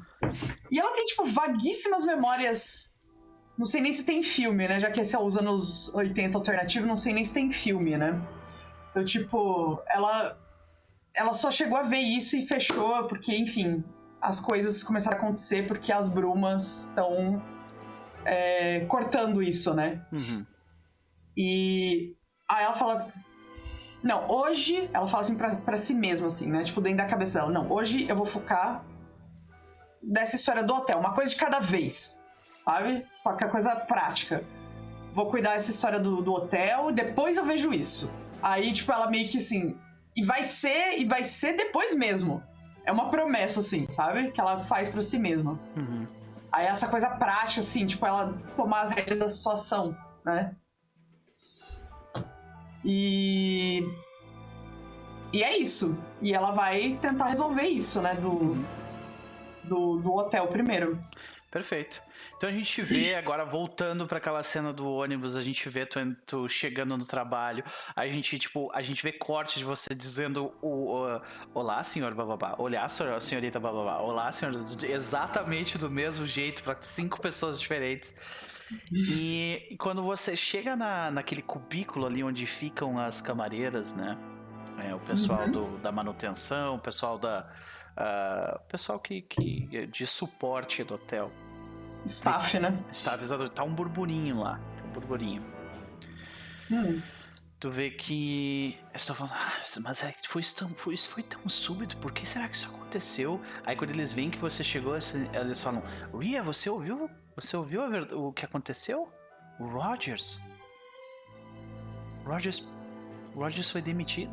E 0.72 0.80
ela 0.80 0.92
tem, 0.92 1.06
tipo, 1.06 1.26
vaguíssimas 1.26 2.04
memórias. 2.04 3.00
Não 3.58 3.66
sei 3.66 3.82
nem 3.82 3.92
se 3.92 4.06
tem 4.06 4.24
filme, 4.24 4.68
né? 4.68 4.80
Já 4.80 4.90
que 4.90 5.02
esse 5.02 5.16
é 5.16 5.20
os 5.20 5.38
anos 5.38 5.94
80 5.94 6.38
alternativo, 6.38 6.88
não 6.88 6.96
sei 6.96 7.14
nem 7.14 7.24
se 7.24 7.34
tem 7.34 7.52
filme, 7.52 7.98
né? 7.98 8.20
Então, 8.92 9.06
tipo, 9.06 9.82
ela. 9.88 10.38
Ela 11.16 11.34
só 11.34 11.50
chegou 11.50 11.78
a 11.78 11.82
ver 11.82 12.00
isso 12.00 12.38
e 12.38 12.46
fechou, 12.46 13.06
porque, 13.08 13.36
enfim, 13.36 13.84
as 14.22 14.40
coisas 14.40 14.84
começaram 14.84 15.18
a 15.18 15.20
acontecer 15.20 15.66
porque 15.66 15.92
as 15.92 16.08
brumas 16.08 16.86
estão 16.86 17.42
é, 18.26 18.82
cortando 18.82 19.42
isso, 19.42 19.74
né? 19.74 20.06
Uhum. 20.12 20.46
E 21.36 22.16
aí 22.50 22.64
ela 22.66 22.76
fala. 22.76 23.08
Não, 24.04 24.30
hoje. 24.30 24.90
Ela 24.94 25.08
fala 25.08 25.22
assim 25.22 25.36
pra, 25.36 25.56
pra 25.56 25.78
si 25.78 25.94
mesma, 25.94 26.28
assim, 26.28 26.50
né? 26.50 26.64
Tipo, 26.64 26.82
dentro 26.82 27.00
da 27.00 27.08
cabeça 27.08 27.40
dela. 27.40 27.52
Não, 27.52 27.72
hoje 27.72 28.08
eu 28.08 28.16
vou 28.16 28.26
focar 28.26 28.84
dessa 30.02 30.36
história 30.36 30.64
do 30.64 30.74
hotel. 30.74 31.00
Uma 31.00 31.14
coisa 31.14 31.32
de 31.32 31.38
cada 31.38 31.60
vez. 31.60 32.22
Sabe? 32.66 33.06
Qualquer 33.24 33.50
coisa 33.50 33.76
prática. 33.76 34.44
Vou 35.14 35.28
cuidar 35.28 35.54
dessa 35.54 35.72
história 35.72 36.00
do, 36.00 36.22
do 36.22 36.34
hotel 36.34 36.92
e 36.92 36.94
depois 36.94 37.38
eu 37.38 37.44
vejo 37.44 37.74
isso. 37.74 38.12
Aí, 38.42 38.72
tipo, 38.72 38.92
ela 38.92 39.10
meio 39.10 39.28
que 39.28 39.38
assim. 39.38 39.76
E 40.16 40.24
vai 40.24 40.44
ser. 40.44 41.00
E 41.00 41.06
vai 41.06 41.24
ser 41.24 41.54
depois 41.54 41.96
mesmo. 41.96 42.44
É 42.86 42.92
uma 42.92 43.10
promessa, 43.10 43.60
assim, 43.60 43.88
sabe? 43.90 44.32
Que 44.32 44.40
ela 44.40 44.64
faz 44.66 44.90
pra 44.90 45.02
si 45.02 45.20
mesma. 45.20 45.60
Uhum. 45.76 46.08
Aí 46.52 46.66
essa 46.66 46.88
coisa 46.88 47.10
prática, 47.10 47.62
assim, 47.62 47.86
tipo, 47.86 48.06
ela 48.06 48.34
tomar 48.56 48.82
as 48.82 48.92
rédeas 48.92 49.20
da 49.20 49.30
situação, 49.30 49.96
né? 50.26 50.56
E. 52.84 53.84
E 55.32 55.44
é 55.44 55.58
isso. 55.58 55.98
E 56.22 56.34
ela 56.34 56.52
vai 56.52 56.98
tentar 57.02 57.28
resolver 57.28 57.68
isso, 57.68 58.02
né? 58.02 58.16
Do, 58.16 58.56
do, 59.64 59.98
do 59.98 60.14
hotel 60.14 60.48
primeiro. 60.48 61.00
Perfeito. 61.52 62.02
Então 62.40 62.50
a 62.50 62.54
gente 62.54 62.82
vê 62.82 63.16
agora 63.16 63.44
voltando 63.44 64.08
para 64.08 64.18
aquela 64.18 64.42
cena 64.44 64.72
do 64.72 64.90
ônibus, 64.90 65.36
a 65.36 65.42
gente 65.42 65.68
vê 65.68 65.86
tu, 65.86 66.00
tu 66.26 66.48
chegando 66.48 66.98
no 66.98 67.04
trabalho, 67.06 67.66
a 67.94 68.08
gente 68.08 68.40
tipo, 68.40 68.72
a 68.74 68.82
gente 68.82 69.04
vê 69.04 69.12
cortes 69.12 69.56
de 69.58 69.66
você 69.66 69.94
dizendo 69.94 70.54
o, 70.62 70.96
o- 70.96 71.22
olá, 71.54 71.84
senhor 71.84 72.14
bababá, 72.16 72.56
olá, 72.58 72.88
senhor- 72.88 73.22
senhorita 73.22 73.60
bababá, 73.60 73.98
olá, 73.98 74.32
senhor, 74.32 74.54
exatamente 74.88 75.78
do 75.78 75.90
mesmo 75.90 76.26
jeito 76.26 76.64
para 76.64 76.78
cinco 76.80 77.20
pessoas 77.20 77.60
diferentes. 77.60 78.16
E 78.94 79.76
quando 79.78 80.02
você 80.02 80.38
chega 80.38 80.78
na, 80.78 81.12
naquele 81.12 81.42
cubículo 81.42 82.06
ali 82.06 82.24
onde 82.24 82.46
ficam 82.46 82.98
as 82.98 83.20
camareiras, 83.20 83.94
né? 83.94 84.18
É, 84.88 84.96
o 84.96 85.00
pessoal 85.00 85.44
Uhum. 85.44 85.52
do, 85.52 85.78
da 85.80 85.92
manutenção, 85.92 86.76
o 86.76 86.80
pessoal 86.80 87.18
da. 87.20 87.52
o 88.56 88.60
pessoal 88.70 88.98
que, 88.98 89.24
que 89.24 89.88
de 89.88 90.08
suporte 90.08 90.86
do 90.86 90.94
hotel. 90.96 91.30
Staff, 92.06 92.60
né? 92.60 92.78
Está 92.92 93.14
avisado, 93.14 93.50
tá 93.50 93.64
um 93.64 93.74
burburinho 93.74 94.40
lá. 94.40 94.60
Tá 94.78 94.84
um 94.86 94.92
burburinho. 94.92 95.44
Hum. 96.72 97.02
Tu 97.60 97.70
vê 97.70 97.90
que. 97.90 98.78
Eles 98.92 99.02
estão 99.02 99.16
falando, 99.16 99.34
ah, 99.34 99.64
mas 99.82 100.04
é, 100.04 100.14
que 100.14 100.28
foi, 100.28 100.42
tão, 100.44 100.70
foi, 100.70 100.94
isso 100.94 101.10
foi 101.10 101.24
tão 101.24 101.48
súbito, 101.50 101.98
por 101.98 102.14
que 102.14 102.26
será 102.26 102.48
que 102.48 102.56
isso 102.56 102.68
aconteceu? 102.74 103.42
Aí 103.66 103.76
quando 103.76 103.90
eles 103.90 104.14
veem 104.14 104.30
que 104.30 104.38
você 104.38 104.64
chegou, 104.64 104.94
eles 104.96 105.62
falam, 105.62 105.84
Ria, 106.18 106.42
você 106.42 106.70
ouviu? 106.70 107.10
Você 107.36 107.58
ouviu 107.58 107.90
ver- 107.90 108.14
o 108.14 108.32
que 108.32 108.46
aconteceu? 108.46 109.12
O 109.60 109.68
Rogers. 109.68 110.40
Rogers. 112.26 112.66
Rogers 113.36 113.70
foi 113.70 113.82
demitido. 113.82 114.32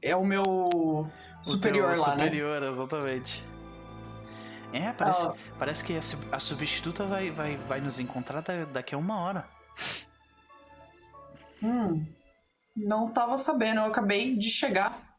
É 0.00 0.16
o 0.16 0.24
meu 0.24 0.42
O 0.42 1.08
superior 1.42 1.92
teu 1.92 2.02
lá, 2.02 2.08
né? 2.16 2.24
superior, 2.24 2.62
exatamente. 2.64 3.44
É, 4.72 4.92
parece, 4.92 5.26
Ah. 5.26 5.34
parece 5.58 5.84
que 5.84 5.94
a, 5.94 6.36
a 6.36 6.38
substituta 6.40 7.04
vai, 7.06 7.30
vai, 7.30 7.56
vai 7.56 7.80
nos 7.80 7.98
encontrar 7.98 8.40
da- 8.40 8.64
daqui 8.64 8.94
a 8.94 8.98
uma 8.98 9.18
hora. 9.20 9.48
Hum. 11.62 12.06
Não 12.74 13.12
tava 13.12 13.36
sabendo, 13.36 13.80
eu 13.80 13.86
acabei 13.86 14.36
de 14.36 14.50
chegar. 14.50 15.16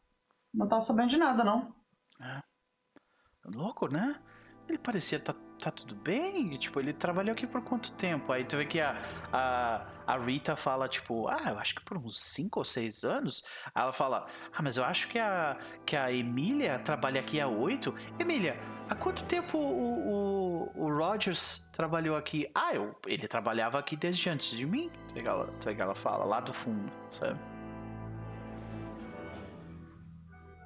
Não 0.52 0.68
tava 0.68 0.80
sabendo 0.80 1.08
de 1.10 1.16
nada, 1.18 1.44
não. 1.44 1.74
Louco, 3.44 3.88
né? 3.88 4.16
ele 4.66 4.78
parecia 4.78 5.20
tá, 5.20 5.34
tá 5.60 5.70
tudo 5.70 5.94
bem. 5.94 6.56
Tipo, 6.58 6.80
ele 6.80 6.92
trabalhou 6.94 7.32
aqui 7.32 7.46
por 7.46 7.62
quanto 7.62 7.92
tempo? 7.92 8.32
Aí 8.32 8.44
tu 8.44 8.56
vê 8.56 8.64
que 8.64 8.80
a, 8.80 8.96
a, 9.30 9.86
a 10.06 10.16
Rita 10.18 10.56
fala, 10.56 10.88
tipo, 10.88 11.28
ah, 11.28 11.50
eu 11.50 11.58
acho 11.58 11.74
que 11.74 11.84
por 11.84 11.98
uns 11.98 12.18
5 12.22 12.60
ou 12.60 12.64
6 12.64 13.04
anos. 13.04 13.44
Aí 13.74 13.82
ela 13.82 13.92
fala, 13.92 14.26
ah, 14.52 14.62
mas 14.62 14.76
eu 14.78 14.84
acho 14.84 15.06
que 15.08 15.18
a, 15.18 15.58
que 15.84 15.96
a 15.96 16.10
Emília 16.10 16.78
trabalha 16.78 17.20
aqui 17.20 17.40
há 17.40 17.46
8. 17.46 17.94
Emília, 18.18 18.56
há 18.88 18.94
quanto 18.94 19.24
tempo 19.24 19.58
o, 19.58 20.70
o, 20.76 20.84
o 20.84 20.96
Rogers 20.96 21.64
trabalhou 21.72 22.16
aqui? 22.16 22.50
Ah, 22.54 22.74
eu, 22.74 22.94
ele 23.06 23.26
trabalhava 23.26 23.78
aqui 23.78 23.96
desde 23.96 24.28
antes 24.28 24.50
de 24.50 24.66
mim. 24.66 24.90
Ela, 25.14 25.48
ela 25.78 25.94
fala, 25.94 26.24
lá 26.24 26.40
do 26.40 26.52
fundo, 26.52 26.90
sabe? 27.10 27.38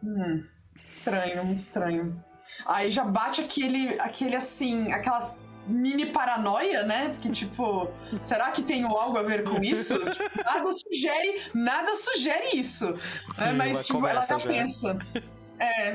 Hum, 0.03 0.45
estranho, 0.85 1.45
muito 1.45 1.61
estranho. 1.61 2.25
Aí 2.67 2.91
já 2.91 3.05
bate 3.05 3.41
aquele, 3.41 4.01
aquele 4.01 4.37
assim, 4.37 4.91
aquela 4.93 5.21
mini 5.67 6.07
paranoia, 6.07 6.83
né? 6.83 7.15
Que 7.21 7.31
tipo, 7.31 7.91
será 8.23 8.51
que 8.51 8.63
tem 8.63 8.85
algo 8.85 9.19
a 9.19 9.23
ver 9.23 9.45
com 9.45 9.63
isso? 9.63 9.99
Tipo, 10.11 10.39
nada 10.45 10.73
sugere, 10.73 11.43
nada 11.55 11.95
sugere 11.95 12.57
isso. 12.57 12.97
Sim, 13.35 13.41
né? 13.41 13.53
Mas 13.53 13.71
ela 13.71 13.85
tipo, 13.85 14.07
ela 14.07 14.21
já 14.23 14.39
já. 14.39 14.49
pensa. 14.49 14.99
É, 15.61 15.93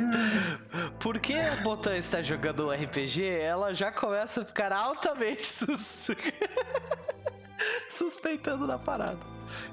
Por 0.99 1.19
que 1.19 1.33
a 1.33 1.55
Botan 1.57 1.97
está 1.97 2.21
jogando 2.21 2.71
RPG? 2.71 3.25
Ela 3.25 3.73
já 3.73 3.91
começa 3.91 4.41
a 4.41 4.45
ficar 4.45 4.71
altamente 4.71 5.45
sus... 5.45 6.07
suspeitando 7.89 8.67
da 8.67 8.77
parada. 8.77 9.19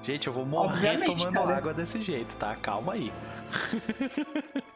Gente, 0.02 0.26
eu 0.26 0.32
vou 0.32 0.44
morrer 0.46 0.74
Obviamente, 0.74 1.24
tomando 1.24 1.34
cara. 1.42 1.56
água 1.56 1.74
desse 1.74 2.02
jeito, 2.02 2.36
tá? 2.36 2.54
Calma 2.56 2.92
aí. 2.94 3.12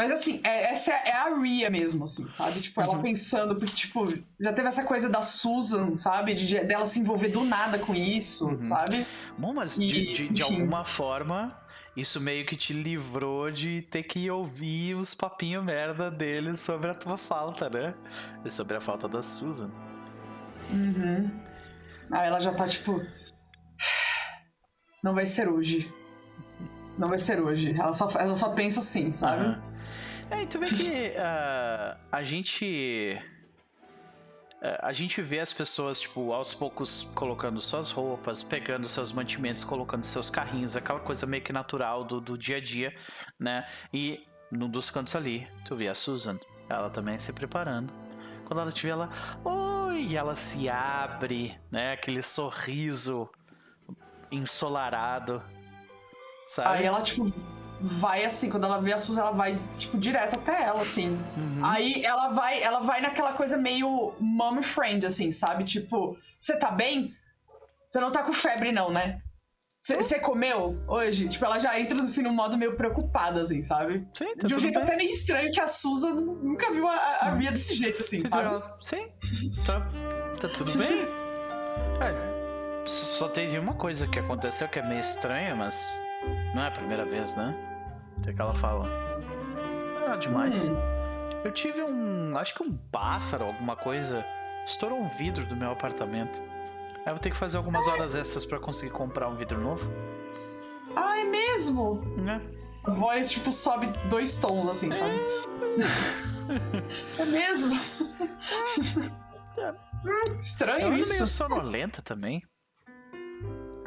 Mas 0.00 0.10
assim, 0.12 0.40
é- 0.42 0.72
essa 0.72 0.92
é 0.92 1.12
a 1.12 1.28
Ria 1.38 1.68
mesmo, 1.68 2.04
assim, 2.04 2.26
sabe? 2.32 2.58
Tipo, 2.58 2.80
ela 2.80 2.94
Uhum. 2.94 3.02
pensando, 3.02 3.54
porque, 3.56 3.74
tipo, 3.74 4.08
já 4.40 4.50
teve 4.50 4.66
essa 4.66 4.82
coisa 4.82 5.10
da 5.10 5.20
Susan, 5.20 5.98
sabe? 5.98 6.32
De, 6.32 6.58
dela 6.64 6.86
se 6.86 6.98
envolver 7.00 7.28
do 7.28 7.44
nada 7.44 7.78
com 7.78 7.94
isso, 7.94 8.48
Uhum. 8.48 8.64
sabe? 8.64 9.06
Bom, 9.36 9.52
mas 9.52 9.76
E, 9.76 9.86
de, 9.88 10.12
de, 10.14 10.28
de 10.30 10.42
alguma 10.42 10.86
forma, 10.86 11.54
isso 11.94 12.18
meio 12.18 12.46
que 12.46 12.56
te 12.56 12.72
livrou 12.72 13.50
de 13.50 13.82
ter 13.82 14.02
que 14.04 14.30
ouvir 14.30 14.94
os 14.94 15.14
papinhos 15.14 15.62
merda 15.62 16.10
deles 16.10 16.60
sobre 16.60 16.88
a 16.90 16.94
tua 16.94 17.18
falta, 17.18 17.68
né? 17.68 17.92
E 18.42 18.50
sobre 18.50 18.78
a 18.78 18.80
falta 18.80 19.06
da 19.06 19.20
Susan. 19.22 19.70
Uhum. 20.70 21.30
Aí 22.10 22.26
ela 22.26 22.40
já 22.40 22.54
tá 22.54 22.66
tipo. 22.66 23.02
Não 25.04 25.12
vai 25.14 25.26
ser 25.26 25.46
hoje. 25.46 25.92
Não 26.96 27.08
vai 27.08 27.18
ser 27.18 27.38
hoje. 27.38 27.74
Ela 27.78 27.92
só, 27.92 28.08
ela 28.18 28.34
só 28.34 28.48
pensa 28.54 28.80
assim, 28.80 29.14
sabe? 29.14 29.44
Aham. 29.44 29.62
É, 30.30 30.42
e 30.42 30.46
tu 30.46 30.58
vê 30.58 30.66
que 30.66 31.16
ah, 31.18 31.96
a 32.10 32.22
gente. 32.22 33.20
ah, 34.62 34.88
a 34.88 34.92
gente 34.92 35.20
vê 35.20 35.40
as 35.40 35.52
pessoas, 35.52 36.00
tipo, 36.00 36.32
aos 36.32 36.54
poucos 36.54 37.08
colocando 37.14 37.60
suas 37.60 37.90
roupas, 37.90 38.42
pegando 38.42 38.88
seus 38.88 39.12
mantimentos, 39.12 39.64
colocando 39.64 40.04
seus 40.04 40.30
carrinhos, 40.30 40.76
aquela 40.76 41.00
coisa 41.00 41.26
meio 41.26 41.42
que 41.42 41.52
natural 41.52 42.04
do, 42.04 42.20
do 42.20 42.38
dia 42.38 42.58
a 42.58 42.60
dia, 42.60 42.94
né? 43.38 43.66
E 43.92 44.26
num 44.50 44.68
dos 44.68 44.90
cantos 44.90 45.14
ali, 45.16 45.48
tu 45.64 45.76
vê 45.76 45.88
a 45.88 45.94
Susan, 45.94 46.38
ela 46.68 46.90
também 46.90 47.18
se 47.18 47.32
preparando. 47.32 47.92
Quando 48.44 48.60
ela 48.60 48.72
te 48.72 48.84
vê, 48.84 48.92
ela. 48.92 49.10
Oi! 49.44 50.06
E 50.08 50.16
ela 50.16 50.34
se 50.34 50.68
abre, 50.68 51.58
né? 51.70 51.92
Aquele 51.92 52.22
sorriso 52.22 53.28
ensolarado. 54.30 55.42
Sabe? 56.46 56.70
Aí 56.70 56.84
ela, 56.84 57.00
tipo, 57.00 57.32
vai 57.80 58.24
assim, 58.24 58.50
quando 58.50 58.64
ela 58.64 58.80
vê 58.80 58.92
a 58.92 58.98
Susan, 58.98 59.22
ela 59.22 59.30
vai, 59.30 59.58
tipo, 59.78 59.98
direto 59.98 60.34
até 60.34 60.62
ela, 60.64 60.80
assim. 60.80 61.10
Uhum. 61.36 61.60
Aí 61.64 62.04
ela 62.04 62.28
vai, 62.28 62.62
ela 62.62 62.80
vai 62.80 63.00
naquela 63.00 63.32
coisa 63.32 63.56
meio 63.56 64.14
mom 64.20 64.62
friend, 64.62 65.06
assim, 65.06 65.30
sabe? 65.30 65.64
Tipo, 65.64 66.16
você 66.38 66.56
tá 66.56 66.70
bem? 66.70 67.14
Você 67.84 67.98
não 68.00 68.12
tá 68.12 68.22
com 68.22 68.32
febre, 68.32 68.70
não, 68.70 68.90
né? 68.90 69.20
Você 69.78 70.18
comeu 70.20 70.78
hoje? 70.86 71.26
Tipo, 71.26 71.46
ela 71.46 71.58
já 71.58 71.80
entra 71.80 71.96
assim 72.02 72.22
num 72.22 72.34
modo 72.34 72.58
meio 72.58 72.76
preocupada, 72.76 73.40
assim, 73.40 73.62
sabe? 73.62 74.06
Sim, 74.12 74.36
tá 74.36 74.46
De 74.46 74.54
um 74.54 74.60
jeito 74.60 74.74
bem. 74.74 74.84
até 74.84 74.96
meio 74.96 75.08
estranho 75.08 75.50
que 75.50 75.58
a 75.58 75.66
Susan 75.66 76.16
nunca 76.16 76.70
viu 76.70 76.86
a, 76.86 76.94
a 76.94 77.34
Ria 77.34 77.50
desse 77.50 77.74
jeito, 77.74 78.02
assim, 78.02 78.20
tu 78.20 78.28
sabe? 78.28 78.62
Sim, 78.82 79.08
tá, 79.66 79.80
tá 80.38 80.48
tudo 80.48 80.76
bem. 80.76 81.08
É, 82.02 82.86
só 82.86 83.28
teve 83.28 83.58
uma 83.58 83.74
coisa 83.74 84.06
que 84.06 84.18
aconteceu 84.18 84.66
que 84.68 84.78
é 84.78 84.82
meio 84.82 85.00
estranha, 85.00 85.54
mas 85.54 85.94
não 86.54 86.62
é 86.62 86.68
a 86.68 86.70
primeira 86.70 87.04
vez, 87.04 87.36
né? 87.36 87.54
O 88.20 88.22
que 88.22 88.32
que 88.32 88.40
ela 88.40 88.54
fala? 88.54 88.86
Ah, 90.06 90.16
demais. 90.16 90.68
Hum. 90.68 90.76
Eu 91.44 91.52
tive 91.52 91.82
um. 91.82 92.36
Acho 92.36 92.54
que 92.54 92.62
um 92.62 92.76
pássaro, 92.92 93.44
alguma 93.46 93.74
coisa. 93.76 94.24
Estourou 94.66 95.00
um 95.00 95.08
vidro 95.08 95.44
do 95.46 95.56
meu 95.56 95.70
apartamento. 95.70 96.40
Aí 96.98 97.06
eu 97.06 97.14
vou 97.14 97.18
ter 97.18 97.30
que 97.30 97.36
fazer 97.36 97.56
algumas 97.56 97.88
horas 97.88 98.14
extras 98.14 98.44
pra 98.44 98.58
conseguir 98.58 98.92
comprar 98.92 99.28
um 99.28 99.36
vidro 99.36 99.58
novo. 99.60 99.90
Ah, 100.94 101.18
é 101.18 101.24
mesmo? 101.24 102.02
Né? 102.18 102.40
A 102.84 102.90
voz, 102.90 103.30
tipo, 103.30 103.50
sobe 103.50 103.86
dois 104.08 104.36
tons, 104.38 104.68
assim, 104.68 104.90
sabe? 104.92 105.18
É 107.18 107.24
mesmo? 107.24 107.74
Hum, 107.74 109.10
Eu 110.04 110.36
estranho 110.36 110.96
isso. 110.96 111.12
meio 111.12 111.26
sonolenta 111.26 112.02
também. 112.02 112.42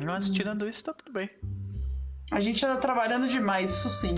Mas 0.03 0.29
tirando 0.29 0.67
isso, 0.67 0.83
tá 0.85 0.93
tudo 0.93 1.11
bem. 1.11 1.29
A 2.31 2.39
gente 2.39 2.65
anda 2.65 2.79
trabalhando 2.79 3.27
demais, 3.27 3.69
isso 3.69 3.89
sim. 3.89 4.15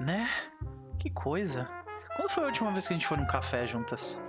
Né? 0.00 0.28
Que 0.98 1.10
coisa. 1.10 1.68
Quando 2.16 2.30
foi 2.30 2.44
a 2.44 2.46
última 2.46 2.70
vez 2.72 2.86
que 2.86 2.94
a 2.94 2.96
gente 2.96 3.06
foi 3.06 3.16
num 3.16 3.26
café 3.26 3.66
juntas? 3.66 4.20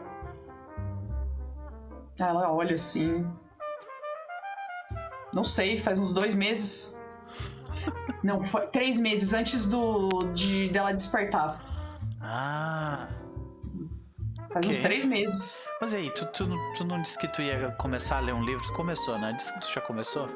Ah, 2.20 2.28
Ela 2.28 2.52
olha 2.52 2.76
assim. 2.76 3.26
Não 5.34 5.44
sei, 5.44 5.80
faz 5.80 6.00
uns 6.00 6.14
dois 6.14 6.34
meses. 6.34 6.98
Não, 8.24 8.42
foi 8.42 8.66
três 8.68 9.00
meses 9.00 9.34
antes 9.34 9.68
do 9.68 10.10
de 10.34 10.70
dela 10.70 10.94
despertar. 10.94 11.62
Ah. 12.22 13.08
Faz 14.52 14.66
Ok. 14.66 14.70
uns 14.72 14.80
três 14.80 15.06
meses. 15.06 15.60
Mas 15.82 15.94
aí, 15.94 16.10
tu, 16.12 16.26
tu, 16.28 16.48
não- 16.48 16.74
tu 16.74 16.86
não 16.86 17.02
disse 17.02 17.20
que 17.20 17.28
tu 17.28 17.42
ia 17.42 17.72
começar 17.74 18.18
a 18.18 18.20
ler 18.22 18.34
um 18.34 18.44
livro? 18.44 18.66
Tu 18.66 18.74
começou, 18.74 19.20
né? 19.20 19.34
Disse 19.34 19.54
que 19.54 19.60
tu 19.60 19.72
já 19.74 19.82
começou? 19.82 20.28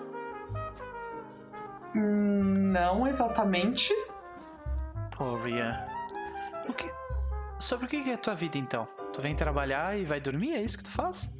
Não 1.93 3.07
exatamente. 3.07 3.93
Pô, 5.15 5.37
Ria. 5.37 5.87
O 6.67 6.73
que... 6.73 6.91
Sobre 7.59 7.85
o 7.85 7.89
que 7.89 8.09
é 8.09 8.13
a 8.13 8.17
tua 8.17 8.35
vida 8.35 8.57
então? 8.57 8.87
Tu 9.13 9.21
vem 9.21 9.35
trabalhar 9.35 9.97
e 9.97 10.05
vai 10.05 10.19
dormir? 10.21 10.53
É 10.53 10.61
isso 10.61 10.77
que 10.77 10.83
tu 10.83 10.91
faz? 10.91 11.37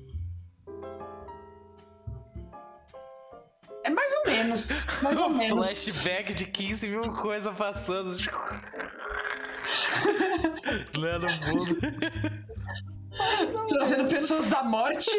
É 3.83 3.89
mais 3.89 4.13
ou 4.15 4.25
menos. 4.25 4.85
Mais 5.01 5.21
ou 5.21 5.29
Um 5.29 5.37
menos. 5.37 5.67
Flashback 5.67 6.33
de 6.33 6.45
15 6.45 6.89
mil 6.89 7.01
coisas 7.13 7.55
passando. 7.55 8.09
Lá 10.97 11.19
no 11.19 11.27
mundo. 11.47 11.77
Trazendo 13.69 14.09
pessoas 14.09 14.49
da 14.49 14.63
morte. 14.63 15.09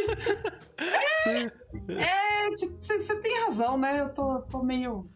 É, 0.78 2.48
você 2.48 3.20
tem 3.20 3.44
razão, 3.44 3.78
né? 3.78 4.01
Eu 4.01 4.09
tô, 4.12 4.40
tô 4.43 4.62
meio. 4.62 5.09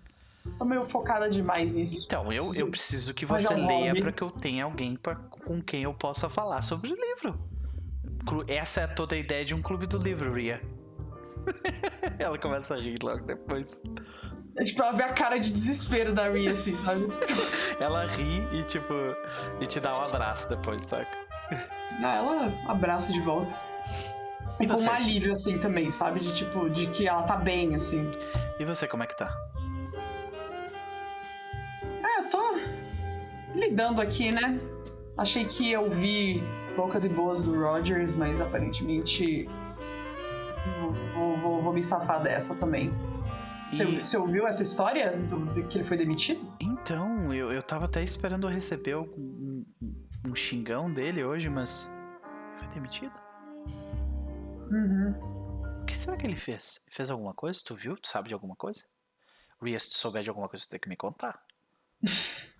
Tô 0.58 0.64
meio 0.64 0.84
focada 0.84 1.28
demais 1.28 1.74
nisso. 1.74 2.04
Então, 2.06 2.32
eu, 2.32 2.42
eu 2.54 2.70
preciso 2.70 3.12
que 3.14 3.24
é 3.24 3.28
você 3.28 3.54
um 3.54 3.66
leia 3.66 3.94
pra 4.00 4.12
que 4.12 4.22
eu 4.22 4.30
tenha 4.30 4.64
alguém 4.64 4.96
pra, 4.96 5.14
com 5.16 5.60
quem 5.62 5.82
eu 5.82 5.94
possa 5.94 6.28
falar 6.28 6.62
sobre 6.62 6.92
o 6.92 6.94
livro. 6.94 7.38
Essa 8.48 8.82
é 8.82 8.86
toda 8.86 9.14
a 9.14 9.18
ideia 9.18 9.44
de 9.44 9.54
um 9.54 9.60
clube 9.62 9.86
do 9.86 9.98
livro, 9.98 10.32
Ria. 10.32 10.62
Ela 12.18 12.38
começa 12.38 12.74
a 12.74 12.78
rir 12.78 12.96
logo 13.02 13.24
depois. 13.24 13.80
É 14.56 14.64
tipo, 14.64 14.82
ela 14.82 14.92
vê 14.92 15.02
a 15.02 15.12
cara 15.12 15.38
de 15.38 15.50
desespero 15.50 16.14
da 16.14 16.30
Ria, 16.30 16.52
assim, 16.52 16.76
sabe? 16.76 17.08
Ela 17.80 18.06
ri 18.06 18.46
e, 18.52 18.62
tipo, 18.62 18.94
e 19.60 19.66
te 19.66 19.80
dá 19.80 19.92
um 19.98 20.02
abraço 20.02 20.48
depois, 20.48 20.86
saca? 20.86 21.10
Ah, 22.02 22.14
ela 22.14 22.70
abraça 22.70 23.12
de 23.12 23.20
volta. 23.20 23.60
E 24.60 24.64
E 24.64 24.68
com 24.68 24.76
você? 24.76 24.88
um 24.88 24.92
alívio, 24.92 25.32
assim, 25.32 25.58
também, 25.58 25.90
sabe? 25.90 26.20
De 26.20 26.32
tipo, 26.32 26.70
de 26.70 26.86
que 26.86 27.06
ela 27.06 27.22
tá 27.24 27.36
bem, 27.36 27.74
assim. 27.74 28.10
E 28.58 28.64
você, 28.64 28.86
como 28.86 29.02
é 29.02 29.06
que 29.08 29.16
tá? 29.18 29.36
Lidando 33.68 34.00
aqui, 34.00 34.30
né? 34.32 34.58
Achei 35.16 35.44
que 35.44 35.70
ia 35.70 35.80
ouvir 35.80 36.42
poucas 36.76 37.04
e 37.04 37.08
boas 37.08 37.42
do 37.42 37.54
Rogers, 37.58 38.16
mas 38.16 38.40
aparentemente 38.40 39.48
vou, 41.14 41.36
vou- 41.40 41.62
vou- 41.62 41.72
me 41.72 41.82
safar 41.82 42.22
dessa 42.22 42.54
também. 42.56 42.92
Você, 43.70 43.84
E- 43.84 44.02
você 44.02 44.16
ouviu 44.16 44.46
essa 44.46 44.62
história 44.62 45.16
do, 45.16 45.46
de 45.52 45.62
que 45.64 45.78
ele 45.78 45.84
foi 45.84 45.96
demitido? 45.96 46.40
Então, 46.60 47.32
eu, 47.32 47.50
eu 47.52 47.62
tava 47.62 47.86
até 47.86 48.02
esperando 48.02 48.46
eu 48.46 48.52
receber 48.52 48.96
um, 48.96 49.64
um 50.26 50.34
xingão 50.34 50.92
dele 50.92 51.24
hoje, 51.24 51.48
mas. 51.48 51.88
Foi 52.58 52.68
demitido? 52.68 53.12
Uhum. 54.70 55.80
O 55.82 55.84
que 55.86 55.96
será 55.96 56.16
que 56.16 56.26
ele 56.28 56.36
fez? 56.36 56.80
Ele 56.86 56.94
fez 56.94 57.10
alguma 57.10 57.34
coisa? 57.34 57.60
Tu 57.64 57.74
viu? 57.74 57.96
Tu 57.96 58.08
sabe 58.08 58.28
de 58.28 58.34
alguma 58.34 58.54
coisa? 58.56 58.84
Ria, 59.62 59.78
se 59.78 59.90
tu 59.90 59.96
souber 59.96 60.22
de 60.22 60.28
alguma 60.28 60.48
coisa, 60.48 60.64
tu 60.64 60.70
tem 60.70 60.80
que 60.80 60.88
me 60.88 60.96
contar. 60.96 61.40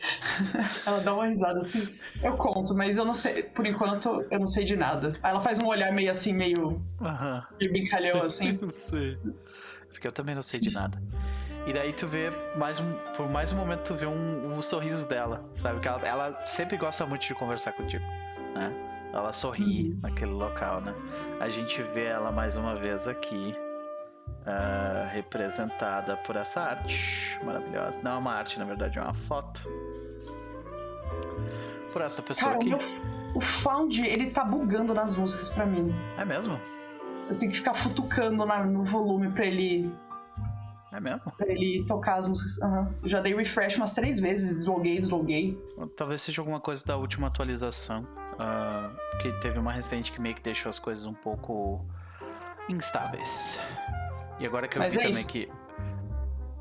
ela 0.86 1.00
dá 1.00 1.14
uma 1.14 1.26
risada 1.26 1.60
assim. 1.60 1.88
Eu 2.22 2.36
conto, 2.36 2.74
mas 2.74 2.96
eu 2.98 3.04
não 3.04 3.14
sei, 3.14 3.42
por 3.42 3.66
enquanto, 3.66 4.24
eu 4.30 4.38
não 4.38 4.46
sei 4.46 4.64
de 4.64 4.76
nada. 4.76 5.12
Aí 5.22 5.30
ela 5.30 5.40
faz 5.40 5.58
um 5.58 5.66
olhar 5.66 5.92
meio 5.92 6.10
assim, 6.10 6.32
meio. 6.32 6.82
Aham. 7.00 7.46
meio 7.58 7.72
brincalhão 7.72 8.22
assim. 8.22 8.52
Não 8.60 8.70
sei. 8.70 9.18
Porque 9.90 10.06
eu 10.06 10.12
também 10.12 10.34
não 10.34 10.42
sei 10.42 10.60
de 10.60 10.72
nada. 10.72 11.02
E 11.66 11.72
daí 11.72 11.92
tu 11.92 12.06
vê, 12.06 12.32
mais 12.56 12.80
um, 12.80 12.92
por 13.14 13.28
mais 13.28 13.52
um 13.52 13.56
momento, 13.56 13.82
tu 13.82 13.94
vê 13.94 14.06
um, 14.06 14.56
um 14.56 14.62
sorriso 14.62 15.06
dela, 15.06 15.44
sabe? 15.52 15.80
Que 15.80 15.88
ela, 15.88 16.00
ela 16.06 16.46
sempre 16.46 16.76
gosta 16.76 17.04
muito 17.04 17.26
de 17.26 17.34
conversar 17.34 17.72
contigo, 17.72 18.04
né? 18.54 18.72
Ela 19.12 19.32
sorri 19.32 19.94
naquele 20.00 20.30
local, 20.30 20.80
né? 20.80 20.94
A 21.38 21.50
gente 21.50 21.82
vê 21.82 22.04
ela 22.06 22.32
mais 22.32 22.56
uma 22.56 22.76
vez 22.76 23.06
aqui, 23.08 23.54
ah, 24.46 25.08
representada 25.12 26.16
por 26.18 26.36
essa 26.36 26.62
arte 26.62 27.38
maravilhosa. 27.44 28.00
Não 28.02 28.12
é 28.12 28.16
uma 28.16 28.32
arte, 28.32 28.58
na 28.58 28.64
verdade, 28.64 28.98
é 28.98 29.02
uma 29.02 29.14
foto. 29.14 29.62
Por 31.92 32.02
essa 32.02 32.22
pessoa 32.22 32.52
Cara, 32.52 32.58
o, 32.58 32.60
aqui. 32.62 32.70
meu, 32.70 33.00
o 33.34 33.40
Found, 33.40 34.00
ele 34.06 34.30
tá 34.30 34.44
bugando 34.44 34.94
nas 34.94 35.16
músicas 35.16 35.48
pra 35.48 35.66
mim. 35.66 35.94
É 36.18 36.24
mesmo? 36.24 36.58
Eu 37.28 37.36
tenho 37.36 37.50
que 37.50 37.58
ficar 37.58 37.74
futucando 37.74 38.44
na- 38.46 38.64
no 38.64 38.84
volume 38.84 39.30
pra 39.30 39.44
ele, 39.46 39.92
É 40.92 41.00
mesmo? 41.00 41.20
pra 41.36 41.48
ele 41.48 41.84
tocar 41.86 42.18
as 42.18 42.28
músicas. 42.28 42.58
Eu 43.02 43.08
Já 43.08 43.20
dei 43.20 43.34
refresh 43.34 43.76
umas 43.76 43.92
três 43.92 44.18
vezes, 44.20 44.56
desloguei, 44.56 44.98
desloguei. 44.98 45.58
Talvez 45.96 46.22
seja 46.22 46.40
alguma 46.42 46.60
coisa 46.60 46.84
da 46.86 46.96
última 46.96 47.26
atualização. 47.28 48.06
ah, 48.42 48.90
que 49.20 49.30
teve 49.40 49.58
uma 49.58 49.70
recente 49.70 50.10
que 50.12 50.18
meio 50.18 50.34
que 50.34 50.40
deixou 50.40 50.70
as 50.70 50.78
coisas 50.78 51.04
um 51.04 51.12
pouco 51.12 51.84
instáveis. 52.70 53.60
E 54.38 54.46
agora 54.46 54.66
que 54.66 54.78
eu 54.78 54.82
Mas 54.82 54.94
vi 54.94 55.00
é 55.00 55.02
também 55.02 55.20
isso. 55.20 55.28
que 55.28 55.48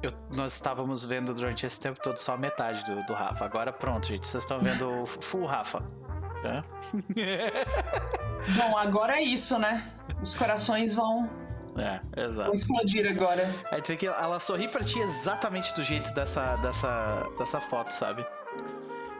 eu- 0.01 0.13
nós 0.33 0.53
estávamos 0.53 1.03
vendo 1.03 1.33
durante 1.33 1.65
esse 1.65 1.79
tempo 1.79 1.99
todo 2.01 2.17
só 2.17 2.33
a 2.33 2.37
metade 2.37 2.83
do, 2.85 3.03
do 3.05 3.13
Rafa. 3.13 3.43
Agora 3.45 3.71
pronto, 3.73 4.07
gente. 4.07 4.27
Vocês 4.27 4.43
estão 4.43 4.59
vendo 4.61 5.03
o 5.03 5.05
full 5.05 5.45
Rafa. 5.45 5.83
Tá? 6.41 6.63
Bom, 8.57 8.77
agora 8.77 9.17
é 9.17 9.21
isso, 9.21 9.59
né? 9.59 9.83
Os 10.21 10.35
corações 10.35 10.93
vão, 10.93 11.29
é, 11.77 11.99
vão 12.15 12.25
exato. 12.25 12.53
explodir 12.53 13.05
agora. 13.09 13.53
Aí 13.71 13.81
tu 13.81 13.89
vê 13.89 13.97
que 13.97 14.07
ela 14.07 14.39
sorri 14.39 14.69
pra 14.69 14.81
ti 14.83 14.99
exatamente 14.99 15.75
do 15.75 15.83
jeito 15.83 16.13
dessa, 16.13 16.55
dessa, 16.57 17.27
dessa 17.37 17.59
foto, 17.59 17.91
sabe? 17.91 18.25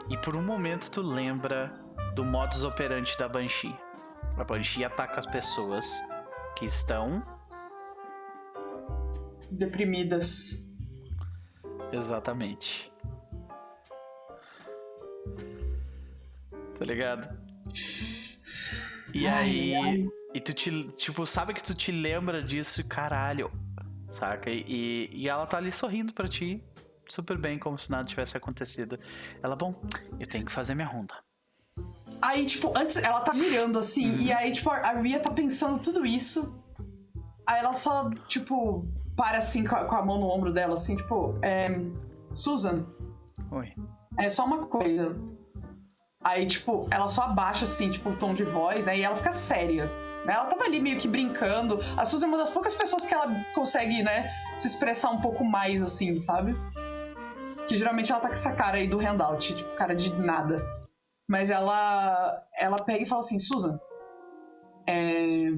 E 0.08 0.16
por 0.16 0.34
um 0.34 0.42
momento 0.42 0.90
tu 0.90 1.02
lembra 1.02 1.70
do 2.14 2.24
modus 2.24 2.64
operandi 2.64 3.16
da 3.18 3.28
Banshee. 3.28 3.76
A 4.38 4.44
Banshee 4.44 4.82
ataca 4.84 5.18
as 5.18 5.26
pessoas 5.26 5.86
que 6.56 6.64
estão. 6.64 7.22
Deprimidas. 9.50 10.66
Exatamente. 11.92 12.90
Tá 16.78 16.84
ligado? 16.84 17.28
E 19.12 19.26
Ai, 19.26 19.50
aí. 19.50 19.74
ai. 19.74 20.08
E 20.34 20.40
tu 20.40 20.54
te. 20.54 20.84
Tipo, 20.92 21.26
sabe 21.26 21.52
que 21.52 21.62
tu 21.62 21.74
te 21.74 21.90
lembra 21.92 22.42
disso 22.42 22.80
e 22.80 22.84
caralho. 22.84 23.50
Saca? 24.08 24.50
E, 24.50 25.08
e 25.12 25.28
ela 25.28 25.46
tá 25.46 25.56
ali 25.58 25.70
sorrindo 25.72 26.12
pra 26.12 26.28
ti. 26.28 26.62
Super 27.08 27.36
bem, 27.36 27.58
como 27.58 27.76
se 27.78 27.90
nada 27.90 28.04
tivesse 28.04 28.36
acontecido. 28.36 28.98
Ela, 29.42 29.56
bom, 29.56 29.74
eu 30.18 30.26
tenho 30.26 30.44
que 30.44 30.52
fazer 30.52 30.74
minha 30.76 30.86
ronda. 30.86 31.14
Aí, 32.22 32.44
tipo, 32.46 32.72
antes 32.76 32.96
ela 32.98 33.20
tá 33.20 33.32
virando 33.32 33.78
assim, 33.78 34.10
Uhum. 34.10 34.20
e 34.22 34.32
aí, 34.32 34.52
tipo, 34.52 34.70
a 34.70 34.92
Ria 34.92 35.18
tá 35.18 35.30
pensando 35.30 35.78
tudo 35.80 36.06
isso. 36.06 36.62
Aí 37.46 37.58
ela 37.58 37.72
só, 37.72 38.10
tipo, 38.28 38.86
para 39.20 39.36
assim 39.36 39.64
com 39.64 39.76
a, 39.76 40.02
mão 40.02 40.18
no 40.18 40.26
ombro 40.30 40.50
dela, 40.50 40.72
assim, 40.72 40.96
tipo, 40.96 41.38
é. 41.42 41.68
Susan, 42.32 42.86
Oi. 43.50 43.74
é 44.16 44.30
só 44.30 44.46
uma 44.46 44.66
coisa. 44.66 45.14
Aí, 46.24 46.46
tipo, 46.46 46.86
ela 46.90 47.06
só 47.06 47.24
abaixa, 47.24 47.64
assim, 47.64 47.90
tipo, 47.90 48.08
o 48.08 48.16
tom 48.16 48.32
de 48.32 48.44
voz, 48.44 48.88
aí 48.88 49.02
ela 49.02 49.14
fica 49.16 49.30
séria. 49.30 49.84
Né? 50.24 50.32
Ela 50.32 50.46
tava 50.46 50.64
ali 50.64 50.80
meio 50.80 50.98
que 50.98 51.06
brincando. 51.06 51.80
A 51.98 52.04
Susan 52.06 52.26
é 52.26 52.28
uma 52.28 52.38
das 52.38 52.48
poucas 52.48 52.74
pessoas 52.74 53.04
que 53.04 53.12
ela 53.12 53.44
consegue, 53.54 54.02
né, 54.02 54.30
se 54.56 54.68
expressar 54.68 55.10
um 55.10 55.20
pouco 55.20 55.44
mais, 55.44 55.82
assim, 55.82 56.22
sabe? 56.22 56.56
Que 57.68 57.76
geralmente 57.76 58.10
ela 58.10 58.22
tá 58.22 58.28
com 58.28 58.34
essa 58.34 58.54
cara 58.54 58.78
aí 58.78 58.88
do 58.88 58.98
handout, 58.98 59.54
tipo, 59.54 59.76
cara 59.76 59.94
de 59.94 60.14
nada. 60.16 60.64
Mas 61.28 61.50
ela 61.50 62.42
ela 62.58 62.76
pega 62.76 63.02
e 63.02 63.06
fala 63.06 63.20
assim, 63.20 63.38
Susan, 63.38 63.78
é... 64.86 65.52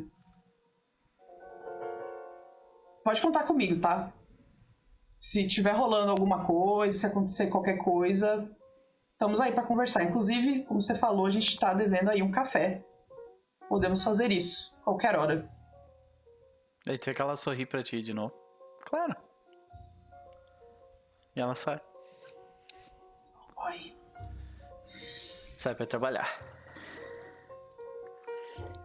pode 3.04 3.20
contar 3.20 3.44
comigo, 3.44 3.80
tá? 3.80 4.12
Se 5.20 5.46
tiver 5.46 5.72
rolando 5.72 6.10
alguma 6.10 6.44
coisa, 6.44 6.98
se 6.98 7.06
acontecer 7.06 7.48
qualquer 7.48 7.78
coisa, 7.78 8.50
estamos 9.12 9.40
aí 9.40 9.52
pra 9.52 9.62
conversar. 9.62 10.02
Inclusive, 10.02 10.64
como 10.64 10.80
você 10.80 10.96
falou, 10.96 11.26
a 11.26 11.30
gente 11.30 11.58
tá 11.58 11.72
devendo 11.72 12.10
aí 12.10 12.22
um 12.22 12.30
café. 12.30 12.84
Podemos 13.68 14.02
fazer 14.02 14.30
isso, 14.30 14.74
qualquer 14.84 15.16
hora. 15.16 15.48
Aí 16.88 16.98
tu 16.98 17.06
vê 17.06 17.14
que 17.14 17.22
ela 17.22 17.36
sorri 17.36 17.64
pra 17.64 17.82
ti 17.82 18.02
de 18.02 18.12
novo. 18.12 18.34
Claro. 18.84 19.14
E 21.36 21.40
ela 21.40 21.54
sai. 21.54 21.80
Oi. 23.56 23.96
Sai 24.86 25.74
pra 25.74 25.86
trabalhar. 25.86 26.28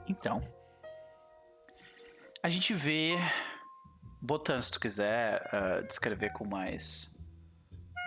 Então. 0.07 0.41
A 2.41 2.49
gente 2.49 2.73
vê. 2.73 3.15
Botan, 4.27 4.61
se 4.61 4.73
tu 4.73 4.79
quiser 4.81 5.41
ah, 5.53 5.81
descrever 5.87 6.33
com 6.33 6.43
mais. 6.43 7.17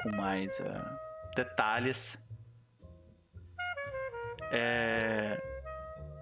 Com 0.03 0.11
mais 0.11 0.61
ah, 0.61 1.01
detalhes. 1.35 2.23
É, 4.53 5.41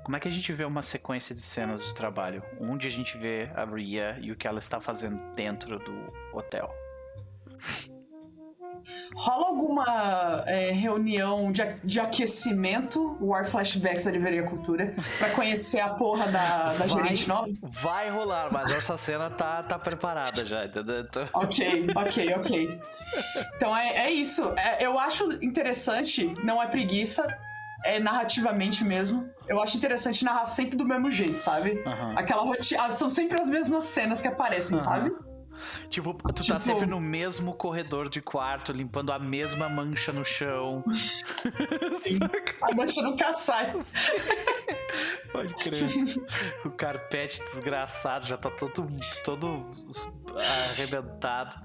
Como 0.05 0.17
é 0.17 0.21
que 0.21 0.29
a 0.29 0.31
gente 0.31 0.53
vê 0.53 0.65
uma 0.65 0.83
sequência 0.83 1.35
de 1.35 1.43
cenas 1.43 1.85
de 1.85 1.93
trabalho? 1.97 2.45
Onde 2.61 2.87
a 2.87 2.91
gente 2.91 3.19
vê 3.19 3.51
a 3.57 3.65
Ria 3.65 4.17
e 4.21 4.31
o 4.31 4.37
que 4.37 4.47
ela 4.47 4.61
está 4.61 4.81
fazendo 4.81 5.19
dentro 5.35 5.81
do 5.81 6.13
hotel? 6.33 6.73
Rola 9.15 9.49
alguma 9.49 10.45
é, 10.47 10.71
reunião 10.71 11.51
de, 11.51 11.63
de 11.85 12.01
aquecimento, 12.01 13.17
War 13.21 13.45
Flashbacks 13.45 14.05
da 14.05 14.11
Livraria 14.11 14.45
Cultura, 14.45 14.95
pra 15.19 15.31
conhecer 15.31 15.81
a 15.81 15.89
porra 15.91 16.29
da, 16.29 16.65
da 16.65 16.73
Vai. 16.73 16.89
gerente 16.89 17.29
nova? 17.29 17.49
Vai 17.63 18.11
rolar, 18.11 18.53
mas 18.53 18.71
essa 18.71 18.97
cena 18.97 19.29
tá, 19.31 19.63
tá 19.63 19.79
preparada 19.79 20.45
já, 20.45 20.65
entendeu? 20.65 21.07
Ok, 21.33 21.89
ok, 21.95 22.35
ok. 22.37 22.81
Então 23.57 23.77
é, 23.77 24.07
é 24.07 24.11
isso. 24.11 24.53
É, 24.57 24.85
eu 24.85 24.99
acho 24.99 25.25
interessante, 25.45 26.35
não 26.45 26.63
é 26.63 26.67
preguiça, 26.67 27.27
é 27.85 27.99
narrativamente 27.99 28.85
mesmo. 28.85 29.29
Eu 29.49 29.61
acho 29.63 29.77
interessante 29.77 30.25
narrar 30.25 30.47
sempre 30.47 30.77
do 30.77 30.85
mesmo 30.85 31.11
jeito, 31.11 31.39
sabe? 31.39 31.83
Aham. 31.87 32.15
Aquela 32.17 32.43
rotina. 32.43 32.91
São 32.91 33.09
sempre 33.09 33.41
as 33.41 33.49
mesmas 33.49 33.85
cenas 33.85 34.21
que 34.21 34.29
aparecem, 34.29 34.77
Aham. 34.77 34.85
sabe? 34.85 35.13
Tipo, 35.89 36.15
tu 36.15 36.23
tá 36.35 36.43
Tipo- 36.43 36.61
sempre 36.61 36.87
no 36.87 37.01
mesmo 37.01 37.55
corredor 37.55 38.09
de 38.09 38.21
quarto, 38.21 38.73
limpando 38.73 39.13
a 39.13 39.19
mesma 39.19 39.69
mancha 39.69 40.13
no 40.13 40.25
chão. 40.25 40.85
A 42.63 42.75
mancha 42.75 43.03
nunca 43.03 43.33
sai. 43.33 43.73
Pode 45.33 45.55
crer. 45.55 45.89
O 46.65 46.71
carpete 46.71 47.43
desgraçado 47.45 48.27
já 48.27 48.37
tá 48.37 48.51
todo, 48.51 48.87
todo 49.25 49.71
arrebentado. 50.71 51.57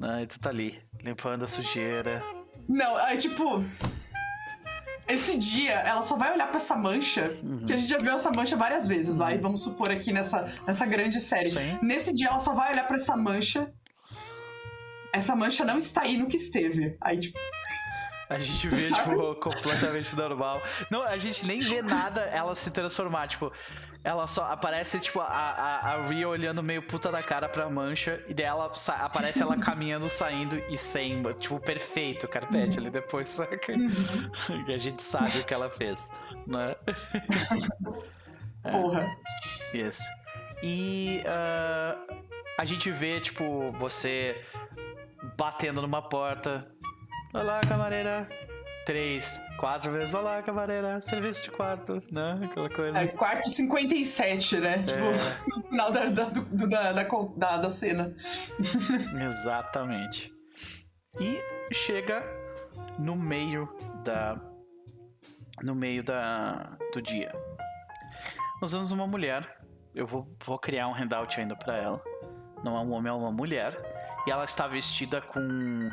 Né? 0.00 0.22
E 0.22 0.26
tu 0.26 0.38
tá 0.40 0.50
ali, 0.50 0.80
limpando 1.02 1.44
a 1.44 1.46
sujeira. 1.46 2.22
Não, 2.68 2.96
aí 2.96 3.16
tipo. 3.16 3.64
Esse 5.08 5.38
dia, 5.38 5.72
ela 5.72 6.02
só 6.02 6.16
vai 6.16 6.32
olhar 6.32 6.48
pra 6.48 6.56
essa 6.56 6.74
mancha, 6.76 7.30
Uhum. 7.42 7.64
que 7.64 7.72
a 7.72 7.76
gente 7.76 7.88
já 7.88 7.98
viu 7.98 8.12
essa 8.12 8.30
mancha 8.32 8.56
várias 8.56 8.88
vezes, 8.88 9.16
vai, 9.16 9.38
vamos 9.38 9.62
supor 9.62 9.90
aqui 9.90 10.12
nessa, 10.12 10.52
nessa 10.66 10.84
grande 10.84 11.20
série. 11.20 11.50
Sim. 11.50 11.78
Nesse 11.80 12.12
dia, 12.14 12.28
ela 12.28 12.38
só 12.40 12.54
vai 12.54 12.72
olhar 12.72 12.86
pra 12.86 12.96
essa 12.96 13.16
mancha. 13.16 13.72
Essa 15.12 15.34
mancha 15.36 15.64
não 15.64 15.78
está 15.78 16.02
aí 16.02 16.16
no 16.16 16.26
que 16.26 16.36
esteve. 16.36 16.96
Aí, 17.00 17.18
tipo, 17.18 17.38
A 18.28 18.38
gente 18.38 18.68
vê, 18.68 18.76
Sabe? 18.90 19.10
tipo, 19.10 19.34
completamente 19.36 20.16
normal. 20.16 20.60
Não, 20.90 21.02
a 21.02 21.16
gente 21.16 21.46
nem 21.46 21.60
vê 21.60 21.80
nada 21.82 22.22
ela 22.22 22.54
se 22.56 22.70
transformar, 22.72 23.28
tipo, 23.28 23.52
ela 24.06 24.28
só 24.28 24.44
aparece, 24.44 25.00
tipo, 25.00 25.18
a, 25.18 25.26
a, 25.26 25.94
a 25.94 26.02
Rhea 26.04 26.28
olhando 26.28 26.62
meio 26.62 26.80
puta 26.80 27.10
da 27.10 27.20
cara 27.24 27.48
pra 27.48 27.68
mancha, 27.68 28.22
e 28.28 28.34
daí 28.34 28.46
ela 28.46 28.72
aparece 29.00 29.42
ela 29.42 29.58
caminhando, 29.58 30.08
saindo 30.08 30.56
e 30.68 30.78
sem, 30.78 31.24
tipo, 31.40 31.58
perfeito 31.58 32.24
o 32.24 32.28
carpete 32.28 32.78
ali 32.78 32.88
depois, 32.88 33.28
saca? 33.28 33.58
E 34.68 34.72
a 34.72 34.78
gente 34.78 35.02
sabe 35.02 35.40
o 35.40 35.44
que 35.44 35.52
ela 35.52 35.68
fez, 35.68 36.12
né? 36.46 36.76
porra. 38.70 39.04
Isso. 39.74 40.04
E 40.62 41.24
ah, 41.26 41.98
a 42.58 42.64
gente 42.64 42.92
vê, 42.92 43.20
tipo, 43.20 43.72
você 43.72 44.40
batendo 45.36 45.82
numa 45.82 46.00
porta. 46.00 46.64
Olá, 47.34 47.60
camareira. 47.62 48.28
Três, 48.86 49.44
quatro 49.58 49.90
vezes. 49.90 50.14
Olá, 50.14 50.40
camareira. 50.44 51.00
Serviço 51.00 51.42
de 51.42 51.50
quarto, 51.50 52.00
né? 52.08 52.38
Aquela 52.44 52.70
coisa. 52.70 52.96
É, 52.96 53.08
quarto 53.08 53.48
57, 53.48 54.60
né? 54.60 54.78
Tipo, 54.84 55.56
no 55.56 55.68
final 55.68 55.90
da, 55.90 56.04
da, 56.04 56.24
do- 56.26 56.68
da, 56.68 56.92
da, 56.92 57.56
da, 57.56 57.68
cena. 57.68 58.14
Exatamente. 59.26 60.32
E 61.18 61.42
chega 61.74 62.22
no 62.96 63.16
meio 63.16 63.68
da 64.04 64.40
no 65.64 65.74
meio 65.74 66.04
da 66.04 66.78
do 66.92 67.02
dia. 67.02 67.32
Nós 68.62 68.70
vemos 68.70 68.92
uma 68.92 69.08
mulher. 69.08 69.58
Eu 69.96 70.06
vou, 70.06 70.32
vou 70.44 70.60
criar 70.60 70.86
um 70.86 70.94
handout 70.94 71.40
ainda 71.40 71.56
para 71.56 71.76
ela. 71.76 72.00
Não 72.62 72.76
é 72.76 72.80
um 72.80 72.92
homem, 72.92 73.10
é 73.10 73.14
uma 73.16 73.32
mulher. 73.32 73.76
E 74.28 74.30
ela 74.30 74.44
está 74.44 74.68
vestida 74.68 75.20
com 75.20 75.90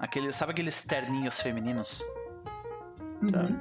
aquele, 0.00 0.32
sabe 0.32 0.50
aqueles 0.50 0.84
terninhos 0.84 1.40
femininos? 1.40 2.02
Tá. 3.30 3.40
Uhum. 3.40 3.60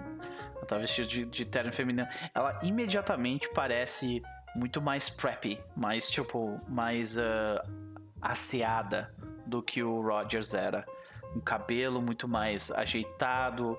Ela 0.55 0.65
tá 0.65 0.77
vestida 0.77 1.07
de, 1.07 1.25
de 1.25 1.45
terno 1.45 1.71
feminino. 1.71 2.07
Ela 2.33 2.59
imediatamente 2.63 3.49
parece 3.53 4.21
muito 4.55 4.81
mais 4.81 5.09
preppy, 5.09 5.59
mais 5.75 6.09
tipo, 6.09 6.59
mais 6.67 7.17
uh, 7.17 7.61
asseada 8.21 9.13
do 9.45 9.61
que 9.61 9.83
o 9.83 10.01
Rogers 10.01 10.53
era. 10.53 10.85
Um 11.35 11.41
cabelo 11.41 12.01
muito 12.01 12.27
mais 12.27 12.71
ajeitado, 12.71 13.73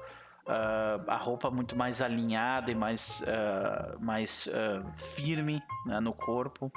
uh, 0.46 1.10
a 1.10 1.16
roupa 1.16 1.50
muito 1.50 1.74
mais 1.74 2.02
alinhada 2.02 2.70
e 2.70 2.74
mais, 2.74 3.22
uh, 3.22 3.98
mais 3.98 4.46
firme 5.14 5.62
né, 5.86 5.98
no 5.98 6.12
corpo. 6.12 6.70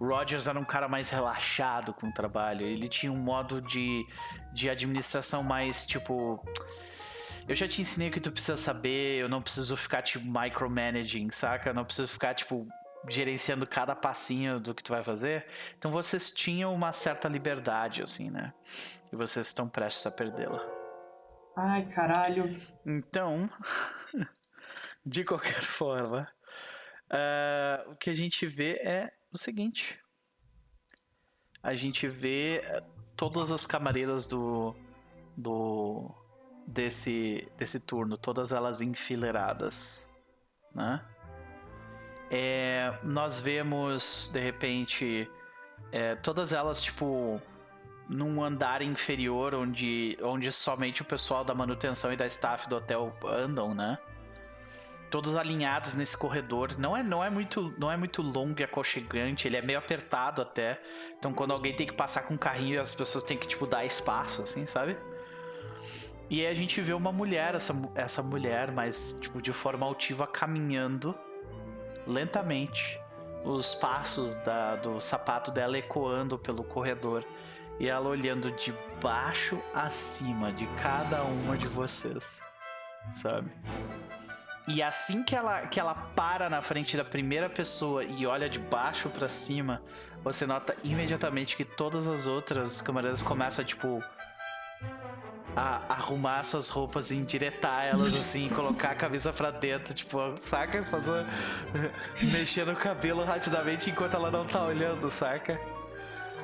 O 0.00 0.06
Rogers 0.06 0.48
era 0.48 0.58
um 0.58 0.64
cara 0.64 0.88
mais 0.88 1.10
relaxado 1.10 1.92
com 1.92 2.08
o 2.08 2.12
trabalho. 2.12 2.64
Ele 2.66 2.88
tinha 2.88 3.12
um 3.12 3.18
modo 3.18 3.60
de, 3.60 4.06
de 4.52 4.70
administração 4.70 5.42
mais 5.42 5.84
tipo. 5.84 6.42
Eu 7.50 7.56
já 7.56 7.66
te 7.66 7.82
ensinei 7.82 8.10
o 8.10 8.12
que 8.12 8.20
tu 8.20 8.30
precisa 8.30 8.56
saber, 8.56 9.20
eu 9.20 9.28
não 9.28 9.42
preciso 9.42 9.76
ficar, 9.76 10.02
tipo, 10.02 10.24
micromanaging, 10.24 11.32
saca? 11.32 11.70
Eu 11.70 11.74
não 11.74 11.84
preciso 11.84 12.06
ficar, 12.06 12.32
tipo, 12.32 12.64
gerenciando 13.08 13.66
cada 13.66 13.92
passinho 13.92 14.60
do 14.60 14.72
que 14.72 14.84
tu 14.84 14.92
vai 14.92 15.02
fazer. 15.02 15.44
Então 15.76 15.90
vocês 15.90 16.30
tinham 16.30 16.72
uma 16.72 16.92
certa 16.92 17.28
liberdade, 17.28 18.04
assim, 18.04 18.30
né? 18.30 18.54
E 19.12 19.16
vocês 19.16 19.48
estão 19.48 19.68
prestes 19.68 20.06
a 20.06 20.12
perdê-la. 20.12 20.64
Ai, 21.56 21.86
caralho. 21.86 22.56
Então, 22.86 23.50
de 25.04 25.24
qualquer 25.24 25.64
forma, 25.64 26.30
uh, 27.10 27.90
o 27.90 27.96
que 27.96 28.10
a 28.10 28.14
gente 28.14 28.46
vê 28.46 28.74
é 28.74 29.12
o 29.32 29.36
seguinte. 29.36 29.98
A 31.60 31.74
gente 31.74 32.06
vê 32.06 32.62
todas 33.16 33.50
as 33.50 33.66
camareiras 33.66 34.28
do, 34.28 34.72
do 35.36 36.14
desse, 36.70 37.48
desse 37.58 37.80
turno, 37.80 38.16
todas 38.16 38.52
elas 38.52 38.80
enfileiradas, 38.80 40.08
né? 40.74 41.04
É, 42.30 42.96
nós 43.02 43.40
vemos, 43.40 44.30
de 44.32 44.38
repente, 44.38 45.28
é, 45.90 46.14
todas 46.14 46.52
elas, 46.52 46.80
tipo, 46.80 47.42
num 48.08 48.42
andar 48.42 48.82
inferior, 48.82 49.52
onde, 49.54 50.16
onde 50.22 50.50
somente 50.52 51.02
o 51.02 51.04
pessoal 51.04 51.44
da 51.44 51.54
manutenção 51.54 52.12
e 52.12 52.16
da 52.16 52.26
staff 52.26 52.68
do 52.68 52.76
hotel 52.76 53.12
andam, 53.24 53.74
né? 53.74 53.98
Todos 55.10 55.34
alinhados 55.34 55.94
nesse 55.94 56.16
corredor. 56.16 56.78
Não 56.78 56.96
é, 56.96 57.02
não 57.02 57.24
é, 57.24 57.28
muito, 57.28 57.74
não 57.76 57.90
é 57.90 57.96
muito 57.96 58.22
longo 58.22 58.60
e 58.60 58.64
aconchegante, 58.64 59.48
ele 59.48 59.56
é 59.56 59.62
meio 59.62 59.80
apertado 59.80 60.40
até. 60.40 60.80
Então, 61.18 61.32
quando 61.32 61.50
alguém 61.50 61.74
tem 61.74 61.84
que 61.84 61.94
passar 61.94 62.28
com 62.28 62.34
um 62.34 62.38
carrinho, 62.38 62.80
as 62.80 62.94
pessoas 62.94 63.24
têm 63.24 63.36
que, 63.36 63.48
tipo, 63.48 63.66
dar 63.66 63.84
espaço, 63.84 64.42
assim, 64.42 64.64
sabe? 64.66 64.96
E 66.30 66.46
aí 66.46 66.46
a 66.46 66.54
gente 66.54 66.80
vê 66.80 66.92
uma 66.92 67.10
mulher, 67.10 67.56
essa, 67.56 67.74
essa 67.96 68.22
mulher, 68.22 68.70
mas, 68.70 69.18
tipo, 69.20 69.42
de 69.42 69.52
forma 69.52 69.84
altiva, 69.84 70.28
caminhando 70.28 71.12
lentamente, 72.06 73.00
os 73.44 73.74
passos 73.74 74.36
da, 74.36 74.76
do 74.76 75.00
sapato 75.00 75.50
dela 75.50 75.76
ecoando 75.76 76.38
pelo 76.38 76.62
corredor 76.62 77.24
e 77.80 77.88
ela 77.88 78.08
olhando 78.08 78.52
de 78.52 78.72
baixo 79.02 79.60
a 79.74 79.90
cima 79.90 80.52
de 80.52 80.66
cada 80.80 81.24
uma 81.24 81.56
de 81.56 81.66
vocês, 81.66 82.44
sabe? 83.10 83.50
E 84.68 84.82
assim 84.82 85.24
que 85.24 85.34
ela, 85.34 85.66
que 85.66 85.80
ela 85.80 85.94
para 85.94 86.48
na 86.48 86.62
frente 86.62 86.96
da 86.96 87.04
primeira 87.04 87.48
pessoa 87.48 88.04
e 88.04 88.24
olha 88.26 88.48
de 88.48 88.58
baixo 88.60 89.08
para 89.08 89.28
cima, 89.28 89.82
você 90.22 90.46
nota 90.46 90.76
imediatamente 90.84 91.56
que 91.56 91.64
todas 91.64 92.06
as 92.06 92.26
outras 92.26 92.80
camareiras 92.82 93.22
começam 93.22 93.64
a, 93.64 93.66
tipo, 93.66 94.04
a 95.56 95.92
arrumar 95.92 96.42
suas 96.44 96.68
roupas 96.68 97.10
e 97.10 97.16
endireitar 97.16 97.84
elas 97.84 98.14
assim, 98.14 98.48
colocar 98.50 98.90
a 98.90 98.94
camisa 98.94 99.32
pra 99.32 99.50
dentro, 99.50 99.92
tipo, 99.92 100.18
saca? 100.38 100.82
Fazer. 100.84 101.26
mexer 102.32 102.64
no 102.64 102.76
cabelo 102.76 103.24
rapidamente 103.24 103.90
enquanto 103.90 104.14
ela 104.14 104.30
não 104.30 104.46
tá 104.46 104.64
olhando, 104.64 105.10
saca? 105.10 105.60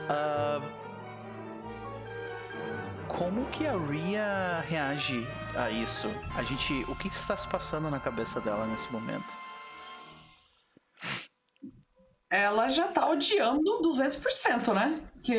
Uh... 0.09 0.87
Como 3.09 3.47
que 3.47 3.67
a 3.67 3.77
Ria 3.77 4.65
reage 4.69 5.27
a 5.55 5.71
isso? 5.71 6.09
A 6.37 6.43
gente. 6.43 6.85
O 6.89 6.97
que 6.97 7.09
está 7.09 7.37
se 7.37 7.49
passando 7.49 7.91
na 7.91 8.01
cabeça 8.01 8.41
dela 8.41 8.67
nesse 8.67 8.93
momento? 8.93 9.37
Ela 12.29 12.69
já 12.69 12.89
tá 12.89 13.09
odiando 13.09 13.81
200%, 13.81 14.75
né? 14.75 15.01
Que 15.27 15.35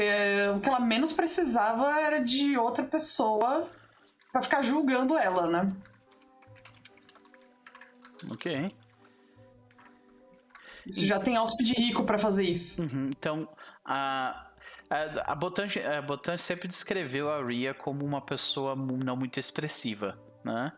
o 0.53 0.59
que 0.59 0.67
ela 0.67 0.81
menos 0.81 1.13
precisava 1.13 1.97
era 2.01 2.21
de 2.21 2.57
outra 2.57 2.83
pessoa 2.83 3.69
pra 4.33 4.41
ficar 4.41 4.61
julgando 4.61 5.17
ela, 5.17 5.47
né? 5.47 5.73
Ok. 8.29 8.75
Isso 10.85 11.05
já 11.05 11.21
tem 11.21 11.37
hóspede 11.37 11.73
rico 11.73 12.03
pra 12.03 12.19
fazer 12.19 12.43
isso. 12.43 12.81
Uhum, 12.81 13.09
então, 13.17 13.47
a, 13.85 14.49
a, 14.89 15.31
a, 15.31 15.35
Botan, 15.35 15.67
a 15.97 16.01
Botan 16.01 16.35
sempre 16.35 16.67
descreveu 16.67 17.31
a 17.31 17.41
Ria 17.41 17.73
como 17.73 18.03
uma 18.03 18.19
pessoa 18.19 18.75
não 18.75 19.15
muito 19.15 19.39
expressiva, 19.39 20.19
né? 20.43 20.73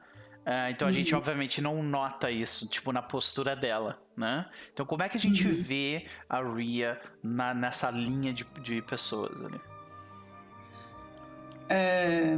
Uh, 0.46 0.72
então 0.72 0.88
a 0.88 0.92
gente 0.92 1.14
Uhum. 1.14 1.20
obviamente 1.20 1.62
não 1.62 1.84
nota 1.84 2.32
isso, 2.32 2.68
tipo, 2.68 2.92
na 2.92 3.02
postura 3.02 3.56
dela, 3.56 4.02
né? 4.18 4.50
Então 4.74 4.86
como 4.86 5.04
é 5.04 5.10
que 5.10 5.18
a 5.18 5.20
gente 5.20 5.46
Uhum. 5.48 5.54
vê 5.54 6.08
a 6.28 6.42
Ria 6.42 7.00
na, 7.24 7.54
nessa 7.54 7.92
linha 7.92 8.34
de, 8.34 8.44
de 8.62 8.82
pessoas 8.82 9.44
ali? 9.44 9.60
É... 11.70 12.36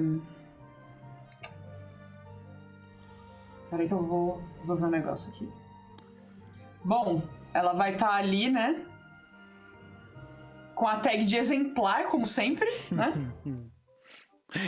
Peraí 3.70 3.88
que 3.88 3.94
eu 3.94 4.06
vou, 4.06 4.42
vou 4.66 4.76
ver 4.76 4.86
um 4.86 4.90
negócio 4.90 5.32
aqui. 5.34 5.50
Bom, 6.84 7.22
ela 7.54 7.74
vai 7.74 7.94
estar 7.94 8.12
ali, 8.14 8.50
né? 8.50 8.86
Com 10.76 10.88
a 10.88 10.98
tag 10.98 11.24
de 11.24 11.36
exemplar, 11.38 12.06
como 12.08 12.26
sempre, 12.26 12.68
né? 12.92 13.14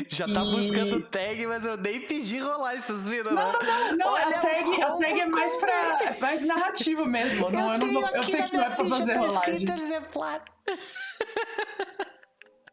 Já 0.08 0.26
tá 0.26 0.42
E- 0.44 0.52
buscando 0.52 1.02
tag, 1.10 1.46
mas 1.48 1.66
eu 1.66 1.76
nem 1.76 2.00
pedi 2.08 2.40
rolar 2.40 2.76
essas 2.76 3.06
Não, 3.06 3.12
né? 3.16 3.22
não, 3.24 3.52
não, 3.52 3.98
não, 3.98 4.08
Olha 4.14 4.38
a 4.38 4.40
tag, 4.40 4.82
a 4.82 4.92
tag 4.98 5.20
é 5.20 5.26
mais 5.26 5.56
pra. 5.58 5.74
é 6.06 6.20
mais 6.20 6.46
narrativa 6.46 7.06
mesmo. 7.06 7.50
Não, 7.52 7.74
eu, 7.74 7.80
não 7.80 8.08
eu 8.16 8.24
sei 8.24 8.44
que 8.44 8.54
não 8.56 8.64
é 8.64 8.70
pra 8.70 8.86
fazer 8.86 9.16
rolagem. 9.16 9.64
exemplar. 9.64 10.44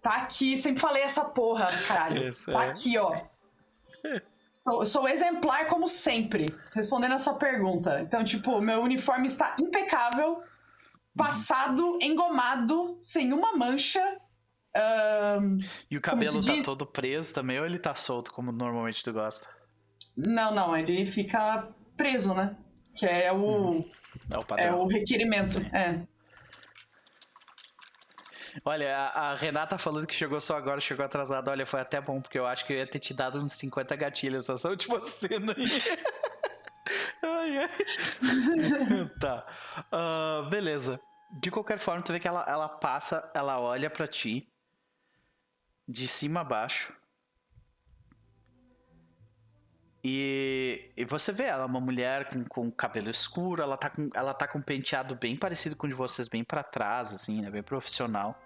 Tá 0.02 0.12
aqui, 0.14 0.56
sempre 0.56 0.80
falei 0.80 1.02
essa 1.02 1.26
porra, 1.26 1.68
caralho. 1.86 2.26
Isso, 2.26 2.50
tá 2.50 2.64
é. 2.64 2.70
aqui, 2.70 2.96
ó. 2.96 3.20
Sou, 4.50 4.86
sou 4.86 5.08
exemplar 5.08 5.66
como 5.66 5.86
sempre, 5.88 6.46
respondendo 6.72 7.12
a 7.12 7.18
sua 7.18 7.34
pergunta. 7.34 8.00
Então, 8.00 8.24
tipo, 8.24 8.62
meu 8.62 8.80
uniforme 8.80 9.26
está 9.26 9.56
impecável, 9.58 10.42
passado, 11.14 11.98
engomado, 12.00 12.96
sem 13.02 13.32
uma 13.34 13.54
mancha. 13.54 14.16
Ahn, 14.74 15.58
E 15.90 15.96
o 15.96 16.00
cabelo 16.00 16.44
tá 16.44 16.52
diz? 16.52 16.64
todo 16.66 16.86
preso 16.86 17.34
também, 17.34 17.58
ou 17.58 17.66
ele 17.66 17.78
tá 17.78 17.94
solto, 17.94 18.32
como 18.32 18.52
normalmente 18.52 19.02
tu 19.02 19.12
gosta? 19.12 19.48
não, 20.16 20.54
não, 20.54 20.76
ele 20.76 21.06
fica 21.06 21.68
preso, 21.96 22.34
né? 22.34 22.56
Que 22.94 23.06
é 23.06 23.32
o, 23.32 23.84
É 24.28 24.36
o 24.38 24.44
é 24.58 24.72
o 24.74 24.86
requerimento. 24.86 25.58
É. 25.74 26.02
Olha, 28.64 28.96
a, 28.96 29.30
a 29.30 29.34
Renata 29.36 29.78
falando 29.78 30.06
que 30.06 30.14
chegou 30.14 30.40
só 30.40 30.56
agora, 30.56 30.80
chegou 30.80 31.04
atrasada. 31.06 31.50
Olha, 31.52 31.64
foi 31.64 31.80
até 31.80 32.00
bom, 32.00 32.20
porque 32.20 32.38
eu 32.38 32.46
acho 32.46 32.66
que 32.66 32.72
eu 32.72 32.78
ia 32.78 32.86
ter 32.86 32.98
te 32.98 33.14
dado 33.14 33.40
uns 33.40 33.52
50 33.52 33.94
gatilhos 33.94 34.48
essa 34.48 34.68
última 34.68 35.00
cena 35.02 35.54
aí. 35.56 35.64
ai, 37.22 37.58
ai. 37.58 39.08
tá. 39.20 39.46
Ah, 39.92 40.48
beleza. 40.50 41.00
De 41.40 41.50
qualquer 41.50 41.78
forma, 41.78 42.02
tu 42.02 42.12
vê 42.12 42.18
que 42.18 42.26
ela, 42.26 42.44
ela 42.48 42.68
passa, 42.68 43.30
ela 43.32 43.60
olha 43.60 43.88
pra 43.88 44.08
ti, 44.08 44.49
de 45.90 46.06
cima 46.06 46.40
a 46.40 46.44
baixo. 46.44 46.92
E, 50.02 50.90
e 50.96 51.04
você 51.04 51.30
vê 51.30 51.44
ela, 51.44 51.66
uma 51.66 51.80
mulher 51.80 52.30
com, 52.30 52.44
com 52.44 52.70
cabelo 52.70 53.10
escuro, 53.10 53.62
ela 53.62 53.76
tá 53.76 53.90
com, 53.90 54.08
ela 54.14 54.32
tá 54.32 54.48
com 54.48 54.58
um 54.58 54.62
penteado 54.62 55.14
bem 55.14 55.36
parecido 55.36 55.76
com 55.76 55.86
o 55.86 55.90
de 55.90 55.94
vocês, 55.94 56.26
bem 56.26 56.42
pra 56.42 56.62
trás, 56.62 57.12
assim, 57.12 57.42
né? 57.42 57.50
Bem 57.50 57.62
profissional. 57.62 58.40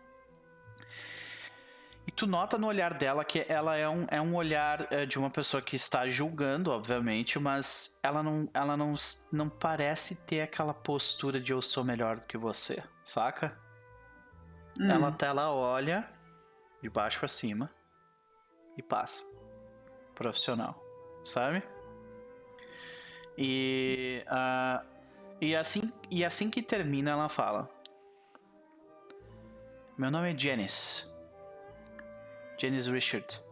E 2.07 2.11
tu 2.11 2.27
nota 2.27 2.59
no 2.59 2.67
olhar 2.67 2.93
dela 2.93 3.25
que 3.25 3.47
ela 3.49 3.77
é 3.77 3.89
um, 3.89 4.07
é 4.11 4.21
um 4.21 4.35
olhar 4.35 4.93
é, 4.93 5.07
de 5.07 5.19
uma 5.19 5.31
pessoa 5.31 5.63
que 5.63 5.77
está 5.77 6.07
julgando, 6.09 6.71
obviamente, 6.71 7.39
mas 7.39 7.99
ela 8.03 8.23
não, 8.23 8.49
ela 8.53 8.77
não, 8.77 8.95
não 9.33 9.49
parece 9.49 10.17
ter 10.27 10.43
aquela 10.43 10.75
postura 10.75 11.41
de 11.41 11.53
eu 11.53 11.63
sou 11.63 11.85
melhor 11.85 12.19
do 12.19 12.27
que 12.27 12.37
você, 12.37 12.83
saca? 13.05 13.57
Hum. 14.79 14.91
Ela 14.91 15.09
até 15.09 15.27
ela 15.27 15.51
olha 15.51 16.07
de 16.85 16.91
baixo 16.91 17.19
pra 17.19 17.29
cima 17.29 17.71
e 18.77 18.83
passa. 18.83 19.25
profissional, 20.15 20.79
sabe? 21.25 21.63
E, 23.39 24.23
uh, 24.29 24.87
e, 25.41 25.57
assim, 25.57 25.81
e 26.11 26.23
assim 26.23 26.51
que 26.51 26.63
termina, 26.63 27.13
ela 27.13 27.31
fala: 27.31 27.71
Meu 29.97 30.11
nome 30.11 30.35
é 30.35 30.39
Janice. 30.39 31.07
Janice 32.59 32.91
Richard. 32.91 33.43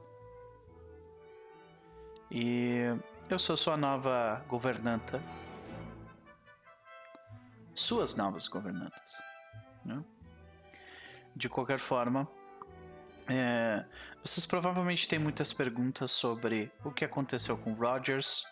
E 2.30 2.82
eu 3.30 3.38
sou 3.38 3.56
sua 3.56 3.78
nova 3.78 4.44
governanta. 4.46 5.22
Suas 7.74 8.14
novas 8.14 8.46
governantas. 8.46 9.18
Né? 9.86 10.04
De 11.34 11.48
qualquer 11.48 11.78
forma, 11.78 12.28
é, 13.32 13.84
vocês 14.22 14.44
provavelmente 14.44 15.08
têm 15.08 15.18
muitas 15.18 15.52
perguntas 15.52 16.10
sobre 16.10 16.70
o 16.84 16.90
que 16.90 17.04
aconteceu 17.04 17.56
com 17.56 17.72
Rogers 17.72 18.44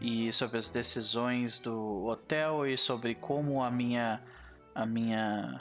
e 0.00 0.32
sobre 0.32 0.58
as 0.58 0.70
decisões 0.70 1.60
do 1.60 2.06
hotel 2.06 2.66
e 2.66 2.78
sobre 2.78 3.14
como 3.14 3.62
a 3.62 3.70
minha 3.70 4.22
a 4.74 4.86
minha 4.86 5.60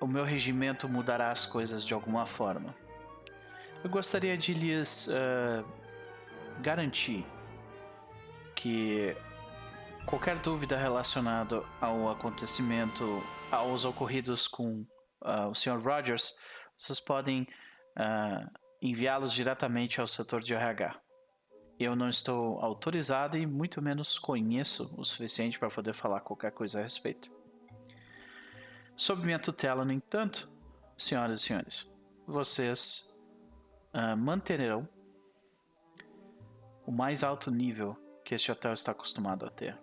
o 0.00 0.06
meu 0.06 0.24
regimento 0.24 0.88
mudará 0.88 1.30
as 1.30 1.44
coisas 1.44 1.84
de 1.84 1.92
alguma 1.92 2.24
forma. 2.24 2.74
Eu 3.84 3.90
gostaria 3.90 4.36
de 4.36 4.54
lhes 4.54 5.08
uh, 5.08 5.64
garantir 6.60 7.26
que 8.54 9.14
qualquer 10.06 10.36
dúvida 10.38 10.76
relacionada 10.76 11.62
ao 11.80 12.10
acontecimento, 12.10 13.22
aos 13.52 13.84
ocorridos 13.84 14.48
com 14.48 14.86
uh, 15.22 15.48
o 15.48 15.54
Sr. 15.54 15.80
Rogers, 15.80 16.34
vocês 16.76 17.00
podem 17.00 17.42
uh, 17.96 18.50
enviá-los 18.80 19.32
diretamente 19.32 20.00
ao 20.00 20.06
setor 20.06 20.40
de 20.40 20.54
RH. 20.54 21.00
Eu 21.78 21.96
não 21.96 22.08
estou 22.08 22.58
autorizado 22.60 23.38
e 23.38 23.46
muito 23.46 23.80
menos 23.80 24.18
conheço 24.18 24.94
o 24.98 25.04
suficiente 25.04 25.58
para 25.58 25.70
poder 25.70 25.94
falar 25.94 26.20
qualquer 26.20 26.52
coisa 26.52 26.80
a 26.80 26.82
respeito. 26.82 27.30
Sob 28.96 29.24
minha 29.24 29.38
tutela, 29.38 29.84
no 29.84 29.92
entanto, 29.92 30.50
senhoras 30.96 31.40
e 31.40 31.44
senhores, 31.44 31.90
vocês 32.26 33.18
uh, 33.94 34.16
manterão 34.16 34.86
o 36.86 36.92
mais 36.92 37.24
alto 37.24 37.50
nível 37.50 37.96
que 38.24 38.34
este 38.34 38.52
hotel 38.52 38.72
está 38.72 38.92
acostumado 38.92 39.46
a 39.46 39.50
ter. 39.50 39.78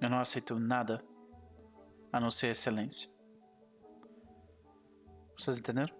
Eu 0.00 0.08
não 0.10 0.20
aceito 0.20 0.58
nada 0.58 1.04
a 2.12 2.20
não 2.20 2.30
ser 2.30 2.48
excelência. 2.48 3.13
Vocês 5.38 5.58
entenderam? 5.58 5.94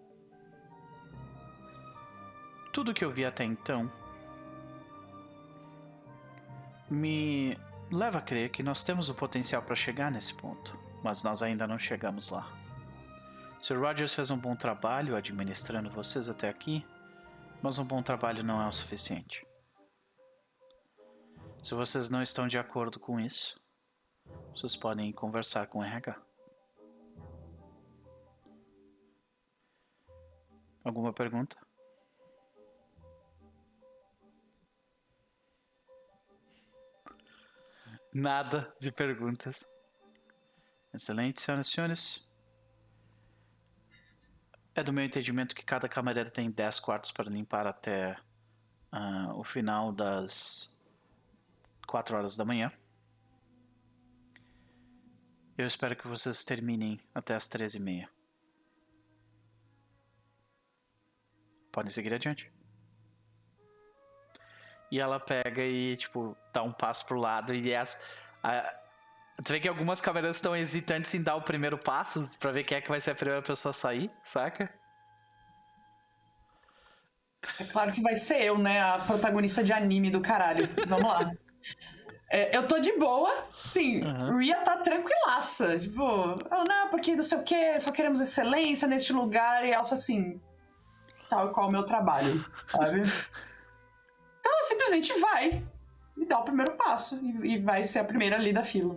Tudo 2.72 2.94
que 2.94 3.04
eu 3.04 3.10
vi 3.10 3.24
até 3.24 3.44
então 3.44 3.90
me 6.90 7.58
leva 7.90 8.18
a 8.18 8.22
crer 8.22 8.50
que 8.50 8.62
nós 8.62 8.82
temos 8.82 9.08
o 9.08 9.14
potencial 9.14 9.62
para 9.62 9.76
chegar 9.76 10.10
nesse 10.10 10.34
ponto, 10.34 10.78
mas 11.02 11.22
nós 11.22 11.42
ainda 11.42 11.66
não 11.66 11.78
chegamos 11.78 12.28
lá. 12.28 12.50
Sir 13.60 13.80
Rogers 13.80 14.14
fez 14.14 14.30
um 14.30 14.36
bom 14.36 14.54
trabalho 14.54 15.16
administrando 15.16 15.90
vocês 15.90 16.28
até 16.28 16.48
aqui, 16.48 16.84
mas 17.62 17.78
um 17.78 17.84
bom 17.86 18.02
trabalho 18.02 18.44
não 18.44 18.60
é 18.60 18.66
o 18.66 18.72
suficiente. 18.72 19.46
Se 21.62 21.74
vocês 21.74 22.10
não 22.10 22.22
estão 22.22 22.46
de 22.46 22.58
acordo 22.58 23.00
com 23.00 23.18
isso, 23.18 23.58
vocês 24.54 24.76
podem 24.76 25.10
conversar 25.12 25.66
com 25.66 25.78
o 25.78 25.82
RH. 25.82 26.14
Alguma 30.84 31.14
pergunta? 31.14 31.56
Nada 38.12 38.72
de 38.78 38.92
perguntas. 38.92 39.66
Excelente, 40.92 41.40
senhoras 41.40 41.66
e 41.66 41.70
senhores. 41.70 42.30
É 44.74 44.84
do 44.84 44.92
meu 44.92 45.04
entendimento 45.04 45.54
que 45.54 45.64
cada 45.64 45.88
camareira 45.88 46.30
tem 46.30 46.50
10 46.50 46.78
quartos 46.80 47.10
para 47.10 47.30
limpar 47.30 47.66
até 47.66 48.16
uh, 48.92 49.32
o 49.36 49.42
final 49.42 49.90
das 49.90 50.80
4 51.88 52.16
horas 52.16 52.36
da 52.36 52.44
manhã. 52.44 52.70
Eu 55.56 55.66
espero 55.66 55.96
que 55.96 56.06
vocês 56.06 56.44
terminem 56.44 57.00
até 57.14 57.34
as 57.34 57.48
13h30. 57.48 58.13
Podem 61.74 61.90
seguir 61.90 62.14
adiante. 62.14 62.48
E 64.92 65.00
ela 65.00 65.18
pega 65.18 65.60
e, 65.60 65.96
tipo, 65.96 66.36
dá 66.52 66.62
um 66.62 66.72
passo 66.72 67.04
pro 67.04 67.18
lado 67.18 67.52
e 67.52 67.74
as. 67.74 68.00
A, 68.44 68.72
tu 69.42 69.50
vê 69.50 69.58
que 69.58 69.66
algumas 69.66 70.00
câmeras 70.00 70.36
estão 70.36 70.54
hesitantes 70.54 71.12
em 71.14 71.20
dar 71.20 71.34
o 71.34 71.42
primeiro 71.42 71.76
passo 71.76 72.38
pra 72.38 72.52
ver 72.52 72.62
quem 72.62 72.78
é 72.78 72.80
que 72.80 72.88
vai 72.88 73.00
ser 73.00 73.10
a 73.10 73.14
primeira 73.16 73.42
pessoa 73.42 73.70
a 73.70 73.72
sair, 73.72 74.08
saca? 74.22 74.72
É 77.58 77.64
claro 77.64 77.90
que 77.90 78.00
vai 78.00 78.14
ser 78.14 78.44
eu, 78.44 78.56
né? 78.56 78.80
A 78.80 79.00
protagonista 79.00 79.64
de 79.64 79.72
anime 79.72 80.12
do 80.12 80.20
caralho. 80.20 80.68
Vamos 80.86 81.10
lá. 81.10 81.28
É, 82.30 82.56
eu 82.56 82.68
tô 82.68 82.78
de 82.78 82.92
boa, 82.96 83.48
sim. 83.66 84.04
Uhum. 84.04 84.38
Ria 84.38 84.58
tá 84.58 84.76
tranquilaça. 84.76 85.76
Tipo, 85.76 86.38
não, 86.68 86.88
porque 86.90 87.16
não 87.16 87.24
sei 87.24 87.38
o 87.38 87.42
que, 87.42 87.80
só 87.80 87.90
queremos 87.90 88.20
excelência 88.20 88.86
neste 88.86 89.12
lugar. 89.12 89.66
E 89.66 89.72
ela 89.72 89.82
só 89.82 89.96
assim, 89.96 90.40
tal 91.34 91.50
qual 91.50 91.68
o 91.68 91.72
meu 91.72 91.82
trabalho, 91.82 92.44
sabe? 92.68 93.00
Então 93.00 94.52
ela 94.52 94.64
simplesmente 94.64 95.20
vai 95.20 95.64
e 96.16 96.26
dá 96.26 96.38
o 96.38 96.44
primeiro 96.44 96.76
passo 96.76 97.18
e, 97.20 97.54
e 97.54 97.58
vai 97.58 97.82
ser 97.82 97.98
a 98.00 98.04
primeira 98.04 98.36
ali 98.36 98.52
da 98.52 98.62
fila. 98.62 98.96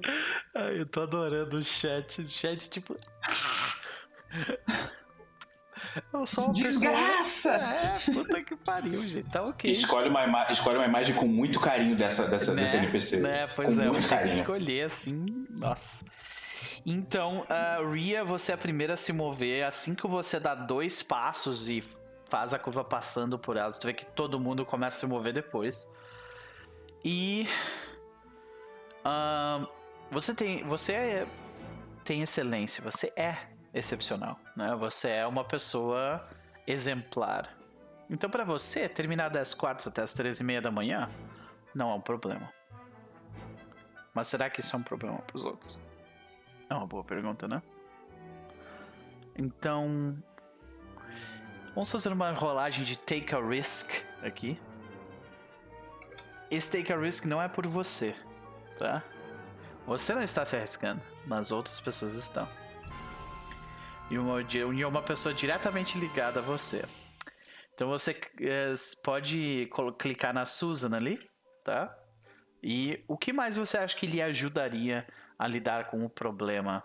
Ai, 0.54 0.82
eu 0.82 0.86
tô 0.86 1.02
adorando 1.02 1.58
o 1.58 1.64
chat. 1.64 2.22
O 2.22 2.28
chat, 2.28 2.70
tipo. 2.70 2.96
Desgraça! 6.54 7.54
Pessoa... 7.54 8.22
É, 8.22 8.24
puta 8.24 8.44
que 8.44 8.56
pariu, 8.56 9.04
gente. 9.08 9.32
Tá 9.32 9.44
ok. 9.44 9.72
Escolhe 9.72 10.10
uma, 10.10 10.52
escolhe 10.52 10.78
uma 10.78 10.86
imagem 10.86 11.16
com 11.16 11.28
muito 11.28 11.60
carinho 11.60 11.96
dessa, 11.96 12.28
dessa, 12.28 12.54
né? 12.54 12.62
desse 12.62 12.78
NPC. 12.78 13.18
Né? 13.18 13.48
Pois 13.48 13.76
com 13.76 13.82
é, 13.82 13.90
muito 13.90 14.08
carinho. 14.08 14.36
escolher 14.36 14.84
assim. 14.84 15.48
Nossa. 15.50 16.06
Então, 16.86 17.42
uh, 17.42 17.92
Ria, 17.92 18.24
você 18.24 18.52
é 18.52 18.56
a 18.56 18.58
primeira 18.58 18.94
a 18.94 18.98
se 18.98 19.12
mover. 19.12 19.64
Assim 19.64 19.96
que 19.96 20.08
você 20.08 20.40
dá 20.40 20.54
dois 20.54 21.02
passos 21.02 21.68
e 21.68 21.82
faz 22.30 22.54
a 22.54 22.60
curva 22.60 22.84
passando 22.84 23.38
por 23.38 23.58
elas. 23.58 23.78
Tu 23.78 23.88
vê 23.88 23.94
que 23.94 24.06
todo 24.06 24.40
mundo 24.40 24.66
começa 24.66 24.98
a 24.98 25.00
se 25.02 25.08
mover 25.08 25.34
depois. 25.34 25.92
E. 27.04 27.48
Você 30.12 30.34
tem. 30.34 30.64
Você 30.66 30.94
é, 30.94 31.28
tem 32.04 32.22
excelência, 32.22 32.84
você 32.84 33.12
é 33.16 33.38
excepcional. 33.74 34.40
Né? 34.56 34.76
Você 34.76 35.10
é 35.10 35.28
uma 35.28 35.44
pessoa 35.44 36.28
exemplar. 36.66 37.56
Então, 38.10 38.30
para 38.30 38.44
você, 38.44 38.88
terminar 38.88 39.30
das 39.30 39.54
quartas 39.54 39.88
até 39.88 40.02
as 40.02 40.14
três 40.14 40.40
e 40.40 40.44
meia 40.44 40.62
da 40.62 40.72
manhã 40.72 41.10
não 41.76 41.92
é 41.92 41.94
um 41.94 42.02
problema. 42.02 42.52
Mas 44.14 44.28
será 44.28 44.50
que 44.50 44.62
isso 44.62 44.76
é 44.76 44.80
um 44.80 44.84
problema 44.84 45.20
para 45.20 45.36
os 45.36 45.44
outros? 45.44 45.78
É 46.70 46.74
uma 46.74 46.88
boa 46.88 47.04
pergunta, 47.04 47.48
né? 47.48 47.62
Então, 49.38 50.18
Vamos 51.78 51.92
fazer 51.92 52.12
uma 52.12 52.32
rolagem 52.32 52.84
de 52.84 52.98
take 52.98 53.36
a 53.36 53.40
risk 53.40 54.04
aqui. 54.24 54.60
Esse 56.50 56.72
take 56.72 56.92
a 56.92 56.98
risk 56.98 57.26
não 57.26 57.40
é 57.40 57.48
por 57.48 57.68
você, 57.68 58.16
tá? 58.80 59.04
Você 59.86 60.16
não 60.16 60.24
está 60.24 60.44
se 60.44 60.56
arriscando, 60.56 61.00
mas 61.28 61.52
outras 61.52 61.80
pessoas 61.80 62.16
estão. 62.16 62.50
E 64.10 64.18
uma, 64.18 64.42
e 64.42 64.86
uma 64.86 65.04
pessoa 65.04 65.36
diretamente 65.36 66.00
ligada 66.00 66.40
a 66.40 66.42
você. 66.42 66.84
Então 67.76 67.90
você 67.90 68.20
é, 68.42 68.74
pode 69.04 69.70
clicar 70.00 70.34
na 70.34 70.46
Susan 70.46 70.96
ali, 70.96 71.20
tá? 71.64 71.96
E 72.64 73.06
o 73.08 73.16
que 73.16 73.32
mais 73.32 73.56
você 73.56 73.78
acha 73.78 73.96
que 73.96 74.08
lhe 74.08 74.20
ajudaria 74.20 75.08
a 75.38 75.48
lidar 75.48 75.92
com 75.92 76.04
o 76.04 76.10
problema 76.10 76.84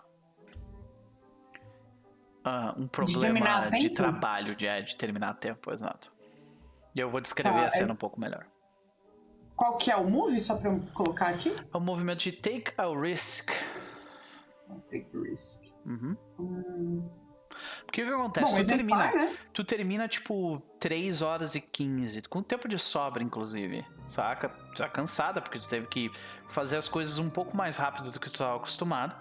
uh, 2.45 2.81
um 2.81 2.87
problema 2.87 3.69
de, 3.69 3.79
de 3.79 3.89
trabalho, 3.89 4.55
de, 4.55 4.67
é, 4.67 4.81
de 4.81 4.95
terminar 4.95 5.33
tempo, 5.35 5.71
exato. 5.71 6.11
E 6.95 6.99
eu 6.99 7.09
vou 7.09 7.19
descrever 7.19 7.59
tá, 7.59 7.65
a 7.65 7.69
cena 7.69 7.91
é... 7.91 7.93
um 7.93 7.97
pouco 7.97 8.19
melhor. 8.19 8.45
Qual 9.55 9.77
que 9.77 9.91
é 9.91 9.95
o 9.95 10.09
move, 10.09 10.39
só 10.39 10.57
pra 10.57 10.71
eu 10.71 10.79
colocar 10.93 11.27
aqui? 11.27 11.55
É 11.73 11.77
o 11.77 11.79
movimento 11.79 12.19
de 12.19 12.31
Take 12.31 12.73
a 12.77 12.87
Risk. 12.87 13.51
Take 14.91 15.07
a 15.13 15.19
Risk. 15.19 15.73
Uhum. 15.85 16.17
Hum... 16.39 17.09
Porque 17.85 18.01
o 18.01 18.07
que 18.07 18.13
acontece? 18.13 18.51
Bom, 18.51 18.61
tu, 18.61 18.67
termina, 18.67 19.11
né? 19.11 19.37
tu 19.53 19.63
termina, 19.63 20.07
tipo, 20.07 20.61
3 20.79 21.21
horas 21.21 21.53
e 21.53 21.61
15, 21.61 22.23
com 22.23 22.41
tempo 22.41 22.67
de 22.67 22.79
sobra, 22.79 23.21
inclusive, 23.21 23.85
saca? 24.07 24.51
Já 24.75 24.89
cansada, 24.89 25.39
porque 25.39 25.59
tu 25.59 25.69
teve 25.69 25.85
que 25.87 26.11
fazer 26.47 26.77
as 26.77 26.87
coisas 26.87 27.19
um 27.19 27.29
pouco 27.29 27.55
mais 27.55 27.77
rápido 27.77 28.09
do 28.09 28.19
que 28.19 28.27
tu 28.27 28.33
estava 28.33 28.55
acostumado, 28.55 29.15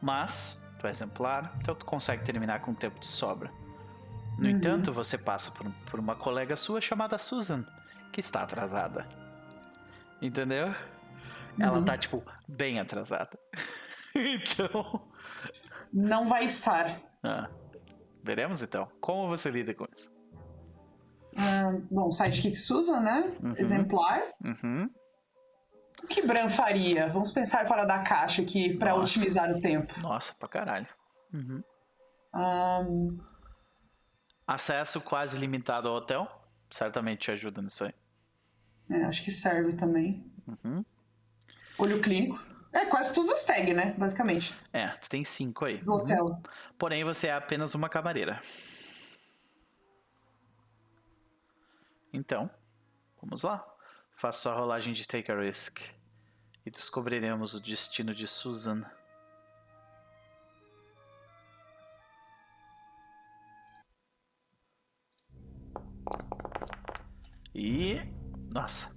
mas 0.00 0.63
exemplar, 0.88 1.54
então 1.60 1.74
tu 1.74 1.84
consegue 1.84 2.24
terminar 2.24 2.60
com 2.60 2.74
tempo 2.74 2.98
de 3.00 3.06
sobra. 3.06 3.50
No 4.38 4.44
Uhum. 4.44 4.50
entanto, 4.50 4.92
você 4.92 5.16
passa 5.16 5.50
por, 5.52 5.70
por 5.90 6.00
uma 6.00 6.16
colega 6.16 6.56
sua 6.56 6.80
chamada 6.80 7.16
Susan, 7.18 7.64
que 8.12 8.20
está 8.20 8.42
atrasada. 8.42 9.06
Entendeu? 10.20 10.74
Ela 11.58 11.78
Uhum. 11.78 11.84
tá, 11.84 11.96
tipo, 11.96 12.22
bem 12.48 12.80
atrasada. 12.80 13.38
então. 14.14 15.06
Não 15.92 16.28
vai 16.28 16.44
estar. 16.44 17.00
ah, 17.22 17.48
veremos 18.22 18.60
então. 18.62 18.88
Como 19.00 19.28
você 19.28 19.50
lida 19.50 19.72
com 19.74 19.86
isso? 19.94 20.10
Ah, 21.36 21.72
bom, 21.90 22.10
Sidekick 22.10 22.56
Susan, 22.56 23.00
né? 23.00 23.32
Uhum. 23.42 23.54
Exemplar. 23.56 24.22
Uhum. 24.44 24.88
O 26.04 26.06
que 26.06 26.20
Bran 26.20 26.48
faria? 26.50 27.08
Vamos 27.08 27.32
pensar 27.32 27.66
fora 27.66 27.84
da 27.86 28.00
caixa 28.00 28.42
aqui 28.42 28.76
pra 28.76 28.90
Nossa. 28.90 29.02
otimizar 29.18 29.50
o 29.50 29.60
tempo. 29.60 29.98
Nossa, 30.00 30.34
pra 30.34 30.46
caralho. 30.48 30.86
Uhum. 31.32 31.62
Ahn, 32.32 33.18
Acesso 34.46 35.00
quase 35.00 35.38
limitado 35.38 35.88
ao 35.88 35.94
hotel. 35.96 36.28
Certamente 36.70 37.20
te 37.22 37.30
ajuda 37.30 37.62
nisso 37.62 37.84
aí. 37.84 37.94
é, 38.90 39.04
acho 39.04 39.22
que 39.24 39.30
serve 39.30 39.72
também. 39.74 40.30
Uhum. 40.46 40.84
Olho 41.78 42.00
clínico. 42.02 42.38
É 42.70 42.84
quase 42.84 43.14
todas 43.14 43.30
as 43.30 43.44
tags, 43.46 43.74
né? 43.74 43.94
Basicamente. 43.96 44.54
É, 44.72 44.88
tu 44.88 45.08
tem 45.08 45.24
cinco 45.24 45.64
aí. 45.64 45.78
Do 45.78 45.94
hotel. 45.94 46.26
Porém, 46.76 47.02
você 47.04 47.28
é 47.28 47.32
apenas 47.32 47.74
uma 47.74 47.88
camareira. 47.88 48.40
Então, 52.12 52.50
vamos 53.20 53.42
lá. 53.42 53.64
Faça 54.16 54.40
sua 54.42 54.54
rolagem 54.54 54.92
de 54.92 55.06
Take 55.06 55.30
a 55.32 55.36
Risk. 55.40 55.80
E 56.66 56.70
descobriremos 56.70 57.54
o 57.54 57.60
destino 57.60 58.14
de 58.14 58.26
Susan. 58.26 58.84
E. 67.54 68.00
Nossa. 68.54 68.94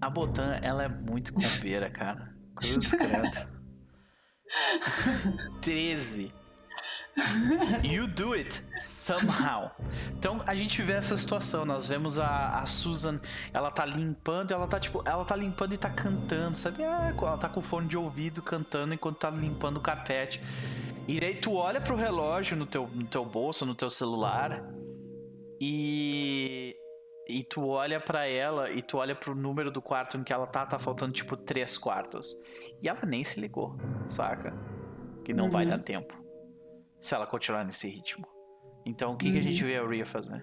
A 0.00 0.08
Botan, 0.08 0.60
ela 0.62 0.84
é 0.84 0.88
muito 0.88 1.34
campeira, 1.34 1.90
cara. 1.90 2.34
Cruz 2.54 2.90
credo. 2.92 3.58
13. 5.60 6.32
You 7.82 8.06
do 8.06 8.32
it 8.34 8.62
somehow. 8.76 9.70
Então 10.18 10.42
a 10.46 10.54
gente 10.54 10.80
vê 10.82 10.92
essa 10.94 11.16
situação. 11.18 11.64
Nós 11.64 11.86
vemos 11.86 12.18
a, 12.18 12.60
a 12.60 12.66
Susan, 12.66 13.20
ela 13.52 13.70
tá 13.70 13.84
limpando, 13.84 14.52
ela 14.52 14.66
tá 14.66 14.78
tipo, 14.80 15.02
ela 15.04 15.24
tá 15.24 15.34
limpando 15.36 15.74
e 15.74 15.78
tá 15.78 15.90
cantando, 15.90 16.56
sabe? 16.56 16.82
Ah, 16.84 17.12
ela 17.16 17.36
tá 17.38 17.48
com 17.48 17.60
fone 17.60 17.88
de 17.88 17.96
ouvido 17.96 18.42
cantando 18.42 18.94
enquanto 18.94 19.18
tá 19.18 19.30
limpando 19.30 19.78
o 19.78 19.80
carpete. 19.80 20.40
E 21.06 21.22
aí 21.24 21.34
tu 21.34 21.54
olha 21.54 21.80
pro 21.80 21.96
relógio 21.96 22.56
no 22.56 22.66
teu, 22.66 22.86
no 22.94 23.06
teu 23.06 23.24
bolso, 23.24 23.64
no 23.64 23.74
teu 23.74 23.88
celular 23.90 24.62
e 25.60 26.74
e 27.30 27.44
tu 27.44 27.66
olha 27.66 28.00
pra 28.00 28.26
ela 28.26 28.70
e 28.70 28.80
tu 28.80 28.96
olha 28.96 29.14
pro 29.14 29.34
número 29.34 29.70
do 29.70 29.82
quarto 29.82 30.16
em 30.16 30.24
que 30.24 30.32
ela 30.32 30.46
tá, 30.46 30.64
tá 30.64 30.78
faltando 30.78 31.12
tipo 31.12 31.36
três 31.36 31.76
quartos. 31.76 32.34
E 32.82 32.88
ela 32.88 33.00
nem 33.04 33.22
se 33.22 33.38
ligou, 33.38 33.76
saca? 34.06 34.54
Que 35.24 35.34
não 35.34 35.50
vai 35.50 35.64
Uhum. 35.64 35.70
dar 35.70 35.78
tempo. 35.78 36.14
Se 37.00 37.14
ela 37.14 37.26
continuar 37.26 37.64
nesse 37.64 37.88
ritmo. 37.88 38.26
Então 38.84 39.12
o 39.12 39.16
que, 39.16 39.30
que 39.30 39.38
a 39.38 39.42
gente 39.42 39.62
vê 39.64 39.76
a 39.76 39.86
Ria 39.86 40.06
fazer? 40.06 40.42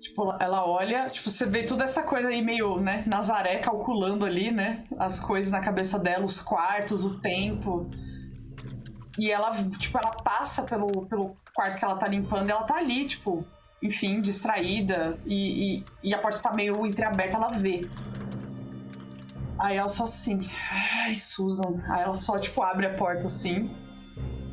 Tipo, 0.00 0.36
ela 0.40 0.68
olha, 0.68 1.08
tipo, 1.10 1.30
você 1.30 1.46
vê 1.46 1.62
toda 1.62 1.84
essa 1.84 2.02
coisa 2.02 2.28
aí 2.28 2.42
meio, 2.42 2.80
né, 2.80 3.04
Nazaré 3.06 3.58
calculando 3.58 4.26
ali, 4.26 4.50
né, 4.50 4.82
as 4.98 5.20
coisas 5.20 5.52
na 5.52 5.60
cabeça 5.60 5.96
dela, 5.96 6.24
os 6.24 6.40
quartos, 6.40 7.04
o 7.04 7.20
tempo. 7.20 7.88
E 9.16 9.30
ela, 9.30 9.52
tipo, 9.78 9.96
ela 9.98 10.10
passa 10.10 10.64
pelo, 10.64 11.06
pelo 11.06 11.36
quarto 11.54 11.78
que 11.78 11.84
ela 11.84 11.96
tá 11.96 12.08
limpando 12.08 12.48
e 12.48 12.50
ela 12.50 12.64
tá 12.64 12.78
ali, 12.78 13.06
tipo, 13.06 13.46
enfim, 13.82 14.20
distraída. 14.20 15.18
E, 15.24 15.76
e, 15.76 15.84
e 16.02 16.14
a 16.14 16.18
porta 16.18 16.40
tá 16.40 16.52
meio 16.52 16.84
entreaberta, 16.86 17.36
ela 17.36 17.50
vê. 17.50 17.82
Aí 19.58 19.76
ela 19.76 19.88
só 19.88 20.04
assim, 20.04 20.40
ai, 20.70 21.14
Susan. 21.14 21.82
Aí 21.88 22.02
ela 22.02 22.14
só, 22.14 22.38
tipo, 22.38 22.62
abre 22.62 22.86
a 22.86 22.94
porta 22.94 23.26
assim. 23.26 23.70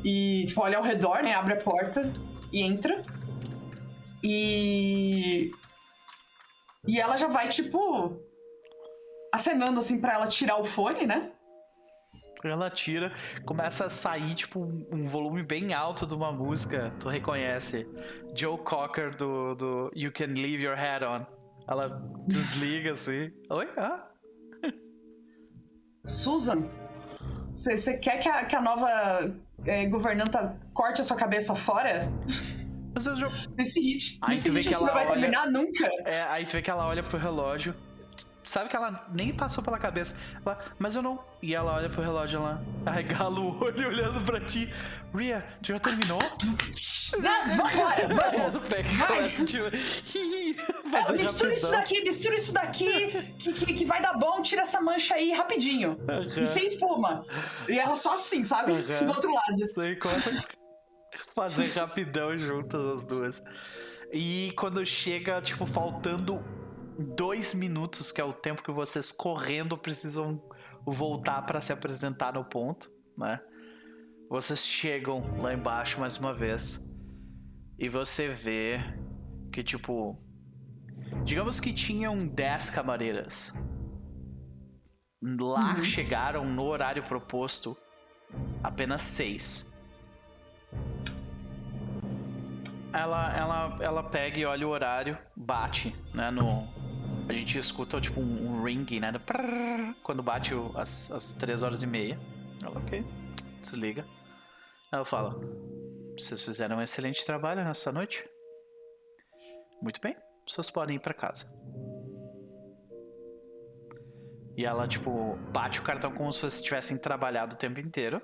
E, 0.03 0.45
tipo, 0.47 0.61
olha 0.61 0.77
ao 0.77 0.84
redor, 0.84 1.21
né, 1.23 1.34
abre 1.34 1.53
a 1.53 1.61
porta 1.61 2.11
e 2.51 2.61
entra. 2.61 3.03
E. 4.23 5.51
E 6.88 6.99
ela 6.99 7.17
já 7.17 7.27
vai, 7.27 7.47
tipo. 7.49 8.17
acenando 9.34 9.80
assim 9.80 9.99
pra 9.99 10.13
ela 10.13 10.27
tirar 10.27 10.57
o 10.57 10.65
fone, 10.65 11.05
né? 11.05 11.31
Ela 12.41 12.69
tira, 12.69 13.11
começa 13.45 13.88
a 13.88 13.89
sair, 13.89 14.34
tipo, 14.34 14.61
um, 14.61 14.88
um 14.93 15.09
volume 15.09 15.43
bem 15.43 15.73
alto 15.73 16.07
de 16.07 16.15
uma 16.15 16.31
música. 16.31 16.93
Tu 16.99 17.09
reconhece. 17.09 17.85
Joe 18.34 18.57
Cocker 18.59 19.15
do, 19.17 19.55
do 19.55 19.91
You 19.93 20.11
Can 20.13 20.34
Leave 20.35 20.63
Your 20.63 20.77
Head 20.77 21.03
On. 21.03 21.26
Ela 21.67 22.01
desliga 22.27 22.91
assim. 22.91 23.30
Oi? 23.49 23.69
Ah? 23.77 24.09
Susan, 26.05 26.63
você 27.51 27.97
quer 27.97 28.19
que 28.19 28.30
a, 28.30 28.45
que 28.45 28.55
a 28.55 28.61
nova 28.61 29.35
é, 29.65 29.86
governanta 29.88 30.57
corte 30.73 31.02
a 31.02 31.03
sua 31.03 31.18
cabeça 31.18 31.56
fora? 31.56 32.10
Mas 32.94 33.06
eu 33.06 33.15
já... 33.15 33.30
Nesse 33.57 33.80
ritmo. 33.81 34.18
Aí 34.23 34.31
Nesse 34.31 34.49
tu 34.49 34.53
vê 34.53 34.60
ritmo 34.60 34.73
que 34.73 34.80
você 34.80 34.86
não 34.86 34.94
vai 34.94 35.06
olha- 35.06 35.14
terminar 35.22 35.48
nunca. 35.52 35.90
É, 36.06 36.23
aí 36.23 36.45
tu 36.45 36.53
vê 36.53 36.61
que 36.61 36.69
ela 36.69 36.88
olha 36.88 37.03
pro 37.03 37.18
relógio. 37.18 37.73
Sabe 38.49 38.67
que 38.67 38.76
ela 38.76 39.05
nem 39.13 39.31
passou 39.31 39.63
pela 39.63 39.77
cabeça. 39.77 40.17
Ela, 40.43 40.57
mas 40.80 40.95
eu 40.95 41.03
não. 41.03 41.23
E 41.39 41.53
ela 41.53 41.76
olha 41.76 41.88
pro 41.88 42.01
relógio 42.01 42.41
lá, 42.41 42.59
arregala 42.84 43.39
o 43.39 43.55
olho 43.63 43.88
olhando 43.88 44.26
pra 44.26 44.41
ti. 44.41 44.73
Ria, 45.13 45.45
tu 45.61 45.67
já 45.67 45.77
terminou? 45.77 46.17
Não, 47.19 47.55
vambora, 47.55 48.07
vamos! 48.07 48.67
Pega 48.67 48.89
vai. 48.89 49.07
começa, 49.07 49.45
tipo, 49.45 49.65
É, 49.69 51.11
mistura 51.11 51.53
isso 51.53 51.69
daqui, 51.69 52.01
mistura 52.01 52.35
isso 52.35 52.51
daqui, 52.51 53.11
que, 53.38 53.53
que, 53.53 53.73
que 53.73 53.85
vai 53.85 54.01
dar 54.01 54.17
bom, 54.17 54.41
tira 54.41 54.63
essa 54.63 54.81
mancha 54.81 55.13
aí 55.13 55.31
rapidinho. 55.31 55.95
Aham. 56.09 56.26
E 56.26 56.47
sem 56.47 56.65
espuma. 56.65 57.23
E 57.67 57.77
ela 57.77 57.95
só 57.95 58.15
assim, 58.15 58.43
sabe? 58.43 58.71
Aham. 58.71 59.05
Do 59.05 59.11
outro 59.11 59.31
lado. 59.31 59.61
Isso 59.63 59.80
aí 59.80 59.95
começa 59.95 60.31
a 60.31 61.34
fazer 61.35 61.67
rapidão 61.67 62.35
juntas 62.35 62.81
as 62.81 63.03
duas. 63.03 63.43
E 64.11 64.51
quando 64.57 64.84
chega, 64.84 65.39
tipo, 65.39 65.67
faltando 65.67 66.43
dois 66.99 67.53
minutos, 67.53 68.11
que 68.11 68.19
é 68.19 68.23
o 68.23 68.34
tempo 68.34 68.61
que 68.61 68.71
vocês 68.71 69.11
correndo 69.11 69.77
precisam 69.77 70.41
voltar 70.85 71.41
pra 71.45 71.61
se 71.61 71.71
apresentar 71.71 72.34
no 72.34 72.43
ponto, 72.45 72.91
né? 73.17 73.39
Vocês 74.30 74.65
chegam 74.65 75.23
lá 75.41 75.53
embaixo 75.53 75.99
mais 75.99 76.17
uma 76.17 76.34
vez. 76.34 76.85
E 77.77 77.88
você 77.89 78.27
vê 78.27 78.80
que, 79.51 79.63
tipo. 79.63 80.21
Digamos 81.23 81.59
que 81.59 81.73
tinham 81.73 82.27
10 82.27 82.69
camareiras. 82.69 83.53
Lá 85.21 85.76
Uhum. 85.77 85.84
chegaram 85.84 86.45
no 86.45 86.63
horário 86.63 87.01
proposto 87.03 87.76
apenas 88.63 89.01
seis. 89.01 89.73
Ela, 92.93 93.35
ela, 93.38 93.77
ela 93.81 94.03
pega 94.03 94.38
e 94.38 94.45
olha 94.45 94.67
o 94.67 94.71
horário, 94.71 95.17
bate, 95.35 95.95
né, 96.13 96.31
no... 96.31 96.67
A 97.30 97.31
gente 97.31 97.60
escuta, 97.60 98.01
tipo, 98.01 98.19
um, 98.19 98.47
um 98.47 98.64
ring, 98.64 98.99
né, 98.99 99.14
quando 100.01 100.23
bate 100.23 100.51
as, 100.76 101.11
as 101.11 101.34
três 101.34 101.61
horas 101.61 101.84
e 101.84 101.88
meia. 101.88 102.18
Ela, 102.60 102.80
ok, 102.80 103.06
desliga. 103.61 104.03
Ela 104.91 105.06
fala, 105.06 105.39
vocês 106.18 106.43
fizeram 106.43 106.77
um 106.77 106.81
excelente 106.81 107.23
trabalho 107.23 107.64
nessa 107.64 107.91
noite. 107.91 108.27
Muito 109.80 110.01
bem, 110.01 110.18
vocês 110.47 110.72
podem 110.72 110.95
ir 110.95 110.99
pra 110.99 111.14
casa. 111.14 111.45
E 114.57 114.65
ela, 114.65 114.88
tipo, 114.88 115.38
bate 115.53 115.80
o 115.80 115.84
cartão 115.84 116.11
como 116.11 116.34
se 116.34 116.39
vocês 116.39 116.64
tivessem 116.64 116.97
trabalhado 116.97 117.53
o 117.53 117.60
tempo 117.60 117.80
inteiro. 117.80 118.19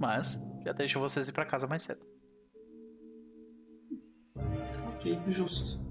Mas 0.00 0.36
já 0.64 0.72
deixa 0.72 0.98
vocês 0.98 1.28
ir 1.28 1.32
pra 1.32 1.46
casa 1.46 1.68
mais 1.68 1.82
cedo. 1.82 2.04
Ok, 4.96 5.16
justo. 5.28 5.89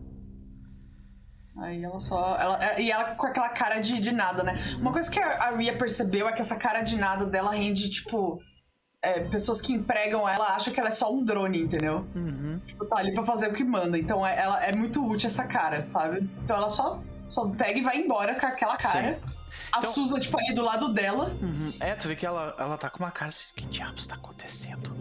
Aí 1.58 1.84
ela 1.84 2.00
só. 2.00 2.38
Ela, 2.40 2.80
e 2.80 2.92
ela 2.92 3.16
com 3.16 3.26
aquela 3.26 3.50
cara 3.50 3.80
de, 3.80 4.00
de 4.00 4.12
nada, 4.12 4.44
né? 4.44 4.54
Uma 4.80 4.92
coisa 4.92 5.10
que 5.12 5.20
a 5.20 5.52
Ria 5.56 5.78
percebeu 5.78 6.28
é 6.28 6.32
que 6.32 6.42
essa 6.42 6.56
cara 6.56 6.82
de 6.82 6.96
nada 6.98 7.26
dela 7.26 7.52
rende, 7.52 7.90
tipo. 7.90 8.40
é, 9.02 9.22
pessoas 9.30 9.62
que 9.62 9.74
empregam 9.74 10.28
ela 10.28 10.56
acham 10.56 10.74
que 10.74 10.80
ela 10.80 10.90
é 10.90 10.92
só 10.92 11.12
um 11.14 11.24
drone, 11.24 11.60
entendeu? 11.62 12.06
Uhum. 12.16 12.60
Tipo, 12.66 12.86
tá 12.86 12.98
ali 12.98 13.14
pra 13.14 13.24
fazer 13.26 13.50
o 13.50 13.54
que 13.54 13.64
manda. 13.64 13.98
Então 13.98 14.26
é, 14.26 14.38
ela, 14.40 14.64
é 14.64 14.76
muito 14.76 15.06
útil 15.06 15.28
essa 15.28 15.46
cara, 15.48 15.88
sabe? 15.90 16.30
Então 16.44 16.56
ela 16.58 16.70
só, 16.70 17.02
só 17.30 17.48
pega 17.50 17.78
e 17.80 17.82
vai 17.84 17.98
embora 17.98 18.40
com 18.40 18.46
aquela 18.46 18.78
cara. 18.78 19.20
A 19.74 19.80
Então- 19.80 19.92
Susan, 19.92 20.20
tipo, 20.20 20.38
ali 20.40 20.54
do 20.54 20.64
lado 20.64 20.94
dela. 20.94 21.30
Uhum. 21.42 21.74
É, 21.80 21.94
tu 21.96 22.08
vê 22.08 22.16
que 22.16 22.26
ela, 22.26 22.56
ela 22.58 22.78
tá 22.78 22.90
com 22.90 23.00
uma 23.00 23.12
cara 23.12 23.30
assim, 23.30 23.46
que 23.56 23.66
diabos 23.66 24.08
tá 24.08 24.16
acontecendo? 24.16 24.92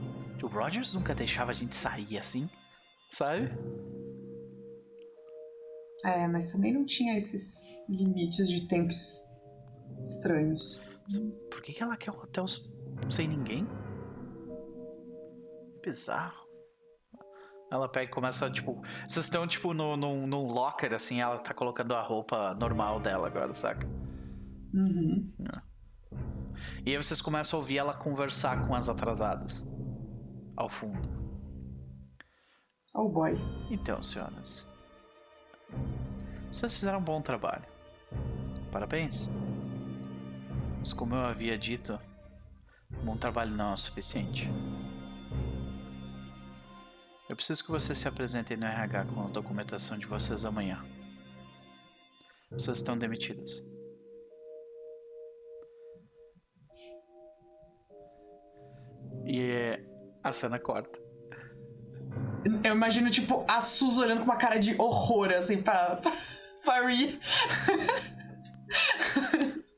O 0.43 0.47
Rogers 0.47 0.93
nunca 0.95 1.15
deixava 1.15 1.51
a 1.51 1.55
gente 1.55 1.75
sair 1.75 2.19
assim, 2.19 2.49
sabe? 3.11 3.51
É, 6.05 6.29
mas 6.29 6.53
também 6.53 6.73
não 6.73 6.85
tinha 6.85 7.16
esses 7.16 7.69
limites 7.89 8.49
de 8.49 8.66
tempos 8.69 9.29
estranhos. 10.05 10.81
Por 11.51 11.62
que, 11.62 11.73
que 11.73 11.83
ela 11.83 11.97
quer 11.97 12.12
um 12.12 12.19
hotel 12.19 12.47
sem 13.11 13.29
ninguém? 13.29 13.66
Bizarro. 15.83 16.47
Ela 17.70 17.89
pega 17.89 18.11
e 18.11 18.15
começa, 18.15 18.51
tipo. 18.51 18.81
Vocês 19.07 19.27
estão, 19.27 19.47
tipo, 19.47 19.75
no, 19.75 19.97
no, 19.97 20.27
num 20.27 20.47
locker, 20.47 20.95
assim, 20.95 21.20
ela 21.20 21.39
tá 21.39 21.53
colocando 21.53 21.95
a 21.95 22.03
roupa 22.03 22.55
normal 22.55 23.01
dela 23.01 23.27
agora, 23.27 23.53
saca? 23.53 23.87
Uhum. 24.73 25.33
E 26.85 26.91
aí 26.91 26.97
vocês 26.97 27.20
começam 27.20 27.59
a 27.59 27.62
ouvir 27.62 27.79
ela 27.79 27.95
conversar 27.95 28.66
com 28.66 28.75
as 28.75 28.89
atrasadas. 28.89 29.66
Ao 30.57 30.69
fundo. 30.69 30.99
Oh 32.95 33.09
boy. 33.09 33.35
Então, 33.70 34.03
senhoras. 34.03 34.66
Vocês 36.53 36.74
fizeram 36.74 36.99
um 36.99 37.03
bom 37.03 37.20
trabalho. 37.20 37.65
Parabéns. 38.73 39.28
Mas 40.78 40.93
como 40.93 41.15
eu 41.15 41.24
havia 41.24 41.59
dito, 41.59 41.99
um 43.01 43.05
bom 43.05 43.16
trabalho 43.16 43.51
não 43.51 43.73
é 43.73 43.74
o 43.74 43.77
suficiente. 43.77 44.49
Eu 47.28 47.36
preciso 47.36 47.62
que 47.65 47.70
vocês 47.70 47.99
se 47.99 48.09
apresentem 48.09 48.57
no 48.57 48.65
RH 48.65 49.05
com 49.07 49.23
a 49.23 49.28
documentação 49.28 49.99
de 49.99 50.07
vocês 50.07 50.45
amanhã. 50.45 50.82
Vocês 52.51 52.78
estão 52.78 52.97
demitidas. 52.97 53.62
E 59.27 59.78
a 60.23 60.32
cena 60.32 60.59
corta. 60.59 61.07
Eu 62.64 62.72
imagino, 62.72 63.10
tipo, 63.10 63.44
a 63.48 63.60
Suzy 63.60 64.01
olhando 64.01 64.18
com 64.18 64.24
uma 64.24 64.36
cara 64.36 64.59
de 64.59 64.74
horror, 64.80 65.32
assim, 65.32 65.62
pra, 65.62 65.97
pra. 66.64 66.82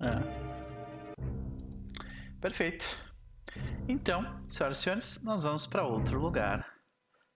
É. 0.00 0.14
Perfeito. 2.40 2.86
Então, 3.88 4.44
senhoras 4.48 4.78
e 4.78 4.82
senhores, 4.82 5.22
nós 5.24 5.42
vamos 5.42 5.66
para 5.66 5.84
outro 5.84 6.20
lugar 6.20 6.64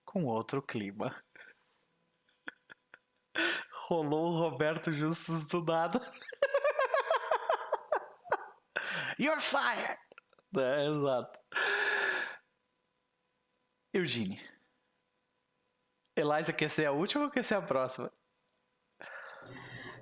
com 0.05 0.23
outro 0.23 0.61
clima. 0.61 1.13
Rolou 3.87 4.31
o 4.31 4.39
Roberto 4.39 4.93
Justus 4.93 5.45
do 5.47 5.61
nada. 5.61 5.99
You're 9.19 9.41
fired! 9.41 9.97
É, 10.57 10.85
exato. 10.85 11.39
Eugene. 13.93 14.39
Eliza, 16.15 16.53
quer 16.53 16.69
ser 16.69 16.85
a 16.85 16.91
última 16.91 17.25
ou 17.25 17.29
quer 17.31 17.43
ser 17.43 17.55
a 17.55 17.61
próxima? 17.61 18.11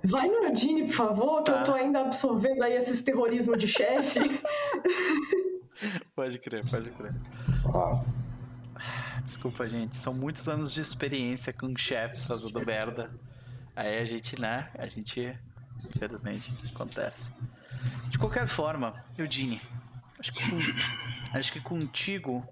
Vai 0.04 0.28
no 0.28 0.46
Eugene, 0.46 0.88
por 0.88 0.94
favor, 0.96 1.44
que 1.44 1.52
Tá. 1.52 1.60
eu 1.60 1.64
tô 1.64 1.74
ainda 1.74 2.02
absorvendo 2.02 2.64
aí 2.64 2.74
esses 2.74 3.02
terrorismo 3.02 3.56
de 3.56 3.68
chefe. 3.68 4.20
Pode 6.16 6.38
crer, 6.38 6.64
pode 6.70 6.92
crer. 6.92 7.12
Ó, 7.66 8.04
Desculpa, 9.24 9.68
gente. 9.68 9.96
São 9.96 10.14
muitos 10.14 10.48
anos 10.48 10.72
de 10.74 10.82
experiência 10.82 11.52
com 11.52 11.76
chefes 11.76 12.26
fazendo 12.28 12.64
merda. 12.64 13.12
Aí 13.76 13.98
a 14.00 14.06
gente, 14.06 14.40
né? 14.40 14.72
A 14.78 14.86
gente, 14.86 15.36
infelizmente, 15.96 16.54
acontece. 16.72 17.34
De 18.10 18.20
qualquer 18.20 18.48
forma, 18.48 19.04
Eugene, 19.18 19.60
acho 20.20 20.32
que, 20.34 20.44
com- 20.52 21.38
acho 21.38 21.52
que 21.54 21.62
contigo. 21.62 22.46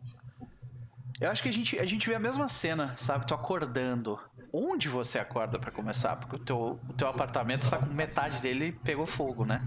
Eu 1.20 1.30
acho 1.30 1.44
que 1.44 1.50
a 1.50 1.54
gente, 1.54 1.78
a 1.78 1.86
gente 1.86 2.08
vê 2.08 2.16
a 2.16 2.20
mesma 2.20 2.48
cena, 2.48 2.94
sabe? 2.96 3.28
Tu 3.28 3.34
acordando. 3.34 4.18
Onde 4.54 4.88
você 4.88 5.20
acorda 5.20 5.60
pra 5.60 5.72
começar? 5.72 6.16
Porque 6.16 6.36
o 6.38 6.40
teu, 6.40 6.80
o 6.90 6.94
teu 6.94 7.08
apartamento 7.08 7.70
tá 7.70 7.78
com 7.78 7.94
metade 7.94 8.42
dele 8.42 8.72
pegou 8.84 9.06
fogo, 9.06 9.46
né? 9.46 9.62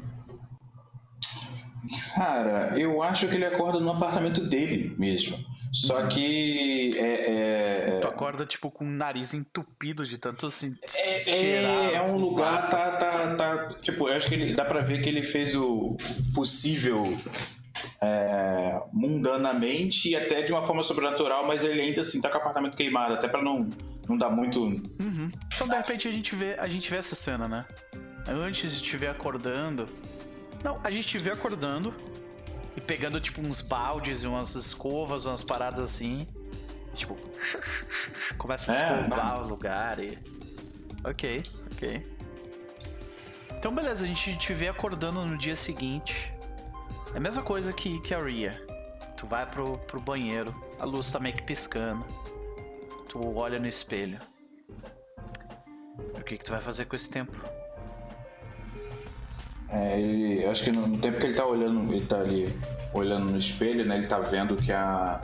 Cara, 2.14 2.78
eu 2.78 3.02
acho 3.02 3.28
que 3.28 3.34
ele 3.34 3.44
acorda 3.44 3.80
no 3.80 3.90
apartamento 3.90 4.40
dele 4.48 4.94
mesmo. 4.98 5.38
Só 5.72 6.06
que 6.06 6.98
é, 6.98 7.96
é, 7.96 8.00
Tu 8.00 8.06
acorda, 8.06 8.44
tipo, 8.44 8.70
com 8.70 8.84
o 8.84 8.90
nariz 8.90 9.32
entupido 9.32 10.04
de 10.04 10.18
tanto 10.18 10.46
assim. 10.46 10.76
é, 10.82 11.18
cheirar 11.18 11.84
é, 11.86 11.94
é 11.94 12.02
um 12.02 12.16
lugar, 12.16 12.68
tá, 12.70 12.92
tá, 12.96 13.34
tá. 13.34 13.74
Tipo, 13.80 14.08
eu 14.08 14.14
acho 14.14 14.28
que 14.28 14.34
ele, 14.34 14.54
dá 14.54 14.64
pra 14.66 14.82
ver 14.82 15.00
que 15.00 15.08
ele 15.08 15.22
fez 15.22 15.56
o 15.56 15.96
possível 16.34 17.02
é, 18.02 18.82
mundanamente 18.92 20.10
e 20.10 20.16
até 20.16 20.42
de 20.42 20.52
uma 20.52 20.62
forma 20.66 20.82
sobrenatural, 20.82 21.46
mas 21.46 21.64
ele 21.64 21.80
ainda 21.80 22.00
assim 22.00 22.20
tá 22.20 22.28
com 22.28 22.36
o 22.36 22.40
apartamento 22.40 22.76
queimado, 22.76 23.14
até 23.14 23.28
pra 23.28 23.40
não, 23.40 23.68
não 24.08 24.18
dar 24.18 24.28
muito. 24.28 24.60
Uhum. 24.64 25.30
Então 25.54 25.68
de 25.68 25.76
repente 25.76 26.08
a 26.08 26.10
gente 26.10 26.34
vê, 26.34 26.56
a 26.58 26.66
gente 26.68 26.90
vê 26.90 26.96
essa 26.96 27.14
cena, 27.14 27.46
né? 27.46 27.64
Antes 28.28 28.74
de 28.74 28.82
te 28.82 28.96
ver 28.96 29.08
acordando. 29.08 29.86
Não, 30.64 30.80
a 30.82 30.90
gente 30.90 31.06
te 31.08 31.18
vê 31.18 31.30
acordando 31.30 31.94
e 32.76 32.80
pegando 32.80 33.20
tipo 33.20 33.40
uns 33.40 33.60
baldes 33.60 34.22
e 34.24 34.26
umas 34.26 34.54
escovas, 34.56 35.24
umas 35.26 35.42
paradas 35.42 35.80
assim. 35.80 36.26
Tipo, 36.94 37.16
começa 38.36 38.72
a 38.72 38.74
É, 38.74 39.00
escovar 39.02 39.36
não. 39.38 39.44
o 39.44 39.48
lugar 39.48 39.98
e. 40.00 40.18
Ok, 41.04 41.42
ok. 41.72 42.06
Então 43.58 43.72
beleza, 43.72 44.04
a 44.04 44.08
gente 44.08 44.36
te 44.38 44.52
vê 44.52 44.66
acordando 44.68 45.24
no 45.24 45.38
dia 45.38 45.54
seguinte. 45.54 46.31
É 47.14 47.18
a 47.18 47.20
mesma 47.20 47.42
coisa 47.42 47.72
que, 47.72 48.00
que 48.00 48.14
a 48.14 48.22
Ria. 48.22 48.52
Tu 49.16 49.26
vai 49.26 49.46
pro, 49.46 49.78
pro 49.78 50.00
banheiro, 50.00 50.54
a 50.80 50.84
luz 50.84 51.10
tá 51.12 51.20
meio 51.20 51.36
que 51.36 51.42
piscando. 51.42 52.04
Tu 53.08 53.36
olha 53.36 53.58
no 53.58 53.68
espelho. 53.68 54.18
O 55.98 56.24
que, 56.24 56.38
que 56.38 56.44
tu 56.44 56.50
vai 56.50 56.60
fazer 56.60 56.86
com 56.86 56.96
esse 56.96 57.10
tempo? 57.10 57.36
É, 59.68 60.00
ele, 60.00 60.44
acho 60.46 60.64
que 60.64 60.72
no, 60.72 60.86
no 60.86 60.98
tempo 60.98 61.18
que 61.18 61.26
ele 61.26 61.34
tá 61.34 61.46
olhando, 61.46 61.92
ele 61.92 62.04
tá 62.06 62.18
ali 62.18 62.48
olhando 62.92 63.30
no 63.30 63.38
espelho, 63.38 63.84
né? 63.84 63.98
Ele 63.98 64.06
tá 64.06 64.18
vendo 64.18 64.56
que 64.56 64.72
a. 64.72 65.22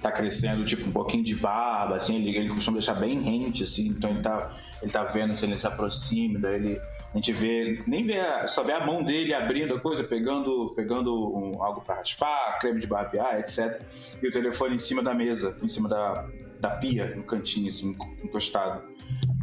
tá 0.00 0.12
crescendo 0.12 0.64
tipo 0.64 0.88
um 0.88 0.92
pouquinho 0.92 1.24
de 1.24 1.34
barba, 1.34 1.96
assim, 1.96 2.16
ele, 2.16 2.36
ele 2.36 2.48
costuma 2.48 2.78
deixar 2.78 2.94
bem 2.94 3.20
rente, 3.20 3.62
assim, 3.62 3.88
então 3.88 4.10
ele 4.10 4.20
tá, 4.20 4.56
ele 4.82 4.90
tá 4.90 5.04
vendo 5.04 5.36
se 5.36 5.44
ele 5.44 5.58
se 5.58 5.66
aproxima, 5.66 6.38
daí 6.38 6.54
ele. 6.54 6.80
A 7.12 7.16
gente 7.16 7.32
vê, 7.32 7.82
nem 7.86 8.04
vê, 8.04 8.18
só 8.48 8.62
vê 8.62 8.72
a 8.72 8.84
mão 8.84 9.02
dele 9.02 9.32
abrindo 9.32 9.74
a 9.74 9.80
coisa, 9.80 10.04
pegando, 10.04 10.74
pegando 10.76 11.10
um- 11.34 11.62
algo 11.62 11.80
pra 11.80 11.94
raspar, 11.96 12.58
creme 12.60 12.80
de 12.80 12.86
barbear, 12.86 13.38
etc. 13.40 13.80
E 14.22 14.28
o 14.28 14.30
telefone 14.30 14.74
em 14.74 14.78
cima 14.78 15.02
da 15.02 15.14
mesa, 15.14 15.56
em 15.62 15.68
cima 15.68 15.88
da, 15.88 16.26
da 16.60 16.68
pia, 16.70 17.14
no 17.16 17.22
cantinho, 17.22 17.68
assim, 17.68 17.96
encostado. 18.22 18.82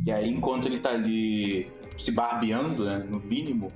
E 0.06 0.12
aí, 0.12 0.30
enquanto 0.30 0.68
ele 0.68 0.78
tá 0.78 0.92
ali 0.92 1.72
se 1.98 2.12
barbeando, 2.12 2.86
né, 2.86 3.04
no 3.10 3.20
mínimo, 3.20 3.74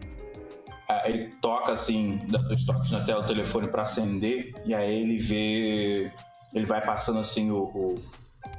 ah, 0.87 1.09
ele 1.09 1.29
toca 1.41 1.71
assim, 1.71 2.19
dá 2.29 2.37
dois 2.37 2.63
toques 2.63 2.91
na 2.91 3.03
tela 3.03 3.23
do 3.23 3.27
telefone 3.27 3.67
para 3.69 3.81
acender, 3.83 4.53
e 4.65 4.73
aí 4.75 5.01
ele 5.01 5.17
vê. 5.17 6.11
Ele 6.53 6.65
vai 6.65 6.81
passando 6.83 7.19
assim 7.19 7.51
o. 7.51 7.63
o- 7.63 7.95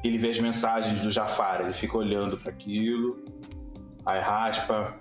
ele 0.05 0.17
vê 0.19 0.29
as 0.31 0.39
mensagens 0.41 1.01
do 1.01 1.11
Jafar, 1.11 1.61
ele 1.63 1.73
fica 1.73 1.97
olhando 1.99 2.37
para 2.39 2.51
aquilo, 2.51 3.23
aí 4.07 4.21
raspa, 4.21 4.95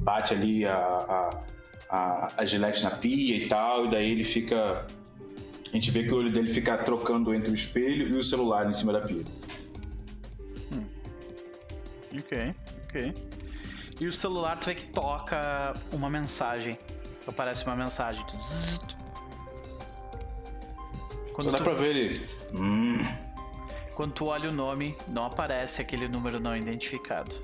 bate 0.00 0.32
ali 0.34 0.64
a, 0.64 0.74
a, 0.76 1.42
a, 1.90 2.28
a 2.38 2.44
gilete 2.44 2.82
na 2.82 2.90
pia 2.90 3.36
e 3.36 3.48
tal, 3.48 3.86
e 3.86 3.90
daí 3.90 4.10
ele 4.10 4.24
fica. 4.24 4.86
A 5.70 5.74
gente 5.74 5.90
vê 5.90 6.04
que 6.04 6.12
o 6.12 6.16
olho 6.18 6.32
dele 6.32 6.48
fica 6.52 6.76
trocando 6.78 7.34
entre 7.34 7.50
o 7.50 7.54
espelho 7.54 8.08
e 8.08 8.12
o 8.12 8.22
celular 8.22 8.68
em 8.68 8.72
cima 8.72 8.92
da 8.92 9.00
pia. 9.00 9.22
Ok, 12.14 12.54
ok. 12.88 13.14
E 14.00 14.06
o 14.06 14.12
celular 14.12 14.56
tu 14.58 14.66
vê 14.66 14.74
que 14.74 14.86
toca 14.86 15.72
uma 15.92 16.10
mensagem. 16.10 16.78
Aparece 17.26 17.64
uma 17.64 17.76
mensagem. 17.76 18.24
Tu- 18.26 19.01
Só 21.32 21.36
Quando 21.36 21.52
dá 21.52 21.58
tu, 21.58 21.64
pra 21.64 21.74
ver 21.74 21.96
ele. 21.96 22.28
Hum, 22.54 22.98
quando 23.94 24.12
tu 24.12 24.26
olha 24.26 24.48
o 24.48 24.52
nome, 24.52 24.96
não 25.08 25.24
aparece 25.24 25.80
aquele 25.80 26.08
número 26.08 26.38
não 26.38 26.56
identificado. 26.56 27.34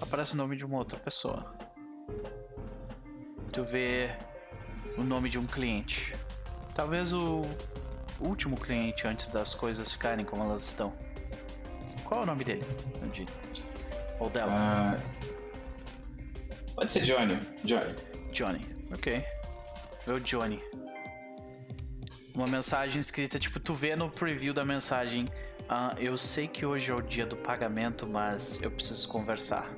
Aparece 0.00 0.34
o 0.34 0.36
nome 0.36 0.56
de 0.56 0.64
uma 0.64 0.78
outra 0.78 0.98
pessoa. 0.98 1.54
Tu 3.52 3.64
vê 3.64 4.10
o 4.96 5.02
nome 5.02 5.28
de 5.28 5.38
um 5.38 5.46
cliente. 5.46 6.14
Talvez 6.74 7.12
o 7.12 7.44
último 8.20 8.56
cliente 8.56 9.06
antes 9.06 9.28
das 9.28 9.54
coisas 9.54 9.92
ficarem 9.92 10.24
como 10.24 10.44
elas 10.44 10.64
estão. 10.64 10.92
Qual 12.04 12.20
é 12.20 12.22
o 12.22 12.26
nome 12.26 12.44
dele? 12.44 12.64
Ou 14.18 14.30
dela? 14.30 14.52
ah, 14.52 14.98
pode 16.74 16.92
ser 16.92 17.00
Johnny. 17.02 17.38
Johnny. 17.64 17.94
Johnny, 18.32 18.66
ok. 18.92 19.24
Eu, 20.06 20.20
Johnny. 20.20 20.60
Uma 22.34 22.46
mensagem 22.46 23.00
escrita, 23.00 23.38
tipo, 23.38 23.58
tu 23.58 23.74
vê 23.74 23.96
no 23.96 24.08
preview 24.10 24.52
da 24.54 24.64
mensagem. 24.64 25.26
"Ah, 25.68 25.94
eu 25.98 26.16
sei 26.16 26.46
que 26.46 26.64
hoje 26.64 26.90
é 26.90 26.94
o 26.94 27.02
dia 27.02 27.26
do 27.26 27.36
pagamento, 27.36 28.06
mas 28.06 28.62
eu 28.62 28.70
preciso 28.70 29.08
conversar. 29.08 29.68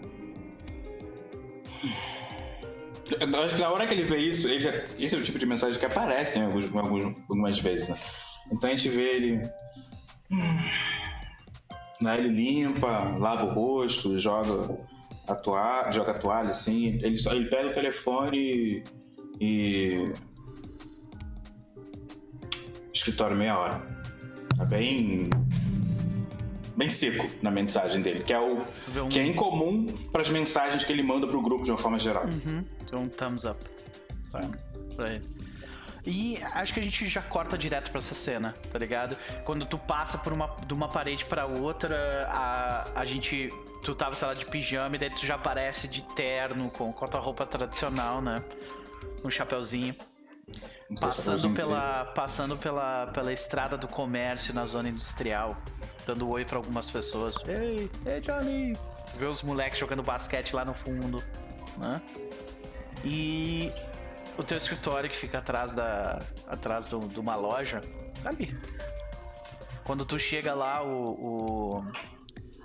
Eu 3.19 3.43
acho 3.43 3.55
que 3.57 3.61
na 3.61 3.71
hora 3.71 3.87
que 3.89 3.95
ele 3.95 4.05
vê 4.05 4.19
isso, 4.19 4.49
ele 4.49 4.61
já, 4.61 4.71
esse 4.99 5.15
é 5.17 5.19
o 5.19 5.23
tipo 5.23 5.39
de 5.39 5.47
mensagem 5.47 5.79
que 5.79 5.85
aparece 5.87 6.39
em 6.39 6.43
alguns, 6.45 6.75
alguns- 6.77 7.05
algumas 7.29 7.59
vezes, 7.59 7.89
né? 7.89 7.99
Então 8.53 8.71
a 8.71 8.73
gente 8.77 8.89
vê 8.89 9.17
ele. 9.17 9.43
Né, 12.01 12.19
ele 12.19 12.29
limpa, 12.29 13.17
lava 13.19 13.45
o 13.47 13.53
rosto, 13.53 14.19
joga 14.19 14.79
a 15.29 15.35
toalha, 15.35 15.93
joga 15.93 16.13
a 16.13 16.19
toalha 16.19 16.51
assim. 16.51 16.99
Ele, 17.03 17.19
só, 17.19 17.33
ele 17.35 17.49
pega 17.51 17.69
o 17.71 17.75
telefone 17.75 18.83
e. 19.41 20.13
Escritório 23.01 23.35
meia 23.35 23.59
hora. 23.59 23.81
É 24.61 24.65
bem. 24.67 25.31
bem 26.77 26.91
seco 26.91 27.27
na 27.43 27.51
mensagem 27.51 28.03
dele, 28.03 28.23
que 28.23 28.33
é 28.33 28.39
o 28.39 28.59
um- 29.05 29.09
que 29.09 29.19
é 29.19 29.25
incomum 29.25 29.87
para 30.13 30.21
as 30.21 30.29
mensagens 30.29 30.85
que 30.85 30.93
ele 30.93 31.03
manda 31.03 31.27
pro 31.27 31.41
grupo 31.41 31.65
de 31.65 31.71
uma 31.71 31.79
forma 31.79 31.99
geral. 31.99 32.25
Uhum. 32.27 32.63
Então, 32.83 33.03
um 33.03 33.09
thumbs 33.09 33.45
up. 33.45 33.59
Sabe? 34.27 34.55
Pra 34.95 35.09
ele. 35.15 35.25
E 36.05 36.39
acho 36.43 36.75
que 36.75 36.81
a 36.81 36.83
gente 36.83 37.07
já 37.09 37.23
corta 37.23 37.57
direto 37.57 37.91
pra 37.91 37.99
essa 37.99 38.15
cena, 38.15 38.55
tá 38.71 38.79
ligado? 38.79 39.17
Quando 39.45 39.65
tu 39.65 39.79
passa 39.79 40.19
por 40.19 40.33
uma, 40.33 40.55
de 40.67 40.75
uma 40.75 40.89
parede 40.89 41.25
pra 41.25 41.47
outra, 41.47 42.27
a, 42.31 43.01
a 43.01 43.05
gente. 43.07 43.49
Tu 43.83 43.95
tava, 43.95 44.15
sei 44.15 44.29
lá, 44.29 44.35
de 44.35 44.45
pijama 44.45 44.97
e 44.97 44.99
daí 44.99 45.09
tu 45.11 45.25
já 45.25 45.37
aparece 45.37 45.89
de 45.89 46.03
terno, 46.03 46.69
com, 46.71 46.93
com 46.93 47.05
a 47.05 47.09
tua 47.09 47.21
roupa 47.21 47.47
tradicional, 47.47 48.21
né? 48.21 48.43
Um 49.25 49.31
chapeuzinho. 49.31 49.95
Passando 50.99 51.51
pela, 51.55 52.05
passando 52.07 52.57
pela, 52.57 53.07
pela 53.09 53.33
estrada 53.33 53.77
do 53.77 53.87
comércio 53.87 54.53
na 54.53 54.67
zona 54.67 54.89
industrial, 54.89 55.57
dando 56.07 56.29
oi 56.29 56.45
pra 56.45 56.57
algumas 56.57 56.91
pessoas. 56.91 57.35
Ei, 57.47 57.89
ei 58.05 58.21
Johnny! 58.21 58.77
Vê 59.17 59.27
os 59.27 59.43
moleques 59.43 59.79
jogando 59.79 60.03
basquete 60.03 60.55
lá 60.55 60.65
no 60.65 60.75
fundo, 60.75 61.23
né? 61.77 62.01
E 63.05 63.73
o 64.37 64.43
teu 64.43 64.59
escritório 64.59 65.09
que 65.09 65.17
fica 65.17 65.39
atrás 65.39 65.75
da 65.75 66.23
atrás 66.49 66.87
do- 66.87 67.09
de 67.09 67.21
uma 67.21 67.37
loja, 67.37 67.81
ali. 68.25 68.57
Quando 69.85 70.05
tu 70.05 70.19
chega 70.19 70.55
lá, 70.55 70.83
o. 70.83 71.85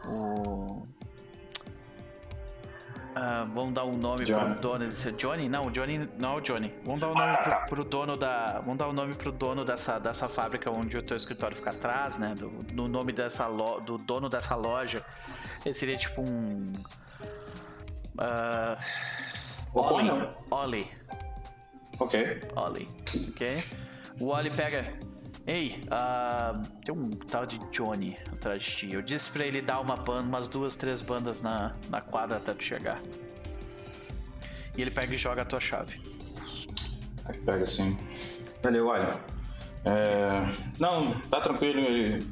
o, 0.06 0.10
o 0.10 0.88
ah, 3.15 3.47
vamos 3.53 3.73
dar 3.73 3.85
um 3.85 3.95
nome 3.97 4.23
Johnny. 4.25 4.51
pro 4.53 4.61
dono 4.61 4.85
desse. 4.85 5.11
Johnny? 5.13 5.47
Não, 5.49 5.71
Johnny 5.71 6.09
não 6.19 6.33
é 6.33 6.37
o 6.37 6.41
Johnny. 6.41 6.73
Vamos 6.83 6.99
dar 7.01 7.07
um 7.07 7.13
nome 7.13 7.23
Ah, 7.23 7.33
tá, 7.37 7.41
pro, 7.43 7.49
tá. 7.51 7.57
pro 7.67 7.83
dono 7.85 8.17
da. 8.17 8.59
Vamos 8.59 8.77
dar 8.77 8.89
um 8.89 8.93
nome 8.93 9.13
pro 9.15 9.31
dono 9.31 9.63
dessa, 9.65 9.99
dessa 9.99 10.27
fábrica 10.27 10.69
onde 10.69 10.97
o 10.97 11.01
teu 11.03 11.15
escritório 11.17 11.55
fica 11.55 11.69
atrás, 11.71 12.17
né? 12.17 12.35
Do, 12.37 12.49
do 12.49 12.87
nome 12.87 13.11
dessa 13.13 13.47
lo, 13.47 13.79
do 13.81 13.97
dono 13.97 14.27
dessa 14.29 14.55
loja. 14.55 15.03
Ele 15.65 15.73
seria 15.73 15.97
tipo 15.97 16.21
um. 16.21 16.71
ah, 18.17 18.77
Ollie. 19.73 20.29
Ollie. 20.51 20.87
Ok. 21.99 22.41
Ollie. 22.55 22.87
Ok? 23.29 23.63
O 24.19 24.27
Ollie 24.27 24.51
pega. 24.51 24.93
Ei, 25.47 25.80
ah, 25.91 26.59
tem 26.84 26.93
um 26.95 27.09
tal 27.11 27.45
de 27.45 27.59
Johnny 27.72 28.17
atrás 28.31 28.63
de 28.63 28.72
ti. 28.72 28.93
Eu 28.93 29.01
disse 29.01 29.30
pra 29.31 29.45
ele 29.45 29.61
dar 29.61 29.80
uma 29.80 29.95
banda, 29.95 30.23
umas 30.23 30.47
duas, 30.47 30.76
três 30.76 31.03
bandas 31.03 31.41
na, 31.41 31.76
na 31.89 32.01
quadra 32.01 32.38
até 32.38 32.53
tu 32.53 32.63
chegar. 32.63 32.99
E 34.76 34.81
ele 34.81 34.89
pega 34.89 35.13
e 35.13 35.17
joga 35.17 35.43
a 35.43 35.45
tua 35.45 35.59
chave. 35.59 36.01
Pega 37.45 37.63
assim. 37.63 37.95
Valeu, 38.63 38.88
olha. 38.88 39.11
É... 39.85 40.47
Não, 40.80 41.19
tá 41.30 41.39
tranquilo, 41.41 41.80
ele... 41.80 42.27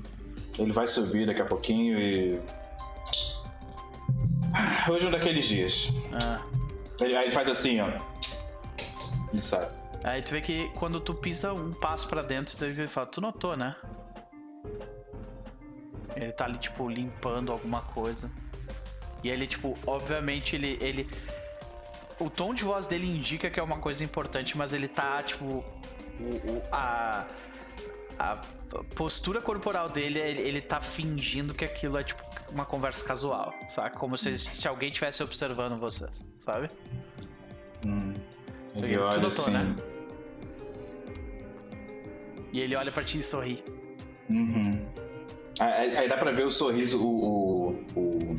ele 0.57 0.71
vai 0.71 0.87
subir 0.87 1.27
daqui 1.27 1.41
a 1.41 1.45
pouquinho 1.45 1.99
e. 1.99 2.39
Hoje 4.89 5.05
é 5.05 5.07
um 5.07 5.11
daqueles 5.11 5.45
dias. 5.45 5.93
Ah. 6.13 6.41
Ele, 6.99 7.15
aí 7.15 7.25
ele 7.25 7.31
faz 7.31 7.47
assim, 7.47 7.79
ó. 7.79 7.89
Ele 9.31 9.41
sabe. 9.41 9.82
Aí 10.03 10.21
tu 10.21 10.31
vê 10.31 10.41
que 10.41 10.69
quando 10.77 10.99
tu 10.99 11.13
pisa 11.13 11.53
um 11.53 11.71
passo 11.73 12.07
pra 12.07 12.21
dentro, 12.21 12.57
tu 12.57 12.87
fala, 12.89 13.07
tu 13.07 13.21
notou, 13.21 13.55
né? 13.55 13.75
Ele 16.15 16.31
tá 16.31 16.45
ali, 16.45 16.57
tipo, 16.57 16.87
limpando 16.89 17.51
alguma 17.51 17.81
coisa. 17.81 18.29
E 19.23 19.29
ele, 19.29 19.47
tipo, 19.47 19.77
obviamente, 19.87 20.55
ele. 20.55 20.77
ele... 20.81 21.09
O 22.19 22.29
tom 22.29 22.53
de 22.53 22.63
voz 22.63 22.85
dele 22.85 23.07
indica 23.07 23.49
que 23.49 23.59
é 23.59 23.63
uma 23.63 23.79
coisa 23.79 24.03
importante, 24.03 24.57
mas 24.57 24.73
ele 24.73 24.87
tá, 24.87 25.23
tipo. 25.23 25.45
o- 25.45 25.61
o- 26.51 26.63
a. 26.71 27.25
A 28.19 28.37
postura 28.95 29.41
corporal 29.41 29.89
dele, 29.89 30.19
ele, 30.19 30.41
ele 30.41 30.61
tá 30.61 30.79
fingindo 30.79 31.51
que 31.53 31.65
aquilo 31.65 31.97
é, 31.97 32.03
tipo, 32.03 32.21
uma 32.51 32.63
conversa 32.63 33.03
casual, 33.03 33.51
sabe? 33.67 33.95
Como 33.97 34.15
se, 34.19 34.37
se 34.37 34.67
alguém 34.67 34.89
estivesse 34.89 35.23
observando 35.23 35.79
vocês, 35.79 36.23
sabe? 36.39 36.69
Hum. 37.83 38.13
Tu- 38.75 38.85
Ele 38.85 38.95
tu 38.97 39.01
olha 39.03 39.17
notou, 39.19 39.27
assim. 39.27 39.51
né? 39.51 39.75
E 42.53 42.59
ele 42.61 42.75
olha 42.75 42.91
pra 42.91 43.03
ti 43.03 43.19
e 43.19 43.23
sorri. 43.23 43.61
Uhum. 44.29 44.85
Aí, 45.59 45.97
aí 45.97 46.07
dá 46.07 46.15
pra 46.17 46.31
ver 46.31 46.45
o 46.45 46.51
sorriso, 46.51 47.03
o. 47.05 47.71
O, 47.95 47.99
o, 47.99 48.37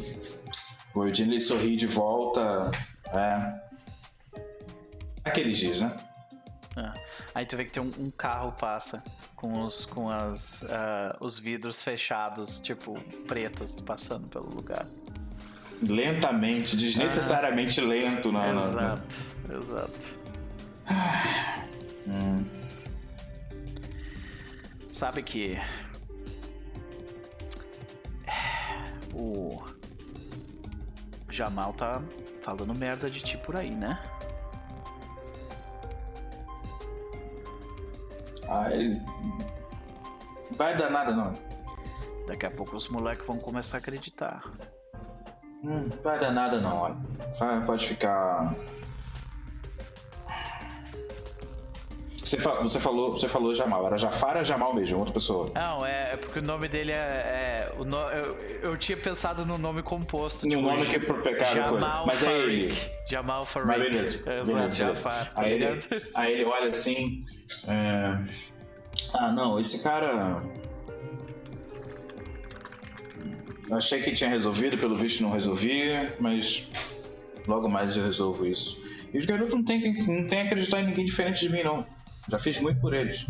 o 0.95 1.05
Eugene 1.07 1.33
ele 1.33 1.41
sorri 1.41 1.77
de 1.77 1.87
volta. 1.87 2.71
É. 3.13 3.65
Aqueles 5.25 5.59
dias, 5.59 5.81
né? 5.81 5.95
Ah, 6.77 6.93
Aí 7.35 7.45
tu 7.47 7.57
vê 7.57 7.65
que 7.65 7.71
tem 7.73 7.83
um, 7.83 7.91
um 7.99 8.11
carro 8.11 8.53
passa 8.53 9.03
com 9.37 9.63
os 9.63 9.85
com 9.87 10.09
as 10.11 10.65
ah, 10.65 11.17
os 11.21 11.39
vidros 11.39 11.83
fechados, 11.83 12.59
tipo 12.59 12.99
pretos, 13.27 13.81
passando 13.81 14.27
pelo 14.29 14.49
lugar. 14.55 14.87
Lentamente, 15.83 16.77
desnecessariamente 16.77 17.81
lento 17.81 18.31
na. 18.33 18.47
na- 18.47 18.53
na- 18.55 18.61
exato, 18.63 19.17
exato. 19.61 20.19
Hum. 22.07 22.45
Sabe 24.95 25.25
que 25.25 25.59
o 29.13 29.61
Jamal 31.29 31.73
tá 31.73 32.01
falando 32.41 32.73
merda 32.73 33.11
de 33.11 33.21
ti 33.21 33.37
por 33.37 33.57
aí, 33.57 33.73
né? 33.73 34.01
Ah, 38.49 38.71
ele. 38.71 39.01
Vai 40.53 40.79
dar 40.79 40.91
nada, 40.91 41.11
não. 41.11 41.33
Daqui 42.29 42.47
a 42.47 42.51
pouco 42.53 42.77
os 42.77 42.87
moleques 42.89 43.27
vão 43.27 43.37
começar 43.37 43.79
a 43.79 43.81
acreditar. 43.81 44.45
Hum, 45.65 45.89
vai 46.05 46.21
dar 46.21 46.31
nada, 46.31 46.61
não, 46.61 46.77
olha. 46.77 46.97
Pode 47.67 47.89
ficar. 47.89 48.55
Você, 52.25 52.39
fa- 52.39 52.55
você 52.63 52.81
falou, 52.81 53.13
você 53.13 53.29
falou 53.29 53.53
Jamal, 53.53 53.87
era 53.87 53.99
Jafar 53.99 54.39
ou 54.39 54.45
Jamal 54.45 54.75
mesmo, 54.75 54.99
outra 54.99 55.13
pessoa. 55.13 55.53
Não, 55.55 55.85
é, 55.85 56.15
é 56.15 56.17
porque 56.17 56.39
o 56.39 56.43
nome 56.43 56.69
dele 56.69 56.91
é. 56.91 56.95
é 56.95 57.73
o 57.79 57.85
no- 57.85 57.99
eu, 58.11 58.35
eu 58.63 58.77
tinha 58.79 58.97
pensado 58.97 59.45
no 59.45 59.59
nome 59.59 59.83
composto. 59.83 60.47
No 60.47 60.51
tipo, 60.57 60.63
nome 60.63 60.87
que 60.87 60.99
pro 61.01 61.21
pecado 61.23 61.55
Jamal 61.55 62.07
mas 62.07 62.23
é 62.23 62.33
ele. 62.39 62.75
Jamal 63.11 63.45
Farik. 63.45 63.69
Mas 63.69 63.79
beleza. 63.83 64.15
Exato, 64.17 64.47
beleza. 64.47 64.71
Jafar. 64.77 65.35
Tá 65.35 65.43
aí, 65.43 65.53
ele, 65.53 65.81
aí 66.15 66.33
ele 66.33 66.45
olha 66.47 66.71
assim. 66.71 67.23
é, 67.69 68.19
Ah, 69.13 69.31
não, 69.31 69.61
esse 69.61 69.83
cara. 69.85 70.43
Eu 73.69 73.77
achei 73.77 74.01
que 74.03 74.13
tinha 74.15 74.31
resolvido, 74.31 74.77
pelo 74.79 74.95
visto 74.95 75.23
não 75.23 75.31
resolvia, 75.31 76.17
mas 76.21 76.69
logo 77.47 77.69
mais 77.69 77.97
eu 77.97 78.05
resolvo 78.05 78.47
isso. 78.47 78.83
E 79.13 79.19
os 79.19 79.27
garotos 79.27 79.55
não 79.55 79.63
têm 79.65 79.81
que 79.81 80.03
não 80.03 80.27
têm 80.27 80.41
acreditar 80.43 80.81
em 80.81 80.87
ninguém 80.87 81.05
diferente 81.05 81.41
de 81.41 81.51
mim, 81.53 81.63
não. 81.63 81.87
Já 82.29 82.39
fiz 82.39 82.61
muito 82.61 82.81
por 82.81 82.95
eles. 82.95 83.27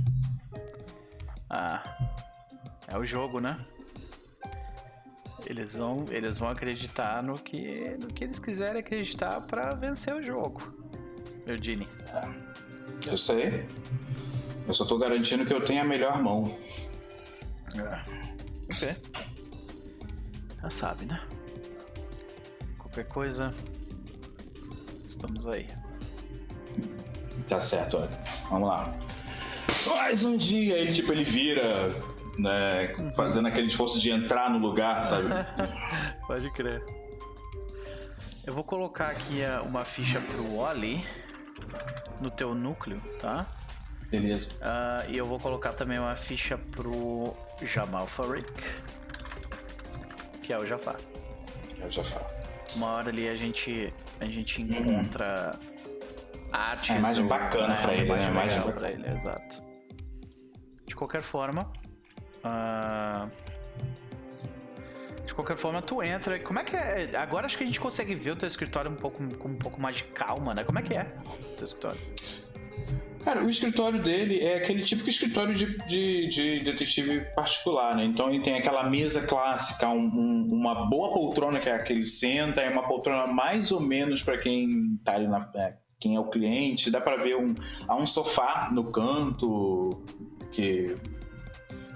Ah. 1.50 1.82
É 2.88 2.98
o 2.98 3.04
jogo, 3.04 3.40
né? 3.40 3.58
Eles 5.46 5.76
vão, 5.76 6.04
eles 6.10 6.38
vão 6.38 6.48
acreditar 6.48 7.22
no 7.22 7.34
que, 7.34 7.96
no 8.00 8.06
que 8.08 8.24
eles 8.24 8.38
quiserem 8.38 8.80
acreditar 8.80 9.40
pra 9.42 9.74
vencer 9.74 10.14
o 10.14 10.22
jogo. 10.22 10.62
Eugene. 11.46 11.86
Eu 13.06 13.18
sei. 13.18 13.66
Eu 14.66 14.72
só 14.72 14.84
tô 14.84 14.96
garantindo 14.96 15.44
que 15.44 15.52
eu 15.52 15.62
tenho 15.62 15.82
a 15.82 15.84
melhor 15.84 16.22
mão. 16.22 16.56
Ok. 18.72 18.96
Já 20.62 20.70
sabe, 20.70 21.04
né? 21.04 21.20
Qualquer 22.78 23.06
coisa. 23.08 23.52
Estamos 25.04 25.46
aí. 25.46 25.68
Tá 27.48 27.60
certo, 27.60 27.98
olha. 27.98 28.23
Vamos 28.50 28.68
lá. 28.68 28.94
Mais 29.96 30.24
um 30.24 30.36
dia, 30.36 30.78
ele 30.78 30.92
tipo, 30.92 31.12
ele 31.12 31.24
vira, 31.24 31.62
né, 32.38 32.94
fazendo 33.16 33.48
aquele 33.48 33.66
esforço 33.66 34.00
de 34.00 34.10
entrar 34.10 34.50
no 34.50 34.58
lugar, 34.58 35.02
sabe? 35.02 35.28
Pode 36.26 36.50
crer. 36.52 36.84
Eu 38.46 38.52
vou 38.52 38.62
colocar 38.62 39.08
aqui 39.08 39.40
uma 39.64 39.84
ficha 39.84 40.20
pro 40.20 40.56
Oli 40.56 41.04
no 42.20 42.30
teu 42.30 42.54
núcleo, 42.54 43.00
tá? 43.20 43.46
Beleza. 44.10 44.50
Ah, 44.60 45.04
e 45.08 45.16
eu 45.16 45.26
vou 45.26 45.40
colocar 45.40 45.72
também 45.72 45.98
uma 45.98 46.14
ficha 46.14 46.58
pro 46.58 47.34
Jamal 47.62 48.06
Farik, 48.06 48.52
que 50.42 50.52
é 50.52 50.58
o 50.58 50.66
Jafar. 50.66 50.96
Eu 51.80 51.90
já 51.90 52.04
falo. 52.04 52.26
Uma 52.76 52.88
hora 52.92 53.08
ali 53.08 53.28
a 53.28 53.34
gente 53.34 53.92
a 54.20 54.26
gente 54.26 54.62
encontra 54.62 55.58
artes. 56.54 56.90
É 56.90 57.20
ou- 57.20 57.26
bacana 57.28 57.74
pra 57.74 57.84
uma 57.84 57.94
ele, 57.94 58.02
né? 58.02 58.06
imagem 58.06 58.26
A 58.26 58.30
imagem 58.30 58.58
legal 58.58 58.72
pra 58.72 58.90
ele, 58.90 59.08
exato. 59.10 59.62
De 60.86 60.94
qualquer 60.94 61.22
forma, 61.22 61.72
ah, 62.44 63.26
de 65.26 65.34
qualquer 65.34 65.56
forma 65.56 65.82
tu 65.82 66.02
entra. 66.02 66.38
Como 66.38 66.58
é 66.58 66.64
que 66.64 66.76
é? 66.76 67.10
Agora 67.16 67.46
acho 67.46 67.58
que 67.58 67.64
a 67.64 67.66
gente 67.66 67.80
consegue 67.80 68.14
ver 68.14 68.32
o 68.32 68.36
teu 68.36 68.46
escritório 68.46 68.90
um 68.90 68.96
pouco 68.96 69.22
com 69.36 69.48
um 69.48 69.56
pouco 69.56 69.80
mais 69.80 69.96
de 69.96 70.04
calma, 70.04 70.54
né? 70.54 70.62
Como 70.62 70.78
é 70.78 70.82
que 70.82 70.94
é 70.94 71.12
o 71.26 71.56
teu 71.56 71.64
escritório? 71.64 72.00
Cara, 73.24 73.42
o 73.42 73.48
escritório 73.48 74.02
dele 74.02 74.44
é 74.44 74.58
aquele 74.58 74.82
típico 74.82 75.08
escritório 75.08 75.54
de, 75.54 75.78
de, 75.86 76.28
de 76.28 76.60
detetive 76.60 77.22
particular, 77.34 77.96
né? 77.96 78.04
Então 78.04 78.28
ele 78.28 78.42
tem 78.42 78.54
aquela 78.54 78.84
mesa 78.90 79.26
clássica, 79.26 79.88
um, 79.88 80.04
um, 80.04 80.48
uma 80.52 80.86
boa 80.90 81.10
poltrona 81.14 81.58
que 81.58 81.70
é 81.70 81.74
a 81.74 81.78
que 81.78 81.90
ele 81.94 82.04
senta, 82.04 82.60
é 82.60 82.68
uma 82.68 82.86
poltrona 82.86 83.26
mais 83.26 83.72
ou 83.72 83.80
menos 83.80 84.22
para 84.22 84.36
quem 84.36 85.00
tá 85.02 85.14
ali 85.14 85.26
na. 85.26 85.38
Quem 85.98 86.16
é 86.16 86.20
o 86.20 86.24
cliente, 86.24 86.90
dá 86.90 87.00
para 87.00 87.16
ver 87.16 87.36
um, 87.36 87.54
há 87.88 87.96
um 87.96 88.04
sofá 88.04 88.68
no 88.72 88.84
canto 88.84 90.02
que 90.52 90.96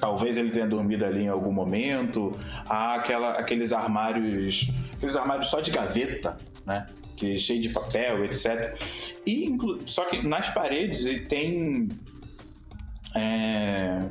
talvez 0.01 0.37
ele 0.37 0.51
tenha 0.51 0.67
dormido 0.67 1.05
ali 1.05 1.23
em 1.23 1.29
algum 1.29 1.53
momento, 1.53 2.33
há 2.69 2.95
aquela, 2.95 3.33
aqueles 3.33 3.73
armários, 3.73 4.69
aqueles 4.95 5.17
armários 5.17 5.49
só 5.49 5.61
de 5.61 5.71
gaveta, 5.71 6.39
né? 6.65 6.87
Que 7.17 7.35
é 7.35 7.37
cheio 7.37 7.61
de 7.61 7.71
papel, 7.71 8.25
etc. 8.25 8.77
E 9.27 9.57
só 9.87 10.05
que 10.05 10.27
nas 10.27 10.51
paredes 10.51 11.05
ele 11.05 11.27
tem 11.27 11.89
é, 13.15 14.09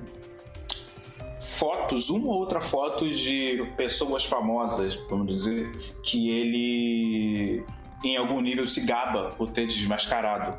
fotos, 1.39 2.09
uma 2.09 2.27
ou 2.27 2.39
outra 2.39 2.59
foto 2.59 3.09
de 3.09 3.65
pessoas 3.77 4.25
famosas, 4.25 4.95
vamos 5.09 5.27
dizer, 5.27 5.71
que 6.03 6.29
ele 6.29 7.63
em 8.03 8.17
algum 8.17 8.39
nível 8.41 8.65
se 8.67 8.81
gaba 8.81 9.29
por 9.29 9.51
ter 9.51 9.67
desmascarado. 9.67 10.57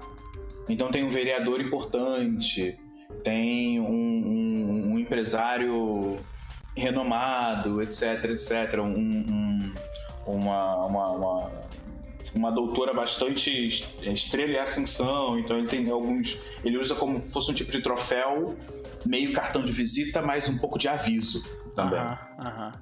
Então 0.69 0.91
tem 0.91 1.05
um 1.05 1.09
vereador 1.09 1.61
importante, 1.61 2.79
tem 3.25 3.81
um, 3.81 3.87
um, 3.87 4.93
um 4.93 4.99
empresário 4.99 6.17
renomado, 6.77 7.83
etc, 7.83 8.25
etc, 8.25 8.81
um, 8.81 8.87
um 8.87 9.75
uma, 10.27 10.87
uma, 10.87 11.11
uma, 11.11 11.51
uma, 12.35 12.51
doutora 12.53 12.93
bastante 12.93 13.67
estrela 13.67 14.53
e 14.53 14.59
ascensão, 14.59 15.39
então 15.39 15.57
ele 15.57 15.67
tem 15.67 15.91
alguns, 15.91 16.39
ele 16.63 16.77
usa 16.77 16.95
como 16.95 17.23
fosse 17.23 17.51
um 17.51 17.55
tipo 17.55 17.73
de 17.73 17.81
troféu, 17.81 18.55
meio 19.07 19.33
cartão 19.33 19.63
de 19.63 19.73
visita, 19.73 20.21
mas 20.21 20.49
um 20.49 20.59
pouco 20.59 20.79
de 20.79 20.87
aviso 20.87 21.43
também. 21.75 21.99
Aham. 21.99 22.73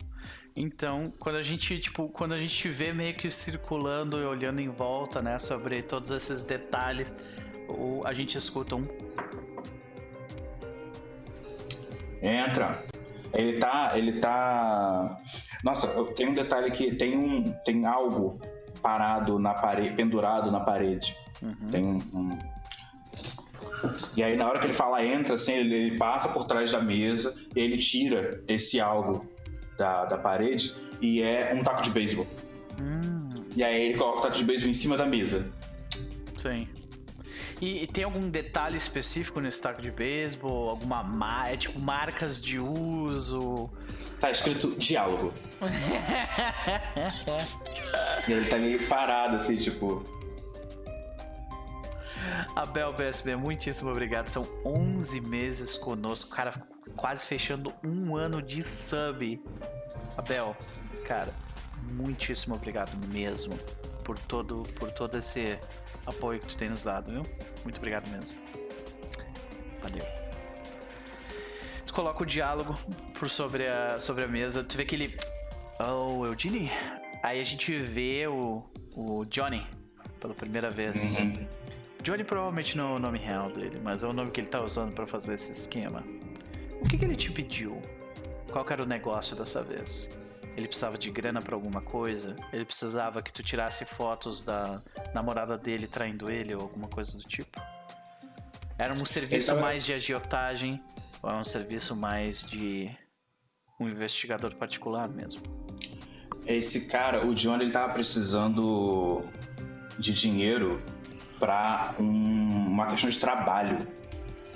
Então, 0.57 1.13
quando 1.19 1.37
a 1.37 1.43
gente, 1.43 1.79
tipo, 1.79 2.09
quando 2.09 2.33
a 2.33 2.41
gente 2.41 2.67
vê 2.71 2.91
meio 2.91 3.15
que 3.15 3.31
circulando 3.31 4.19
e 4.19 4.25
olhando 4.25 4.59
em 4.59 4.71
volta, 4.71 5.21
né, 5.21 5.39
sobre 5.39 5.83
todos 5.83 6.11
esses 6.11 6.45
detalhes, 6.45 7.15
o, 7.69 8.01
a 8.07 8.15
gente 8.15 8.39
escuta 8.39 8.75
um. 8.75 8.85
Entra. 12.23 12.83
Ele 13.35 13.59
tá. 13.59 13.91
Ele 13.95 14.13
tá. 14.15 15.19
Nossa, 15.63 15.89
tem 16.15 16.29
um 16.29 16.33
detalhe 16.33 16.69
aqui, 16.69 16.95
tem 16.95 17.19
um. 17.19 17.53
Tem 17.65 17.85
algo 17.85 18.41
parado 18.81 19.39
na 19.39 19.53
parede, 19.53 19.95
pendurado 19.95 20.51
na 20.51 20.61
parede. 20.61 21.15
Uhum. 21.43 21.69
Tem 21.71 21.85
um, 21.85 21.99
um, 22.15 22.39
E 24.17 24.23
aí 24.23 24.37
na 24.37 24.49
hora 24.49 24.59
que 24.59 24.67
ele 24.67 24.73
fala 24.73 25.05
entra, 25.05 25.35
assim, 25.35 25.53
ele, 25.53 25.75
ele 25.75 25.99
passa 25.99 26.31
por 26.31 26.47
trás 26.47 26.73
da 26.73 26.81
mesa, 26.81 27.37
ele 27.55 27.77
tira 27.77 28.43
esse 28.49 28.81
algo 28.81 29.36
da, 29.77 30.05
da 30.05 30.19
parede 30.19 30.75
e 31.01 31.23
é 31.23 31.53
um 31.55 31.63
taco 31.63 31.83
de 31.83 31.91
beisebol. 31.91 32.27
Hum. 32.81 33.27
E 33.55 33.63
aí 33.65 33.87
ele 33.87 33.99
coloca 33.99 34.19
o 34.19 34.23
taco 34.23 34.37
de 34.37 34.45
beisebol 34.45 34.71
em 34.71 34.75
cima 34.75 34.97
da 34.97 35.07
mesa. 35.07 35.53
Sim. 36.37 36.69
E, 37.61 37.85
e, 37.85 37.87
tem 37.87 38.05
algum 38.05 38.29
detalhe 38.29 38.77
específico 38.77 39.41
nesse 39.41 39.63
taco 39.63 39.81
de 39.81 39.91
beisebol? 39.91 40.69
Alguma 40.71 41.03
mar... 41.03 41.53
é 41.53 41.57
tipo 41.57 41.81
marcas 41.81 42.41
de 42.41 42.61
uso? 42.61 43.71
Tá 44.21 44.31
escrito 44.31 44.79
diálogo. 44.79 45.33
e 48.29 48.33
ele 48.33 48.45
tá 48.47 48.59
meio 48.59 48.87
parado 48.87 49.37
assim, 49.37 49.57
tipo. 49.57 50.05
Abel 52.55 52.93
BSB, 52.93 53.37
muitíssimo 53.37 53.91
obrigado. 53.91 54.29
São 54.29 54.47
11 54.65 55.21
meses 55.23 55.79
conosco. 55.79 56.35
Cara, 56.35 56.53
quase 56.97 57.27
fechando 57.27 57.73
um 57.85 58.17
ano 58.17 58.43
de 58.43 58.63
sub. 58.63 59.43
Abel, 60.17 60.57
cara, 61.07 61.33
muitíssimo 61.93 62.55
obrigado 62.55 62.97
mesmo 63.09 63.57
por 64.05 64.19
todo, 64.19 64.63
por 64.79 64.91
todo 64.91 65.17
esse 65.19 65.59
apoio 66.07 66.41
que 66.41 66.47
tu 66.47 66.57
tem 66.57 66.69
nos 66.69 66.85
dado, 66.85 67.11
viu? 67.11 67.27
Muito 67.63 67.77
obrigado 67.77 68.09
mesmo. 68.09 68.37
Valeu. 69.83 70.05
Tu 71.87 71.93
coloca 71.93 72.23
o 72.23 72.27
diálogo 72.27 72.75
por 73.19 73.29
sobre 73.29 73.67
a, 73.67 74.01
sobre 74.01 74.25
a 74.25 74.29
mesa, 74.29 74.65
tu 74.65 74.77
vê 74.77 74.85
que 74.85 74.95
ele. 74.95 75.17
Oh, 75.79 76.25
Eugene? 76.25 76.71
Aí 77.23 77.41
a 77.41 77.45
gente 77.45 77.77
vê 77.79 78.27
o, 78.27 78.65
o 78.95 79.25
Johnny 79.27 79.67
pela 80.21 80.35
primeira 80.35 80.71
vez. 80.71 81.19
Uhum. 81.19 81.47
Johnny 82.03 82.23
provavelmente 82.23 82.77
não 82.77 82.93
é 82.93 82.97
o 82.97 82.99
nome 83.01 83.19
real 83.19 83.51
dele, 83.51 83.81
mas 83.83 84.03
é 84.03 84.07
o 84.07 84.13
nome 84.13 84.31
que 84.31 84.41
ele 84.41 84.49
tá 84.49 84.63
usando 84.63 84.95
para 84.95 85.07
fazer 85.07 85.35
esse 85.35 85.51
esquema. 85.51 86.05
O 86.81 86.89
que, 86.89 86.97
que 86.97 87.05
ele 87.05 87.17
te 87.17 87.31
pediu? 87.31 87.81
Qual 88.51 88.65
era 88.69 88.83
o 88.83 88.87
negócio 88.87 89.37
dessa 89.37 89.63
vez? 89.63 90.11
Ele 90.57 90.67
precisava 90.67 90.97
de 90.97 91.11
grana 91.11 91.43
para 91.43 91.55
alguma 91.55 91.83
coisa? 91.83 92.35
Ele 92.53 92.65
precisava 92.65 93.21
que 93.23 93.33
tu 93.33 93.43
tirasse 93.43 93.85
fotos 93.85 94.43
da 94.43 94.83
namorada 95.13 95.59
dele 95.59 95.87
traindo 95.87 96.31
ele 96.31 96.55
ou 96.55 96.63
alguma 96.63 96.89
coisa 96.89 97.19
do 97.19 97.25
tipo? 97.25 97.61
Era 98.79 98.95
um 98.95 99.05
serviço 99.05 99.49
tava... 99.49 99.61
mais 99.61 99.85
de 99.85 99.93
agiotagem 99.93 100.83
ou 101.23 101.31
é 101.31 101.35
um 101.35 101.45
serviço 101.45 101.95
mais 101.95 102.43
de 102.47 102.91
um 103.79 103.89
investigador 103.89 104.55
particular 104.55 105.09
mesmo? 105.09 105.43
Esse 106.47 106.87
cara, 106.87 107.27
o 107.27 107.35
John, 107.35 107.61
ele 107.61 107.73
tava 107.73 107.93
precisando 107.93 109.23
de 109.99 110.15
dinheiro 110.15 110.81
para 111.39 111.95
um, 111.99 112.69
uma 112.69 112.87
questão 112.87 113.11
de 113.11 113.19
trabalho. 113.19 113.77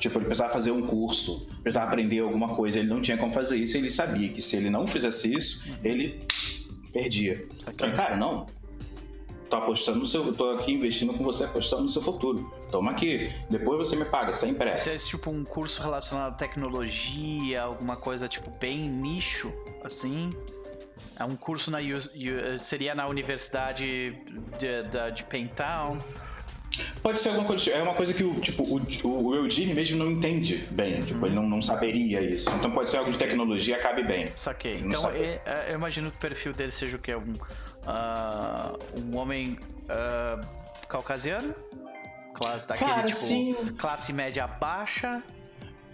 Tipo, 0.00 0.18
ele 0.18 0.24
precisava 0.24 0.50
fazer 0.50 0.70
um 0.70 0.80
curso, 0.80 1.46
precisava 1.62 1.86
aprender 1.86 2.20
alguma 2.20 2.48
coisa, 2.56 2.78
ele 2.78 2.88
não 2.88 3.02
tinha 3.02 3.18
como 3.18 3.34
fazer 3.34 3.58
isso, 3.58 3.76
ele 3.76 3.90
sabia 3.90 4.30
que 4.30 4.40
se 4.40 4.56
ele 4.56 4.70
não 4.70 4.86
fizesse 4.86 5.32
isso, 5.32 5.68
ele 5.84 6.26
perdia. 6.90 7.46
Então, 7.68 7.94
cara, 7.94 8.16
não. 8.16 8.46
Tô 9.50 9.56
apostando 9.56 9.98
no 9.98 10.06
seu. 10.06 10.32
Tô 10.32 10.52
aqui 10.52 10.72
investindo 10.72 11.12
com 11.12 11.22
você, 11.22 11.44
apostando 11.44 11.82
no 11.82 11.88
seu 11.88 12.00
futuro. 12.00 12.50
Toma 12.70 12.92
aqui, 12.92 13.30
depois 13.50 13.78
você 13.78 13.94
me 13.94 14.04
paga, 14.06 14.32
sem 14.32 14.54
pressa. 14.54 14.90
Se 14.90 14.96
é 14.96 14.98
tipo 15.10 15.28
um 15.30 15.44
curso 15.44 15.82
relacionado 15.82 16.32
à 16.32 16.36
tecnologia, 16.36 17.62
alguma 17.62 17.96
coisa 17.96 18.26
tipo 18.26 18.50
bem 18.58 18.88
nicho, 18.88 19.52
assim. 19.84 20.30
É 21.18 21.24
um 21.24 21.36
curso 21.36 21.70
na 21.70 21.78
seria 22.58 22.94
na 22.94 23.06
universidade 23.06 23.84
de, 24.58 24.82
de, 24.84 25.12
de 25.14 25.24
Pentown. 25.24 25.98
Pode 27.02 27.20
ser 27.20 27.30
alguma 27.30 27.46
coisa. 27.46 27.70
É 27.70 27.82
uma 27.82 27.94
coisa 27.94 28.12
que 28.12 28.24
o, 28.24 28.34
tipo, 28.40 28.62
o, 28.62 29.26
o 29.26 29.34
Eugene 29.34 29.74
mesmo 29.74 29.98
não 29.98 30.10
entende 30.10 30.66
bem. 30.70 31.00
Tipo, 31.02 31.26
ele 31.26 31.34
não, 31.34 31.48
não 31.48 31.62
saberia 31.62 32.20
isso. 32.20 32.50
Então 32.50 32.70
pode 32.70 32.90
ser 32.90 32.98
algo 32.98 33.10
de 33.10 33.18
tecnologia 33.18 33.78
cabe 33.78 34.02
bem. 34.02 34.28
Saquei. 34.36 34.74
Então 34.74 35.10
é, 35.10 35.40
é, 35.44 35.66
eu 35.70 35.74
imagino 35.74 36.10
que 36.10 36.16
o 36.16 36.20
perfil 36.20 36.52
dele 36.52 36.72
seja 36.72 36.96
o 36.96 37.00
que? 37.00 37.14
Um, 37.14 37.34
uh, 37.86 38.78
um 39.00 39.16
homem 39.16 39.58
uh, 39.84 40.46
caucasiano? 40.88 41.54
Classe, 42.34 42.68
daquele, 42.68 42.90
Cara, 42.90 43.06
tipo, 43.06 43.18
sim. 43.18 43.54
classe 43.78 44.12
média 44.12 44.46
baixa. 44.46 45.22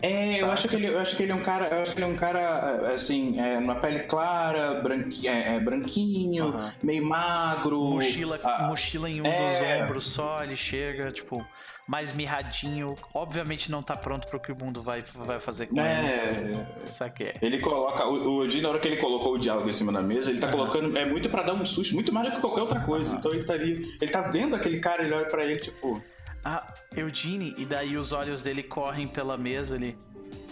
É, 0.03 0.43
eu 0.43 0.51
acho, 0.51 0.69
que 0.69 0.77
ele, 0.77 0.89
eu 0.89 0.99
acho 0.99 1.17
que 1.17 1.23
ele 1.23 1.33
é 1.33 1.35
um 1.35 1.43
cara, 1.43 1.69
eu 1.69 1.83
acho 1.83 1.93
que 1.93 1.99
ele 1.99 2.05
é 2.05 2.13
um 2.13 2.17
cara, 2.17 2.93
assim, 2.93 3.41
é, 3.41 3.57
uma 3.57 3.77
pele 3.77 4.01
clara, 4.01 4.81
branqui, 4.81 5.27
é, 5.27 5.57
é 5.57 5.61
branquinho, 5.61 6.55
meio 6.83 7.05
magro. 7.05 7.81
Mochila, 7.81 8.39
ah, 8.45 8.67
mochila 8.69 9.09
em 9.09 9.23
um 9.23 9.27
é... 9.27 9.49
dos 9.49 9.61
ombros 9.61 10.05
só, 10.07 10.45
ele 10.45 10.57
chega, 10.57 11.11
tipo, 11.11 11.45
mais 11.87 12.13
mirradinho. 12.13 12.95
Obviamente 13.15 13.71
não 13.71 13.83
tá 13.83 13.97
pronto 13.97 14.27
pro 14.29 14.39
que 14.39 14.53
o 14.53 14.57
mundo 14.57 14.83
vai, 14.83 15.03
vai 15.03 15.39
fazer 15.39 15.67
com 15.69 15.81
é... 15.81 16.37
ele. 16.37 16.67
Saquei. 16.85 17.33
Ele 17.41 17.59
coloca, 17.59 18.07
o, 18.07 18.41
o 18.41 18.47
na 18.47 18.69
hora 18.69 18.79
que 18.79 18.89
ele 18.89 18.99
colocou 18.99 19.35
o 19.35 19.39
diálogo 19.39 19.69
em 19.69 19.73
cima 19.73 19.93
da 19.93 20.03
mesa, 20.03 20.31
ele 20.31 20.41
tá 20.41 20.49
colocando, 20.49 20.97
é 20.97 21.07
muito 21.07 21.29
para 21.31 21.43
dar 21.43 21.55
um 21.55 21.65
susto, 21.65 21.95
muito 21.95 22.13
mais 22.13 22.29
do 22.29 22.35
que 22.35 22.41
qualquer 22.41 22.63
outra 22.63 22.81
coisa. 22.81 23.17
Então 23.17 23.31
ele 23.33 23.45
tá 23.45 23.55
ali, 23.55 23.97
ele 24.01 24.11
tá 24.11 24.21
vendo 24.23 24.55
aquele 24.55 24.79
cara, 24.79 25.03
ele 25.03 25.15
olha 25.15 25.27
pra 25.27 25.45
ele, 25.45 25.57
tipo... 25.57 26.03
Ah, 26.49 26.65
Eugene, 26.95 27.57
e 27.59 27.65
daí 27.65 27.97
os 27.97 28.13
olhos 28.13 28.41
dele 28.41 28.63
correm 28.63 29.09
pela 29.09 29.37
mesa 29.37 29.75
ali. 29.75 29.99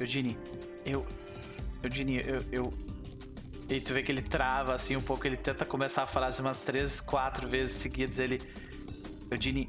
Eugene, 0.00 0.36
eu. 0.84 1.06
Eugene, 1.84 2.16
eu, 2.16 2.44
eu. 2.50 2.74
E 3.68 3.80
tu 3.80 3.94
vê 3.94 4.02
que 4.02 4.10
ele 4.10 4.20
trava 4.20 4.74
assim 4.74 4.96
um 4.96 5.00
pouco, 5.00 5.24
ele 5.24 5.36
tenta 5.36 5.64
começar 5.64 6.02
a 6.02 6.06
frase 6.08 6.40
umas 6.40 6.62
três, 6.62 7.00
quatro 7.00 7.48
vezes 7.48 7.76
seguidas. 7.76 8.18
Ele. 8.18 8.40
Eugene, 9.30 9.68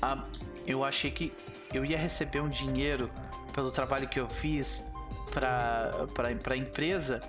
ah, 0.00 0.24
eu 0.66 0.82
achei 0.82 1.10
que 1.10 1.34
eu 1.74 1.84
ia 1.84 1.98
receber 1.98 2.40
um 2.40 2.48
dinheiro 2.48 3.10
pelo 3.52 3.70
trabalho 3.70 4.08
que 4.08 4.18
eu 4.18 4.26
fiz 4.26 4.82
pra, 5.30 5.90
pra, 6.14 6.34
pra 6.34 6.56
empresa, 6.56 7.20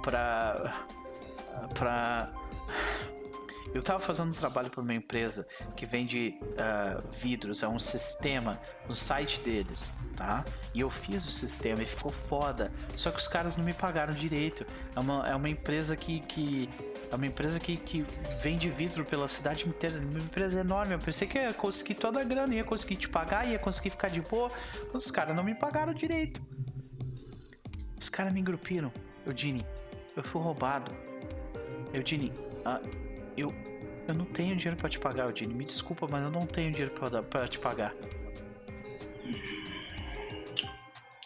pra. 0.00 0.86
pra. 1.74 2.32
Eu 3.72 3.82
tava 3.82 4.00
fazendo 4.00 4.30
um 4.30 4.34
trabalho 4.34 4.68
para 4.68 4.80
uma 4.80 4.94
empresa 4.94 5.46
que 5.76 5.86
vende 5.86 6.36
uh, 6.42 7.02
vidros, 7.12 7.62
é 7.62 7.68
um 7.68 7.78
sistema 7.78 8.58
no 8.88 8.94
site 8.94 9.40
deles, 9.40 9.92
tá? 10.16 10.44
E 10.74 10.80
eu 10.80 10.90
fiz 10.90 11.24
o 11.26 11.30
sistema 11.30 11.82
e 11.82 11.86
ficou 11.86 12.10
foda. 12.10 12.72
Só 12.96 13.10
que 13.10 13.18
os 13.18 13.28
caras 13.28 13.56
não 13.56 13.64
me 13.64 13.72
pagaram 13.72 14.12
direito. 14.12 14.66
É 14.96 15.00
uma, 15.00 15.28
é 15.28 15.34
uma 15.34 15.48
empresa 15.48 15.96
que, 15.96 16.20
que 16.20 16.68
é 17.10 17.14
uma 17.14 17.26
empresa 17.26 17.58
que, 17.60 17.76
que 17.76 18.04
vende 18.42 18.68
vidro 18.70 19.04
pela 19.04 19.28
cidade 19.28 19.68
inteira. 19.68 19.98
Uma 19.98 20.18
empresa 20.18 20.60
enorme. 20.60 20.94
Eu 20.94 20.98
pensei 20.98 21.28
que 21.28 21.38
ia 21.38 21.52
conseguir 21.52 21.94
toda 21.94 22.20
a 22.20 22.24
grana, 22.24 22.54
ia 22.54 22.64
conseguir 22.64 22.96
te 22.96 23.08
pagar, 23.08 23.48
ia 23.48 23.58
conseguir 23.58 23.90
ficar 23.90 24.08
de 24.08 24.20
boa. 24.20 24.50
Mas 24.92 25.04
os 25.06 25.10
caras 25.10 25.34
não 25.34 25.44
me 25.44 25.54
pagaram 25.54 25.92
direito. 25.92 26.40
Os 28.00 28.08
caras 28.08 28.32
me 28.32 28.40
engrupiram. 28.40 28.92
Eudine, 29.26 29.64
eu 30.16 30.22
fui 30.22 30.40
roubado. 30.40 30.92
Eudine, 31.92 32.32
ah, 32.64 32.80
eu, 33.36 33.52
eu 34.08 34.14
não 34.14 34.24
tenho 34.24 34.56
dinheiro 34.56 34.76
para 34.76 34.88
te 34.88 34.98
pagar, 34.98 35.26
Eudine. 35.26 35.54
Me 35.54 35.64
desculpa, 35.64 36.06
mas 36.10 36.22
eu 36.22 36.30
não 36.30 36.46
tenho 36.46 36.70
dinheiro 36.70 36.92
para 37.28 37.48
te 37.48 37.58
pagar. 37.58 37.94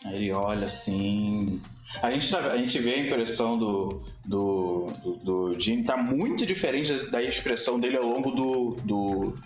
Aí 0.05 0.14
ele 0.16 0.32
olha 0.32 0.66
assim. 0.66 1.60
A 2.02 2.10
gente, 2.10 2.31
tá, 2.31 2.39
a 2.39 2.59
gente 2.59 2.78
vê 2.78 2.94
a 2.94 2.98
impressão 3.06 3.59
do, 3.59 4.02
do, 4.24 4.86
do, 5.02 5.16
do 5.16 5.60
Gene 5.60 5.85
tá 5.85 5.97
muito 5.97 6.44
diferente 6.44 7.10
da 7.10 7.22
expressão 7.22 7.78
dele 7.78 7.97
ao 7.97 8.05
longo 8.05 8.31
do, 8.32 8.76
do 8.85 9.39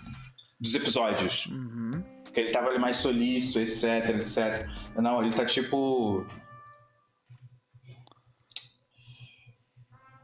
dos 0.59 0.75
episódios. 0.75 1.45
Uhum. 1.45 2.03
Porque 2.23 2.41
ele 2.41 2.51
tava 2.51 2.67
ali 2.67 2.77
mais 2.79 2.97
solícito, 2.97 3.59
etc, 3.59 4.09
etc. 4.09 4.67
Não, 4.95 5.23
ele 5.23 5.33
tá 5.33 5.45
tipo. 5.45 6.25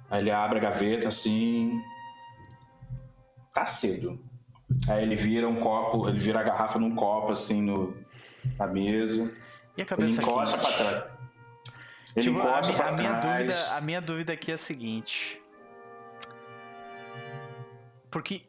Aí 0.09 0.21
ele 0.21 0.31
abre 0.31 0.59
a 0.59 0.61
gaveta 0.61 1.07
assim. 1.07 1.81
Tá 3.55 3.65
cedo. 3.65 4.19
Aí 4.89 5.01
ele 5.01 5.15
vira 5.15 5.47
um 5.47 5.59
copo, 5.59 6.07
ele 6.09 6.19
vira 6.19 6.41
a 6.41 6.43
garrafa 6.43 6.77
num 6.77 6.93
copo 6.93 7.31
assim 7.31 7.61
no, 7.61 7.95
na 8.59 8.67
mesa. 8.67 9.35
E 9.77 9.81
a 9.81 9.85
cabeça 9.85 10.21
ele 10.21 10.29
encosta 10.29 10.57
pra 10.57 10.71
trás. 10.73 11.03
Ele 12.15 12.27
Tipo, 12.27 12.39
a, 12.39 12.43
encosta 12.43 12.71
mi- 12.73 12.77
pra 12.77 12.87
a 12.89 12.91
minha 12.91 13.19
trás. 13.19 13.45
dúvida, 13.45 13.75
a 13.75 13.81
minha 13.81 14.01
dúvida 14.01 14.33
aqui 14.33 14.51
é 14.51 14.53
a 14.53 14.57
seguinte. 14.57 15.41
Porque 18.11 18.43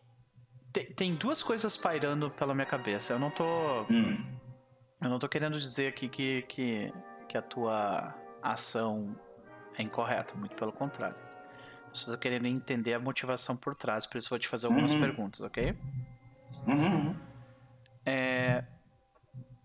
te- 0.72 0.92
tem 0.94 1.14
duas 1.14 1.42
coisas 1.42 1.76
pairando 1.76 2.30
pela 2.30 2.54
minha 2.54 2.66
cabeça. 2.66 3.12
Eu 3.14 3.18
não 3.18 3.30
tô. 3.30 3.44
Hum, 3.90 4.16
Eu 5.00 5.10
não 5.10 5.18
tô 5.18 5.28
querendo 5.28 5.58
dizer 5.58 5.88
aqui 5.88 6.08
que, 6.08 6.42
que, 6.42 6.92
que 7.28 7.36
a 7.38 7.42
tua 7.42 8.14
ação 8.42 9.14
é 9.76 9.82
incorreta, 9.82 10.34
muito 10.34 10.56
pelo 10.56 10.72
contrário. 10.72 11.16
Só 11.96 12.12
tô 12.12 12.18
querendo 12.18 12.46
entender 12.46 12.94
a 12.94 13.00
motivação 13.00 13.56
por 13.56 13.76
trás, 13.76 14.06
por 14.06 14.18
isso 14.18 14.28
vou 14.30 14.38
te 14.38 14.48
fazer 14.48 14.66
algumas 14.66 14.92
Uhum. 14.94 15.00
perguntas, 15.00 15.40
ok? 15.40 15.74
uhum, 16.66 16.74
uhum. 17.08 17.16
É, 18.04 18.62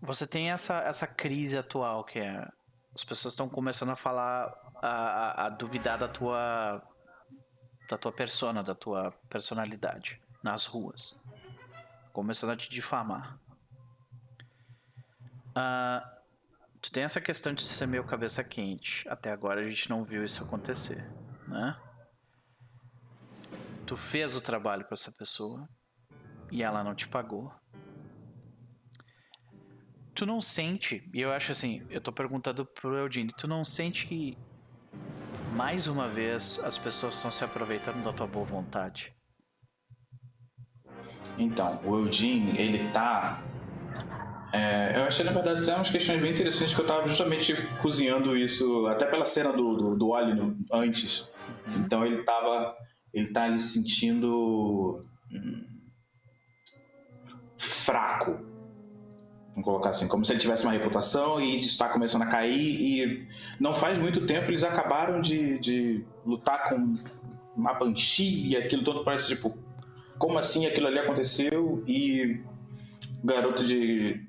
você 0.00 0.26
tem 0.26 0.50
essa, 0.50 0.80
essa 0.80 1.06
crise 1.06 1.56
atual 1.56 2.04
que 2.04 2.18
é. 2.18 2.48
As 2.94 3.04
pessoas 3.04 3.32
estão 3.34 3.48
começando 3.48 3.90
a 3.90 3.96
falar, 3.96 4.52
a, 4.82 4.88
a, 4.88 5.46
a 5.46 5.48
duvidar 5.48 5.98
da 5.98 6.08
tua. 6.08 6.82
da 7.88 7.96
tua 7.98 8.12
persona, 8.12 8.62
da 8.62 8.74
tua 8.74 9.12
personalidade 9.30 10.20
nas 10.42 10.64
ruas. 10.66 11.16
Começando 12.12 12.50
a 12.50 12.56
te 12.56 12.68
difamar. 12.68 13.38
Ah, 15.54 16.02
tu 16.80 16.90
tem 16.90 17.04
essa 17.04 17.20
questão 17.20 17.52
de 17.54 17.62
ser 17.62 17.86
meio 17.86 18.04
cabeça 18.04 18.42
quente. 18.42 19.06
Até 19.08 19.30
agora 19.30 19.60
a 19.60 19.68
gente 19.68 19.88
não 19.88 20.04
viu 20.04 20.24
isso 20.24 20.42
acontecer, 20.42 21.06
né? 21.46 21.76
Tu 23.92 23.96
fez 23.98 24.34
o 24.34 24.40
trabalho 24.40 24.86
para 24.86 24.94
essa 24.94 25.12
pessoa 25.12 25.68
e 26.50 26.62
ela 26.62 26.82
não 26.82 26.94
te 26.94 27.06
pagou. 27.06 27.52
Tu 30.14 30.24
não 30.24 30.40
sente, 30.40 30.98
e 31.12 31.20
eu 31.20 31.30
acho 31.30 31.52
assim, 31.52 31.86
eu 31.90 32.00
tô 32.00 32.10
perguntando 32.10 32.64
pro 32.64 32.96
Eudine, 32.96 33.34
tu 33.36 33.46
não 33.46 33.66
sente 33.66 34.06
que 34.06 34.38
mais 35.54 35.88
uma 35.88 36.08
vez 36.08 36.58
as 36.60 36.78
pessoas 36.78 37.16
estão 37.16 37.30
se 37.30 37.44
aproveitando 37.44 38.02
da 38.02 38.14
tua 38.14 38.26
boa 38.26 38.46
vontade? 38.46 39.14
Então, 41.36 41.78
o 41.84 41.98
Eugene, 41.98 42.58
ele 42.58 42.90
tá. 42.92 43.42
é, 44.54 44.96
eu 44.96 45.04
achei, 45.04 45.22
na 45.22 45.32
verdade, 45.32 45.60
até 45.60 45.74
umas 45.74 45.90
questões 45.90 46.18
bem 46.18 46.32
interessantes 46.32 46.74
que 46.74 46.80
eu 46.80 46.86
tava 46.86 47.06
justamente 47.06 47.54
cozinhando 47.82 48.38
isso, 48.38 48.86
até 48.86 49.04
pela 49.04 49.26
cena 49.26 49.52
do, 49.52 49.76
do, 49.76 49.96
do 49.98 50.14
antes. 50.72 51.30
Então 51.76 52.06
ele 52.06 52.22
tava. 52.22 52.74
Ele 53.12 53.32
tá 53.32 53.44
ali 53.44 53.60
sentindo. 53.60 55.04
hum, 55.30 55.72
fraco. 57.58 58.52
Vamos 59.50 59.64
colocar 59.64 59.90
assim, 59.90 60.08
como 60.08 60.24
se 60.24 60.32
ele 60.32 60.40
tivesse 60.40 60.64
uma 60.64 60.72
reputação 60.72 61.38
e 61.40 61.58
está 61.58 61.88
começando 61.88 62.22
a 62.22 62.26
cair. 62.26 62.80
E 62.80 63.28
não 63.60 63.74
faz 63.74 63.98
muito 63.98 64.26
tempo 64.26 64.50
eles 64.50 64.64
acabaram 64.64 65.20
de, 65.20 65.58
de 65.58 66.04
lutar 66.24 66.68
com 66.68 66.94
uma 67.54 67.74
Banshee 67.74 68.48
e 68.48 68.56
aquilo 68.56 68.82
todo 68.82 69.04
parece 69.04 69.34
tipo 69.34 69.56
como 70.18 70.38
assim 70.38 70.64
aquilo 70.66 70.86
ali 70.86 70.98
aconteceu 70.98 71.84
e 71.86 72.40
o 73.22 73.26
garoto 73.26 73.64
de 73.64 74.24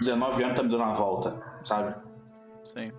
19 0.00 0.42
anos 0.42 0.56
tá 0.56 0.62
me 0.62 0.70
dando 0.70 0.82
uma 0.82 0.94
volta, 0.94 1.42
sabe? 1.62 1.94
Sim. 2.64 2.90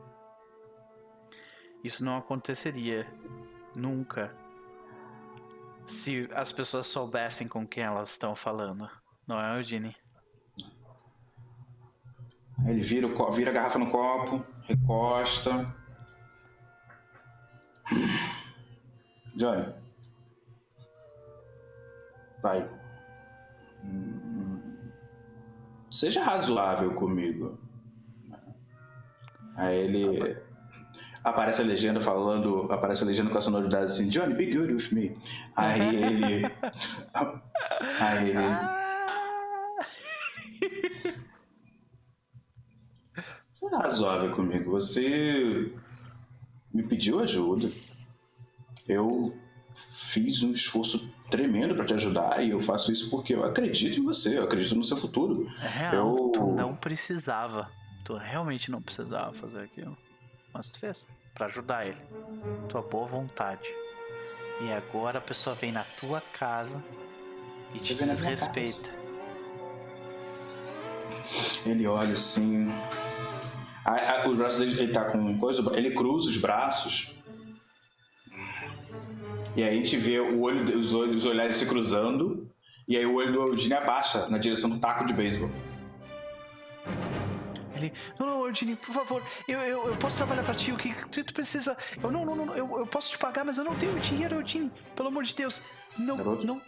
Isso 1.84 2.06
não 2.06 2.18
aconteceria 2.18 3.08
nunca 3.76 4.32
se 5.86 6.30
as 6.34 6.52
pessoas 6.52 6.88
soubessem 6.88 7.48
com 7.48 7.68
quem 7.68 7.84
elas 7.84 8.12
estão 8.12 8.36
falando. 8.36 8.90
Não 9.28 9.40
é, 9.40 9.58
Eugene? 9.58 9.96
Ele 12.68 12.82
vira, 12.82 13.08
o 13.08 13.32
vira 13.32 13.52
a 13.52 13.54
garrafa 13.54 13.78
no 13.78 13.92
copo, 13.92 14.46
recosta. 14.64 15.76
Johnny. 19.36 19.74
Vai. 22.42 22.68
Seja 25.92 26.24
razoável 26.24 26.94
comigo. 26.94 27.60
Aí 29.56 29.78
ele. 29.78 30.45
Aparece 31.26 31.62
a 31.62 31.66
legenda 31.66 32.00
falando. 32.00 32.72
Aparece 32.72 33.04
a 33.04 33.08
legenda 33.08 33.32
com 33.32 33.38
a 33.38 33.42
sonoridade 33.42 33.86
assim: 33.86 34.08
Johnny, 34.10 34.36
be 34.36 34.46
good 34.56 34.72
with 34.74 34.90
me. 34.94 35.18
Aí 35.56 35.96
ele. 35.96 36.46
Aí 38.00 38.30
ele. 38.30 38.40
Seja 43.60 43.78
razoável 43.78 44.32
comigo. 44.36 44.72
Você 44.72 45.74
me 46.74 46.84
pediu 46.84 47.20
ajuda. 47.20 47.70
Eu 48.88 49.36
fiz 49.94 50.44
um 50.44 50.52
esforço 50.52 51.12
tremendo 51.30 51.74
para 51.76 51.86
te 51.86 51.94
ajudar 51.96 52.44
e 52.46 52.52
eu 52.52 52.62
faço 52.62 52.92
isso 52.92 53.10
porque 53.10 53.34
eu 53.34 53.44
acredito 53.44 54.00
em 54.00 54.04
você, 54.04 54.38
eu 54.38 54.44
acredito 54.44 54.76
no 54.76 54.84
seu 54.84 54.96
futuro. 54.96 55.48
É 55.60 55.68
real, 55.68 55.94
Eu- 56.16 56.30
tu 56.32 56.46
não 56.54 56.76
precisava. 56.76 57.70
Tu 58.04 58.14
realmente 58.16 58.70
não 58.70 58.80
precisava 58.82 59.34
fazer 59.34 59.62
aquilo. 59.64 59.98
Mas 60.56 60.70
tu 60.70 60.80
fez. 60.80 61.10
Pra 61.34 61.48
ajudar 61.48 61.86
ele. 61.86 62.00
Tua 62.70 62.82
boa 62.82 63.06
vontade. 63.06 63.70
E 64.62 64.72
agora 64.72 65.20
a 65.20 65.22
pessoa 65.22 65.54
vem 65.54 65.70
na 65.72 65.84
tua 66.00 66.22
casa 66.22 66.82
e 67.74 67.78
te 67.78 67.94
minha 67.94 68.08
desrespeita. 68.08 68.90
Ele 71.66 71.86
olha 71.86 72.14
assim. 72.14 72.70
A- 73.84 74.22
a- 74.22 74.28
os 74.28 74.38
braços 74.38 74.60
dele, 74.60 74.82
ele 74.84 74.94
tá 74.94 75.04
com 75.12 75.38
coisa. 75.38 75.62
Ele 75.76 75.92
cruza 75.94 76.30
os 76.30 76.38
braços. 76.38 77.14
E 79.58 79.64
aí 79.64 79.70
a 79.70 79.74
gente 79.74 79.98
vê 79.98 80.20
o 80.20 80.42
olho, 80.42 80.78
os, 80.80 80.94
olhos, 80.94 81.18
os 81.18 81.26
olhares 81.26 81.58
se 81.58 81.66
cruzando. 81.66 82.50
E 82.88 82.96
aí 82.96 83.06
o 83.06 83.16
olho 83.16 83.34
do 83.34 83.42
Eugene 83.50 83.74
abaixa 83.74 84.28
na 84.30 84.38
direção 84.38 84.70
do 84.70 84.80
taco 84.80 85.06
de 85.06 85.14
beisebol. 85.14 85.50
Ele, 87.76 87.94
não, 88.20 88.26
não, 88.28 88.48
Eugene, 88.48 88.76
por 88.76 88.94
favor, 88.94 89.22
eu, 89.48 89.60
eu, 89.60 89.88
eu 89.90 89.98
posso 89.98 90.18
trabalhar 90.18 90.44
pra 90.44 90.54
ti, 90.56 90.72
o 90.72 90.78
que 90.78 90.94
tu, 91.10 91.24
tu 91.24 91.34
precisa? 91.34 91.78
Eu 92.02 92.10
não, 92.12 92.26
não, 92.26 92.36
não, 92.36 92.56
eu, 92.56 92.80
eu 92.80 92.88
posso 92.88 93.12
te 93.12 93.18
pagar, 93.18 93.44
mas 93.44 93.58
eu 93.58 93.64
não 93.64 93.76
tenho 93.76 93.98
dinheiro, 94.00 94.36
Eugene, 94.36 94.72
pelo 94.96 95.10
amor 95.10 95.24
de 95.24 95.36
Deus. 95.36 95.62
Não, 95.98 96.18
Garoto. 96.18 96.46
não. 96.46 96.62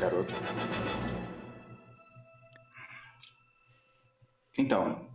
Garoto. 0.00 0.34
Então, 4.56 5.06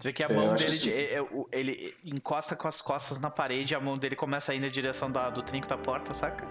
Tu 0.00 0.04
vê 0.04 0.12
que 0.12 0.22
a 0.22 0.26
É, 0.28 0.32
mão 0.32 0.54
dele, 0.54 0.70
assim- 0.70 0.90
é- 0.90 1.14
é- 1.14 1.22
o- 1.22 1.48
ele 1.50 1.92
encosta 2.04 2.54
com 2.54 2.68
as 2.68 2.80
costas 2.80 3.18
na 3.18 3.30
parede 3.30 3.74
e 3.74 3.76
a 3.76 3.80
mão 3.80 3.98
dele 3.98 4.14
começa 4.14 4.52
a 4.52 4.54
ir 4.54 4.60
na 4.60 4.68
direção 4.68 5.10
da- 5.10 5.28
do 5.28 5.42
trinco 5.42 5.66
da 5.68 5.76
porta, 5.76 6.14
saca? 6.14 6.46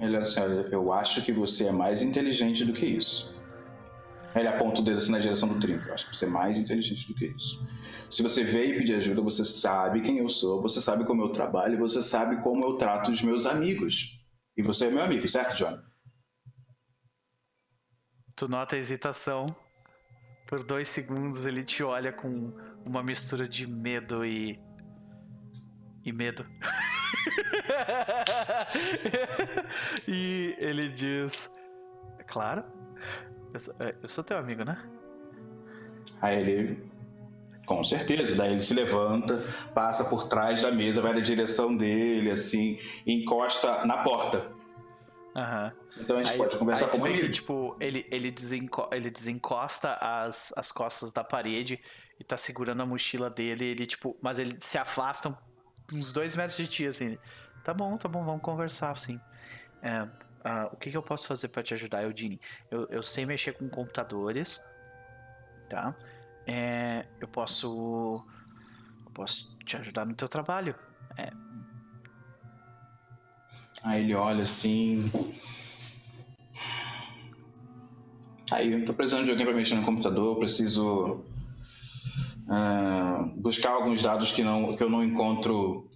ele 0.00 0.16
assim, 0.16 0.40
olha, 0.40 0.68
eu 0.72 0.92
acho 0.92 1.22
que 1.22 1.32
você 1.32 1.68
é 1.68 1.72
mais 1.72 2.02
inteligente 2.02 2.64
do 2.64 2.72
que 2.72 2.84
isso. 2.84 3.40
Ele 4.34 4.48
aponta 4.48 4.80
o 4.80 4.84
dedo 4.84 4.98
assim 4.98 5.12
na 5.12 5.18
direção 5.18 5.48
do 5.48 5.60
trinco. 5.60 5.92
Acho 5.92 6.10
que 6.10 6.16
você 6.16 6.24
é 6.24 6.28
mais 6.28 6.58
inteligente 6.58 7.06
do 7.06 7.14
que 7.14 7.26
isso. 7.26 7.64
Se 8.10 8.22
você 8.22 8.42
veio 8.42 8.78
pedir 8.78 8.94
ajuda, 8.94 9.22
você 9.22 9.44
sabe 9.44 10.00
quem 10.00 10.18
eu 10.18 10.28
sou, 10.28 10.60
você 10.60 10.80
sabe 10.80 11.04
como 11.04 11.22
eu 11.22 11.30
trabalho, 11.30 11.78
você 11.78 12.02
sabe 12.02 12.42
como 12.42 12.64
eu 12.64 12.76
trato 12.76 13.10
os 13.10 13.22
meus 13.22 13.46
amigos. 13.46 14.20
E 14.56 14.62
você 14.62 14.86
é 14.86 14.90
meu 14.90 15.02
amigo, 15.02 15.26
certo, 15.28 15.56
John? 15.56 15.78
tu 18.36 18.48
nota 18.48 18.76
a 18.76 18.78
hesitação. 18.78 19.46
Por 20.46 20.62
dois 20.62 20.88
segundos 20.88 21.46
ele 21.46 21.64
te 21.64 21.82
olha 21.82 22.12
com 22.12 22.52
uma 22.84 23.02
mistura 23.02 23.48
de 23.48 23.66
medo 23.66 24.24
e. 24.24 24.60
e 26.04 26.12
medo. 26.12 26.46
e 30.06 30.54
ele 30.58 30.90
diz: 30.90 31.50
"É 32.18 32.24
Claro, 32.24 32.62
eu 33.54 33.60
sou, 33.60 33.74
é, 33.80 33.94
eu 34.02 34.08
sou 34.08 34.22
teu 34.24 34.36
amigo, 34.36 34.64
né? 34.64 34.76
Aí 36.20 36.38
ele, 36.40 36.90
com 37.66 37.82
certeza, 37.84 38.34
daí 38.36 38.52
ele 38.52 38.62
se 38.62 38.74
levanta, 38.74 39.38
passa 39.74 40.04
por 40.04 40.28
trás 40.28 40.60
da 40.62 40.70
mesa, 40.70 41.00
vai 41.00 41.12
na 41.14 41.20
direção 41.20 41.76
dele, 41.76 42.30
assim, 42.30 42.78
e 43.06 43.22
encosta 43.22 43.84
na 43.86 43.98
porta. 44.02 44.52
Aham. 45.36 45.72
Então 45.98 46.16
a 46.18 46.22
gente 46.22 46.32
Aí- 46.32 46.38
pode 46.38 46.56
conversar 46.58 46.88
com 46.88 47.00
que, 47.02 47.08
amigo. 47.08 47.30
tipo, 47.30 47.76
ele, 47.80 48.06
ele, 48.10 48.30
desenco- 48.30 48.88
ele 48.92 49.10
desencosta 49.10 49.94
as, 50.00 50.52
as 50.56 50.70
costas 50.70 51.12
da 51.12 51.24
parede 51.24 51.80
e 52.20 52.24
tá 52.24 52.36
segurando 52.36 52.82
a 52.82 52.86
mochila 52.86 53.28
dele, 53.30 53.64
ele, 53.64 53.86
tipo, 53.86 54.16
mas 54.22 54.38
ele 54.38 54.56
se 54.60 54.78
afasta 54.78 55.36
uns 55.92 56.12
dois 56.12 56.36
metros 56.36 56.56
de 56.56 56.68
ti, 56.68 56.86
assim. 56.86 57.18
Tá 57.64 57.74
bom, 57.74 57.96
tá 57.96 58.08
bom, 58.08 58.24
vamos 58.24 58.42
conversar, 58.42 58.90
assim. 58.92 59.18
É, 59.82 60.06
ah, 60.44 60.68
o 60.70 60.76
que, 60.76 60.90
que 60.90 60.96
eu 60.96 61.02
posso 61.02 61.26
fazer 61.26 61.48
pra 61.48 61.62
te 61.62 61.74
ajudar, 61.74 62.02
Eudine? 62.04 62.40
Eu, 62.70 62.86
eu 62.90 63.02
sei 63.02 63.26
mexer 63.26 63.54
com 63.54 63.68
computadores, 63.68 64.62
tá? 65.68 65.96
É, 66.46 67.06
eu 67.20 67.26
posso. 67.26 68.24
Eu 69.06 69.10
posso 69.12 69.56
te 69.64 69.76
ajudar 69.76 70.04
no 70.04 70.14
teu 70.14 70.28
trabalho. 70.28 70.74
Aí 73.84 74.02
ele 74.02 74.14
olha 74.14 74.42
assim. 74.42 75.10
Aí, 78.50 78.72
eu 78.72 78.86
tô 78.86 78.94
precisando 78.94 79.24
de 79.24 79.30
alguém 79.30 79.44
para 79.44 79.54
mexer 79.54 79.74
no 79.74 79.84
computador, 79.84 80.38
preciso 80.38 81.22
ah, 82.48 83.28
buscar 83.36 83.72
alguns 83.72 84.02
dados 84.02 84.32
que, 84.32 84.42
não, 84.42 84.70
que 84.70 84.82
eu 84.82 84.88
não 84.88 85.04
encontro 85.04 85.88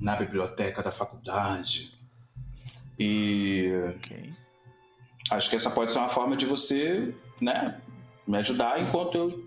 na 0.00 0.16
biblioteca 0.16 0.82
da 0.82 0.90
faculdade. 0.90 1.99
E 3.02 3.72
Ok. 3.96 4.30
acho 5.30 5.48
que 5.48 5.56
essa 5.56 5.70
pode 5.70 5.90
ser 5.90 5.98
uma 5.98 6.10
forma 6.10 6.36
de 6.36 6.44
você, 6.44 7.14
né, 7.40 7.80
me 8.26 8.36
ajudar 8.36 8.80
enquanto 8.80 9.14
eu 9.16 9.44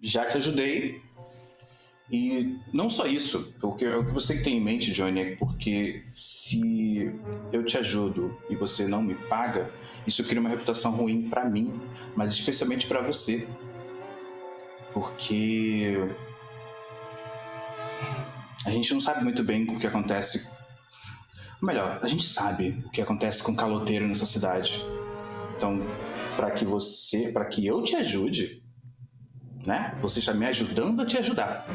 já 0.00 0.24
te 0.26 0.36
ajudei. 0.36 1.02
E 2.10 2.56
não 2.72 2.88
só 2.88 3.06
isso, 3.06 3.52
porque 3.60 3.84
o 3.88 4.04
que 4.04 4.12
você 4.12 4.40
tem 4.40 4.58
em 4.58 4.60
mente, 4.60 4.92
Johnny, 4.92 5.20
é 5.20 5.36
porque 5.36 6.04
se 6.12 7.10
eu 7.50 7.64
te 7.64 7.78
ajudo 7.78 8.38
e 8.48 8.54
você 8.54 8.86
não 8.86 9.02
me 9.02 9.14
paga, 9.14 9.70
isso 10.06 10.22
cria 10.22 10.40
uma 10.40 10.50
reputação 10.50 10.92
ruim 10.92 11.28
pra 11.28 11.44
mim, 11.46 11.80
mas 12.14 12.32
especialmente 12.32 12.86
pra 12.86 13.00
você. 13.00 13.48
Porque 14.92 15.96
a 18.64 18.70
gente 18.70 18.92
não 18.92 19.00
sabe 19.00 19.24
muito 19.24 19.42
bem 19.42 19.64
o 19.64 19.78
que 19.80 19.86
acontece. 19.86 20.48
Melhor, 21.64 21.98
a 22.02 22.06
gente 22.06 22.24
sabe 22.24 22.84
o 22.84 22.90
que 22.90 23.00
acontece 23.00 23.42
com 23.42 23.56
caloteiro 23.56 24.06
nessa 24.06 24.26
cidade. 24.26 24.84
Então, 25.56 25.80
para 26.36 26.50
que 26.50 26.62
você, 26.62 27.32
para 27.32 27.46
que 27.46 27.66
eu 27.66 27.82
te 27.82 27.96
ajude, 27.96 28.62
né? 29.64 29.96
Você 30.02 30.18
está 30.18 30.34
me 30.34 30.44
ajudando 30.44 31.00
a 31.00 31.06
te 31.06 31.16
ajudar. 31.16 31.66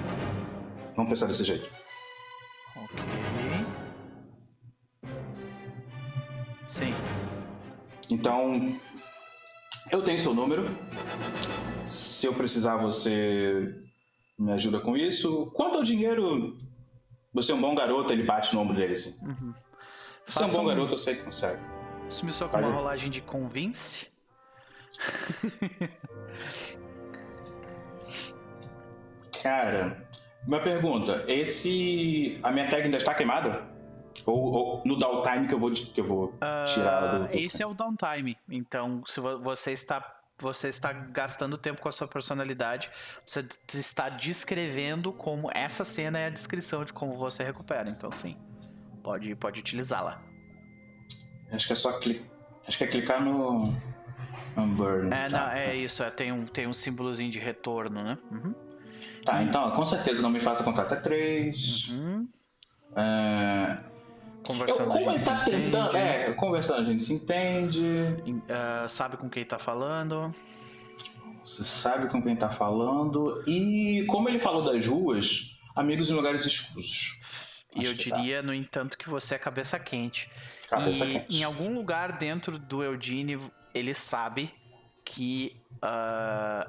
Vamos 0.95 1.09
pensar 1.09 1.25
desse 1.25 1.43
jeito. 1.43 1.67
Ok. 2.75 3.03
Sim. 6.67 6.93
Então, 8.11 8.79
eu 9.91 10.03
tenho 10.03 10.19
seu 10.19 10.35
número. 10.35 10.69
Se 11.87 12.27
eu 12.27 12.33
precisar, 12.35 12.77
você 12.77 13.73
me 14.37 14.51
ajuda 14.51 14.79
com 14.79 14.95
isso. 14.95 15.47
Quanto 15.55 15.79
ao 15.79 15.83
dinheiro, 15.83 16.55
você 17.33 17.53
é 17.53 17.55
um 17.55 17.61
bom 17.61 17.73
garoto, 17.73 18.13
ele 18.13 18.21
bate 18.21 18.53
no 18.53 18.61
ombro 18.61 18.75
dele 18.75 18.93
assim. 18.93 19.17
Você 20.29 20.43
é 20.43 20.45
um 20.45 20.51
bom 20.51 20.65
garoto, 20.65 20.93
eu 20.93 20.97
sei 20.97 21.15
que 21.15 21.23
consegue. 21.23 21.61
Assume 22.07 22.31
só 22.33 22.47
com 22.47 22.57
uma 22.57 22.69
rolagem 22.69 23.09
de 23.09 23.21
convince. 23.21 24.07
Cara, 29.41 30.05
uma 30.47 30.59
pergunta. 30.59 31.23
Esse. 31.27 32.39
A 32.43 32.51
minha 32.51 32.69
tag 32.69 32.83
ainda 32.83 32.97
está 32.97 33.13
queimada? 33.13 33.67
Ou, 34.25 34.51
ou 34.51 34.83
no 34.85 34.95
downtime 34.97 35.47
que 35.47 35.53
eu 35.53 35.59
vou, 35.59 35.71
que 35.71 35.99
eu 36.01 36.05
vou 36.05 36.33
tirar 36.67 37.17
do. 37.17 37.23
Ah, 37.25 37.29
esse 37.31 37.61
é 37.63 37.67
o 37.67 37.73
downtime. 37.73 38.37
Então, 38.49 39.01
se 39.07 39.19
vo- 39.19 39.37
você 39.37 39.71
está 39.71 40.15
você 40.41 40.69
está 40.69 40.93
gastando 40.93 41.57
tempo 41.57 41.81
com 41.81 41.89
a 41.89 41.91
sua 41.91 42.07
personalidade, 42.07 42.89
você 43.25 43.45
está 43.73 44.07
descrevendo 44.07 45.11
como 45.11 45.49
essa 45.53 45.83
cena 45.83 46.17
é 46.17 46.27
a 46.27 46.29
descrição 46.29 46.85
de 46.85 46.93
como 46.93 47.17
você 47.17 47.43
recupera. 47.43 47.89
Então, 47.89 48.09
sim, 48.09 48.37
pode 49.09 49.35
pode 49.35 49.59
utilizá-la. 49.59 50.21
Acho 51.51 51.65
que 51.65 51.73
é 51.73 51.75
só 51.75 51.93
clicar. 51.99 52.27
Acho 52.67 52.77
que 52.77 52.83
é 52.83 52.87
clicar 52.87 53.23
no. 53.23 53.75
Unburn. 54.55 55.13
É, 55.13 55.29
tá. 55.29 55.47
não, 55.47 55.51
é 55.51 55.75
isso. 55.75 56.03
É, 56.03 56.11
tem 56.11 56.31
um 56.31 56.45
tem 56.45 56.67
um 56.67 56.73
símbolozinho 56.73 57.31
de 57.31 57.39
retorno, 57.39 58.03
né? 58.03 58.17
Uhum. 58.31 58.53
Tá, 59.25 59.41
então, 59.43 59.71
com 59.71 59.85
certeza 59.85 60.21
não 60.21 60.29
me 60.29 60.39
faça 60.39 60.63
contar 60.63 60.83
até 60.83 60.95
três. 60.95 61.87
Uhum. 61.89 62.27
É, 62.95 63.77
Eu, 63.77 64.43
Conversando. 64.43 64.91
a 64.91 64.93
como 64.93 65.09
ele 65.09 65.17
gente 65.17 65.25
tá 65.25 65.39
se 65.39 65.45
tentando. 65.51 65.89
entende. 65.89 65.97
É, 65.97 66.33
conversando 66.33 66.81
a 66.81 66.83
gente 66.83 67.03
se 67.03 67.13
entende. 67.13 67.83
Ah, 68.49 68.87
sabe 68.87 69.17
com 69.17 69.29
quem 69.29 69.43
tá 69.45 69.57
falando. 69.57 70.33
Você 71.43 71.63
sabe 71.63 72.07
com 72.09 72.21
quem 72.21 72.35
tá 72.35 72.49
falando. 72.49 73.43
E 73.47 74.05
como 74.07 74.29
ele 74.29 74.39
falou 74.39 74.63
das 74.65 74.85
ruas, 74.85 75.57
amigos 75.75 76.09
em 76.11 76.13
lugares 76.13 76.45
escusos. 76.45 77.18
E 77.75 77.85
eu 77.85 77.95
tá. 77.95 78.03
diria, 78.03 78.41
no 78.41 78.53
entanto, 78.53 78.97
que 78.97 79.09
você 79.09 79.35
é 79.35 79.37
cabeça 79.37 79.79
quente. 79.79 80.29
Cabeça 80.67 81.05
e 81.05 81.13
quente. 81.13 81.37
em 81.37 81.43
algum 81.43 81.73
lugar 81.73 82.17
dentro 82.17 82.57
do 82.57 82.83
Eugene, 82.83 83.39
ele 83.73 83.93
sabe 83.93 84.51
que 85.05 85.55
ah, 85.81 86.67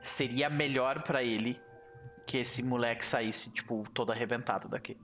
seria 0.00 0.48
melhor 0.48 1.02
pra 1.02 1.22
ele 1.22 1.60
que 2.26 2.38
esse 2.38 2.62
moleque 2.62 3.04
saísse, 3.04 3.50
tipo, 3.50 3.84
todo 3.92 4.12
arrebentado 4.12 4.68
daqui. 4.68 4.96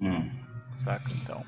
Hum. 0.00 0.30
Saca? 0.78 1.10
Então. 1.12 1.44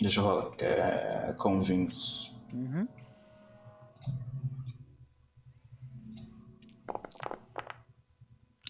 Deixa 0.00 0.20
eu 0.20 0.24
rolar. 0.24 0.54
É, 0.58 1.34
convince. 1.38 2.36
Uhum. 2.52 2.86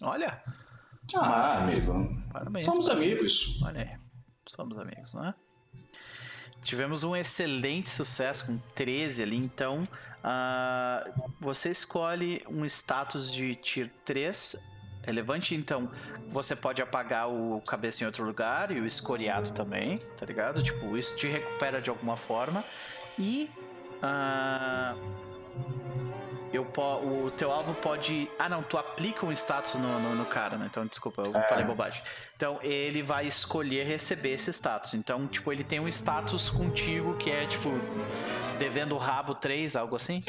Olha, 0.01 0.41
Ah, 1.15 1.63
amigo. 1.63 2.21
parabéns. 2.31 2.65
Somos 2.65 2.87
parabéns. 2.87 3.11
amigos. 3.13 3.61
Olha 3.63 3.81
aí, 3.81 3.97
somos 4.47 4.77
amigos, 4.77 5.13
né? 5.13 5.33
Tivemos 6.61 7.03
um 7.03 7.15
excelente 7.15 7.89
sucesso 7.89 8.47
com 8.47 8.57
13 8.75 9.23
ali, 9.23 9.37
então 9.37 9.87
ah, 10.23 11.05
você 11.39 11.69
escolhe 11.71 12.43
um 12.49 12.65
status 12.65 13.31
de 13.31 13.55
Tier 13.55 13.89
3 14.03 14.55
relevante, 15.03 15.55
então 15.55 15.89
você 16.29 16.55
pode 16.55 16.81
apagar 16.81 17.29
o 17.29 17.61
cabeça 17.61 18.03
em 18.03 18.05
outro 18.07 18.25
lugar 18.25 18.71
e 18.71 18.79
o 18.81 18.85
escoriado 18.85 19.51
também, 19.51 19.99
tá 20.17 20.25
ligado? 20.25 20.61
Tipo, 20.61 20.97
isso 20.97 21.15
te 21.15 21.27
recupera 21.27 21.81
de 21.81 21.89
alguma 21.89 22.17
forma. 22.17 22.63
E 23.17 23.49
ah, 24.01 24.95
eu 26.53 26.63
o 27.03 27.31
teu 27.31 27.51
alvo 27.51 27.73
pode. 27.73 28.29
Ah, 28.39 28.47
não, 28.49 28.63
tu 28.63 28.77
aplica 28.77 29.25
um 29.25 29.31
status 29.31 29.75
no, 29.75 29.99
no, 29.99 30.15
no 30.15 30.25
cara, 30.25 30.57
né? 30.57 30.67
Então, 30.69 30.85
desculpa, 30.85 31.23
eu 31.25 31.35
É. 31.35 31.47
falei 31.47 31.65
bobagem. 31.65 32.01
Então, 32.35 32.59
ele 32.61 33.01
vai 33.01 33.25
escolher 33.27 33.85
receber 33.85 34.33
esse 34.33 34.51
status. 34.53 34.93
Então, 34.93 35.27
tipo, 35.27 35.51
ele 35.51 35.63
tem 35.63 35.79
um 35.79 35.87
status 35.87 36.49
contigo 36.49 37.15
que 37.17 37.29
é, 37.31 37.45
tipo, 37.45 37.69
devendo 38.59 38.95
o 38.95 38.97
rabo 38.97 39.35
3, 39.35 39.75
algo 39.75 39.95
assim. 39.95 40.23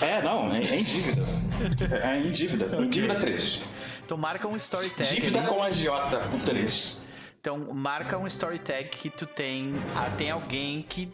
É, 0.00 0.22
não, 0.22 0.48
é, 0.54 0.58
é 0.62 0.76
em 0.76 0.82
dívida. 0.82 1.22
É 2.02 2.16
em 2.18 2.30
dívida. 2.30 2.76
Em 2.82 2.88
dívida 2.88 3.14
3. 3.16 3.64
Então, 4.04 4.16
marca 4.16 4.46
um 4.46 4.56
story 4.56 4.90
tag. 4.90 5.08
Dívida 5.14 5.40
ali. 5.40 5.48
com 5.48 5.62
agiota, 5.62 6.18
o 6.34 6.38
3. 6.44 7.02
Então, 7.40 7.58
marca 7.72 8.16
um 8.18 8.26
story 8.26 8.58
tag 8.58 8.88
que 8.90 9.10
tu 9.10 9.26
tem. 9.26 9.74
Ah, 9.96 10.10
tem 10.16 10.30
alguém 10.30 10.82
que 10.82 11.12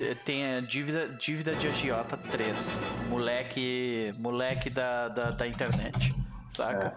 eh, 0.00 0.14
tenha 0.24 0.60
dívida, 0.62 1.08
dívida 1.08 1.54
de 1.54 1.66
agiota 1.68 2.16
3. 2.16 2.80
Moleque. 3.08 4.14
Moleque 4.18 4.70
da, 4.70 5.08
da, 5.08 5.30
da 5.30 5.46
internet. 5.46 6.14
Saca? 6.48 6.96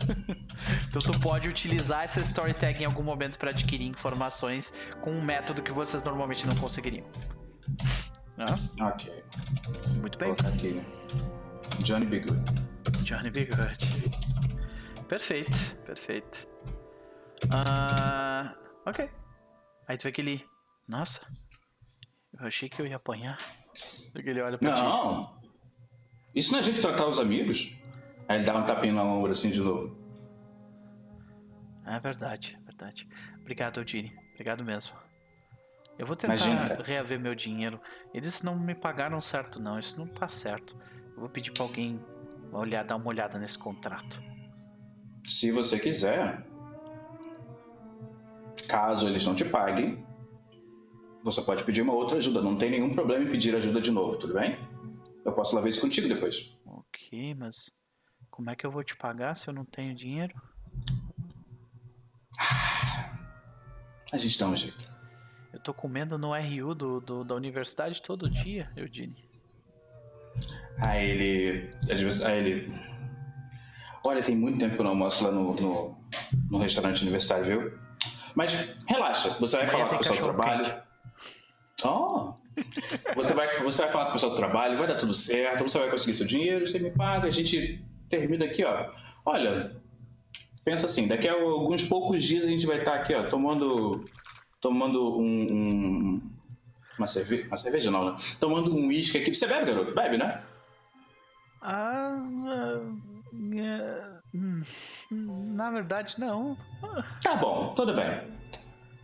então 0.88 1.02
tu 1.02 1.20
pode 1.20 1.48
utilizar 1.48 2.04
essa 2.04 2.20
story 2.20 2.54
tag 2.54 2.82
em 2.82 2.86
algum 2.86 3.02
momento 3.02 3.38
para 3.38 3.50
adquirir 3.50 3.86
informações 3.86 4.74
com 5.02 5.10
um 5.10 5.22
método 5.22 5.62
que 5.62 5.72
vocês 5.72 6.02
normalmente 6.02 6.46
não 6.46 6.56
conseguiriam. 6.56 7.06
Ah, 8.38 8.86
Ok. 8.88 9.22
muito 10.00 10.18
bem. 10.18 10.34
Vou 10.34 10.48
aqui. 10.48 10.82
Johnny 11.82 12.06
B. 12.06 12.20
Good. 12.20 13.04
Johnny 13.04 13.30
B. 13.30 13.44
Good. 13.44 14.10
Perfeito, 15.08 15.76
perfeito. 15.84 16.46
Ah, 17.52 18.54
ok. 18.86 19.10
Aí 19.88 19.96
tu 19.96 20.04
vê 20.04 20.12
que 20.12 20.20
ele 20.20 20.44
Nossa. 20.88 21.26
Eu 22.40 22.46
achei 22.46 22.68
que 22.68 22.80
eu 22.80 22.86
ia 22.86 22.96
apanhar. 22.96 23.38
Ele 24.14 24.40
olha 24.40 24.58
pra 24.58 24.74
ti. 24.74 24.80
Não! 24.80 25.38
Isso 26.34 26.52
não 26.52 26.60
é 26.60 26.62
jeito 26.62 26.76
de 26.76 26.82
tratar 26.82 27.06
os 27.06 27.18
amigos? 27.18 27.76
Aí 28.28 28.38
ele 28.38 28.44
dá 28.44 28.56
um 28.56 28.64
tapinha 28.64 28.92
na 28.92 29.02
ombro 29.02 29.32
assim 29.32 29.50
de 29.50 29.60
novo. 29.60 29.98
É 31.84 31.98
verdade, 31.98 32.58
é 32.60 32.64
verdade. 32.64 33.08
Obrigado, 33.40 33.78
Odine. 33.78 34.16
Obrigado 34.32 34.64
mesmo. 34.64 34.94
Eu 35.98 36.06
vou 36.06 36.16
tentar 36.16 36.34
Imagina, 36.36 36.82
reaver 36.82 37.20
meu 37.20 37.34
dinheiro. 37.34 37.80
Eles 38.14 38.42
não 38.42 38.58
me 38.58 38.74
pagaram 38.74 39.20
certo, 39.20 39.60
não. 39.60 39.78
Isso 39.78 39.98
não 39.98 40.06
tá 40.06 40.28
certo. 40.28 40.76
Eu 41.14 41.20
vou 41.20 41.28
pedir 41.28 41.50
pra 41.50 41.64
alguém 41.64 42.00
olhar, 42.52 42.84
dar 42.84 42.96
uma 42.96 43.08
olhada 43.08 43.38
nesse 43.38 43.58
contrato. 43.58 44.22
Se 45.26 45.50
você 45.50 45.78
quiser, 45.78 46.46
caso 48.66 49.06
eles 49.06 49.26
não 49.26 49.34
te 49.34 49.44
paguem, 49.44 50.04
você 51.22 51.42
pode 51.42 51.64
pedir 51.64 51.82
uma 51.82 51.92
outra 51.92 52.16
ajuda. 52.18 52.40
Não 52.42 52.56
tem 52.56 52.70
nenhum 52.70 52.94
problema 52.94 53.24
em 53.24 53.30
pedir 53.30 53.54
ajuda 53.54 53.80
de 53.80 53.90
novo, 53.90 54.16
tudo 54.16 54.34
bem? 54.34 54.58
Eu 55.24 55.32
posso 55.32 55.54
levar 55.54 55.68
isso 55.68 55.80
contigo 55.80 56.08
depois. 56.08 56.52
Ok, 56.64 57.34
mas 57.34 57.70
como 58.30 58.50
é 58.50 58.56
que 58.56 58.64
eu 58.66 58.70
vou 58.70 58.82
te 58.82 58.96
pagar 58.96 59.34
se 59.34 59.48
eu 59.48 59.54
não 59.54 59.64
tenho 59.64 59.94
dinheiro? 59.94 60.34
A 64.12 64.16
gente 64.16 64.38
dá 64.38 64.46
um 64.46 64.56
jeito. 64.56 64.90
Eu 65.52 65.60
tô 65.60 65.74
comendo 65.74 66.16
no 66.18 66.32
RU 66.34 66.74
do, 66.74 67.00
do- 67.00 67.24
da 67.24 67.34
universidade 67.34 68.00
todo 68.02 68.28
dia, 68.28 68.70
Eudine. 68.76 69.28
Aí 70.78 71.10
ele. 71.10 71.70
às 71.82 72.00
vezes- 72.00 72.22
Aí 72.22 72.38
ele. 72.38 72.72
Olha, 74.04 74.22
tem 74.22 74.34
muito 74.36 74.58
tempo 74.58 74.74
que 74.74 74.80
eu 74.80 74.84
não 74.84 74.92
almoço 74.92 75.22
lá 75.24 75.30
no, 75.30 75.54
no, 75.54 75.98
no 76.50 76.58
restaurante 76.58 77.02
universitário, 77.02 77.44
viu? 77.44 77.78
Mas 78.34 78.74
relaxa, 78.86 79.30
você 79.38 79.56
vai 79.58 79.66
Amanhã 79.68 79.72
falar 79.78 79.88
com 79.88 79.94
o 79.96 79.98
pessoal 79.98 80.32
do 80.32 80.38
cachorro 80.38 80.82
trabalho. 81.80 82.34
Oh! 82.36 83.14
Você 83.14 83.32
vai, 83.32 83.60
você 83.62 83.82
vai 83.82 83.92
falar 83.92 84.04
com 84.06 84.10
o 84.10 84.12
pessoal 84.14 84.32
do 84.32 84.36
trabalho, 84.36 84.76
vai 84.78 84.86
dar 84.86 84.96
tudo 84.98 85.14
certo, 85.14 85.62
você 85.62 85.78
vai 85.78 85.90
conseguir 85.90 86.14
seu 86.14 86.26
dinheiro, 86.26 86.66
você 86.66 86.78
me 86.78 86.90
paga, 86.90 87.28
a 87.28 87.30
gente 87.30 87.82
termina 88.08 88.44
aqui, 88.44 88.64
ó. 88.64 88.90
Olha, 89.24 89.76
pensa 90.64 90.86
assim, 90.86 91.06
daqui 91.06 91.28
a 91.28 91.32
alguns 91.32 91.88
poucos 91.88 92.24
dias 92.24 92.44
a 92.44 92.48
gente 92.48 92.66
vai 92.66 92.78
estar 92.78 92.94
aqui, 92.94 93.14
ó, 93.14 93.24
tomando. 93.24 94.04
Tomando 94.60 95.18
um. 95.18 95.46
um- 95.52 96.30
uma, 96.98 97.06
cerve... 97.06 97.46
uma 97.46 97.56
cerveja 97.56 97.90
não, 97.90 98.12
né? 98.12 98.16
Tomando 98.38 98.74
um 98.76 98.88
uísque 98.88 99.16
aqui. 99.16 99.34
Você 99.34 99.46
bebe, 99.46 99.64
garoto? 99.72 99.94
Bebe, 99.94 100.18
né? 100.18 100.42
Ah. 101.62 102.14
ah, 102.46 102.80
é, 103.56 104.36
hum, 104.36 104.62
na 105.10 105.70
verdade, 105.70 106.16
não. 106.18 106.58
Tá 107.22 107.36
bom, 107.36 107.72
tudo 107.74 107.94
bem. 107.94 108.20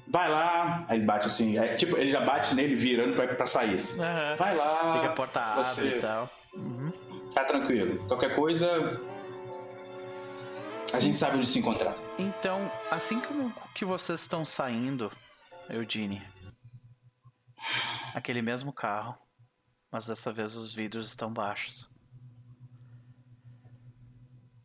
Vai 0.08 0.30
lá, 0.30 0.84
aí 0.88 0.98
ele 0.98 1.04
bate 1.06 1.26
assim, 1.26 1.58
é, 1.58 1.74
tipo, 1.74 1.96
ele 1.98 2.10
já 2.10 2.20
bate 2.20 2.54
nele 2.54 2.76
virando 2.76 3.14
pra, 3.14 3.26
pra 3.34 3.46
sair 3.46 3.74
assim. 3.74 4.00
Aham. 4.02 4.36
Vai 4.36 4.56
lá, 4.56 4.94
Fica 5.00 5.12
a 5.12 5.14
porta 5.14 5.40
abre 5.40 5.64
você- 5.64 5.98
e 5.98 6.00
tal. 6.00 6.30
Uhum. 6.54 6.90
tá 7.34 7.44
tranquilo. 7.44 8.06
Qualquer 8.06 8.34
coisa, 8.36 8.68
a 10.92 11.00
gente 11.00 11.16
sabe 11.16 11.36
onde 11.38 11.46
se 11.46 11.58
encontrar. 11.58 11.94
Então, 12.18 12.70
assim 12.90 13.20
como 13.20 13.52
que 13.74 13.84
vocês 13.84 14.20
estão 14.20 14.44
saindo, 14.44 15.10
Eudine, 15.68 16.22
aquele 18.14 18.40
mesmo 18.40 18.72
carro, 18.72 19.18
mas 19.90 20.06
dessa 20.06 20.32
vez 20.32 20.54
os 20.54 20.72
vidros 20.72 21.08
estão 21.08 21.32
baixos. 21.32 21.92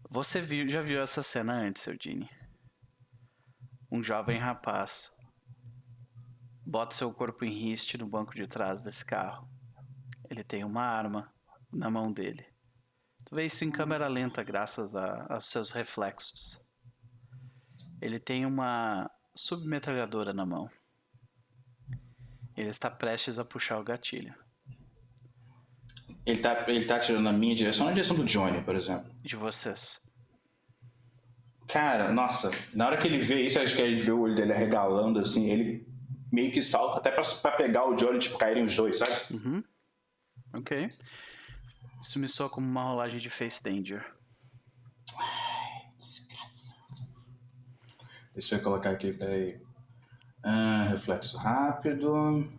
Você 0.09 0.39
viu, 0.41 0.69
já 0.69 0.81
viu 0.81 1.01
essa 1.01 1.23
cena 1.23 1.53
antes, 1.53 1.87
Eudine? 1.87 2.29
Um 3.91 4.03
jovem 4.03 4.37
rapaz 4.37 5.13
bota 6.71 6.95
seu 6.95 7.13
corpo 7.13 7.43
em 7.43 7.51
riste 7.51 7.97
no 7.97 8.07
banco 8.07 8.33
de 8.33 8.47
trás 8.47 8.81
desse 8.81 9.03
carro. 9.05 9.45
Ele 10.29 10.41
tem 10.41 10.63
uma 10.63 10.83
arma 10.83 11.29
na 11.71 11.89
mão 11.89 12.11
dele. 12.13 12.45
Tu 13.25 13.35
vê 13.35 13.45
isso 13.45 13.65
em 13.65 13.71
câmera 13.71 14.07
lenta 14.07 14.41
graças 14.41 14.95
a- 14.95 15.27
aos 15.29 15.47
seus 15.47 15.71
reflexos. 15.71 16.65
Ele 18.01 18.19
tem 18.19 18.45
uma 18.45 19.11
submetralhadora 19.35 20.33
na 20.33 20.45
mão. 20.45 20.69
Ele 22.55 22.69
está 22.69 22.89
prestes 22.89 23.37
a 23.37 23.43
puxar 23.43 23.77
o 23.77 23.83
gatilho. 23.83 24.33
Ele 26.25 26.39
tá, 26.39 26.65
ele 26.69 26.85
tá 26.85 26.95
atirando 26.95 27.23
na 27.23 27.33
minha 27.33 27.53
direção, 27.55 27.85
na 27.87 27.91
direção 27.91 28.15
do 28.15 28.23
Johnny, 28.23 28.63
por 28.63 28.75
exemplo. 28.75 29.11
De 29.21 29.35
vocês. 29.35 29.99
Cara, 31.67 32.11
nossa, 32.13 32.49
na 32.73 32.85
hora 32.85 32.97
que 32.97 33.07
ele 33.07 33.19
vê 33.19 33.41
isso, 33.41 33.59
acho 33.59 33.75
que 33.75 33.81
ele 33.81 34.01
vê 34.01 34.11
o 34.11 34.21
olho 34.21 34.35
dele 34.35 34.53
arregalando 34.53 35.19
assim, 35.19 35.49
ele 35.49 35.90
meio 36.31 36.51
que 36.51 36.61
salta 36.61 36.97
até 36.97 37.11
pra, 37.11 37.23
pra 37.41 37.51
pegar 37.51 37.85
o 37.87 37.95
Johnny, 37.95 38.19
tipo, 38.19 38.37
caírem 38.37 38.63
os 38.63 38.75
dois, 38.75 38.97
sabe? 38.97 39.11
Uhum. 39.31 39.63
Ok. 40.53 40.89
Isso 42.01 42.17
me 42.19 42.27
soa 42.27 42.49
como 42.49 42.65
uma 42.67 42.83
rolagem 42.83 43.19
de 43.19 43.29
Face 43.29 43.63
Danger. 43.63 44.03
Deixa 48.33 48.55
eu 48.55 48.61
colocar 48.61 48.91
aqui, 48.91 49.11
peraí. 49.13 49.61
Ah, 50.43 50.87
reflexo 50.89 51.37
rápido. 51.37 52.49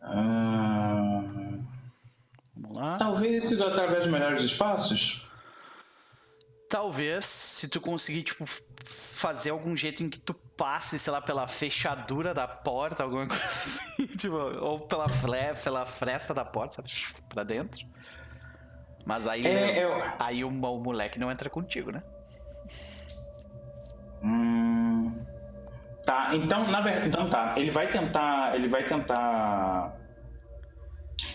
Ah, 0.00 1.22
Vamos 2.56 2.76
lá. 2.76 2.96
talvez 2.96 3.44
sido 3.44 3.64
através 3.64 4.04
de 4.04 4.10
melhores 4.10 4.42
espaços. 4.42 5.28
Talvez, 6.68 7.26
se 7.26 7.68
tu 7.68 7.80
conseguir, 7.80 8.22
tipo, 8.22 8.44
fazer 8.46 9.50
algum 9.50 9.76
jeito 9.76 10.02
em 10.02 10.08
que 10.08 10.18
tu 10.18 10.32
passe, 10.62 10.96
sei 10.96 11.12
lá, 11.12 11.20
pela 11.20 11.48
fechadura 11.48 12.32
da 12.32 12.46
porta, 12.46 13.02
alguma 13.02 13.26
coisa 13.26 13.42
assim, 13.44 14.06
tipo, 14.16 14.36
ou 14.36 14.78
pela, 14.78 15.08
fle 15.08 15.54
pela 15.64 15.84
fresta 15.84 16.32
da 16.32 16.44
porta, 16.44 16.76
sabe? 16.76 16.88
Pra 17.28 17.42
dentro. 17.42 17.84
Mas 19.04 19.26
aí, 19.26 19.44
É, 19.44 19.82
eu... 19.84 19.90
aí 20.20 20.44
o, 20.44 20.48
o 20.48 20.52
moleque 20.80 21.18
não 21.18 21.32
entra 21.32 21.50
contigo, 21.50 21.90
né? 21.90 22.00
Hum, 24.22 25.12
tá, 26.04 26.30
então, 26.32 26.68
na 26.68 26.80
verdade, 26.80 27.08
então 27.08 27.28
tá. 27.28 27.54
Ele 27.56 27.70
vai 27.72 27.88
tentar, 27.90 28.54
ele 28.54 28.68
vai 28.68 28.84
tentar. 28.86 29.96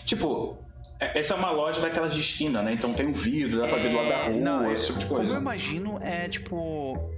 Tipo, 0.06 0.56
é- 1.00 1.18
essa 1.18 1.34
é 1.34 1.36
uma 1.36 1.50
loja 1.50 1.82
daquelas 1.82 2.14
de 2.14 2.20
esquina, 2.20 2.62
né? 2.62 2.72
Então 2.72 2.94
tem 2.94 3.06
um 3.06 3.12
vidro, 3.12 3.60
dá 3.60 3.68
pra 3.68 3.76
ver 3.76 3.90
do 3.90 3.96
lado 3.96 4.08
da 4.08 4.24
rua, 4.24 4.40
não, 4.40 4.64
é- 4.64 4.72
esse 4.72 4.86
tipo 4.86 4.98
de 5.00 5.04
Como 5.06 5.20
eu 5.20 5.24
coisa. 5.26 5.38
imagino, 5.38 5.98
é 6.02 6.28
tipo. 6.30 7.12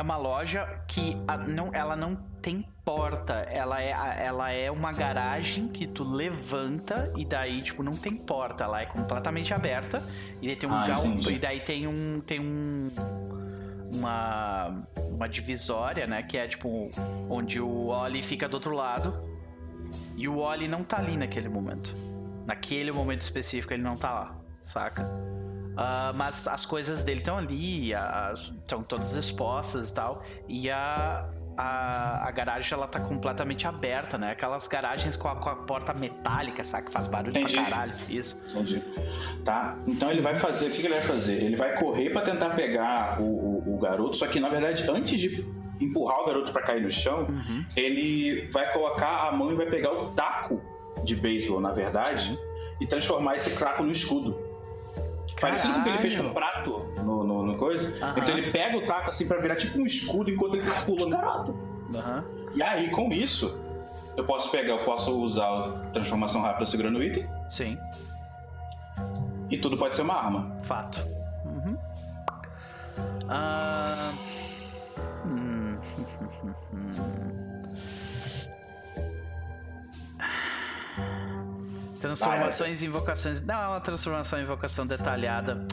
É 0.00 0.02
uma 0.02 0.16
loja 0.16 0.66
que 0.88 1.14
a- 1.28 1.36
não, 1.36 1.68
ela 1.74 1.94
não 1.94 2.16
tem 2.40 2.66
porta. 2.82 3.34
Ela 3.34 3.82
é, 3.82 3.90
ela 4.24 4.50
é 4.50 4.70
uma 4.70 4.92
garagem 4.92 5.68
que 5.68 5.86
tu 5.86 6.02
levanta 6.10 7.12
e 7.18 7.22
daí, 7.26 7.60
tipo, 7.60 7.82
não 7.82 7.92
tem 7.92 8.16
porta. 8.16 8.64
Ela 8.64 8.80
é 8.80 8.86
completamente 8.86 9.52
aberta. 9.52 10.02
E 10.40 10.46
daí 10.46 10.56
tem 10.56 10.66
um 10.70 10.72
Ah. 10.74 10.86
E 11.30 11.38
daí 11.38 11.60
tem 11.60 11.86
um. 11.86 12.18
Tem 12.22 12.40
um. 12.40 12.88
Uma. 13.94 14.82
Uma 15.10 15.28
divisória, 15.28 16.06
né? 16.06 16.22
Que 16.22 16.38
é 16.38 16.48
tipo. 16.48 16.90
Onde 17.28 17.60
o 17.60 17.88
Oli 17.88 18.22
fica 18.22 18.48
do 18.48 18.54
outro 18.54 18.74
lado. 18.74 19.12
E 20.16 20.26
o 20.26 20.38
Oli 20.38 20.66
não 20.66 20.82
tá 20.82 20.96
ali 20.96 21.14
naquele 21.14 21.50
momento. 21.50 21.92
Naquele 22.46 22.90
momento 22.90 23.20
específico 23.20 23.74
ele 23.74 23.82
não 23.82 23.96
tá 23.96 24.14
lá, 24.14 24.34
saca? 24.64 25.06
Ah, 25.80 26.12
mas 26.14 26.46
as 26.46 26.64
coisas 26.66 27.02
dele 27.04 27.20
estão 27.20 27.38
ali, 27.38 27.92
estão 28.60 28.82
todas 28.82 29.14
expostas 29.14 29.90
e 29.90 29.94
tal. 29.94 30.22
E 30.48 30.70
a, 30.70 31.26
a, 31.56 32.28
a 32.28 32.30
garagem 32.30 32.74
ela 32.74 32.86
tá 32.86 33.00
completamente 33.00 33.66
aberta, 33.66 34.18
né? 34.18 34.32
Aquelas 34.32 34.66
garagens 34.68 35.16
com 35.16 35.28
a, 35.28 35.36
com 35.36 35.48
a 35.48 35.56
porta 35.56 35.94
metálica, 35.94 36.62
sabe? 36.62 36.86
Que 36.86 36.92
faz 36.92 37.06
barulho 37.06 37.30
Entendi. 37.36 37.54
pra 37.54 37.64
caralho. 37.64 37.94
Isso. 38.08 38.42
Entendi. 38.50 38.82
Tá, 39.44 39.76
então 39.86 40.10
ele 40.10 40.20
vai 40.20 40.36
fazer, 40.36 40.66
o 40.66 40.70
que, 40.70 40.80
que 40.80 40.86
ele 40.86 40.94
vai 40.94 41.02
fazer? 41.02 41.42
Ele 41.42 41.56
vai 41.56 41.74
correr 41.78 42.10
pra 42.10 42.22
tentar 42.22 42.50
pegar 42.50 43.20
o, 43.20 43.24
o- 43.24 43.74
o 43.74 43.78
garoto, 43.78 44.16
só 44.16 44.26
que 44.26 44.38
na 44.38 44.48
verdade, 44.50 44.84
antes 44.90 45.18
de 45.18 45.46
empurrar 45.80 46.20
o 46.20 46.26
garoto 46.26 46.52
pra 46.52 46.60
cair 46.62 46.82
no 46.82 46.90
chão, 46.90 47.20
Uhum. 47.26 47.64
ele 47.74 48.50
vai 48.52 48.70
colocar 48.70 49.28
a 49.28 49.32
mão 49.32 49.50
e 49.50 49.54
vai 49.54 49.64
pegar 49.66 49.92
o 49.92 50.08
taco 50.12 50.60
de 51.04 51.16
beisebol, 51.16 51.58
na 51.58 51.72
verdade, 51.72 52.38
e 52.80 52.86
transformar 52.86 53.36
esse 53.36 53.56
taco 53.58 53.82
no 53.82 53.90
escudo. 53.90 54.49
Parecido 55.40 55.74
com 55.74 55.80
o 55.80 55.82
que 55.82 55.88
ele 55.88 55.98
fez 55.98 56.16
com 56.16 56.26
o 56.26 56.34
prato 56.34 56.92
no, 56.98 57.24
no, 57.24 57.42
no 57.46 57.54
coisa. 57.56 57.88
Então 58.16 58.36
ele 58.36 58.50
pega 58.50 58.76
o 58.76 58.86
taco 58.86 59.08
assim 59.10 59.26
pra 59.26 59.38
virar 59.38 59.56
tipo 59.56 59.78
um 59.78 59.86
escudo 59.86 60.30
enquanto 60.30 60.56
ele 60.56 60.66
tá 60.66 60.82
pulando 60.84 61.10
garoto. 61.10 61.58
E 62.54 62.62
aí, 62.62 62.90
com 62.90 63.12
isso, 63.12 63.64
eu 64.16 64.24
posso 64.24 64.50
pegar, 64.50 64.72
eu 64.74 64.84
posso 64.84 65.18
usar 65.20 65.46
a 65.48 65.70
transformação 65.92 66.42
rápida 66.42 66.66
segurando 66.66 66.98
o 66.98 67.02
item, 67.02 67.28
Sim, 67.48 67.78
e 69.48 69.58
tudo 69.58 69.76
pode 69.76 69.96
ser 69.96 70.02
uma 70.02 70.14
arma. 70.14 70.56
fato. 70.62 71.02
Uhum. 71.44 71.76
Ah, 73.28 74.12
hum. 75.26 75.78
Transformações 82.00 82.82
e 82.82 82.86
invocações. 82.86 83.40
Dá 83.40 83.70
uma 83.70 83.80
transformação 83.80 84.38
e 84.38 84.42
invocação 84.42 84.86
detalhada. 84.86 85.66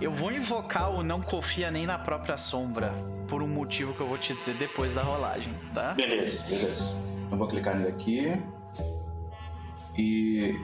Eu 0.00 0.12
vou 0.12 0.30
invocar 0.30 0.90
o 0.90 1.02
não 1.02 1.22
confia 1.22 1.70
nem 1.70 1.86
na 1.86 1.98
própria 1.98 2.36
sombra. 2.36 2.92
Por 3.26 3.42
um 3.42 3.48
motivo 3.48 3.94
que 3.94 4.00
eu 4.00 4.06
vou 4.06 4.18
te 4.18 4.34
dizer 4.34 4.56
depois 4.56 4.94
da 4.94 5.02
rolagem, 5.02 5.54
tá? 5.72 5.94
Beleza, 5.94 6.44
beleza. 6.44 6.94
Eu 7.30 7.38
vou 7.38 7.48
clicar 7.48 7.76
nele 7.76 7.88
aqui. 7.88 8.42
E. 9.96 10.60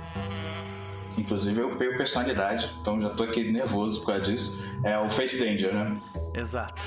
Inclusive 1.16 1.60
eu 1.60 1.76
pego 1.76 1.96
personalidade, 1.96 2.70
então 2.80 3.00
já 3.00 3.08
tô 3.08 3.22
aqui 3.22 3.50
nervoso 3.50 4.00
por 4.00 4.08
causa 4.08 4.22
disso. 4.22 4.62
É 4.84 4.98
o 4.98 5.08
Face 5.08 5.38
Danger, 5.38 5.74
né? 5.74 5.98
Exato. 6.34 6.86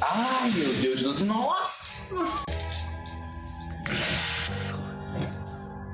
Ai 0.00 0.50
meu 0.50 0.74
Deus 0.74 1.02
do 1.02 1.14
céu. 1.14 1.26
Nossa! 1.26 2.55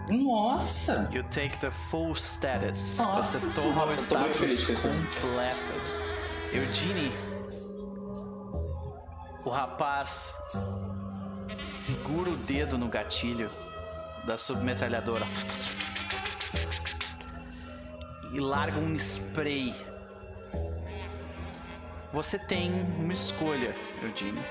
Nossa! 0.08 1.08
You 1.12 1.22
take 1.30 1.56
the 1.58 1.70
full 1.70 2.14
status. 2.14 2.98
Nossa 2.98 3.38
Você 3.38 3.60
toma 3.60 3.84
o 3.84 3.86
feliz 3.88 4.02
status 4.02 4.40
isso. 4.68 4.88
completo. 4.88 5.74
Eugene, 6.52 7.12
o 9.44 9.48
rapaz 9.48 10.34
segura 11.66 12.30
o 12.30 12.36
dedo 12.36 12.76
no 12.76 12.88
gatilho 12.88 13.48
da 14.26 14.36
submetralhadora 14.36 15.26
e 18.32 18.40
larga 18.40 18.78
um 18.78 18.94
spray. 18.94 19.74
Você 22.12 22.38
tem 22.38 22.70
uma 22.98 23.12
escolha, 23.12 23.74
Eugene. 24.02 24.42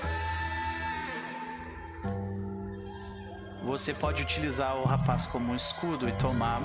Você 3.64 3.94
pode 3.94 4.22
utilizar 4.22 4.76
o 4.76 4.84
rapaz 4.84 5.24
como 5.26 5.52
um 5.52 5.56
escudo 5.56 6.08
e 6.08 6.12
tomar 6.12 6.60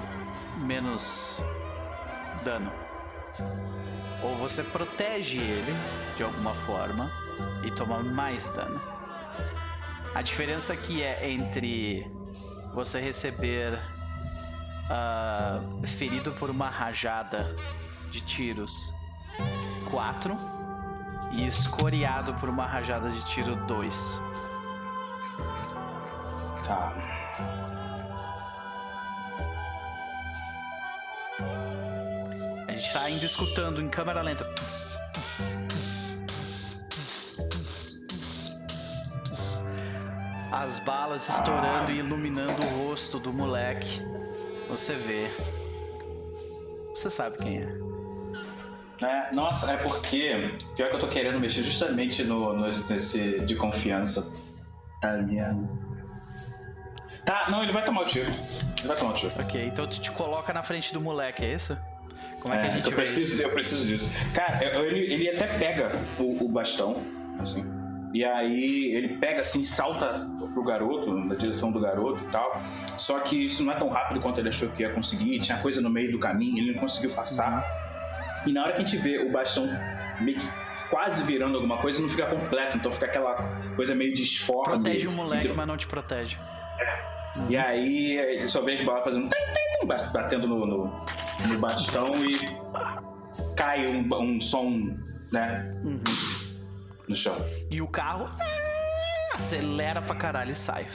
menos 0.57 1.43
dano. 2.43 2.71
Ou 4.23 4.35
você 4.37 4.63
protege 4.63 5.37
ele 5.37 5.73
de 6.15 6.23
alguma 6.23 6.55
forma 6.55 7.11
e 7.63 7.71
toma 7.71 8.01
mais 8.01 8.49
dano. 8.49 8.81
A 10.15 10.21
diferença 10.23 10.73
aqui 10.73 11.03
é 11.03 11.29
entre 11.29 12.09
você 12.73 12.99
receber 12.99 13.79
ah, 14.89 15.61
ferido 15.85 16.31
por 16.33 16.49
uma 16.49 16.69
rajada 16.69 17.55
de 18.09 18.21
tiros 18.21 18.93
4 19.91 20.35
e 21.33 21.45
escoriado 21.45 22.33
por 22.35 22.49
uma 22.49 22.65
rajada 22.65 23.09
de 23.09 23.23
tiro 23.25 23.55
2. 23.67 24.21
Tá. 26.68 26.94
A 32.68 32.72
gente 32.72 32.94
tá 32.94 33.02
ainda 33.03 33.26
escutando 33.26 33.81
em 33.81 33.89
câmera 33.89 34.22
lenta. 34.22 34.45
As 40.52 40.80
balas 40.80 41.27
estourando 41.30 41.91
e 41.91 41.99
iluminando 41.99 42.61
o 42.64 42.88
rosto 42.88 43.19
do 43.19 43.31
moleque. 43.34 44.02
Você 44.69 44.94
vê. 44.95 45.30
Você 46.94 47.10
sabe 47.10 47.38
quem 47.38 47.60
é. 47.60 47.77
É, 49.06 49.34
nossa, 49.34 49.72
é 49.72 49.77
porque. 49.77 50.49
Pior 50.76 50.89
que 50.89 50.95
eu 50.95 50.99
tô 50.99 51.07
querendo 51.07 51.39
mexer 51.39 51.64
justamente 51.64 52.23
no, 52.23 52.53
no- 52.53 52.65
nesse 52.65 53.39
de 53.45 53.56
confiança. 53.56 54.31
Tá 55.02 55.14
ligado? 55.18 55.86
Tá, 57.27 57.47
não, 57.51 57.61
ele 57.61 57.73
vai 57.73 57.83
tomar 57.83 58.03
o 58.03 58.05
tiro. 58.05 58.25
Ele 58.79 58.87
vai 58.87 58.95
tomar 58.95 59.11
o 59.11 59.13
tiro. 59.13 59.33
Ok, 59.37 59.65
então 59.65 59.85
tu 59.85 59.99
te 59.99 60.09
coloca 60.11 60.53
na 60.53 60.63
frente 60.63 60.93
do 60.93 61.01
moleque, 61.01 61.43
é 61.43 61.53
isso? 61.53 61.77
Como 62.39 62.53
é, 62.53 62.61
que 62.61 62.67
a 62.67 62.69
gente 62.69 62.85
eu 62.85 62.91
vê 62.91 62.95
preciso, 62.95 63.33
isso? 63.33 63.41
eu 63.41 63.49
preciso 63.49 63.85
disso. 63.85 64.09
Cara, 64.33 64.63
ele, 64.79 65.13
ele 65.13 65.29
até 65.29 65.45
pega 65.57 65.91
o, 66.17 66.45
o 66.45 66.47
bastão, 66.47 67.03
assim. 67.37 67.69
E 68.13 68.23
aí 68.23 68.95
ele 68.95 69.17
pega 69.17 69.41
assim, 69.41 69.61
salta 69.61 70.25
pro 70.53 70.63
garoto, 70.63 71.13
na 71.13 71.35
direção 71.35 71.69
do 71.69 71.81
garoto 71.81 72.23
e 72.23 72.27
tal. 72.29 72.61
Só 72.97 73.19
que 73.19 73.45
isso 73.45 73.61
não 73.61 73.73
é 73.73 73.75
tão 73.75 73.89
rápido 73.89 74.21
quanto 74.21 74.39
ele 74.39 74.47
achou 74.47 74.69
que 74.69 74.83
ia 74.83 74.89
conseguir. 74.93 75.37
Tinha 75.41 75.57
coisa 75.57 75.81
no 75.81 75.89
meio 75.89 76.09
do 76.13 76.19
caminho, 76.19 76.59
ele 76.59 76.71
não 76.71 76.79
conseguiu 76.79 77.13
passar. 77.13 77.65
E 78.45 78.53
na 78.53 78.63
hora 78.63 78.71
que 78.71 78.77
a 78.77 78.85
gente 78.85 78.95
vê 78.95 79.18
o 79.18 79.29
bastão 79.29 79.68
meio 80.21 80.39
que 80.39 80.47
quase 80.89 81.21
virando 81.23 81.55
alguma 81.55 81.77
coisa, 81.79 82.02
não 82.02 82.07
fica 82.07 82.26
completo. 82.27 82.77
Então 82.77 82.91
fica 82.93 83.07
aquela 83.07 83.34
coisa 83.76 83.93
meio 83.93 84.13
disforme. 84.13 84.76
Protege 84.76 85.07
o 85.07 85.11
moleque, 85.11 85.43
Então- 85.47 85.57
mas 85.57 85.68
não 85.68 85.76
te 85.76 85.85
protege. 85.87 86.37
E 87.49 87.57
aí 87.57 88.17
ele 88.17 88.47
só 88.47 88.61
vê 88.61 88.73
as 88.73 88.81
balas 88.81 89.03
fazendo. 89.03 89.29
batendo 90.11 90.47
no, 90.47 90.65
no, 90.65 91.05
no 91.47 91.59
bastão 91.59 92.15
e 92.25 92.39
cai 93.55 93.87
um, 93.87 94.13
um 94.15 94.41
som, 94.41 94.95
né? 95.31 95.73
No 97.07 97.15
chão. 97.15 97.35
E 97.69 97.81
o 97.81 97.87
carro 97.87 98.27
ah, 98.39 99.35
acelera 99.35 100.01
pra 100.01 100.15
caralho 100.15 100.51
e 100.51 100.55
sai. 100.55 100.87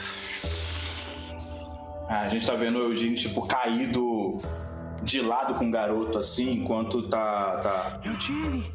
Ah, 2.08 2.22
A 2.22 2.28
gente 2.28 2.46
tá 2.46 2.54
vendo 2.54 2.78
o 2.78 2.82
Eugene, 2.82 3.16
tipo, 3.16 3.46
caído 3.46 4.38
de 5.02 5.20
lado 5.20 5.54
com 5.54 5.68
o 5.68 5.70
garoto 5.70 6.18
assim, 6.18 6.52
enquanto 6.52 7.08
tá. 7.08 7.58
tá... 7.58 8.00
Eugene! 8.04 8.72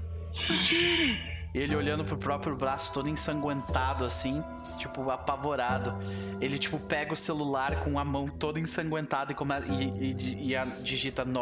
Eugene! 0.49 1.36
Ele 1.57 1.75
olhando 1.75 2.05
pro 2.05 2.17
próprio 2.17 2.55
braço 2.55 2.93
todo 2.93 3.09
ensanguentado, 3.09 4.05
assim, 4.05 4.43
tipo, 4.77 5.09
apavorado. 5.09 5.95
Ele, 6.39 6.59
tipo, 6.59 6.77
pega 6.79 7.13
o 7.13 7.17
celular 7.17 7.75
com 7.83 7.97
a 7.97 8.05
mão 8.05 8.27
toda 8.27 8.59
ensanguentada 8.59 9.31
e, 9.31 9.35
come... 9.35 9.53
e, 9.69 10.11
e- 10.11 10.47
e 10.49 10.55
a- 10.55 10.63
digita 10.83 11.25
no... 11.25 11.41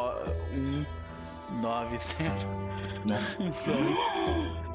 um, 0.54 0.86
nove, 1.62 1.98
zero. 1.98 2.48
Né? 3.06 3.20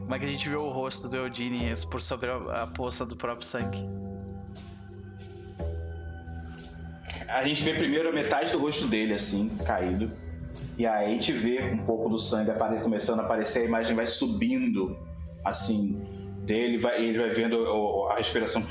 Como 0.00 0.14
é 0.14 0.18
que 0.18 0.24
a 0.24 0.28
gente 0.28 0.48
vê 0.48 0.56
o 0.56 0.70
rosto 0.70 1.08
do 1.08 1.16
Eugene 1.16 1.72
por 1.90 2.00
sobre 2.00 2.30
a, 2.30 2.62
a 2.62 2.66
poça 2.66 3.04
do 3.04 3.14
próprio 3.16 3.46
sangue? 3.46 3.86
A 7.28 7.46
gente 7.46 7.62
vê 7.62 7.74
primeiro 7.74 8.08
a 8.08 8.12
metade 8.12 8.52
do 8.52 8.58
rosto 8.58 8.86
dele, 8.86 9.12
assim, 9.12 9.50
caído. 9.66 10.10
E 10.76 10.86
aí 10.86 11.06
a 11.06 11.08
gente 11.08 11.32
vê 11.32 11.70
um 11.72 11.78
pouco 11.78 12.08
do 12.08 12.18
sangue 12.18 12.52
começando 12.82 13.20
a 13.20 13.22
aparecer, 13.24 13.62
a 13.62 13.64
imagem 13.64 13.96
vai 13.96 14.06
subindo, 14.06 14.96
assim, 15.44 16.00
dele, 16.44 16.78
vai, 16.78 17.04
ele 17.04 17.18
vai 17.18 17.30
vendo 17.30 18.06
a 18.10 18.16
respiração. 18.16 18.62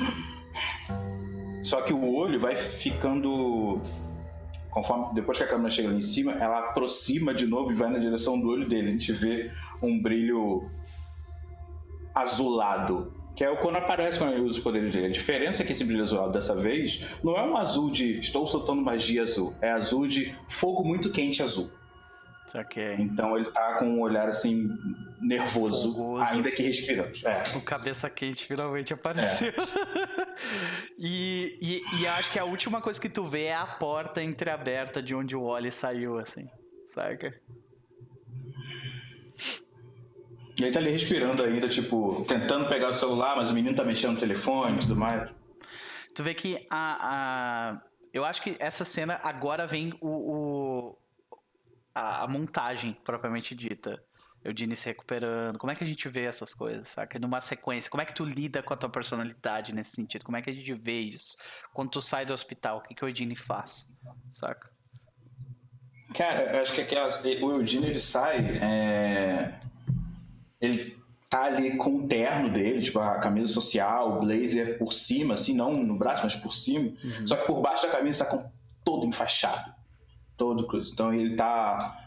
Só 1.64 1.82
que 1.82 1.94
o 1.94 2.14
olho 2.16 2.40
vai 2.40 2.56
ficando. 2.56 3.82
Conforme, 4.72 5.14
depois 5.14 5.38
que 5.38 5.44
a 5.44 5.48
câmera 5.48 5.70
chega 5.70 5.90
lá 5.90 5.96
em 5.96 6.02
cima, 6.02 6.34
ela 6.34 6.60
aproxima 6.60 7.34
de 7.34 7.46
novo 7.46 7.72
e 7.72 7.76
vai 7.76 7.90
na 7.90 8.00
direção 8.00 8.40
do 8.40 8.48
olho 8.48 8.68
dele. 8.68 8.90
A 8.90 8.92
gente 8.92 9.12
vê 9.12 9.52
um 9.82 10.02
brilho 10.02 10.70
azulado. 12.16 13.12
Que 13.36 13.44
é 13.44 13.56
quando 13.56 13.76
aparece 13.76 14.18
quando 14.18 14.34
ele 14.34 14.42
usa 14.42 14.58
os 14.58 14.64
poderes 14.64 14.92
dele. 14.92 15.08
A 15.08 15.12
diferença 15.12 15.62
é 15.62 15.66
que 15.66 15.72
esse 15.72 15.84
brilho 15.84 16.04
azulado 16.04 16.32
dessa 16.32 16.56
vez 16.56 17.06
não 17.24 17.36
é 17.36 17.44
um 17.44 17.56
azul 17.56 17.92
de 17.92 18.20
estou 18.20 18.48
soltando 18.48 18.82
magia 18.82 19.24
azul. 19.24 19.54
É 19.62 19.72
azul 19.72 20.08
de 20.08 20.34
fogo 20.48 20.84
muito 20.84 21.12
quente 21.12 21.44
azul. 21.44 21.70
Ok. 22.56 22.96
Então 23.00 23.38
ele 23.38 23.50
tá 23.52 23.74
com 23.80 23.86
um 23.86 24.00
olhar 24.02 24.30
assim 24.30 24.70
nervoso, 25.20 25.94
Fogoso. 25.94 26.34
ainda 26.34 26.50
que 26.52 26.64
respirando. 26.64 27.12
É. 27.26 27.44
O 27.58 27.62
cabeça 27.62 28.10
quente 28.10 28.46
finalmente 28.48 28.94
apareceu. 28.94 29.52
e, 30.98 31.58
e, 31.62 32.02
e 32.02 32.08
acho 32.08 32.32
que 32.32 32.40
a 32.40 32.46
última 32.46 32.80
coisa 32.82 33.00
que 33.02 33.10
tu 33.10 33.26
vê 33.26 33.46
é 33.46 33.56
a 33.56 33.66
porta 33.66 34.24
entreaberta 34.24 35.02
de 35.02 35.14
onde 35.14 35.36
o 35.36 35.44
Wally 35.48 35.72
saiu, 35.72 36.18
assim. 36.18 36.48
Saca? 36.86 37.34
E 40.60 40.64
ele 40.64 40.72
tá 40.72 40.80
ali 40.80 40.90
respirando 40.90 41.44
ainda, 41.44 41.68
tipo, 41.70 42.26
tentando 42.28 42.68
pegar 42.68 42.90
o 42.90 42.94
celular, 42.94 43.36
mas 43.36 43.52
o 43.52 43.54
menino 43.54 43.76
tá 43.76 43.84
mexendo 43.84 44.14
no 44.14 44.20
telefone 44.20 44.78
e 44.78 44.80
tudo 44.80 44.96
mais. 44.96 45.30
Tu 46.16 46.24
vê 46.24 46.34
que 46.34 46.66
a, 46.70 46.98
a. 47.76 47.82
Eu 48.12 48.26
acho 48.26 48.42
que 48.42 48.56
essa 48.60 48.84
cena 48.84 49.20
agora 49.24 49.68
vem 49.68 49.94
o. 50.02 50.08
o- 50.08 50.57
a, 51.98 52.24
a 52.24 52.28
montagem 52.28 52.94
propriamente 53.04 53.56
dita. 53.56 54.02
Eudine 54.44 54.76
se 54.76 54.88
recuperando. 54.88 55.58
Como 55.58 55.72
é 55.72 55.76
que 55.76 55.84
a 55.84 55.88
gente 55.88 56.08
vê 56.08 56.24
essas 56.24 56.54
coisas, 56.54 56.88
saca? 56.90 57.20
Numa 57.20 57.42
sequência. 57.42 57.90
Como 57.90 58.02
é 58.02 58.06
que 58.06 58.14
tu 58.14 58.24
lida 58.24 58.64
com 58.64 58.74
a 58.74 58.78
tua 58.78 58.90
personalidade 58.90 59.74
nesse 59.74 59.92
sentido? 59.92 60.24
Como 60.24 60.38
é 60.38 60.42
que 60.42 60.50
a 60.50 60.54
gente 60.54 60.74
vê 60.74 61.00
isso? 61.00 61.36
Quando 61.74 61.90
tu 61.90 62.02
sai 62.02 62.26
do 62.26 62.34
hospital, 62.34 62.78
o 62.78 62.82
que, 62.82 62.96
que 62.96 63.04
o 63.04 63.10
Eudine 63.10 63.36
faz? 63.36 63.88
Saca? 64.32 64.70
Cara, 66.16 66.56
eu 66.56 66.62
acho 66.62 66.74
que 66.74 66.82
aquela, 66.82 67.10
o 67.42 67.52
Eugene 67.52 67.88
ele 67.88 68.00
sai. 68.00 68.38
é, 68.62 69.60
Ele 70.62 70.98
tá 71.30 71.44
ali 71.44 71.76
com 71.76 71.98
o 71.98 72.08
terno 72.08 72.50
dele, 72.50 72.82
tipo 72.82 73.00
a 73.00 73.20
camisa 73.20 73.52
social, 73.52 74.14
o 74.14 74.20
blazer 74.22 74.78
por 74.78 74.94
cima, 74.94 75.34
assim, 75.34 75.54
não 75.54 75.84
no 75.84 75.98
braço, 75.98 76.24
mas 76.24 76.36
por 76.38 76.54
cima. 76.54 76.94
Só 77.26 77.36
que 77.36 77.46
por 77.46 77.62
baixo 77.62 77.86
da 77.86 77.92
camisa 77.92 78.24
tá 78.24 78.32
com 78.32 78.50
todo 78.84 79.06
enfaixado. 79.06 79.76
Todo 80.38 80.68
cruz. 80.68 80.92
Então 80.92 81.14
ele 81.14 81.36
tá. 81.36 82.00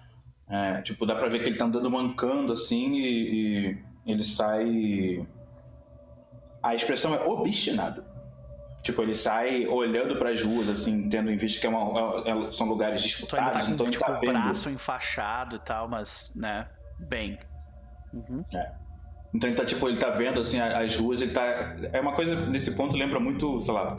é, 0.49 0.81
tipo, 0.83 1.05
dá 1.05 1.15
pra 1.15 1.28
ver 1.28 1.42
que 1.42 1.49
ele 1.50 1.59
tá 1.59 1.65
andando 1.65 1.91
mancando 1.91 2.52
assim 2.52 2.94
e, 2.97 3.76
e 4.07 4.12
ele 4.12 4.23
sai. 4.23 5.26
a 6.62 6.75
expressão 6.75 7.15
é 7.15 7.25
obstinado. 7.25 8.05
Tipo, 8.83 9.02
ele 9.02 9.15
sai 9.15 9.67
olhando 9.67 10.17
para 10.17 10.31
as 10.31 10.42
ruas, 10.42 10.68
assim, 10.68 11.09
tendo 11.10 11.31
em 11.31 11.36
vista 11.36 11.60
que 11.60 11.67
é 11.67 11.70
uma, 11.70 12.25
é, 12.25 12.31
é 12.31 12.50
são 12.50 12.67
lugares 12.67 13.02
Tu 13.26 13.36
ainda 13.36 13.50
tá 13.50 13.59
disputados, 13.59 13.67
com 13.67 13.73
então 13.73 13.86
ele 13.86 13.92
tipo, 13.92 14.05
tá 14.05 14.18
braço 14.18 14.70
enfaixado 14.70 15.57
e 15.57 15.59
tal, 15.59 15.86
mas, 15.86 16.33
né, 16.34 16.67
bem. 16.99 17.39
Uhum. 18.12 18.42
Então 19.34 19.50
ele 19.50 19.57
tá, 19.57 19.67
tipo, 19.67 19.86
ele 19.86 19.99
tá 19.99 20.10
vendo, 20.10 20.41
assim, 20.41 20.59
as 20.59 20.97
ruas, 20.97 21.20
ele 21.20 21.33
tá... 21.33 21.76
É 21.92 22.00
uma 22.00 22.15
coisa, 22.15 22.34
nesse 22.47 22.75
ponto, 22.75 22.97
lembra 22.97 23.20
muito, 23.20 23.60
sei 23.60 23.75
lá, 23.75 23.94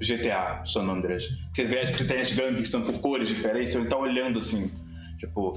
GTA, 0.00 0.62
San 0.66 0.82
Andreas. 0.88 1.24
Você 1.52 1.64
vê 1.64 1.86
que 1.92 2.04
tem 2.04 2.20
as 2.20 2.32
gangues 2.32 2.62
que 2.62 2.68
são 2.68 2.82
por 2.82 2.98
cores 3.00 3.28
diferentes, 3.28 3.74
ele 3.74 3.86
tá 3.88 3.96
olhando, 3.96 4.38
assim, 4.38 4.70
tipo... 5.18 5.52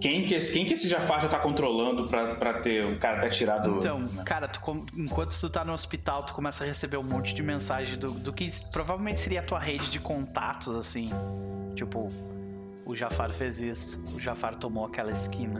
Quem 0.00 0.24
que, 0.26 0.34
esse- 0.34 0.52
quem 0.52 0.64
que 0.64 0.74
esse 0.74 0.88
Jafar 0.88 1.20
já 1.22 1.28
tá 1.28 1.40
controlando 1.40 2.06
pra, 2.06 2.36
pra 2.36 2.60
ter 2.60 2.84
o 2.84 3.00
cara 3.00 3.20
tá 3.22 3.28
tirado... 3.28 3.78
Então, 3.78 4.06
cara, 4.24 4.46
tu 4.46 4.60
enquanto 4.96 5.36
tu 5.40 5.50
tá 5.50 5.64
no 5.64 5.72
hospital, 5.72 6.22
tu 6.22 6.34
começa 6.34 6.62
a 6.62 6.66
receber 6.68 6.98
um 6.98 7.02
monte 7.02 7.34
de 7.34 7.42
mensagem 7.42 7.98
do, 7.98 8.12
do 8.12 8.32
que 8.32 8.48
provavelmente 8.70 9.18
seria 9.20 9.40
a 9.40 9.42
tua 9.42 9.58
rede 9.58 9.90
de 9.90 9.98
contatos, 9.98 10.72
assim. 10.72 11.10
Tipo, 11.74 12.08
o 12.86 12.94
Jafar 12.94 13.32
fez 13.32 13.58
isso, 13.60 14.00
o 14.14 14.20
Jafar 14.20 14.54
tomou 14.54 14.86
aquela 14.86 15.10
esquina, 15.10 15.58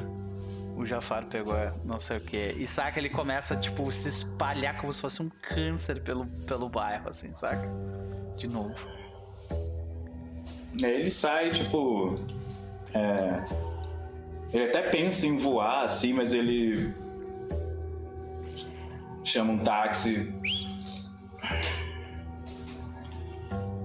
o 0.78 0.86
Jafar 0.86 1.26
pegou 1.26 1.57
não 1.84 1.98
sei 1.98 2.18
o 2.18 2.20
que. 2.20 2.36
E 2.57 2.68
saca, 2.68 3.00
ele 3.00 3.08
começa, 3.08 3.57
tipo, 3.57 3.90
se 3.90 4.08
espalhar 4.08 4.81
como 4.81 4.92
se 4.92 5.00
fosse 5.00 5.20
um 5.20 5.28
câncer 5.28 6.00
pelo, 6.02 6.24
pelo 6.47 6.68
bairro, 6.68 7.08
assim, 7.08 7.34
saca? 7.34 7.68
De 8.36 8.48
novo. 8.48 8.76
Ele 10.81 11.10
sai, 11.10 11.50
tipo. 11.50 12.15
é, 12.94 13.44
Ele 14.52 14.65
até 14.68 14.82
pensa 14.89 15.26
em 15.26 15.36
voar, 15.36 15.84
assim, 15.84 16.12
mas 16.12 16.32
ele. 16.32 16.94
Chama 19.24 19.55
um 19.55 19.58
táxi. 19.58 20.32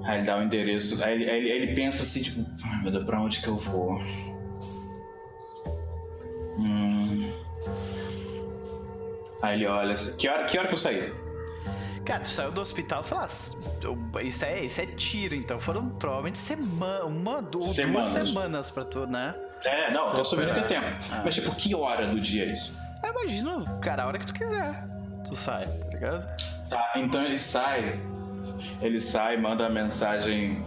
Aí 0.04 0.18
ele 0.20 0.26
dá 0.28 0.38
o 0.38 0.44
endereço. 0.44 1.04
Aí 1.04 1.24
ele, 1.24 1.50
ele 1.50 1.74
pensa 1.74 2.04
assim, 2.04 2.22
tipo, 2.22 2.46
ai 2.64 2.84
meu 2.84 2.92
Deus, 2.92 3.04
pra 3.04 3.20
onde 3.20 3.42
que 3.42 3.48
eu 3.48 3.56
vou? 3.56 3.98
Hum. 6.58 7.32
Aí 9.42 9.56
ele 9.58 9.68
olha 9.68 9.94
assim, 9.94 10.16
que 10.18 10.28
hora, 10.30 10.46
que 10.46 10.58
hora 10.58 10.68
que 10.68 10.74
eu 10.74 10.78
saí? 10.78 11.14
Cara, 12.06 12.20
tu 12.22 12.30
saiu 12.30 12.52
do 12.52 12.60
hospital, 12.62 13.02
sei 13.02 13.18
lá, 13.18 13.26
isso 14.22 14.46
é, 14.46 14.60
isso 14.60 14.82
é 14.82 14.86
tiro, 14.86 15.36
então 15.36 15.58
foram 15.58 15.88
provavelmente 15.90 16.38
semana, 16.38 17.06
uma, 17.06 17.42
du- 17.42 17.62
Semanas. 17.62 18.14
duas 18.14 18.28
semanas 18.28 18.72
pra 18.72 18.84
tu, 18.86 19.08
né? 19.08 19.34
É, 19.64 19.92
não, 19.92 20.04
tô 20.04 20.24
subindo 20.26 20.52
aqui 20.52 20.68
tempo. 20.68 20.86
Ah. 21.12 21.22
Mas 21.24 21.36
tipo, 21.36 21.56
que 21.56 21.74
hora 21.74 22.08
do 22.08 22.20
dia 22.20 22.44
é 22.46 22.54
isso? 22.54 22.78
Eu 23.02 23.10
imagino, 23.12 23.64
cara, 23.80 24.04
a 24.04 24.08
hora 24.08 24.20
que 24.20 24.26
tu 24.26 24.34
quiser. 24.34 24.86
Tu 25.26 25.36
sai, 25.38 25.66
tá 25.66 25.88
ligado? 25.94 26.28
Tá, 26.70 26.92
então 26.98 27.24
ele 27.24 27.40
sai. 27.40 28.00
Ele 28.82 29.00
sai, 29.00 29.38
manda 29.38 29.66
a 29.66 29.70
mensagem. 29.70 30.62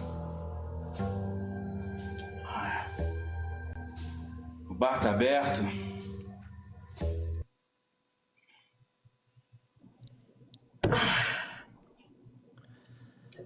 Bar 4.76 5.00
tá 5.00 5.10
aberto? 5.10 5.62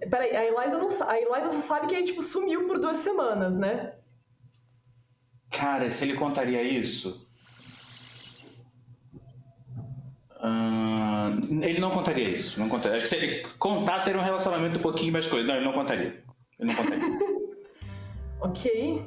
Peraí, 0.09 0.35
a 0.35 0.45
Eliza, 0.45 0.77
não, 0.77 1.09
a 1.09 1.19
Eliza 1.19 1.51
só 1.51 1.61
sabe 1.61 1.87
que 1.87 1.95
ele, 1.95 2.05
tipo, 2.05 2.21
sumiu 2.21 2.67
por 2.67 2.79
duas 2.79 2.97
semanas, 2.97 3.55
né? 3.55 3.93
Cara, 5.49 5.89
se 5.89 6.05
ele 6.05 6.15
contaria 6.15 6.61
isso. 6.61 7.29
Ah, 10.37 11.29
ele 11.61 11.79
não 11.79 11.91
contaria 11.91 12.29
isso. 12.29 12.59
Não 12.59 12.67
contaria. 12.67 12.97
Acho 12.97 13.05
que 13.05 13.09
se 13.09 13.15
ele 13.15 13.47
contasse, 13.59 14.05
seria 14.05 14.19
um 14.19 14.23
relacionamento 14.23 14.79
um 14.79 14.81
pouquinho 14.81 15.13
mais 15.13 15.27
coisa. 15.27 15.47
Não, 15.47 15.55
ele 15.55 15.65
não 15.65 15.73
contaria. 15.73 16.23
Ele 16.59 16.73
não 16.73 16.75
contaria. 16.75 17.03
Ok. 18.43 19.05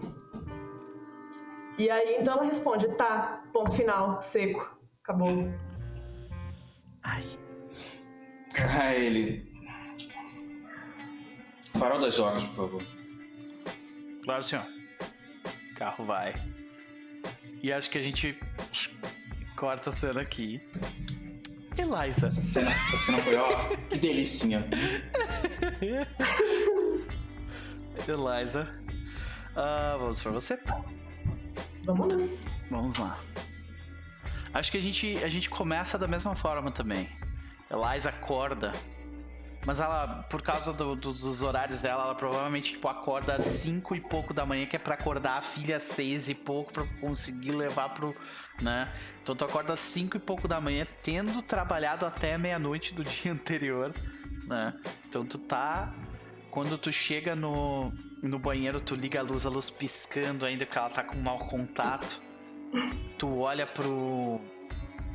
E 1.77 1.91
aí, 1.91 2.19
então 2.21 2.35
ela 2.35 2.45
responde, 2.45 2.89
tá, 2.97 3.43
ponto 3.53 3.73
final, 3.73 4.23
seco, 4.23 4.79
acabou. 5.03 5.53
Ai. 7.03 7.25
ah, 8.81 8.95
ele. 8.95 9.53
Farol 11.79 12.01
das 12.01 12.15
jogos, 12.15 12.45
por 12.47 12.69
favor. 12.69 12.83
Claro, 14.25 14.45
senhor. 14.45 14.65
O 15.73 15.75
carro 15.75 16.05
vai. 16.05 16.35
E 17.63 17.73
acho 17.73 17.91
que 17.91 17.99
a 17.99 18.03
gente 18.03 18.39
corta 19.57 19.91
a 19.91 19.93
cena 19.93 20.21
aqui. 20.21 20.63
Eliza. 21.77 22.29
Essa 22.29 22.41
cena, 22.41 22.71
essa 22.71 22.97
cena 22.97 23.19
foi, 23.19 23.35
ó, 23.35 23.69
que 23.91 23.99
delicinha. 23.99 24.65
Eliza. 28.07 28.69
Ah, 29.57 29.97
vamos 29.99 30.23
pra 30.23 30.31
você. 30.31 30.59
Vamos. 31.85 32.47
Vamos 32.71 32.99
lá. 32.99 33.17
Acho 34.53 34.71
que 34.71 34.79
a 34.79 34.83
gente, 34.83 35.19
a 35.25 35.29
gente 35.29 35.51
começa 35.51 35.99
da 35.99 36.07
mesma 36.07 36.35
forma 36.37 36.71
também. 36.71 37.09
Eliza 37.71 38.09
acorda. 38.11 38.73
Mas 39.67 39.81
ela, 39.81 40.25
por 40.25 40.43
causa 40.43 40.75
do- 40.75 40.95
do- 40.95 41.13
dos 41.13 41.43
horários 41.43 41.81
dela, 41.81 42.05
ela 42.05 42.15
provavelmente 42.15 42.75
tipo, 42.75 42.87
acorda 42.87 43.35
às 43.37 43.45
5 43.45 43.97
e 43.97 44.01
pouco 44.01 44.35
da 44.35 44.45
manhã, 44.45 44.67
que 44.67 44.77
é 44.77 44.79
pra 44.79 44.93
acordar 44.95 45.39
a 45.39 45.43
filha 45.43 45.79
às 45.79 45.85
6 45.85 46.29
e 46.29 46.35
pouco, 46.35 46.71
pra 46.73 46.85
conseguir 47.01 47.53
levar 47.53 47.89
pro. 47.95 48.15
né? 48.61 48.93
Então 49.23 49.35
tu 49.35 49.45
acorda 49.45 49.73
às 49.73 49.81
5 49.81 50.17
e 50.19 50.21
pouco 50.21 50.47
da 50.47 50.61
manhã, 50.61 50.87
tendo 51.03 51.41
trabalhado 51.43 52.05
até 52.07 52.37
meia-noite 52.39 52.95
do 52.95 53.03
dia 53.05 53.33
anterior, 53.33 53.93
né? 54.47 54.75
Então 55.09 55.25
tu 55.25 55.39
tá. 55.39 55.93
Quando 56.55 56.79
tu 56.79 56.93
chega 56.93 57.35
no, 57.35 57.93
no 58.23 58.39
banheiro, 58.39 58.81
tu 58.81 58.95
liga 58.95 59.19
a 59.19 59.23
luz, 59.25 59.45
a 59.45 59.51
luz 59.51 59.71
piscando 59.71 60.47
ainda, 60.47 60.65
porque 60.65 60.79
ela 60.79 60.89
tá 60.89 61.03
com 61.03 61.17
mau 61.17 61.37
contato. 61.37 62.23
Tu 63.19 63.41
olha 63.41 63.67
pro. 63.67 64.41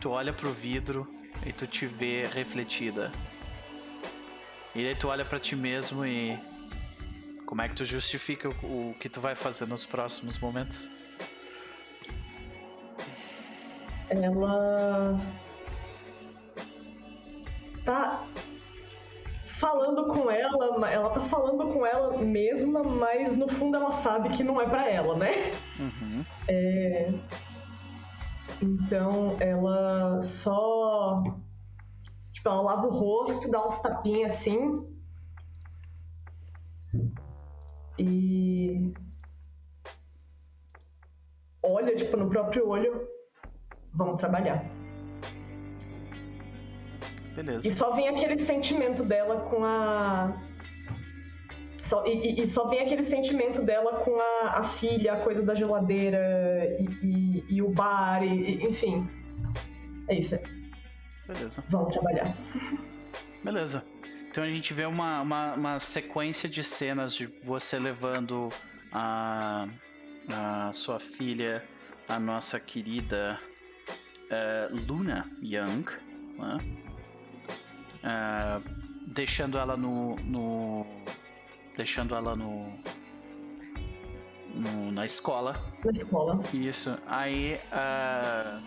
Tu 0.02 0.10
olha 0.10 0.34
pro 0.34 0.52
vidro 0.52 1.08
e 1.46 1.54
tu 1.54 1.66
te 1.66 1.86
vê 1.86 2.26
refletida. 2.26 3.10
E 4.76 4.86
aí 4.86 4.94
tu 4.96 5.08
olha 5.08 5.24
pra 5.24 5.40
ti 5.40 5.56
mesmo 5.56 6.06
e. 6.06 6.38
Como 7.46 7.62
é 7.62 7.70
que 7.70 7.76
tu 7.76 7.86
justifica 7.86 8.50
o, 8.50 8.90
o 8.90 8.96
que 9.00 9.08
tu 9.08 9.22
vai 9.22 9.34
fazer 9.34 9.66
nos 9.66 9.86
próximos 9.86 10.38
momentos? 10.40 10.92
Ela 14.10 15.18
tá 17.86 18.26
falando 19.60 20.08
com 20.08 20.32
ela, 20.32 20.90
ela 20.90 21.10
tá 21.10 21.20
falando 21.20 21.74
com 21.74 21.86
ela 21.86 22.18
mesma, 22.18 22.82
mas 22.82 23.36
no 23.36 23.48
fundo 23.48 23.76
ela 23.76 23.92
sabe 23.92 24.30
que 24.30 24.44
não 24.44 24.60
é 24.60 24.68
pra 24.68 24.90
ela, 24.90 25.18
né? 25.18 25.52
Uhum. 25.78 26.26
É, 26.50 27.14
Então 28.62 29.36
ela 29.40 30.22
só. 30.22 31.24
Tipo, 32.32 32.50
ela 32.50 32.62
lava 32.62 32.88
o 32.88 32.90
rosto, 32.90 33.52
dá 33.52 33.66
uns 33.66 33.80
tapinhas 33.80 34.34
assim. 34.34 34.88
E. 37.98 38.94
Olha, 41.62 41.96
tipo, 41.98 42.16
no 42.16 42.30
próprio 42.30 42.66
olho. 42.68 43.08
Vamos 43.94 44.18
trabalhar. 44.18 44.64
Beleza. 47.44 47.68
E 47.68 47.72
só 47.72 47.92
vem 47.96 48.10
aquele 48.10 48.38
sentimento 48.38 49.04
dela 49.06 49.42
com 49.50 49.64
a. 49.64 50.34
Só, 51.84 52.06
e, 52.06 52.42
e- 52.42 52.48
só 52.48 52.68
vem 52.68 52.82
aquele 52.82 53.04
sentimento 53.04 53.62
dela 53.64 54.04
com 54.04 54.20
a, 54.20 54.60
a 54.60 54.64
filha, 54.64 55.14
a 55.14 55.18
coisa 55.22 55.42
da 55.42 55.56
geladeira 55.56 56.20
e, 56.80 56.84
e- 57.06 57.46
e 57.50 57.62
o 57.62 57.70
bar, 57.70 58.22
e, 58.24 58.64
enfim. 58.66 59.10
É 60.10 60.16
isso 60.16 60.36
aí. 60.36 60.42
Beleza. 61.28 61.64
Vamos 61.70 61.94
trabalhar. 61.94 62.36
Beleza. 63.44 63.86
Então 64.30 64.44
a 64.44 64.48
gente 64.50 64.74
vê 64.74 64.86
uma, 64.86 65.22
uma, 65.22 65.54
uma 65.54 65.80
sequência 65.80 66.50
de 66.50 66.64
cenas 66.64 67.14
de 67.16 67.28
você 67.44 67.80
levando 67.80 68.50
a, 68.92 69.68
a 70.32 70.74
sua 70.74 71.00
filha, 71.00 71.64
a 72.08 72.20
nossa 72.20 72.60
querida 72.60 73.40
eh, 74.30 74.68
Luna 74.88 75.22
Young, 75.42 75.86
né? 76.38 76.58
Eh, 78.04 78.62
deixando 79.08 79.58
ela 79.58 79.76
no, 79.76 80.16
no. 80.18 80.86
Deixando 81.76 82.16
ela 82.16 82.36
no. 82.36 82.74
no- 84.54 84.92
na 84.92 85.06
escola. 85.06 85.62
Na 85.84 85.92
escola. 85.92 86.40
Isso. 86.54 86.98
Aí 87.08 87.60
ah, 87.72 88.60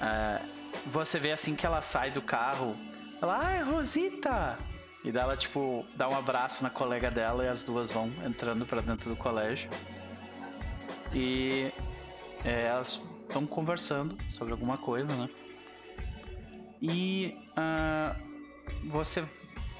ah, 0.00 0.40
você 0.86 1.18
vê 1.18 1.32
assim 1.32 1.54
que 1.54 1.66
ela 1.66 1.82
sai 1.82 2.10
do 2.10 2.22
carro. 2.22 2.76
Ela, 3.20 3.38
ai, 3.38 3.62
Rosita! 3.62 4.56
E 5.04 5.10
daí 5.10 5.22
ela, 5.22 5.36
tipo, 5.36 5.84
dá 5.96 6.08
um 6.08 6.16
abraço 6.16 6.62
na 6.62 6.70
colega 6.70 7.10
dela 7.10 7.44
e 7.44 7.48
as 7.48 7.62
duas 7.62 7.90
vão 7.90 8.10
entrando 8.26 8.66
pra 8.66 8.80
dentro 8.80 9.10
do 9.10 9.16
colégio. 9.16 9.70
E 11.12 11.70
é, 12.44 12.66
elas 12.66 13.02
estão 13.22 13.46
conversando 13.46 14.16
sobre 14.28 14.52
alguma 14.52 14.76
coisa, 14.78 15.14
né? 15.14 15.28
E 16.82 17.36
ah, 17.56 18.14
você 18.84 19.24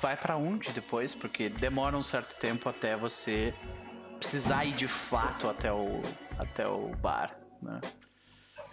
vai 0.01 0.17
pra 0.17 0.37
onde 0.37 0.71
depois? 0.73 1.15
Porque 1.15 1.49
demora 1.49 1.97
um 1.97 2.03
certo 2.03 2.37
tempo 2.37 2.69
até 2.69 2.97
você 2.97 3.55
precisar 4.19 4.65
ir 4.65 4.75
de 4.75 4.89
fato 4.89 5.49
até 5.49 5.73
o, 5.73 6.03
até 6.39 6.67
o 6.67 6.89
bar, 6.97 7.35
né? 7.63 7.81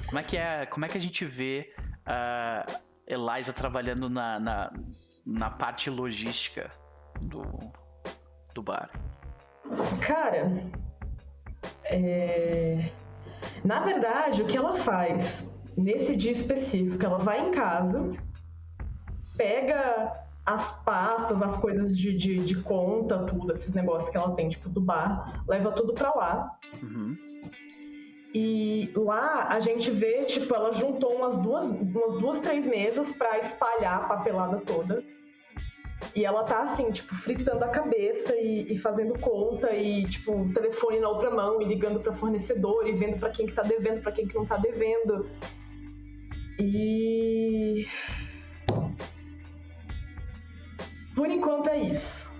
Como 0.06 0.20
é 0.20 0.24
que 0.24 0.38
é? 0.38 0.66
Como 0.66 0.86
é 0.86 0.90
que 0.90 0.98
a 0.98 1.02
gente 1.02 1.26
vê 1.26 1.74
a 2.06 2.66
Eliza 3.06 3.52
trabalhando 3.52 4.10
na, 4.10 4.40
na, 4.40 4.74
na 5.26 5.50
parte 5.50 5.90
logística 5.90 6.70
do, 7.22 7.44
do 8.54 8.62
bar? 8.62 8.90
Cara, 10.02 10.64
é... 11.86 12.92
na 13.64 13.80
verdade, 13.80 14.42
o 14.42 14.46
que 14.46 14.56
ela 14.56 14.76
faz 14.76 15.62
nesse 15.78 16.16
dia 16.16 16.32
específico, 16.32 17.06
ela 17.06 17.18
vai 17.18 17.40
em 17.48 17.52
casa, 17.52 18.12
pega 19.38 20.12
as 20.46 20.82
pastas, 20.84 21.42
as 21.42 21.58
coisas 21.58 21.98
de, 21.98 22.16
de, 22.16 22.38
de 22.38 22.56
conta, 22.62 23.20
tudo, 23.26 23.52
esses 23.52 23.74
negócios 23.74 24.10
que 24.10 24.18
ela 24.18 24.34
tem, 24.34 24.48
tipo, 24.48 24.70
do 24.70 24.80
bar, 24.80 25.44
leva 25.48 25.72
tudo 25.72 25.94
pra 25.94 26.10
lá. 26.14 26.58
Uhum. 26.82 27.18
E 28.34 28.92
lá 28.96 29.48
a 29.50 29.60
gente 29.60 29.92
vê, 29.92 30.24
tipo, 30.24 30.54
ela 30.56 30.72
juntou 30.72 31.16
umas 31.16 31.38
duas, 31.38 31.70
umas 31.70 32.14
duas 32.14 32.40
três 32.40 32.66
mesas 32.66 33.12
pra 33.12 33.38
espalhar 33.40 34.04
a 34.04 34.08
papelada 34.08 34.58
toda. 34.60 35.04
E 36.16 36.24
ela 36.24 36.44
tá 36.44 36.62
assim, 36.62 36.92
tipo, 36.92 37.14
fritando 37.16 37.66
a 37.66 37.70
cabeça 37.70 38.36
e, 38.36 38.72
e 38.72 38.78
fazendo 38.78 39.20
conta 39.20 39.72
e, 39.74 40.06
tipo, 40.06 40.32
o 40.32 40.54
telefone 40.54 41.00
na 41.00 41.10
outra 41.10 41.30
mão 41.30 41.62
e 41.62 41.66
ligando 41.66 42.00
para 42.00 42.14
fornecedor 42.14 42.88
e 42.88 42.94
vendo 42.94 43.20
para 43.20 43.32
quem 43.32 43.48
que 43.48 43.54
tá 43.54 43.64
devendo, 43.64 44.02
para 44.02 44.12
quem 44.12 44.28
que 44.28 44.36
não 44.36 44.46
tá 44.46 44.58
devendo. 44.58 45.30
E 46.60 47.86
por 51.18 51.32
enquanto 51.32 51.68
é 51.68 51.80
isso. 51.80 52.32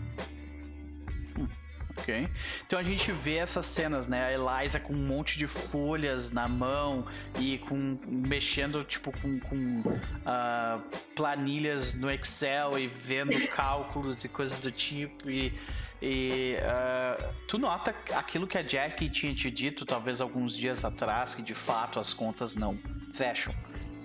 Ok. 1.98 2.30
Então 2.64 2.78
a 2.78 2.84
gente 2.84 3.12
vê 3.12 3.38
essas 3.38 3.66
cenas, 3.66 4.08
né? 4.08 4.24
A 4.24 4.32
Eliza 4.32 4.80
com 4.80 4.94
um 4.94 5.08
monte 5.08 5.36
de 5.36 5.48
folhas 5.48 6.32
na 6.32 6.48
mão 6.48 7.08
e 7.40 7.58
com 7.58 7.98
mexendo 8.08 8.84
tipo 8.84 9.12
com, 9.20 9.40
com 9.40 9.84
ah, 10.24 10.80
planilhas 11.16 11.96
no 11.96 12.10
Excel 12.12 12.78
e 12.78 12.88
vendo 12.88 13.36
cálculos 13.50 14.24
e 14.24 14.30
coisas 14.30 14.60
do 14.60 14.72
tipo 14.72 15.28
e, 15.28 15.52
e 16.00 16.56
ah, 16.62 17.34
tu 17.48 17.58
nota 17.58 17.96
aquilo 18.14 18.46
que 18.46 18.60
a 18.60 18.62
Jack 18.62 19.10
tinha 19.10 19.34
te 19.34 19.50
dito 19.50 19.88
talvez 19.88 20.22
alguns 20.22 20.56
dias 20.56 20.86
atrás 20.86 21.34
que 21.34 21.42
de 21.42 21.56
fato 21.56 22.00
as 22.00 22.14
contas 22.14 22.56
não 22.56 22.78
fecham. 23.16 23.56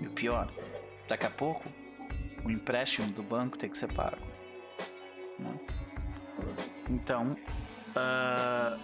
E 0.00 0.06
o 0.06 0.10
pior, 0.10 0.50
daqui 1.06 1.26
a 1.26 1.30
pouco 1.30 1.62
o 2.42 2.50
empréstimo 2.50 3.12
do 3.12 3.22
banco 3.22 3.58
tem 3.58 3.68
que 3.68 3.76
ser 3.76 3.92
pago. 3.92 4.31
Né? 5.42 5.58
Então, 6.88 7.36
ah, 7.94 8.78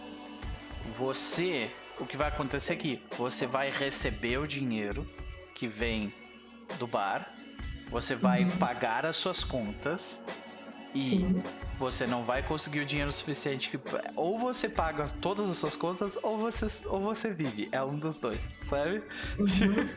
você, 0.99 1.71
o 1.99 2.07
que 2.07 2.17
vai 2.17 2.29
acontecer 2.29 2.75
aqui? 2.75 3.03
Você 3.17 3.47
vai 3.47 3.71
receber 3.71 4.39
o 4.39 4.47
dinheiro 4.47 5.07
que 5.55 5.67
vem 5.67 6.13
do 6.79 6.87
bar, 6.87 7.33
você 7.91 8.15
vai 8.15 8.45
pagar 8.59 9.07
as 9.07 9.17
suas 9.17 9.43
contas 9.43 10.25
e 10.95 11.05
Sim. 11.11 11.43
você 11.79 12.07
não 12.07 12.23
vai 12.23 12.43
conseguir 12.43 12.81
o 12.81 12.87
dinheiro 12.87 13.13
suficiente 13.13 13.71
que 13.71 13.79
ou 14.15 14.39
você 14.39 14.69
paga 14.69 15.05
todas 15.21 15.51
as 15.51 15.57
suas 15.57 15.77
contas 15.77 16.19
ou 16.23 16.39
você 16.39 16.67
ou 16.89 17.01
você 17.01 17.33
vive. 17.33 17.69
É 17.73 17.83
um 17.83 17.99
dos 17.99 18.21
dois, 18.21 18.51
sabe? 18.63 19.03
Uhum. 19.39 19.89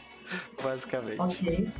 Basicamente. 0.62 1.20
Ok. 1.20 1.72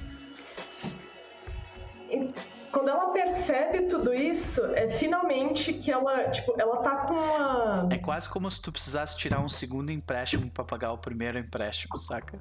Quando 2.74 2.88
ela 2.88 3.12
percebe 3.12 3.82
tudo 3.82 4.12
isso, 4.12 4.60
é 4.74 4.88
finalmente 4.88 5.72
que 5.72 5.92
ela, 5.92 6.28
tipo, 6.30 6.56
ela 6.58 6.78
tá 6.78 6.96
com 7.06 7.14
uma. 7.14 7.88
É 7.88 7.98
quase 7.98 8.28
como 8.28 8.50
se 8.50 8.60
tu 8.60 8.72
precisasse 8.72 9.16
tirar 9.16 9.40
um 9.40 9.48
segundo 9.48 9.92
empréstimo 9.92 10.50
pra 10.50 10.64
pagar 10.64 10.90
o 10.90 10.98
primeiro 10.98 11.38
empréstimo, 11.38 11.96
saca? 12.00 12.36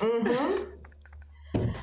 Uhum. 0.00 0.78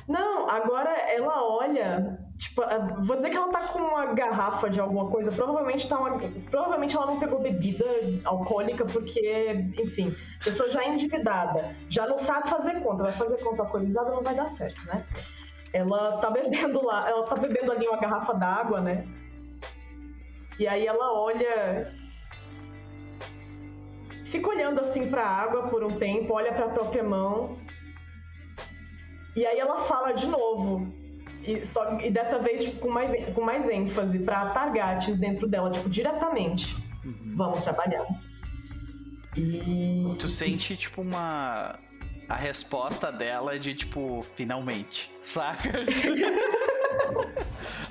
Não, 0.08 0.48
agora 0.48 0.90
ela 0.90 1.44
olha, 1.44 2.18
tipo, 2.38 2.62
vou 3.02 3.14
dizer 3.16 3.28
que 3.28 3.36
ela 3.36 3.50
tá 3.50 3.68
com 3.68 3.78
uma 3.78 4.06
garrafa 4.06 4.70
de 4.70 4.80
alguma 4.80 5.10
coisa, 5.10 5.30
provavelmente 5.30 5.86
tá 5.86 5.98
uma, 5.98 6.18
provavelmente 6.50 6.96
ela 6.96 7.06
não 7.06 7.18
pegou 7.18 7.40
bebida 7.40 7.84
alcoólica 8.24 8.86
porque, 8.86 9.70
enfim, 9.76 10.16
pessoa 10.42 10.70
já 10.70 10.82
endividada, 10.86 11.76
já 11.90 12.06
não 12.06 12.16
sabe 12.16 12.48
fazer 12.48 12.80
conta, 12.80 13.02
vai 13.04 13.12
fazer 13.12 13.36
conta 13.38 13.64
alcoolizada 13.64 14.12
não 14.12 14.22
vai 14.22 14.34
dar 14.34 14.48
certo, 14.48 14.82
né? 14.86 15.04
Ela 15.76 16.16
tá 16.16 16.30
bebendo 16.30 16.82
lá, 16.82 17.06
ela 17.06 17.24
tá 17.26 17.36
bebendo 17.36 17.70
ali 17.70 17.86
uma 17.86 17.98
garrafa 17.98 18.32
d'água, 18.32 18.80
né? 18.80 19.06
E 20.58 20.66
aí 20.66 20.86
ela 20.86 21.12
olha 21.12 21.92
fica 24.24 24.48
olhando 24.48 24.80
assim 24.80 25.10
pra 25.10 25.22
água 25.22 25.68
por 25.68 25.84
um 25.84 25.98
tempo, 25.98 26.32
olha 26.32 26.52
pra 26.52 26.68
própria 26.68 27.02
mão. 27.02 27.58
E 29.34 29.44
aí 29.44 29.58
ela 29.58 29.80
fala 29.80 30.12
de 30.12 30.26
novo. 30.26 30.90
E, 31.42 31.64
só, 31.66 32.00
e 32.00 32.10
dessa 32.10 32.38
vez 32.38 32.64
tipo, 32.64 32.80
com, 32.80 32.90
mais, 32.90 33.34
com 33.34 33.42
mais 33.42 33.68
ênfase 33.68 34.18
pra 34.18 34.46
Targates 34.46 35.18
dentro 35.18 35.46
dela, 35.46 35.70
tipo, 35.70 35.90
diretamente. 35.90 36.74
Vamos 37.36 37.60
trabalhar. 37.60 38.06
E. 39.36 40.16
Tu 40.18 40.26
sente, 40.26 40.74
tipo, 40.74 41.02
uma. 41.02 41.78
A 42.28 42.34
resposta 42.34 43.12
dela 43.12 43.54
é 43.54 43.58
de 43.58 43.74
tipo, 43.74 44.24
finalmente, 44.34 45.10
saca? 45.22 45.70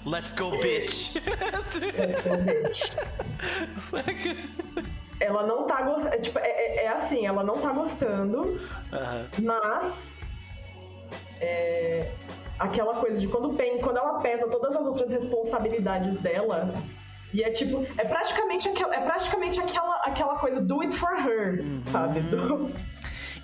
Let's 0.06 0.34
go, 0.34 0.52
bitch! 0.60 1.16
Let's 1.16 2.20
go, 2.20 2.38
bitch. 2.38 2.92
saca? 3.78 4.36
Ela 5.20 5.48
não 5.48 5.64
tá 5.66 5.82
gostando. 5.82 6.22
Tipo, 6.22 6.40
é, 6.40 6.50
é- 6.50 6.84
é 6.86 6.88
assim, 6.90 7.26
ela 7.26 7.44
não 7.44 7.58
tá 7.58 7.72
gostando, 7.72 8.60
Aham. 8.92 9.26
mas. 9.42 10.20
É, 11.42 12.12
aquela 12.60 12.96
coisa 12.96 13.20
de 13.20 13.28
quando, 13.28 13.54
pen- 13.54 13.80
quando 13.80 13.98
ela 13.98 14.20
pesa 14.20 14.48
todas 14.48 14.76
as 14.76 14.86
outras 14.86 15.12
responsabilidades 15.12 16.18
dela. 16.18 16.74
E 17.34 17.44
é 17.44 17.50
tipo, 17.50 17.86
é 17.98 18.06
praticamente, 18.06 18.70
aquela, 18.70 18.96
é 18.96 19.02
praticamente 19.02 19.60
aquela, 19.60 19.96
aquela 20.06 20.36
coisa 20.36 20.62
do 20.62 20.82
it 20.82 20.96
for 20.96 21.12
her, 21.18 21.62
sabe? 21.84 22.22
Do- 22.22 22.72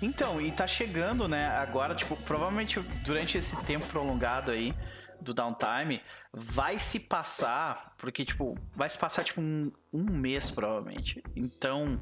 Então, 0.02 0.40
e 0.40 0.50
tá 0.50 0.66
chegando, 0.66 1.28
né? 1.28 1.46
Agora, 1.46 1.94
tipo, 1.94 2.16
provavelmente 2.16 2.80
durante 3.04 3.38
esse 3.38 3.62
tempo 3.64 3.86
prolongado 3.86 4.50
aí 4.50 4.74
do 5.20 5.32
downtime, 5.32 6.02
vai 6.32 6.76
se 6.76 6.98
passar, 6.98 7.94
porque, 7.96 8.24
tipo, 8.24 8.58
vai 8.74 8.90
se 8.90 8.98
passar, 8.98 9.22
tipo, 9.22 9.40
um, 9.40 9.70
um 9.92 10.02
mês, 10.02 10.50
provavelmente. 10.50 11.22
Então, 11.36 12.00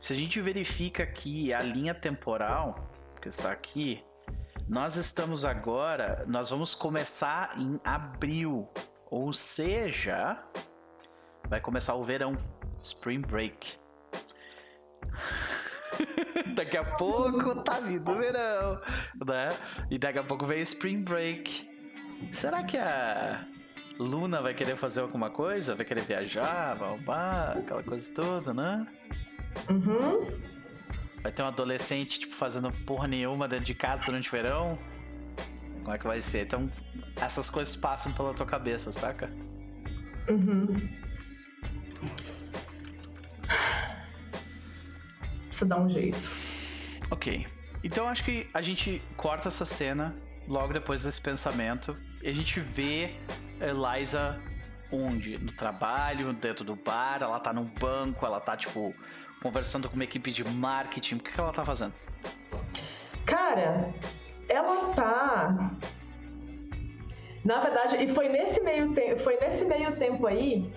se 0.00 0.12
a 0.12 0.16
gente 0.16 0.40
verifica 0.40 1.04
aqui 1.04 1.54
a 1.54 1.60
linha 1.60 1.94
temporal 1.94 2.90
que 3.22 3.28
está 3.28 3.52
aqui, 3.52 4.02
nós 4.68 4.96
estamos 4.96 5.44
agora, 5.44 6.24
nós 6.26 6.50
vamos 6.50 6.74
começar 6.74 7.56
em 7.56 7.78
abril, 7.84 8.68
ou 9.08 9.32
seja, 9.32 10.42
vai 11.48 11.60
começar 11.60 11.94
o 11.94 12.02
verão, 12.02 12.36
Spring 12.82 13.20
Break. 13.20 13.78
daqui 16.54 16.76
a 16.76 16.84
pouco 16.84 17.62
tá 17.62 17.80
vindo 17.80 18.10
o 18.10 18.14
verão, 18.14 18.80
né? 19.26 19.56
E 19.90 19.98
daqui 19.98 20.18
a 20.18 20.24
pouco 20.24 20.46
vem 20.46 20.60
Spring 20.62 21.02
Break. 21.02 21.68
Será 22.32 22.62
que 22.62 22.76
a 22.76 23.46
Luna 23.98 24.40
vai 24.40 24.54
querer 24.54 24.76
fazer 24.76 25.00
alguma 25.00 25.30
coisa? 25.30 25.74
Vai 25.74 25.84
querer 25.84 26.02
viajar, 26.02 26.74
vai 26.74 26.88
ao 26.88 26.98
bar, 26.98 27.58
aquela 27.58 27.82
coisa 27.82 28.14
toda, 28.14 28.52
né? 28.52 28.86
Uhum. 29.70 30.40
Vai 31.22 31.32
ter 31.32 31.42
um 31.42 31.46
adolescente, 31.46 32.20
tipo, 32.20 32.34
fazendo 32.34 32.70
porra 32.84 33.08
nenhuma 33.08 33.48
dentro 33.48 33.64
de 33.64 33.74
casa 33.74 34.04
durante 34.04 34.28
o 34.28 34.32
verão? 34.32 34.78
Como 35.82 35.94
é 35.94 35.98
que 35.98 36.06
vai 36.06 36.20
ser? 36.20 36.42
Então, 36.42 36.68
essas 37.20 37.48
coisas 37.48 37.74
passam 37.76 38.12
pela 38.12 38.34
tua 38.34 38.46
cabeça, 38.46 38.92
saca? 38.92 39.30
Uhum. 40.28 40.88
Precisa 45.56 45.70
dar 45.70 45.80
um 45.80 45.88
jeito. 45.88 46.18
Ok. 47.10 47.46
Então 47.82 48.06
acho 48.06 48.22
que 48.24 48.46
a 48.52 48.60
gente 48.60 49.02
corta 49.16 49.48
essa 49.48 49.64
cena 49.64 50.12
logo 50.46 50.74
depois 50.74 51.02
desse 51.02 51.20
pensamento 51.20 51.96
e 52.22 52.28
a 52.28 52.32
gente 52.34 52.60
vê 52.60 53.14
Eliza 53.58 54.38
onde? 54.92 55.38
No 55.38 55.50
trabalho, 55.52 56.34
dentro 56.34 56.62
do 56.62 56.76
bar, 56.76 57.22
ela 57.22 57.40
tá 57.40 57.54
num 57.54 57.64
banco, 57.64 58.26
ela 58.26 58.38
tá, 58.38 58.54
tipo, 58.54 58.94
conversando 59.42 59.88
com 59.88 59.94
uma 59.94 60.04
equipe 60.04 60.30
de 60.30 60.44
marketing. 60.44 61.16
O 61.16 61.20
que, 61.20 61.32
que 61.32 61.40
ela 61.40 61.52
tá 61.52 61.64
fazendo? 61.64 61.94
Cara, 63.24 63.94
ela 64.50 64.92
tá. 64.92 65.70
Na 67.42 67.60
verdade, 67.60 67.96
e 67.96 68.08
foi 68.08 68.28
nesse 68.28 68.60
meio 68.60 68.92
tempo, 68.92 69.20
foi 69.20 69.38
nesse 69.40 69.64
meio 69.64 69.96
tempo 69.96 70.26
aí 70.26 70.70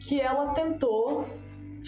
que 0.00 0.20
ela 0.20 0.52
tentou 0.52 1.26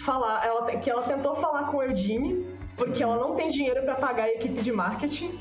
falar, 0.03 0.45
ela, 0.45 0.65
que 0.77 0.89
ela 0.89 1.03
tentou 1.03 1.35
falar 1.35 1.65
com 1.65 1.77
o 1.77 1.83
Eudine, 1.83 2.45
porque 2.75 3.01
ela 3.03 3.15
não 3.17 3.35
tem 3.35 3.49
dinheiro 3.49 3.83
pra 3.83 3.95
pagar 3.95 4.23
a 4.23 4.29
equipe 4.29 4.61
de 4.61 4.71
marketing. 4.71 5.37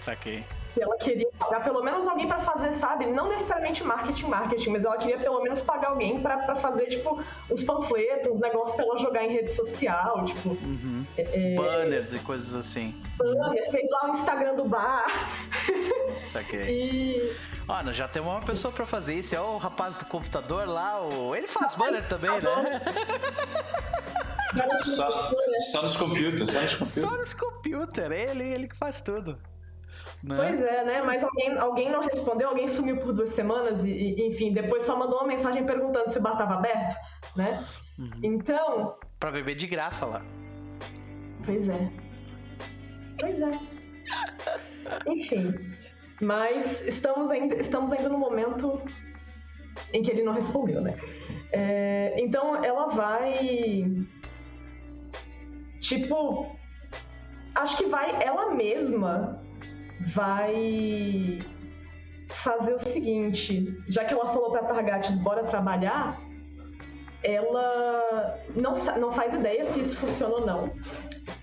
Saquei. 0.00 0.44
E 0.74 0.80
ela 0.80 0.96
queria 0.96 1.28
pagar 1.38 1.62
pelo 1.62 1.82
menos 1.82 2.06
alguém 2.08 2.26
pra 2.26 2.40
fazer, 2.40 2.72
sabe? 2.72 3.04
Não 3.04 3.28
necessariamente 3.28 3.84
marketing, 3.84 4.26
marketing, 4.26 4.70
mas 4.70 4.84
ela 4.86 4.96
queria 4.96 5.18
pelo 5.18 5.42
menos 5.42 5.60
pagar 5.60 5.88
alguém 5.90 6.18
pra, 6.18 6.38
pra 6.38 6.56
fazer, 6.56 6.86
tipo, 6.86 7.22
uns 7.50 7.62
panfletos, 7.62 8.32
uns 8.32 8.40
negócios 8.40 8.74
pra 8.74 8.86
ela 8.86 8.96
jogar 8.98 9.22
em 9.22 9.32
rede 9.32 9.52
social, 9.52 10.24
tipo. 10.24 10.48
Uhum. 10.48 11.04
é, 11.18 11.54
Banners 11.54 12.14
e 12.14 12.18
coisas 12.20 12.54
assim. 12.54 12.94
banner, 13.18 13.70
fez 13.70 13.90
lá 13.90 14.06
o 14.06 14.12
Instagram 14.12 14.54
do 14.54 14.64
bar. 14.64 15.04
Saquei. 16.32 16.62
E. 16.72 17.32
Olha, 17.72 17.90
já 17.90 18.06
tem 18.06 18.20
uma 18.20 18.38
pessoa 18.42 18.70
pra 18.72 18.84
fazer 18.84 19.14
isso. 19.14 19.34
É 19.34 19.40
o 19.40 19.56
rapaz 19.56 19.96
do 19.96 20.04
computador 20.04 20.68
lá, 20.68 21.00
o... 21.00 21.34
ele 21.34 21.48
faz 21.48 21.74
banner 21.74 22.06
também, 22.06 22.30
né? 22.30 22.82
Só, 24.82 25.10
só 25.72 25.82
nos 25.82 25.96
computers, 25.96 26.50
só 26.50 26.60
nos 26.60 26.74
computers. 26.74 26.88
Só 26.90 27.16
nos 27.16 27.32
computers, 27.32 28.12
ele, 28.12 28.44
ele 28.44 28.68
que 28.68 28.76
faz 28.76 29.00
tudo. 29.00 29.38
Né? 30.22 30.36
Pois 30.36 30.60
é, 30.60 30.84
né? 30.84 31.00
Mas 31.00 31.24
alguém, 31.24 31.58
alguém 31.58 31.90
não 31.90 32.02
respondeu, 32.02 32.50
alguém 32.50 32.68
sumiu 32.68 32.98
por 32.98 33.14
duas 33.14 33.30
semanas 33.30 33.82
e, 33.84 33.90
e, 33.90 34.26
enfim, 34.28 34.52
depois 34.52 34.82
só 34.82 34.94
mandou 34.94 35.20
uma 35.20 35.26
mensagem 35.26 35.64
perguntando 35.64 36.10
se 36.10 36.18
o 36.18 36.22
bar 36.22 36.36
tava 36.36 36.54
aberto, 36.54 36.94
né? 37.34 37.66
Então, 38.22 38.98
Pra 39.18 39.30
beber 39.30 39.54
de 39.54 39.66
graça 39.66 40.04
lá. 40.04 40.22
pois 41.46 41.68
é. 41.70 41.90
Pois 43.18 43.40
é. 43.40 43.58
Enfim, 45.06 45.54
mas 46.22 46.86
estamos 46.86 47.32
ainda, 47.32 47.56
estamos 47.56 47.92
ainda 47.92 48.08
no 48.08 48.16
momento 48.16 48.80
em 49.92 50.04
que 50.04 50.10
ele 50.10 50.22
não 50.22 50.32
respondeu, 50.32 50.80
né? 50.80 50.96
É, 51.50 52.14
então 52.16 52.64
ela 52.64 52.86
vai. 52.86 53.84
Tipo. 55.80 56.56
Acho 57.56 57.76
que 57.76 57.86
vai. 57.86 58.22
Ela 58.22 58.54
mesma 58.54 59.42
vai 60.14 61.40
fazer 62.28 62.74
o 62.74 62.78
seguinte: 62.78 63.76
já 63.88 64.04
que 64.04 64.14
ela 64.14 64.26
falou 64.26 64.52
pra 64.52 64.62
Targates, 64.62 65.18
bora 65.18 65.42
trabalhar, 65.42 66.20
ela 67.24 68.38
não, 68.54 68.74
não 69.00 69.10
faz 69.10 69.34
ideia 69.34 69.64
se 69.64 69.80
isso 69.80 69.96
funciona 69.96 70.34
ou 70.36 70.46
não. 70.46 70.72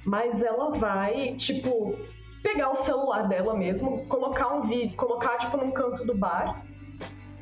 Mas 0.05 0.41
ela 0.41 0.71
vai, 0.71 1.35
tipo, 1.35 1.97
pegar 2.41 2.69
o 2.71 2.75
celular 2.75 3.27
dela 3.27 3.53
mesmo, 3.55 4.05
colocar 4.07 4.47
um 4.53 4.61
vídeo, 4.61 4.95
colocar, 4.95 5.37
tipo, 5.37 5.57
num 5.57 5.71
canto 5.71 6.05
do 6.05 6.15
bar. 6.15 6.63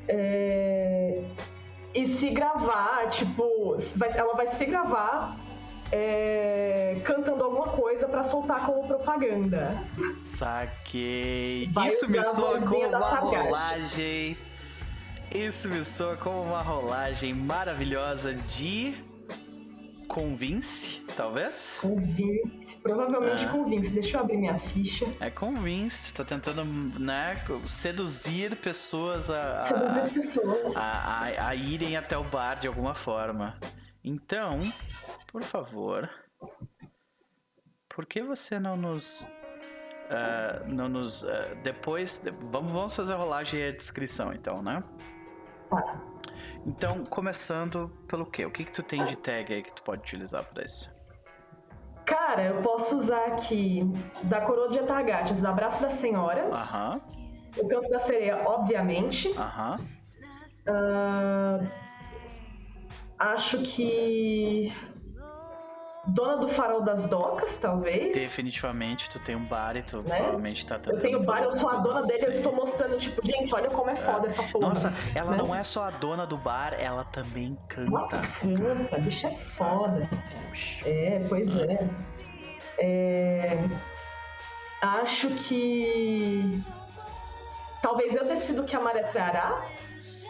é, 0.10 1.22
e 1.94 2.06
se 2.06 2.30
gravar, 2.30 3.10
tipo, 3.10 3.76
vai- 3.98 4.16
ela 4.18 4.36
vai 4.36 4.48
se 4.48 4.66
gravar 4.66 5.38
é, 5.92 7.00
cantando 7.04 7.44
alguma 7.44 7.68
coisa 7.70 8.08
pra 8.08 8.22
soltar 8.24 8.66
como 8.66 8.88
propaganda. 8.88 9.72
Saquei. 10.24 11.68
Vai 11.72 11.88
Isso 11.90 12.10
me 12.10 12.24
soa 12.24 12.60
como 12.60 12.88
uma 12.88 13.00
rolagem. 13.20 14.38
Isso 15.34 15.70
me 15.70 15.84
soa 15.86 16.16
como 16.18 16.42
uma 16.42 16.62
rolagem 16.62 17.34
maravilhosa 17.34 18.34
de. 18.34 18.96
Convince, 20.08 21.02
talvez? 21.16 21.80
Convince, 21.82 22.67
provavelmente 22.88 23.46
É. 23.46 23.50
convince. 23.50 23.92
Deixa 23.94 24.18
eu 24.18 24.22
abrir 24.22 24.38
minha 24.38 24.58
ficha. 24.60 25.06
É 25.20 25.30
convince, 25.30 26.14
tá 26.14 26.24
tentando, 26.26 26.64
né, 27.00 27.42
seduzir 27.68 28.56
pessoas 28.58 29.30
a, 29.30 29.60
a, 29.60 29.64
Seduzir 29.64 30.14
pessoas. 30.14 30.76
a, 30.76 30.82
a- 30.82 31.48
a 31.50 31.56
irem 31.56 31.98
até 31.98 32.18
o 32.18 32.24
bar 32.24 32.56
de 32.60 32.68
alguma 32.68 32.96
forma. 32.96 33.58
Então, 34.04 34.60
por 35.32 35.44
favor, 35.44 36.10
por 37.90 38.06
que 38.06 38.22
você 38.22 38.60
não 38.60 38.78
nos. 38.78 39.28
ah, 40.10 40.64
não 40.72 40.88
nos. 40.88 41.26
ah, 41.26 41.54
depois. 41.64 42.24
Vamos, 42.52 42.72
vamos 42.72 42.96
fazer 42.96 43.14
a 43.14 43.18
rolagem 43.18 43.60
e 43.60 43.68
a 43.68 43.72
descrição, 43.72 44.32
então, 44.34 44.62
né? 44.62 44.84
Tá. 45.70 46.02
Então, 46.66 47.04
começando 47.06 47.90
pelo 48.08 48.26
quê? 48.26 48.46
O 48.46 48.52
que, 48.52 48.64
que 48.66 48.72
tu 48.72 48.84
tem 48.84 49.04
de 49.06 49.16
tag 49.18 49.54
aí 49.54 49.64
que 49.64 49.72
tu 49.74 49.82
pode 49.84 50.02
utilizar 50.02 50.44
pra 50.46 50.64
isso? 50.64 50.92
Cara, 52.08 52.42
eu 52.46 52.62
posso 52.62 52.96
usar 52.96 53.26
aqui 53.26 53.84
da 54.24 54.40
coroa 54.40 54.70
de 54.70 54.80
Atargates, 54.80 55.44
abraço 55.44 55.82
da 55.82 55.90
senhora, 55.90 56.48
Aham, 56.50 57.02
o 57.58 57.68
canto 57.68 57.90
da 57.90 58.00
sereia, 58.00 58.44
obviamente. 58.46 59.34
aham. 59.38 59.78
Ah, 60.66 61.60
acho 63.20 63.62
que 63.62 64.72
dona 66.08 66.38
do 66.38 66.48
farol 66.48 66.82
das 66.82 67.06
docas, 67.06 67.58
talvez. 67.58 68.14
Definitivamente, 68.16 69.10
tu 69.10 69.20
tem 69.20 69.36
um 69.36 69.46
bar 69.46 69.76
e 69.76 69.84
tu 69.84 70.02
Né? 70.02 70.16
provavelmente 70.18 70.66
tá. 70.66 70.80
Eu 70.86 71.00
tenho 71.00 71.24
bar, 71.24 71.44
eu 71.44 71.52
sou 71.52 71.70
a 71.70 71.76
dona 71.78 72.04
dele, 72.04 72.26
eu 72.26 72.32
estou 72.34 72.56
mostrando, 72.56 72.98
tipo, 72.98 73.26
gente, 73.26 73.54
olha 73.54 73.70
como 73.70 73.90
é 73.90 73.96
foda 73.96 74.28
essa 74.28 74.44
porra. 74.44 74.70
Nossa, 74.70 74.94
ela 75.14 75.32
né? 75.32 75.38
não 75.38 75.54
é 75.54 75.64
só 75.64 75.86
a 75.86 75.90
dona 75.92 76.26
do 76.26 76.38
bar, 76.38 76.74
ela 76.80 77.04
também 77.06 77.58
Ela 77.78 78.08
canta. 78.08 78.22
canta, 78.42 78.96
a 78.96 79.00
bicha 79.00 79.28
é 79.28 79.36
foda. 79.36 80.10
É, 80.86 81.26
pois 81.30 81.56
é. 81.58 81.88
É, 82.80 83.58
Acho 84.82 85.30
que. 85.32 86.64
Talvez 87.82 88.16
eu 88.16 88.28
decido 88.28 88.64
que 88.64 88.76
a 88.76 88.80
maré 88.80 89.04
trará. 89.04 89.64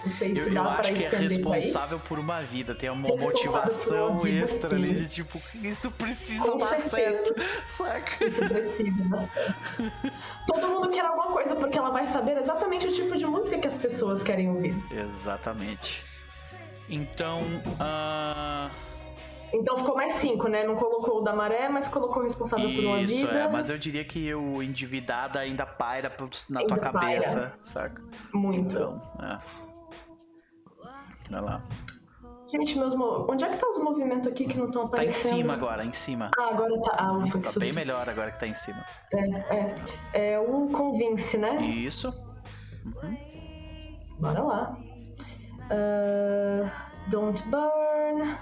Não 0.05 0.11
sei 0.11 0.35
se 0.35 0.47
Eu, 0.47 0.53
dá 0.53 0.59
eu 0.61 0.63
pra 0.65 0.73
acho 0.79 0.93
que 0.93 1.03
é 1.03 1.07
isso 1.07 1.19
responsável 1.19 1.99
por 1.99 2.19
uma 2.19 2.41
vida, 2.43 2.73
tem 2.75 2.89
uma 2.89 3.09
motivação 3.09 4.17
vida, 4.19 4.43
extra 4.45 4.69
sim. 4.69 4.75
ali 4.75 4.93
de 4.93 5.07
tipo, 5.09 5.41
isso 5.55 5.91
precisa 5.91 6.51
Com 6.51 6.57
dar 6.57 6.77
certeza. 6.77 6.89
certo, 7.35 7.41
saca? 7.67 8.23
Isso 8.25 8.47
precisa 8.47 9.03
dar 9.09 9.17
certo. 9.17 9.91
Todo 10.47 10.67
mundo 10.69 10.89
quer 10.89 11.05
alguma 11.05 11.27
coisa 11.33 11.55
porque 11.55 11.77
ela 11.77 11.89
vai 11.89 12.05
saber 12.05 12.37
exatamente 12.37 12.87
o 12.87 12.93
tipo 12.93 13.17
de 13.17 13.25
música 13.25 13.57
que 13.57 13.67
as 13.67 13.77
pessoas 13.77 14.23
querem 14.23 14.49
ouvir. 14.49 14.75
Exatamente. 14.91 16.01
Então, 16.89 17.41
ah, 17.79 18.69
Então 19.51 19.77
ficou 19.77 19.95
mais 19.95 20.13
cinco, 20.13 20.47
né? 20.47 20.63
Não 20.65 20.75
colocou 20.75 21.17
o 21.19 21.21
da 21.21 21.33
maré, 21.35 21.67
mas 21.67 21.87
colocou 21.87 22.21
o 22.21 22.23
responsável 22.23 22.69
por 22.73 22.83
uma 22.85 23.01
isso 23.01 23.25
vida. 23.27 23.39
é, 23.39 23.47
mas 23.49 23.69
eu 23.69 23.77
diria 23.77 24.05
que 24.05 24.33
o 24.33 24.61
endividado 24.63 25.37
ainda 25.37 25.65
paira 25.65 26.09
na 26.49 26.61
tua 26.63 26.77
Ainda 26.77 26.91
paira. 26.91 26.91
cabeça, 26.91 27.53
saca? 27.63 28.01
Muito. 28.33 28.73
Então, 28.75 29.01
é. 29.21 29.66
Olha 31.29 31.41
lá. 31.41 31.61
Gente, 32.49 32.77
meus 32.79 32.93
onde 32.95 33.43
é 33.43 33.49
que 33.49 33.57
tá 33.57 33.67
os 33.69 33.77
movimentos 33.79 34.27
aqui 34.27 34.45
que 34.45 34.57
não 34.57 34.67
estão 34.67 34.83
Tá 34.87 34.97
em 35.03 35.07
aparecendo? 35.07 35.35
cima 35.35 35.53
agora, 35.53 35.83
em 35.85 35.91
cima. 35.91 36.31
Ah, 36.37 36.47
agora 36.49 36.81
tá. 36.81 36.95
Ah, 36.97 37.11
ufa, 37.17 37.39
que 37.39 37.53
Tá 37.53 37.59
bem 37.59 37.73
melhor 37.73 38.07
agora 38.09 38.31
que 38.31 38.39
tá 38.39 38.47
em 38.47 38.53
cima. 38.53 38.85
É, 39.13 39.19
é. 40.17 40.33
É 40.33 40.39
o 40.39 40.67
Convince, 40.69 41.37
né? 41.37 41.61
Isso. 41.61 42.13
Bora 44.19 44.41
lá. 44.41 44.77
Ah, 45.69 46.71
don't 47.09 47.41
burn. 47.49 48.37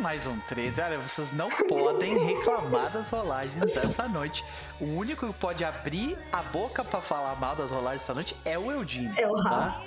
Mais 0.00 0.26
um 0.26 0.38
13. 0.40 0.80
Olha, 0.80 0.98
vocês 0.98 1.32
não 1.32 1.48
podem 1.48 2.16
reclamar 2.24 2.90
das 2.92 3.10
rolagens 3.10 3.72
dessa 3.72 4.06
noite. 4.06 4.44
O 4.80 4.84
único 4.84 5.26
que 5.26 5.32
pode 5.32 5.64
abrir 5.64 6.16
a 6.32 6.40
boca 6.40 6.84
pra 6.84 7.00
falar 7.00 7.34
mal 7.34 7.56
das 7.56 7.72
rolagens 7.72 8.02
dessa 8.02 8.14
noite 8.14 8.36
é 8.44 8.56
o 8.56 8.70
Eudine. 8.70 9.12
É 9.18 9.26
o 9.26 9.42
tá? 9.42 9.50
Rafa. 9.50 9.84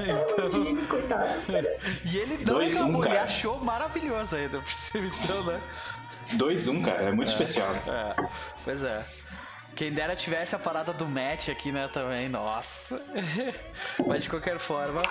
Então, 0.00 0.62
Ih, 0.62 0.86
Coitado. 0.86 1.28
e 2.04 2.18
ele 2.18 2.38
não 2.38 2.44
Dois, 2.44 2.74
um, 2.74 2.86
reclamou, 2.86 3.04
ele 3.04 3.18
achou 3.18 3.58
maravilhoso 3.60 4.36
ainda 4.36 4.58
por 4.58 4.72
cima, 4.72 5.10
então, 5.22 5.44
né? 5.44 5.60
2-1, 6.34 6.84
cara, 6.84 7.02
é 7.04 7.12
muito 7.12 7.28
especial. 7.28 7.68
É, 7.86 8.28
pois 8.64 8.82
é. 8.82 9.04
Quem 9.76 9.92
dera 9.92 10.14
tivesse 10.14 10.54
a 10.54 10.58
parada 10.58 10.92
do 10.92 11.06
match 11.06 11.48
aqui, 11.48 11.72
né, 11.72 11.88
também. 11.88 12.28
Nossa. 12.28 13.00
Mas 14.06 14.24
de 14.24 14.28
qualquer 14.28 14.58
forma, 14.58 15.02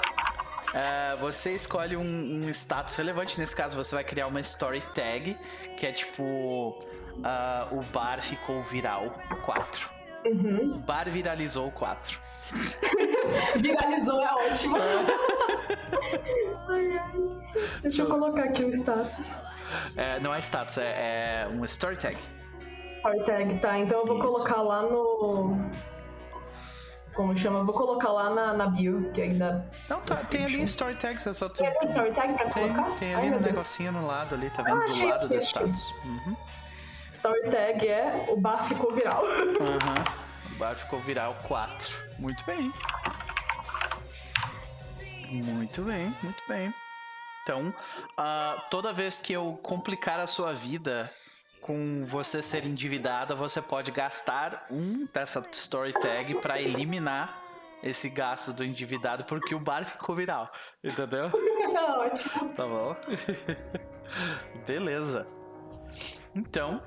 é, 0.74 1.16
você 1.18 1.54
escolhe 1.54 1.98
um, 1.98 2.46
um 2.46 2.50
status 2.50 2.96
relevante. 2.96 3.40
Nesse 3.40 3.56
caso, 3.56 3.76
você 3.76 3.96
vai 3.96 4.04
criar 4.04 4.28
uma 4.28 4.40
story 4.40 4.82
tag, 4.94 5.38
que 5.78 5.86
é 5.86 5.92
tipo. 5.92 6.84
ah, 7.24 7.68
o 7.72 7.82
bar 7.82 8.22
ficou 8.22 8.64
viral 8.64 9.12
4. 9.46 9.90
Uhum. 10.26 10.76
O 10.76 10.80
bar 10.80 11.10
viralizou 11.10 11.72
4. 11.72 12.20
Viralizou 13.58 14.22
é 14.22 14.34
ótimo. 14.34 14.78
Deixa 17.82 18.02
eu 18.02 18.08
colocar 18.08 18.46
aqui 18.46 18.64
o 18.64 18.72
status. 18.72 19.42
É, 19.96 20.20
não 20.20 20.34
é 20.34 20.40
status, 20.40 20.78
é, 20.78 21.46
é 21.46 21.48
um 21.48 21.64
story 21.66 21.98
tag. 21.98 22.18
Story 22.98 23.24
tag, 23.24 23.60
tá? 23.60 23.78
Então 23.78 24.02
eu 24.02 24.06
vou 24.06 24.20
Isso. 24.20 24.28
colocar 24.28 24.62
lá 24.62 24.82
no. 24.84 25.70
Como 27.14 27.36
chama? 27.36 27.64
Vou 27.64 27.76
colocar 27.76 28.10
lá 28.12 28.30
na, 28.30 28.54
na 28.54 28.68
bio, 28.68 29.12
que 29.14 29.22
ainda. 29.22 29.70
Não, 29.90 30.00
tá, 30.02 30.16
tem 30.16 30.46
ali 30.46 30.64
story 30.64 30.96
tags, 30.96 31.28
é 31.28 31.34
só 31.34 31.50
tu. 31.50 31.56
Tem 31.58 31.68
algum 31.68 31.84
story 31.86 32.12
tag 32.14 32.34
pra 32.34 32.50
Tem, 32.50 32.74
colocar? 32.74 32.96
tem 32.98 33.14
Ai, 33.16 33.22
ali 33.22 33.30
no 33.32 33.38
Deus. 33.40 33.52
negocinho 33.52 33.92
no 33.92 34.08
lado 34.08 34.36
ali, 34.36 34.50
tá 34.50 34.64
vendo? 34.64 34.76
Ah, 34.78 34.80
do 34.80 34.86
achei 34.86 35.06
lado 35.10 35.18
aqui, 35.26 35.28
do 35.28 35.38
achei. 35.38 35.50
status. 35.50 35.92
Uhum. 36.06 36.38
Story 37.12 37.50
tag 37.50 37.88
é 37.88 38.26
o 38.30 38.40
bar 38.40 38.64
ficou 38.66 38.94
viral. 38.94 39.24
Aham. 39.26 40.04
O 40.56 40.58
bar 40.58 40.76
ficou 40.76 41.00
viral 41.02 41.36
4. 41.48 41.98
Muito 42.18 42.46
bem. 42.46 42.72
Muito 45.30 45.82
bem, 45.84 46.16
muito 46.22 46.44
bem. 46.48 46.74
Então, 47.44 47.74
ah, 48.18 48.68
toda 48.70 48.94
vez 48.94 49.20
que 49.20 49.34
eu 49.34 49.60
complicar 49.64 50.20
a 50.20 50.28
sua 50.28 50.54
vida, 50.54 51.12
com 51.62 52.06
você 52.06 52.42
ser 52.42 52.66
endividada, 52.66 53.36
você 53.36 53.62
pode 53.62 53.92
gastar 53.92 54.66
um 54.70 55.08
dessa 55.14 55.46
story 55.52 55.94
tag 55.94 56.36
pra 56.42 56.60
eliminar 56.60 57.40
esse 57.84 58.10
gasto 58.10 58.52
do 58.54 58.64
endividado, 58.64 59.24
porque 59.26 59.56
o 59.56 59.60
bar 59.60 59.86
ficou 59.86 60.16
viral. 60.16 60.52
Entendeu? 60.84 61.26
Ótimo. 62.00 62.50
Tá 62.54 62.66
bom? 62.66 62.96
Beleza. 64.68 65.26
Então. 66.36 66.82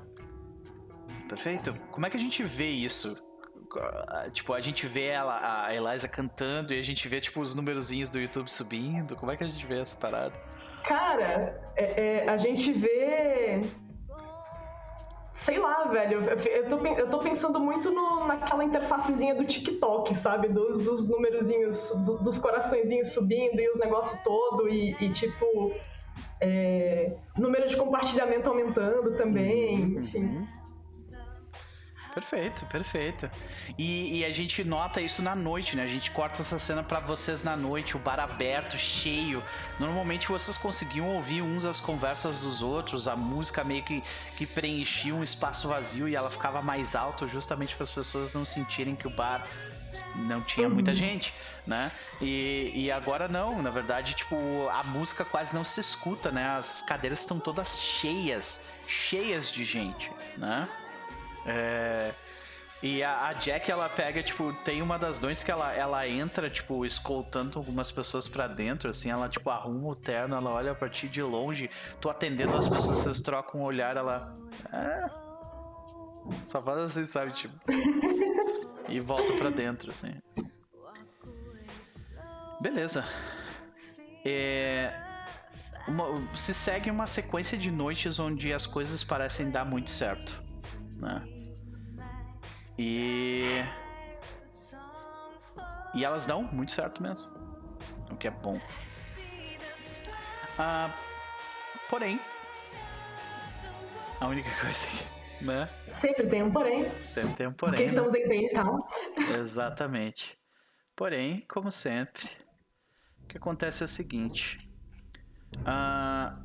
Perfeito. 1.27 1.73
Como 1.91 2.05
é 2.05 2.09
que 2.09 2.17
a 2.17 2.19
gente 2.19 2.43
vê 2.43 2.69
isso? 2.69 3.21
Tipo, 4.31 4.53
a 4.53 4.61
gente 4.61 4.87
vê 4.87 5.07
ela, 5.07 5.65
a 5.65 5.73
Eliza 5.75 6.07
cantando 6.07 6.73
e 6.73 6.79
a 6.79 6.83
gente 6.83 7.09
vê, 7.09 7.19
tipo, 7.19 7.41
os 7.41 7.53
numerozinhos 7.53 8.09
do 8.09 8.19
YouTube 8.19 8.49
subindo. 8.49 9.15
Como 9.17 9.31
é 9.31 9.37
que 9.37 9.43
a 9.43 9.47
gente 9.47 9.65
vê 9.65 9.79
essa 9.79 9.97
parada? 9.97 10.33
Cara, 10.83 11.59
é- 11.75 12.23
é, 12.25 12.29
a 12.29 12.37
gente 12.37 12.71
vê. 12.71 13.63
Sei 15.35 15.59
lá, 15.59 15.83
velho. 15.89 16.21
Eu, 16.47 16.67
tô, 16.69 16.77
eu 16.85 17.09
tô 17.09 17.19
pensando 17.19 17.59
muito 17.59 17.91
no- 17.91 18.25
naquela 18.25 18.63
interfacezinha 18.63 19.35
do 19.35 19.43
TikTok, 19.43 20.15
sabe? 20.15 20.47
Dos, 20.47 20.79
dos 20.79 21.09
numerozinhos, 21.09 21.91
do- 22.05 22.19
dos 22.19 22.37
coraçõezinhos 22.37 23.09
subindo 23.11 23.59
e 23.59 23.69
os 23.69 23.77
negócios 23.77 24.17
todo 24.21 24.67
e, 24.69 24.95
e, 24.99 25.09
tipo. 25.09 25.73
é, 26.39 27.13
número 27.37 27.67
de 27.67 27.75
compartilhamento 27.75 28.49
aumentando 28.49 29.13
também, 29.15 29.97
enfim. 29.97 30.23
Uhum. 30.23 30.47
Perfeito, 32.15 32.65
perfeito. 32.67 33.29
E, 33.77 34.19
e 34.19 34.25
a 34.25 34.31
gente 34.31 34.63
nota 34.63 35.01
isso 35.01 35.21
na 35.21 35.35
noite, 35.35 35.75
né? 35.75 35.83
A 35.83 35.87
gente 35.87 36.11
corta 36.11 36.41
essa 36.41 36.57
cena 36.57 36.81
pra 36.81 37.01
vocês 37.01 37.43
na 37.43 37.57
noite, 37.57 37.97
o 37.97 37.99
bar 37.99 38.21
aberto, 38.21 38.77
cheio. 38.77 39.43
Normalmente 39.77 40.29
vocês 40.29 40.55
conseguiam 40.55 41.09
ouvir 41.09 41.41
uns 41.41 41.65
as 41.65 41.77
conversas 41.81 42.39
dos 42.39 42.61
outros, 42.61 43.09
a 43.09 43.17
música 43.17 43.65
meio 43.65 43.83
que, 43.83 44.01
que 44.37 44.45
preenchia 44.45 45.13
um 45.13 45.21
espaço 45.23 45.67
vazio 45.67 46.07
e 46.07 46.15
ela 46.15 46.31
ficava 46.31 46.61
mais 46.61 46.95
alta, 46.95 47.27
justamente 47.27 47.75
para 47.75 47.83
as 47.83 47.91
pessoas 47.91 48.31
não 48.31 48.45
sentirem 48.45 48.95
que 48.95 49.05
o 49.05 49.09
bar 49.09 49.45
não 50.15 50.41
tinha 50.41 50.69
muita 50.69 50.91
Uhum. 50.91 50.95
gente, 50.95 51.33
né? 51.67 51.91
E, 52.21 52.71
e 52.73 52.91
agora 52.91 53.27
não, 53.27 53.61
na 53.61 53.71
verdade, 53.71 54.13
tipo, 54.13 54.35
a 54.69 54.83
música 54.83 55.25
quase 55.25 55.53
não 55.53 55.65
se 55.65 55.81
escuta, 55.81 56.31
né? 56.31 56.47
As 56.57 56.81
cadeiras 56.81 57.19
estão 57.19 57.41
todas 57.41 57.77
cheias, 57.77 58.61
cheias 58.87 59.51
de 59.51 59.65
gente, 59.65 60.09
né? 60.37 60.65
É, 61.45 62.11
E 62.83 63.01
a, 63.03 63.27
a 63.27 63.33
Jack, 63.33 63.71
ela 63.71 63.87
pega, 63.89 64.21
tipo, 64.21 64.51
tem 64.63 64.81
uma 64.81 64.99
das 64.99 65.19
noites 65.21 65.41
que 65.43 65.49
ela, 65.51 65.73
ela 65.73 66.07
entra, 66.07 66.49
tipo, 66.49 66.85
escoltando 66.85 67.57
algumas 67.57 67.91
pessoas 67.91 68.27
pra 68.27 68.47
dentro, 68.47 68.89
assim, 68.89 69.09
ela, 69.09 69.27
tipo, 69.29 69.49
arruma 69.49 69.89
o 69.89 69.95
terno, 69.95 70.35
ela 70.35 70.51
olha 70.51 70.75
pra 70.75 70.89
ti 70.89 71.07
de 71.07 71.21
longe, 71.21 71.69
tu 72.01 72.09
atendendo 72.09 72.55
as 72.55 72.67
pessoas, 72.67 72.99
vocês 72.99 73.21
trocam 73.21 73.61
um 73.61 73.63
olhar, 73.63 73.95
ela. 73.97 74.33
É. 74.73 75.05
Só 76.43 76.61
faz 76.61 76.79
assim, 76.79 77.05
sabe, 77.05 77.31
tipo. 77.31 77.55
e 78.89 78.99
volta 78.99 79.33
pra 79.33 79.49
dentro, 79.49 79.91
assim. 79.91 80.13
Beleza. 82.61 83.03
É, 84.23 84.91
uma- 85.87 86.21
se 86.35 86.53
segue 86.53 86.89
uma 86.89 87.05
sequência 87.07 87.57
de 87.57 87.69
noites 87.71 88.19
onde 88.19 88.51
as 88.53 88.65
coisas 88.65 89.03
parecem 89.03 89.49
dar 89.51 89.65
muito 89.65 89.89
certo, 89.89 90.41
né? 90.97 91.23
E 92.77 93.63
e 95.93 96.03
elas 96.03 96.25
dão 96.25 96.43
muito 96.43 96.71
certo 96.73 97.01
mesmo, 97.01 97.29
o 98.11 98.17
que 98.17 98.27
é 98.27 98.31
bom. 98.31 98.59
Ah, 100.59 100.89
porém, 101.89 102.19
a 104.19 104.27
única 104.27 104.49
coisa 104.59 104.87
que, 104.87 105.43
né? 105.45 105.69
Sempre 105.93 106.27
tem 106.27 106.43
um 106.43 106.51
porém. 106.51 106.83
Sempre 107.03 107.35
tem 107.35 107.47
um 107.47 107.53
Porque 107.53 107.71
porém. 107.71 107.79
né? 107.79 107.85
estamos 107.85 108.13
em 108.13 108.27
bem 108.27 108.45
e 108.45 108.49
tal. 108.51 108.85
Exatamente. 109.39 110.37
Porém, 110.95 111.45
como 111.49 111.71
sempre, 111.71 112.25
o 113.23 113.27
que 113.27 113.37
acontece 113.37 113.83
é 113.83 113.85
o 113.85 113.87
seguinte. 113.87 114.57
ah, 115.65 116.37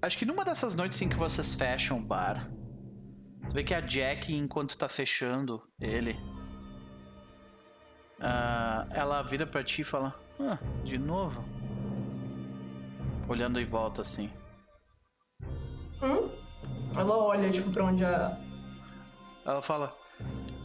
acho 0.00 0.16
que 0.18 0.24
numa 0.24 0.44
dessas 0.44 0.74
noites 0.74 1.00
em 1.02 1.08
que 1.08 1.16
vocês 1.16 1.54
fecham 1.54 1.98
o 1.98 2.02
bar, 2.02 2.50
você 3.46 3.54
vê 3.54 3.64
que 3.64 3.74
a 3.74 3.80
Jack, 3.80 4.32
enquanto 4.34 4.76
tá 4.76 4.88
fechando 4.88 5.62
ele, 5.80 6.16
ah, 8.20 8.86
ela 8.90 9.22
vira 9.22 9.46
pra 9.46 9.62
ti 9.64 9.82
e 9.82 9.84
fala: 9.84 10.14
Ah, 10.40 10.58
de 10.84 10.98
novo? 10.98 11.44
Olhando 13.28 13.60
em 13.60 13.64
volta 13.66 14.02
assim. 14.02 14.30
Hum? 16.02 16.28
Ela 16.96 17.16
olha, 17.16 17.50
tipo, 17.50 17.70
pra 17.72 17.84
onde 17.84 18.04
a. 18.04 18.38
Ela 19.44 19.62
fala: 19.62 19.92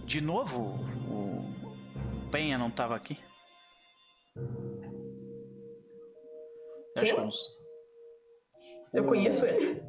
De 0.06 0.22
novo? 0.22 0.76
O 1.10 2.30
Penha 2.32 2.58
não 2.58 2.70
tava 2.70 2.96
aqui? 2.96 3.18
Eu 6.96 7.04
acho 7.04 7.16
que 7.16 7.22
uns- 7.22 7.60
Eu 8.94 9.06
conheço 9.06 9.46
ele. 9.46 9.82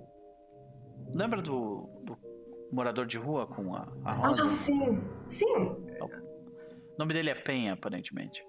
Lembra 1.12 1.42
do 1.42 1.89
morador 2.72 3.06
de 3.06 3.18
rua 3.18 3.46
com 3.46 3.74
a, 3.74 3.82
a 4.04 4.10
Ah, 4.12 4.28
rosa? 4.28 4.48
sim. 4.48 5.00
Sim. 5.26 5.46
O 5.54 6.98
nome 6.98 7.12
dele 7.14 7.30
é 7.30 7.34
Penha, 7.34 7.72
aparentemente. 7.72 8.44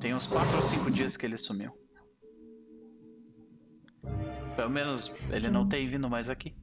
Tem 0.00 0.14
uns 0.14 0.26
4 0.26 0.56
ou 0.56 0.62
5 0.62 0.90
dias 0.90 1.16
que 1.16 1.26
ele 1.26 1.36
sumiu. 1.36 1.72
Pelo 4.56 4.70
menos 4.70 5.32
ele 5.34 5.50
não 5.50 5.68
tem 5.68 5.88
vindo 5.88 6.08
mais 6.08 6.30
aqui. 6.30 6.56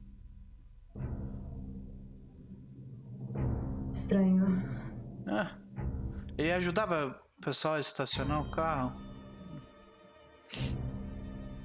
Estranho. 3.90 4.46
Ah, 5.26 5.56
ele 6.36 6.52
ajudava 6.52 7.20
o 7.38 7.42
pessoal 7.42 7.74
a 7.74 7.80
estacionar 7.80 8.40
o 8.42 8.50
carro. 8.50 8.92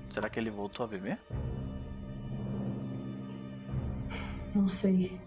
Será 0.09 0.29
que 0.29 0.39
ele 0.39 0.49
voltou 0.51 0.83
a 0.85 0.87
beber? 0.87 1.19
Não 4.55 4.67
sei. 4.67 5.19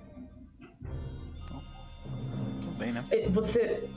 Tudo 2.61 2.79
bem, 2.79 2.93
né? 2.93 3.05
Eh, 3.13 3.29
Você. 3.29 3.89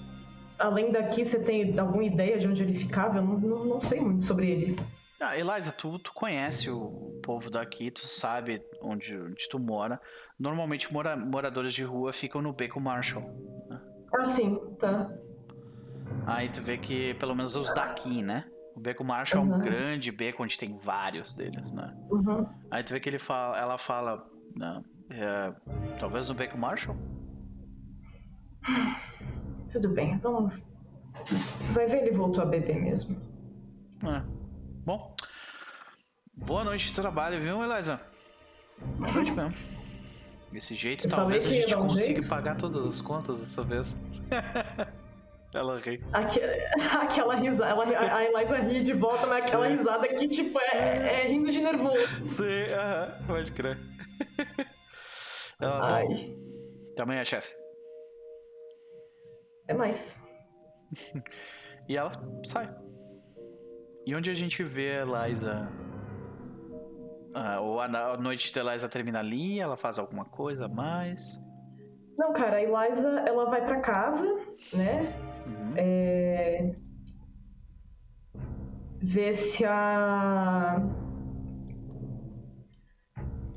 Além 0.57 0.89
daqui, 0.91 1.25
você 1.25 1.37
tem 1.43 1.77
alguma 1.77 2.03
ideia 2.05 2.39
de 2.39 2.47
onde 2.47 2.63
ele 2.63 2.73
ficava? 2.73 3.17
Eu 3.17 3.23
não, 3.23 3.37
não, 3.39 3.65
não 3.65 3.81
sei 3.81 3.99
muito 3.99 4.23
sobre 4.23 4.49
ele. 4.49 4.79
Ah, 5.19 5.37
Eliza, 5.37 5.71
tu, 5.73 5.99
tu 5.99 6.13
conhece 6.13 6.69
o 6.69 7.19
povo 7.21 7.49
daqui, 7.49 7.91
tu 7.91 8.07
sabe 8.07 8.61
onde, 8.81 9.17
onde 9.17 9.49
tu 9.49 9.59
mora. 9.59 9.99
Normalmente 10.39 10.93
mora- 10.93 11.17
moradores 11.17 11.73
de 11.73 11.83
rua 11.83 12.13
ficam 12.13 12.41
no 12.41 12.53
Beco 12.53 12.79
Marshall. 12.79 13.23
Ah, 14.17 14.23
sim, 14.23 14.57
tá. 14.79 15.11
Aí 16.25 16.47
tu 16.49 16.61
vê 16.61 16.77
que 16.77 17.13
pelo 17.15 17.35
menos 17.35 17.55
os 17.57 17.73
daqui, 17.73 18.21
né? 18.21 18.45
O 18.75 18.79
Beco 18.79 19.03
Marshall 19.03 19.43
é 19.43 19.45
um 19.47 19.51
Uhum. 19.53 19.59
grande 19.59 20.11
beco 20.11 20.43
onde 20.43 20.57
tem 20.57 20.77
vários 20.77 21.33
deles, 21.33 21.69
né? 21.73 21.93
Uhum. 22.09 22.45
Aí 22.71 22.81
tu 22.83 22.93
vê 22.93 22.99
que 23.01 23.09
ele 23.09 23.19
fala, 23.19 23.57
ela 23.57 23.77
fala, 23.77 24.25
não, 24.55 24.83
é, 25.09 25.53
talvez 25.99 26.27
no 26.29 26.35
Beco 26.35 26.57
Marshall? 26.57 26.95
Tudo 29.71 29.89
bem, 29.89 30.17
vamos. 30.19 30.53
Vai 31.71 31.85
ver, 31.87 32.03
ele 32.03 32.11
voltou 32.11 32.43
a 32.43 32.45
beber 32.47 32.81
mesmo. 32.81 33.15
É. 34.03 34.21
Bom, 34.85 35.15
boa 36.35 36.63
noite 36.63 36.87
de 36.89 36.93
trabalho, 36.95 37.39
viu, 37.41 37.61
Eliza? 37.63 37.99
Boa 38.97 39.11
noite 39.11 39.31
mesmo. 39.31 39.53
Desse 40.51 40.75
jeito, 40.75 41.05
Eu 41.05 41.09
talvez 41.09 41.45
a 41.45 41.49
gente 41.49 41.75
consiga 41.75 42.19
jeito. 42.21 42.27
pagar 42.29 42.55
todas 42.55 42.85
as 42.85 43.01
contas 43.01 43.39
dessa 43.41 43.63
vez. 43.63 43.99
Ela 45.53 45.79
ri. 45.79 46.03
Aque- 46.13 46.41
aquela 47.01 47.35
risada. 47.35 47.71
Ela, 47.71 48.15
a 48.15 48.23
Eliza 48.25 48.57
ri 48.57 48.83
de 48.83 48.93
volta, 48.93 49.25
mas 49.25 49.45
aquela 49.45 49.67
Sim. 49.67 49.77
risada 49.77 50.07
que, 50.07 50.27
tipo, 50.27 50.59
é, 50.59 51.23
é 51.23 51.27
rindo 51.27 51.49
de 51.51 51.59
nervoso. 51.61 52.05
Sim, 52.27 52.43
aham, 52.73 53.25
pode 53.27 53.51
crer. 53.51 53.77
Bom, 55.59 55.67
Ai, 55.67 56.05
até 56.91 57.03
amanhã, 57.03 57.23
chefe. 57.23 57.55
é 59.67 59.73
mais. 59.73 60.23
E 61.87 61.95
ela 61.95 62.09
sai. 62.43 62.65
E 64.07 64.15
onde 64.15 64.31
a 64.31 64.33
gente 64.33 64.63
vê 64.63 64.97
a 64.97 65.01
Eliza? 65.03 65.69
Ah, 67.35 67.59
ou 67.61 67.79
a, 67.79 68.17
noite 68.17 68.51
da 68.53 68.61
Eliza 68.61 68.89
termina 68.89 69.19
ali, 69.19 69.59
ela 69.59 69.77
faz 69.77 69.99
alguma 69.99 70.25
coisa 70.25 70.65
a 70.65 70.67
mais. 70.67 71.39
Não, 72.17 72.33
cara, 72.33 72.57
a 72.57 72.63
Eliza, 72.63 73.19
ela 73.27 73.45
vai 73.45 73.63
pra 73.63 73.81
casa, 73.81 74.25
né? 74.73 75.13
Uhum. 75.45 75.73
É... 75.77 76.71
Ver 79.01 79.35
se 79.35 79.63
a. 79.65 80.81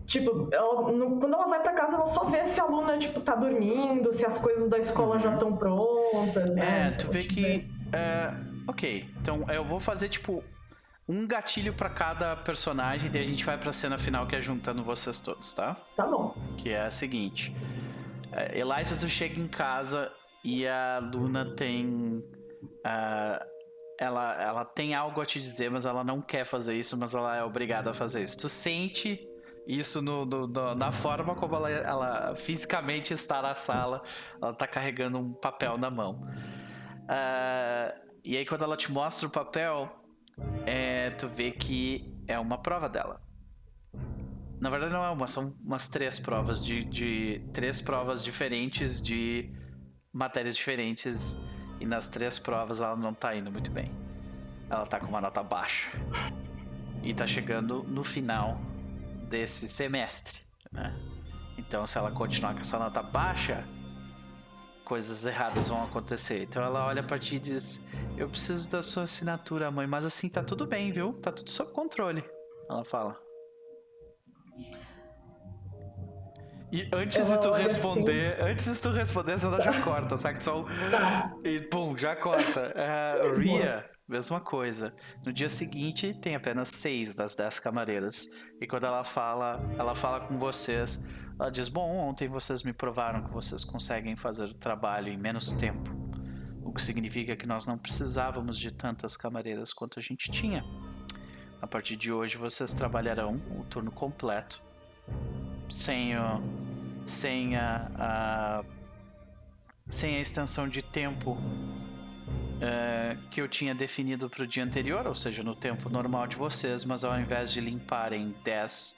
Tipo, 0.09 0.49
ela- 0.51 0.91
no- 0.91 1.21
quando 1.21 1.35
ela 1.35 1.47
vai 1.47 1.61
pra 1.63 1.75
casa, 1.75 1.95
ela 1.97 2.07
só 2.07 2.25
vê 2.25 2.45
se 2.47 2.59
a 2.59 2.65
Luna, 2.65 2.97
tipo, 2.99 3.21
tá 3.21 3.35
dormindo, 3.37 4.11
se 4.13 4.25
as 4.27 4.39
coisas 4.39 4.69
da 4.69 4.79
escola 4.79 5.19
já 5.19 5.35
estão 5.35 5.55
prontas, 5.57 6.55
né? 6.55 6.63
Uhum. 6.65 6.85
É, 6.87 6.89
Se 6.89 6.99
tu 6.99 7.11
vê 7.11 7.21
tiver- 7.23 7.59
que. 7.61 7.69
é, 7.93 8.33
ok, 8.67 9.05
então 9.21 9.45
eu 9.51 9.63
vou 9.65 9.79
fazer 9.79 10.09
tipo. 10.09 10.43
um 11.11 11.27
gatilho 11.27 11.73
pra 11.73 11.89
cada 11.89 12.37
personagem, 12.37 13.11
daí 13.11 13.25
a 13.25 13.27
gente 13.27 13.43
vai 13.43 13.57
pra 13.57 13.73
cena 13.73 13.97
final 13.99 14.27
que 14.27 14.37
é 14.37 14.43
juntando 14.43 14.83
vocês 14.83 15.19
todos, 15.21 15.55
tá? 15.55 15.75
Tá 15.97 16.07
bom. 16.07 16.35
Que 16.59 16.69
é 16.71 16.83
a 16.83 16.91
seguinte. 16.91 17.51
É, 18.33 18.59
Eliza, 18.59 18.95
tu 18.95 19.09
chega 19.09 19.41
em 19.41 19.49
casa 19.49 20.13
e 20.45 20.67
a 20.67 20.99
Luna 21.03 21.55
tem. 21.55 22.23
ah, 22.85 23.43
ela, 23.99 24.43
ela 24.43 24.65
tem 24.65 24.95
algo 24.95 25.21
a 25.21 25.27
te 25.27 25.41
dizer, 25.41 25.71
mas 25.71 25.85
ela 25.87 26.05
não 26.05 26.21
quer 26.21 26.45
fazer 26.45 26.75
isso, 26.75 26.97
mas 26.97 27.15
ela 27.15 27.37
é 27.37 27.43
obrigada 27.43 27.91
a 27.91 27.95
fazer 27.95 28.23
isso. 28.23 28.39
Tu 28.39 28.49
sente 28.49 29.19
isso 29.69 30.01
no, 30.01 30.25
no- 30.25 30.47
no- 30.47 30.75
na 30.75 30.91
forma 30.91 31.35
como 31.35 31.55
ela, 31.55 31.71
ela 31.71 32.35
fisicamente 32.35 33.13
está 33.13 33.43
na 33.43 33.55
sala. 33.55 34.03
Ela 34.41 34.55
tá 34.55 34.67
carregando 34.67 35.19
um 35.19 35.33
papel 35.35 35.77
na 35.77 35.91
mão. 35.91 36.27
Ah, 37.07 37.95
e 38.25 38.37
aí, 38.37 38.45
quando 38.47 38.65
ela 38.65 38.77
te 38.77 38.91
mostra 38.91 39.29
o 39.29 39.31
papel, 39.31 39.89
é, 40.67 41.11
tu 41.11 41.29
vê 41.29 41.51
que 41.51 42.13
é 42.27 42.39
uma 42.39 42.59
prova 42.59 42.89
dela. 42.89 43.21
Na 44.61 44.71
verdade 44.71 44.93
não 44.93 45.05
é 45.05 45.11
uma, 45.11 45.27
são 45.29 45.55
umas 45.65 45.87
três 45.89 46.19
provas 46.19 46.61
de, 46.65 46.83
de 46.85 47.41
três 47.53 47.81
provas 47.81 48.25
diferentes 48.25 49.01
de 49.01 49.53
matérias 50.13 50.57
diferentes 50.57 51.39
e 51.81 51.87
nas 51.87 52.09
três 52.09 52.41
provas 52.41 52.81
ela 52.81 52.97
não 52.97 53.15
tá 53.15 53.37
indo 53.37 53.53
muito 53.53 53.71
bem. 53.71 53.93
Ela 54.69 54.85
tá 54.85 54.99
com 54.99 55.07
uma 55.07 55.21
nota 55.21 55.45
baixa 55.45 55.91
e 57.05 57.15
tá 57.15 57.25
chegando 57.25 57.85
no 57.85 58.03
final 58.03 58.59
desse 59.29 59.69
semestre, 59.69 60.41
né? 60.73 60.93
Então 61.59 61.87
se 61.87 61.99
ela 61.99 62.11
continuar 62.11 62.55
com 62.55 62.61
essa 62.61 62.79
nota 62.79 63.03
baixa, 63.03 63.65
coisas 64.85 65.25
erradas 65.27 65.69
vão 65.69 65.83
acontecer. 65.85 66.43
Então 66.45 66.63
ela 66.63 66.87
olha 66.87 67.03
pra 67.03 67.19
ti 67.19 67.37
e 67.37 67.39
diz: 67.39 67.85
"Eu 68.17 68.29
preciso 68.29 68.71
da 68.71 68.83
sua 68.83 69.03
assinatura, 69.05 69.71
mãe, 69.71 69.87
mas 69.87 70.07
assim 70.07 70.29
tá 70.29 70.43
tudo 70.43 70.67
bem, 70.67 70.93
viu? 70.93 71.13
Tá 71.21 71.31
tudo 71.31 71.51
sob 71.51 71.73
controle." 71.73 72.25
Ela 72.71 72.85
fala. 72.85 73.17
E 76.71 76.87
antes 76.93 77.27
de 77.27 77.41
tu 77.41 77.51
responder, 77.53 78.43
antes 78.43 78.75
de 78.75 78.81
tu 78.83 78.91
responder, 78.91 79.43
ela 79.43 79.59
já 79.61 79.81
corta, 79.83 80.19
saca? 80.19 80.39
Só 80.41 80.61
um- 80.63 80.67
e 81.43 81.61
pum, 81.63 81.97
já 81.97 82.15
corta. 82.15 82.73
É, 82.77 83.35
Ria, 83.39 83.89
mesma 84.09 84.41
coisa. 84.41 84.95
No 85.25 85.33
dia 85.33 85.49
seguinte, 85.49 86.15
tem 86.15 86.35
apenas 86.35 86.69
seis 86.69 87.15
das 87.15 87.35
dez 87.37 87.59
camareiras. 87.59 88.29
E 88.61 88.67
quando 88.67 88.87
ela 88.87 89.05
fala, 89.05 89.59
ela 89.79 89.95
fala 89.95 90.21
com 90.21 90.39
vocês. 90.39 91.05
Ela 91.39 91.51
diz: 91.51 91.69
Bom, 91.69 91.97
ontem 91.97 92.27
vocês 92.29 92.63
me 92.63 92.73
provaram 92.73 93.23
que 93.23 93.31
vocês 93.33 93.63
conseguem 93.65 94.17
fazer 94.17 94.45
o 94.45 94.55
trabalho 94.55 95.09
em 95.09 95.17
menos 95.17 95.51
tempo. 95.53 95.91
O 96.63 96.73
que 96.73 96.83
significa 96.83 97.37
que 97.37 97.47
nós 97.47 97.67
não 97.67 97.79
precisávamos 97.79 98.59
de 98.59 98.71
tantas 98.71 99.17
camareiras 99.17 99.73
quanto 99.73 99.99
a 99.99 100.03
gente 100.03 100.31
tinha. 100.31 100.65
A 101.61 101.67
partir 101.67 101.97
de 101.97 102.13
hoje, 102.13 102.37
vocês 102.37 102.73
trabalharão 102.73 103.41
o 103.59 103.65
turno 103.65 103.91
completo. 103.91 104.63
Sem 105.71 106.17
o. 106.17 106.43
Sem 107.07 107.57
a- 107.57 107.91
a 107.97 108.65
sem 109.91 110.17
a 110.17 110.21
extensão 110.21 110.69
de 110.69 110.83
tempo 110.83 111.39
eh, 112.61 113.17
que 113.31 113.41
eu 113.41 113.49
tinha 113.49 113.75
definido 113.75 114.29
para 114.29 114.43
o 114.45 114.47
dia 114.47 114.65
anterior, 114.65 115.07
ou 115.07 115.15
seja, 115.17 115.43
no 115.43 115.55
tempo 115.55 115.89
normal 115.89 116.27
de 116.27 116.37
vocês, 116.37 116.85
mas 116.85 117.05
ao 117.05 117.19
invés 117.19 117.51
de 117.53 117.61
limparem 117.61 118.35
10, 118.45 118.97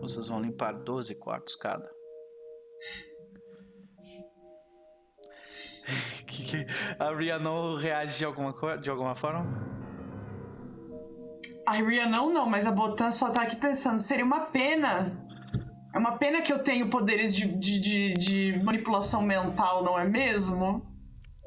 vocês 0.00 0.26
vão 0.28 0.40
limpar 0.40 0.72
12 0.74 1.14
quartos 1.16 1.54
cada. 1.56 1.88
Que 6.26 6.44
que- 6.44 6.66
a 6.98 7.12
Ria 7.14 7.38
não 7.38 7.74
reage 7.74 8.18
de 8.18 8.24
alguma, 8.24 8.52
de 8.78 8.88
alguma 8.90 9.14
forma? 9.16 9.44
A 11.66 11.72
Ria 11.72 12.06
não, 12.06 12.30
não, 12.32 12.48
mas 12.48 12.66
a 12.66 12.70
Botan 12.72 13.10
só 13.10 13.30
tá 13.30 13.42
aqui 13.42 13.56
pensando, 13.56 13.98
seria 13.98 14.24
uma 14.24 14.40
pena. 14.46 15.26
É 15.92 15.98
uma 15.98 16.16
pena 16.18 16.40
que 16.42 16.52
eu 16.52 16.60
tenho 16.62 16.88
poderes 16.88 17.34
de, 17.34 17.48
de, 17.48 17.80
de, 17.80 18.14
de 18.14 18.62
manipulação 18.62 19.22
mental, 19.22 19.82
não 19.82 19.98
é 19.98 20.04
mesmo? 20.04 20.86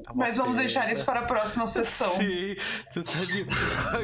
É 0.06 0.12
Mas 0.14 0.36
vamos 0.36 0.56
pena. 0.56 0.66
deixar 0.66 0.92
isso 0.92 1.04
para 1.04 1.20
a 1.20 1.24
próxima 1.24 1.66
sessão. 1.66 2.10
Sim, 2.18 2.56
tu 2.92 3.02
tá 3.02 3.18
de... 3.24 3.42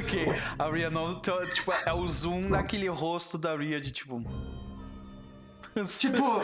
ok. 0.01 0.27
A 0.59 0.71
Ria 0.71 0.91
não. 0.91 1.17
tô- 1.19 1.45
Tipo, 1.47 1.73
é 1.85 1.93
o 1.93 2.09
zoom 2.09 2.49
naquele 2.49 2.89
rosto 2.89 3.37
da 3.39 3.57
Ria 3.57 3.81
de 3.81 3.91
tipo. 3.93 4.23
Tipo. 5.99 6.41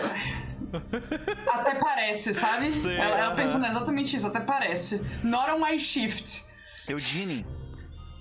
até 1.53 1.75
parece, 1.75 2.33
sabe? 2.33 2.71
Sim, 2.71 2.93
ela, 2.95 3.19
ela 3.19 3.35
pensando 3.35 3.67
exatamente 3.67 4.17
isso, 4.17 4.27
até 4.27 4.39
parece. 4.41 5.01
Not 5.25 5.51
on 5.51 5.59
my 5.59 5.77
shift. 5.79 6.45
Eugene, 6.89 7.45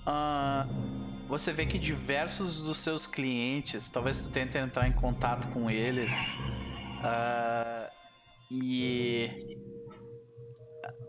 ah, 0.04 0.66
você 1.28 1.52
vê 1.52 1.64
que 1.64 1.78
diversos 1.78 2.64
dos 2.64 2.78
seus 2.78 3.06
clientes, 3.06 3.88
talvez 3.90 4.22
tu 4.24 4.30
tente 4.30 4.58
entrar 4.58 4.88
em 4.88 4.92
contato 4.92 5.46
com 5.52 5.70
eles 5.70 6.10
ah, 7.04 7.88
e 8.50 9.45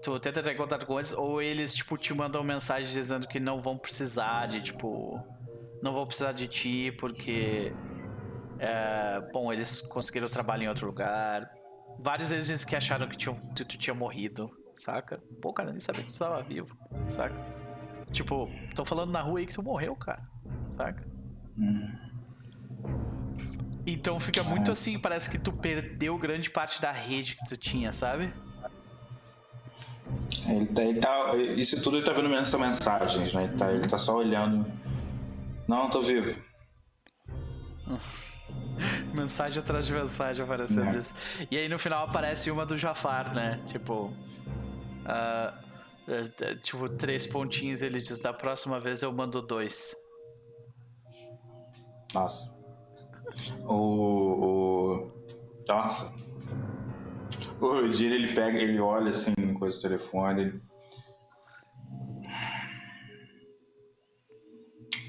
tu 0.01 0.19
tenta 0.19 0.39
entrar 0.39 0.53
em 0.53 0.57
contato 0.57 0.85
com 0.85 0.97
eles 0.97 1.13
ou 1.13 1.41
eles 1.41 1.73
tipo 1.73 1.97
te 1.97 2.13
mandam 2.13 2.43
mensagem 2.43 2.91
dizendo 2.91 3.27
que 3.27 3.39
não 3.39 3.61
vão 3.61 3.77
precisar 3.77 4.47
de 4.47 4.61
tipo 4.61 5.19
não 5.81 5.93
vão 5.93 6.05
precisar 6.05 6.31
de 6.31 6.47
ti 6.47 6.91
porque 6.99 7.73
é, 8.59 9.21
bom 9.31 9.51
eles 9.51 9.81
conseguiram 9.81 10.27
trabalho 10.27 10.63
em 10.63 10.67
outro 10.67 10.87
lugar. 10.87 11.49
Vários 11.99 12.29
deles 12.29 12.47
dizem 12.47 12.67
que 12.67 12.75
acharam 12.75 13.07
que 13.07 13.17
tinham, 13.17 13.35
tu, 13.55 13.65
tu 13.65 13.77
tinha 13.77 13.93
morrido, 13.93 14.49
saca? 14.75 15.21
Pô, 15.41 15.51
cara, 15.53 15.71
nem 15.71 15.79
sabia 15.79 16.03
que 16.03 16.11
tu 16.11 16.19
tava 16.19 16.41
vivo, 16.43 16.75
saca? 17.09 17.35
Tipo, 18.11 18.49
estão 18.69 18.85
falando 18.85 19.11
na 19.11 19.21
rua 19.21 19.39
aí 19.39 19.45
que 19.45 19.53
tu 19.53 19.63
morreu, 19.63 19.95
cara, 19.95 20.21
saca? 20.71 21.05
Então 23.85 24.19
fica 24.19 24.43
muito 24.43 24.71
assim, 24.71 24.99
parece 24.99 25.29
que 25.29 25.39
tu 25.39 25.51
perdeu 25.51 26.17
grande 26.17 26.49
parte 26.49 26.81
da 26.81 26.91
rede 26.91 27.35
que 27.35 27.45
tu 27.45 27.57
tinha, 27.57 27.91
sabe? 27.91 28.31
Ele 30.47 30.65
tá, 30.67 30.83
ele 30.83 30.99
tá- 30.99 31.35
isso 31.35 31.81
tudo 31.83 31.97
ele 31.97 32.05
tá 32.05 32.13
vendo 32.13 32.33
essas 32.35 32.59
mensagens, 32.59 33.33
né? 33.33 33.43
Ele 33.45 33.57
tá, 33.57 33.71
ele 33.71 33.87
tá 33.87 33.97
só 33.97 34.15
olhando. 34.17 34.65
Não, 35.67 35.89
tô 35.89 36.01
vivo. 36.01 36.39
Mensagem 39.13 39.59
atrás 39.59 39.87
de 39.87 39.93
mensagem 39.93 40.43
aparecendo 40.43 40.95
É. 40.95 40.99
isso. 40.99 41.15
E 41.49 41.57
aí 41.57 41.67
no 41.67 41.79
final 41.79 42.03
aparece 42.05 42.51
uma 42.51 42.65
do 42.65 42.77
Jafar, 42.77 43.33
né? 43.33 43.59
Tipo. 43.67 44.13
é, 46.07 46.55
tipo, 46.61 46.87
três 46.89 47.25
pontinhos 47.25 47.81
ele 47.81 47.99
diz: 48.01 48.19
da 48.19 48.31
próxima 48.33 48.79
vez 48.79 49.01
eu 49.01 49.11
mando 49.11 49.41
dois. 49.41 49.95
Nossa. 52.13 52.55
O. 53.65 53.73
o... 53.73 55.11
Nossa. 55.67 56.15
O 57.59 57.91
Jiri, 57.91 58.15
ele 58.15 58.33
pega, 58.33 58.57
ele 58.57 58.79
olha 58.79 59.09
assim 59.09 59.33
com 59.57 59.65
esse 59.67 59.81
telefone. 59.81 60.41
ele- 60.41 60.61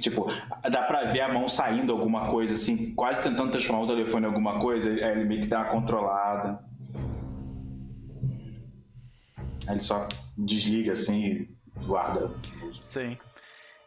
Tipo, 0.00 0.26
dá 0.70 0.82
pra 0.84 1.10
ver 1.10 1.20
a 1.22 1.32
mão 1.32 1.48
saindo 1.48 1.92
alguma 1.92 2.28
coisa, 2.30 2.54
assim, 2.54 2.94
quase 2.94 3.20
tentando 3.20 3.50
transformar 3.50 3.82
o 3.82 3.86
telefone 3.86 4.24
em 4.24 4.28
alguma 4.28 4.60
coisa, 4.60 4.88
aí 4.90 5.02
ele 5.02 5.24
meio 5.24 5.40
que 5.42 5.48
dá 5.48 5.58
uma 5.62 5.70
controlada. 5.70 6.60
Aí 9.66 9.74
ele 9.74 9.80
só 9.80 10.06
desliga 10.36 10.92
assim 10.92 11.24
e 11.26 11.56
guarda. 11.84 12.30
Sim. 12.80 13.18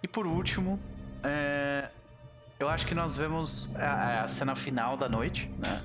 E 0.03 0.07
por 0.07 0.27
último, 0.27 0.77
é, 1.23 1.89
eu 2.59 2.67
acho 2.67 2.85
que 2.85 2.93
nós 2.93 3.15
vemos 3.17 3.73
a, 3.77 4.23
a 4.23 4.27
cena 4.27 4.53
final 4.53 4.97
da 4.97 5.07
noite, 5.07 5.49
né? 5.59 5.81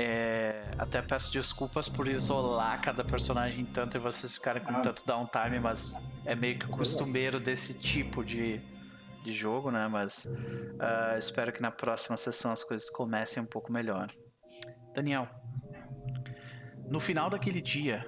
É, 0.00 0.62
até 0.78 1.02
peço 1.02 1.32
desculpas 1.32 1.88
por 1.88 2.06
isolar 2.06 2.80
cada 2.80 3.02
personagem 3.02 3.64
tanto 3.64 3.96
e 3.96 4.00
vocês 4.00 4.34
ficarem 4.34 4.62
com 4.62 4.70
Ah. 4.72 4.80
tanto 4.80 5.04
downtime, 5.04 5.58
mas 5.58 5.92
é 6.24 6.36
meio 6.36 6.56
que 6.56 6.68
costumeiro 6.68 7.40
desse 7.40 7.74
tipo 7.74 8.24
de, 8.24 8.60
de 9.24 9.32
jogo, 9.34 9.72
né? 9.72 9.88
Mas 9.88 10.32
ah, 10.78 11.16
espero 11.18 11.52
que 11.52 11.60
na 11.60 11.72
próxima 11.72 12.16
sessão 12.16 12.52
as 12.52 12.62
coisas 12.62 12.88
comecem 12.88 13.42
um 13.42 13.46
pouco 13.46 13.72
melhor. 13.72 14.08
Daniel, 14.94 15.26
no 16.88 17.00
final 17.00 17.28
daquele 17.28 17.60
dia, 17.60 18.06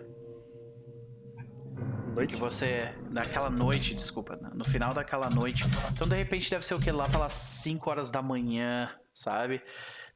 que 1.75 2.15
Noite? 2.15 2.37
você. 2.37 2.95
Daquela 3.11 3.51
noite, 3.51 3.95
desculpa. 3.97 4.37
né? 4.37 4.51
No 4.55 4.65
final 4.65 4.93
daquela 4.95 5.29
noite. 5.31 5.65
Então, 5.93 6.07
de 6.07 6.15
repente, 6.17 6.51
deve 6.51 6.65
ser 6.65 6.75
o 6.75 6.81
que? 6.81 6.91
Lá 6.93 7.09
pelas 7.09 7.33
5 7.33 7.89
horas 7.91 8.11
da 8.11 8.21
manhã, 8.23 8.91
sabe? 9.15 9.63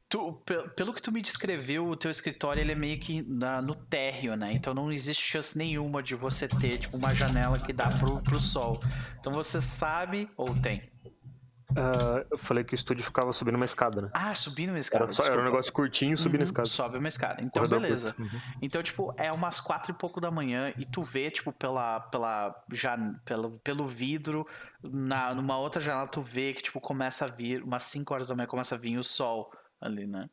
Tu, 0.07 0.33
pe- 0.45 0.69
pelo 0.75 0.93
que 0.93 1.01
tu 1.01 1.11
me 1.11 1.21
descreveu, 1.21 1.87
o 1.87 1.95
teu 1.97 2.11
escritório 2.11 2.61
ele 2.61 2.71
é 2.71 2.75
meio 2.75 2.99
que 2.99 3.23
na- 3.23 3.61
no 3.61 3.73
térreo, 3.73 4.35
né? 4.35 4.53
Então 4.53 4.73
não 4.73 4.91
existe 4.91 5.23
chance 5.23 5.57
nenhuma 5.57 6.01
de 6.03 6.13
você 6.15 6.47
ter 6.47 6.77
tipo, 6.77 6.95
uma 6.95 7.13
janela 7.13 7.57
que 7.57 7.73
dá 7.73 7.89
pro, 7.89 8.21
pro 8.21 8.39
sol. 8.39 8.83
Então 9.19 9.33
você 9.33 9.59
sabe, 9.59 10.29
ou 10.37 10.53
tem, 10.53 10.81
Ah, 11.77 12.23
eu 12.31 12.37
falei 12.37 12.63
que 12.63 12.73
o 12.73 12.75
estúdio 12.75 13.03
ficava 13.03 13.33
subindo 13.33 13.55
uma 13.55 13.65
escada, 13.65 14.03
né? 14.03 14.09
Ah, 14.13 14.33
subindo 14.33 14.69
uma 14.69 14.79
escada. 14.79 15.03
Era, 15.03 15.11
só, 15.13 15.25
era 15.25 15.41
um 15.41 15.43
negócio 15.43 15.73
curtinho 15.73 16.17
subindo 16.17 16.39
Uhum, 16.39 16.43
escada. 16.45 16.69
Sobe 16.69 16.97
uma 16.97 17.07
escada. 17.09 17.41
Então, 17.41 17.63
Corredor 17.63 17.81
beleza. 17.81 18.15
Uhum. 18.17 18.29
Então, 18.61 18.81
tipo, 18.81 19.13
é 19.17 19.29
umas 19.29 19.59
quatro 19.59 19.91
e 19.91 19.93
pouco 19.97 20.21
da 20.21 20.31
manhã 20.31 20.73
e 20.77 20.85
tu 20.85 21.01
vê, 21.01 21.29
tipo, 21.29 21.51
pela, 21.51 21.99
pela, 21.99 22.55
já, 22.71 22.97
pelo, 23.25 23.59
pelo 23.59 23.85
vidro, 23.87 24.47
na, 24.81 25.33
numa 25.33 25.57
outra 25.57 25.81
janela, 25.81 26.07
tu 26.07 26.21
vê 26.21 26.53
que, 26.53 26.61
tipo, 26.63 26.79
começa 26.79 27.25
a 27.25 27.27
vir, 27.27 27.61
umas 27.61 27.83
5 27.83 28.13
horas 28.13 28.29
da 28.29 28.35
manhã, 28.35 28.47
começa 28.47 28.75
a 28.75 28.77
vir 28.77 28.97
o 28.97 29.03
sol 29.03 29.51
ali, 29.85 30.07
né? 30.07 30.29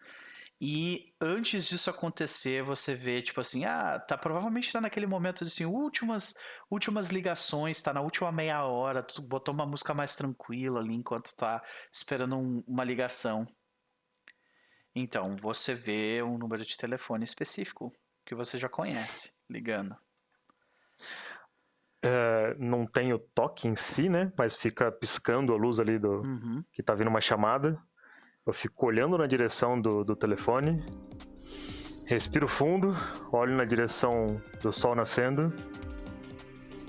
E 0.61 1.13
antes 1.21 1.67
disso 1.67 1.91
acontecer, 1.91 2.63
você 2.63 2.95
vê, 2.95 3.21
tipo 3.21 3.41
assim, 3.41 3.65
ah, 3.65 3.99
tá 3.99 4.17
provavelmente 4.17 4.73
tá 4.73 4.81
naquele 4.81 5.07
momento 5.07 5.45
de, 5.45 5.49
assim, 5.51 5.65
últimas, 5.65 6.35
últimas 6.71 7.11
ligações, 7.11 7.83
tá 7.83 7.93
na 7.93 8.01
última 8.01 8.31
meia 8.31 8.65
hora, 8.65 9.03
tu 9.03 9.21
botou 9.21 9.53
uma 9.53 9.67
música 9.67 9.93
mais 9.93 10.15
tranquila 10.15 10.79
ali 10.81 10.95
enquanto 10.95 11.35
tá 11.37 11.63
esperando 11.93 12.37
um- 12.37 12.63
uma 12.67 12.85
ligação. 12.85 13.45
Então, 14.95 15.37
você 15.37 15.75
vê 15.75 16.23
um 16.23 16.39
número 16.39 16.65
de 16.65 16.77
telefone 16.77 17.25
específico 17.25 17.93
que 18.25 18.35
você 18.35 18.59
já 18.59 18.69
conhece 18.69 19.33
ligando. 19.51 19.97
É, 22.05 22.55
não 22.59 22.85
tem 22.87 23.13
o 23.13 23.19
toque 23.19 23.69
em 23.69 23.77
si, 23.77 24.09
né? 24.09 24.33
Mas 24.37 24.57
fica 24.57 24.91
piscando 24.91 25.53
a 25.53 25.57
luz 25.57 25.79
ali 25.79 25.99
do 25.99 26.23
Uhum. 26.23 26.65
que 26.73 26.83
tá 26.83 26.95
vindo 26.95 27.09
uma 27.09 27.21
chamada. 27.21 27.81
Eu 28.45 28.53
fico 28.53 28.87
olhando 28.87 29.17
na 29.17 29.27
direção 29.29 29.81
do, 29.81 30.03
do 30.03 30.17
telefone. 30.17 30.85
Respiro 32.05 32.49
fundo, 32.49 32.89
olho 33.31 33.57
na 33.57 33.65
direção 33.65 34.43
do 34.61 34.73
sol 34.73 34.97
nascendo. 34.97 35.53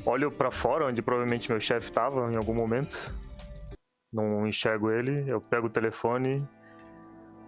Olho 0.04 0.32
pra 0.32 0.50
fora, 0.50 0.88
onde 0.88 1.00
provavelmente 1.04 1.52
meu 1.52 1.62
chefe 1.62 1.92
tava 1.92 2.32
em 2.32 2.36
algum 2.36 2.56
momento. 2.56 2.98
Não 4.12 4.48
enxergo 4.48 4.90
ele. 4.90 5.30
Eu 5.30 5.40
pego 5.40 5.68
o 5.68 5.70
telefone 5.70 6.44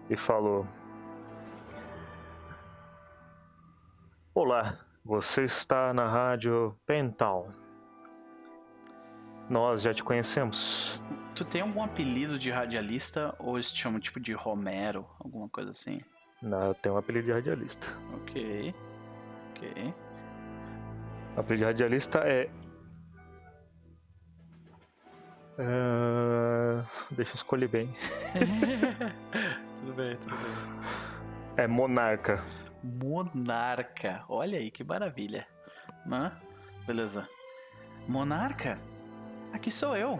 e 0.08 0.16
falo: 0.16 0.64
Olá, 4.32 4.78
você 5.04 5.42
está 5.42 5.92
na 5.92 6.06
rádio 6.08 6.78
Pental. 6.86 7.48
Nós 9.50 9.82
já 9.82 9.92
te 9.92 10.04
conhecemos. 10.04 11.02
Tu 11.36 11.44
tem 11.44 11.60
algum 11.60 11.82
apelido 11.82 12.38
de 12.38 12.50
radialista 12.50 13.34
ou 13.38 13.56
eles 13.56 13.70
te 13.70 13.82
chamam 13.82 14.00
tipo 14.00 14.18
de 14.18 14.32
Romero, 14.32 15.06
alguma 15.20 15.46
coisa 15.50 15.70
assim? 15.70 16.00
Não, 16.40 16.68
eu 16.68 16.74
tenho 16.74 16.94
um 16.94 16.98
apelido 16.98 17.26
de 17.26 17.32
radialista. 17.32 17.88
Ok. 18.14 18.74
Ok. 19.50 19.94
O 21.36 21.40
apelido 21.40 21.58
de 21.58 21.64
radialista 21.64 22.20
é. 22.20 22.48
É, 25.58 26.82
Deixa 27.10 27.32
eu 27.32 27.34
escolher 27.34 27.68
bem. 27.68 27.92
tudo 29.84 29.92
bem, 29.92 30.16
tudo 30.16 30.36
bem. 30.36 30.84
É 31.58 31.66
Monarca. 31.66 32.42
Monarca. 32.82 34.24
Olha 34.30 34.58
aí 34.58 34.70
que 34.70 34.82
maravilha. 34.82 35.46
Hã? 36.10 36.32
Beleza. 36.86 37.28
Monarca? 38.08 38.78
Aqui 39.52 39.70
sou 39.70 39.94
eu. 39.94 40.18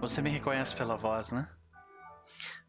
Você 0.00 0.22
me 0.22 0.30
reconhece 0.30 0.76
pela 0.76 0.96
voz, 0.96 1.32
né? 1.32 1.50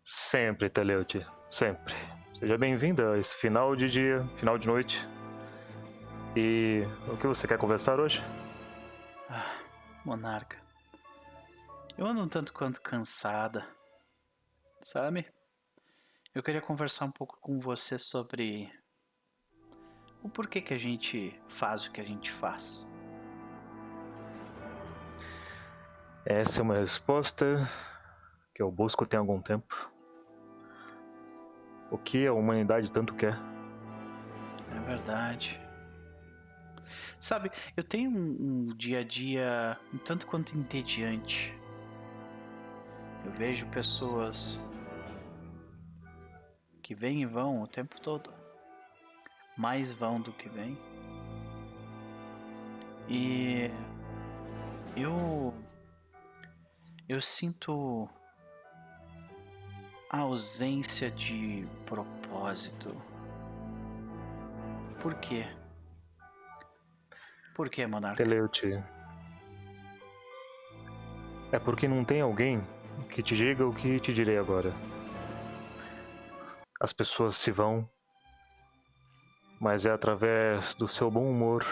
Sempre, 0.03 0.67
Teleuti. 0.67 1.23
Sempre. 1.47 1.93
Seja 2.33 2.57
bem-vindo 2.57 3.05
a 3.05 3.19
esse 3.19 3.35
final 3.35 3.75
de 3.75 3.87
dia, 3.87 4.27
final 4.37 4.57
de 4.57 4.67
noite. 4.67 5.07
E 6.35 6.81
o 7.07 7.15
que 7.17 7.27
você 7.27 7.47
quer 7.47 7.59
conversar 7.59 7.99
hoje? 7.99 8.19
Ah, 9.29 9.59
Monarca. 10.03 10.57
Eu 11.95 12.07
ando 12.07 12.23
um 12.23 12.27
tanto 12.27 12.51
quanto 12.51 12.81
cansada. 12.81 13.63
Sabe? 14.81 15.31
Eu 16.33 16.41
queria 16.41 16.61
conversar 16.61 17.05
um 17.05 17.11
pouco 17.11 17.37
com 17.39 17.59
você 17.59 17.99
sobre 17.99 18.71
o 20.23 20.29
porquê 20.29 20.61
que 20.61 20.73
a 20.73 20.79
gente 20.79 21.39
faz 21.47 21.85
o 21.85 21.91
que 21.91 22.01
a 22.01 22.05
gente 22.05 22.31
faz. 22.31 22.88
Essa 26.29 26.61
é 26.61 26.63
uma 26.63 26.75
resposta 26.75 27.67
que 28.53 28.61
eu 28.61 28.69
busco 28.69 29.03
tem 29.03 29.19
algum 29.19 29.41
tempo. 29.41 29.91
O 31.89 31.97
que 31.97 32.27
a 32.27 32.33
humanidade 32.33 32.91
tanto 32.91 33.15
quer? 33.15 33.35
É 34.71 34.79
verdade. 34.81 35.59
Sabe, 37.19 37.51
eu 37.75 37.83
tenho 37.83 38.11
um, 38.11 38.67
um 38.69 38.75
dia 38.77 38.99
a 38.99 39.03
dia 39.03 39.75
um 39.91 39.97
tanto 39.97 40.27
quanto 40.27 40.55
entediante. 40.55 41.51
Eu 43.25 43.31
vejo 43.31 43.65
pessoas 43.65 44.61
que 46.83 46.93
vêm 46.93 47.23
e 47.23 47.25
vão 47.25 47.63
o 47.63 47.67
tempo 47.67 47.99
todo. 47.99 48.31
Mais 49.57 49.91
vão 49.91 50.21
do 50.21 50.31
que 50.31 50.47
vêm. 50.47 50.77
E 53.07 53.71
eu 54.95 55.55
eu 57.09 57.19
sinto 57.19 58.07
a 60.11 60.19
ausência 60.19 61.09
de 61.09 61.67
propósito. 61.83 62.95
Por 65.01 65.15
quê? 65.15 65.47
Por 67.55 67.67
quê, 67.67 67.87
Monarca? 67.87 68.23
Teleuti. 68.23 68.71
É 71.51 71.57
porque 71.57 71.87
não 71.87 72.05
tem 72.05 72.21
alguém 72.21 72.61
que 73.09 73.23
te 73.23 73.35
diga 73.35 73.65
o 73.65 73.73
que 73.73 73.99
te 73.99 74.13
direi 74.13 74.37
agora. 74.37 74.71
As 76.79 76.93
pessoas 76.93 77.35
se 77.37 77.49
vão, 77.49 77.89
mas 79.59 79.87
é 79.87 79.91
através 79.91 80.75
do 80.75 80.87
seu 80.87 81.09
bom 81.09 81.27
humor, 81.27 81.65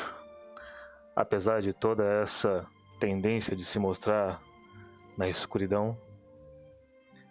apesar 1.15 1.61
de 1.61 1.73
toda 1.73 2.03
essa 2.23 2.65
tendência 2.99 3.55
de 3.55 3.63
se 3.63 3.77
mostrar 3.77 4.41
na 5.17 5.27
escuridão, 5.27 5.97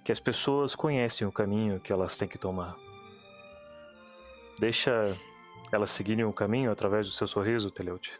que 0.05 0.10
as 0.10 0.20
pessoas 0.20 0.74
conhecem 0.74 1.26
o 1.26 1.32
caminho 1.32 1.81
que 1.81 1.92
elas 1.92 2.18
têm 2.18 2.28
que 2.28 2.39
tomar. 2.39 2.76
Deixa 4.58 5.16
elas 5.70 5.90
seguirem 5.90 6.24
o 6.24 6.32
caminho 6.32 6.70
através 6.70 7.06
do 7.06 7.12
seu 7.12 7.26
sorriso, 7.26 7.70
Teleuti. 7.70 8.12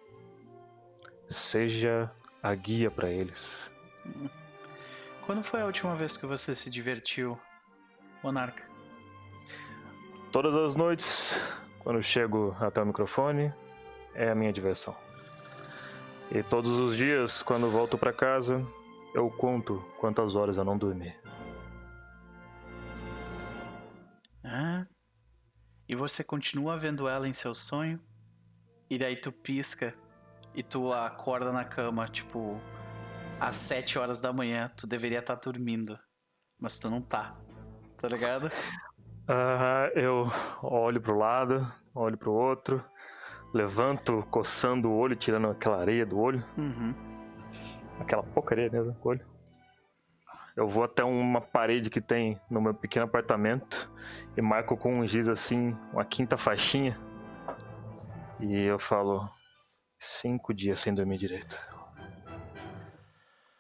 Seja 1.29 2.11
a 2.43 2.55
guia 2.55 2.91
para 2.91 3.11
eles. 3.11 3.71
Quando 5.25 5.43
foi 5.43 5.61
a 5.61 5.65
última 5.67 5.95
vez 5.95 6.17
que 6.17 6.27
você 6.27 6.55
se 6.55 6.71
divertiu, 6.71 7.39
Monarca? 8.23 8.63
Todas 10.31 10.55
as 10.55 10.77
noites, 10.77 11.41
quando 11.81 11.97
eu 11.97 12.03
chego 12.03 12.55
até 12.61 12.83
o 12.83 12.87
microfone, 12.87 13.53
é 14.15 14.31
a 14.31 14.35
minha 14.35 14.53
diversão. 14.53 14.95
E 16.31 16.43
todos 16.43 16.79
os 16.79 16.97
dias, 16.97 17.43
quando 17.43 17.71
volto 17.71 17.97
para 17.97 18.13
casa, 18.13 18.65
eu 19.17 19.31
conto 19.31 19.83
quantas 19.99 20.35
horas 20.37 20.59
eu 20.59 20.65
não 20.65 20.77
dormi. 20.77 21.13
Ah, 24.45 24.87
e 25.89 25.97
você 25.97 26.23
continua 26.23 26.77
vendo 26.79 27.09
ela 27.09 27.27
em 27.27 27.33
seu 27.33 27.55
sonho? 27.55 27.99
E 28.91 28.99
daí 28.99 29.17
tu 29.17 29.33
pisca 29.33 29.95
e 30.55 30.63
tu 30.63 30.93
acorda 30.93 31.51
na 31.51 31.65
cama, 31.65 32.07
tipo, 32.07 32.61
às 33.41 33.57
7 33.57 33.99
horas 33.99 34.21
da 34.21 34.33
manhã. 34.33 34.71
Tu 34.77 34.87
deveria 34.87 35.21
estar 35.21 35.35
dormindo, 35.37 35.99
mas 36.61 36.79
tu 36.79 36.91
não 36.91 37.01
tá. 37.01 37.37
Tá 37.97 38.09
ligado? 38.09 38.51
Ah, 39.29 39.91
eu 39.97 40.29
olho 40.63 41.01
pro 41.01 41.19
lado, 41.19 41.67
olho 41.93 42.17
pro 42.17 42.33
outro, 42.33 42.81
levanto, 43.53 44.25
coçando 44.31 44.89
o 44.89 44.97
olho, 44.97 45.17
tirando 45.17 45.49
aquela 45.49 45.81
areia 45.81 46.07
do 46.07 46.17
olho, 46.17 46.45
Uhum. 46.57 46.95
Aquela 48.01 48.23
porcaria 48.23 48.71
mesmo 48.71 48.93
do 48.93 49.09
olho. 49.09 49.27
Eu 50.57 50.67
vou 50.67 50.85
até 50.85 51.05
uma 51.05 51.41
parede 51.41 51.91
que 51.91 52.01
tem 52.01 52.41
no 52.51 52.61
meu 52.63 52.73
pequeno 52.73 53.05
apartamento 53.05 53.91
e 54.37 54.41
marco 54.41 54.77
com 54.77 55.01
um 55.01 55.07
giz 55.07 55.29
assim, 55.29 55.77
uma 55.93 56.05
quinta 56.05 56.37
faixinha. 56.37 56.99
E 58.41 58.65
eu 58.65 58.79
falo: 58.79 59.29
cinco 59.99 60.55
dias 60.55 60.81
sem 60.81 60.95
dormir 60.95 61.19
direito. 61.19 61.59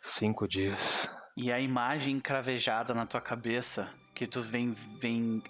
Cinco 0.01 0.49
dias. 0.49 1.11
E 1.37 1.53
a 1.53 1.61
imagem 1.61 2.15
encravejada 2.15 2.95
na 2.95 3.05
tua 3.05 3.21
cabeça 3.21 3.93
que 4.15 4.27
tu 4.27 4.41
vem, 4.43 4.73
vem 4.99 5.43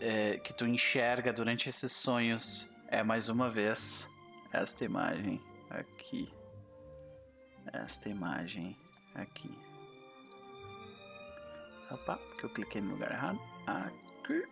é, 0.00 0.38
que 0.38 0.52
tu 0.52 0.66
enxerga 0.66 1.32
durante 1.32 1.68
esses 1.68 1.92
sonhos 1.92 2.74
é 2.88 3.04
mais 3.04 3.28
uma 3.28 3.48
vez 3.48 4.10
esta 4.52 4.84
imagem 4.84 5.40
aqui. 5.70 6.37
Esta 7.72 8.08
imagem 8.08 8.76
aqui. 9.14 9.50
Opa, 11.90 12.18
que 12.38 12.44
eu 12.44 12.50
cliquei 12.50 12.80
no 12.80 12.92
lugar 12.92 13.10
errado. 13.12 13.40
Aqui. 13.66 14.46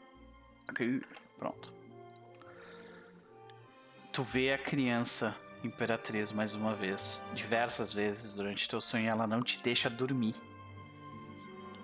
Aqui. 0.68 1.02
Pronto. 1.38 1.72
Tu 4.12 4.22
vê 4.22 4.52
a 4.52 4.58
criança 4.58 5.36
imperatriz 5.62 6.32
mais 6.32 6.54
uma 6.54 6.74
vez, 6.74 7.24
diversas 7.34 7.92
vezes 7.92 8.34
durante 8.34 8.68
teu 8.68 8.80
sonho, 8.80 9.08
ela 9.10 9.26
não 9.26 9.42
te 9.42 9.62
deixa 9.62 9.90
dormir. 9.90 10.34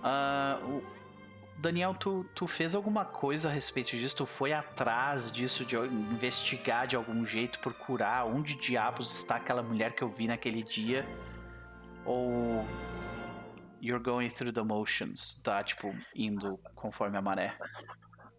Ah, 0.03 0.59
o- 0.63 0.83
Daniel, 1.63 1.95
tu, 1.95 2.25
tu 2.35 2.49
fez 2.49 2.75
alguma 2.75 3.05
coisa 3.05 3.49
a 3.49 3.53
respeito 3.53 3.91
disso? 3.97 4.17
Tu 4.17 4.27
foi 4.27 4.53
atrás 4.53 5.31
disso, 5.31 5.65
de 5.65 5.77
investigar 5.77 6.89
de 6.89 6.97
algum 6.97 7.25
jeito, 7.25 7.61
procurar 7.61 8.25
onde 8.27 8.57
diabos 8.57 9.17
está 9.17 9.37
aquela 9.37 9.63
mulher 9.63 9.95
que 9.95 10.03
eu 10.03 10.09
vi 10.09 10.27
naquele 10.27 10.65
dia? 10.65 11.07
Ou 12.05 12.67
you're 13.81 14.03
going 14.03 14.29
through 14.29 14.53
the 14.53 14.63
motions? 14.65 15.41
Tá, 15.45 15.63
tipo, 15.63 15.95
indo 16.17 16.59
conforme 16.75 17.17
a 17.17 17.23
maré? 17.23 17.57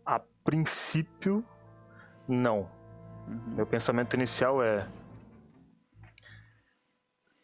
A 0.06 0.20
princípio, 0.44 1.46
não. 2.28 2.70
Uhum. 3.26 3.56
Meu 3.56 3.66
pensamento 3.66 4.18
inicial 4.18 4.62
é. 4.62 4.86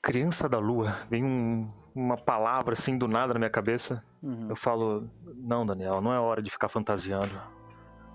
Criança 0.02 0.50
da 0.50 0.60
Lua. 0.60 0.92
Vem 1.10 1.24
um- 1.24 1.72
uma 1.94 2.18
palavra 2.18 2.74
assim 2.74 2.98
do 2.98 3.08
nada 3.08 3.34
na 3.34 3.40
minha 3.40 3.50
cabeça. 3.50 4.04
Uhum. 4.22 4.50
Eu 4.50 4.56
falo: 4.56 5.10
Não, 5.36 5.66
Daniel, 5.66 6.02
não 6.02 6.14
é 6.14 6.20
hora 6.20 6.42
de 6.42 6.50
ficar 6.50 6.70
fantasiando. 6.70 7.32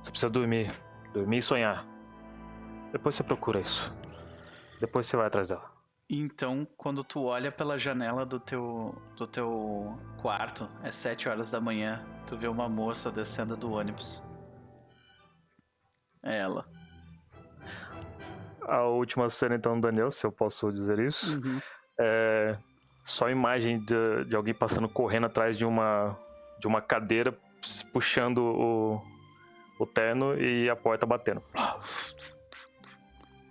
Você 0.03 0.11
precisa 0.11 0.31
dormir. 0.31 0.73
Dormir 1.13 1.39
e 1.39 1.43
sonhar. 1.43 1.87
Depois 2.93 3.15
você 3.15 3.23
procura 3.23 3.61
isso. 3.61 3.93
Depois 4.81 5.07
você 5.07 5.17
vai 5.17 5.27
atrás 5.27 5.49
dela. 5.49 5.73
Então, 6.09 6.67
quando 6.77 7.03
tu 7.03 7.25
olha 7.25 7.51
pela 7.51 7.79
janela 7.79 8.27
do 8.27 8.39
teu, 8.39 8.95
do 9.17 9.27
teu 9.27 9.99
quarto, 10.21 10.69
é 10.83 10.91
7 10.91 11.29
horas 11.29 11.51
da 11.51 11.61
manhã, 11.61 12.05
tu 12.27 12.37
vê 12.37 12.47
uma 12.47 12.69
moça 12.69 13.11
descendo 13.11 13.57
do 13.57 13.73
ônibus. 13.73 14.23
É 16.23 16.39
ela. 16.39 16.67
A 18.63 18.83
última 18.83 19.29
cena, 19.31 19.55
então, 19.55 19.81
Daniel, 19.81 20.11
se 20.11 20.27
eu 20.27 20.33
posso 20.33 20.71
dizer 20.71 20.99
isso, 20.99 21.41
é 21.99 22.57
só 23.05 23.31
imagem 23.31 23.79
de, 23.79 24.25
de 24.27 24.35
alguém 24.35 24.55
passando 24.55 24.89
correndo 24.89 25.27
atrás 25.27 25.59
de 25.59 25.65
uma, 25.65 26.19
de 26.59 26.67
uma 26.67 26.81
cadeira, 26.81 27.37
puxando 27.93 28.39
o, 28.39 29.01
o 29.79 29.87
terno 29.87 30.37
e 30.41 30.69
a 30.71 30.75
porta 30.75 31.07
batendo. 31.07 31.43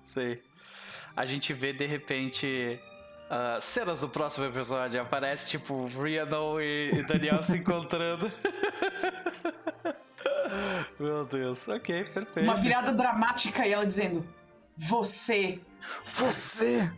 Sei. 0.03 0.41
A 1.15 1.25
gente 1.25 1.53
vê 1.53 1.72
de 1.72 1.85
repente 1.85 2.80
ah, 3.30 3.59
cenas 3.59 4.01
do 4.01 4.09
próximo 4.09 4.45
episódio. 4.45 5.01
Aparece 5.01 5.48
tipo 5.48 5.88
Rhiannon 5.88 6.59
e, 6.59 6.91
e 6.95 7.03
Daniel 7.03 7.41
se 7.41 7.57
encontrando. 7.57 8.30
Meu 10.99 11.25
Deus, 11.25 11.67
ok, 11.67 12.03
perfeito. 12.03 12.48
Uma 12.48 12.56
virada 12.56 12.93
dramática 12.93 13.65
e 13.65 13.73
ela 13.73 13.88
dizendo: 13.88 14.23
Você. 14.77 15.59
Você! 16.06 16.91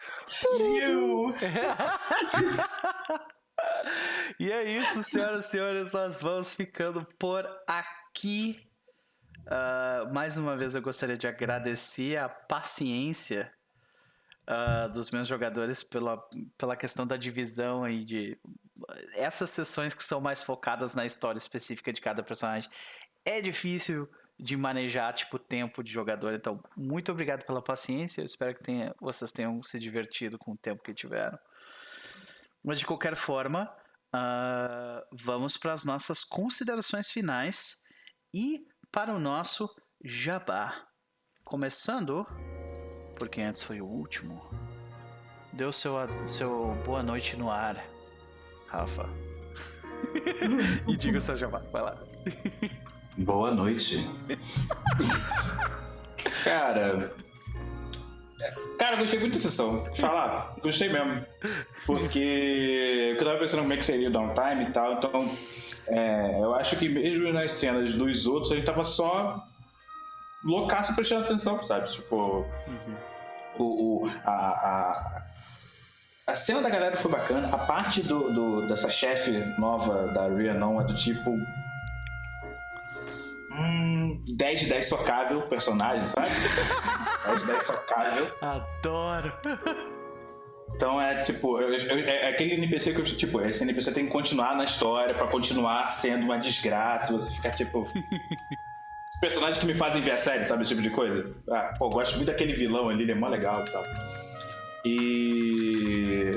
E 4.38 4.50
é 4.50 4.72
isso, 4.72 5.02
senhoras 5.02 5.46
e 5.46 5.50
senhores, 5.50 5.92
nós 5.92 6.22
vamos 6.22 6.54
ficando 6.54 7.04
por 7.18 7.46
aqui. 7.66 8.66
Ah, 9.46 10.08
mais 10.12 10.38
uma 10.38 10.56
vez 10.56 10.74
eu 10.74 10.80
gostaria 10.80 11.16
de 11.16 11.26
agradecer 11.26 12.16
a 12.16 12.28
paciência 12.28 13.52
ah, 14.46 14.88
dos 14.88 15.10
meus 15.10 15.28
jogadores 15.28 15.82
pela, 15.82 16.18
pela 16.56 16.74
questão 16.74 17.06
da 17.06 17.18
divisão 17.18 17.84
aí 17.84 18.02
de 18.02 18.38
essas 19.12 19.50
sessões 19.50 19.94
que 19.94 20.02
são 20.02 20.20
mais 20.20 20.42
focadas 20.42 20.94
na 20.94 21.04
história 21.04 21.38
específica 21.38 21.92
de 21.92 22.00
cada 22.00 22.22
personagem. 22.22 22.70
É 23.24 23.42
difícil 23.42 24.08
de 24.42 24.56
manejar 24.56 25.12
tipo 25.14 25.38
tempo 25.38 25.82
de 25.82 25.92
jogador, 25.92 26.32
então 26.34 26.62
muito 26.76 27.12
obrigado 27.12 27.44
pela 27.44 27.62
paciência. 27.62 28.20
Eu 28.22 28.26
espero 28.26 28.54
que 28.54 28.62
tenha- 28.62 28.94
vocês 29.00 29.30
tenham 29.32 29.62
se 29.62 29.78
divertido 29.78 30.38
com 30.38 30.52
o 30.52 30.56
tempo 30.58 30.82
que 30.82 30.94
tiveram. 30.94 31.38
Mas 32.64 32.78
de 32.78 32.86
qualquer 32.86 33.16
forma, 33.16 33.70
ah, 34.12 35.02
vamos 35.12 35.56
para 35.56 35.72
as 35.72 35.84
nossas 35.84 36.24
considerações 36.24 37.10
finais 37.10 37.76
e 38.34 38.66
para 38.90 39.14
o 39.14 39.18
nosso 39.20 39.68
jabá. 40.04 40.86
Começando, 41.44 42.26
porque 43.18 43.40
antes 43.40 43.62
foi 43.62 43.80
o 43.80 43.86
último. 43.86 44.40
Deu 45.52 45.72
seu, 45.72 45.94
seu 46.26 46.74
boa 46.84 47.02
noite 47.02 47.36
no 47.36 47.50
ar, 47.50 47.84
Rafa. 48.68 49.08
e 50.88 50.96
diga 50.96 51.18
o 51.18 51.20
seu 51.20 51.36
jabá, 51.36 51.58
vai 51.72 51.82
lá. 51.82 51.98
Boa 53.16 53.50
noite. 53.50 54.08
Cara. 56.44 57.12
Cara, 58.78 58.96
eu 58.96 59.00
gostei 59.00 59.20
muito 59.20 59.34
da 59.34 59.38
sessão. 59.38 59.84
Vou 59.84 59.94
falar, 59.94 60.54
gostei 60.62 60.88
mesmo. 60.88 61.24
Porque 61.84 63.14
eu 63.18 63.24
tava 63.24 63.38
pensando 63.38 63.60
como 63.60 63.72
é 63.72 63.76
que 63.76 63.84
seria 63.84 64.08
o 64.08 64.12
downtime 64.12 64.64
e 64.68 64.72
tal, 64.72 64.94
então. 64.94 65.30
é, 65.88 66.38
eu 66.40 66.54
acho 66.54 66.76
que 66.76 66.88
mesmo 66.88 67.30
nas 67.32 67.52
cenas 67.52 67.94
dos 67.94 68.26
outros, 68.26 68.52
a 68.52 68.56
gente 68.56 68.64
tava 68.64 68.84
só 68.84 69.44
loucaço 70.42 70.94
prestando 70.94 71.24
atenção, 71.26 71.62
sabe? 71.64 71.90
Tipo. 71.90 72.46
O, 73.58 74.04
o- 74.04 74.10
a, 74.24 74.30
a, 74.30 75.22
a 76.28 76.34
cena 76.34 76.62
da 76.62 76.70
galera 76.70 76.96
foi 76.96 77.10
bacana. 77.10 77.48
A 77.54 77.58
parte 77.58 78.02
do, 78.02 78.32
do- 78.32 78.66
dessa 78.68 78.88
chefe 78.88 79.32
nova 79.58 80.06
da 80.14 80.26
Rhiannon 80.28 80.80
é 80.80 80.84
do 80.84 80.94
tipo. 80.94 81.30
Hum, 83.50 84.22
10 84.36 84.60
de 84.60 84.66
10 84.66 84.86
socável 84.86 85.38
o 85.40 85.48
personagem, 85.48 86.06
sabe? 86.06 86.28
10 87.26 87.40
de 87.40 87.46
10 87.46 87.62
socável. 87.62 88.30
Adoro! 88.40 89.32
Então 90.76 91.00
é 91.02 91.20
tipo, 91.22 91.60
eu- 91.60 91.74
eu- 91.74 91.98
é 92.08 92.28
aquele 92.28 92.54
NPC 92.54 92.92
que 92.94 93.00
eu 93.00 93.04
tipo, 93.04 93.40
esse 93.42 93.62
NPC 93.62 93.92
tem 93.92 94.06
que 94.06 94.12
continuar 94.12 94.56
na 94.56 94.64
história 94.64 95.14
pra 95.14 95.26
continuar 95.26 95.84
sendo 95.86 96.24
uma 96.24 96.38
desgraça, 96.38 97.12
você 97.12 97.30
ficar 97.34 97.50
tipo. 97.50 97.86
Personagens 99.20 99.58
que 99.58 99.66
me 99.66 99.74
fazem 99.74 100.00
ver 100.00 100.12
a 100.12 100.16
série, 100.16 100.46
sabe? 100.46 100.62
Esse 100.62 100.70
tipo 100.70 100.80
de 100.80 100.88
coisa. 100.88 101.34
Ah, 101.50 101.74
pô, 101.78 101.90
gosto 101.90 102.16
muito 102.16 102.28
daquele 102.28 102.54
vilão 102.54 102.88
ali, 102.88 103.02
ele 103.02 103.12
é 103.12 103.14
mó 103.14 103.28
legal 103.28 103.62
e 103.66 103.70
tal. 103.70 103.84
E. 104.86 106.30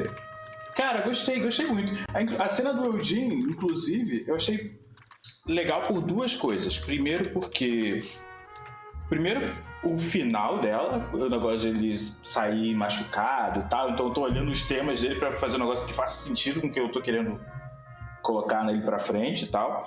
Cara, 0.75 1.01
gostei, 1.01 1.39
gostei 1.39 1.67
muito. 1.67 1.93
A, 2.13 2.43
a 2.43 2.49
cena 2.49 2.73
do 2.73 2.97
Eugene, 2.97 3.35
inclusive, 3.43 4.25
eu 4.27 4.35
achei 4.35 4.77
legal 5.47 5.83
por 5.83 6.01
duas 6.01 6.35
coisas. 6.35 6.77
Primeiro, 6.79 7.29
porque. 7.31 8.01
Primeiro, 9.09 9.53
o 9.83 9.97
final 9.99 10.59
dela, 10.59 11.09
o 11.13 11.29
negócio 11.29 11.71
de 11.71 11.77
ele 11.85 11.97
sair 11.97 12.73
machucado 12.73 13.59
e 13.59 13.63
tal. 13.69 13.91
Então, 13.91 14.07
eu 14.07 14.13
tô 14.13 14.21
olhando 14.21 14.49
os 14.49 14.65
temas 14.67 15.01
dele 15.01 15.15
pra 15.15 15.33
fazer 15.35 15.57
um 15.57 15.59
negócio 15.59 15.85
que 15.85 15.93
faça 15.93 16.27
sentido 16.27 16.61
com 16.61 16.67
o 16.67 16.71
que 16.71 16.79
eu 16.79 16.91
tô 16.91 17.01
querendo 17.01 17.39
colocar 18.21 18.63
nele 18.63 18.81
pra 18.81 18.97
frente 18.99 19.43
e 19.45 19.47
tal. 19.47 19.83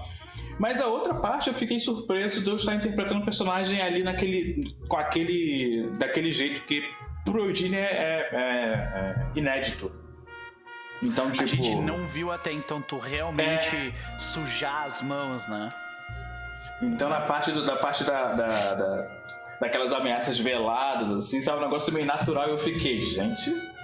Mas 0.58 0.80
a 0.80 0.86
outra 0.86 1.14
parte 1.14 1.48
eu 1.48 1.54
fiquei 1.54 1.78
surpreso 1.80 2.42
de 2.44 2.48
eu 2.50 2.56
estar 2.56 2.74
interpretando 2.74 3.20
o 3.20 3.24
personagem 3.24 3.80
ali 3.80 4.02
naquele. 4.02 4.62
com 4.88 4.96
aquele. 4.96 5.90
daquele 5.98 6.32
jeito 6.32 6.62
que 6.64 6.82
pro 7.24 7.46
Eugene 7.48 7.76
é, 7.76 7.80
é- 7.80 8.28
é- 8.32 9.26
é 9.34 9.38
inédito. 9.38 9.90
Então, 11.02 11.30
tipo. 11.30 11.44
A 11.44 11.46
gente 11.46 11.74
não 11.76 12.06
viu 12.06 12.30
até 12.32 12.52
então 12.52 12.80
tu 12.80 12.98
realmente 12.98 13.94
sujar 14.18 14.84
as 14.86 15.02
mãos, 15.02 15.46
né? 15.46 15.68
Então 16.82 17.08
na 17.08 17.20
parte 17.22 17.52
do- 17.52 17.64
da 17.64 17.76
parte 17.76 18.04
da, 18.04 18.32
da- 18.32 18.74
da- 18.74 19.08
daquelas 19.60 19.92
ameaças 19.92 20.38
veladas, 20.38 21.10
assim, 21.10 21.40
sabe, 21.40 21.58
um 21.58 21.62
negócio 21.62 21.92
meio 21.92 22.06
natural, 22.06 22.48
eu 22.48 22.58
fiquei, 22.58 23.00
gente. 23.02 23.74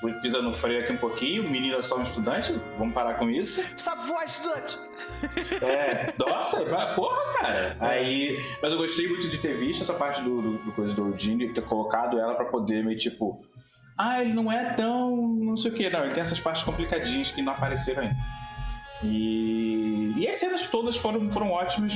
Fui 0.00 0.12
pisando 0.14 0.48
no 0.48 0.54
freio 0.54 0.82
aqui 0.82 0.92
um 0.92 0.96
pouquinho, 0.96 1.46
o 1.46 1.50
menino 1.50 1.76
é 1.76 1.82
só 1.82 1.96
um 1.96 2.02
estudante, 2.02 2.52
vamos 2.76 2.92
parar 2.92 3.14
com 3.14 3.30
isso. 3.30 3.62
Sabe 3.76 4.04
voar, 4.04 4.24
estudante? 4.24 4.76
É, 5.62 6.12
nossa, 6.18 6.64
vai- 6.64 6.94
porra, 6.96 7.32
cara. 7.38 7.76
Aí, 7.78 8.42
mas 8.60 8.72
eu 8.72 8.78
gostei 8.78 9.06
muito 9.08 9.28
de 9.28 9.38
ter 9.38 9.56
visto 9.56 9.82
essa 9.82 9.94
parte 9.94 10.20
do, 10.22 10.42
do, 10.42 10.52
do 10.58 10.72
coisa 10.72 10.92
do 10.94 11.14
e 11.16 11.52
ter 11.52 11.62
colocado 11.62 12.18
ela 12.18 12.34
pra 12.34 12.46
poder 12.46 12.84
meio 12.84 12.98
tipo. 12.98 13.44
Ah, 13.96 14.20
ele 14.22 14.32
não 14.32 14.50
é 14.50 14.72
tão. 14.74 15.16
não 15.16 15.56
sei 15.56 15.70
o 15.70 15.74
que. 15.74 15.88
Não, 15.90 16.04
ele 16.04 16.12
tem 16.14 16.20
essas 16.20 16.40
partes 16.40 16.62
complicadinhas 16.64 17.30
que 17.30 17.42
não 17.42 17.52
apareceram 17.52 18.02
ainda. 18.02 18.16
E, 19.02 20.12
e 20.16 20.28
as 20.28 20.36
cenas 20.36 20.66
todas 20.66 20.96
foram, 20.96 21.28
foram 21.28 21.50
ótimas. 21.50 21.94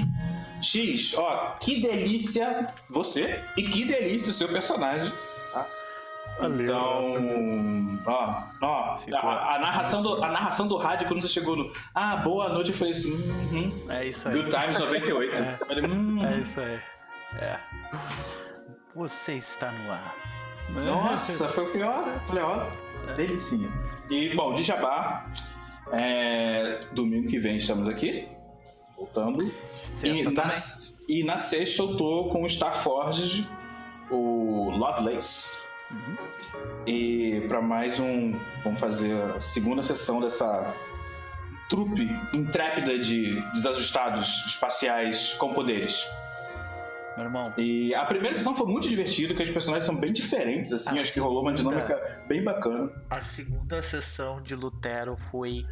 X, 0.60 1.14
ó, 1.18 1.56
que 1.60 1.80
delícia 1.80 2.66
você 2.88 3.42
e 3.56 3.62
que 3.64 3.84
delícia 3.84 4.30
o 4.30 4.32
seu 4.32 4.48
personagem. 4.48 5.12
Tá? 5.52 5.66
Valeu. 6.40 6.64
Então, 6.64 8.00
ó, 8.06 8.42
ó, 8.62 8.98
a, 9.12 9.54
a 9.54 9.58
narração 9.58 10.02
do, 10.02 10.24
a 10.24 10.28
narração 10.32 10.66
do 10.66 10.76
rádio, 10.76 11.06
quando 11.08 11.22
você 11.22 11.28
chegou 11.28 11.56
no. 11.56 11.72
Ah, 11.94 12.16
boa 12.16 12.48
noite, 12.48 12.70
eu 12.72 12.76
falei 12.76 12.92
assim. 12.92 13.12
Uhum, 13.14 13.90
É 13.90 14.06
isso 14.06 14.28
aí. 14.28 14.34
Good 14.34 14.50
Times 14.50 14.78
98. 14.80 15.42
É. 15.42 15.56
Eu 15.60 15.66
falei, 15.66 15.84
hum, 15.86 16.26
É 16.26 16.38
isso 16.38 16.60
aí. 16.60 16.80
É. 17.38 17.58
Você 18.94 19.34
está 19.34 19.70
no 19.70 19.92
ar. 19.92 20.14
Nossa, 20.70 21.48
foi 21.48 21.64
o 21.64 21.72
pior. 21.72 22.08
Eu 22.08 22.26
falei, 22.26 22.42
ó, 22.42 22.68
delicinha. 23.14 23.70
E, 24.10 24.34
bom, 24.34 24.54
de 24.54 24.62
Jabá, 24.62 25.26
é, 25.92 26.80
domingo 26.92 27.28
que 27.28 27.38
vem 27.38 27.56
estamos 27.56 27.88
aqui, 27.88 28.28
voltando. 28.96 29.52
Sexta 29.80 30.30
e, 30.30 30.34
na, 30.34 30.48
e 31.08 31.24
na 31.24 31.38
sexta 31.38 31.82
eu 31.82 31.96
tô 31.96 32.28
com 32.28 32.42
o 32.42 32.46
Starforged, 32.46 33.48
o 34.10 34.70
Lovelace. 34.70 35.64
Uhum. 35.90 36.16
E 36.86 37.40
para 37.48 37.60
mais 37.60 37.98
um, 38.00 38.32
vamos 38.62 38.80
fazer 38.80 39.20
a 39.22 39.40
segunda 39.40 39.82
sessão 39.82 40.20
dessa 40.20 40.74
trupe 41.68 42.08
intrépida 42.32 42.98
de 42.98 43.40
desajustados 43.52 44.44
espaciais 44.46 45.34
com 45.34 45.52
poderes. 45.52 46.08
Meu 47.16 47.24
irmão. 47.26 47.42
E 47.56 47.94
a 47.94 48.04
primeira 48.04 48.36
sessão 48.36 48.54
foi 48.54 48.66
muito 48.66 48.88
divertida, 48.88 49.32
que 49.34 49.42
os 49.42 49.50
personagens 49.50 49.84
são 49.84 49.96
bem 49.96 50.12
diferentes, 50.12 50.72
assim, 50.72 50.90
A 50.90 51.00
acho 51.00 51.12
que 51.14 51.20
rolou 51.20 51.42
uma 51.42 51.56
segunda- 51.56 51.76
dinâmica 51.82 52.24
bem 52.28 52.42
bacana. 52.44 52.90
A 53.08 53.20
segunda 53.22 53.80
sessão 53.82 54.42
de 54.42 54.54
Lutero 54.54 55.16
foi 55.16 55.64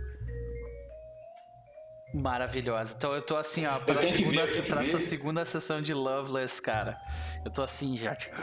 maravilhosa. 2.14 2.94
Então 2.96 3.12
eu 3.12 3.20
tô 3.22 3.36
assim, 3.36 3.66
ó, 3.66 3.78
pra, 3.80 4.00
segunda, 4.02 4.46
ver, 4.46 4.62
pra 4.66 4.82
essa 4.82 5.00
segunda 5.00 5.44
sessão 5.44 5.82
de 5.82 5.92
Loveless, 5.92 6.62
cara. 6.62 6.96
Eu 7.44 7.50
tô 7.50 7.62
assim 7.62 7.96
já. 7.98 8.14
tipo, 8.14 8.36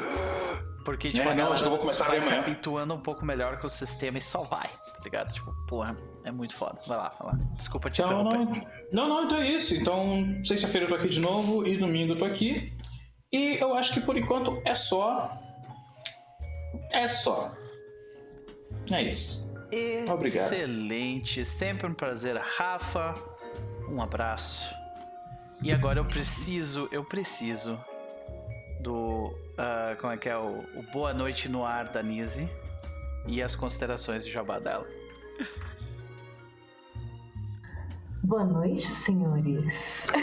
Porque, 0.83 1.09
tipo, 1.09 1.21
É, 1.21 1.31
a 1.31 1.35
não, 1.35 1.37
galera 1.53 1.77
começar 1.77 2.05
a 2.05 2.07
vai 2.09 2.21
se 2.21 2.33
habituando 2.33 2.93
um 2.93 2.99
pouco 2.99 3.23
melhor 3.25 3.57
com 3.59 3.67
o 3.67 3.69
sistema 3.69 4.17
e 4.17 4.21
só 4.21 4.41
vai, 4.41 4.67
tá 4.67 4.97
ligado? 5.03 5.31
Tipo, 5.31 5.53
porra, 5.67 5.95
é 6.25 6.31
muito 6.31 6.53
foda. 6.55 6.79
Vai 6.87 6.97
lá, 6.97 7.15
vai 7.19 7.33
lá. 7.33 7.39
Desculpa 7.55 7.89
te 7.89 8.01
Então, 8.01 8.27
interromper. 8.27 8.67
não, 8.91 9.07
não, 9.07 9.09
não, 9.21 9.23
então 9.25 9.37
é 9.37 9.47
isso. 9.47 9.75
Então, 9.75 10.25
sexta-feira 10.43 10.85
eu 10.87 10.89
tô 10.89 10.95
aqui 10.95 11.07
de 11.07 11.19
novo 11.19 11.65
e 11.65 11.77
domingo 11.77 12.13
eu 12.13 12.17
tô 12.19 12.25
aqui. 12.25 12.73
E 13.31 13.55
eu 13.61 13.73
acho 13.75 13.93
que 13.93 14.01
por 14.01 14.17
enquanto 14.17 14.61
é 14.65 14.75
só. 14.75 15.37
É 16.91 17.07
só. 17.07 17.55
É 18.91 19.01
isso. 19.01 19.51
Obrigado. 20.11 20.53
Excelente, 20.53 21.45
sempre 21.45 21.87
um 21.87 21.93
prazer, 21.93 22.35
Rafa. 22.35 23.13
Um 23.87 24.01
abraço. 24.01 24.73
E 25.61 25.71
agora 25.71 25.99
eu 25.99 26.05
preciso, 26.05 26.89
eu 26.91 27.05
preciso 27.05 27.79
do. 28.81 29.33
ah, 29.57 29.95
como 29.99 30.11
é 30.11 30.17
que 30.17 30.27
é? 30.27 30.37
O, 30.37 30.65
o 30.75 30.83
Boa 30.91 31.13
Noite 31.13 31.47
no 31.47 31.65
Ar 31.65 31.87
da 31.87 32.03
Nise 32.03 32.49
e 33.27 33.41
as 33.41 33.55
considerações 33.55 34.25
de 34.25 34.31
jabá 34.31 34.59
dela. 34.59 34.87
Boa 38.23 38.43
noite, 38.43 38.93
senhores. 38.93 40.07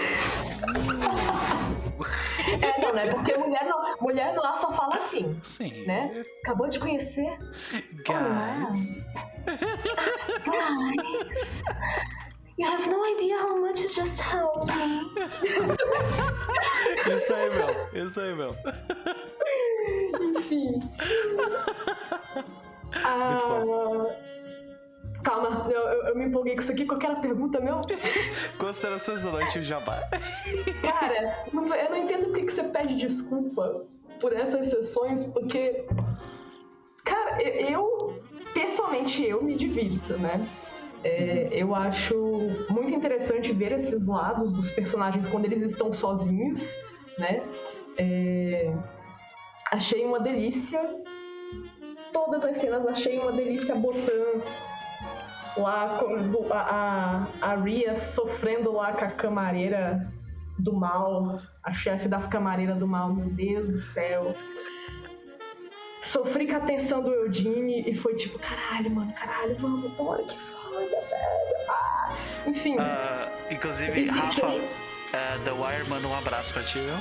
é, 2.62 2.80
não, 2.80 2.94
né? 2.94 3.12
Porque 3.12 3.36
mulher, 3.36 3.66
não, 3.66 3.96
mulher 4.00 4.36
lá 4.36 4.54
só 4.54 4.72
fala 4.72 4.94
assim, 4.96 5.38
Sim. 5.42 5.84
né? 5.84 6.24
Acabou 6.44 6.68
de 6.68 6.78
conhecer. 6.78 7.38
Guys. 8.06 9.04
Guys, 10.44 11.62
you 12.56 12.66
have 12.66 12.86
no 12.88 13.04
idea 13.04 13.38
how 13.38 13.58
much 13.60 13.80
you 13.80 13.88
just 13.88 14.20
helped 14.20 14.66
me. 14.76 15.10
Isso 17.14 17.34
aí, 17.34 17.50
meu. 17.50 18.04
Isso 18.04 18.20
aí, 18.20 18.34
meu. 18.34 18.54
Enfim. 20.20 20.78
Ah, 23.04 24.06
calma, 25.28 25.66
eu, 25.70 25.80
eu- 25.80 26.16
me 26.16 26.24
empolguei 26.24 26.54
com 26.54 26.60
isso 26.60 26.72
aqui. 26.72 26.86
Qual 26.86 26.98
era 27.02 27.16
pergunta, 27.16 27.60
meu? 27.60 27.80
Considerações 28.58 29.22
da 29.22 29.30
noite 29.30 29.58
o 29.58 29.62
jabá. 29.62 30.08
Cara, 30.82 31.44
eu 31.52 31.90
não 31.90 31.96
entendo 31.96 32.26
por 32.32 32.38
que 32.38 32.50
você 32.50 32.64
pede 32.64 32.96
desculpa 32.96 33.84
por 34.20 34.32
essas 34.32 34.68
sessões, 34.68 35.26
porque. 35.32 35.84
Cara, 37.04 37.42
eu. 37.42 38.22
Pessoalmente, 38.54 39.22
eu 39.24 39.42
me 39.42 39.54
divirto, 39.54 40.14
né? 40.18 40.48
É, 41.04 41.48
eu 41.52 41.74
acho 41.74 42.16
muito 42.70 42.92
interessante 42.92 43.52
ver 43.52 43.70
esses 43.72 44.06
lados 44.06 44.50
dos 44.52 44.70
personagens 44.70 45.26
quando 45.28 45.44
eles 45.44 45.62
estão 45.62 45.92
sozinhos, 45.92 46.74
né? 47.18 47.42
É, 47.98 48.72
achei 49.70 50.04
uma 50.04 50.18
delícia. 50.18 50.80
Todas 52.12 52.44
as 52.44 52.56
cenas 52.56 52.86
achei 52.86 53.18
uma 53.18 53.30
delícia 53.30 53.74
botando 53.76 54.42
lá 55.60 55.98
com 55.98 56.52
a, 56.52 56.60
a, 56.60 57.52
a 57.52 57.54
Ria 57.56 57.94
sofrendo 57.94 58.72
lá 58.72 58.92
com 58.92 59.04
a 59.04 59.08
camareira 59.08 60.10
do 60.58 60.74
mal, 60.74 61.40
a 61.62 61.72
chefe 61.72 62.08
das 62.08 62.26
camareiras 62.26 62.76
do 62.78 62.86
mal, 62.86 63.12
meu 63.12 63.30
Deus 63.30 63.68
do 63.68 63.78
céu. 63.78 64.34
Sofri 66.02 66.46
com 66.46 66.54
a 66.54 66.58
atenção 66.58 67.02
do 67.02 67.12
Eudine 67.12 67.82
e 67.86 67.94
foi 67.94 68.14
tipo, 68.16 68.38
caralho, 68.38 68.90
mano, 68.90 69.12
caralho, 69.12 69.56
vamos, 69.58 69.92
bora, 69.94 70.22
que 70.22 70.38
foda, 70.38 70.78
velho. 70.78 71.68
Ah. 71.68 72.14
Enfim. 72.46 72.76
Ah, 72.78 73.30
inclusive, 73.50 74.06
Rafa, 74.06 74.46
ah, 75.12 75.38
The 75.44 75.52
Wire 75.52 75.88
manda 75.88 76.06
um 76.08 76.14
abraço 76.14 76.52
pra 76.52 76.62
ti, 76.62 76.78
viu? 76.78 76.94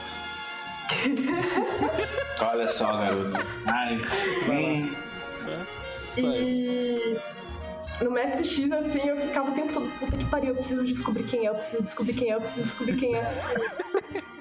Olha 2.47 2.67
só, 2.67 2.97
garoto. 2.97 3.37
Ai. 3.65 4.01
Hum, 4.49 4.95
E 6.17 7.17
no 8.01 8.11
Mestre 8.11 8.45
X, 8.45 8.71
assim, 8.71 9.07
eu 9.07 9.17
ficava 9.17 9.51
o 9.51 9.53
tempo 9.53 9.73
todo, 9.73 9.89
puta 9.99 10.17
que 10.17 10.25
pariu, 10.25 10.49
eu 10.49 10.55
preciso 10.55 10.85
descobrir 10.85 11.23
quem 11.23 11.45
é, 11.45 11.49
eu 11.49 11.55
preciso 11.55 11.83
descobrir 11.83 12.13
quem 12.13 12.31
é, 12.31 12.35
eu 12.35 12.41
preciso 12.41 12.67
descobrir 12.67 12.95
quem 12.97 13.15
é. 13.15 13.23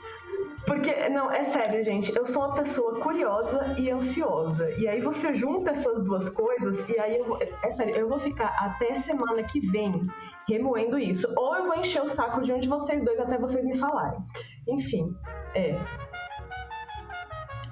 Porque, 0.67 1.09
não, 1.11 1.31
é 1.31 1.45
sério, 1.45 1.83
gente, 1.85 2.15
eu 2.17 2.27
sou 2.27 2.43
uma 2.43 2.55
pessoa 2.55 2.99
curiosa 2.99 3.77
e 3.79 3.89
ansiosa. 3.89 4.69
E 4.73 4.89
aí 4.89 5.01
você 5.01 5.33
junta 5.33 5.71
essas 5.71 6.03
duas 6.03 6.29
coisas, 6.29 6.89
e 6.89 6.99
aí 6.99 7.17
eu 7.19 7.25
vou, 7.25 7.39
é 7.41 7.71
sério, 7.71 7.95
eu 7.95 8.09
vou 8.09 8.19
ficar 8.19 8.49
até 8.59 8.93
semana 8.97 9.45
que 9.45 9.61
vem 9.61 10.03
remoendo 10.49 10.99
isso. 10.99 11.33
Ou 11.37 11.57
eu 11.57 11.67
vou 11.67 11.77
encher 11.77 12.03
o 12.03 12.09
saco 12.09 12.43
de 12.43 12.53
um 12.53 12.59
de 12.59 12.69
vocês 12.69 13.05
dois 13.05 13.21
até 13.21 13.39
vocês 13.39 13.65
me 13.65 13.79
falarem. 13.79 14.19
Enfim, 14.67 15.17
é. 15.55 15.79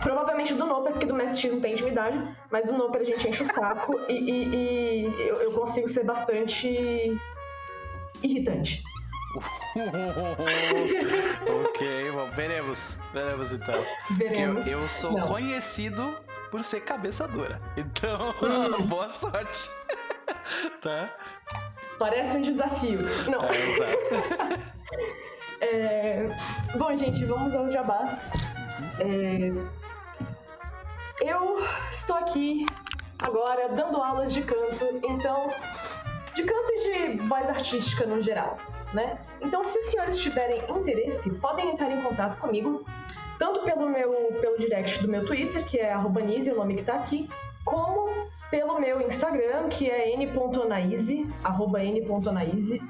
Provavelmente 0.04 0.54
do 0.54 0.64
Noper, 0.66 0.92
porque 0.92 1.06
do 1.06 1.14
Mestre 1.14 1.40
X 1.42 1.52
não 1.52 1.60
tem 1.60 1.72
intimidade, 1.72 2.22
mas 2.50 2.64
do 2.66 2.72
Noper 2.74 3.00
a 3.00 3.04
gente 3.04 3.28
enche 3.28 3.42
o 3.42 3.46
saco 3.46 3.98
e, 4.08 4.12
e- 4.12 4.54
e 4.54 5.04
eu, 5.28 5.36
eu 5.42 5.50
consigo 5.52 5.88
ser 5.88 6.04
bastante 6.04 7.18
irritante. 8.22 8.82
ok, 11.66 12.10
bom, 12.12 12.30
veremos. 12.32 12.98
Veremos 13.12 13.52
então. 13.52 13.74
Eu, 13.74 14.16
Veremos. 14.16 14.66
eu 14.66 14.88
sou 14.88 15.12
Não. 15.12 15.26
conhecido 15.26 16.16
por 16.50 16.62
ser 16.62 16.80
cabeça 16.82 17.26
dura. 17.26 17.60
Então, 17.76 18.34
Hum. 18.42 18.82
boa 18.86 19.08
sorte. 19.08 19.68
tá? 20.80 21.10
Parece 21.98 22.36
um 22.36 22.42
desafio. 22.42 23.00
Não. 23.30 23.44
É, 23.44 23.58
exato. 23.58 24.62
É, 25.60 26.28
Bom, 26.76 26.94
gente, 26.94 27.24
vamos 27.24 27.54
ao 27.54 27.70
jabás. 27.70 28.30
É, 29.00 29.50
Eu 31.20 31.62
estou 31.90 32.16
aqui 32.16 32.66
agora 33.18 33.68
dando 33.68 34.02
aulas 34.02 34.32
de 34.32 34.42
canto, 34.42 35.00
então. 35.02 35.50
De 36.34 36.42
canto 36.42 36.72
e 36.72 36.78
de 37.12 37.28
voz 37.28 37.48
artística 37.48 38.04
no 38.04 38.20
geral, 38.20 38.58
né? 38.92 39.18
Então, 39.40 39.62
se 39.62 39.78
os 39.78 39.86
senhores 39.86 40.18
tiverem 40.18 40.60
interesse, 40.68 41.30
podem 41.38 41.70
entrar 41.70 41.90
em 41.92 42.02
contato 42.02 42.38
comigo, 42.38 42.84
tanto 43.38 43.60
pelo 43.60 43.88
meu 43.88 44.10
pelo 44.40 44.58
direct 44.58 45.00
do 45.00 45.08
meu 45.08 45.24
Twitter, 45.24 45.64
que 45.64 45.78
é 45.78 45.96
Nise, 46.26 46.50
o 46.50 46.56
nome 46.56 46.74
que 46.74 46.82
tá 46.82 46.96
aqui, 46.96 47.28
como 47.64 48.10
pelo 48.50 48.80
meu 48.80 49.00
Instagram, 49.00 49.68
que 49.68 49.88
é 49.88 50.12
n.anaíse, 50.14 51.24
arroba 51.42 51.82
n.anaíse. 51.84 52.82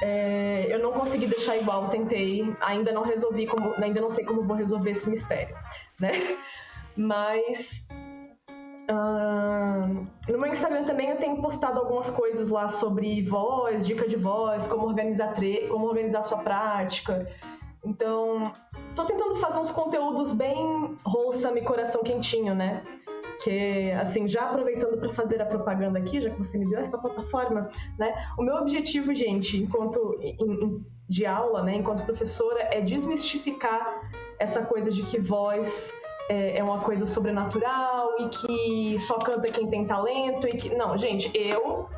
É, 0.00 0.66
eu 0.68 0.80
não 0.80 0.92
consegui 0.92 1.26
deixar 1.26 1.56
igual, 1.56 1.88
tentei, 1.88 2.44
ainda 2.60 2.90
não 2.92 3.02
resolvi 3.02 3.46
como, 3.46 3.74
ainda 3.76 4.00
não 4.00 4.10
sei 4.10 4.24
como 4.24 4.42
vou 4.42 4.56
resolver 4.56 4.90
esse 4.90 5.08
mistério, 5.08 5.56
né? 6.00 6.10
Mas 6.96 7.88
ahn, 8.88 10.06
no 10.28 10.38
meu 10.38 10.52
Instagram 10.52 10.84
também 10.84 11.10
eu 11.10 11.16
tenho 11.16 11.40
postado 11.40 11.78
algumas 11.80 12.10
coisas 12.10 12.48
lá 12.48 12.68
sobre 12.68 13.22
voz, 13.22 13.86
dica 13.86 14.06
de 14.08 14.16
voz, 14.16 14.66
como 14.66 14.86
organizar 14.86 15.34
como 15.70 15.86
organizar 15.86 16.22
sua 16.22 16.38
prática. 16.38 17.26
Então, 17.84 18.52
tô 18.94 19.04
tentando 19.04 19.36
fazer 19.36 19.58
uns 19.58 19.72
conteúdos 19.72 20.32
bem 20.32 20.96
wholesome 21.04 21.60
e 21.60 21.64
coração 21.64 22.02
quentinho, 22.02 22.54
né? 22.54 22.84
Que, 23.42 23.90
assim, 23.92 24.28
já 24.28 24.42
aproveitando 24.42 24.98
para 24.98 25.12
fazer 25.12 25.42
a 25.42 25.46
propaganda 25.46 25.98
aqui, 25.98 26.20
já 26.20 26.30
que 26.30 26.38
você 26.38 26.58
me 26.58 26.68
deu 26.68 26.78
essa 26.78 26.96
plataforma, 26.96 27.66
né? 27.98 28.14
O 28.38 28.42
meu 28.42 28.54
objetivo, 28.56 29.12
gente, 29.12 29.56
enquanto 29.60 30.16
em- 30.20 30.36
em- 30.40 30.86
de 31.08 31.26
aula, 31.26 31.62
né, 31.64 31.74
enquanto 31.74 32.04
professora, 32.04 32.60
é 32.72 32.80
desmistificar 32.80 34.00
essa 34.38 34.64
coisa 34.64 34.90
de 34.90 35.02
que 35.02 35.18
voz 35.18 35.92
é, 36.28 36.58
é 36.58 36.64
uma 36.64 36.80
coisa 36.80 37.06
sobrenatural 37.06 38.16
e 38.18 38.28
que 38.28 38.98
só 38.98 39.18
canta 39.18 39.50
quem 39.50 39.68
tem 39.68 39.86
talento 39.86 40.48
e 40.48 40.56
que 40.56 40.74
não, 40.74 40.96
gente, 40.96 41.30
eu 41.36 41.88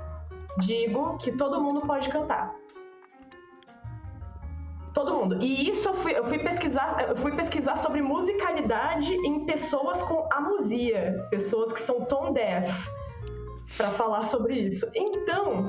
digo 0.59 1.17
que 1.19 1.33
todo 1.33 1.61
mundo 1.61 1.83
pode 1.83 2.09
cantar. 2.09 2.55
Todo 4.93 5.13
mundo. 5.13 5.43
E 5.43 5.69
isso 5.69 5.89
eu 5.89 5.95
fui, 5.95 6.17
eu 6.17 6.25
fui 6.25 6.39
pesquisar, 6.39 7.05
eu 7.09 7.17
fui 7.17 7.35
pesquisar 7.35 7.77
sobre 7.77 8.01
musicalidade 8.01 9.13
em 9.13 9.45
pessoas 9.45 10.01
com 10.03 10.29
amusia, 10.33 11.27
pessoas 11.31 11.73
que 11.73 11.81
são 11.81 12.03
tone 12.03 12.33
deaf, 12.33 12.89
para 13.77 13.91
falar 13.91 14.25
sobre 14.25 14.55
isso. 14.55 14.89
Então, 14.95 15.69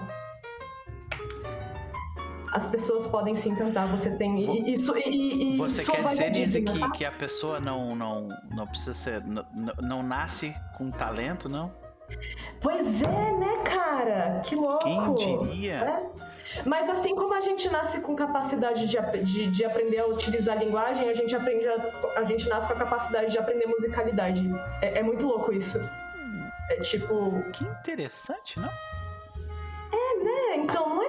as 2.56 2.66
pessoas 2.66 3.06
podem 3.06 3.36
sim 3.36 3.54
cantar. 3.54 3.86
Você 3.88 4.16
tem 4.16 4.72
isso 4.72 4.98
e, 4.98 5.56
e- 5.56 5.58
Você 5.58 5.84
quer 5.92 6.06
dizer, 6.06 6.30
Nise, 6.32 6.62
que, 6.62 6.80
tá? 6.80 6.90
que 6.92 7.04
a 7.04 7.12
pessoa 7.12 7.60
não, 7.60 7.94
não, 7.94 8.30
não 8.50 8.66
precisa 8.66 8.94
ser. 8.94 9.22
Não, 9.26 9.46
não- 9.82 10.02
nasce 10.02 10.56
com 10.78 10.90
talento, 10.90 11.50
não? 11.50 11.70
Pois 12.62 13.02
é, 13.02 13.08
né, 13.08 13.58
cara? 13.66 14.40
Que 14.46 14.56
louco. 14.56 14.86
Quem 15.16 15.38
diria? 15.48 15.80
né? 15.80 16.10
Mas 16.66 16.90
assim 16.90 17.14
como 17.14 17.34
a 17.34 17.42
gente 17.42 17.70
nasce 17.70 18.00
com 18.02 18.16
capacidade 18.16 18.88
de, 18.88 18.98
de, 19.24 19.48
de, 19.48 19.66
aprender 19.66 20.00
a 20.00 20.08
utilizar 20.08 20.56
a 20.56 20.60
linguagem, 20.64 21.10
a 21.10 21.14
gente 21.14 21.36
aprende 21.36 21.68
a, 21.68 22.20
a 22.20 22.24
gente 22.24 22.48
nasce 22.48 22.68
com 22.68 22.74
a 22.74 22.78
capacidade 22.78 23.32
de 23.34 23.38
aprender 23.38 23.66
musicalidade. 23.66 24.50
É, 24.82 25.00
é 25.00 25.04
muito 25.04 25.28
louco 25.28 25.52
isso. 25.52 25.78
É 26.70 26.80
tipo. 26.80 27.44
Que 27.52 27.66
interessante, 27.66 28.60
não? 28.60 28.70
É, 29.92 30.24
né? 30.24 30.56
Então 30.58 30.90
não 30.90 31.05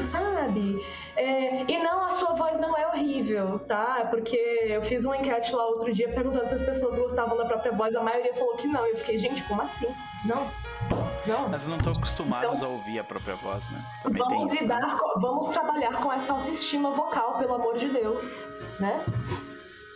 sabe? 0.00 0.84
É, 1.16 1.64
e 1.70 1.78
não, 1.78 2.04
a 2.04 2.10
sua 2.10 2.34
voz 2.34 2.58
não 2.58 2.76
é 2.76 2.86
horrível, 2.88 3.58
tá? 3.60 4.06
Porque 4.10 4.36
eu 4.36 4.82
fiz 4.82 5.04
uma 5.04 5.16
enquete 5.16 5.54
lá 5.54 5.66
outro 5.66 5.92
dia 5.92 6.08
perguntando 6.12 6.48
se 6.48 6.54
as 6.54 6.62
pessoas 6.62 6.98
gostavam 6.98 7.36
da 7.36 7.44
própria 7.44 7.72
voz. 7.72 7.94
A 7.94 8.02
maioria 8.02 8.34
falou 8.34 8.56
que 8.56 8.66
não. 8.66 8.86
Eu 8.86 8.96
fiquei, 8.96 9.18
gente, 9.18 9.42
como 9.44 9.62
assim? 9.62 9.86
Não. 10.24 10.50
Não. 11.26 11.48
Mas 11.48 11.66
não 11.66 11.76
estão 11.76 11.92
acostumados 11.92 12.56
então, 12.56 12.68
a 12.68 12.72
ouvir 12.72 12.98
a 12.98 13.04
própria 13.04 13.36
voz, 13.36 13.70
né? 13.70 13.84
Também 14.02 14.22
vamos 14.22 14.52
isso, 14.52 14.62
lidar, 14.62 14.80
né? 14.80 14.96
com, 14.98 15.20
vamos 15.20 15.46
trabalhar 15.48 16.00
com 16.02 16.12
essa 16.12 16.32
autoestima 16.32 16.90
vocal, 16.92 17.38
pelo 17.38 17.54
amor 17.54 17.76
de 17.76 17.88
Deus, 17.88 18.46
né? 18.78 19.04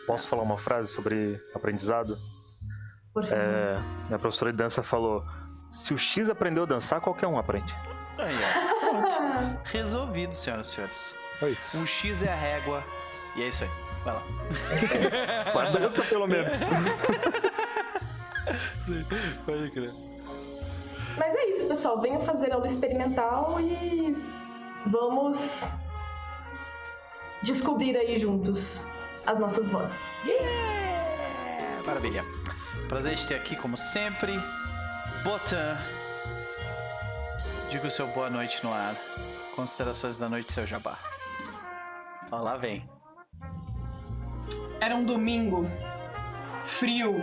Posso 0.06 0.28
falar 0.28 0.42
uma 0.42 0.58
frase 0.58 0.90
sobre 0.90 1.40
aprendizado? 1.54 2.18
Por 3.12 3.24
favor. 3.24 3.38
É, 3.38 3.78
minha 4.06 4.18
professora 4.18 4.52
de 4.52 4.58
dança 4.58 4.82
falou: 4.82 5.24
se 5.70 5.94
o 5.94 5.98
X 5.98 6.28
aprendeu 6.28 6.64
a 6.64 6.66
dançar, 6.66 7.00
qualquer 7.00 7.26
um 7.26 7.38
aprende. 7.38 7.74
Aí, 8.18 8.34
ó. 8.34 8.80
Pronto. 8.80 9.60
Resolvido, 9.64 10.34
senhoras 10.34 10.68
e 10.68 10.70
senhores. 10.70 11.14
É 11.42 11.50
isso. 11.50 11.78
Um 11.78 11.86
X 11.86 12.22
é 12.22 12.32
a 12.32 12.36
régua. 12.36 12.84
E 13.36 13.42
é 13.42 13.48
isso 13.48 13.64
aí. 13.64 13.70
Vai 14.04 14.14
lá. 14.14 14.22
Guarda 15.52 15.90
pelo 16.04 16.26
menos. 16.26 16.56
Sim, 18.84 19.04
pode 19.44 19.70
crer. 19.70 19.92
Mas 21.16 21.34
é 21.34 21.48
isso, 21.48 21.66
pessoal. 21.66 22.00
Venham 22.00 22.20
fazer 22.20 22.52
aula 22.52 22.66
experimental 22.66 23.58
e 23.60 24.16
vamos 24.86 25.68
descobrir 27.42 27.96
aí 27.96 28.18
juntos 28.18 28.86
as 29.26 29.38
nossas 29.38 29.68
vozes. 29.68 30.12
Yeah! 30.24 31.82
Maravilha. 31.86 32.24
Prazer 32.88 33.14
de 33.14 33.26
ter 33.26 33.36
aqui, 33.36 33.56
como 33.56 33.76
sempre. 33.76 34.32
Botan. 35.22 35.78
Diga 37.74 37.88
o 37.88 37.90
seu 37.90 38.06
boa 38.06 38.30
noite 38.30 38.62
no 38.62 38.72
ar. 38.72 38.94
Considerações 39.56 40.16
da 40.16 40.28
noite, 40.28 40.52
seu 40.52 40.64
jabá. 40.64 40.96
Ó, 42.30 42.40
lá 42.40 42.56
vem. 42.56 42.88
Era 44.80 44.94
um 44.94 45.04
domingo. 45.04 45.66
Frio. 46.62 47.16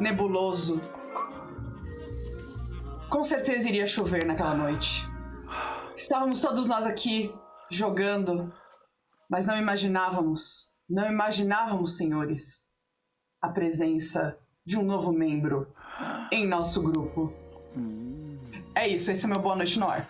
Nebuloso 0.00 0.80
com 3.08 3.22
certeza 3.22 3.68
iria 3.68 3.86
chover 3.86 4.26
naquela 4.26 4.52
noite. 4.52 5.08
Estávamos 5.94 6.40
todos 6.40 6.66
nós 6.66 6.84
aqui 6.84 7.32
jogando, 7.70 8.52
mas 9.30 9.46
não 9.46 9.56
imaginávamos, 9.56 10.74
não 10.90 11.06
imaginávamos, 11.06 11.96
senhores, 11.96 12.72
a 13.40 13.48
presença 13.50 14.36
de 14.64 14.76
um 14.76 14.82
novo 14.82 15.12
membro 15.12 15.72
em 16.32 16.48
nosso 16.48 16.82
grupo. 16.82 17.45
É 18.76 18.86
isso, 18.86 19.10
esse 19.10 19.24
é 19.24 19.28
meu 19.28 19.40
boa 19.40 19.56
noite 19.56 19.78
no 19.78 19.88
ar. 19.88 20.06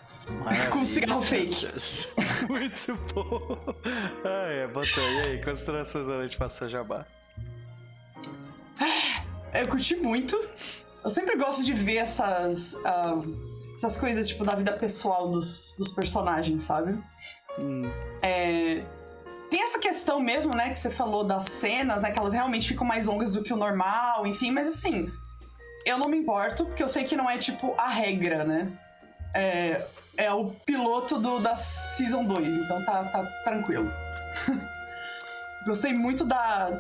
Com 0.73 0.85
cigarro 0.85 1.23
fake. 1.23 1.69
Muito 2.51 2.99
bom. 3.15 3.75
Ah, 4.25 4.49
é, 4.51 4.67
botou. 4.67 5.05
E 5.05 5.21
aí, 5.21 5.45
considerações 5.45 6.09
da 6.09 6.15
noite 6.15 6.37
passou 6.37 6.69
jabá? 6.69 7.07
Eu 9.55 9.69
curti 9.69 9.95
muito. 9.97 10.37
Eu 11.03 11.09
sempre 11.09 11.37
gosto 11.37 11.65
de 11.65 11.73
ver 11.73 11.99
essas, 11.99 12.75
uh, 12.75 13.73
essas 13.73 13.97
coisas, 13.97 14.29
tipo, 14.29 14.45
da 14.45 14.57
vida 14.57 14.73
pessoal 14.73 15.31
dos, 15.31 15.77
dos 15.79 15.93
personagens, 15.93 16.65
sabe? 16.65 17.01
Hum. 17.59 17.89
É, 18.21 18.85
tem 19.49 19.63
essa 19.63 19.79
questão 19.79 20.21
mesmo, 20.21 20.55
né, 20.55 20.71
que 20.71 20.79
você 20.79 20.91
falou 20.91 21.23
das 21.23 21.45
cenas, 21.45 22.03
né, 22.03 22.11
que 22.11 22.19
elas 22.19 22.33
realmente 22.33 22.69
ficam 22.69 22.87
mais 22.87 23.07
longas 23.07 23.33
do 23.33 23.43
que 23.43 23.53
o 23.53 23.57
normal, 23.57 24.27
enfim, 24.27 24.51
mas 24.51 24.67
assim, 24.67 25.11
eu 25.87 25.97
não 25.97 26.09
me 26.09 26.19
importo, 26.19 26.67
porque 26.67 26.83
eu 26.83 26.89
sei 26.89 27.05
que 27.05 27.17
não 27.17 27.31
é, 27.31 27.39
tipo, 27.39 27.75
a 27.79 27.89
regra, 27.89 28.45
né? 28.45 28.71
É, 29.33 29.87
é 30.17 30.33
o 30.33 30.51
piloto 30.51 31.19
do, 31.19 31.39
da 31.39 31.55
Season 31.55 32.25
2, 32.25 32.59
então 32.59 32.85
tá, 32.85 33.05
tá 33.05 33.25
tranquilo. 33.45 33.91
Gostei 35.65 35.93
muito 35.93 36.25
da, 36.25 36.71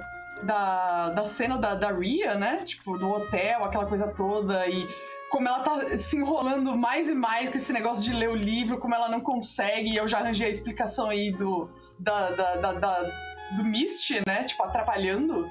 da, 0.42 1.10
da 1.10 1.24
cena 1.24 1.56
da, 1.56 1.74
da 1.74 1.92
Ria, 1.92 2.34
né? 2.34 2.62
Tipo, 2.64 2.98
do 2.98 3.08
hotel, 3.08 3.64
aquela 3.64 3.86
coisa 3.86 4.08
toda, 4.08 4.66
e 4.66 4.88
como 5.30 5.46
ela 5.48 5.60
tá 5.60 5.96
se 5.96 6.16
enrolando 6.16 6.76
mais 6.76 7.08
e 7.08 7.14
mais 7.14 7.48
com 7.48 7.56
esse 7.56 7.72
negócio 7.72 8.02
de 8.02 8.12
ler 8.12 8.28
o 8.28 8.34
livro, 8.34 8.78
como 8.78 8.94
ela 8.94 9.08
não 9.08 9.20
consegue, 9.20 9.90
e 9.90 9.96
eu 9.96 10.08
já 10.08 10.18
arranjei 10.18 10.48
a 10.48 10.50
explicação 10.50 11.08
aí 11.08 11.30
do, 11.30 11.70
da, 11.98 12.30
da, 12.30 12.56
da, 12.56 12.72
da 12.72 13.26
do 13.56 13.64
Mist, 13.64 14.10
né? 14.26 14.42
Tipo, 14.42 14.64
atrapalhando. 14.64 15.48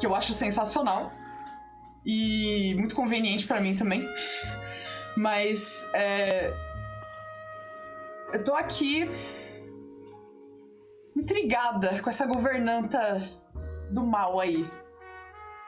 Que 0.00 0.06
eu 0.06 0.14
acho 0.14 0.32
sensacional. 0.32 1.12
E 2.06 2.74
muito 2.76 2.94
conveniente 2.94 3.46
para 3.46 3.60
mim 3.60 3.76
também. 3.76 4.08
Mas, 5.16 5.90
é... 5.92 6.54
Eu 8.32 8.44
tô 8.44 8.54
aqui 8.54 9.10
intrigada 11.16 12.00
com 12.00 12.08
essa 12.08 12.26
governanta 12.26 13.20
do 13.90 14.06
mal 14.06 14.38
aí. 14.38 14.70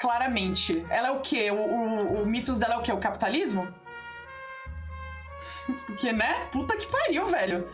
Claramente. 0.00 0.86
Ela 0.90 1.08
é 1.08 1.10
o 1.10 1.20
quê? 1.20 1.50
O, 1.50 1.56
o, 1.56 2.22
o 2.22 2.26
mitos 2.26 2.58
dela 2.58 2.74
é 2.74 2.78
o 2.78 2.82
quê? 2.82 2.92
O 2.92 3.00
capitalismo? 3.00 3.66
Porque, 5.86 6.12
né? 6.12 6.46
Puta 6.52 6.76
que 6.76 6.86
pariu, 6.86 7.26
velho. 7.26 7.68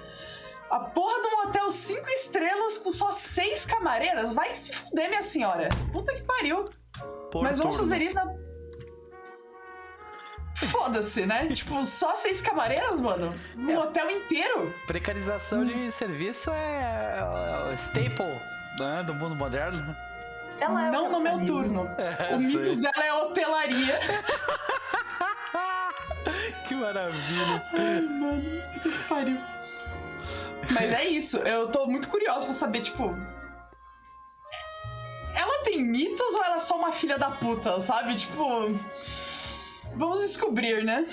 A 0.70 0.80
porra 0.80 1.20
de 1.20 1.28
um 1.28 1.48
hotel 1.48 1.70
cinco 1.70 2.08
estrelas 2.08 2.78
com 2.78 2.90
só 2.90 3.12
seis 3.12 3.66
camareiras? 3.66 4.32
Vai 4.32 4.54
se 4.54 4.74
fuder, 4.74 5.10
minha 5.10 5.22
senhora. 5.22 5.68
Puta 5.92 6.14
que 6.14 6.22
pariu. 6.22 6.70
Por 7.30 7.42
Mas 7.42 7.58
vamos 7.58 7.76
turno. 7.76 7.90
fazer 7.90 8.02
isso 8.02 8.16
na 8.16 8.43
Foda-se, 10.54 11.26
né? 11.26 11.46
tipo, 11.52 11.84
só 11.84 12.14
seis 12.14 12.40
camareiras, 12.40 13.00
mano? 13.00 13.34
Um 13.56 13.70
é. 13.70 13.78
hotel 13.78 14.10
inteiro? 14.10 14.74
Precarização 14.86 15.60
hum. 15.60 15.64
de 15.64 15.90
serviço 15.90 16.50
é, 16.50 17.68
o 17.68 17.72
staple 17.72 18.40
né, 18.78 19.02
do 19.04 19.14
mundo 19.14 19.34
moderno. 19.34 19.96
Ela 20.60 20.86
é 20.86 20.90
Não 20.90 21.10
no 21.10 21.20
meu 21.20 21.44
turno. 21.44 21.88
É, 21.98 22.34
o 22.34 22.40
mitos 22.40 22.78
dela 22.78 23.04
é 23.04 23.12
hotelaria. 23.12 23.98
que 26.68 26.74
maravilha. 26.74 27.62
Ai, 27.72 28.00
mano, 28.02 28.62
que 28.80 28.90
pariu. 29.08 29.38
Mas 30.70 30.92
é 30.92 31.04
isso, 31.04 31.38
eu 31.38 31.68
tô 31.68 31.86
muito 31.86 32.08
curiosa 32.08 32.44
pra 32.44 32.54
saber, 32.54 32.80
tipo. 32.80 33.14
Ela 35.34 35.62
tem 35.64 35.84
mitos 35.84 36.34
ou 36.34 36.44
ela 36.44 36.56
é 36.56 36.60
só 36.60 36.76
uma 36.76 36.92
filha 36.92 37.18
da 37.18 37.32
puta, 37.32 37.80
sabe? 37.80 38.14
Tipo. 38.14 38.78
Vamos 39.96 40.20
descobrir, 40.20 40.84
né? 40.84 41.06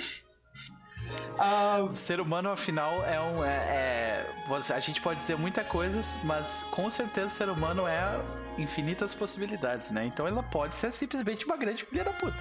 Uh... 1.37 1.85
O 1.85 1.95
ser 1.95 2.19
humano, 2.19 2.49
afinal, 2.49 3.03
é 3.05 3.19
um. 3.19 3.43
É, 3.43 4.25
é, 4.47 4.73
a 4.73 4.79
gente 4.79 5.01
pode 5.01 5.19
dizer 5.19 5.37
muita 5.37 5.63
coisas, 5.63 6.17
mas 6.23 6.63
com 6.71 6.89
certeza 6.89 7.27
o 7.27 7.29
ser 7.29 7.49
humano 7.49 7.87
é 7.87 8.21
infinitas 8.57 9.13
possibilidades, 9.13 9.91
né? 9.91 10.05
Então 10.05 10.27
ela 10.27 10.43
pode 10.43 10.75
ser 10.75 10.91
simplesmente 10.91 11.45
uma 11.45 11.57
grande 11.57 11.85
filha 11.85 12.03
da 12.03 12.13
puta, 12.13 12.37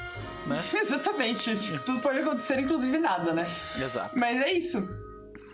né? 0.47 0.63
Exatamente. 0.75 1.79
Tudo 1.81 2.01
pode 2.01 2.19
acontecer, 2.19 2.59
inclusive 2.61 2.99
nada, 2.99 3.33
né? 3.33 3.47
Exato. 3.77 4.19
Mas 4.19 4.41
é 4.43 4.53
isso. 4.53 4.89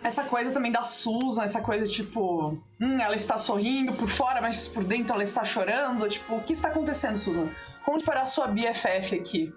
Essa 0.03 0.25
coisa 0.25 0.53
também 0.53 0.71
da 0.71 0.83
Susan, 0.83 1.43
essa 1.43 1.61
coisa 1.61 1.87
tipo, 1.87 2.63
hum, 2.81 3.01
ela 3.01 3.17
está 3.17 3.37
sorrindo 3.39 3.93
por 3.95 4.09
fora, 4.09 4.41
mas 4.41 4.69
por 4.69 4.85
dentro 4.85 5.15
ela 5.15 5.25
está 5.25 5.45
chorando. 5.45 6.09
Tipo, 6.09 6.37
o 6.37 6.43
que 6.43 6.53
está 6.53 6.69
acontecendo, 6.69 7.17
Susan? 7.17 7.51
Conte 7.85 8.05
para 8.05 8.23
a 8.23 8.27
sua 8.27 8.47
BFF 8.47 9.17
aqui. 9.17 9.53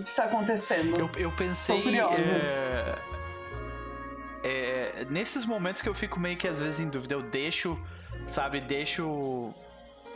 O 0.00 0.02
que 0.02 0.08
está 0.08 0.24
acontecendo? 0.24 0.98
Eu, 0.98 1.10
eu 1.16 1.32
pensei. 1.32 2.00
É, 2.00 2.98
é, 4.42 5.06
nesses 5.10 5.44
momentos 5.44 5.82
que 5.82 5.88
eu 5.88 5.94
fico 5.94 6.18
meio 6.18 6.38
que 6.38 6.48
às 6.48 6.58
vezes 6.58 6.80
em 6.80 6.88
dúvida, 6.88 7.14
eu 7.14 7.22
deixo, 7.22 7.78
sabe, 8.26 8.62
deixo 8.62 9.52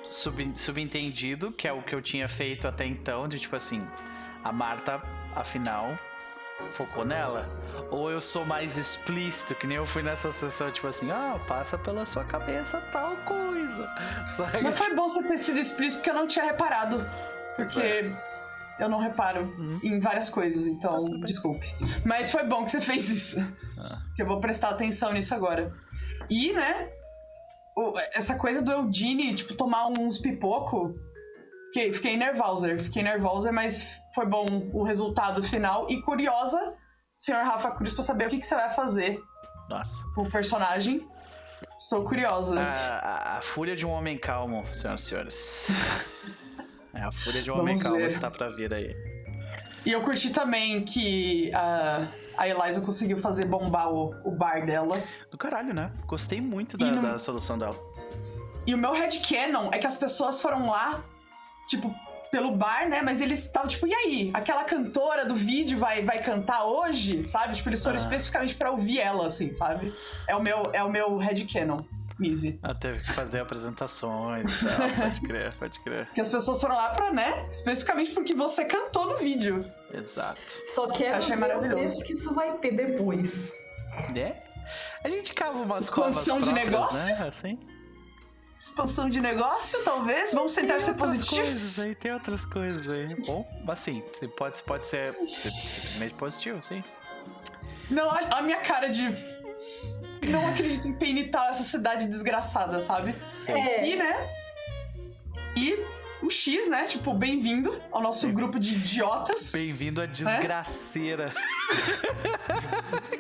sub, 0.09 0.53
subentendido, 0.57 1.53
que 1.53 1.69
é 1.69 1.73
o 1.73 1.83
que 1.83 1.95
eu 1.95 2.01
tinha 2.01 2.27
feito 2.27 2.67
até 2.67 2.87
então, 2.87 3.29
de 3.29 3.39
tipo 3.39 3.55
assim, 3.55 3.87
a 4.43 4.51
Marta, 4.51 5.03
afinal, 5.37 5.99
focou 6.71 7.05
nela. 7.05 7.47
Ou 7.91 8.11
eu 8.11 8.23
sou 8.23 8.47
mais 8.47 8.79
explícito, 8.79 9.55
que 9.55 9.67
nem 9.67 9.77
eu 9.77 9.85
fui 9.85 10.03
nessa 10.03 10.33
sessão, 10.33 10.73
tipo 10.73 10.87
assim, 10.87 11.11
ah, 11.11 11.39
passa 11.47 11.77
pela 11.77 12.07
sua 12.07 12.25
cabeça 12.25 12.81
tal 12.91 13.15
coisa. 13.19 13.87
Sabe? 14.27 14.63
Mas 14.63 14.79
foi 14.79 14.95
bom 14.95 15.07
você 15.07 15.23
ter 15.25 15.37
sido 15.37 15.59
explícito 15.59 16.01
porque 16.01 16.09
eu 16.09 16.15
não 16.15 16.27
tinha 16.27 16.47
reparado. 16.47 17.05
Porque. 17.55 17.81
É 17.81 18.34
eu 18.79 18.89
não 18.89 18.99
reparo 18.99 19.45
uhum. 19.59 19.79
em 19.83 20.01
várias 20.01 20.29
coisas, 20.31 20.67
então 20.67 21.05
ah, 21.07 21.27
desculpe. 21.27 21.67
Mas 22.05 22.31
foi 22.31 22.45
bom 22.45 22.65
que 22.65 22.71
você 22.73 22.81
fez 22.81 23.09
isso. 23.09 23.41
Ah. 23.79 23.99
Que 24.17 24.23
eu 24.23 24.27
vou 24.27 24.41
prestar 24.41 24.71
atenção 24.71 25.13
nisso 25.13 25.35
agora. 25.35 25.73
E, 26.31 26.53
né, 26.53 26.91
essa 28.13 28.37
coisa 28.37 28.63
do 28.63 28.71
Eudine, 28.73 29.35
tipo, 29.35 29.55
tomar 29.55 29.87
uns 29.87 30.19
pipoco. 30.19 30.95
Fiquei, 31.73 31.93
fiquei 31.93 32.17
nervosa, 32.17 32.79
fiquei 32.79 33.03
nervosa, 33.03 33.51
mas 33.51 34.01
foi 34.15 34.27
bom 34.27 34.47
o 34.73 34.85
resultado 34.85 35.43
final. 35.43 35.91
E 35.91 36.01
curiosa, 36.03 36.75
senhor 37.17 37.43
Rafa 37.45 37.73
Cruz, 37.73 37.93
pra 37.93 38.03
saber 38.03 38.27
o 38.27 38.31
que, 38.31 38.39
que 38.39 38.47
você 38.47 38.55
vai 38.55 38.71
fazer 38.71 39.21
Nossa. 39.69 40.05
o 40.17 40.31
personagem. 40.31 41.05
Estou 41.77 42.05
curiosa. 42.05 42.61
A, 42.61 42.99
a- 43.35 43.39
a 43.39 43.43
fúria 43.43 43.75
de 43.75 43.85
um 43.85 43.91
homem 43.91 44.17
calmo, 44.17 44.65
senhoras 44.67 45.03
e 45.03 45.07
senhores. 45.07 45.69
É, 46.95 47.03
a 47.03 47.13
fúria 47.13 47.43
de 47.43 47.51
um 47.51 47.59
homem 47.59 47.77
calmo 47.79 48.01
está 48.01 48.31
pra 48.31 48.49
vir 48.51 48.73
aí. 48.73 48.95
E 49.85 49.93
eu 49.93 50.01
curti 50.03 50.31
também 50.31 50.83
que 50.83 51.51
a, 51.55 52.09
a 52.39 52.49
Eliza 52.49 52.81
conseguiu 52.81 53.19
fazer 53.19 53.45
bombar 53.47 53.93
o, 53.93 54.15
o 54.25 54.31
bar 54.31 54.65
dela. 54.65 55.03
Do 55.31 55.37
caralho, 55.37 55.75
né? 55.75 55.93
Gostei 56.07 56.41
muito 56.41 56.79
da, 56.79 56.87
não- 56.91 57.03
da 57.03 57.19
solução 57.19 57.59
dela. 57.59 57.77
E 58.67 58.75
o 58.75 58.79
meu 58.79 58.93
headcanon 58.95 59.69
é 59.73 59.79
que 59.79 59.87
as 59.87 59.97
pessoas 59.99 60.41
foram 60.41 60.71
lá, 60.71 61.05
tipo, 61.69 61.95
pelo 62.31 62.53
bar, 62.57 62.89
né? 62.89 63.03
Mas 63.03 63.21
eles 63.21 63.45
estavam 63.45 63.69
tipo, 63.69 63.87
e 63.87 63.93
aí? 63.93 64.31
Aquela 64.33 64.65
cantora 64.65 65.27
do 65.27 65.37
vídeo 65.37 65.79
vai, 65.79 66.03
vai 66.03 66.19
cantar 66.19 66.65
hoje? 66.65 67.29
Sabe? 67.29 67.55
Tipo, 67.55 67.69
eles 67.69 67.83
foram 67.83 67.97
Ah. 67.97 68.01
especificamente 68.01 68.55
pra 68.55 68.71
ouvir 68.71 69.01
ela, 69.01 69.27
assim, 69.27 69.53
sabe? 69.53 69.93
É 70.27 70.35
o 70.35 70.41
meu, 70.43 70.63
é 70.73 70.83
o 70.83 70.89
meu 70.89 71.19
headcanon, 71.19 71.81
Mizzy. 72.19 72.59
Ela 72.63 72.75
teve 72.75 73.01
que 73.01 73.13
fazer 73.13 73.41
apresentações 73.41 74.63
e 74.63 74.67
tal. 74.67 74.91
Pode 75.03 75.21
crer, 75.23 75.57
pode 75.57 75.81
crer. 75.81 76.09
Que 76.15 76.21
as 76.21 76.29
pessoas 76.29 76.61
foram 76.61 76.77
lá 76.77 76.91
pra, 76.91 77.13
né? 77.13 77.47
Especificamente 77.49 78.13
porque 78.13 78.35
você 78.35 78.65
cantou 78.65 79.07
no 79.07 79.17
vídeo. 79.19 79.65
Exato. 79.93 80.41
Só 80.67 80.87
quero 80.89 81.17
Achei 81.17 81.35
ver 81.35 81.41
maravilhoso. 81.41 82.01
o 82.01 82.05
que 82.05 82.13
isso 82.13 82.33
vai 82.35 82.57
ter 82.59 82.73
depois. 82.73 83.53
Né? 84.15 84.41
A 85.03 85.09
gente 85.09 85.35
cava 85.35 85.59
umas 85.59 85.85
Expansão 85.85 86.39
de 86.41 86.51
próprias, 86.51 86.71
negócio? 86.73 87.07
né? 87.17 87.29
Assim. 87.29 87.59
Expansão 88.61 89.09
de 89.11 89.21
negócio, 89.21 89.83
talvez? 89.85 90.33
Vamos 90.33 90.55
tentar 90.55 90.75
Tem 90.77 90.81
ser 90.81 90.95
positivos? 90.95 91.49
coisas 91.49 91.85
aí, 91.85 91.95
tem 91.95 92.13
outras 92.13 92.47
coisas 92.47 92.89
aí. 92.89 93.15
Bom, 93.27 93.47
assim, 93.69 94.03
você 94.13 94.27
pode, 94.29 94.63
pode 94.63 94.87
ser 94.87 95.15
sim- 95.27 95.51
simplesmente 95.51 96.15
positivo, 96.15 96.63
sim. 96.63 96.83
Não, 97.91 98.09
a, 98.11 98.21
a 98.39 98.43
minha 98.43 98.61
cara 98.61 98.89
de. 98.89 99.03
Não 100.27 100.49
acredito 100.49 100.89
em 100.89 100.93
penitar 100.93 101.51
essa 101.51 101.63
cidade 101.63 102.07
desgraçada, 102.07 102.81
sabe? 102.81 103.15
Sim. 103.37 103.53
É, 103.53 103.89
E, 103.89 103.97
né? 103.97 104.31
E 105.57 105.79
o 106.23 106.31
X, 106.31 106.69
né? 106.69 106.85
Tipo, 106.85 107.15
bem-vindo 107.15 107.81
ao 107.93 108.01
nosso 108.01 108.29
grupo 108.33 108.59
de 108.59 108.75
idiotas. 108.75 109.53
Bem-vindo 109.53 110.01
à 110.01 110.07
desgraceira. 110.07 111.33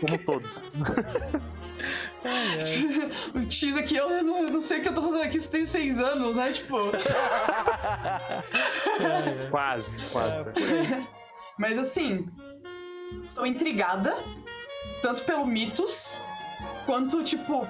Como 0.00 0.18
todos. 0.18 0.60
o 3.34 3.50
X 3.50 3.76
aqui, 3.76 3.96
eu 3.96 4.08
não, 4.22 4.44
eu 4.44 4.50
não 4.50 4.60
sei 4.60 4.78
o 4.78 4.82
que 4.82 4.88
eu 4.88 4.94
tô 4.94 5.02
fazendo 5.02 5.24
aqui, 5.24 5.36
isso 5.36 5.50
tem 5.50 5.66
seis 5.66 5.98
anos, 5.98 6.36
né? 6.36 6.50
Tipo. 6.50 6.78
Quase, 9.50 9.98
quase. 10.10 10.44
Mas 11.58 11.78
assim, 11.78 12.26
estou 13.22 13.46
intrigada, 13.46 14.16
tanto 15.02 15.24
pelo 15.24 15.46
Mitos, 15.46 16.22
quanto, 16.84 17.22
tipo, 17.22 17.66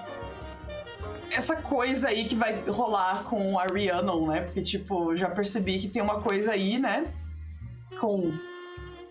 essa 1.31 1.57
coisa 1.57 2.09
aí 2.09 2.25
que 2.25 2.35
vai 2.35 2.61
rolar 2.69 3.25
com 3.25 3.59
a 3.59 3.65
Rhiannon, 3.65 4.27
né? 4.29 4.41
Porque, 4.43 4.63
tipo, 4.63 5.15
já 5.17 5.29
percebi 5.31 5.79
que 5.79 5.89
tem 5.89 6.03
uma 6.03 6.21
coisa 6.21 6.53
aí, 6.53 6.79
né? 6.79 7.07
Com 8.01 8.33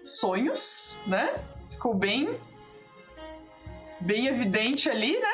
sonhos, 0.01 0.99
né? 1.07 1.33
Ficou 1.71 1.93
bem. 1.93 2.37
Bem 4.01 4.27
evidente 4.27 4.89
ali, 4.89 5.17
né? 5.17 5.33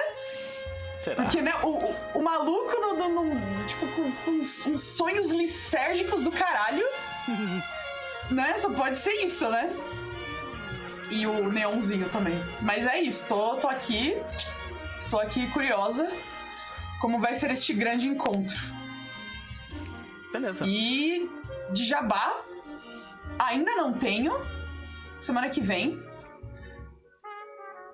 Será? 0.99 1.23
Porque, 1.23 1.41
né, 1.41 1.53
o, 1.63 1.69
o, 1.69 2.19
o 2.19 2.23
maluco, 2.23 2.75
no, 2.81 2.93
no- 2.95 3.23
no- 3.33 3.65
tipo, 3.65 3.87
com, 3.87 4.11
com 4.11 4.31
uns, 4.31 4.65
uns 4.67 4.81
sonhos 4.81 5.31
licérgicos 5.31 6.23
do 6.23 6.31
caralho, 6.31 6.85
né? 8.29 8.57
Só 8.57 8.69
pode 8.71 8.97
ser 8.97 9.13
isso, 9.23 9.49
né? 9.49 9.73
E 11.09 11.25
o 11.25 11.49
neonzinho 11.51 12.07
também. 12.09 12.35
Mas 12.61 12.85
é 12.85 12.99
isso, 12.99 13.27
tô, 13.27 13.55
tô 13.55 13.67
aqui, 13.67 14.15
estou 14.99 15.19
aqui 15.19 15.47
curiosa 15.47 16.09
como 16.99 17.19
vai 17.19 17.33
ser 17.33 17.49
este 17.51 17.73
grande 17.73 18.07
encontro. 18.07 18.57
Beleza. 20.31 20.65
E 20.67 21.29
de 21.71 21.85
jabá, 21.85 22.43
ainda 23.39 23.73
não 23.75 23.93
tenho. 23.93 24.33
Semana 25.19 25.49
que 25.49 25.61
vem. 25.61 26.01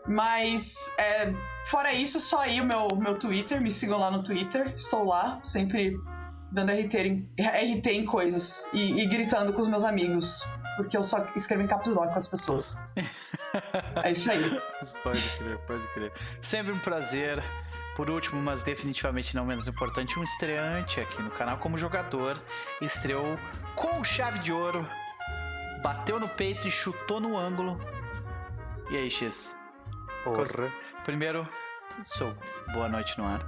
Mas, 0.07 0.93
é, 0.97 1.33
fora 1.65 1.93
isso, 1.93 2.19
só 2.19 2.41
aí 2.41 2.59
o 2.61 2.65
meu, 2.65 2.87
meu 2.97 3.17
Twitter. 3.17 3.61
Me 3.61 3.71
sigam 3.71 3.99
lá 3.99 4.11
no 4.11 4.23
Twitter. 4.23 4.73
Estou 4.75 5.05
lá, 5.05 5.39
sempre 5.43 5.97
dando 6.51 6.71
RT 6.71 6.95
em, 6.95 7.27
RT 7.39 7.87
em 7.87 8.05
coisas. 8.05 8.69
E, 8.73 9.01
e 9.01 9.05
gritando 9.07 9.53
com 9.53 9.61
os 9.61 9.67
meus 9.67 9.83
amigos. 9.83 10.43
Porque 10.75 10.97
eu 10.97 11.03
só 11.03 11.25
escrevo 11.35 11.63
em 11.63 11.67
caps 11.67 11.93
lock 11.93 12.11
com 12.11 12.17
as 12.17 12.27
pessoas. 12.27 12.83
É 14.03 14.11
isso 14.11 14.29
aí. 14.29 14.59
Pode 15.03 15.21
crer, 15.37 15.57
pode 15.59 15.87
crer. 15.93 16.11
Sempre 16.41 16.73
um 16.73 16.79
prazer. 16.79 17.43
Por 17.95 18.09
último, 18.09 18.41
mas 18.41 18.61
definitivamente 18.61 19.33
não 19.35 19.45
menos 19.45 19.69
importante, 19.69 20.19
um 20.19 20.23
estreante 20.23 20.99
aqui 20.99 21.21
no 21.21 21.31
canal 21.31 21.57
como 21.59 21.77
jogador. 21.77 22.37
Estreou 22.81 23.39
com 23.73 24.03
chave 24.03 24.39
de 24.39 24.51
ouro, 24.51 24.85
bateu 25.81 26.19
no 26.19 26.27
peito 26.27 26.67
e 26.67 26.71
chutou 26.71 27.21
no 27.21 27.37
ângulo. 27.37 27.79
E 28.89 28.97
aí, 28.97 29.09
X? 29.09 29.57
Porra. 30.25 30.43
Primeiro, 31.05 31.47
sou 32.03 32.35
boa 32.73 32.89
noite 32.89 33.17
no 33.17 33.25
ar. 33.25 33.39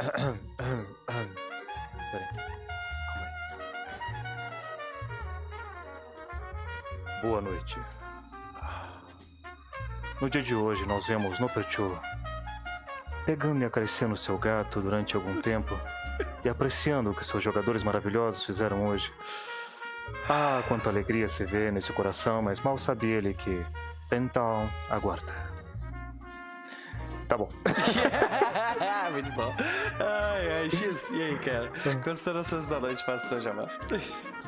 Peraí. 2.10 2.59
Boa 7.22 7.40
noite. 7.40 7.78
No 10.20 10.30
dia 10.30 10.42
de 10.42 10.54
hoje, 10.54 10.86
nós 10.86 11.06
vemos 11.06 11.38
Noperchu 11.38 11.98
pegando 13.26 13.60
e 13.60 13.64
acariciando 13.64 14.16
seu 14.16 14.38
gato 14.38 14.80
durante 14.80 15.16
algum 15.16 15.40
tempo 15.40 15.78
e 16.42 16.48
apreciando 16.48 17.10
o 17.10 17.14
que 17.14 17.24
seus 17.24 17.42
jogadores 17.42 17.82
maravilhosos 17.82 18.44
fizeram 18.44 18.86
hoje. 18.86 19.12
Ah, 20.28 20.62
quanta 20.66 20.88
alegria 20.88 21.28
se 21.28 21.44
vê 21.44 21.70
nesse 21.70 21.92
coração, 21.92 22.40
mas 22.40 22.60
mal 22.60 22.78
sabe 22.78 23.06
ele 23.06 23.34
que 23.34 23.64
Pental 24.08 24.68
aguarda. 24.88 25.32
Tá 27.28 27.36
bom. 27.36 27.48
Muito 29.12 29.30
bom. 29.32 29.54
Ai, 30.00 30.52
ai, 30.52 30.70
X. 30.70 31.10
E 31.10 31.22
aí, 31.22 31.38
cara? 31.38 31.70
Considerações 32.02 32.66
da 32.66 32.80
noite 32.80 33.04
para 33.04 33.16
o 33.16 33.20
seu 33.20 33.40
jabá. 33.40 33.68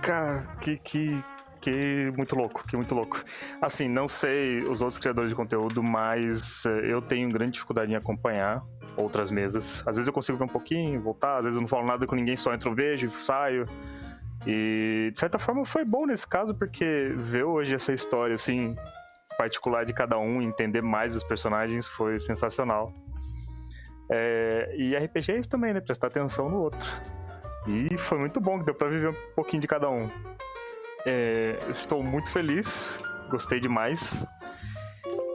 Cara, 0.00 0.48
que, 0.60 0.76
que, 0.78 1.24
que 1.62 2.12
muito 2.16 2.34
louco, 2.34 2.66
que 2.66 2.76
muito 2.76 2.94
louco. 2.94 3.22
Assim, 3.60 3.88
não 3.88 4.08
sei 4.08 4.64
os 4.64 4.82
outros 4.82 4.98
criadores 4.98 5.30
de 5.30 5.36
conteúdo, 5.36 5.82
mas 5.82 6.66
eh, 6.66 6.92
eu 6.92 7.00
tenho 7.00 7.30
grande 7.30 7.52
dificuldade 7.52 7.92
em 7.92 7.94
acompanhar 7.94 8.60
outras 8.96 9.30
mesas. 9.30 9.82
Às 9.86 9.96
vezes 9.96 10.08
eu 10.08 10.12
consigo 10.12 10.36
ver 10.36 10.44
um 10.44 10.48
pouquinho, 10.48 11.00
voltar, 11.00 11.38
às 11.38 11.44
vezes 11.44 11.56
eu 11.56 11.60
não 11.60 11.68
falo 11.68 11.86
nada 11.86 12.04
com 12.04 12.16
ninguém, 12.16 12.36
só 12.36 12.52
entro, 12.52 12.74
vejo, 12.74 13.08
saio. 13.08 13.66
E 14.44 15.10
de 15.12 15.18
certa 15.18 15.38
forma 15.38 15.64
foi 15.64 15.84
bom 15.84 16.04
nesse 16.04 16.26
caso, 16.26 16.52
porque 16.52 17.14
ver 17.16 17.44
hoje 17.44 17.74
essa 17.74 17.94
história, 17.94 18.34
assim, 18.34 18.74
particular 19.38 19.84
de 19.84 19.94
cada 19.94 20.18
um, 20.18 20.42
entender 20.42 20.82
mais 20.82 21.14
os 21.14 21.22
personagens 21.22 21.86
foi 21.86 22.18
sensacional. 22.18 22.92
É, 24.10 24.74
e 24.76 24.96
RPG 24.96 25.32
é 25.32 25.38
isso 25.38 25.48
também, 25.48 25.72
né? 25.72 25.80
Prestar 25.80 26.08
atenção 26.08 26.50
no 26.50 26.58
outro. 26.58 26.90
E 27.68 27.96
foi 27.96 28.18
muito 28.18 28.40
bom, 28.40 28.58
que 28.58 28.64
deu 28.64 28.74
pra 28.74 28.88
viver 28.88 29.10
um 29.10 29.34
pouquinho 29.36 29.60
de 29.60 29.68
cada 29.68 29.88
um. 29.88 30.10
É, 31.06 31.58
eu 31.66 31.72
estou 31.72 32.02
muito 32.02 32.30
feliz, 32.30 33.00
gostei 33.28 33.58
demais. 33.60 34.24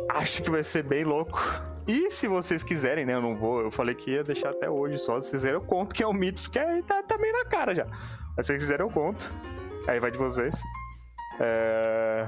Acho 0.09 0.41
que 0.41 0.49
vai 0.49 0.63
ser 0.63 0.83
bem 0.83 1.03
louco. 1.03 1.39
E 1.87 2.09
se 2.09 2.27
vocês 2.27 2.63
quiserem, 2.63 3.05
né? 3.05 3.13
Eu 3.13 3.21
não 3.21 3.35
vou. 3.35 3.61
Eu 3.61 3.71
falei 3.71 3.95
que 3.95 4.11
ia 4.11 4.23
deixar 4.23 4.49
até 4.49 4.69
hoje 4.69 4.97
só. 4.97 5.19
Se 5.21 5.29
vocês 5.29 5.31
quiserem, 5.41 5.55
eu 5.55 5.61
conto 5.61 5.93
que 5.95 6.03
é 6.03 6.07
o 6.07 6.13
Mitos, 6.13 6.47
que 6.47 6.59
é, 6.59 6.81
tá, 6.81 7.01
tá 7.03 7.17
meio 7.17 7.33
na 7.33 7.45
cara 7.45 7.73
já. 7.75 7.85
Mas 8.35 8.45
se 8.45 8.53
vocês 8.53 8.63
quiserem, 8.63 8.85
eu 8.85 8.91
conto. 8.91 9.31
Aí 9.87 9.99
vai 9.99 10.11
de 10.11 10.17
vocês. 10.17 10.55
É, 11.39 12.27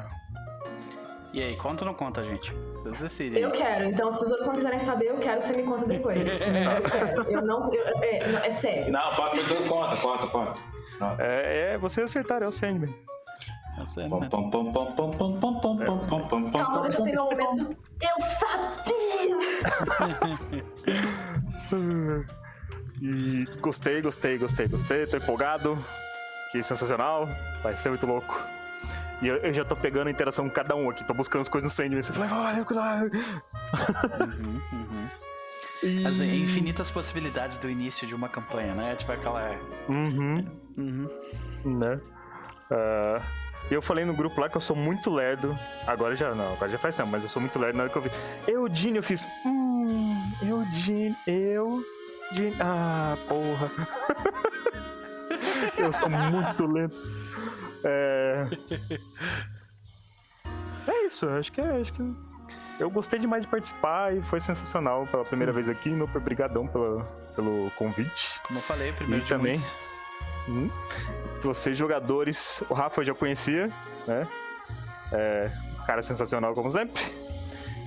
E 1.34 1.42
aí, 1.44 1.56
conta 1.58 1.84
ou 1.84 1.88
não 1.92 1.94
conta, 1.94 2.24
gente? 2.24 2.54
Vocês 2.74 3.00
decidem. 3.02 3.42
Eu 3.42 3.52
quero, 3.52 3.86
então 3.86 4.12
se 4.12 4.24
os 4.24 4.30
outros 4.32 4.48
não 4.48 4.56
quiserem 4.56 4.80
saber, 4.80 5.08
eu 5.08 5.18
quero, 5.18 5.42
você 5.42 5.54
me 5.54 5.64
conta 5.64 5.86
depois. 5.86 6.18
eu 6.42 6.84
quero. 6.84 7.22
Eu 7.32 7.42
não. 7.46 7.62
eu- 7.74 8.04
é, 8.04 8.48
é 8.48 8.52
sério. 8.52 8.92
Não, 8.92 9.16
pode 9.16 9.42
então 9.42 9.58
conta, 9.68 9.98
conta, 9.98 10.28
conta. 10.28 10.60
é, 11.20 11.74
é, 11.74 11.78
vocês 11.78 12.06
acertaram, 12.06 12.46
é 12.46 12.50
o 12.50 12.52
Sandman. 12.52 12.94
Eu 13.80 13.86
sei, 13.86 14.10
Pom, 14.10 14.20
né? 14.20 14.28
pom, 14.30 14.50
pom, 14.50 14.72
pom, 14.74 14.92
pom, 14.94 15.12
pom, 15.14 15.40
pom, 15.40 15.60
pom, 15.60 15.78
pom, 15.78 16.28
pom, 16.28 16.28
pom, 16.28 16.52
Calma, 16.52 16.82
deixa 16.82 16.98
eu 17.00 17.04
pegar 17.06 17.24
um 17.24 17.30
momento. 17.30 17.78
Eu 18.02 18.26
sabia! 18.26 18.90
E 23.02 23.46
gostei, 23.62 24.02
gostei, 24.02 24.38
gostei, 24.38 24.68
gostei. 24.68 25.06
Tô 25.08 25.18
empolgado. 25.18 25.78
Que 26.52 26.62
sensacional. 26.62 27.28
Vai 27.64 27.78
ser 27.78 27.90
muito 27.90 28.06
louco. 28.06 28.44
E 29.22 29.28
eu, 29.28 29.38
eu 29.38 29.54
já 29.54 29.64
tô 29.64 29.76
pegando 29.76 30.08
a 30.08 30.12
interação 30.12 30.46
com 30.48 30.54
cada 30.54 30.76
um 30.76 30.90
aqui. 30.90 31.04
Tô 31.06 31.14
buscando 31.14 31.42
as 31.42 31.50
coisas 31.50 31.72
no 31.72 31.76
Sandman. 31.76 32.02
Você 32.02 32.12
fala, 32.12 32.50
olha, 32.50 32.66
olha. 32.70 33.12
Uhum, 34.26 34.62
uhum. 34.74 35.08
E... 35.84 36.06
As 36.06 36.20
infinitas 36.20 36.90
possibilidades 36.92 37.58
do 37.58 37.70
início 37.70 38.06
de 38.06 38.14
uma 38.14 38.28
campanha, 38.28 38.74
né? 38.76 38.96
Tipo 38.96 39.14
aquela. 39.14 39.56
Uhum, 39.88 40.46
Uhum. 40.78 41.08
né? 41.66 42.00
Ah, 42.72 43.22
E 43.70 43.74
eu 43.74 43.82
falei 43.82 44.04
no 44.06 44.14
grupo 44.14 44.42
lá 44.42 44.50
que 44.50 44.58
eu 44.58 44.62
sou 44.62 44.76
muito 44.76 45.10
lerdo. 45.12 45.58
Agora 45.86 46.16
já 46.16 46.34
não, 46.34 46.54
agora 46.54 46.72
já 46.72 46.78
faz 46.80 46.96
tempo, 46.96 47.10
mas 47.10 47.24
eu 47.24 47.30
sou 47.30 47.42
muito 47.42 47.60
lerdo 47.60 47.78
na 47.78 47.84
hora 47.84 47.92
que 47.92 47.98
eu 47.98 48.02
vi. 48.02 48.12
Eudine, 48.48 48.98
eu 48.98 49.04
fiz. 49.04 49.28
Hum, 49.46 50.32
Eudine, 50.42 51.16
eu. 51.28 51.84
Eudine. 52.32 52.56
Ah, 52.60 53.16
porra. 53.28 53.72
eu 55.78 55.94
sou 55.94 56.10
muito 56.10 56.66
lento. 56.68 56.96
É. 57.84 58.48
É 60.88 61.06
isso, 61.06 61.30
acho 61.30 61.52
que 61.52 61.62
é. 61.62 61.80
Acho 61.80 61.94
que 61.94 62.16
eu 62.80 62.90
gostei 62.90 63.20
demais 63.20 63.44
de 63.44 63.52
participar 63.52 64.16
e 64.16 64.22
foi 64.22 64.40
sensacional 64.40 65.06
pela 65.08 65.24
primeira 65.24 65.52
vez 65.52 65.70
aqui. 65.70 65.90
Meu 65.90 66.10
obrigadão 66.16 66.68
pelo, 66.68 67.04
pelo 67.36 67.70
convite. 67.78 68.42
Como 68.48 68.58
eu 68.60 68.64
falei, 68.64 68.92
primeiro 68.94 69.22
E 69.22 69.24
de 69.26 69.30
também- 69.30 69.54
muitos. 69.54 69.76
Hum. 70.50 70.70
Vocês 71.42 71.78
jogadores, 71.78 72.64
o 72.70 72.74
Rafa 72.74 73.04
já 73.06 73.14
conhecia, 73.14 73.72
né? 74.08 74.28
É, 75.12 75.50
cara 75.86 76.02
sensacional 76.02 76.54
como 76.54 76.72
sempre. 76.72 77.02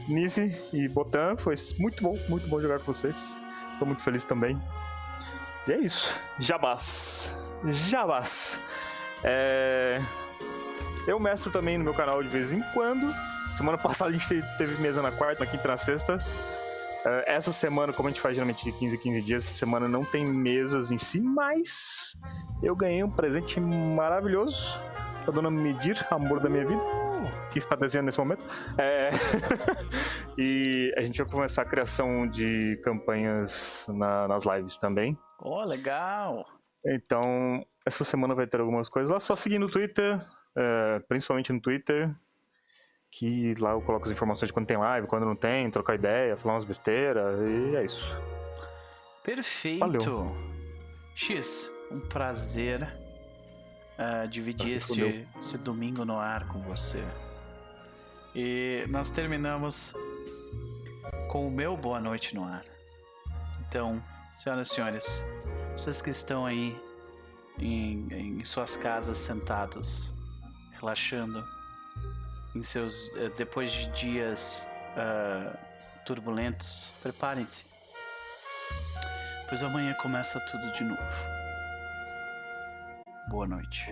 Nise 0.09 0.61
e 0.73 0.89
Botan, 0.89 1.37
foi 1.37 1.55
muito 1.79 2.03
bom, 2.03 2.19
muito 2.29 2.49
bom 2.49 2.61
jogar 2.61 2.79
com 2.79 2.87
vocês. 2.93 3.37
Tô 3.79 3.85
muito 3.85 4.03
feliz 4.03 4.25
também. 4.25 4.61
E 5.67 5.73
é 5.73 5.79
isso. 5.79 6.21
Jabás. 6.39 7.37
Jabás. 7.65 8.61
É... 9.23 10.01
Eu 11.07 11.19
mestro 11.21 11.51
também 11.51 11.79
no 11.79 11.85
meu 11.85 11.95
canal 11.95 12.23
de 12.23 12.29
vez 12.29 12.53
em 12.53 12.61
quando. 12.75 13.13
Semana 13.53 13.77
passada 13.79 14.11
a 14.11 14.13
gente 14.13 14.27
te- 14.27 14.43
teve 14.57 14.81
mesa 14.81 15.03
na 15.03 15.13
quarta, 15.13 15.45
na 15.45 15.51
quinta 15.51 15.65
e 15.67 15.71
na 15.71 15.77
sexta. 15.77 16.19
É, 17.05 17.35
essa 17.35 17.53
semana, 17.53 17.93
como 17.93 18.09
a 18.09 18.13
gente 18.13 18.21
faz 18.21 18.35
geralmente 18.35 18.65
de 18.65 18.73
15 18.73 18.97
em 18.97 18.99
15 18.99 19.23
dias, 19.23 19.45
essa 19.45 19.55
semana 19.55 19.89
não 19.89 20.05
tem 20.05 20.25
mesas 20.25 20.91
em 20.91 20.99
si, 20.99 21.21
mas 21.21 22.17
eu 22.63 22.77
ganhei 22.77 23.03
um 23.03 23.11
presente 23.11 23.59
maravilhoso 23.61 24.81
da 25.27 25.33
dona 25.33 25.51
Medir, 25.51 26.05
amor 26.11 26.41
da 26.41 26.49
minha 26.49 26.65
vida, 26.67 26.81
que 27.51 27.59
está 27.59 27.75
desenhando 27.77 28.07
nesse 28.07 28.19
momento. 28.19 28.43
É, 28.79 29.11
e 30.39 30.93
a 30.97 31.03
gente 31.03 31.21
vai 31.23 31.31
começar 31.31 31.63
a 31.63 31.65
criação 31.65 32.27
de 32.27 32.81
campanhas 32.85 33.87
na- 33.89 34.29
nas 34.29 34.45
lives 34.47 34.77
também. 34.79 35.17
Ó, 35.41 35.65
legal. 35.65 36.45
Então, 36.87 37.65
essa 37.87 38.05
semana 38.05 38.35
vai 38.35 38.47
ter 38.47 38.61
algumas 38.61 38.89
coisas 38.89 39.11
lá. 39.11 39.21
Só 39.21 39.35
seguir 39.37 39.59
no 39.59 39.69
Twitter, 39.69 40.19
é, 40.57 41.01
principalmente 41.09 41.53
no 41.53 41.61
Twitter, 41.61 42.13
que 43.13 43.55
lá 43.59 43.73
eu 43.73 43.83
coloco 43.83 44.07
as 44.07 44.11
informações 44.11 44.49
de 44.49 44.55
quando 44.55 44.67
tem 44.67 44.79
live, 44.79 45.07
quando 45.07 45.27
não 45.27 45.37
tem, 45.37 45.71
trocar 45.71 45.95
ideia, 45.95 46.35
falar 46.35 46.55
umas 46.55 46.65
besteiras, 46.65 47.39
e 47.41 47.77
é 47.77 47.85
isso. 47.85 48.17
Perfeito. 49.23 49.81
Valeu. 49.81 50.35
X, 51.15 51.71
um 51.91 52.01
prazer 52.01 52.89
ah, 53.99 54.25
dividir 54.25 54.77
esse, 54.77 55.27
esse 55.39 55.59
domingo 55.59 56.07
no 56.07 56.19
ar 56.19 56.49
com 56.49 56.63
você. 56.63 57.05
E 58.35 58.87
nós 58.89 59.11
terminamos 59.11 59.93
com 61.29 61.47
o 61.47 61.51
meu 61.51 61.77
boa 61.77 62.01
noite 62.01 62.35
no 62.35 62.45
ar. 62.45 62.65
Então, 63.69 64.03
senhoras 64.39 64.71
e 64.71 64.75
senhores, 64.75 65.25
vocês 65.77 66.01
que 66.01 66.09
estão 66.09 66.47
aí 66.47 66.75
em, 67.59 68.09
em 68.11 68.45
suas 68.47 68.75
casas 68.75 69.19
sentados, 69.19 70.15
relaxando, 70.73 71.45
em 72.55 72.63
seus 72.63 73.15
eh, 73.17 73.31
depois 73.37 73.73
de 73.73 73.87
dias 73.91 74.67
ah, 74.97 75.57
turbulentos, 76.05 76.93
preparem-se 77.03 77.73
pois 79.53 79.63
amanhã 79.63 79.93
começa 80.01 80.41
tudo 80.47 80.73
de 80.73 80.83
novo. 80.83 81.03
Boa 83.29 83.47
noite. 83.47 83.87